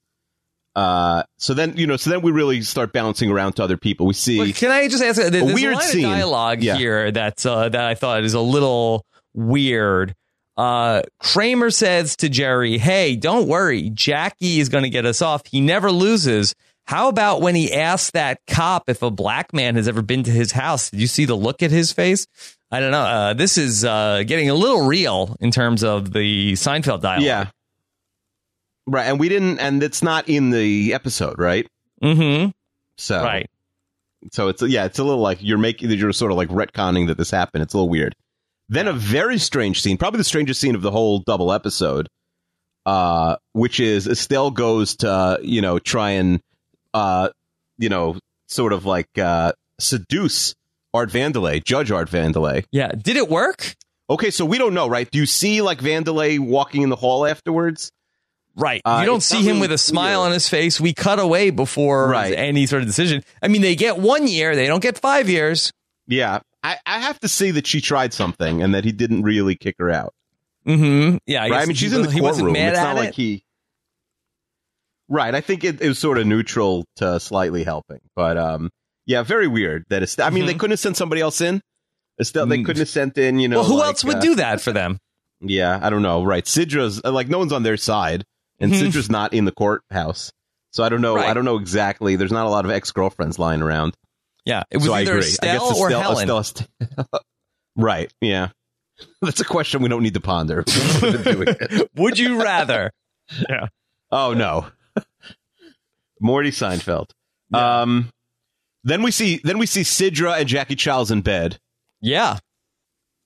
Uh, 0.77 1.23
so 1.39 1.55
then 1.55 1.75
you 1.79 1.87
know, 1.87 1.97
so 1.97 2.11
then 2.11 2.21
we 2.21 2.31
really 2.31 2.61
start 2.61 2.93
bouncing 2.93 3.31
around 3.31 3.55
to 3.55 3.65
other 3.65 3.79
people. 3.79 4.07
We 4.07 4.13
see 4.13 4.39
Well, 4.39 4.53
can 4.53 4.71
I 4.71 4.87
just 4.89 5.03
ask? 5.03 5.17
There's 5.21 5.43
a 5.51 5.55
weird 5.55 5.77
line 5.77 5.83
scene. 5.83 6.03
dialogue 6.03 6.63
Yeah. 6.63 6.77
here 6.77 7.11
that's 7.11 7.47
uh, 7.47 7.71
that 7.71 7.85
I 7.85 7.95
thought 7.95 8.23
is 8.25 8.35
a 8.35 8.41
little 8.41 9.07
weird. 9.35 10.15
Uh, 10.57 11.03
Kramer 11.19 11.71
says 11.71 12.15
to 12.17 12.29
Jerry, 12.29 12.77
"Hey, 12.79 13.17
don't 13.17 13.49
worry, 13.49 13.89
Jackie 13.91 14.61
is 14.61 14.69
going 14.69 14.85
to 14.85 14.91
get 14.91 15.07
us 15.07 15.23
off. 15.23 15.43
He 15.47 15.61
never 15.61 15.91
loses." 15.91 16.55
How 16.87 17.09
about 17.09 17.41
when 17.41 17.57
he 17.57 17.73
asked 17.75 18.13
that 18.13 18.39
cop 18.47 18.89
if 18.89 19.03
a 19.03 19.11
black 19.11 19.53
man 19.53 19.75
has 19.75 19.89
ever 19.89 20.03
been 20.03 20.23
to 20.23 20.31
his 20.31 20.53
house? 20.53 20.89
Did 20.91 21.01
you 21.01 21.09
see 21.09 21.25
the 21.25 21.35
look 21.35 21.61
at 21.65 21.73
his 21.73 21.91
face? 21.91 22.29
I 22.71 22.79
don't 22.79 22.93
know. 22.93 23.01
Uh, 23.01 23.35
this 23.35 23.59
is 23.59 23.85
uh, 23.85 24.23
getting 24.25 24.51
a 24.51 24.55
little 24.55 24.87
real 24.87 25.37
in 25.41 25.51
terms 25.51 25.83
of 25.83 26.13
the 26.13 26.53
Seinfeld 26.53 27.01
dialogue. 27.01 27.23
yeah, 27.23 27.47
right. 28.87 29.05
And 29.05 29.21
we 29.21 29.29
didn't, 29.29 29.59
and 29.59 29.83
it's 29.83 30.03
not 30.03 30.29
in 30.29 30.51
the 30.51 30.95
episode, 30.95 31.39
right? 31.39 31.67
Mm-hmm. 32.03 32.51
So 32.97 33.23
Right. 33.23 33.51
So 34.33 34.49
it's 34.49 34.63
yeah, 34.63 34.87
it's 34.87 34.99
a 34.99 35.05
little 35.05 35.21
like 35.21 35.39
you're 35.41 35.59
making 35.59 35.91
you're 35.91 36.13
sort 36.13 36.33
of 36.33 36.37
like 36.37 36.49
retconning 36.49 37.09
that 37.09 37.19
this 37.19 37.31
happened. 37.31 37.63
It's 37.63 37.75
a 37.75 37.77
little 37.77 37.89
weird. 37.89 38.15
Then 38.69 38.89
a 38.89 38.93
very 38.93 39.39
strange 39.39 39.81
scene, 39.83 39.97
probably 39.97 40.19
the 40.19 40.25
strangest 40.25 40.61
scene 40.61 40.75
of 40.75 40.83
the 40.83 40.91
whole 40.91 41.21
double 41.21 41.53
episode, 41.53 42.09
uh, 42.85 43.37
which 43.53 43.79
is 43.79 44.09
Estelle 44.09 44.51
goes 44.51 44.97
to 44.97 45.39
you 45.43 45.61
know 45.61 45.79
try 45.79 46.11
and 46.13 46.41
uh, 46.95 47.29
you 47.79 47.89
know 47.89 48.17
sort 48.49 48.73
of 48.73 48.85
like 48.85 49.17
uh, 49.19 49.53
seduce 49.79 50.55
Art 50.93 51.11
Vandelay, 51.11 51.63
Judge 51.63 51.91
Art 51.91 52.11
Vandelay. 52.11 52.65
Yeah. 52.73 52.91
Did 52.91 53.17
it 53.17 53.29
work? 53.29 53.77
Okay, 54.09 54.31
so 54.31 54.45
we 54.45 54.57
don't 54.57 54.75
know, 54.75 54.89
right? 54.89 55.11
Do 55.11 55.19
you 55.19 55.27
see 55.27 55.63
like 55.63 55.79
Vandelay 55.81 56.39
walking 56.39 56.83
in 56.83 56.89
the 56.89 56.97
hall 56.97 57.27
afterwards? 57.27 57.91
Right. 58.57 58.81
Uh, 58.85 58.99
you 59.01 59.07
don't 59.07 59.23
see 59.23 59.43
him 59.43 59.61
with 59.61 59.71
a 59.71 59.79
smile 59.79 60.21
clear. 60.21 60.27
on 60.29 60.33
his 60.33 60.49
face. 60.49 60.81
We 60.81 60.95
cut 60.95 61.19
away 61.19 61.51
before 61.51 62.09
Right. 62.09 62.33
any 62.35 62.65
sort 62.67 62.81
of 62.83 62.89
decision. 62.89 63.23
I 63.43 63.49
mean, 63.49 63.61
they 63.63 63.77
get 63.77 63.99
one 63.99 64.27
year, 64.27 64.57
they 64.57 64.67
don't 64.67 64.83
get 64.83 64.99
five 64.99 65.29
years. 65.29 65.71
Yeah, 66.07 66.41
I, 66.63 66.79
I 66.87 67.01
have 67.01 67.21
to 67.21 67.29
say 67.29 67.51
that 67.53 67.67
she 67.67 67.81
tried 67.81 68.13
something 68.15 68.63
and 68.63 68.75
that 68.75 68.85
he 68.85 68.93
didn't 68.93 69.23
really 69.23 69.57
kick 69.57 69.77
her 69.79 69.91
out. 69.91 70.15
Mm-hmm. 70.67 71.19
Yeah. 71.27 71.45
I, 71.45 71.49
right? 71.51 71.63
I 71.63 71.67
mean, 71.67 71.77
she's 71.77 71.91
he, 71.93 71.97
in 71.99 72.03
the 72.05 72.11
he 72.11 72.21
wasn't 72.21 72.47
courtroom. 72.49 72.53
mad 72.65 72.71
It's 72.71 72.79
at 72.79 72.85
not 72.85 72.97
it. 72.97 73.01
like 73.01 73.15
he. 73.15 73.45
Right. 75.09 75.35
I 75.35 75.41
think 75.41 75.63
it, 75.65 75.81
it 75.81 75.89
was 75.89 75.99
sort 75.99 76.19
of 76.19 76.27
neutral 76.27 76.85
to 76.97 77.21
slightly 77.21 77.63
helping, 77.63 78.01
but 78.17 78.37
um, 78.37 78.71
yeah, 79.05 79.23
very 79.23 79.47
weird. 79.47 79.85
That 79.91 80.03
is. 80.03 80.19
I 80.19 80.31
mean, 80.31 80.47
they 80.47 80.55
Mhm. 80.55 80.59
couldn't 80.59 80.73
have 80.73 80.81
sent 80.81 80.97
somebody 80.97 81.21
else 81.21 81.41
in. 81.41 81.61
Estelle, 82.21 82.47
they 82.47 82.59
Mm. 82.59 82.65
couldn't 82.65 82.81
have 82.81 82.89
sent 82.89 83.17
in. 83.19 83.39
You 83.39 83.49
know. 83.49 83.59
well, 83.61 83.69
who 83.69 83.77
like, 83.79 83.87
else 83.89 84.05
would 84.05 84.17
uh, 84.17 84.21
do 84.21 84.35
that 84.37 84.61
for 84.61 84.73
them? 84.73 84.99
Yeah, 85.41 85.79
I 85.81 85.91
don't 85.91 86.03
know. 86.03 86.25
Right. 86.25 86.45
Sidra's 86.47 87.01
uh, 87.05 87.13
like 87.13 87.29
no 87.29 87.39
one's 87.39 87.53
on 87.53 87.63
their 87.63 87.77
side, 87.77 88.25
and 88.61 88.73
Mhm. 88.73 88.81
Sidra's 88.91 89.11
not 89.11 89.33
in 89.35 89.45
the 89.45 89.53
courthouse. 89.53 90.33
So 90.73 90.85
I 90.85 90.89
don't 90.89 91.01
know. 91.01 91.17
Right. 91.17 91.29
I 91.29 91.35
don't 91.35 91.45
know 91.45 91.57
exactly. 91.57 92.17
There's 92.17 92.33
not 92.33 92.47
a 92.47 92.51
lot 92.51 92.65
of 92.65 92.71
ex 92.71 92.91
girlfriends 92.93 93.39
lying 93.39 93.63
around. 93.63 93.95
Yeah. 94.45 94.63
It 94.71 94.77
was 94.79 94.87
so 94.87 94.93
I 94.95 95.01
either 95.03 95.13
agree. 95.19 95.29
Estelle 95.29 95.69
guess 95.71 95.79
or 95.79 95.87
Estelle, 95.91 96.03
Helen. 96.03 96.31
Estelle- 96.31 97.21
right. 97.77 98.13
Yeah. 98.21 98.49
That's 99.23 99.41
a 99.41 99.45
question 99.45 99.83
we 99.83 99.89
don't 99.89 100.03
need 100.03 100.15
to 100.15 100.21
ponder. 100.21 100.65
We've 100.67 101.01
been 101.01 101.23
doing 101.23 101.49
it. 101.61 101.91
would 101.97 102.19
you 102.19 102.43
rather? 102.43 102.93
Yeah. 103.49 103.69
Oh 104.11 104.35
no, 104.35 104.67
Morty 106.21 106.51
Seinfeld. 106.51 107.11
Um, 107.53 108.11
then 108.85 109.03
we 109.03 109.11
see 109.11 109.41
then 109.45 109.59
we 109.59 109.67
see 109.67 109.83
Sidra 109.83 110.39
and 110.39 110.49
Jackie 110.49 110.77
Chiles 110.77 111.11
in 111.11 111.21
bed, 111.23 111.59
Yeah. 112.01 112.39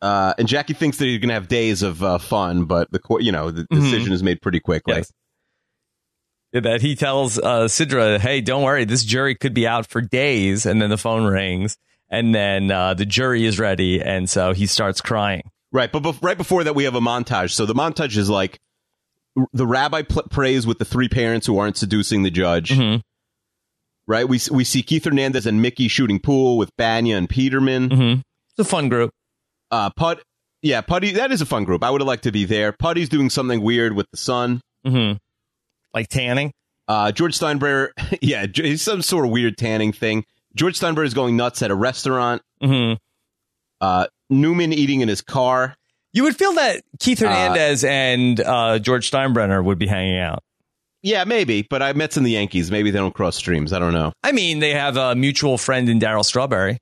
uh, 0.03 0.35
and 0.39 0.49
Jackie 0.49 0.73
thinks 0.75 0.97
that 0.99 1.05
he's 1.05 1.21
gonna 1.21 1.35
have 1.35 1.49
days 1.49 1.83
of 1.83 2.03
uh, 2.03 2.19
fun, 2.19 2.65
but 2.65 2.91
the 2.91 2.99
court, 2.99 3.23
you 3.23 3.31
know, 3.33 3.51
the 3.51 3.63
Mhm. 3.65 3.81
decision 3.81 4.13
is 4.13 4.23
made 4.23 4.41
pretty 4.41 4.61
quickly. 4.61 4.97
Yes. 4.97 5.13
That 6.53 6.81
he 6.83 6.97
tells 6.97 7.39
uh, 7.39 7.67
Sidra, 7.69 8.19
hey, 8.19 8.41
don't 8.41 8.65
worry, 8.65 8.85
this 8.85 9.05
jury 9.05 9.37
could 9.37 9.55
be 9.55 9.67
out 9.69 9.87
for 9.87 10.01
days. 10.01 10.67
And 10.67 10.83
then 10.83 10.91
the 10.91 10.99
phone 10.99 11.25
rings, 11.25 11.77
and 12.11 12.35
then 12.35 12.71
uh, 12.73 12.95
the 12.95 13.07
jury 13.07 13.45
is 13.47 13.59
ready. 13.61 14.03
And 14.03 14.29
so 14.29 14.53
he 14.53 14.67
starts 14.67 15.01
crying. 15.01 15.43
Right, 15.73 15.93
but 15.93 16.03
bef- 16.03 16.21
right 16.23 16.37
before 16.37 16.65
that, 16.65 16.75
we 16.75 16.85
have 16.85 16.97
a 16.97 17.01
montage. 17.01 17.53
So 17.53 17.67
the 17.67 17.75
montage 17.75 18.17
is 18.17 18.29
like 18.29 18.59
the 19.53 19.65
rabbi 19.67 20.03
pl- 20.03 20.25
prays 20.29 20.67
with 20.67 20.81
the 20.81 20.85
three 20.85 21.09
parents 21.09 21.47
who 21.47 21.57
aren't 21.59 21.77
seducing 21.77 22.25
the 22.25 22.31
judge. 22.31 22.71
Mhm. 22.71 23.01
Right, 24.09 24.29
we 24.29 24.41
we 24.51 24.65
see 24.65 24.83
Keith 24.83 25.05
Hernandez 25.05 25.47
and 25.47 25.63
Mickey 25.63 25.87
shooting 25.87 26.19
pool 26.19 26.59
with 26.59 26.77
Bania 26.77 27.17
and 27.17 27.29
Peterman. 27.29 27.89
Mm-hmm. 27.91 28.21
It's 28.51 28.59
a 28.59 28.65
fun 28.65 28.89
group. 28.89 29.13
Uh, 29.71 29.91
Put, 29.91 30.21
yeah, 30.63 30.81
Puddy. 30.81 31.13
That 31.13 31.31
is 31.31 31.41
a 31.41 31.47
fun 31.47 31.63
group. 31.63 31.85
I 31.85 31.91
would 31.91 32.01
have 32.01 32.09
liked 32.09 32.25
to 32.25 32.33
be 32.33 32.45
there. 32.45 32.73
Puddy's 32.73 33.09
doing 33.09 33.31
something 33.31 33.61
weird 33.63 33.95
with 33.95 34.07
the 34.11 34.17
son. 34.17 34.61
Mm-hmm. 34.85 35.19
Like 35.95 36.09
tanning. 36.09 36.53
Uh, 36.89 37.13
George 37.13 37.39
Steinbrenner, 37.39 37.89
yeah, 38.21 38.47
he's 38.53 38.83
some 38.83 39.03
sort 39.03 39.25
of 39.25 39.31
weird 39.31 39.57
tanning 39.57 39.93
thing. 39.93 40.25
George 40.55 40.79
Steinbrenner 40.79 41.05
is 41.07 41.15
going 41.15 41.37
nuts 41.37 41.63
at 41.63 41.71
a 41.71 41.75
restaurant. 41.75 42.43
Mm-hmm. 42.63 42.95
Uh, 43.81 44.07
Newman 44.29 44.73
eating 44.73 45.01
in 45.01 45.09
his 45.09 45.21
car. 45.23 45.77
You 46.13 46.25
would 46.25 46.37
feel 46.37 46.53
that 46.55 46.83
Keith 46.99 47.23
Uh, 47.23 47.27
Hernandez 47.29 47.85
and 47.85 48.41
uh, 48.41 48.79
George 48.81 49.11
Steinbrenner 49.11 49.65
would 49.65 49.79
be 49.79 49.87
hanging 49.87 50.19
out. 50.19 50.43
Yeah, 51.03 51.25
maybe, 51.25 51.63
but 51.63 51.81
I 51.83 51.93
Mets 51.95 52.17
and 52.19 52.27
the 52.27 52.33
Yankees. 52.33 52.71
Maybe 52.71 52.91
they 52.91 52.99
don't 52.99 53.15
cross 53.15 53.37
streams. 53.37 53.73
I 53.73 53.79
don't 53.79 53.95
know. 53.95 54.13
I 54.23 54.33
mean, 54.33 54.59
they 54.59 54.73
have 54.75 54.97
a 54.99 55.15
mutual 55.15 55.57
friend 55.57 55.89
in 55.89 55.99
Darryl 55.99 56.25
Strawberry. 56.25 56.79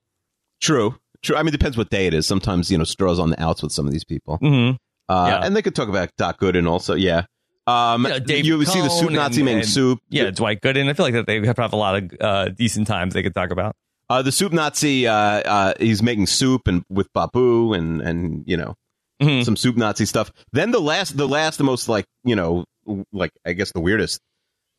True, 0.61 0.95
true. 1.21 1.37
I 1.37 1.39
mean, 1.43 1.49
it 1.49 1.57
depends 1.57 1.77
what 1.77 1.89
day 1.89 2.05
it 2.07 2.13
is. 2.13 2.27
Sometimes 2.27 2.69
you 2.69 2.77
know, 2.77 2.83
Straw's 2.83 3.17
on 3.19 3.29
the 3.29 3.41
outs 3.41 3.63
with 3.63 3.71
some 3.71 3.85
of 3.85 3.93
these 3.93 4.03
people. 4.03 4.37
Mm-hmm. 4.41 4.75
Uh, 5.07 5.27
Yeah. 5.27 5.45
and 5.45 5.55
they 5.55 5.61
could 5.61 5.73
talk 5.75 5.87
about 5.87 6.09
Doc 6.17 6.39
Gooden 6.41 6.67
also. 6.69 6.95
Yeah. 6.95 7.25
Um, 7.69 8.05
Yeah, 8.05 8.19
Dave 8.19 8.45
you 8.45 8.63
see 8.65 8.81
the 8.81 8.89
soup 8.89 9.11
Nazi 9.11 9.41
and- 9.41 9.45
making 9.45 9.59
and- 9.59 9.67
soup. 9.67 9.99
Yeah, 10.09 10.29
Dwight 10.31 10.61
Gooden. 10.61 10.89
I 10.89 10.93
feel 10.93 11.05
like 11.05 11.13
that 11.13 11.27
they 11.27 11.45
have 11.45 11.73
a 11.73 11.75
lot 11.75 11.95
of 12.03 12.11
uh, 12.21 12.49
decent 12.49 12.87
times 12.87 13.13
they 13.13 13.23
could 13.23 13.35
talk 13.35 13.51
about. 13.51 13.75
Uh, 14.09 14.21
the 14.23 14.31
soup 14.31 14.51
Nazi, 14.53 15.05
uh, 15.07 15.13
uh, 15.13 15.73
he's 15.79 16.01
making 16.01 16.25
soup 16.27 16.67
and 16.67 16.83
with 16.89 17.07
Babu 17.13 17.73
and 17.73 18.01
and 18.01 18.43
you 18.47 18.57
know 18.57 18.73
Mhm. 19.21 19.45
some 19.45 19.55
soup 19.55 19.75
Nazi 19.77 20.05
stuff. 20.05 20.31
Then 20.51 20.71
the 20.71 20.79
last, 20.81 21.15
the 21.17 21.27
last, 21.27 21.57
the 21.57 21.63
most 21.63 21.87
like 21.89 22.05
you 22.23 22.35
know, 22.35 22.65
like 23.13 23.31
I 23.45 23.53
guess 23.53 23.71
the 23.71 23.81
weirdest 23.81 24.19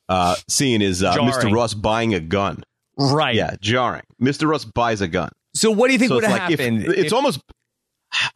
uh, 0.08 0.34
scene 0.48 0.82
is 0.82 1.02
uh, 1.04 1.14
Mr. 1.14 1.52
Ross 1.54 1.74
buying 1.74 2.14
a 2.14 2.20
gun. 2.20 2.64
Right. 2.98 3.34
Yeah, 3.36 3.54
jarring. 3.60 4.02
Mr. 4.20 4.48
Ross 4.48 4.64
buys 4.64 5.00
a 5.00 5.06
gun. 5.08 5.30
So 5.54 5.70
what 5.70 5.86
do 5.86 5.92
you 5.92 5.98
think 6.00 6.08
So 6.10 6.16
would 6.16 6.24
it's 6.24 6.32
have 6.32 6.42
like 6.42 6.50
if- 6.52 6.58
happened? 6.60 6.82
it's 6.88 6.98
if- 7.06 7.12
almost. 7.12 7.40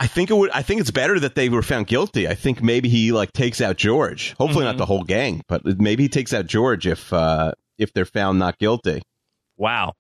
I 0.01 0.07
think 0.07 0.31
it 0.31 0.35
would. 0.35 0.51
I 0.51 0.63
think 0.63 0.81
it's 0.81 0.91
better 0.91 1.19
that 1.21 1.35
they 1.35 1.49
were 1.49 1.63
found 1.63 1.87
guilty. 1.87 2.29
I 2.29 2.35
think 2.35 2.63
maybe 2.63 2.89
he 2.89 3.13
like 3.13 3.33
takes 3.33 3.61
out 3.61 3.77
George. 3.77 4.35
Hopefully 4.39 4.65
Mhm. 4.65 4.69
not 4.69 4.77
the 4.79 4.87
whole 4.87 5.03
gang, 5.05 5.43
but 5.49 5.65
maybe 5.65 6.05
he 6.05 6.09
takes 6.09 6.33
out 6.33 6.47
George 6.47 6.87
if 6.87 7.13
uh, 7.13 7.53
if 7.79 7.93
they're 7.93 8.05
found 8.05 8.39
not 8.39 8.59
guilty. 8.59 9.03
wow. 9.57 9.93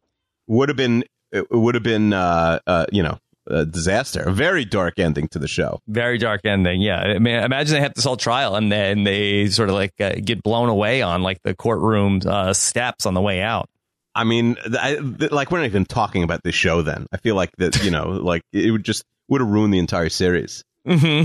Would 0.46 0.68
have 0.68 0.76
been 0.76 1.04
it 1.32 1.50
would 1.50 1.74
have 1.74 1.82
been 1.84 2.12
uh, 2.12 2.58
uh, 2.66 2.86
you 2.92 3.02
know 3.02 3.18
a 3.46 3.64
disaster. 3.66 4.22
A 4.22 4.32
very 4.32 4.64
dark 4.64 4.98
ending 4.98 5.26
to 5.28 5.38
the 5.38 5.48
show. 5.48 5.80
Very 5.88 6.18
dark 6.18 6.42
ending. 6.44 6.80
Yeah. 6.80 6.98
I 7.00 7.18
mean, 7.18 7.34
imagine 7.34 7.74
they 7.74 7.80
have 7.80 7.94
this 7.94 8.04
whole 8.04 8.16
trial 8.16 8.54
and 8.56 8.70
then 8.70 9.04
they 9.04 9.48
sort 9.48 9.68
of 9.70 9.74
like 9.74 9.92
uh, 10.00 10.14
get 10.24 10.42
blown 10.42 10.68
away 10.68 11.02
on 11.02 11.22
like 11.22 11.38
the 11.42 11.54
courtroom 11.54 12.20
uh, 12.26 12.52
steps 12.52 13.06
on 13.06 13.14
the 13.14 13.20
way 13.20 13.40
out. 13.42 13.68
I 14.14 14.24
mean, 14.24 14.56
I, 14.78 14.94
like 15.30 15.50
we're 15.50 15.58
not 15.58 15.66
even 15.66 15.84
talking 15.84 16.22
about 16.22 16.42
this 16.44 16.54
show. 16.54 16.82
Then 16.82 17.06
I 17.12 17.16
feel 17.16 17.34
like 17.34 17.50
that 17.58 17.82
you 17.84 17.90
know, 17.90 18.10
like 18.10 18.42
it 18.52 18.70
would 18.70 18.84
just 18.84 19.04
would 19.28 19.40
have 19.40 19.50
ruined 19.50 19.72
the 19.74 19.78
entire 19.78 20.08
series. 20.08 20.64
hmm 20.86 21.22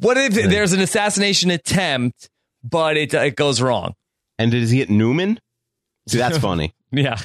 what 0.00 0.16
if 0.16 0.34
there's 0.34 0.72
an 0.72 0.80
assassination 0.80 1.50
attempt, 1.50 2.28
but 2.62 2.96
it, 2.96 3.12
it 3.14 3.34
goes 3.36 3.60
wrong? 3.60 3.94
And 4.38 4.50
does 4.52 4.70
he 4.70 4.78
hit 4.78 4.90
Newman? 4.90 5.40
See, 6.08 6.18
that's 6.18 6.38
funny. 6.50 6.74
Yeah. 6.92 7.18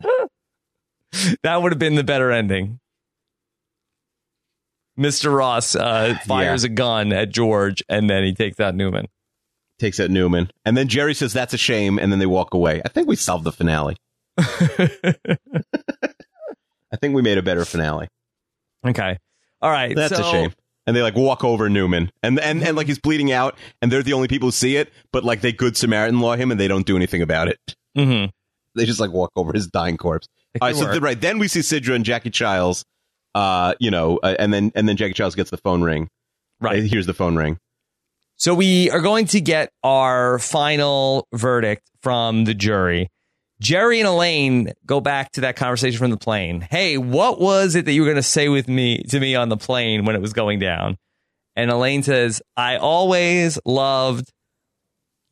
that 1.42 1.62
would 1.62 1.72
have 1.72 1.78
been 1.78 1.94
the 1.96 2.04
better 2.04 2.30
ending. 2.30 2.78
Mr. 4.98 5.36
Ross 5.36 5.74
uh, 5.76 6.16
fires 6.26 6.64
a 6.64 6.70
gun 6.70 7.12
at 7.12 7.28
George 7.30 7.82
and 7.88 8.08
then 8.08 8.24
he 8.24 8.32
takes 8.32 8.58
out 8.60 8.74
Newman. 8.74 9.08
takes 9.78 10.00
out 10.00 10.08
Newman, 10.10 10.50
and 10.64 10.74
then 10.76 10.88
Jerry 10.88 11.12
says 11.12 11.34
that's 11.34 11.52
a 11.52 11.58
shame, 11.58 11.98
and 11.98 12.10
then 12.10 12.18
they 12.18 12.24
walk 12.26 12.54
away. 12.54 12.80
I 12.82 12.88
think 12.88 13.06
we 13.06 13.16
solved 13.16 13.44
the 13.44 13.52
finale. 13.52 13.96
I 16.92 16.96
think 16.96 17.14
we 17.14 17.22
made 17.22 17.38
a 17.38 17.42
better 17.42 17.64
finale. 17.64 18.08
Okay. 18.86 19.18
All 19.60 19.70
right. 19.70 19.94
That's 19.94 20.16
so 20.16 20.22
a 20.22 20.30
shame. 20.30 20.52
and 20.86 20.96
they 20.96 21.02
like 21.02 21.16
walk 21.16 21.44
over 21.44 21.68
Newman, 21.68 22.10
and 22.22 22.38
and 22.38 22.62
and 22.62 22.76
like 22.76 22.86
he's 22.86 22.98
bleeding 22.98 23.32
out, 23.32 23.56
and 23.82 23.90
they're 23.90 24.02
the 24.02 24.12
only 24.12 24.28
people 24.28 24.48
who 24.48 24.52
see 24.52 24.76
it, 24.76 24.92
but 25.12 25.24
like 25.24 25.40
they 25.40 25.52
good 25.52 25.76
Samaritan 25.76 26.20
law 26.20 26.36
him, 26.36 26.50
and 26.50 26.60
they 26.60 26.68
don't 26.68 26.86
do 26.86 26.96
anything 26.96 27.22
about 27.22 27.48
it. 27.48 27.58
Mm-hmm. 27.96 28.30
They 28.74 28.84
just 28.84 29.00
like 29.00 29.10
walk 29.10 29.32
over 29.36 29.52
his 29.52 29.66
dying 29.66 29.96
corpse. 29.96 30.28
It 30.54 30.62
All 30.62 30.68
right, 30.68 30.76
so 30.76 30.98
right 31.00 31.20
then 31.20 31.38
we 31.38 31.48
see 31.48 31.60
Sidra 31.60 31.94
and 31.94 32.04
Jackie 32.04 32.30
Chiles, 32.30 32.84
uh, 33.34 33.74
you 33.80 33.90
know, 33.90 34.18
uh, 34.22 34.36
and 34.38 34.52
then 34.52 34.70
and 34.74 34.88
then 34.88 34.96
Jackie 34.96 35.14
Chiles 35.14 35.34
gets 35.34 35.50
the 35.50 35.58
phone 35.58 35.82
ring. 35.82 36.08
Right. 36.60 36.78
Uh, 36.82 36.86
here's 36.86 37.06
the 37.06 37.14
phone 37.14 37.36
ring. 37.36 37.58
So 38.36 38.54
we 38.54 38.90
are 38.90 39.00
going 39.00 39.26
to 39.26 39.40
get 39.40 39.70
our 39.82 40.38
final 40.38 41.26
verdict 41.32 41.90
from 42.02 42.44
the 42.44 42.54
jury. 42.54 43.08
Jerry 43.60 44.00
and 44.00 44.08
Elaine 44.08 44.72
go 44.84 45.00
back 45.00 45.32
to 45.32 45.42
that 45.42 45.56
conversation 45.56 45.98
from 45.98 46.10
the 46.10 46.16
plane. 46.16 46.60
Hey, 46.60 46.98
what 46.98 47.40
was 47.40 47.74
it 47.74 47.86
that 47.86 47.92
you 47.92 48.02
were 48.02 48.06
going 48.06 48.16
to 48.16 48.22
say 48.22 48.48
with 48.48 48.68
me 48.68 49.02
to 49.04 49.18
me 49.20 49.34
on 49.34 49.48
the 49.48 49.56
plane 49.56 50.04
when 50.04 50.14
it 50.14 50.20
was 50.20 50.32
going 50.32 50.58
down? 50.58 50.98
And 51.54 51.70
Elaine 51.70 52.02
says, 52.02 52.42
"I 52.56 52.76
always 52.76 53.58
loved 53.64 54.30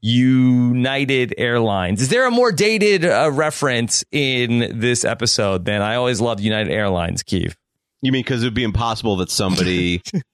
United 0.01 1.35
Airlines." 1.37 2.01
Is 2.01 2.09
there 2.09 2.27
a 2.27 2.31
more 2.31 2.51
dated 2.51 3.05
uh, 3.05 3.31
reference 3.31 4.05
in 4.11 4.79
this 4.79 5.05
episode 5.05 5.67
than 5.67 5.83
"I 5.83 5.97
always 5.97 6.21
loved 6.21 6.41
United 6.41 6.73
Airlines"? 6.73 7.23
Keeve. 7.23 7.55
You 8.01 8.13
mean 8.13 8.23
because 8.23 8.43
it 8.43 8.47
would 8.47 8.55
be 8.55 8.65
impossible 8.65 9.17
that 9.17 9.31
somebody 9.31 10.03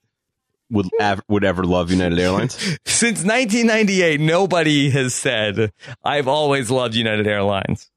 would 0.70 0.88
av- 1.00 1.22
would 1.28 1.44
ever 1.44 1.64
love 1.64 1.90
United 1.90 2.18
Airlines? 2.18 2.54
Since 2.86 3.24
1998, 3.24 4.20
nobody 4.20 4.90
has 4.90 5.14
said, 5.14 5.72
I've 6.04 6.28
always 6.28 6.70
loved 6.70 6.94
United 6.94 7.26
Airlines. 7.26 7.90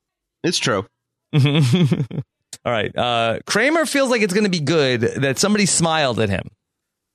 It's 0.44 0.58
true. 0.58 0.86
All 1.34 2.72
right. 2.72 2.96
Uh, 2.98 3.40
Kramer 3.46 3.86
feels 3.86 4.10
like 4.10 4.22
it's 4.22 4.34
going 4.34 4.46
to 4.46 4.50
be 4.50 4.60
good 4.60 5.02
that 5.02 5.38
somebody 5.40 5.66
smiled 5.66 6.20
at 6.20 6.30
him. 6.30 6.50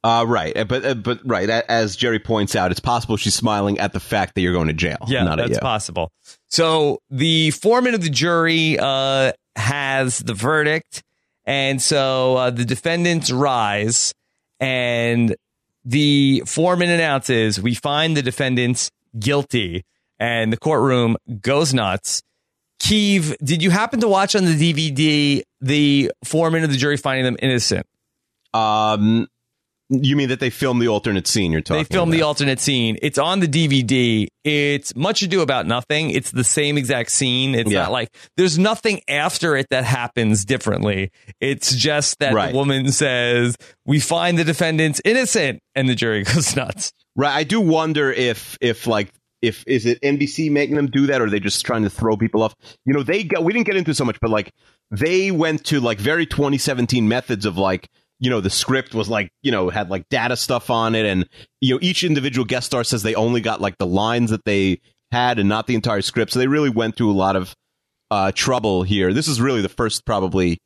Uh, 0.05 0.25
right, 0.29 0.57
Uh, 0.57 0.63
but 0.65 0.85
uh, 0.85 0.95
but 0.95 1.19
right 1.25 1.51
as 1.51 1.97
Jerry 1.97 2.21
points 2.21 2.55
out, 2.55 2.71
it's 2.71 2.79
possible 2.81 3.17
she's 3.17 3.35
smiling 3.35 3.81
at 3.81 3.93
the 3.93 3.99
fact 3.99 4.37
that 4.37 4.43
you're 4.43 4.53
going 4.53 4.69
to 4.69 4.73
jail. 4.73 4.99
Yeah, 5.09 5.25
not 5.25 5.41
at 5.41 5.49
that's 5.49 5.59
possible. 5.59 6.13
So 6.47 7.01
the 7.11 7.51
foreman 7.51 7.95
of 7.95 8.03
the 8.03 8.09
jury 8.09 8.79
uh, 8.79 9.33
has 9.57 10.21
the 10.21 10.35
verdict. 10.35 11.03
And 11.47 11.83
so 11.83 12.37
uh, 12.37 12.51
the 12.51 12.65
defendants 12.65 13.33
rise, 13.33 14.13
and 14.61 15.35
the 15.89 16.43
foreman 16.45 16.91
announces, 16.91 17.61
We 17.61 17.75
find 17.75 18.15
the 18.17 18.23
defendants 18.23 18.91
guilty. 19.19 19.85
And 20.21 20.53
the 20.53 20.57
courtroom 20.57 21.17
goes 21.41 21.73
nuts. 21.73 22.23
Keeve, 22.81 23.37
did 23.43 23.63
you 23.63 23.71
happen 23.71 24.01
to 24.01 24.09
watch 24.09 24.37
on 24.37 24.45
the 24.45 24.53
DVD 24.53 25.43
the 25.61 26.13
foreman 26.25 26.65
of 26.65 26.71
the 26.71 26.77
jury 26.77 26.97
finding 26.97 27.25
them 27.25 27.37
innocent? 27.41 27.87
Um, 28.53 29.29
you 29.91 30.17
mean 30.17 30.29
that 30.29 30.41
they 30.41 30.51
filmed 30.51 30.83
the 30.83 30.89
alternate 30.89 31.27
scene? 31.27 31.51
You're 31.53 31.61
talking. 31.61 31.83
They 31.85 31.95
filmed 31.95 32.13
the 32.13 32.23
alternate 32.23 32.61
scene. 32.61 32.99
It's 33.03 33.19
on 33.19 33.41
the 33.41 33.47
DVD. 33.49 34.27
It's 34.45 34.95
much 34.97 35.23
ado 35.23 35.41
about 35.41 35.67
nothing. 35.67 36.11
It's 36.11 36.31
the 36.31 36.45
same 36.45 36.77
exact 36.79 37.11
scene. 37.11 37.55
It's 37.55 37.71
Yeah. 37.71 37.83
not 37.85 37.93
like 37.93 38.09
there's 38.37 38.59
nothing 38.59 39.01
after 39.09 39.57
it 39.57 39.67
that 39.71 39.85
happens 39.85 40.45
differently. 40.45 41.11
It's 41.41 41.75
just 41.75 42.19
that 42.21 42.35
Right. 42.35 42.51
the 42.53 42.57
woman 42.57 42.91
says, 42.93 43.57
"We 43.87 44.01
find 44.01 44.39
the 44.39 44.45
defendants 44.45 45.01
innocent," 45.05 45.61
and 45.75 45.89
the 45.89 45.95
jury 45.95 46.23
goes 46.35 46.55
nuts. 46.57 46.93
Right. 47.17 47.35
I 47.35 47.45
do 47.45 47.61
wonder 47.61 48.13
if 48.13 48.57
if 48.61 48.87
like 48.87 49.09
if 49.41 49.63
is 49.67 49.87
it 49.87 49.99
NBC 50.03 50.51
making 50.51 50.77
them 50.77 50.89
do 50.89 51.07
that 51.07 51.21
or 51.21 51.27
are 51.27 51.31
they 51.31 51.41
just 51.41 51.65
trying 51.65 51.85
to 51.85 51.91
throw 51.91 52.17
people 52.17 52.43
off? 52.43 52.55
You 52.85 52.93
know, 52.95 53.03
they 53.03 53.23
got 53.23 53.45
we 53.45 53.53
didn't 53.53 53.67
get 53.67 53.77
into 53.77 53.95
so 53.95 54.05
much, 54.05 54.19
but 54.21 54.31
like 54.31 54.51
they 54.91 55.31
went 55.31 55.65
to 55.67 55.81
like 55.81 55.99
very 55.99 56.27
2017 56.27 57.07
methods 57.09 57.45
of 57.47 57.57
like 57.57 57.89
you 58.21 58.31
know 58.31 58.41
the 58.41 58.51
script 58.51 58.95
was 58.95 59.09
like 59.09 59.31
you 59.43 59.51
know 59.53 59.71
had 59.71 59.91
like 59.91 60.09
data 60.09 60.37
stuff 60.37 60.71
on 60.71 60.95
it. 60.95 61.07
And 61.07 61.29
you 61.61 61.75
know 61.75 61.79
each 61.83 62.05
individual 62.05 62.45
guest 62.45 62.67
star 62.67 62.85
says 62.85 63.03
they 63.03 63.15
only 63.15 63.41
got 63.41 63.61
like 63.61 63.79
the 63.79 63.87
lines 63.87 64.31
that 64.31 64.45
they 64.45 64.81
had 65.11 65.39
and 65.39 65.49
not 65.49 65.67
the 65.67 65.75
entire 65.75 66.03
script. 66.03 66.33
So 66.33 66.39
they 66.39 66.47
really 66.47 66.71
went 66.71 66.97
through 66.97 67.11
a 67.11 67.13
lot 67.13 67.37
of 67.37 67.55
uh 68.11 68.33
trouble 68.35 68.83
here. 68.83 69.13
This 69.13 69.29
is 69.29 69.41
really 69.41 69.63
the 69.63 69.69
first 69.69 70.05
probably 70.05 70.59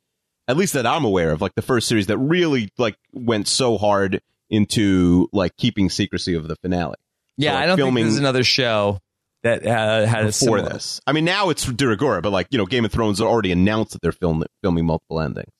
at 0.47 0.57
least 0.57 0.73
that 0.73 0.85
i'm 0.85 1.05
aware 1.05 1.31
of 1.31 1.41
like 1.41 1.55
the 1.55 1.61
first 1.61 1.87
series 1.87 2.07
that 2.07 2.17
really 2.17 2.69
like 2.77 2.97
went 3.13 3.47
so 3.47 3.77
hard 3.77 4.21
into 4.49 5.27
like 5.31 5.55
keeping 5.57 5.89
secrecy 5.89 6.35
of 6.35 6.47
the 6.47 6.55
finale. 6.57 6.95
Yeah, 7.37 7.51
So, 7.51 7.55
like, 7.55 7.63
I 7.63 7.65
don't 7.67 7.77
filming 7.77 7.95
think 7.95 8.05
there's 8.09 8.19
another 8.19 8.43
show 8.43 8.99
that 9.41 9.65
uh, 9.65 10.05
had 10.05 10.23
a 10.23 10.27
before 10.27 10.61
this. 10.61 11.01
I 11.07 11.11
mean 11.11 11.25
now 11.25 11.49
it's 11.49 11.65
de 11.65 11.87
rigueur 11.87 12.21
but 12.21 12.31
like 12.31 12.47
you 12.51 12.57
know 12.57 12.65
game 12.65 12.85
of 12.85 12.91
thrones 12.91 13.19
already 13.19 13.51
announced 13.51 13.93
that 13.93 14.01
they're 14.01 14.11
film- 14.11 14.43
filming 14.61 14.85
multiple 14.85 15.19
endings 15.19 15.51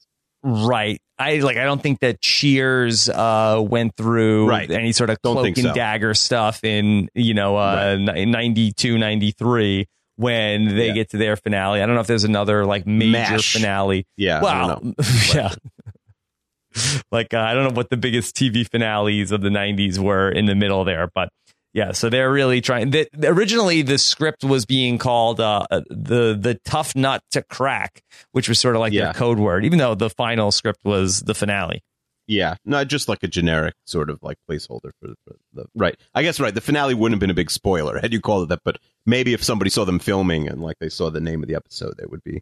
Right. 0.43 0.99
I 1.17 1.35
like. 1.37 1.57
I 1.57 1.63
don't 1.63 1.81
think 1.81 1.99
that 2.01 2.19
Cheers 2.21 3.07
uh, 3.07 3.63
went 3.65 3.95
through 3.95 4.49
Right. 4.49 4.69
any 4.69 4.91
sort 4.91 5.09
of 5.09 5.17
Don't 5.23 5.35
cloak 5.35 5.47
and 5.47 5.57
so. 5.57 5.73
dagger 5.73 6.13
stuff 6.13 6.63
in 6.63 7.07
you 7.13 7.33
know 7.33 7.55
uh, 7.55 7.95
ni- 7.97 8.25
92, 8.25 8.97
93 8.97 9.85
when 10.17 10.75
they 10.75 10.87
Yeah. 10.87 10.93
get 10.93 11.09
to 11.11 11.17
their 11.17 11.35
finale. 11.37 11.81
I 11.81 11.85
don't 11.85 11.95
know 11.95 12.01
if 12.01 12.07
there's 12.07 12.23
another 12.25 12.65
like 12.65 12.85
major 12.85 13.11
MASH. 13.11 13.53
finale. 13.53 14.05
yeah 14.17 14.41
don't 14.41 14.95
yeah. 15.33 15.53
like 17.11 17.33
uh, 17.33 17.39
I 17.39 17.53
don't 17.53 17.63
know 17.69 17.75
what 17.75 17.89
the 17.89 17.97
biggest 17.97 18.35
TV 18.35 18.67
finales 18.67 19.31
of 19.31 19.41
the 19.41 19.49
90s 19.49 19.99
were 19.99 20.29
in 20.29 20.45
the 20.45 20.55
middle 20.55 20.83
there, 20.83 21.09
but 21.13 21.29
yeah, 21.73 21.91
so 21.91 22.09
they're 22.09 22.31
really 22.31 22.61
trying. 22.61 22.91
The, 22.91 23.07
originally, 23.23 23.81
the 23.81 23.97
script 23.97 24.43
was 24.43 24.65
being 24.65 24.97
called 24.97 25.39
uh, 25.39 25.65
uh, 25.71 25.81
the 25.89 26.37
the 26.39 26.59
tough 26.65 26.95
nut 26.95 27.23
to 27.31 27.41
crack, 27.43 28.01
which 28.31 28.47
was 28.47 28.59
sort 28.59 28.75
of 28.75 28.79
like 28.79 28.93
Yeah. 28.93 29.05
their 29.05 29.13
code 29.13 29.39
word, 29.39 29.65
even 29.65 29.79
though 29.79 29.95
the 29.95 30.09
final 30.09 30.51
script 30.51 30.79
was 30.83 31.21
the 31.21 31.33
finale. 31.35 31.81
Yeah, 32.25 32.55
not 32.63 32.87
just 32.87 33.09
like 33.09 33.21
a 33.23 33.27
generic 33.27 33.73
sort 33.85 34.09
of 34.09 34.17
like 34.21 34.37
placeholder 34.49 34.91
for, 35.01 35.09
for 35.25 35.35
the 35.53 35.65
right. 35.75 35.99
I 36.13 36.23
guess 36.23 36.39
right. 36.39 36.53
The 36.55 36.61
finale 36.61 36.93
wouldn't 36.93 37.15
have 37.15 37.19
been 37.19 37.29
a 37.29 37.33
big 37.33 37.51
spoiler 37.51 37.99
had 37.99 38.13
you 38.13 38.21
called 38.21 38.43
it 38.43 38.49
that, 38.49 38.61
but 38.63 38.77
maybe 39.05 39.33
if 39.33 39.43
somebody 39.43 39.69
saw 39.69 39.83
them 39.83 39.99
filming 39.99 40.47
and 40.47 40.61
like 40.61 40.77
they 40.79 40.87
saw 40.89 41.09
the 41.09 41.19
name 41.19 41.41
of 41.43 41.49
the 41.49 41.55
episode, 41.55 41.95
they 41.97 42.05
would 42.05 42.23
be 42.23 42.39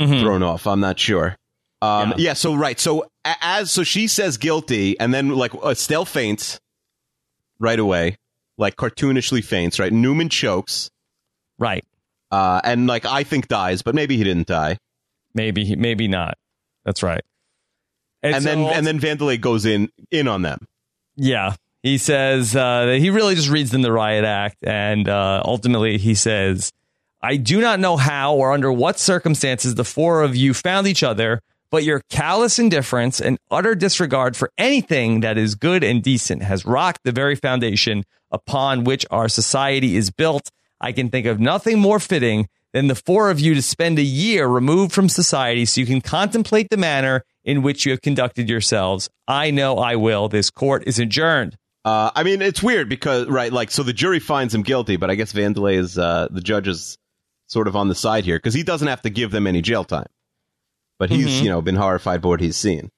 Mhm. 0.00 0.20
thrown 0.20 0.42
off. 0.42 0.66
I'm 0.66 0.80
not 0.80 0.98
sure. 0.98 1.36
Um, 1.82 2.10
Yeah. 2.10 2.14
yeah. 2.18 2.32
So 2.32 2.54
right. 2.54 2.80
So 2.80 3.06
as 3.24 3.70
so 3.70 3.84
she 3.84 4.08
says 4.08 4.38
guilty, 4.38 4.98
and 4.98 5.14
then 5.14 5.28
like 5.28 5.54
Estelle 5.64 6.04
faints 6.04 6.58
right 7.58 7.78
away, 7.78 8.16
like 8.58 8.76
cartoonishly 8.76 9.44
faints. 9.44 9.78
Right. 9.78 9.92
Newman 9.92 10.28
chokes, 10.28 10.90
Right? 11.58 11.84
uh, 12.30 12.60
and 12.64 12.86
like 12.86 13.04
I 13.06 13.22
think 13.24 13.48
dies, 13.48 13.82
but 13.82 13.94
maybe 13.94 14.16
he 14.16 14.24
didn't 14.24 14.46
die. 14.48 14.78
Maybe, 15.34 15.64
he, 15.64 15.76
maybe 15.76 16.08
not. 16.08 16.36
That's 16.84 17.02
right. 17.02 17.22
And, 18.22 18.42
so 18.42 18.48
then 18.48 18.58
also- 18.60 18.74
and 18.74 18.86
then 18.86 18.98
Vandelay 19.00 19.40
goes 19.40 19.66
in 19.66 19.90
in 20.10 20.28
on 20.28 20.42
them. 20.42 20.66
Yeah. 21.16 21.54
He 21.82 21.98
says 21.98 22.56
uh, 22.56 22.86
that 22.86 22.98
he 22.98 23.10
really 23.10 23.34
just 23.34 23.50
reads 23.50 23.70
them 23.70 23.82
the 23.82 23.92
riot 23.92 24.24
act. 24.24 24.56
And 24.62 25.06
uh, 25.08 25.42
ultimately, 25.44 25.98
he 25.98 26.14
says, 26.14 26.72
I 27.22 27.36
do 27.36 27.60
not 27.60 27.78
know 27.78 27.96
how 27.98 28.34
or 28.36 28.52
under 28.52 28.72
what 28.72 28.98
circumstances 28.98 29.74
the 29.74 29.84
four 29.84 30.22
of 30.22 30.34
you 30.34 30.54
found 30.54 30.86
each 30.86 31.02
other, 31.02 31.40
but 31.74 31.82
your 31.82 32.02
callous 32.08 32.60
indifference 32.60 33.20
and 33.20 33.36
utter 33.50 33.74
disregard 33.74 34.36
for 34.36 34.48
anything 34.56 35.22
that 35.22 35.36
is 35.36 35.56
good 35.56 35.82
and 35.82 36.04
decent 36.04 36.40
has 36.40 36.64
rocked 36.64 37.00
the 37.02 37.10
very 37.10 37.34
foundation 37.34 38.04
upon 38.30 38.84
which 38.84 39.04
our 39.10 39.28
society 39.28 39.96
is 39.96 40.08
built. 40.12 40.52
I 40.80 40.92
can 40.92 41.10
think 41.10 41.26
of 41.26 41.40
nothing 41.40 41.80
more 41.80 41.98
fitting 41.98 42.46
than 42.72 42.86
the 42.86 42.94
four 42.94 43.28
of 43.28 43.40
you 43.40 43.56
to 43.56 43.60
spend 43.60 43.98
a 43.98 44.04
year 44.04 44.46
removed 44.46 44.92
from 44.92 45.08
society 45.08 45.64
so 45.64 45.80
you 45.80 45.86
can 45.88 46.00
contemplate 46.00 46.70
the 46.70 46.76
manner 46.76 47.24
in 47.42 47.62
which 47.62 47.84
you 47.84 47.90
have 47.90 48.02
conducted 48.02 48.48
yourselves. 48.48 49.10
I 49.26 49.50
know 49.50 49.78
I 49.78 49.96
will. 49.96 50.28
This 50.28 50.50
court 50.50 50.84
is 50.86 51.00
adjourned. 51.00 51.56
Uh, 51.84 52.12
I 52.14 52.22
mean, 52.22 52.40
it's 52.40 52.62
weird 52.62 52.88
because 52.88 53.26
right, 53.26 53.52
like, 53.52 53.72
so 53.72 53.82
the 53.82 53.92
jury 53.92 54.20
finds 54.20 54.54
him 54.54 54.62
guilty, 54.62 54.94
but 54.96 55.10
I 55.10 55.16
guess 55.16 55.32
Vandelay 55.32 55.74
is 55.74 55.98
uh, 55.98 56.28
the 56.30 56.40
judge 56.40 56.68
is 56.68 56.96
sort 57.48 57.66
of 57.66 57.74
on 57.74 57.88
the 57.88 57.96
side 57.96 58.24
here 58.24 58.36
because 58.36 58.54
he 58.54 58.62
doesn't 58.62 58.86
have 58.86 59.02
to 59.02 59.10
give 59.10 59.32
them 59.32 59.48
any 59.48 59.60
jail 59.60 59.82
time, 59.82 60.06
but 60.98 61.10
he's 61.10 61.26
Mhm. 61.26 61.42
you 61.44 61.48
know 61.50 61.60
been 61.62 61.76
horrified 61.76 62.20
by 62.22 62.28
what 62.28 62.40
he's 62.40 62.56
seen. 62.56 62.90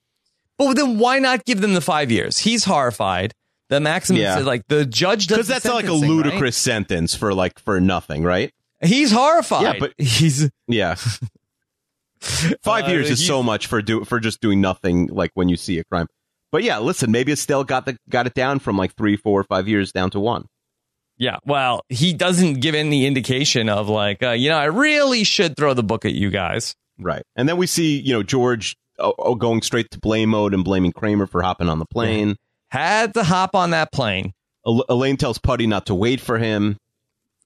But 0.59 0.75
then 0.75 0.99
why 0.99 1.19
not 1.19 1.45
give 1.45 1.61
them 1.61 1.75
the 1.75 1.81
five 1.81 2.11
years? 2.11 2.39
He's 2.39 2.65
horrified. 2.65 3.33
The 3.69 3.81
maximum 3.81 4.23
Yeah. 4.23 4.37
says 4.37 4.47
like 4.47 4.63
the 4.69 4.87
judge 4.87 5.27
does 5.27 5.37
Because 5.39 5.49
the 5.49 5.53
that's 5.55 5.65
like 5.67 5.85
a 5.85 5.89
sentencing, 5.89 6.09
right? 6.17 6.25
ludicrous 6.27 6.57
sentence 6.57 7.15
for 7.15 7.35
like 7.35 7.59
for 7.59 7.81
nothing, 7.81 8.23
right? 8.23 8.53
He's 8.83 9.11
horrified. 9.13 9.63
Yeah, 9.63 9.75
but- 9.81 9.93
he's 9.99 10.49
Yeah, 10.69 10.95
five 12.63 12.85
Uh, 12.85 12.89
years 12.89 13.11
is 13.11 13.25
so 13.27 13.43
much 13.43 13.67
for 13.67 13.83
do 13.83 14.05
for 14.05 14.21
just 14.21 14.41
doing 14.41 14.61
nothing. 14.61 15.09
Like 15.09 15.31
when 15.35 15.49
you 15.49 15.57
see 15.57 15.79
a 15.79 15.85
crime, 15.85 16.07
but 16.53 16.63
yeah, 16.63 16.79
listen, 16.79 17.11
maybe 17.11 17.33
Estelle 17.33 17.65
got 17.65 17.87
the 17.87 17.97
got 18.09 18.27
it 18.27 18.35
down 18.35 18.59
from 18.59 18.77
like 18.77 18.95
three, 18.97 19.17
four, 19.17 19.43
five 19.45 19.69
years 19.69 19.93
down 19.93 20.11
to 20.11 20.21
one. 20.21 20.47
yeah. 21.19 21.37
Well, 21.47 21.81
he 21.89 22.13
doesn't 22.13 22.61
give 22.61 22.75
any 22.75 23.07
indication 23.07 23.69
of 23.69 23.89
like 23.89 24.23
uh, 24.23 24.31
you 24.31 24.49
know 24.49 24.59
I 24.59 24.67
really 24.67 25.25
should 25.25 25.57
throw 25.57 25.75
the 25.75 25.83
book 25.83 26.05
at 26.05 26.13
you 26.15 26.31
guys. 26.31 26.75
Right. 26.99 27.23
And 27.37 27.49
then 27.49 27.57
we 27.57 27.67
see, 27.67 27.99
you 28.01 28.13
know, 28.13 28.23
George 28.23 28.77
oh, 28.99 29.35
going 29.35 29.63
straight 29.63 29.91
to 29.91 29.99
blame 29.99 30.31
mode 30.31 30.55
and 30.55 30.65
blaming 30.65 30.93
Kramer 30.93 31.27
for 31.27 31.43
hopping 31.43 31.69
on 31.69 31.79
the 31.79 31.87
plane. 31.87 32.37
Had 32.69 33.15
to 33.15 33.23
hop 33.23 33.55
on 33.55 33.71
that 33.71 33.93
plane. 33.93 34.33
El- 34.67 34.85
Elaine 34.89 35.17
tells 35.17 35.39
Puddy 35.39 35.67
not 35.67 35.87
to 35.87 35.95
wait 35.95 36.21
for 36.21 36.39
him. 36.39 36.77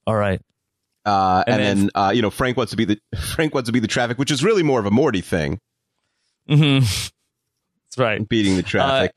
All 0.06 0.14
right. 0.16 0.40
Uh, 1.04 1.42
and, 1.46 1.62
And 1.62 1.80
then- 1.80 1.90
uh, 1.94 2.10
you 2.14 2.22
know, 2.22 2.30
Frank 2.30 2.56
wants 2.56 2.70
to 2.70 2.76
be 2.76 2.84
the 2.84 2.98
Frank 3.34 3.54
wants 3.54 3.68
to 3.68 3.72
be 3.72 3.80
the 3.80 3.88
traffic, 3.88 4.18
which 4.18 4.30
is 4.30 4.42
really 4.44 4.62
more 4.62 4.80
of 4.80 4.86
a 4.86 4.90
Morty 4.90 5.20
thing, 5.20 5.58
hmm 6.48 6.78
That's 6.80 7.12
right. 7.98 8.26
beating 8.28 8.56
the 8.56 8.62
traffic. 8.62 9.12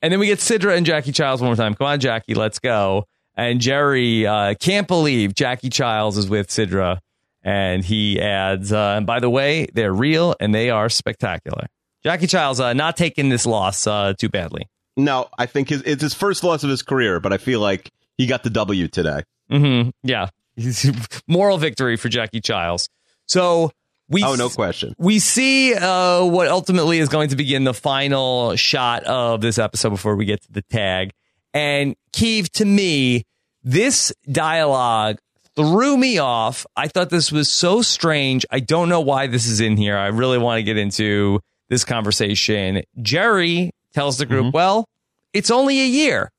And 0.00 0.12
then 0.12 0.20
we 0.20 0.26
get 0.26 0.38
Sidra 0.38 0.76
and 0.76 0.86
Jackie 0.86 1.10
Chiles 1.12 1.40
one 1.40 1.48
more 1.48 1.56
time. 1.56 1.74
Come 1.74 1.86
on, 1.88 1.98
Jackie, 2.00 2.34
let's 2.34 2.58
go. 2.60 3.04
And 3.36 3.60
Jerry 3.60 4.26
uh, 4.26 4.54
can't 4.54 4.86
believe 4.86 5.34
Jackie 5.34 5.70
Chiles 5.70 6.16
is 6.16 6.28
with 6.28 6.48
Sidra. 6.48 6.98
And 7.42 7.84
he 7.84 8.20
adds, 8.20 8.72
uh, 8.72 8.94
and 8.96 9.06
by 9.06 9.20
the 9.20 9.30
way, 9.30 9.68
they're 9.72 9.92
real 9.92 10.34
and 10.40 10.54
they 10.54 10.70
are 10.70 10.88
spectacular. 10.88 11.66
Jackie 12.02 12.26
Chiles 12.26 12.60
uh, 12.60 12.72
not 12.72 12.96
taking 12.96 13.28
this 13.28 13.46
loss 13.46 13.86
uh, 13.86 14.14
too 14.18 14.28
badly. 14.28 14.68
No, 14.96 15.28
I 15.38 15.46
think 15.46 15.68
his, 15.68 15.82
it's 15.82 16.02
his 16.02 16.14
first 16.14 16.42
loss 16.42 16.64
of 16.64 16.70
his 16.70 16.82
career, 16.82 17.20
but 17.20 17.32
I 17.32 17.38
feel 17.38 17.60
like 17.60 17.90
he 18.16 18.26
got 18.26 18.42
the 18.42 18.50
W 18.50 18.88
today. 18.88 19.22
Mm-hmm. 19.50 19.90
Yeah. 20.02 20.28
Moral 21.28 21.58
victory 21.58 21.96
for 21.96 22.08
Jackie 22.08 22.40
Chiles. 22.40 22.88
So 23.26 23.70
we 24.08 24.24
oh, 24.24 24.34
no 24.34 24.48
question. 24.48 24.94
We 24.98 25.18
see 25.18 25.74
uh, 25.74 26.24
what 26.24 26.48
ultimately 26.48 26.98
is 26.98 27.08
going 27.08 27.28
to 27.28 27.36
begin 27.36 27.64
the 27.64 27.74
final 27.74 28.56
shot 28.56 29.04
of 29.04 29.40
this 29.40 29.58
episode 29.58 29.90
before 29.90 30.16
we 30.16 30.24
get 30.24 30.42
to 30.42 30.52
the 30.52 30.62
tag. 30.62 31.12
And 31.52 31.94
Keeve, 32.12 32.48
to 32.52 32.64
me, 32.64 33.24
this 33.62 34.12
dialogue 34.30 35.18
threw 35.58 35.96
me 35.96 36.18
off. 36.18 36.64
I 36.76 36.86
thought 36.86 37.10
this 37.10 37.32
was 37.32 37.48
so 37.48 37.82
strange. 37.82 38.46
I 38.48 38.60
don't 38.60 38.88
know 38.88 39.00
why 39.00 39.26
this 39.26 39.46
is 39.46 39.60
in 39.60 39.76
here. 39.76 39.96
I 39.96 40.06
really 40.06 40.38
want 40.38 40.58
to 40.58 40.62
get 40.62 40.78
into 40.78 41.40
this 41.68 41.84
conversation. 41.84 42.82
Jerry 43.02 43.72
tells 43.92 44.18
the 44.18 44.26
group, 44.26 44.46
mm-hmm. 44.46 44.56
well, 44.56 44.88
it's 45.32 45.50
only 45.50 45.80
a 45.80 45.86
year. 45.86 46.30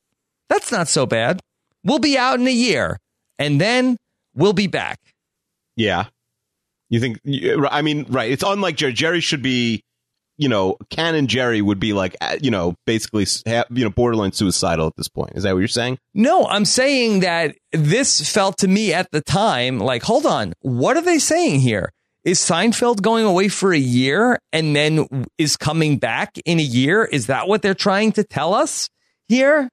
That's 0.48 0.72
not 0.72 0.88
so 0.88 1.06
bad. 1.06 1.41
We'll 1.84 2.00
be 2.00 2.18
out 2.18 2.40
in 2.40 2.48
a 2.48 2.52
year 2.52 2.98
and 3.38 3.60
then 3.60 3.98
we'll 4.34 4.54
be 4.54 4.68
back. 4.68 5.00
Yeah. 5.76 6.06
You 6.88 7.02
think, 7.02 7.20
I 7.70 7.82
mean, 7.82 8.06
right. 8.08 8.32
It's 8.32 8.44
unlike 8.44 8.78
Jerry. 8.78 8.94
Jerry 8.94 9.20
should 9.20 9.41
be, 9.41 9.84
you 10.40 10.48
know, 10.48 10.78
Canon 10.90 11.28
Jerry 11.28 11.61
would 11.61 11.82
be 11.82 11.91
like, 11.91 12.16
uh, 12.22 12.38
you 12.41 12.49
know, 12.49 12.74
basically, 12.86 13.26
you 13.45 13.84
know, 13.84 13.90
borderline 13.90 14.32
suicidal 14.32 14.88
at 14.88 14.95
this 14.95 15.10
point. 15.10 15.34
Is 15.36 15.44
that 15.44 15.52
what 15.52 15.60
you're 15.60 15.68
saying? 15.68 15.99
No, 16.14 16.48
I'm 16.48 16.64
saying 16.64 17.20
that 17.20 17.57
this 17.74 18.32
felt 18.32 18.57
to 18.60 18.68
me 18.70 18.94
at 18.94 19.11
the 19.11 19.20
time 19.20 19.80
like, 19.80 20.02
hold 20.02 20.26
on, 20.26 20.53
what 20.61 20.95
are 20.95 21.02
they 21.02 21.20
saying 21.20 21.60
here? 21.60 21.91
Is 22.24 22.40
Seinfeld 22.40 23.02
going 23.02 23.26
away 23.26 23.49
for 23.49 23.74
a 23.74 23.78
year 23.78 24.40
and 24.53 24.74
then 24.74 25.26
is 25.38 25.57
coming 25.57 25.98
back 25.98 26.38
in 26.45 26.57
a 26.57 26.64
year? 26.64 27.03
Is 27.03 27.28
that 27.28 27.49
what 27.49 27.61
they're 27.61 27.74
trying 27.74 28.14
to 28.14 28.24
tell 28.24 28.53
us 28.53 28.90
here? 29.28 29.70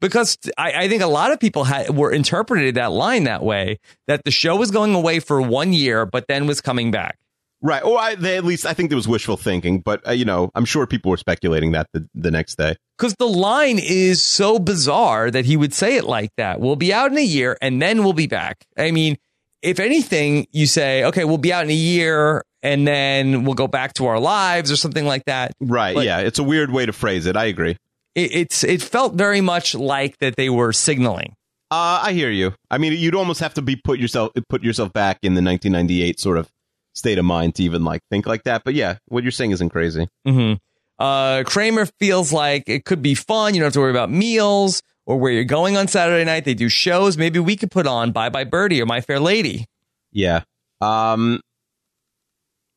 Because 0.00 0.36
I, 0.58 0.72
I 0.72 0.88
think 0.88 1.02
a 1.02 1.06
lot 1.06 1.30
of 1.30 1.38
people 1.38 1.62
had, 1.62 1.96
were 1.96 2.10
interpreted 2.10 2.74
that 2.74 2.90
line 2.90 3.24
that 3.24 3.44
way 3.44 3.78
that 4.08 4.24
the 4.24 4.32
show 4.32 4.56
was 4.56 4.72
going 4.72 4.96
away 4.96 5.20
for 5.20 5.40
one 5.40 5.72
year, 5.72 6.06
but 6.06 6.26
then 6.26 6.48
was 6.48 6.60
coming 6.60 6.90
back. 6.90 7.18
Right. 7.62 7.82
Or 7.82 7.98
I, 7.98 8.14
they, 8.14 8.36
at 8.36 8.44
least 8.44 8.66
I 8.66 8.74
think 8.74 8.90
there 8.90 8.96
was 8.96 9.08
wishful 9.08 9.36
thinking, 9.36 9.80
but 9.80 10.06
uh, 10.06 10.12
you 10.12 10.24
know, 10.24 10.50
I'm 10.54 10.64
sure 10.64 10.86
people 10.86 11.10
were 11.10 11.16
speculating 11.16 11.72
that 11.72 11.88
the, 11.92 12.08
the 12.14 12.30
next 12.30 12.56
day. 12.56 12.76
Because 12.98 13.14
the 13.18 13.26
line 13.26 13.78
is 13.78 14.22
so 14.22 14.58
bizarre 14.58 15.30
that 15.30 15.44
he 15.44 15.56
would 15.56 15.72
say 15.72 15.96
it 15.96 16.04
like 16.04 16.30
that. 16.36 16.60
We'll 16.60 16.76
be 16.76 16.92
out 16.92 17.10
in 17.10 17.18
a 17.18 17.24
year 17.24 17.56
and 17.60 17.80
then 17.80 18.04
we'll 18.04 18.12
be 18.12 18.26
back. 18.26 18.64
I 18.76 18.90
mean, 18.90 19.16
if 19.62 19.80
anything, 19.80 20.46
you 20.52 20.66
say, 20.66 21.04
okay, 21.04 21.24
we'll 21.24 21.38
be 21.38 21.52
out 21.52 21.64
in 21.64 21.70
a 21.70 21.74
year 21.74 22.44
and 22.62 22.86
then 22.86 23.44
we'll 23.44 23.54
go 23.54 23.66
back 23.66 23.94
to 23.94 24.06
our 24.06 24.20
lives 24.20 24.70
or 24.70 24.76
something 24.76 25.06
like 25.06 25.24
that. 25.24 25.52
Right. 25.60 25.94
But 25.94 26.04
yeah. 26.04 26.20
It's 26.20 26.38
a 26.38 26.44
weird 26.44 26.70
way 26.70 26.86
to 26.86 26.92
phrase 26.92 27.26
it. 27.26 27.36
I 27.36 27.46
agree. 27.46 27.76
It, 28.14 28.34
it's 28.34 28.64
it 28.64 28.82
felt 28.82 29.14
very 29.14 29.40
much 29.40 29.74
like 29.74 30.18
that 30.18 30.36
they 30.36 30.50
were 30.50 30.72
signaling. 30.72 31.36
Uh, 31.70 32.00
I 32.04 32.12
hear 32.12 32.30
you. 32.30 32.54
I 32.70 32.78
mean, 32.78 32.92
you'd 32.92 33.14
almost 33.14 33.40
have 33.40 33.54
to 33.54 33.62
be 33.62 33.76
put 33.76 33.98
yourself 33.98 34.32
put 34.48 34.62
yourself 34.62 34.92
back 34.92 35.18
in 35.22 35.34
the 35.34 35.42
1998 35.42 36.20
sort 36.20 36.38
of 36.38 36.48
state 36.96 37.18
of 37.18 37.24
mind 37.24 37.54
to 37.56 37.62
even 37.62 37.84
like 37.84 38.02
think 38.10 38.26
like 38.26 38.44
that. 38.44 38.64
But 38.64 38.74
yeah, 38.74 38.98
what 39.06 39.22
you're 39.22 39.30
saying 39.30 39.52
isn't 39.52 39.68
crazy. 39.68 40.08
Mm-hmm. 40.26 40.54
Uh, 40.98 41.44
Kramer 41.44 41.86
feels 42.00 42.32
like 42.32 42.68
it 42.68 42.84
could 42.84 43.02
be 43.02 43.14
fun. 43.14 43.54
You 43.54 43.60
don't 43.60 43.66
have 43.66 43.74
to 43.74 43.80
worry 43.80 43.90
about 43.90 44.10
meals 44.10 44.82
or 45.04 45.18
where 45.18 45.30
you're 45.30 45.44
going 45.44 45.76
on 45.76 45.88
Saturday 45.88 46.24
night. 46.24 46.44
They 46.44 46.54
do 46.54 46.68
shows. 46.68 47.18
Maybe 47.18 47.38
we 47.38 47.56
could 47.56 47.70
put 47.70 47.86
on 47.86 48.12
Bye 48.12 48.30
Bye 48.30 48.44
Birdie 48.44 48.80
or 48.80 48.86
My 48.86 49.00
Fair 49.00 49.20
Lady. 49.20 49.66
Yeah. 50.10 50.42
Um. 50.80 51.40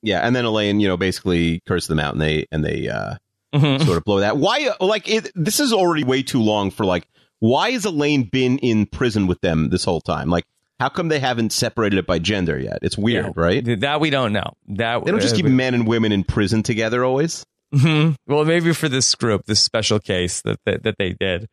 Yeah, 0.01 0.25
and 0.25 0.33
then 0.33 0.45
Elaine, 0.45 0.79
you 0.79 0.87
know, 0.87 0.95
basically 0.95 1.61
cursed 1.67 1.89
them 1.89 1.99
out, 1.99 2.13
and 2.13 2.21
they 2.21 2.45
and 2.51 2.63
they 2.63 2.87
uh, 2.87 3.15
mm-hmm. 3.53 3.83
sort 3.85 3.97
of 3.97 4.05
blow 4.05 4.21
that. 4.21 4.37
Why? 4.37 4.69
Like, 4.79 5.09
it, 5.09 5.29
this 5.35 5.59
is 5.59 5.73
already 5.73 6.03
way 6.03 6.23
too 6.23 6.41
long 6.41 6.71
for 6.71 6.85
like. 6.85 7.07
Why 7.39 7.71
has 7.71 7.85
Elaine 7.85 8.23
been 8.23 8.57
in 8.57 8.85
prison 8.85 9.27
with 9.27 9.39
them 9.39 9.69
this 9.69 9.85
whole 9.85 10.01
time? 10.01 10.29
Like, 10.29 10.45
how 10.79 10.89
come 10.89 11.09
they 11.09 11.19
haven't 11.19 11.51
separated 11.51 11.99
it 11.99 12.07
by 12.07 12.19
gender 12.19 12.57
yet? 12.57 12.79
It's 12.81 12.97
weird, 12.97 13.25
yeah, 13.25 13.31
right? 13.35 13.79
That 13.81 13.99
we 13.99 14.09
don't 14.09 14.33
know. 14.33 14.53
That 14.67 15.03
they 15.03 15.11
don't 15.11 15.19
just 15.19 15.33
uh, 15.33 15.37
keep 15.37 15.45
men 15.45 15.73
and 15.73 15.85
women 15.85 16.11
in 16.11 16.23
prison 16.23 16.63
together 16.63 17.03
always. 17.03 17.45
Mm-hmm. 17.73 18.13
Well, 18.33 18.45
maybe 18.45 18.73
for 18.73 18.89
this 18.89 19.13
group, 19.15 19.43
this 19.45 19.61
special 19.61 19.99
case 19.99 20.41
that 20.41 20.57
that, 20.65 20.83
that 20.83 20.95
they 20.97 21.13
did. 21.13 21.47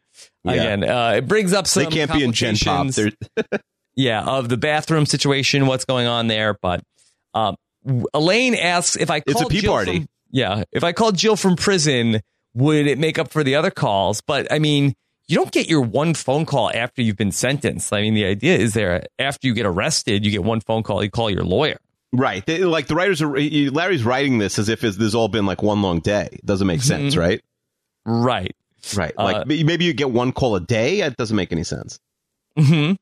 Yeah. 0.45 0.53
Again, 0.53 0.85
uh, 0.85 1.15
it 1.17 1.29
brings 1.29 1.53
up 1.53 1.67
some. 1.67 1.85
They 1.85 1.91
can't 1.91 2.13
be 2.13 2.25
in 2.25 2.33
Gen 2.33 2.57
Pop. 2.57 2.89
yeah, 3.97 4.25
of 4.25 4.49
the 4.49 4.57
bathroom 4.57 5.07
situation, 5.07 5.67
what's 5.67 5.85
going 5.85 6.07
on 6.07 6.29
there. 6.29 6.57
But 6.63 6.83
um, 7.35 7.57
Elaine 8.15 8.55
asks 8.55 8.97
if 8.97 9.11
I 9.11 9.21
called 9.21 9.37
it's 9.37 9.43
a 9.43 9.49
pee 9.49 9.61
Jill 9.61 9.73
party. 9.73 9.99
From, 9.99 10.09
yeah, 10.31 10.65
if 10.73 10.85
I 10.85 10.93
called 10.93 11.17
Jill 11.17 11.37
from 11.37 11.57
prison, 11.57 12.21
would 12.55 12.87
it 12.87 12.99
make 12.99 13.19
up 13.19 13.31
for 13.31 13.45
the 13.45 13.57
other 13.57 13.71
calls? 13.71 14.23
But 14.27 14.51
I 14.53 14.59
mean, 14.59 14.95
you 15.29 15.37
don't 15.37 15.53
get 15.53 15.69
your 15.69 15.81
one 15.81 16.15
phone 16.15 16.47
call 16.47 16.71
after 16.75 17.03
you've 17.03 17.17
been 17.17 17.33
sentenced. 17.33 17.93
I 17.93 18.03
mean, 18.03 18.15
the 18.15 18.25
idea 18.25 18.57
is 18.57 18.75
there 18.75 19.05
after 19.19 19.47
you 19.47 19.55
get 19.55 19.67
arrested, 19.67 20.25
you 20.25 20.31
get 20.31 20.45
one 20.45 20.61
phone 20.61 20.83
call, 20.83 21.03
you 21.03 21.11
call 21.11 21.31
your 21.31 21.45
lawyer. 21.45 21.79
Right. 22.13 22.45
They, 22.47 22.65
like 22.65 22.87
the 22.87 22.95
writers 22.95 23.21
are, 23.21 23.29
Larry's 23.29 24.05
writing 24.05 24.39
this 24.39 24.59
as 24.59 24.69
if 24.69 24.81
this 24.81 25.15
all 25.15 25.29
been 25.29 25.47
like 25.47 25.63
one 25.63 25.83
long 25.83 26.01
day. 26.01 26.29
It 26.33 26.47
doesn't 26.47 26.67
make 26.67 26.83
sense, 26.83 27.15
mm-hmm. 27.15 27.21
right? 27.21 27.45
Right. 28.05 28.55
Right. 28.95 29.17
Like 29.19 29.37
uh, 29.37 29.45
maybe 29.47 29.85
you 29.85 29.93
get 29.93 30.11
one 30.11 30.33
call 30.33 30.55
a 30.55 30.61
day. 30.61 31.01
It 31.01 31.17
doesn't 31.17 31.37
make 31.37 31.53
any 31.53 31.65
sense. 31.65 31.99
Hmm. 32.57 32.93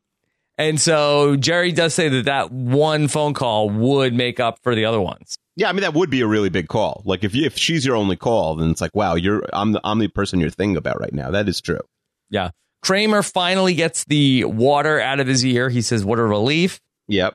And 0.57 0.81
so 0.81 1.36
Jerry 1.36 1.73
does 1.73 1.94
say 1.94 2.09
that 2.09 2.25
that 2.25 2.53
one 2.53 3.09
phone 3.09 3.35
call 3.35 3.69
would 3.69 4.15
make 4.15 4.41
up 4.41 4.61
for 4.62 4.75
the 4.75 4.85
other 4.85 5.01
ones. 5.01 5.36
Yeah, 5.57 5.69
I 5.69 5.73
mean 5.73 5.83
that 5.83 5.94
would 5.94 6.11
be 6.11 6.20
a 6.20 6.27
really 6.27 6.49
big 6.49 6.69
call. 6.69 7.03
Like 7.05 7.23
if 7.23 7.35
you, 7.35 7.44
if 7.44 7.57
she's 7.57 7.85
your 7.85 7.97
only 7.97 8.17
call, 8.17 8.57
then 8.57 8.70
it's 8.70 8.81
like, 8.81 8.94
wow, 8.94 9.15
you're 9.15 9.44
I'm 9.53 9.73
the 9.73 9.81
I'm 9.85 9.99
the 9.99 10.09
person 10.09 10.41
you're 10.41 10.51
thinking 10.51 10.77
about 10.77 10.99
right 11.01 11.12
now. 11.12 11.31
That 11.31 11.49
is 11.49 11.61
true. 11.61 11.81
Yeah. 12.31 12.51
Kramer 12.83 13.23
finally 13.23 13.75
gets 13.75 14.05
the 14.05 14.44
water 14.44 15.01
out 15.01 15.20
of 15.20 15.27
his 15.27 15.44
ear. 15.44 15.69
He 15.69 15.83
says, 15.83 16.05
"What 16.05 16.19
a 16.19 16.23
relief." 16.23 16.81
Yep. 17.09 17.35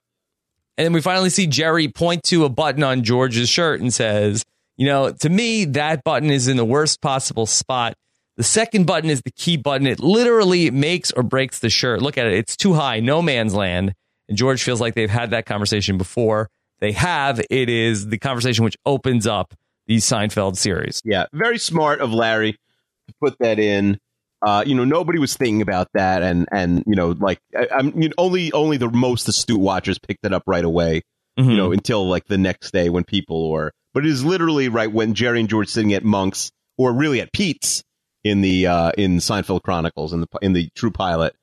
And 0.78 0.86
then 0.86 0.94
we 0.94 1.02
finally 1.02 1.30
see 1.30 1.48
Jerry 1.48 1.88
point 1.88 2.24
to 2.26 2.46
a 2.46 2.50
button 2.50 2.84
on 2.84 3.04
George's 3.04 3.50
shirt 3.50 3.82
and 3.82 3.94
says, 3.94 4.46
"You 4.78 4.86
know, 4.86 5.12
to 5.12 5.30
me 5.30 5.66
that 5.66 6.04
button 6.04 6.30
is 6.30 6.48
in 6.48 6.58
the 6.58 6.66
worst 6.66 7.02
possible 7.02 7.46
spot." 7.46 7.96
The 8.38 8.44
second 8.44 8.86
button 8.86 9.10
is 9.10 9.22
the 9.24 9.32
key 9.32 9.58
button. 9.58 9.86
It 9.86 10.00
literally 10.00 10.72
makes 10.72 11.12
or 11.12 11.24
breaks 11.24 11.60
the 11.60 11.70
shirt. 11.70 12.02
Look 12.02 12.18
at 12.18 12.28
it. 12.28 12.34
It's 12.34 12.56
too 12.56 12.74
high, 12.74 13.02
no 13.02 13.22
man's 13.22 13.54
land. 13.54 13.94
And 14.30 14.38
George 14.38 14.64
feels 14.64 14.80
like 14.80 14.94
they've 14.94 15.10
had 15.10 15.32
that 15.32 15.46
conversation 15.46 15.98
before. 15.98 16.50
They 16.80 16.94
have. 16.94 17.42
It 17.50 17.68
is 17.70 18.08
the 18.08 18.18
conversation 18.18 18.64
which 18.64 18.78
opens 18.86 19.28
up 19.28 19.54
the 19.88 19.98
Seinfeld 19.98 20.56
series. 20.56 21.02
Yeah, 21.04 21.26
very 21.34 21.58
smart 21.58 22.00
of 22.00 22.14
Larry 22.14 22.54
to 22.54 23.14
put 23.20 23.38
that 23.40 23.60
in. 23.60 24.00
Uh, 24.42 24.64
you 24.66 24.74
know, 24.74 24.86
nobody 24.86 25.20
was 25.20 25.36
thinking 25.36 25.62
about 25.62 25.88
that, 25.94 26.24
and 26.24 26.48
and 26.52 26.84
you 26.88 26.96
know, 26.96 27.10
like 27.10 27.40
I, 27.56 27.80
am 27.80 28.02
you 28.02 28.10
know, 28.10 28.16
only 28.18 28.52
only 28.54 28.78
the 28.78 28.90
most 28.90 29.28
astute 29.28 29.60
watchers 29.60 30.00
picked 30.00 30.26
it 30.26 30.34
up 30.34 30.44
right 30.48 30.64
away. 30.64 31.02
Mm-hmm. 31.38 31.50
You 31.52 31.58
know, 31.58 31.72
until 31.72 32.08
like 32.08 32.26
the 32.26 32.38
next 32.38 32.72
day 32.72 32.90
when 32.90 33.04
people 33.04 33.52
were, 33.52 33.72
but 33.94 34.06
it 34.06 34.10
is 34.10 34.24
literally 34.24 34.70
right 34.70 34.92
when 34.92 35.14
Jerry 35.14 35.40
and 35.40 35.50
George 35.50 35.70
sitting 35.70 35.94
at 35.94 36.04
Monk's 36.04 36.52
or 36.78 36.94
really 36.94 37.22
at 37.22 37.32
Pete's 37.34 37.84
in 38.24 38.42
the 38.42 38.68
uh, 38.68 38.92
in 38.98 39.18
Seinfeld 39.18 39.62
Chronicles 39.64 40.14
in 40.14 40.22
the 40.22 40.28
in 40.42 40.54
the 40.54 40.70
True 40.76 40.92
Pilot. 40.92 41.36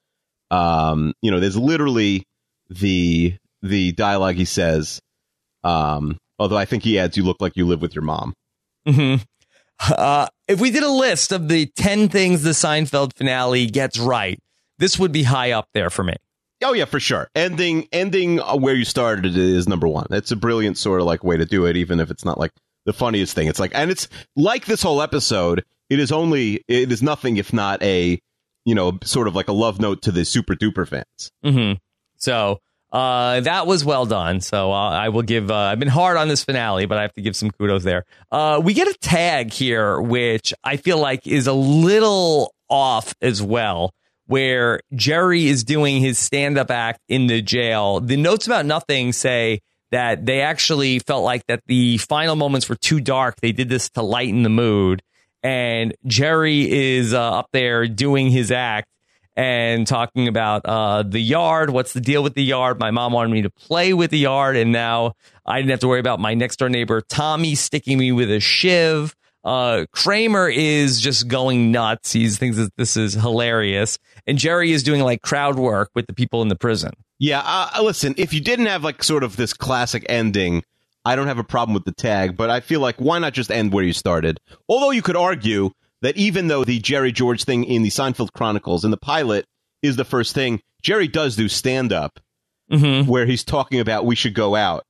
Um, 0.50 1.12
you 1.23 1.31
know, 1.31 1.41
there's 1.41 1.57
literally 1.57 2.25
the 2.68 3.36
the 3.62 3.92
dialogue 3.92 4.36
he 4.36 4.44
says. 4.44 5.00
Um, 5.65 6.18
although 6.39 6.57
I 6.57 6.65
think 6.65 6.83
he 6.83 6.99
adds, 6.99 7.16
"You 7.16 7.25
look 7.25 7.41
like 7.41 7.57
you 7.57 7.66
live 7.66 7.83
with 7.83 7.94
your 7.94 8.05
mom." 8.05 8.34
Mm-hmm. 8.86 9.23
Uh, 9.78 10.26
if 10.48 10.60
we 10.60 10.70
did 10.70 10.82
a 10.82 10.90
list 10.90 11.32
of 11.32 11.48
the 11.48 11.66
ten 11.76 12.08
things 12.08 12.42
the 12.42 12.50
Seinfeld 12.50 13.14
finale 13.14 13.66
gets 13.66 13.98
right, 13.98 14.38
this 14.78 14.98
would 14.98 15.12
be 15.12 15.24
high 15.24 15.52
up 15.52 15.68
there 15.74 15.90
for 15.90 16.02
me. 16.02 16.14
Oh 16.64 16.72
yeah, 16.72 16.86
for 16.86 16.98
sure. 17.00 17.28
Ending 17.34 17.86
ending 17.92 18.38
where 18.38 18.74
you 18.74 18.84
started 18.84 19.36
is 19.36 19.68
number 19.68 19.86
one. 19.86 20.06
It's 20.10 20.30
a 20.30 20.36
brilliant 20.36 20.78
sort 20.78 21.00
of 21.00 21.06
like 21.06 21.22
way 21.22 21.36
to 21.36 21.44
do 21.44 21.66
it, 21.66 21.76
even 21.76 22.00
if 22.00 22.10
it's 22.10 22.24
not 22.24 22.38
like 22.38 22.52
the 22.86 22.94
funniest 22.94 23.34
thing. 23.34 23.48
It's 23.48 23.60
like, 23.60 23.72
and 23.74 23.90
it's 23.90 24.08
like 24.34 24.64
this 24.64 24.82
whole 24.82 25.02
episode 25.02 25.64
it 25.90 25.98
is 25.98 26.12
only 26.12 26.64
it 26.68 26.90
is 26.90 27.02
nothing 27.02 27.36
if 27.36 27.52
not 27.52 27.82
a 27.82 28.20
you 28.64 28.74
know 28.74 28.98
sort 29.05 29.28
of 29.28 29.34
like 29.34 29.48
a 29.48 29.52
love 29.52 29.80
note 29.80 30.02
to 30.02 30.12
the 30.12 30.24
super 30.24 30.55
duper 30.55 30.86
fans. 30.86 31.30
Mm-hmm. 31.44 31.78
So 32.16 32.60
uh, 32.97 33.41
that 33.41 33.66
was 33.66 33.84
well 33.84 34.07
done. 34.07 34.41
So 34.41 34.73
uh, 34.73 34.89
I 34.89 35.10
will 35.10 35.20
give. 35.20 35.50
Uh, 35.50 35.55
I've 35.55 35.78
been 35.78 35.86
hard 35.86 36.16
on 36.16 36.28
this 36.28 36.42
finale, 36.42 36.86
but 36.86 36.97
I 36.97 37.02
have 37.02 37.12
to 37.12 37.20
give 37.20 37.36
some 37.36 37.50
kudos 37.50 37.84
there. 37.84 38.07
Uh, 38.33 38.58
we 38.65 38.73
get 38.73 38.89
a 38.89 38.94
tag 38.94 39.52
here, 39.52 40.00
which 40.00 40.55
I 40.65 40.78
feel 40.78 40.99
like 40.99 41.26
is 41.26 41.47
a 41.47 41.52
little 41.52 42.55
off 42.70 43.15
as 43.20 43.42
well. 43.42 43.92
Where 44.28 44.81
Jerry 44.94 45.47
is 45.47 45.62
doing 45.62 46.00
his 46.00 46.18
stand 46.18 46.57
up 46.57 46.70
act 46.70 47.00
in 47.07 47.26
the 47.26 47.42
jail. 47.42 48.00
The 48.00 48.16
notes 48.16 48.47
about 48.47 48.65
nothing 48.65 49.12
say 49.12 49.60
that 49.91 50.25
they 50.25 50.41
actually 50.41 50.99
felt 51.00 51.23
like 51.23 51.44
that 51.49 51.60
the 51.66 51.99
final 51.99 52.34
moments 52.34 52.66
were 52.66 52.76
too 52.76 53.00
dark. 53.00 53.36
They 53.42 53.52
did 53.52 53.68
this 53.68 53.91
to 53.91 54.00
lighten 54.00 54.42
the 54.42 54.49
mood 54.49 55.02
and 55.42 55.94
Jerry 56.07 56.97
is 56.97 57.15
uh, 57.15 57.20
up 57.20 57.50
there 57.52 57.86
doing 57.86 58.31
his 58.31 58.50
act 58.50 58.89
and 59.36 59.86
talking 59.86 60.28
about 60.28 60.62
uh, 60.65 61.02
the 61.02 61.20
yard. 61.20 61.70
What's 61.70 61.92
the 61.92 62.00
deal 62.00 62.23
with 62.23 62.34
the 62.34 62.42
yard? 62.42 62.81
My 62.81 62.90
mom 62.90 63.12
wanted 63.12 63.31
me 63.31 63.42
to 63.42 63.50
play 63.50 63.92
with 63.92 64.10
the 64.10 64.18
yard, 64.18 64.56
and 64.56 64.73
now 64.73 65.12
I 65.44 65.58
didn't 65.58 65.70
have 65.70 65.81
to 65.81 65.89
worry 65.89 66.00
about 66.00 66.20
my 66.20 66.34
next 66.34 66.56
door 66.56 66.68
neighbor 66.68 67.02
Tommy 67.02 67.55
sticking 67.55 67.98
me 67.98 68.12
with 68.12 68.31
a 68.31 68.40
shiv. 68.40 69.15
Uh, 69.44 69.84
Kramer 69.92 70.48
is 70.48 71.00
just 71.00 71.28
going 71.28 71.70
nuts. 71.70 72.12
He 72.12 72.28
thinks 72.31 72.56
that 72.56 72.74
this 72.76 72.97
is 72.97 73.15
hilarious, 73.15 73.98
and 74.26 74.39
Jerry 74.39 74.73
is 74.73 74.82
doing 74.82 75.02
like 75.02 75.23
crowd 75.23 75.56
work 75.56 75.90
with 75.94 76.06
the 76.06 76.15
people 76.15 76.42
in 76.42 76.48
the 76.48 76.56
prison. 76.56 76.92
Yeah, 77.18 77.42
uh, 77.44 77.82
listen, 77.82 78.15
if 78.18 78.34
you 78.34 78.40
didn't 78.40 78.66
have 78.66 78.82
like 78.82 79.05
sort 79.05 79.23
of 79.23 79.36
this 79.36 79.52
classic 79.52 80.05
ending, 80.08 80.65
I 81.05 81.15
don't 81.15 81.28
have 81.28 81.39
a 81.39 81.44
problem 81.44 81.74
with 81.74 81.84
the 81.84 81.92
tag, 81.92 82.36
but 82.36 82.50
I 82.50 82.60
feel 82.60 82.81
like 82.81 82.97
why 82.97 83.20
not 83.20 83.32
just 83.32 83.50
end 83.50 83.73
where 83.73 83.84
you 83.84 83.92
started? 83.92 84.40
Although 84.68 84.90
you 84.90 85.02
could 85.02 85.16
argue 85.16 85.70
that 86.02 86.16
even 86.16 86.49
though 86.49 86.65
the 86.65 86.78
Jerry 86.78 87.12
George 87.12 87.44
thing 87.44 87.65
in 87.65 87.83
the 87.83 87.91
Seinfeld 87.91 88.33
Chronicles 88.33 88.84
and 88.84 88.92
the 88.92 88.99
pilot 88.99 89.47
is 89.83 89.97
the 89.97 90.05
first 90.05 90.34
thing, 90.34 90.60
Jerry 90.83 91.08
does 91.08 91.36
do 91.36 91.49
stand 91.49 91.92
up 91.92 92.20
mm-hmm. 92.70 93.10
where 93.10 93.26
he's 93.26 93.44
talking 93.44 93.81
about 93.81 94.07
we 94.07 94.15
should 94.15 94.34
go 94.34 94.55
out, 94.55 94.84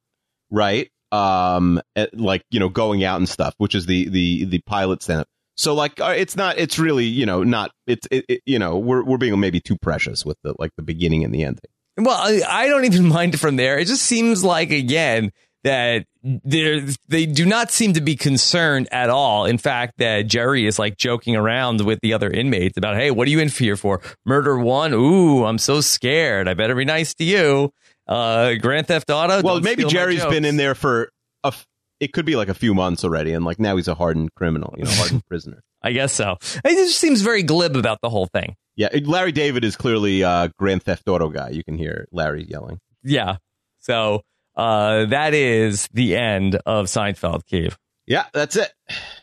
right? 0.50 0.90
Um, 1.12 1.80
like 2.12 2.42
you 2.50 2.60
know, 2.60 2.68
going 2.68 3.04
out 3.04 3.18
and 3.18 3.28
stuff, 3.28 3.54
which 3.58 3.74
is 3.74 3.86
the 3.86 4.08
the 4.08 4.44
the 4.44 4.58
pilot 4.66 5.02
stand 5.02 5.20
up. 5.20 5.28
So 5.56 5.74
like, 5.74 6.00
uh, 6.00 6.14
it's 6.16 6.36
not. 6.36 6.58
It's 6.58 6.78
really 6.78 7.04
you 7.04 7.24
know 7.24 7.42
not. 7.42 7.70
It's 7.86 8.06
it, 8.10 8.24
it, 8.28 8.42
you 8.44 8.58
know 8.58 8.76
we're 8.76 9.04
we're 9.04 9.18
being 9.18 9.38
maybe 9.40 9.60
too 9.60 9.76
precious 9.80 10.24
with 10.24 10.36
the 10.42 10.54
like 10.58 10.72
the 10.76 10.82
beginning 10.82 11.24
and 11.24 11.32
the 11.32 11.44
ending. 11.44 11.64
Well, 11.96 12.18
I, 12.18 12.42
I 12.46 12.68
don't 12.68 12.84
even 12.84 13.08
mind 13.08 13.40
from 13.40 13.56
there. 13.56 13.78
It 13.78 13.86
just 13.86 14.02
seems 14.02 14.44
like 14.44 14.70
again 14.70 15.32
that 15.64 16.04
they 16.44 17.26
do 17.26 17.46
not 17.46 17.70
seem 17.70 17.92
to 17.92 18.00
be 18.00 18.16
concerned 18.16 18.88
at 18.90 19.10
all. 19.10 19.44
In 19.44 19.58
fact, 19.58 19.98
that 19.98 20.26
Jerry 20.26 20.66
is 20.66 20.78
like 20.78 20.96
joking 20.96 21.36
around 21.36 21.80
with 21.82 22.00
the 22.00 22.12
other 22.12 22.28
inmates 22.28 22.76
about, 22.76 22.96
"Hey, 22.96 23.10
what 23.10 23.28
are 23.28 23.30
you 23.30 23.38
in 23.38 23.48
here 23.48 23.76
for? 23.76 24.00
Murder 24.24 24.58
one? 24.58 24.92
Ooh, 24.92 25.44
I'm 25.44 25.58
so 25.58 25.80
scared. 25.80 26.48
I 26.48 26.54
better 26.54 26.74
be 26.74 26.84
nice 26.84 27.14
to 27.14 27.24
you." 27.24 27.70
Uh, 28.08 28.54
Grand 28.54 28.88
Theft 28.88 29.10
Auto. 29.10 29.42
Well, 29.42 29.60
maybe 29.60 29.84
Jerry's 29.84 30.24
been 30.24 30.44
in 30.44 30.56
there 30.56 30.74
for 30.74 31.10
a. 31.44 31.52
It 32.00 32.12
could 32.12 32.26
be 32.26 32.36
like 32.36 32.48
a 32.48 32.54
few 32.54 32.74
months 32.74 33.04
already, 33.04 33.32
and 33.32 33.44
like 33.44 33.58
now 33.58 33.76
he's 33.76 33.88
a 33.88 33.94
hardened 33.94 34.34
criminal, 34.34 34.74
you 34.76 34.84
know, 34.84 34.90
hardened 34.92 35.24
prisoner. 35.28 35.62
I 35.82 35.92
guess 35.92 36.12
so. 36.12 36.36
He 36.66 36.74
just 36.74 36.98
seems 36.98 37.22
very 37.22 37.42
glib 37.42 37.76
about 37.76 37.98
the 38.02 38.10
whole 38.10 38.26
thing. 38.26 38.56
Yeah, 38.74 38.88
Larry 39.04 39.32
David 39.32 39.64
is 39.64 39.76
clearly 39.76 40.22
a 40.22 40.52
Grand 40.58 40.82
Theft 40.82 41.08
Auto 41.08 41.28
guy. 41.30 41.50
You 41.50 41.62
can 41.64 41.78
hear 41.78 42.06
Larry 42.10 42.44
yelling. 42.48 42.78
Yeah. 43.02 43.36
So 43.78 44.22
uh, 44.56 45.06
that 45.06 45.34
is 45.34 45.88
the 45.92 46.16
end 46.16 46.58
of 46.66 46.86
Seinfeld, 46.86 47.42
Keeve. 47.50 47.76
Yeah, 48.06 48.24
that's 48.32 48.56
it. 48.56 48.72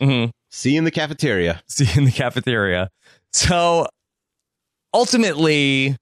Mm-hmm. 0.02 0.32
See 0.50 0.72
you 0.72 0.78
in 0.78 0.84
the 0.84 0.92
cafeteria. 0.92 1.62
See 1.68 1.86
you 1.86 1.92
in 1.98 2.06
the 2.06 2.12
cafeteria. 2.12 2.90
So 3.32 3.88
ultimately, 4.94 5.98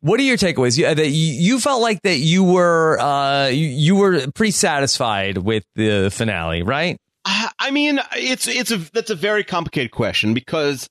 what 0.00 0.20
are 0.20 0.22
your 0.22 0.36
takeaways? 0.36 0.78
You, 0.78 0.94
that 0.94 1.08
you, 1.08 1.58
felt 1.58 1.82
like 1.82 2.02
that 2.02 2.18
you 2.18 2.44
were 2.44 2.98
uh, 3.00 3.48
you, 3.48 3.66
you, 3.66 3.96
were 3.96 4.26
pretty 4.34 4.52
satisfied 4.52 5.38
with 5.38 5.64
the 5.74 6.10
finale, 6.10 6.62
right? 6.62 6.96
I 7.24 7.70
mean, 7.70 8.00
it's 8.16 8.46
it's 8.46 8.70
a 8.70 8.78
that's 8.78 9.10
a 9.10 9.14
very 9.14 9.44
complicated 9.44 9.90
question 9.90 10.32
because 10.32 10.88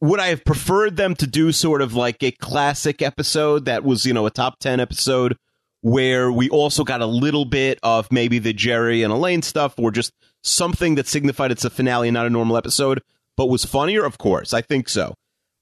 would 0.00 0.20
I 0.20 0.28
have 0.28 0.44
preferred 0.44 0.96
them 0.96 1.14
to 1.16 1.26
do 1.26 1.52
sort 1.52 1.82
of 1.82 1.94
like 1.94 2.22
a 2.22 2.30
classic 2.30 3.02
episode 3.02 3.66
that 3.66 3.84
was 3.84 4.06
you 4.06 4.14
know 4.14 4.26
a 4.26 4.30
top 4.30 4.58
ten 4.60 4.80
episode 4.80 5.36
where 5.80 6.32
we 6.32 6.48
also 6.48 6.84
got 6.84 7.00
a 7.00 7.06
little 7.06 7.44
bit 7.44 7.78
of 7.82 8.10
maybe 8.10 8.38
the 8.38 8.52
Jerry 8.52 9.02
and 9.02 9.12
Elaine 9.12 9.42
stuff 9.42 9.74
or 9.78 9.90
just 9.90 10.12
something 10.42 10.96
that 10.96 11.06
signified 11.06 11.50
it's 11.50 11.64
a 11.64 11.70
finale, 11.70 12.08
and 12.08 12.14
not 12.14 12.26
a 12.26 12.30
normal 12.30 12.56
episode, 12.56 13.02
but 13.36 13.46
was 13.46 13.64
funnier? 13.64 14.04
Of 14.04 14.18
course, 14.18 14.52
I 14.52 14.60
think 14.60 14.88
so. 14.88 15.14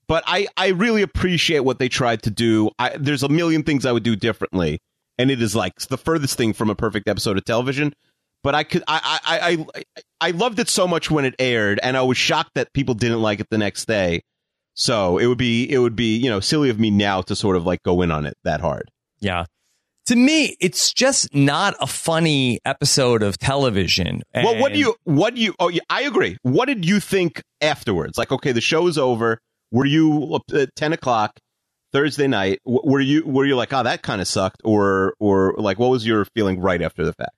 But 0.09 0.25
I, 0.27 0.47
I 0.57 0.69
really 0.69 1.03
appreciate 1.03 1.61
what 1.61 1.79
they 1.79 1.89
tried 1.89 2.23
to 2.23 2.31
do. 2.31 2.71
I, 2.79 2.97
there's 2.97 3.23
a 3.23 3.29
million 3.29 3.63
things 3.65 3.85
I 3.85 3.93
would 3.93 4.05
do 4.05 4.17
differently, 4.17 4.79
and 5.19 5.31
it 5.31 5.43
is 5.43 5.57
like 5.57 5.75
the 5.81 5.99
furthest 5.99 6.37
thing 6.37 6.53
from 6.53 6.71
a 6.71 6.75
perfect 6.75 7.09
episode 7.09 7.37
of 7.37 7.45
television. 7.45 7.93
But 8.43 8.55
I 8.55 8.63
could, 8.63 8.85
I, 8.87 9.19
I, 9.25 9.67
I, 9.75 10.03
I 10.21 10.31
loved 10.31 10.61
it 10.61 10.69
so 10.69 10.87
much 10.87 11.11
when 11.11 11.25
it 11.25 11.35
aired, 11.39 11.81
and 11.83 11.97
I 11.97 12.03
was 12.03 12.17
shocked 12.17 12.53
that 12.55 12.73
people 12.73 12.95
didn't 12.95 13.21
like 13.21 13.41
it 13.41 13.49
the 13.51 13.59
next 13.59 13.87
day. 13.87 14.23
So 14.75 15.19
it 15.19 15.27
would 15.27 15.39
be, 15.39 15.71
it 15.71 15.79
would 15.79 15.97
be, 15.97 16.17
you 16.17 16.31
know, 16.31 16.39
silly 16.39 16.71
of 16.71 16.79
me 16.79 16.91
now 16.91 17.23
to 17.23 17.35
sort 17.35 17.57
of 17.57 17.67
like 17.67 17.83
go 17.83 18.03
in 18.03 18.13
on 18.13 18.27
it 18.27 18.37
that 18.45 18.61
hard. 18.61 18.91
Yeah 19.19 19.47
to 20.07 20.17
me, 20.17 20.57
it's 20.61 20.93
just 20.93 21.35
not 21.35 21.75
a 21.81 21.87
funny 21.87 22.61
episode 22.65 23.23
of 23.23 23.39
television. 23.39 24.23
And 24.33 24.45
well, 24.45 24.59
what 24.61 24.73
do 24.73 24.79
you, 24.79 24.95
what 25.05 25.35
do 25.35 25.41
you, 25.41 25.55
oh, 25.59 25.69
yeah, 25.69 25.81
I 25.91 26.03
agree. 26.03 26.39
What 26.43 26.67
did 26.67 26.85
you 26.85 27.01
think 27.01 27.43
afterwards? 27.61 28.17
Like, 28.17 28.33
okay, 28.33 28.53
the 28.53 28.61
show 28.61 28.87
is 28.87 28.99
over. 28.99 29.39
Were 29.73 29.85
you 29.85 30.37
at 30.37 30.55
uh, 30.55 30.67
10 30.77 30.93
o'clock 30.93 31.39
Thursday 31.93 32.29
night? 32.29 32.61
Were 32.65 33.01
you, 33.01 33.25
were 33.27 33.45
you 33.45 33.57
like, 33.57 33.73
oh, 33.73 33.83
that 33.83 34.03
kind 34.03 34.21
of 34.21 34.29
sucked? 34.29 34.63
Or, 34.65 35.15
or 35.19 35.55
like, 35.59 35.79
what 35.79 35.91
was 35.91 36.07
your 36.07 36.25
feeling 36.35 36.61
right 36.61 36.81
after 36.81 37.05
the 37.05 37.13
fact? 37.13 37.33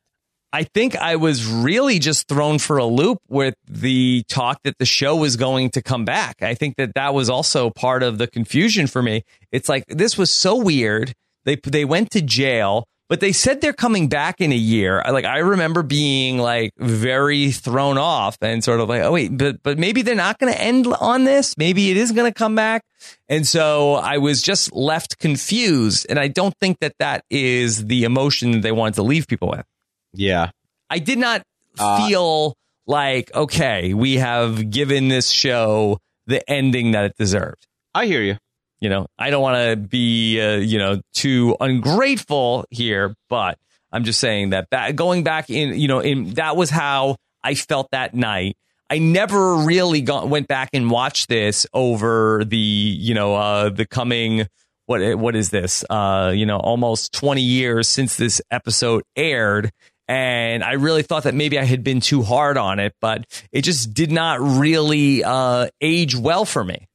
I 0.52 0.64
think 0.64 0.96
I 0.96 1.16
was 1.16 1.44
really 1.44 1.98
just 1.98 2.26
thrown 2.26 2.58
for 2.58 2.78
a 2.78 2.84
loop 2.84 3.18
with 3.28 3.54
the 3.66 4.24
talk 4.28 4.60
that 4.64 4.78
the 4.78 4.86
show 4.86 5.16
was 5.16 5.36
going 5.36 5.70
to 5.70 5.82
come 5.82 6.06
back. 6.06 6.42
I 6.42 6.54
think 6.54 6.76
that 6.76 6.94
that 6.94 7.12
was 7.12 7.28
also 7.28 7.68
part 7.68 8.02
of 8.02 8.16
the 8.16 8.26
confusion 8.26 8.86
for 8.86 9.02
me. 9.02 9.24
It's 9.52 9.68
like, 9.68 9.84
this 9.88 10.16
was 10.16 10.30
so 10.30 10.56
weird 10.56 11.14
they 11.48 11.56
they 11.56 11.84
went 11.84 12.10
to 12.10 12.20
jail, 12.20 12.86
but 13.08 13.20
they 13.20 13.32
said 13.32 13.60
they're 13.60 13.72
coming 13.72 14.08
back 14.08 14.40
in 14.40 14.52
a 14.52 14.56
year. 14.56 15.02
Like 15.10 15.24
I 15.24 15.38
remember 15.38 15.82
being 15.82 16.38
like 16.38 16.72
very 16.76 17.50
thrown 17.50 17.96
off 17.96 18.36
and 18.42 18.62
sort 18.62 18.80
of 18.80 18.88
like, 18.88 19.02
oh 19.02 19.12
wait, 19.12 19.36
but 19.36 19.62
but 19.62 19.78
maybe 19.78 20.02
they're 20.02 20.14
not 20.14 20.38
going 20.38 20.52
to 20.52 20.60
end 20.60 20.86
on 21.00 21.24
this. 21.24 21.56
Maybe 21.56 21.90
it 21.90 21.96
is 21.96 22.12
going 22.12 22.30
to 22.30 22.34
come 22.36 22.54
back. 22.54 22.82
And 23.28 23.46
so 23.46 23.94
I 23.94 24.18
was 24.18 24.42
just 24.42 24.72
left 24.72 25.18
confused, 25.18 26.06
and 26.10 26.18
I 26.18 26.28
don't 26.28 26.54
think 26.60 26.80
that 26.80 26.92
that 26.98 27.24
is 27.30 27.86
the 27.86 28.04
emotion 28.04 28.52
that 28.52 28.62
they 28.62 28.72
wanted 28.72 28.94
to 28.94 29.02
leave 29.02 29.26
people 29.26 29.48
with. 29.48 29.64
Yeah, 30.12 30.50
I 30.90 30.98
did 30.98 31.18
not 31.18 31.42
uh, 31.78 32.06
feel 32.06 32.56
like 32.86 33.34
okay, 33.34 33.94
we 33.94 34.16
have 34.16 34.70
given 34.70 35.08
this 35.08 35.30
show 35.30 35.98
the 36.26 36.48
ending 36.50 36.92
that 36.92 37.04
it 37.06 37.16
deserved. 37.16 37.66
I 37.94 38.04
hear 38.06 38.22
you 38.22 38.36
you 38.80 38.88
know, 38.88 39.06
I 39.18 39.30
don't 39.30 39.42
want 39.42 39.56
to 39.56 39.76
be, 39.76 40.40
uh, 40.40 40.56
you 40.56 40.78
know, 40.78 41.00
too 41.12 41.56
ungrateful 41.60 42.64
here, 42.70 43.14
but 43.28 43.58
I'm 43.90 44.04
just 44.04 44.20
saying 44.20 44.50
that 44.50 44.70
back, 44.70 44.94
going 44.94 45.24
back 45.24 45.50
in, 45.50 45.78
you 45.78 45.88
know, 45.88 46.00
in 46.00 46.34
that 46.34 46.56
was 46.56 46.70
how 46.70 47.16
I 47.42 47.54
felt 47.54 47.90
that 47.92 48.14
night. 48.14 48.56
I 48.90 48.98
never 48.98 49.56
really 49.56 50.00
got, 50.00 50.28
went 50.28 50.48
back 50.48 50.70
and 50.72 50.90
watched 50.90 51.28
this 51.28 51.66
over 51.74 52.44
the, 52.44 52.56
you 52.56 53.14
know, 53.14 53.34
uh, 53.34 53.68
the 53.68 53.86
coming, 53.86 54.46
what, 54.86 55.18
what 55.18 55.36
is 55.36 55.50
this? 55.50 55.84
Uh, 55.90 56.32
you 56.34 56.46
know, 56.46 56.56
almost 56.56 57.12
20 57.12 57.42
years 57.42 57.88
since 57.88 58.16
this 58.16 58.40
episode 58.50 59.02
aired. 59.14 59.70
And 60.06 60.64
I 60.64 60.72
really 60.72 61.02
thought 61.02 61.24
that 61.24 61.34
maybe 61.34 61.58
I 61.58 61.64
had 61.64 61.84
been 61.84 62.00
too 62.00 62.22
hard 62.22 62.56
on 62.56 62.78
it, 62.78 62.94
but 63.02 63.26
it 63.52 63.62
just 63.62 63.92
did 63.92 64.10
not 64.10 64.40
really, 64.40 65.22
uh, 65.22 65.68
age 65.82 66.16
well 66.16 66.46
for 66.46 66.64
me. 66.64 66.88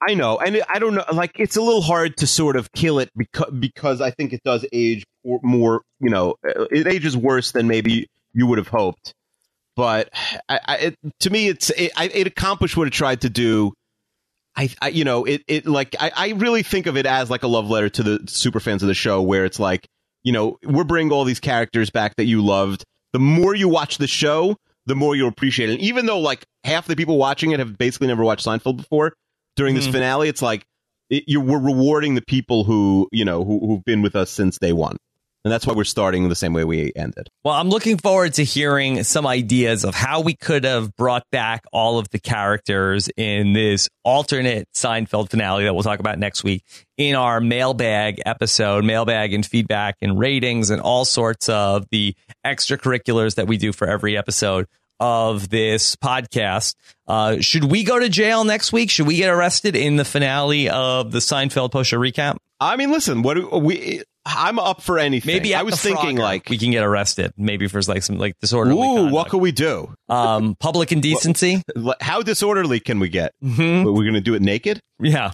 I 0.00 0.14
know, 0.14 0.38
and 0.38 0.62
I 0.72 0.78
don't 0.78 0.94
know. 0.94 1.04
Like, 1.12 1.32
it's 1.38 1.56
a 1.56 1.62
little 1.62 1.80
hard 1.80 2.16
to 2.18 2.26
sort 2.26 2.56
of 2.56 2.70
kill 2.72 2.98
it 2.98 3.10
because 3.16 3.50
because 3.50 4.00
I 4.00 4.10
think 4.10 4.32
it 4.32 4.42
does 4.44 4.64
age 4.72 5.04
more. 5.24 5.82
You 6.00 6.10
know, 6.10 6.36
uh, 6.46 6.66
it 6.70 6.86
ages 6.86 7.16
worse 7.16 7.52
than 7.52 7.66
maybe 7.66 8.06
you 8.32 8.46
would 8.46 8.58
have 8.58 8.68
hoped. 8.68 9.14
But 9.74 10.10
I, 10.48 10.60
I, 10.66 10.76
it, 10.76 10.98
to 11.20 11.30
me, 11.30 11.48
it's 11.48 11.70
it, 11.70 11.92
it, 11.96 12.26
accomplished 12.26 12.76
what 12.76 12.86
it 12.86 12.92
tried 12.92 13.22
to 13.22 13.30
do. 13.30 13.72
I, 14.56 14.70
I 14.80 14.88
you 14.88 15.04
know, 15.04 15.24
it 15.24 15.42
it 15.48 15.66
like 15.66 15.96
I, 15.98 16.12
I 16.14 16.28
really 16.30 16.62
think 16.62 16.86
of 16.86 16.96
it 16.96 17.06
as 17.06 17.30
like 17.30 17.42
a 17.42 17.48
love 17.48 17.68
letter 17.68 17.88
to 17.88 18.02
the 18.02 18.20
super 18.26 18.60
fans 18.60 18.82
of 18.82 18.88
the 18.88 18.94
show, 18.94 19.22
where 19.22 19.44
it's 19.44 19.58
like, 19.58 19.86
you 20.22 20.32
know, 20.32 20.58
we're 20.64 20.84
bringing 20.84 21.12
all 21.12 21.24
these 21.24 21.40
characters 21.40 21.90
back 21.90 22.16
that 22.16 22.24
you 22.24 22.44
loved. 22.44 22.84
The 23.12 23.18
more 23.18 23.54
you 23.54 23.68
watch 23.68 23.98
the 23.98 24.06
show, 24.06 24.56
the 24.86 24.94
more 24.94 25.14
you'll 25.14 25.28
appreciate 25.28 25.68
it. 25.68 25.74
And 25.74 25.82
even 25.82 26.06
though 26.06 26.18
like 26.18 26.44
half 26.64 26.86
the 26.86 26.96
people 26.96 27.18
watching 27.18 27.52
it 27.52 27.58
have 27.58 27.78
basically 27.78 28.08
never 28.08 28.24
watched 28.24 28.46
Seinfeld 28.46 28.76
before, 28.78 29.14
during 29.58 29.74
this 29.74 29.84
mm-hmm. 29.84 29.92
finale. 29.92 30.28
It's 30.30 30.40
like 30.40 30.64
it, 31.10 31.24
you, 31.26 31.42
we're 31.42 31.58
rewarding 31.58 32.14
the 32.14 32.22
people 32.22 32.64
who 32.64 33.08
you 33.12 33.26
know 33.26 33.44
who, 33.44 33.58
who've 33.66 33.84
been 33.84 34.00
with 34.00 34.16
us 34.16 34.30
since 34.30 34.58
day 34.58 34.72
one. 34.72 34.96
And 35.44 35.52
that's 35.52 35.66
why 35.66 35.72
we're 35.72 35.84
starting 35.84 36.28
the 36.28 36.34
same 36.34 36.52
way 36.52 36.64
we 36.64 36.92
ended. 36.96 37.28
Well, 37.44 37.54
I'm 37.54 37.70
looking 37.70 37.96
forward 37.96 38.34
to 38.34 38.44
hearing 38.44 39.04
some 39.04 39.24
ideas 39.24 39.84
of 39.84 39.94
how 39.94 40.20
we 40.20 40.34
could 40.34 40.64
have 40.64 40.94
brought 40.96 41.22
back 41.30 41.64
all 41.72 41.98
of 41.98 42.10
the 42.10 42.18
characters 42.18 43.08
in 43.16 43.52
this 43.52 43.88
alternate 44.04 44.68
Seinfeld 44.74 45.30
finale 45.30 45.64
that 45.64 45.72
we'll 45.72 45.84
talk 45.84 46.00
about 46.00 46.18
next 46.18 46.42
week 46.42 46.64
in 46.96 47.14
our 47.14 47.40
mailbag 47.40 48.20
episode, 48.26 48.84
mailbag 48.84 49.32
and 49.32 49.46
feedback 49.46 49.94
and 50.02 50.18
ratings 50.18 50.70
and 50.70 50.82
all 50.82 51.04
sorts 51.04 51.48
of 51.48 51.86
the 51.90 52.14
extracurriculars 52.44 53.36
that 53.36 53.46
we 53.46 53.56
do 53.56 53.72
for 53.72 53.88
every 53.88 54.18
episode 54.18 54.66
of 55.00 55.48
this 55.48 55.96
podcast. 55.96 56.74
Uh, 57.06 57.40
should 57.40 57.64
we 57.64 57.84
go 57.84 57.98
to 57.98 58.08
jail 58.08 58.44
next 58.44 58.72
week? 58.72 58.90
Should 58.90 59.06
we 59.06 59.16
get 59.16 59.30
arrested 59.30 59.76
in 59.76 59.96
the 59.96 60.04
finale 60.04 60.68
of 60.68 61.10
the 61.12 61.18
Seinfeld 61.20 61.70
post 61.72 61.90
show 61.90 61.98
recap? 61.98 62.36
I 62.60 62.76
mean, 62.76 62.90
listen, 62.90 63.22
what 63.22 63.62
we 63.62 64.02
I'm 64.26 64.58
up 64.58 64.82
for 64.82 64.98
anything. 64.98 65.32
Maybe 65.32 65.54
I 65.54 65.62
was 65.62 65.80
thinking 65.80 66.16
Frogger, 66.16 66.22
like, 66.22 66.50
we 66.50 66.58
can 66.58 66.70
get 66.70 66.84
arrested. 66.84 67.32
Maybe 67.36 67.66
for 67.68 67.80
like 67.82 68.02
some 68.02 68.18
like 68.18 68.34
disorderly 68.40 68.78
ooh, 68.78 68.94
conduct. 68.96 69.12
what 69.14 69.28
could 69.30 69.40
we 69.40 69.52
do? 69.52 69.94
um, 70.08 70.56
public 70.60 70.92
indecency. 70.92 71.62
How 72.00 72.20
disorderly 72.22 72.80
can 72.80 72.98
we 72.98 73.08
get? 73.08 73.32
Mhm. 73.42 73.84
But 73.84 73.92
we're 73.92 74.02
going 74.02 74.14
to 74.14 74.20
do 74.20 74.34
it 74.34 74.42
naked. 74.42 74.80
Yeah, 75.00 75.30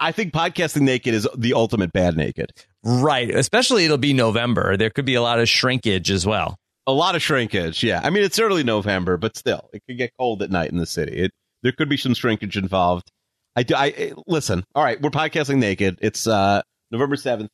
I 0.00 0.12
think 0.12 0.32
podcasting 0.32 0.82
naked 0.82 1.12
is 1.14 1.28
the 1.36 1.52
ultimate 1.54 1.92
bad 1.92 2.16
naked. 2.16 2.52
right. 2.84 3.28
Especially 3.28 3.84
it'll 3.84 3.98
be 3.98 4.12
November. 4.12 4.76
There 4.76 4.90
could 4.90 5.04
be 5.04 5.14
a 5.14 5.22
lot 5.22 5.40
of 5.40 5.48
shrinkage 5.48 6.10
as 6.10 6.24
well. 6.24 6.56
A 6.88 6.92
lot 6.92 7.14
of 7.14 7.22
shrinkage. 7.22 7.84
Yeah, 7.84 8.00
I 8.02 8.08
mean 8.08 8.24
it's 8.24 8.38
early 8.38 8.64
November, 8.64 9.18
but 9.18 9.36
still, 9.36 9.68
it 9.74 9.82
could 9.86 9.98
get 9.98 10.10
cold 10.18 10.42
at 10.42 10.50
night 10.50 10.70
in 10.70 10.78
the 10.78 10.86
city. 10.86 11.12
It 11.18 11.32
there 11.62 11.72
could 11.72 11.88
be 11.88 11.98
some 11.98 12.14
shrinkage 12.14 12.56
involved. 12.56 13.10
I, 13.54 13.62
do- 13.62 13.74
I 13.74 13.88
eh, 13.90 14.12
listen. 14.26 14.64
All 14.74 14.82
right, 14.82 15.00
we're 15.00 15.10
podcasting 15.10 15.58
naked. 15.58 15.98
It's 16.00 16.26
uh 16.26 16.62
November 16.90 17.16
seventh, 17.16 17.50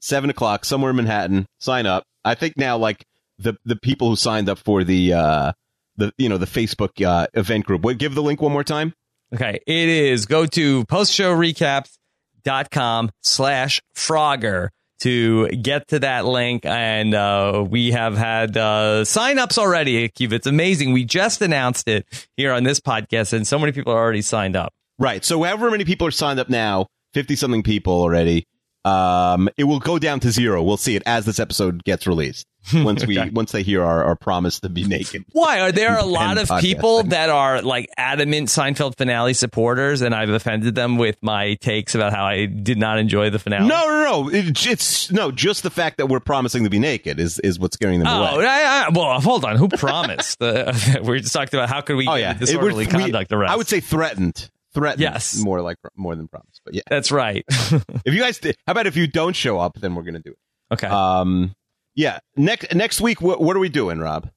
seven 0.00 0.30
o'clock, 0.30 0.64
somewhere 0.64 0.90
in 0.90 0.96
Manhattan. 0.96 1.46
Sign 1.60 1.86
up. 1.86 2.02
I 2.24 2.34
think 2.34 2.56
now, 2.56 2.76
like 2.76 3.04
the 3.38 3.54
the 3.64 3.76
people 3.76 4.08
who 4.08 4.16
signed 4.16 4.48
up 4.48 4.58
for 4.58 4.82
the 4.82 5.12
uh 5.12 5.52
the 5.96 6.12
you 6.18 6.28
know 6.28 6.38
the 6.38 6.46
Facebook 6.46 7.04
uh, 7.06 7.28
event 7.34 7.66
group. 7.66 7.82
Wait, 7.82 7.98
give 7.98 8.16
the 8.16 8.22
link 8.22 8.42
one 8.42 8.52
more 8.52 8.64
time. 8.64 8.94
Okay, 9.32 9.60
it 9.66 9.88
is 9.88 10.26
go 10.26 10.44
to 10.46 10.84
postshow 10.86 11.38
slash 13.22 13.80
Frogger 13.94 14.68
to 15.02 15.48
get 15.48 15.88
to 15.88 16.00
that 16.00 16.24
link. 16.24 16.64
And 16.64 17.14
uh, 17.14 17.64
we 17.68 17.92
have 17.92 18.16
had 18.16 18.56
uh, 18.56 19.02
signups 19.02 19.58
already. 19.58 20.10
It's 20.18 20.46
amazing. 20.46 20.92
We 20.92 21.04
just 21.04 21.42
announced 21.42 21.88
it 21.88 22.06
here 22.36 22.52
on 22.52 22.64
this 22.64 22.80
podcast, 22.80 23.32
and 23.32 23.46
so 23.46 23.58
many 23.58 23.72
people 23.72 23.92
are 23.92 23.98
already 23.98 24.22
signed 24.22 24.56
up. 24.56 24.72
Right. 24.98 25.24
So 25.24 25.42
however 25.42 25.70
many 25.70 25.84
people 25.84 26.06
are 26.06 26.12
signed 26.12 26.38
up 26.40 26.48
now, 26.48 26.86
fifty 27.14 27.36
something 27.36 27.62
people 27.62 27.92
already. 27.92 28.46
Um, 28.84 29.48
it 29.56 29.64
will 29.64 29.78
go 29.78 29.98
down 29.98 30.20
to 30.20 30.30
zero. 30.32 30.62
We'll 30.62 30.76
see 30.76 30.96
it 30.96 31.02
as 31.06 31.24
this 31.24 31.38
episode 31.38 31.84
gets 31.84 32.06
released. 32.06 32.46
Once 32.74 33.04
we 33.04 33.18
Okay. 33.18 33.28
once 33.30 33.50
they 33.50 33.64
hear 33.64 33.82
our, 33.82 34.04
our 34.04 34.14
promise 34.14 34.60
to 34.60 34.68
be 34.68 34.84
naked. 34.84 35.24
Why 35.32 35.58
are 35.60 35.72
there 35.72 35.96
a 35.98 36.04
lot 36.04 36.30
And 36.30 36.38
of 36.38 36.48
podcasting. 36.48 36.60
people 36.60 37.02
that 37.04 37.28
are 37.28 37.60
like 37.60 37.88
adamant 37.96 38.50
Seinfeld 38.50 38.96
finale 38.96 39.34
supporters, 39.34 40.00
and 40.00 40.14
I've 40.14 40.28
offended 40.30 40.76
them 40.76 40.96
with 40.96 41.16
my 41.22 41.54
takes 41.54 41.96
about 41.96 42.12
how 42.12 42.24
I 42.24 42.46
did 42.46 42.78
not 42.78 42.98
enjoy 42.98 43.30
the 43.30 43.40
finale? 43.40 43.66
No, 43.66 43.88
no, 43.88 44.04
no. 44.22 44.28
It, 44.30 44.64
it's 44.64 45.10
no. 45.10 45.32
Just 45.32 45.64
the 45.64 45.70
fact 45.70 45.96
that 45.96 46.06
we're 46.06 46.20
promising 46.20 46.62
to 46.62 46.70
be 46.70 46.78
naked 46.78 47.18
is 47.18 47.40
is 47.40 47.58
what's 47.58 47.74
scaring 47.74 47.98
them 47.98 48.06
Oh, 48.06 48.36
away. 48.36 48.46
I, 48.46 48.86
I, 48.86 48.88
well, 48.94 49.20
hold 49.20 49.44
on. 49.44 49.56
Who 49.56 49.68
promised? 49.68 50.40
uh, 50.40 50.72
we 51.02 51.20
just 51.20 51.32
talked 51.32 51.54
about 51.54 51.68
how 51.68 51.80
could 51.80 51.96
we 51.96 52.06
Oh 52.06 52.12
get 52.14 52.20
yeah, 52.20 52.30
a 52.30 52.34
It- 52.34 52.38
disorderly 52.38 52.86
we- 52.86 52.92
conduct 52.92 53.32
arrest. 53.32 53.52
I 53.52 53.56
would 53.56 53.66
say 53.66 53.80
threatened. 53.80 54.50
Threatened. 54.72 55.00
Yes. 55.00 55.36
More 55.42 55.60
like 55.62 55.78
more 55.96 56.14
than 56.14 56.28
promised. 56.28 56.51
But 56.64 56.74
yeah, 56.74 56.82
that's 56.88 57.10
right. 57.10 57.44
if 57.48 58.14
you 58.14 58.20
guys, 58.20 58.38
did- 58.38 58.56
how 58.66 58.72
about 58.72 58.86
if 58.86 58.96
you 58.96 59.06
don't 59.06 59.34
show 59.34 59.58
up, 59.58 59.74
then 59.80 59.94
we're 59.94 60.02
gonna 60.02 60.20
do 60.20 60.30
it. 60.30 60.74
okay. 60.74 60.86
Um, 60.86 61.54
yeah. 61.94 62.20
Next 62.36 62.74
next 62.74 63.00
week, 63.00 63.20
what, 63.20 63.40
what 63.40 63.56
are 63.56 63.60
we 63.60 63.68
doing, 63.68 63.98
Rob? 63.98 64.30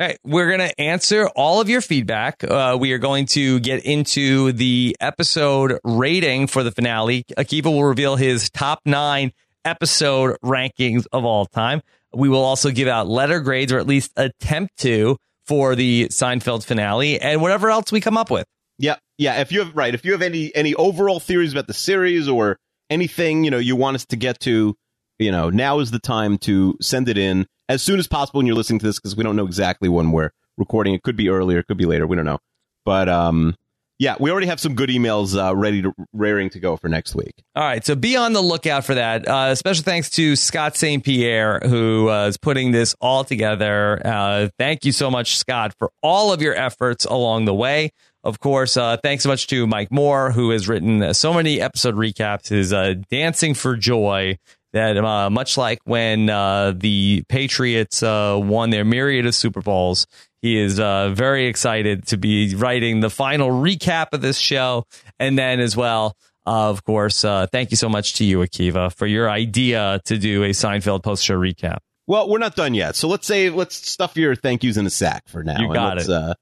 All 0.00 0.06
right, 0.06 0.18
we're 0.24 0.48
going 0.48 0.66
to 0.68 0.80
answer 0.80 1.28
all 1.36 1.60
of 1.60 1.68
your 1.68 1.82
feedback. 1.82 2.42
Uh, 2.42 2.76
we 2.80 2.92
are 2.92 2.98
going 2.98 3.26
to 3.26 3.60
get 3.60 3.84
into 3.84 4.50
the 4.52 4.96
episode 5.00 5.78
rating 5.84 6.46
for 6.46 6.62
the 6.64 6.70
finale. 6.72 7.24
Akiva 7.36 7.66
will 7.66 7.84
reveal 7.84 8.16
his 8.16 8.48
top 8.50 8.80
nine 8.86 9.32
episode 9.66 10.38
rankings 10.42 11.06
of 11.12 11.26
all 11.26 11.44
time. 11.44 11.82
We 12.14 12.30
will 12.30 12.42
also 12.42 12.70
give 12.70 12.88
out 12.88 13.06
letter 13.06 13.40
grades, 13.40 13.70
or 13.70 13.78
at 13.78 13.86
least 13.86 14.12
attempt 14.16 14.78
to, 14.78 15.18
for 15.46 15.74
the 15.76 16.08
Seinfeld 16.08 16.64
finale, 16.64 17.20
and 17.20 17.42
whatever 17.42 17.70
else 17.70 17.92
we 17.92 18.00
come 18.00 18.16
up 18.16 18.30
with. 18.30 18.46
Yeah, 18.78 18.96
yeah. 19.22 19.40
If 19.40 19.52
you 19.52 19.60
have 19.60 19.74
right, 19.76 19.94
if 19.94 20.04
you 20.04 20.12
have 20.12 20.22
any 20.22 20.54
any 20.54 20.74
overall 20.74 21.20
theories 21.20 21.52
about 21.52 21.68
the 21.68 21.74
series 21.74 22.28
or 22.28 22.58
anything 22.90 23.44
you 23.44 23.50
know 23.50 23.58
you 23.58 23.76
want 23.76 23.94
us 23.94 24.04
to 24.06 24.16
get 24.16 24.40
to, 24.40 24.76
you 25.18 25.30
know, 25.30 25.48
now 25.48 25.78
is 25.78 25.90
the 25.90 25.98
time 25.98 26.38
to 26.38 26.76
send 26.80 27.08
it 27.08 27.16
in 27.16 27.46
as 27.68 27.82
soon 27.82 27.98
as 27.98 28.06
possible 28.06 28.38
when 28.38 28.46
you're 28.46 28.56
listening 28.56 28.80
to 28.80 28.86
this 28.86 28.98
because 28.98 29.16
we 29.16 29.22
don't 29.22 29.36
know 29.36 29.46
exactly 29.46 29.88
when 29.88 30.10
we're 30.10 30.30
recording. 30.58 30.94
It 30.94 31.02
could 31.02 31.16
be 31.16 31.28
earlier, 31.28 31.60
it 31.60 31.66
could 31.68 31.78
be 31.78 31.86
later. 31.86 32.06
We 32.06 32.16
don't 32.16 32.24
know, 32.24 32.40
but 32.84 33.08
um, 33.08 33.54
yeah, 34.02 34.16
we 34.18 34.32
already 34.32 34.48
have 34.48 34.58
some 34.58 34.74
good 34.74 34.90
emails 34.90 35.38
uh, 35.38 35.54
ready 35.54 35.80
to 35.82 35.94
raring 36.12 36.50
to 36.50 36.58
go 36.58 36.76
for 36.76 36.88
next 36.88 37.14
week. 37.14 37.44
All 37.54 37.62
right, 37.62 37.86
so 37.86 37.94
be 37.94 38.16
on 38.16 38.32
the 38.32 38.40
lookout 38.40 38.84
for 38.84 38.96
that. 38.96 39.28
Uh, 39.28 39.54
special 39.54 39.84
thanks 39.84 40.10
to 40.10 40.34
Scott 40.34 40.76
St. 40.76 41.04
Pierre, 41.04 41.60
who 41.60 42.08
uh, 42.08 42.26
is 42.26 42.36
putting 42.36 42.72
this 42.72 42.96
all 43.00 43.22
together. 43.22 44.04
Uh, 44.04 44.48
thank 44.58 44.84
you 44.84 44.90
so 44.90 45.08
much, 45.08 45.36
Scott, 45.36 45.74
for 45.78 45.92
all 46.02 46.32
of 46.32 46.42
your 46.42 46.52
efforts 46.56 47.04
along 47.04 47.44
the 47.44 47.54
way. 47.54 47.92
Of 48.24 48.38
course, 48.38 48.76
uh, 48.76 48.96
thanks 48.98 49.24
so 49.24 49.28
much 49.28 49.48
to 49.48 49.66
Mike 49.66 49.90
Moore, 49.90 50.30
who 50.30 50.50
has 50.50 50.68
written 50.68 51.12
so 51.12 51.34
many 51.34 51.60
episode 51.60 51.96
recaps, 51.96 52.52
is 52.52 52.72
uh, 52.72 52.94
dancing 53.10 53.54
for 53.54 53.76
joy. 53.76 54.38
That 54.72 54.96
uh, 54.96 55.28
much 55.28 55.58
like 55.58 55.80
when 55.84 56.30
uh, 56.30 56.72
the 56.74 57.24
Patriots 57.28 58.02
uh, 58.02 58.40
won 58.42 58.70
their 58.70 58.86
myriad 58.86 59.26
of 59.26 59.34
Super 59.34 59.60
Bowls, 59.60 60.06
he 60.40 60.58
is 60.58 60.80
uh, 60.80 61.10
very 61.10 61.46
excited 61.46 62.06
to 62.06 62.16
be 62.16 62.54
writing 62.54 63.00
the 63.00 63.10
final 63.10 63.50
recap 63.50 64.06
of 64.12 64.22
this 64.22 64.38
show. 64.38 64.86
And 65.18 65.38
then, 65.38 65.60
as 65.60 65.76
well, 65.76 66.16
uh, 66.46 66.70
of 66.70 66.84
course, 66.84 67.24
uh, 67.24 67.48
thank 67.52 67.70
you 67.70 67.76
so 67.76 67.88
much 67.88 68.14
to 68.14 68.24
you, 68.24 68.38
Akiva, 68.38 68.94
for 68.94 69.06
your 69.06 69.28
idea 69.28 70.00
to 70.06 70.16
do 70.16 70.42
a 70.44 70.50
Seinfeld 70.50 71.02
post 71.02 71.24
show 71.24 71.38
recap. 71.38 71.78
Well, 72.06 72.28
we're 72.28 72.38
not 72.38 72.56
done 72.56 72.74
yet, 72.74 72.96
so 72.96 73.08
let's 73.08 73.26
say 73.26 73.50
let's 73.50 73.76
stuff 73.76 74.16
your 74.16 74.34
thank 74.34 74.64
yous 74.64 74.76
in 74.76 74.86
a 74.86 74.90
sack 74.90 75.28
for 75.28 75.44
now. 75.44 75.60
You 75.60 75.72
got 75.72 75.98
it. 75.98 76.08
Uh, 76.08 76.34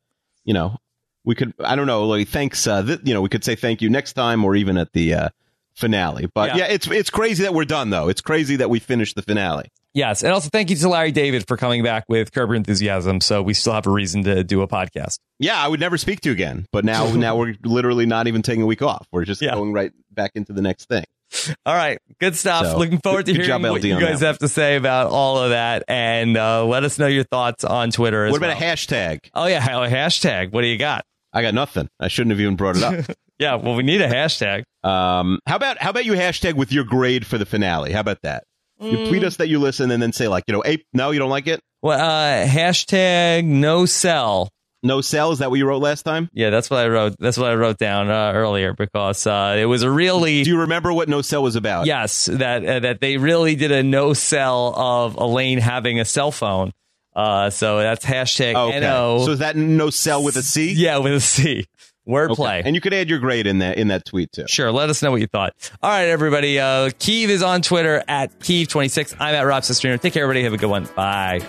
you 0.44 0.54
know, 0.54 0.76
we 1.24 1.34
could 1.34 1.52
I 1.60 1.76
don't 1.76 1.86
know, 1.86 2.06
like 2.06 2.28
thanks. 2.28 2.66
Uh, 2.66 2.82
th- 2.82 3.00
you 3.04 3.14
know, 3.14 3.20
we 3.22 3.28
could 3.28 3.44
say 3.44 3.54
thank 3.56 3.82
you 3.82 3.90
next 3.90 4.14
time 4.14 4.44
or 4.44 4.54
even 4.56 4.76
at 4.78 4.92
the 4.92 5.14
uh, 5.14 5.28
finale. 5.74 6.28
But 6.34 6.50
Yeah. 6.50 6.56
yeah. 6.66 6.72
it's 6.72 6.86
it's 6.88 7.10
crazy 7.10 7.42
that 7.44 7.54
we're 7.54 7.64
done 7.64 7.90
though. 7.90 8.08
It's 8.08 8.20
crazy 8.20 8.56
that 8.56 8.70
we 8.70 8.78
finished 8.78 9.16
the 9.16 9.22
finale. 9.22 9.68
Yes. 9.92 10.22
And 10.22 10.32
also 10.32 10.48
thank 10.52 10.70
you 10.70 10.76
to 10.76 10.88
Larry 10.88 11.10
David 11.10 11.48
for 11.48 11.56
coming 11.56 11.82
back 11.82 12.04
with 12.08 12.30
Curb 12.32 12.50
Your 12.50 12.54
Enthusiasm. 12.54 13.20
So 13.20 13.42
we 13.42 13.54
still 13.54 13.72
have 13.72 13.86
a 13.88 13.90
reason 13.90 14.22
to 14.22 14.44
do 14.44 14.62
a 14.62 14.68
podcast. 14.68 15.18
Yeah, 15.40 15.60
I 15.60 15.66
would 15.66 15.80
never 15.80 15.98
speak 15.98 16.20
to 16.20 16.28
you 16.28 16.32
again. 16.32 16.66
But 16.70 16.84
now 16.84 17.12
now 17.14 17.36
we're 17.36 17.56
literally 17.64 18.06
not 18.06 18.26
even 18.28 18.42
taking 18.42 18.62
a 18.62 18.66
week 18.66 18.82
off. 18.82 19.06
We're 19.10 19.24
just 19.24 19.42
Yeah. 19.42 19.54
going 19.54 19.72
right 19.72 19.92
back 20.12 20.32
into 20.36 20.52
the 20.52 20.62
next 20.62 20.88
thing. 20.88 21.04
All 21.64 21.74
right. 21.74 21.98
Good 22.18 22.34
stuff. 22.36 22.66
So, 22.66 22.78
Looking 22.78 22.98
forward 22.98 23.26
to 23.26 23.32
hearing 23.32 23.46
job, 23.46 23.62
what 23.62 23.72
LD, 23.78 23.84
you 23.84 24.00
guys 24.00 24.20
have 24.20 24.38
to 24.38 24.48
say 24.48 24.74
about 24.76 25.08
all 25.08 25.38
of 25.38 25.50
that. 25.50 25.84
And 25.86 26.36
uh, 26.36 26.64
let 26.66 26.82
us 26.82 26.98
know 26.98 27.06
your 27.06 27.22
thoughts 27.24 27.62
on 27.62 27.90
Twitter 27.92 28.28
What 28.28 28.36
about 28.36 28.48
well. 28.48 28.70
a 28.70 28.74
hashtag? 28.74 29.20
oh, 29.34 29.46
yeah. 29.46 29.64
a 29.64 29.88
Hashtag. 29.88 30.50
What 30.52 30.62
do 30.62 30.66
you 30.66 30.76
got? 30.78 31.04
I 31.32 31.42
got 31.42 31.54
nothing. 31.54 31.88
I 32.00 32.08
shouldn't 32.08 32.32
have 32.32 32.40
even 32.40 32.56
brought 32.56 32.76
it 32.76 32.82
up. 32.82 33.16
Yeah. 33.40 33.54
Well, 33.54 33.74
we 33.74 33.82
need 33.82 34.02
a 34.02 34.08
hashtag. 34.08 34.64
Um, 34.84 35.40
how 35.46 35.56
about 35.56 35.76
how 35.78 35.90
about 35.90 36.04
you 36.06 36.12
hashtag 36.12 36.54
with 36.54 36.72
your 36.72 36.84
grade 36.84 37.26
for 37.26 37.36
the 37.38 37.44
finale? 37.46 37.92
How 37.92 38.00
about 38.00 38.22
that? 38.22 38.44
You 38.80 38.96
Mm. 38.98 39.08
tweet 39.08 39.24
us 39.24 39.36
that 39.36 39.48
you 39.48 39.58
listen, 39.58 39.90
and 39.90 40.02
then 40.02 40.12
say 40.12 40.26
like, 40.28 40.44
you 40.46 40.54
know, 40.54 40.62
hey, 40.62 40.82
no, 40.94 41.10
you 41.10 41.18
don't 41.18 41.28
like 41.30 41.46
it. 41.46 41.60
Well, 41.82 41.98
uh, 42.00 42.46
hashtag 42.46 43.44
no 43.44 43.84
sell. 43.86 44.48
No 44.82 45.02
sell. 45.02 45.32
Is 45.32 45.40
that 45.40 45.50
what 45.50 45.56
you 45.58 45.66
wrote 45.66 45.82
last 45.82 46.02
time? 46.04 46.30
Yeah, 46.32 46.48
that's 46.48 46.70
what 46.70 46.80
I 46.80 46.88
wrote. 46.88 47.14
That's 47.18 47.36
what 47.36 47.50
I 47.50 47.54
wrote 47.56 47.76
down 47.76 48.10
uh, 48.10 48.32
earlier 48.34 48.72
because 48.72 49.26
uh, 49.26 49.56
it 49.58 49.66
was 49.66 49.82
a 49.82 49.90
really 49.90 50.42
Do 50.44 50.48
you 50.50 50.60
remember 50.60 50.90
what 50.94 51.08
no 51.10 51.20
sell 51.20 51.42
was 51.42 51.56
about? 51.56 51.84
yes 51.86 52.24
that 52.26 52.64
uh, 52.64 52.80
that 52.80 53.00
they 53.02 53.18
really 53.18 53.54
did 53.54 53.70
a 53.70 53.82
no 53.82 54.14
sell 54.14 54.72
of 54.74 55.16
Elaine 55.16 55.58
having 55.58 56.00
a 56.00 56.04
cell 56.06 56.30
phone. 56.32 56.72
Uh, 57.20 57.50
so 57.50 57.78
that's 57.78 58.04
hashtag 58.04 58.54
Okay. 58.54 58.80
no. 58.80 59.24
So 59.24 59.32
is 59.32 59.38
that 59.40 59.56
no 59.56 59.90
sell 59.90 60.22
with 60.24 60.36
a 60.36 60.42
C? 60.42 60.72
yeah, 60.72 60.98
with 60.98 61.12
a 61.14 61.20
C. 61.20 61.66
Wordplay. 62.08 62.30
Okay. 62.60 62.62
And 62.64 62.74
you 62.74 62.80
could 62.80 62.94
add 62.94 63.08
your 63.10 63.18
grade 63.18 63.46
in 63.46 63.58
that 63.58 63.76
in 63.76 63.88
that 63.88 64.04
tweet 64.04 64.32
too. 64.32 64.44
Sure. 64.48 64.72
Let 64.72 64.88
us 64.88 65.02
know 65.02 65.10
what 65.10 65.20
you 65.20 65.26
thought. 65.26 65.52
All 65.82 65.90
right, 65.90 66.08
everybody. 66.08 66.58
Uh, 66.58 66.88
Keeve 66.98 67.28
is 67.28 67.42
on 67.42 67.62
Twitter 67.62 68.02
at 68.08 68.36
Keeve26. 68.40 69.16
I'm 69.20 69.34
at 69.34 69.42
Rob 69.42 69.62
Cesternino. 69.62 70.00
Take 70.00 70.14
care, 70.14 70.22
everybody. 70.24 70.42
Have 70.44 70.54
a 70.54 70.58
good 70.58 70.70
one. 70.70 70.88
Bye. 70.96 71.40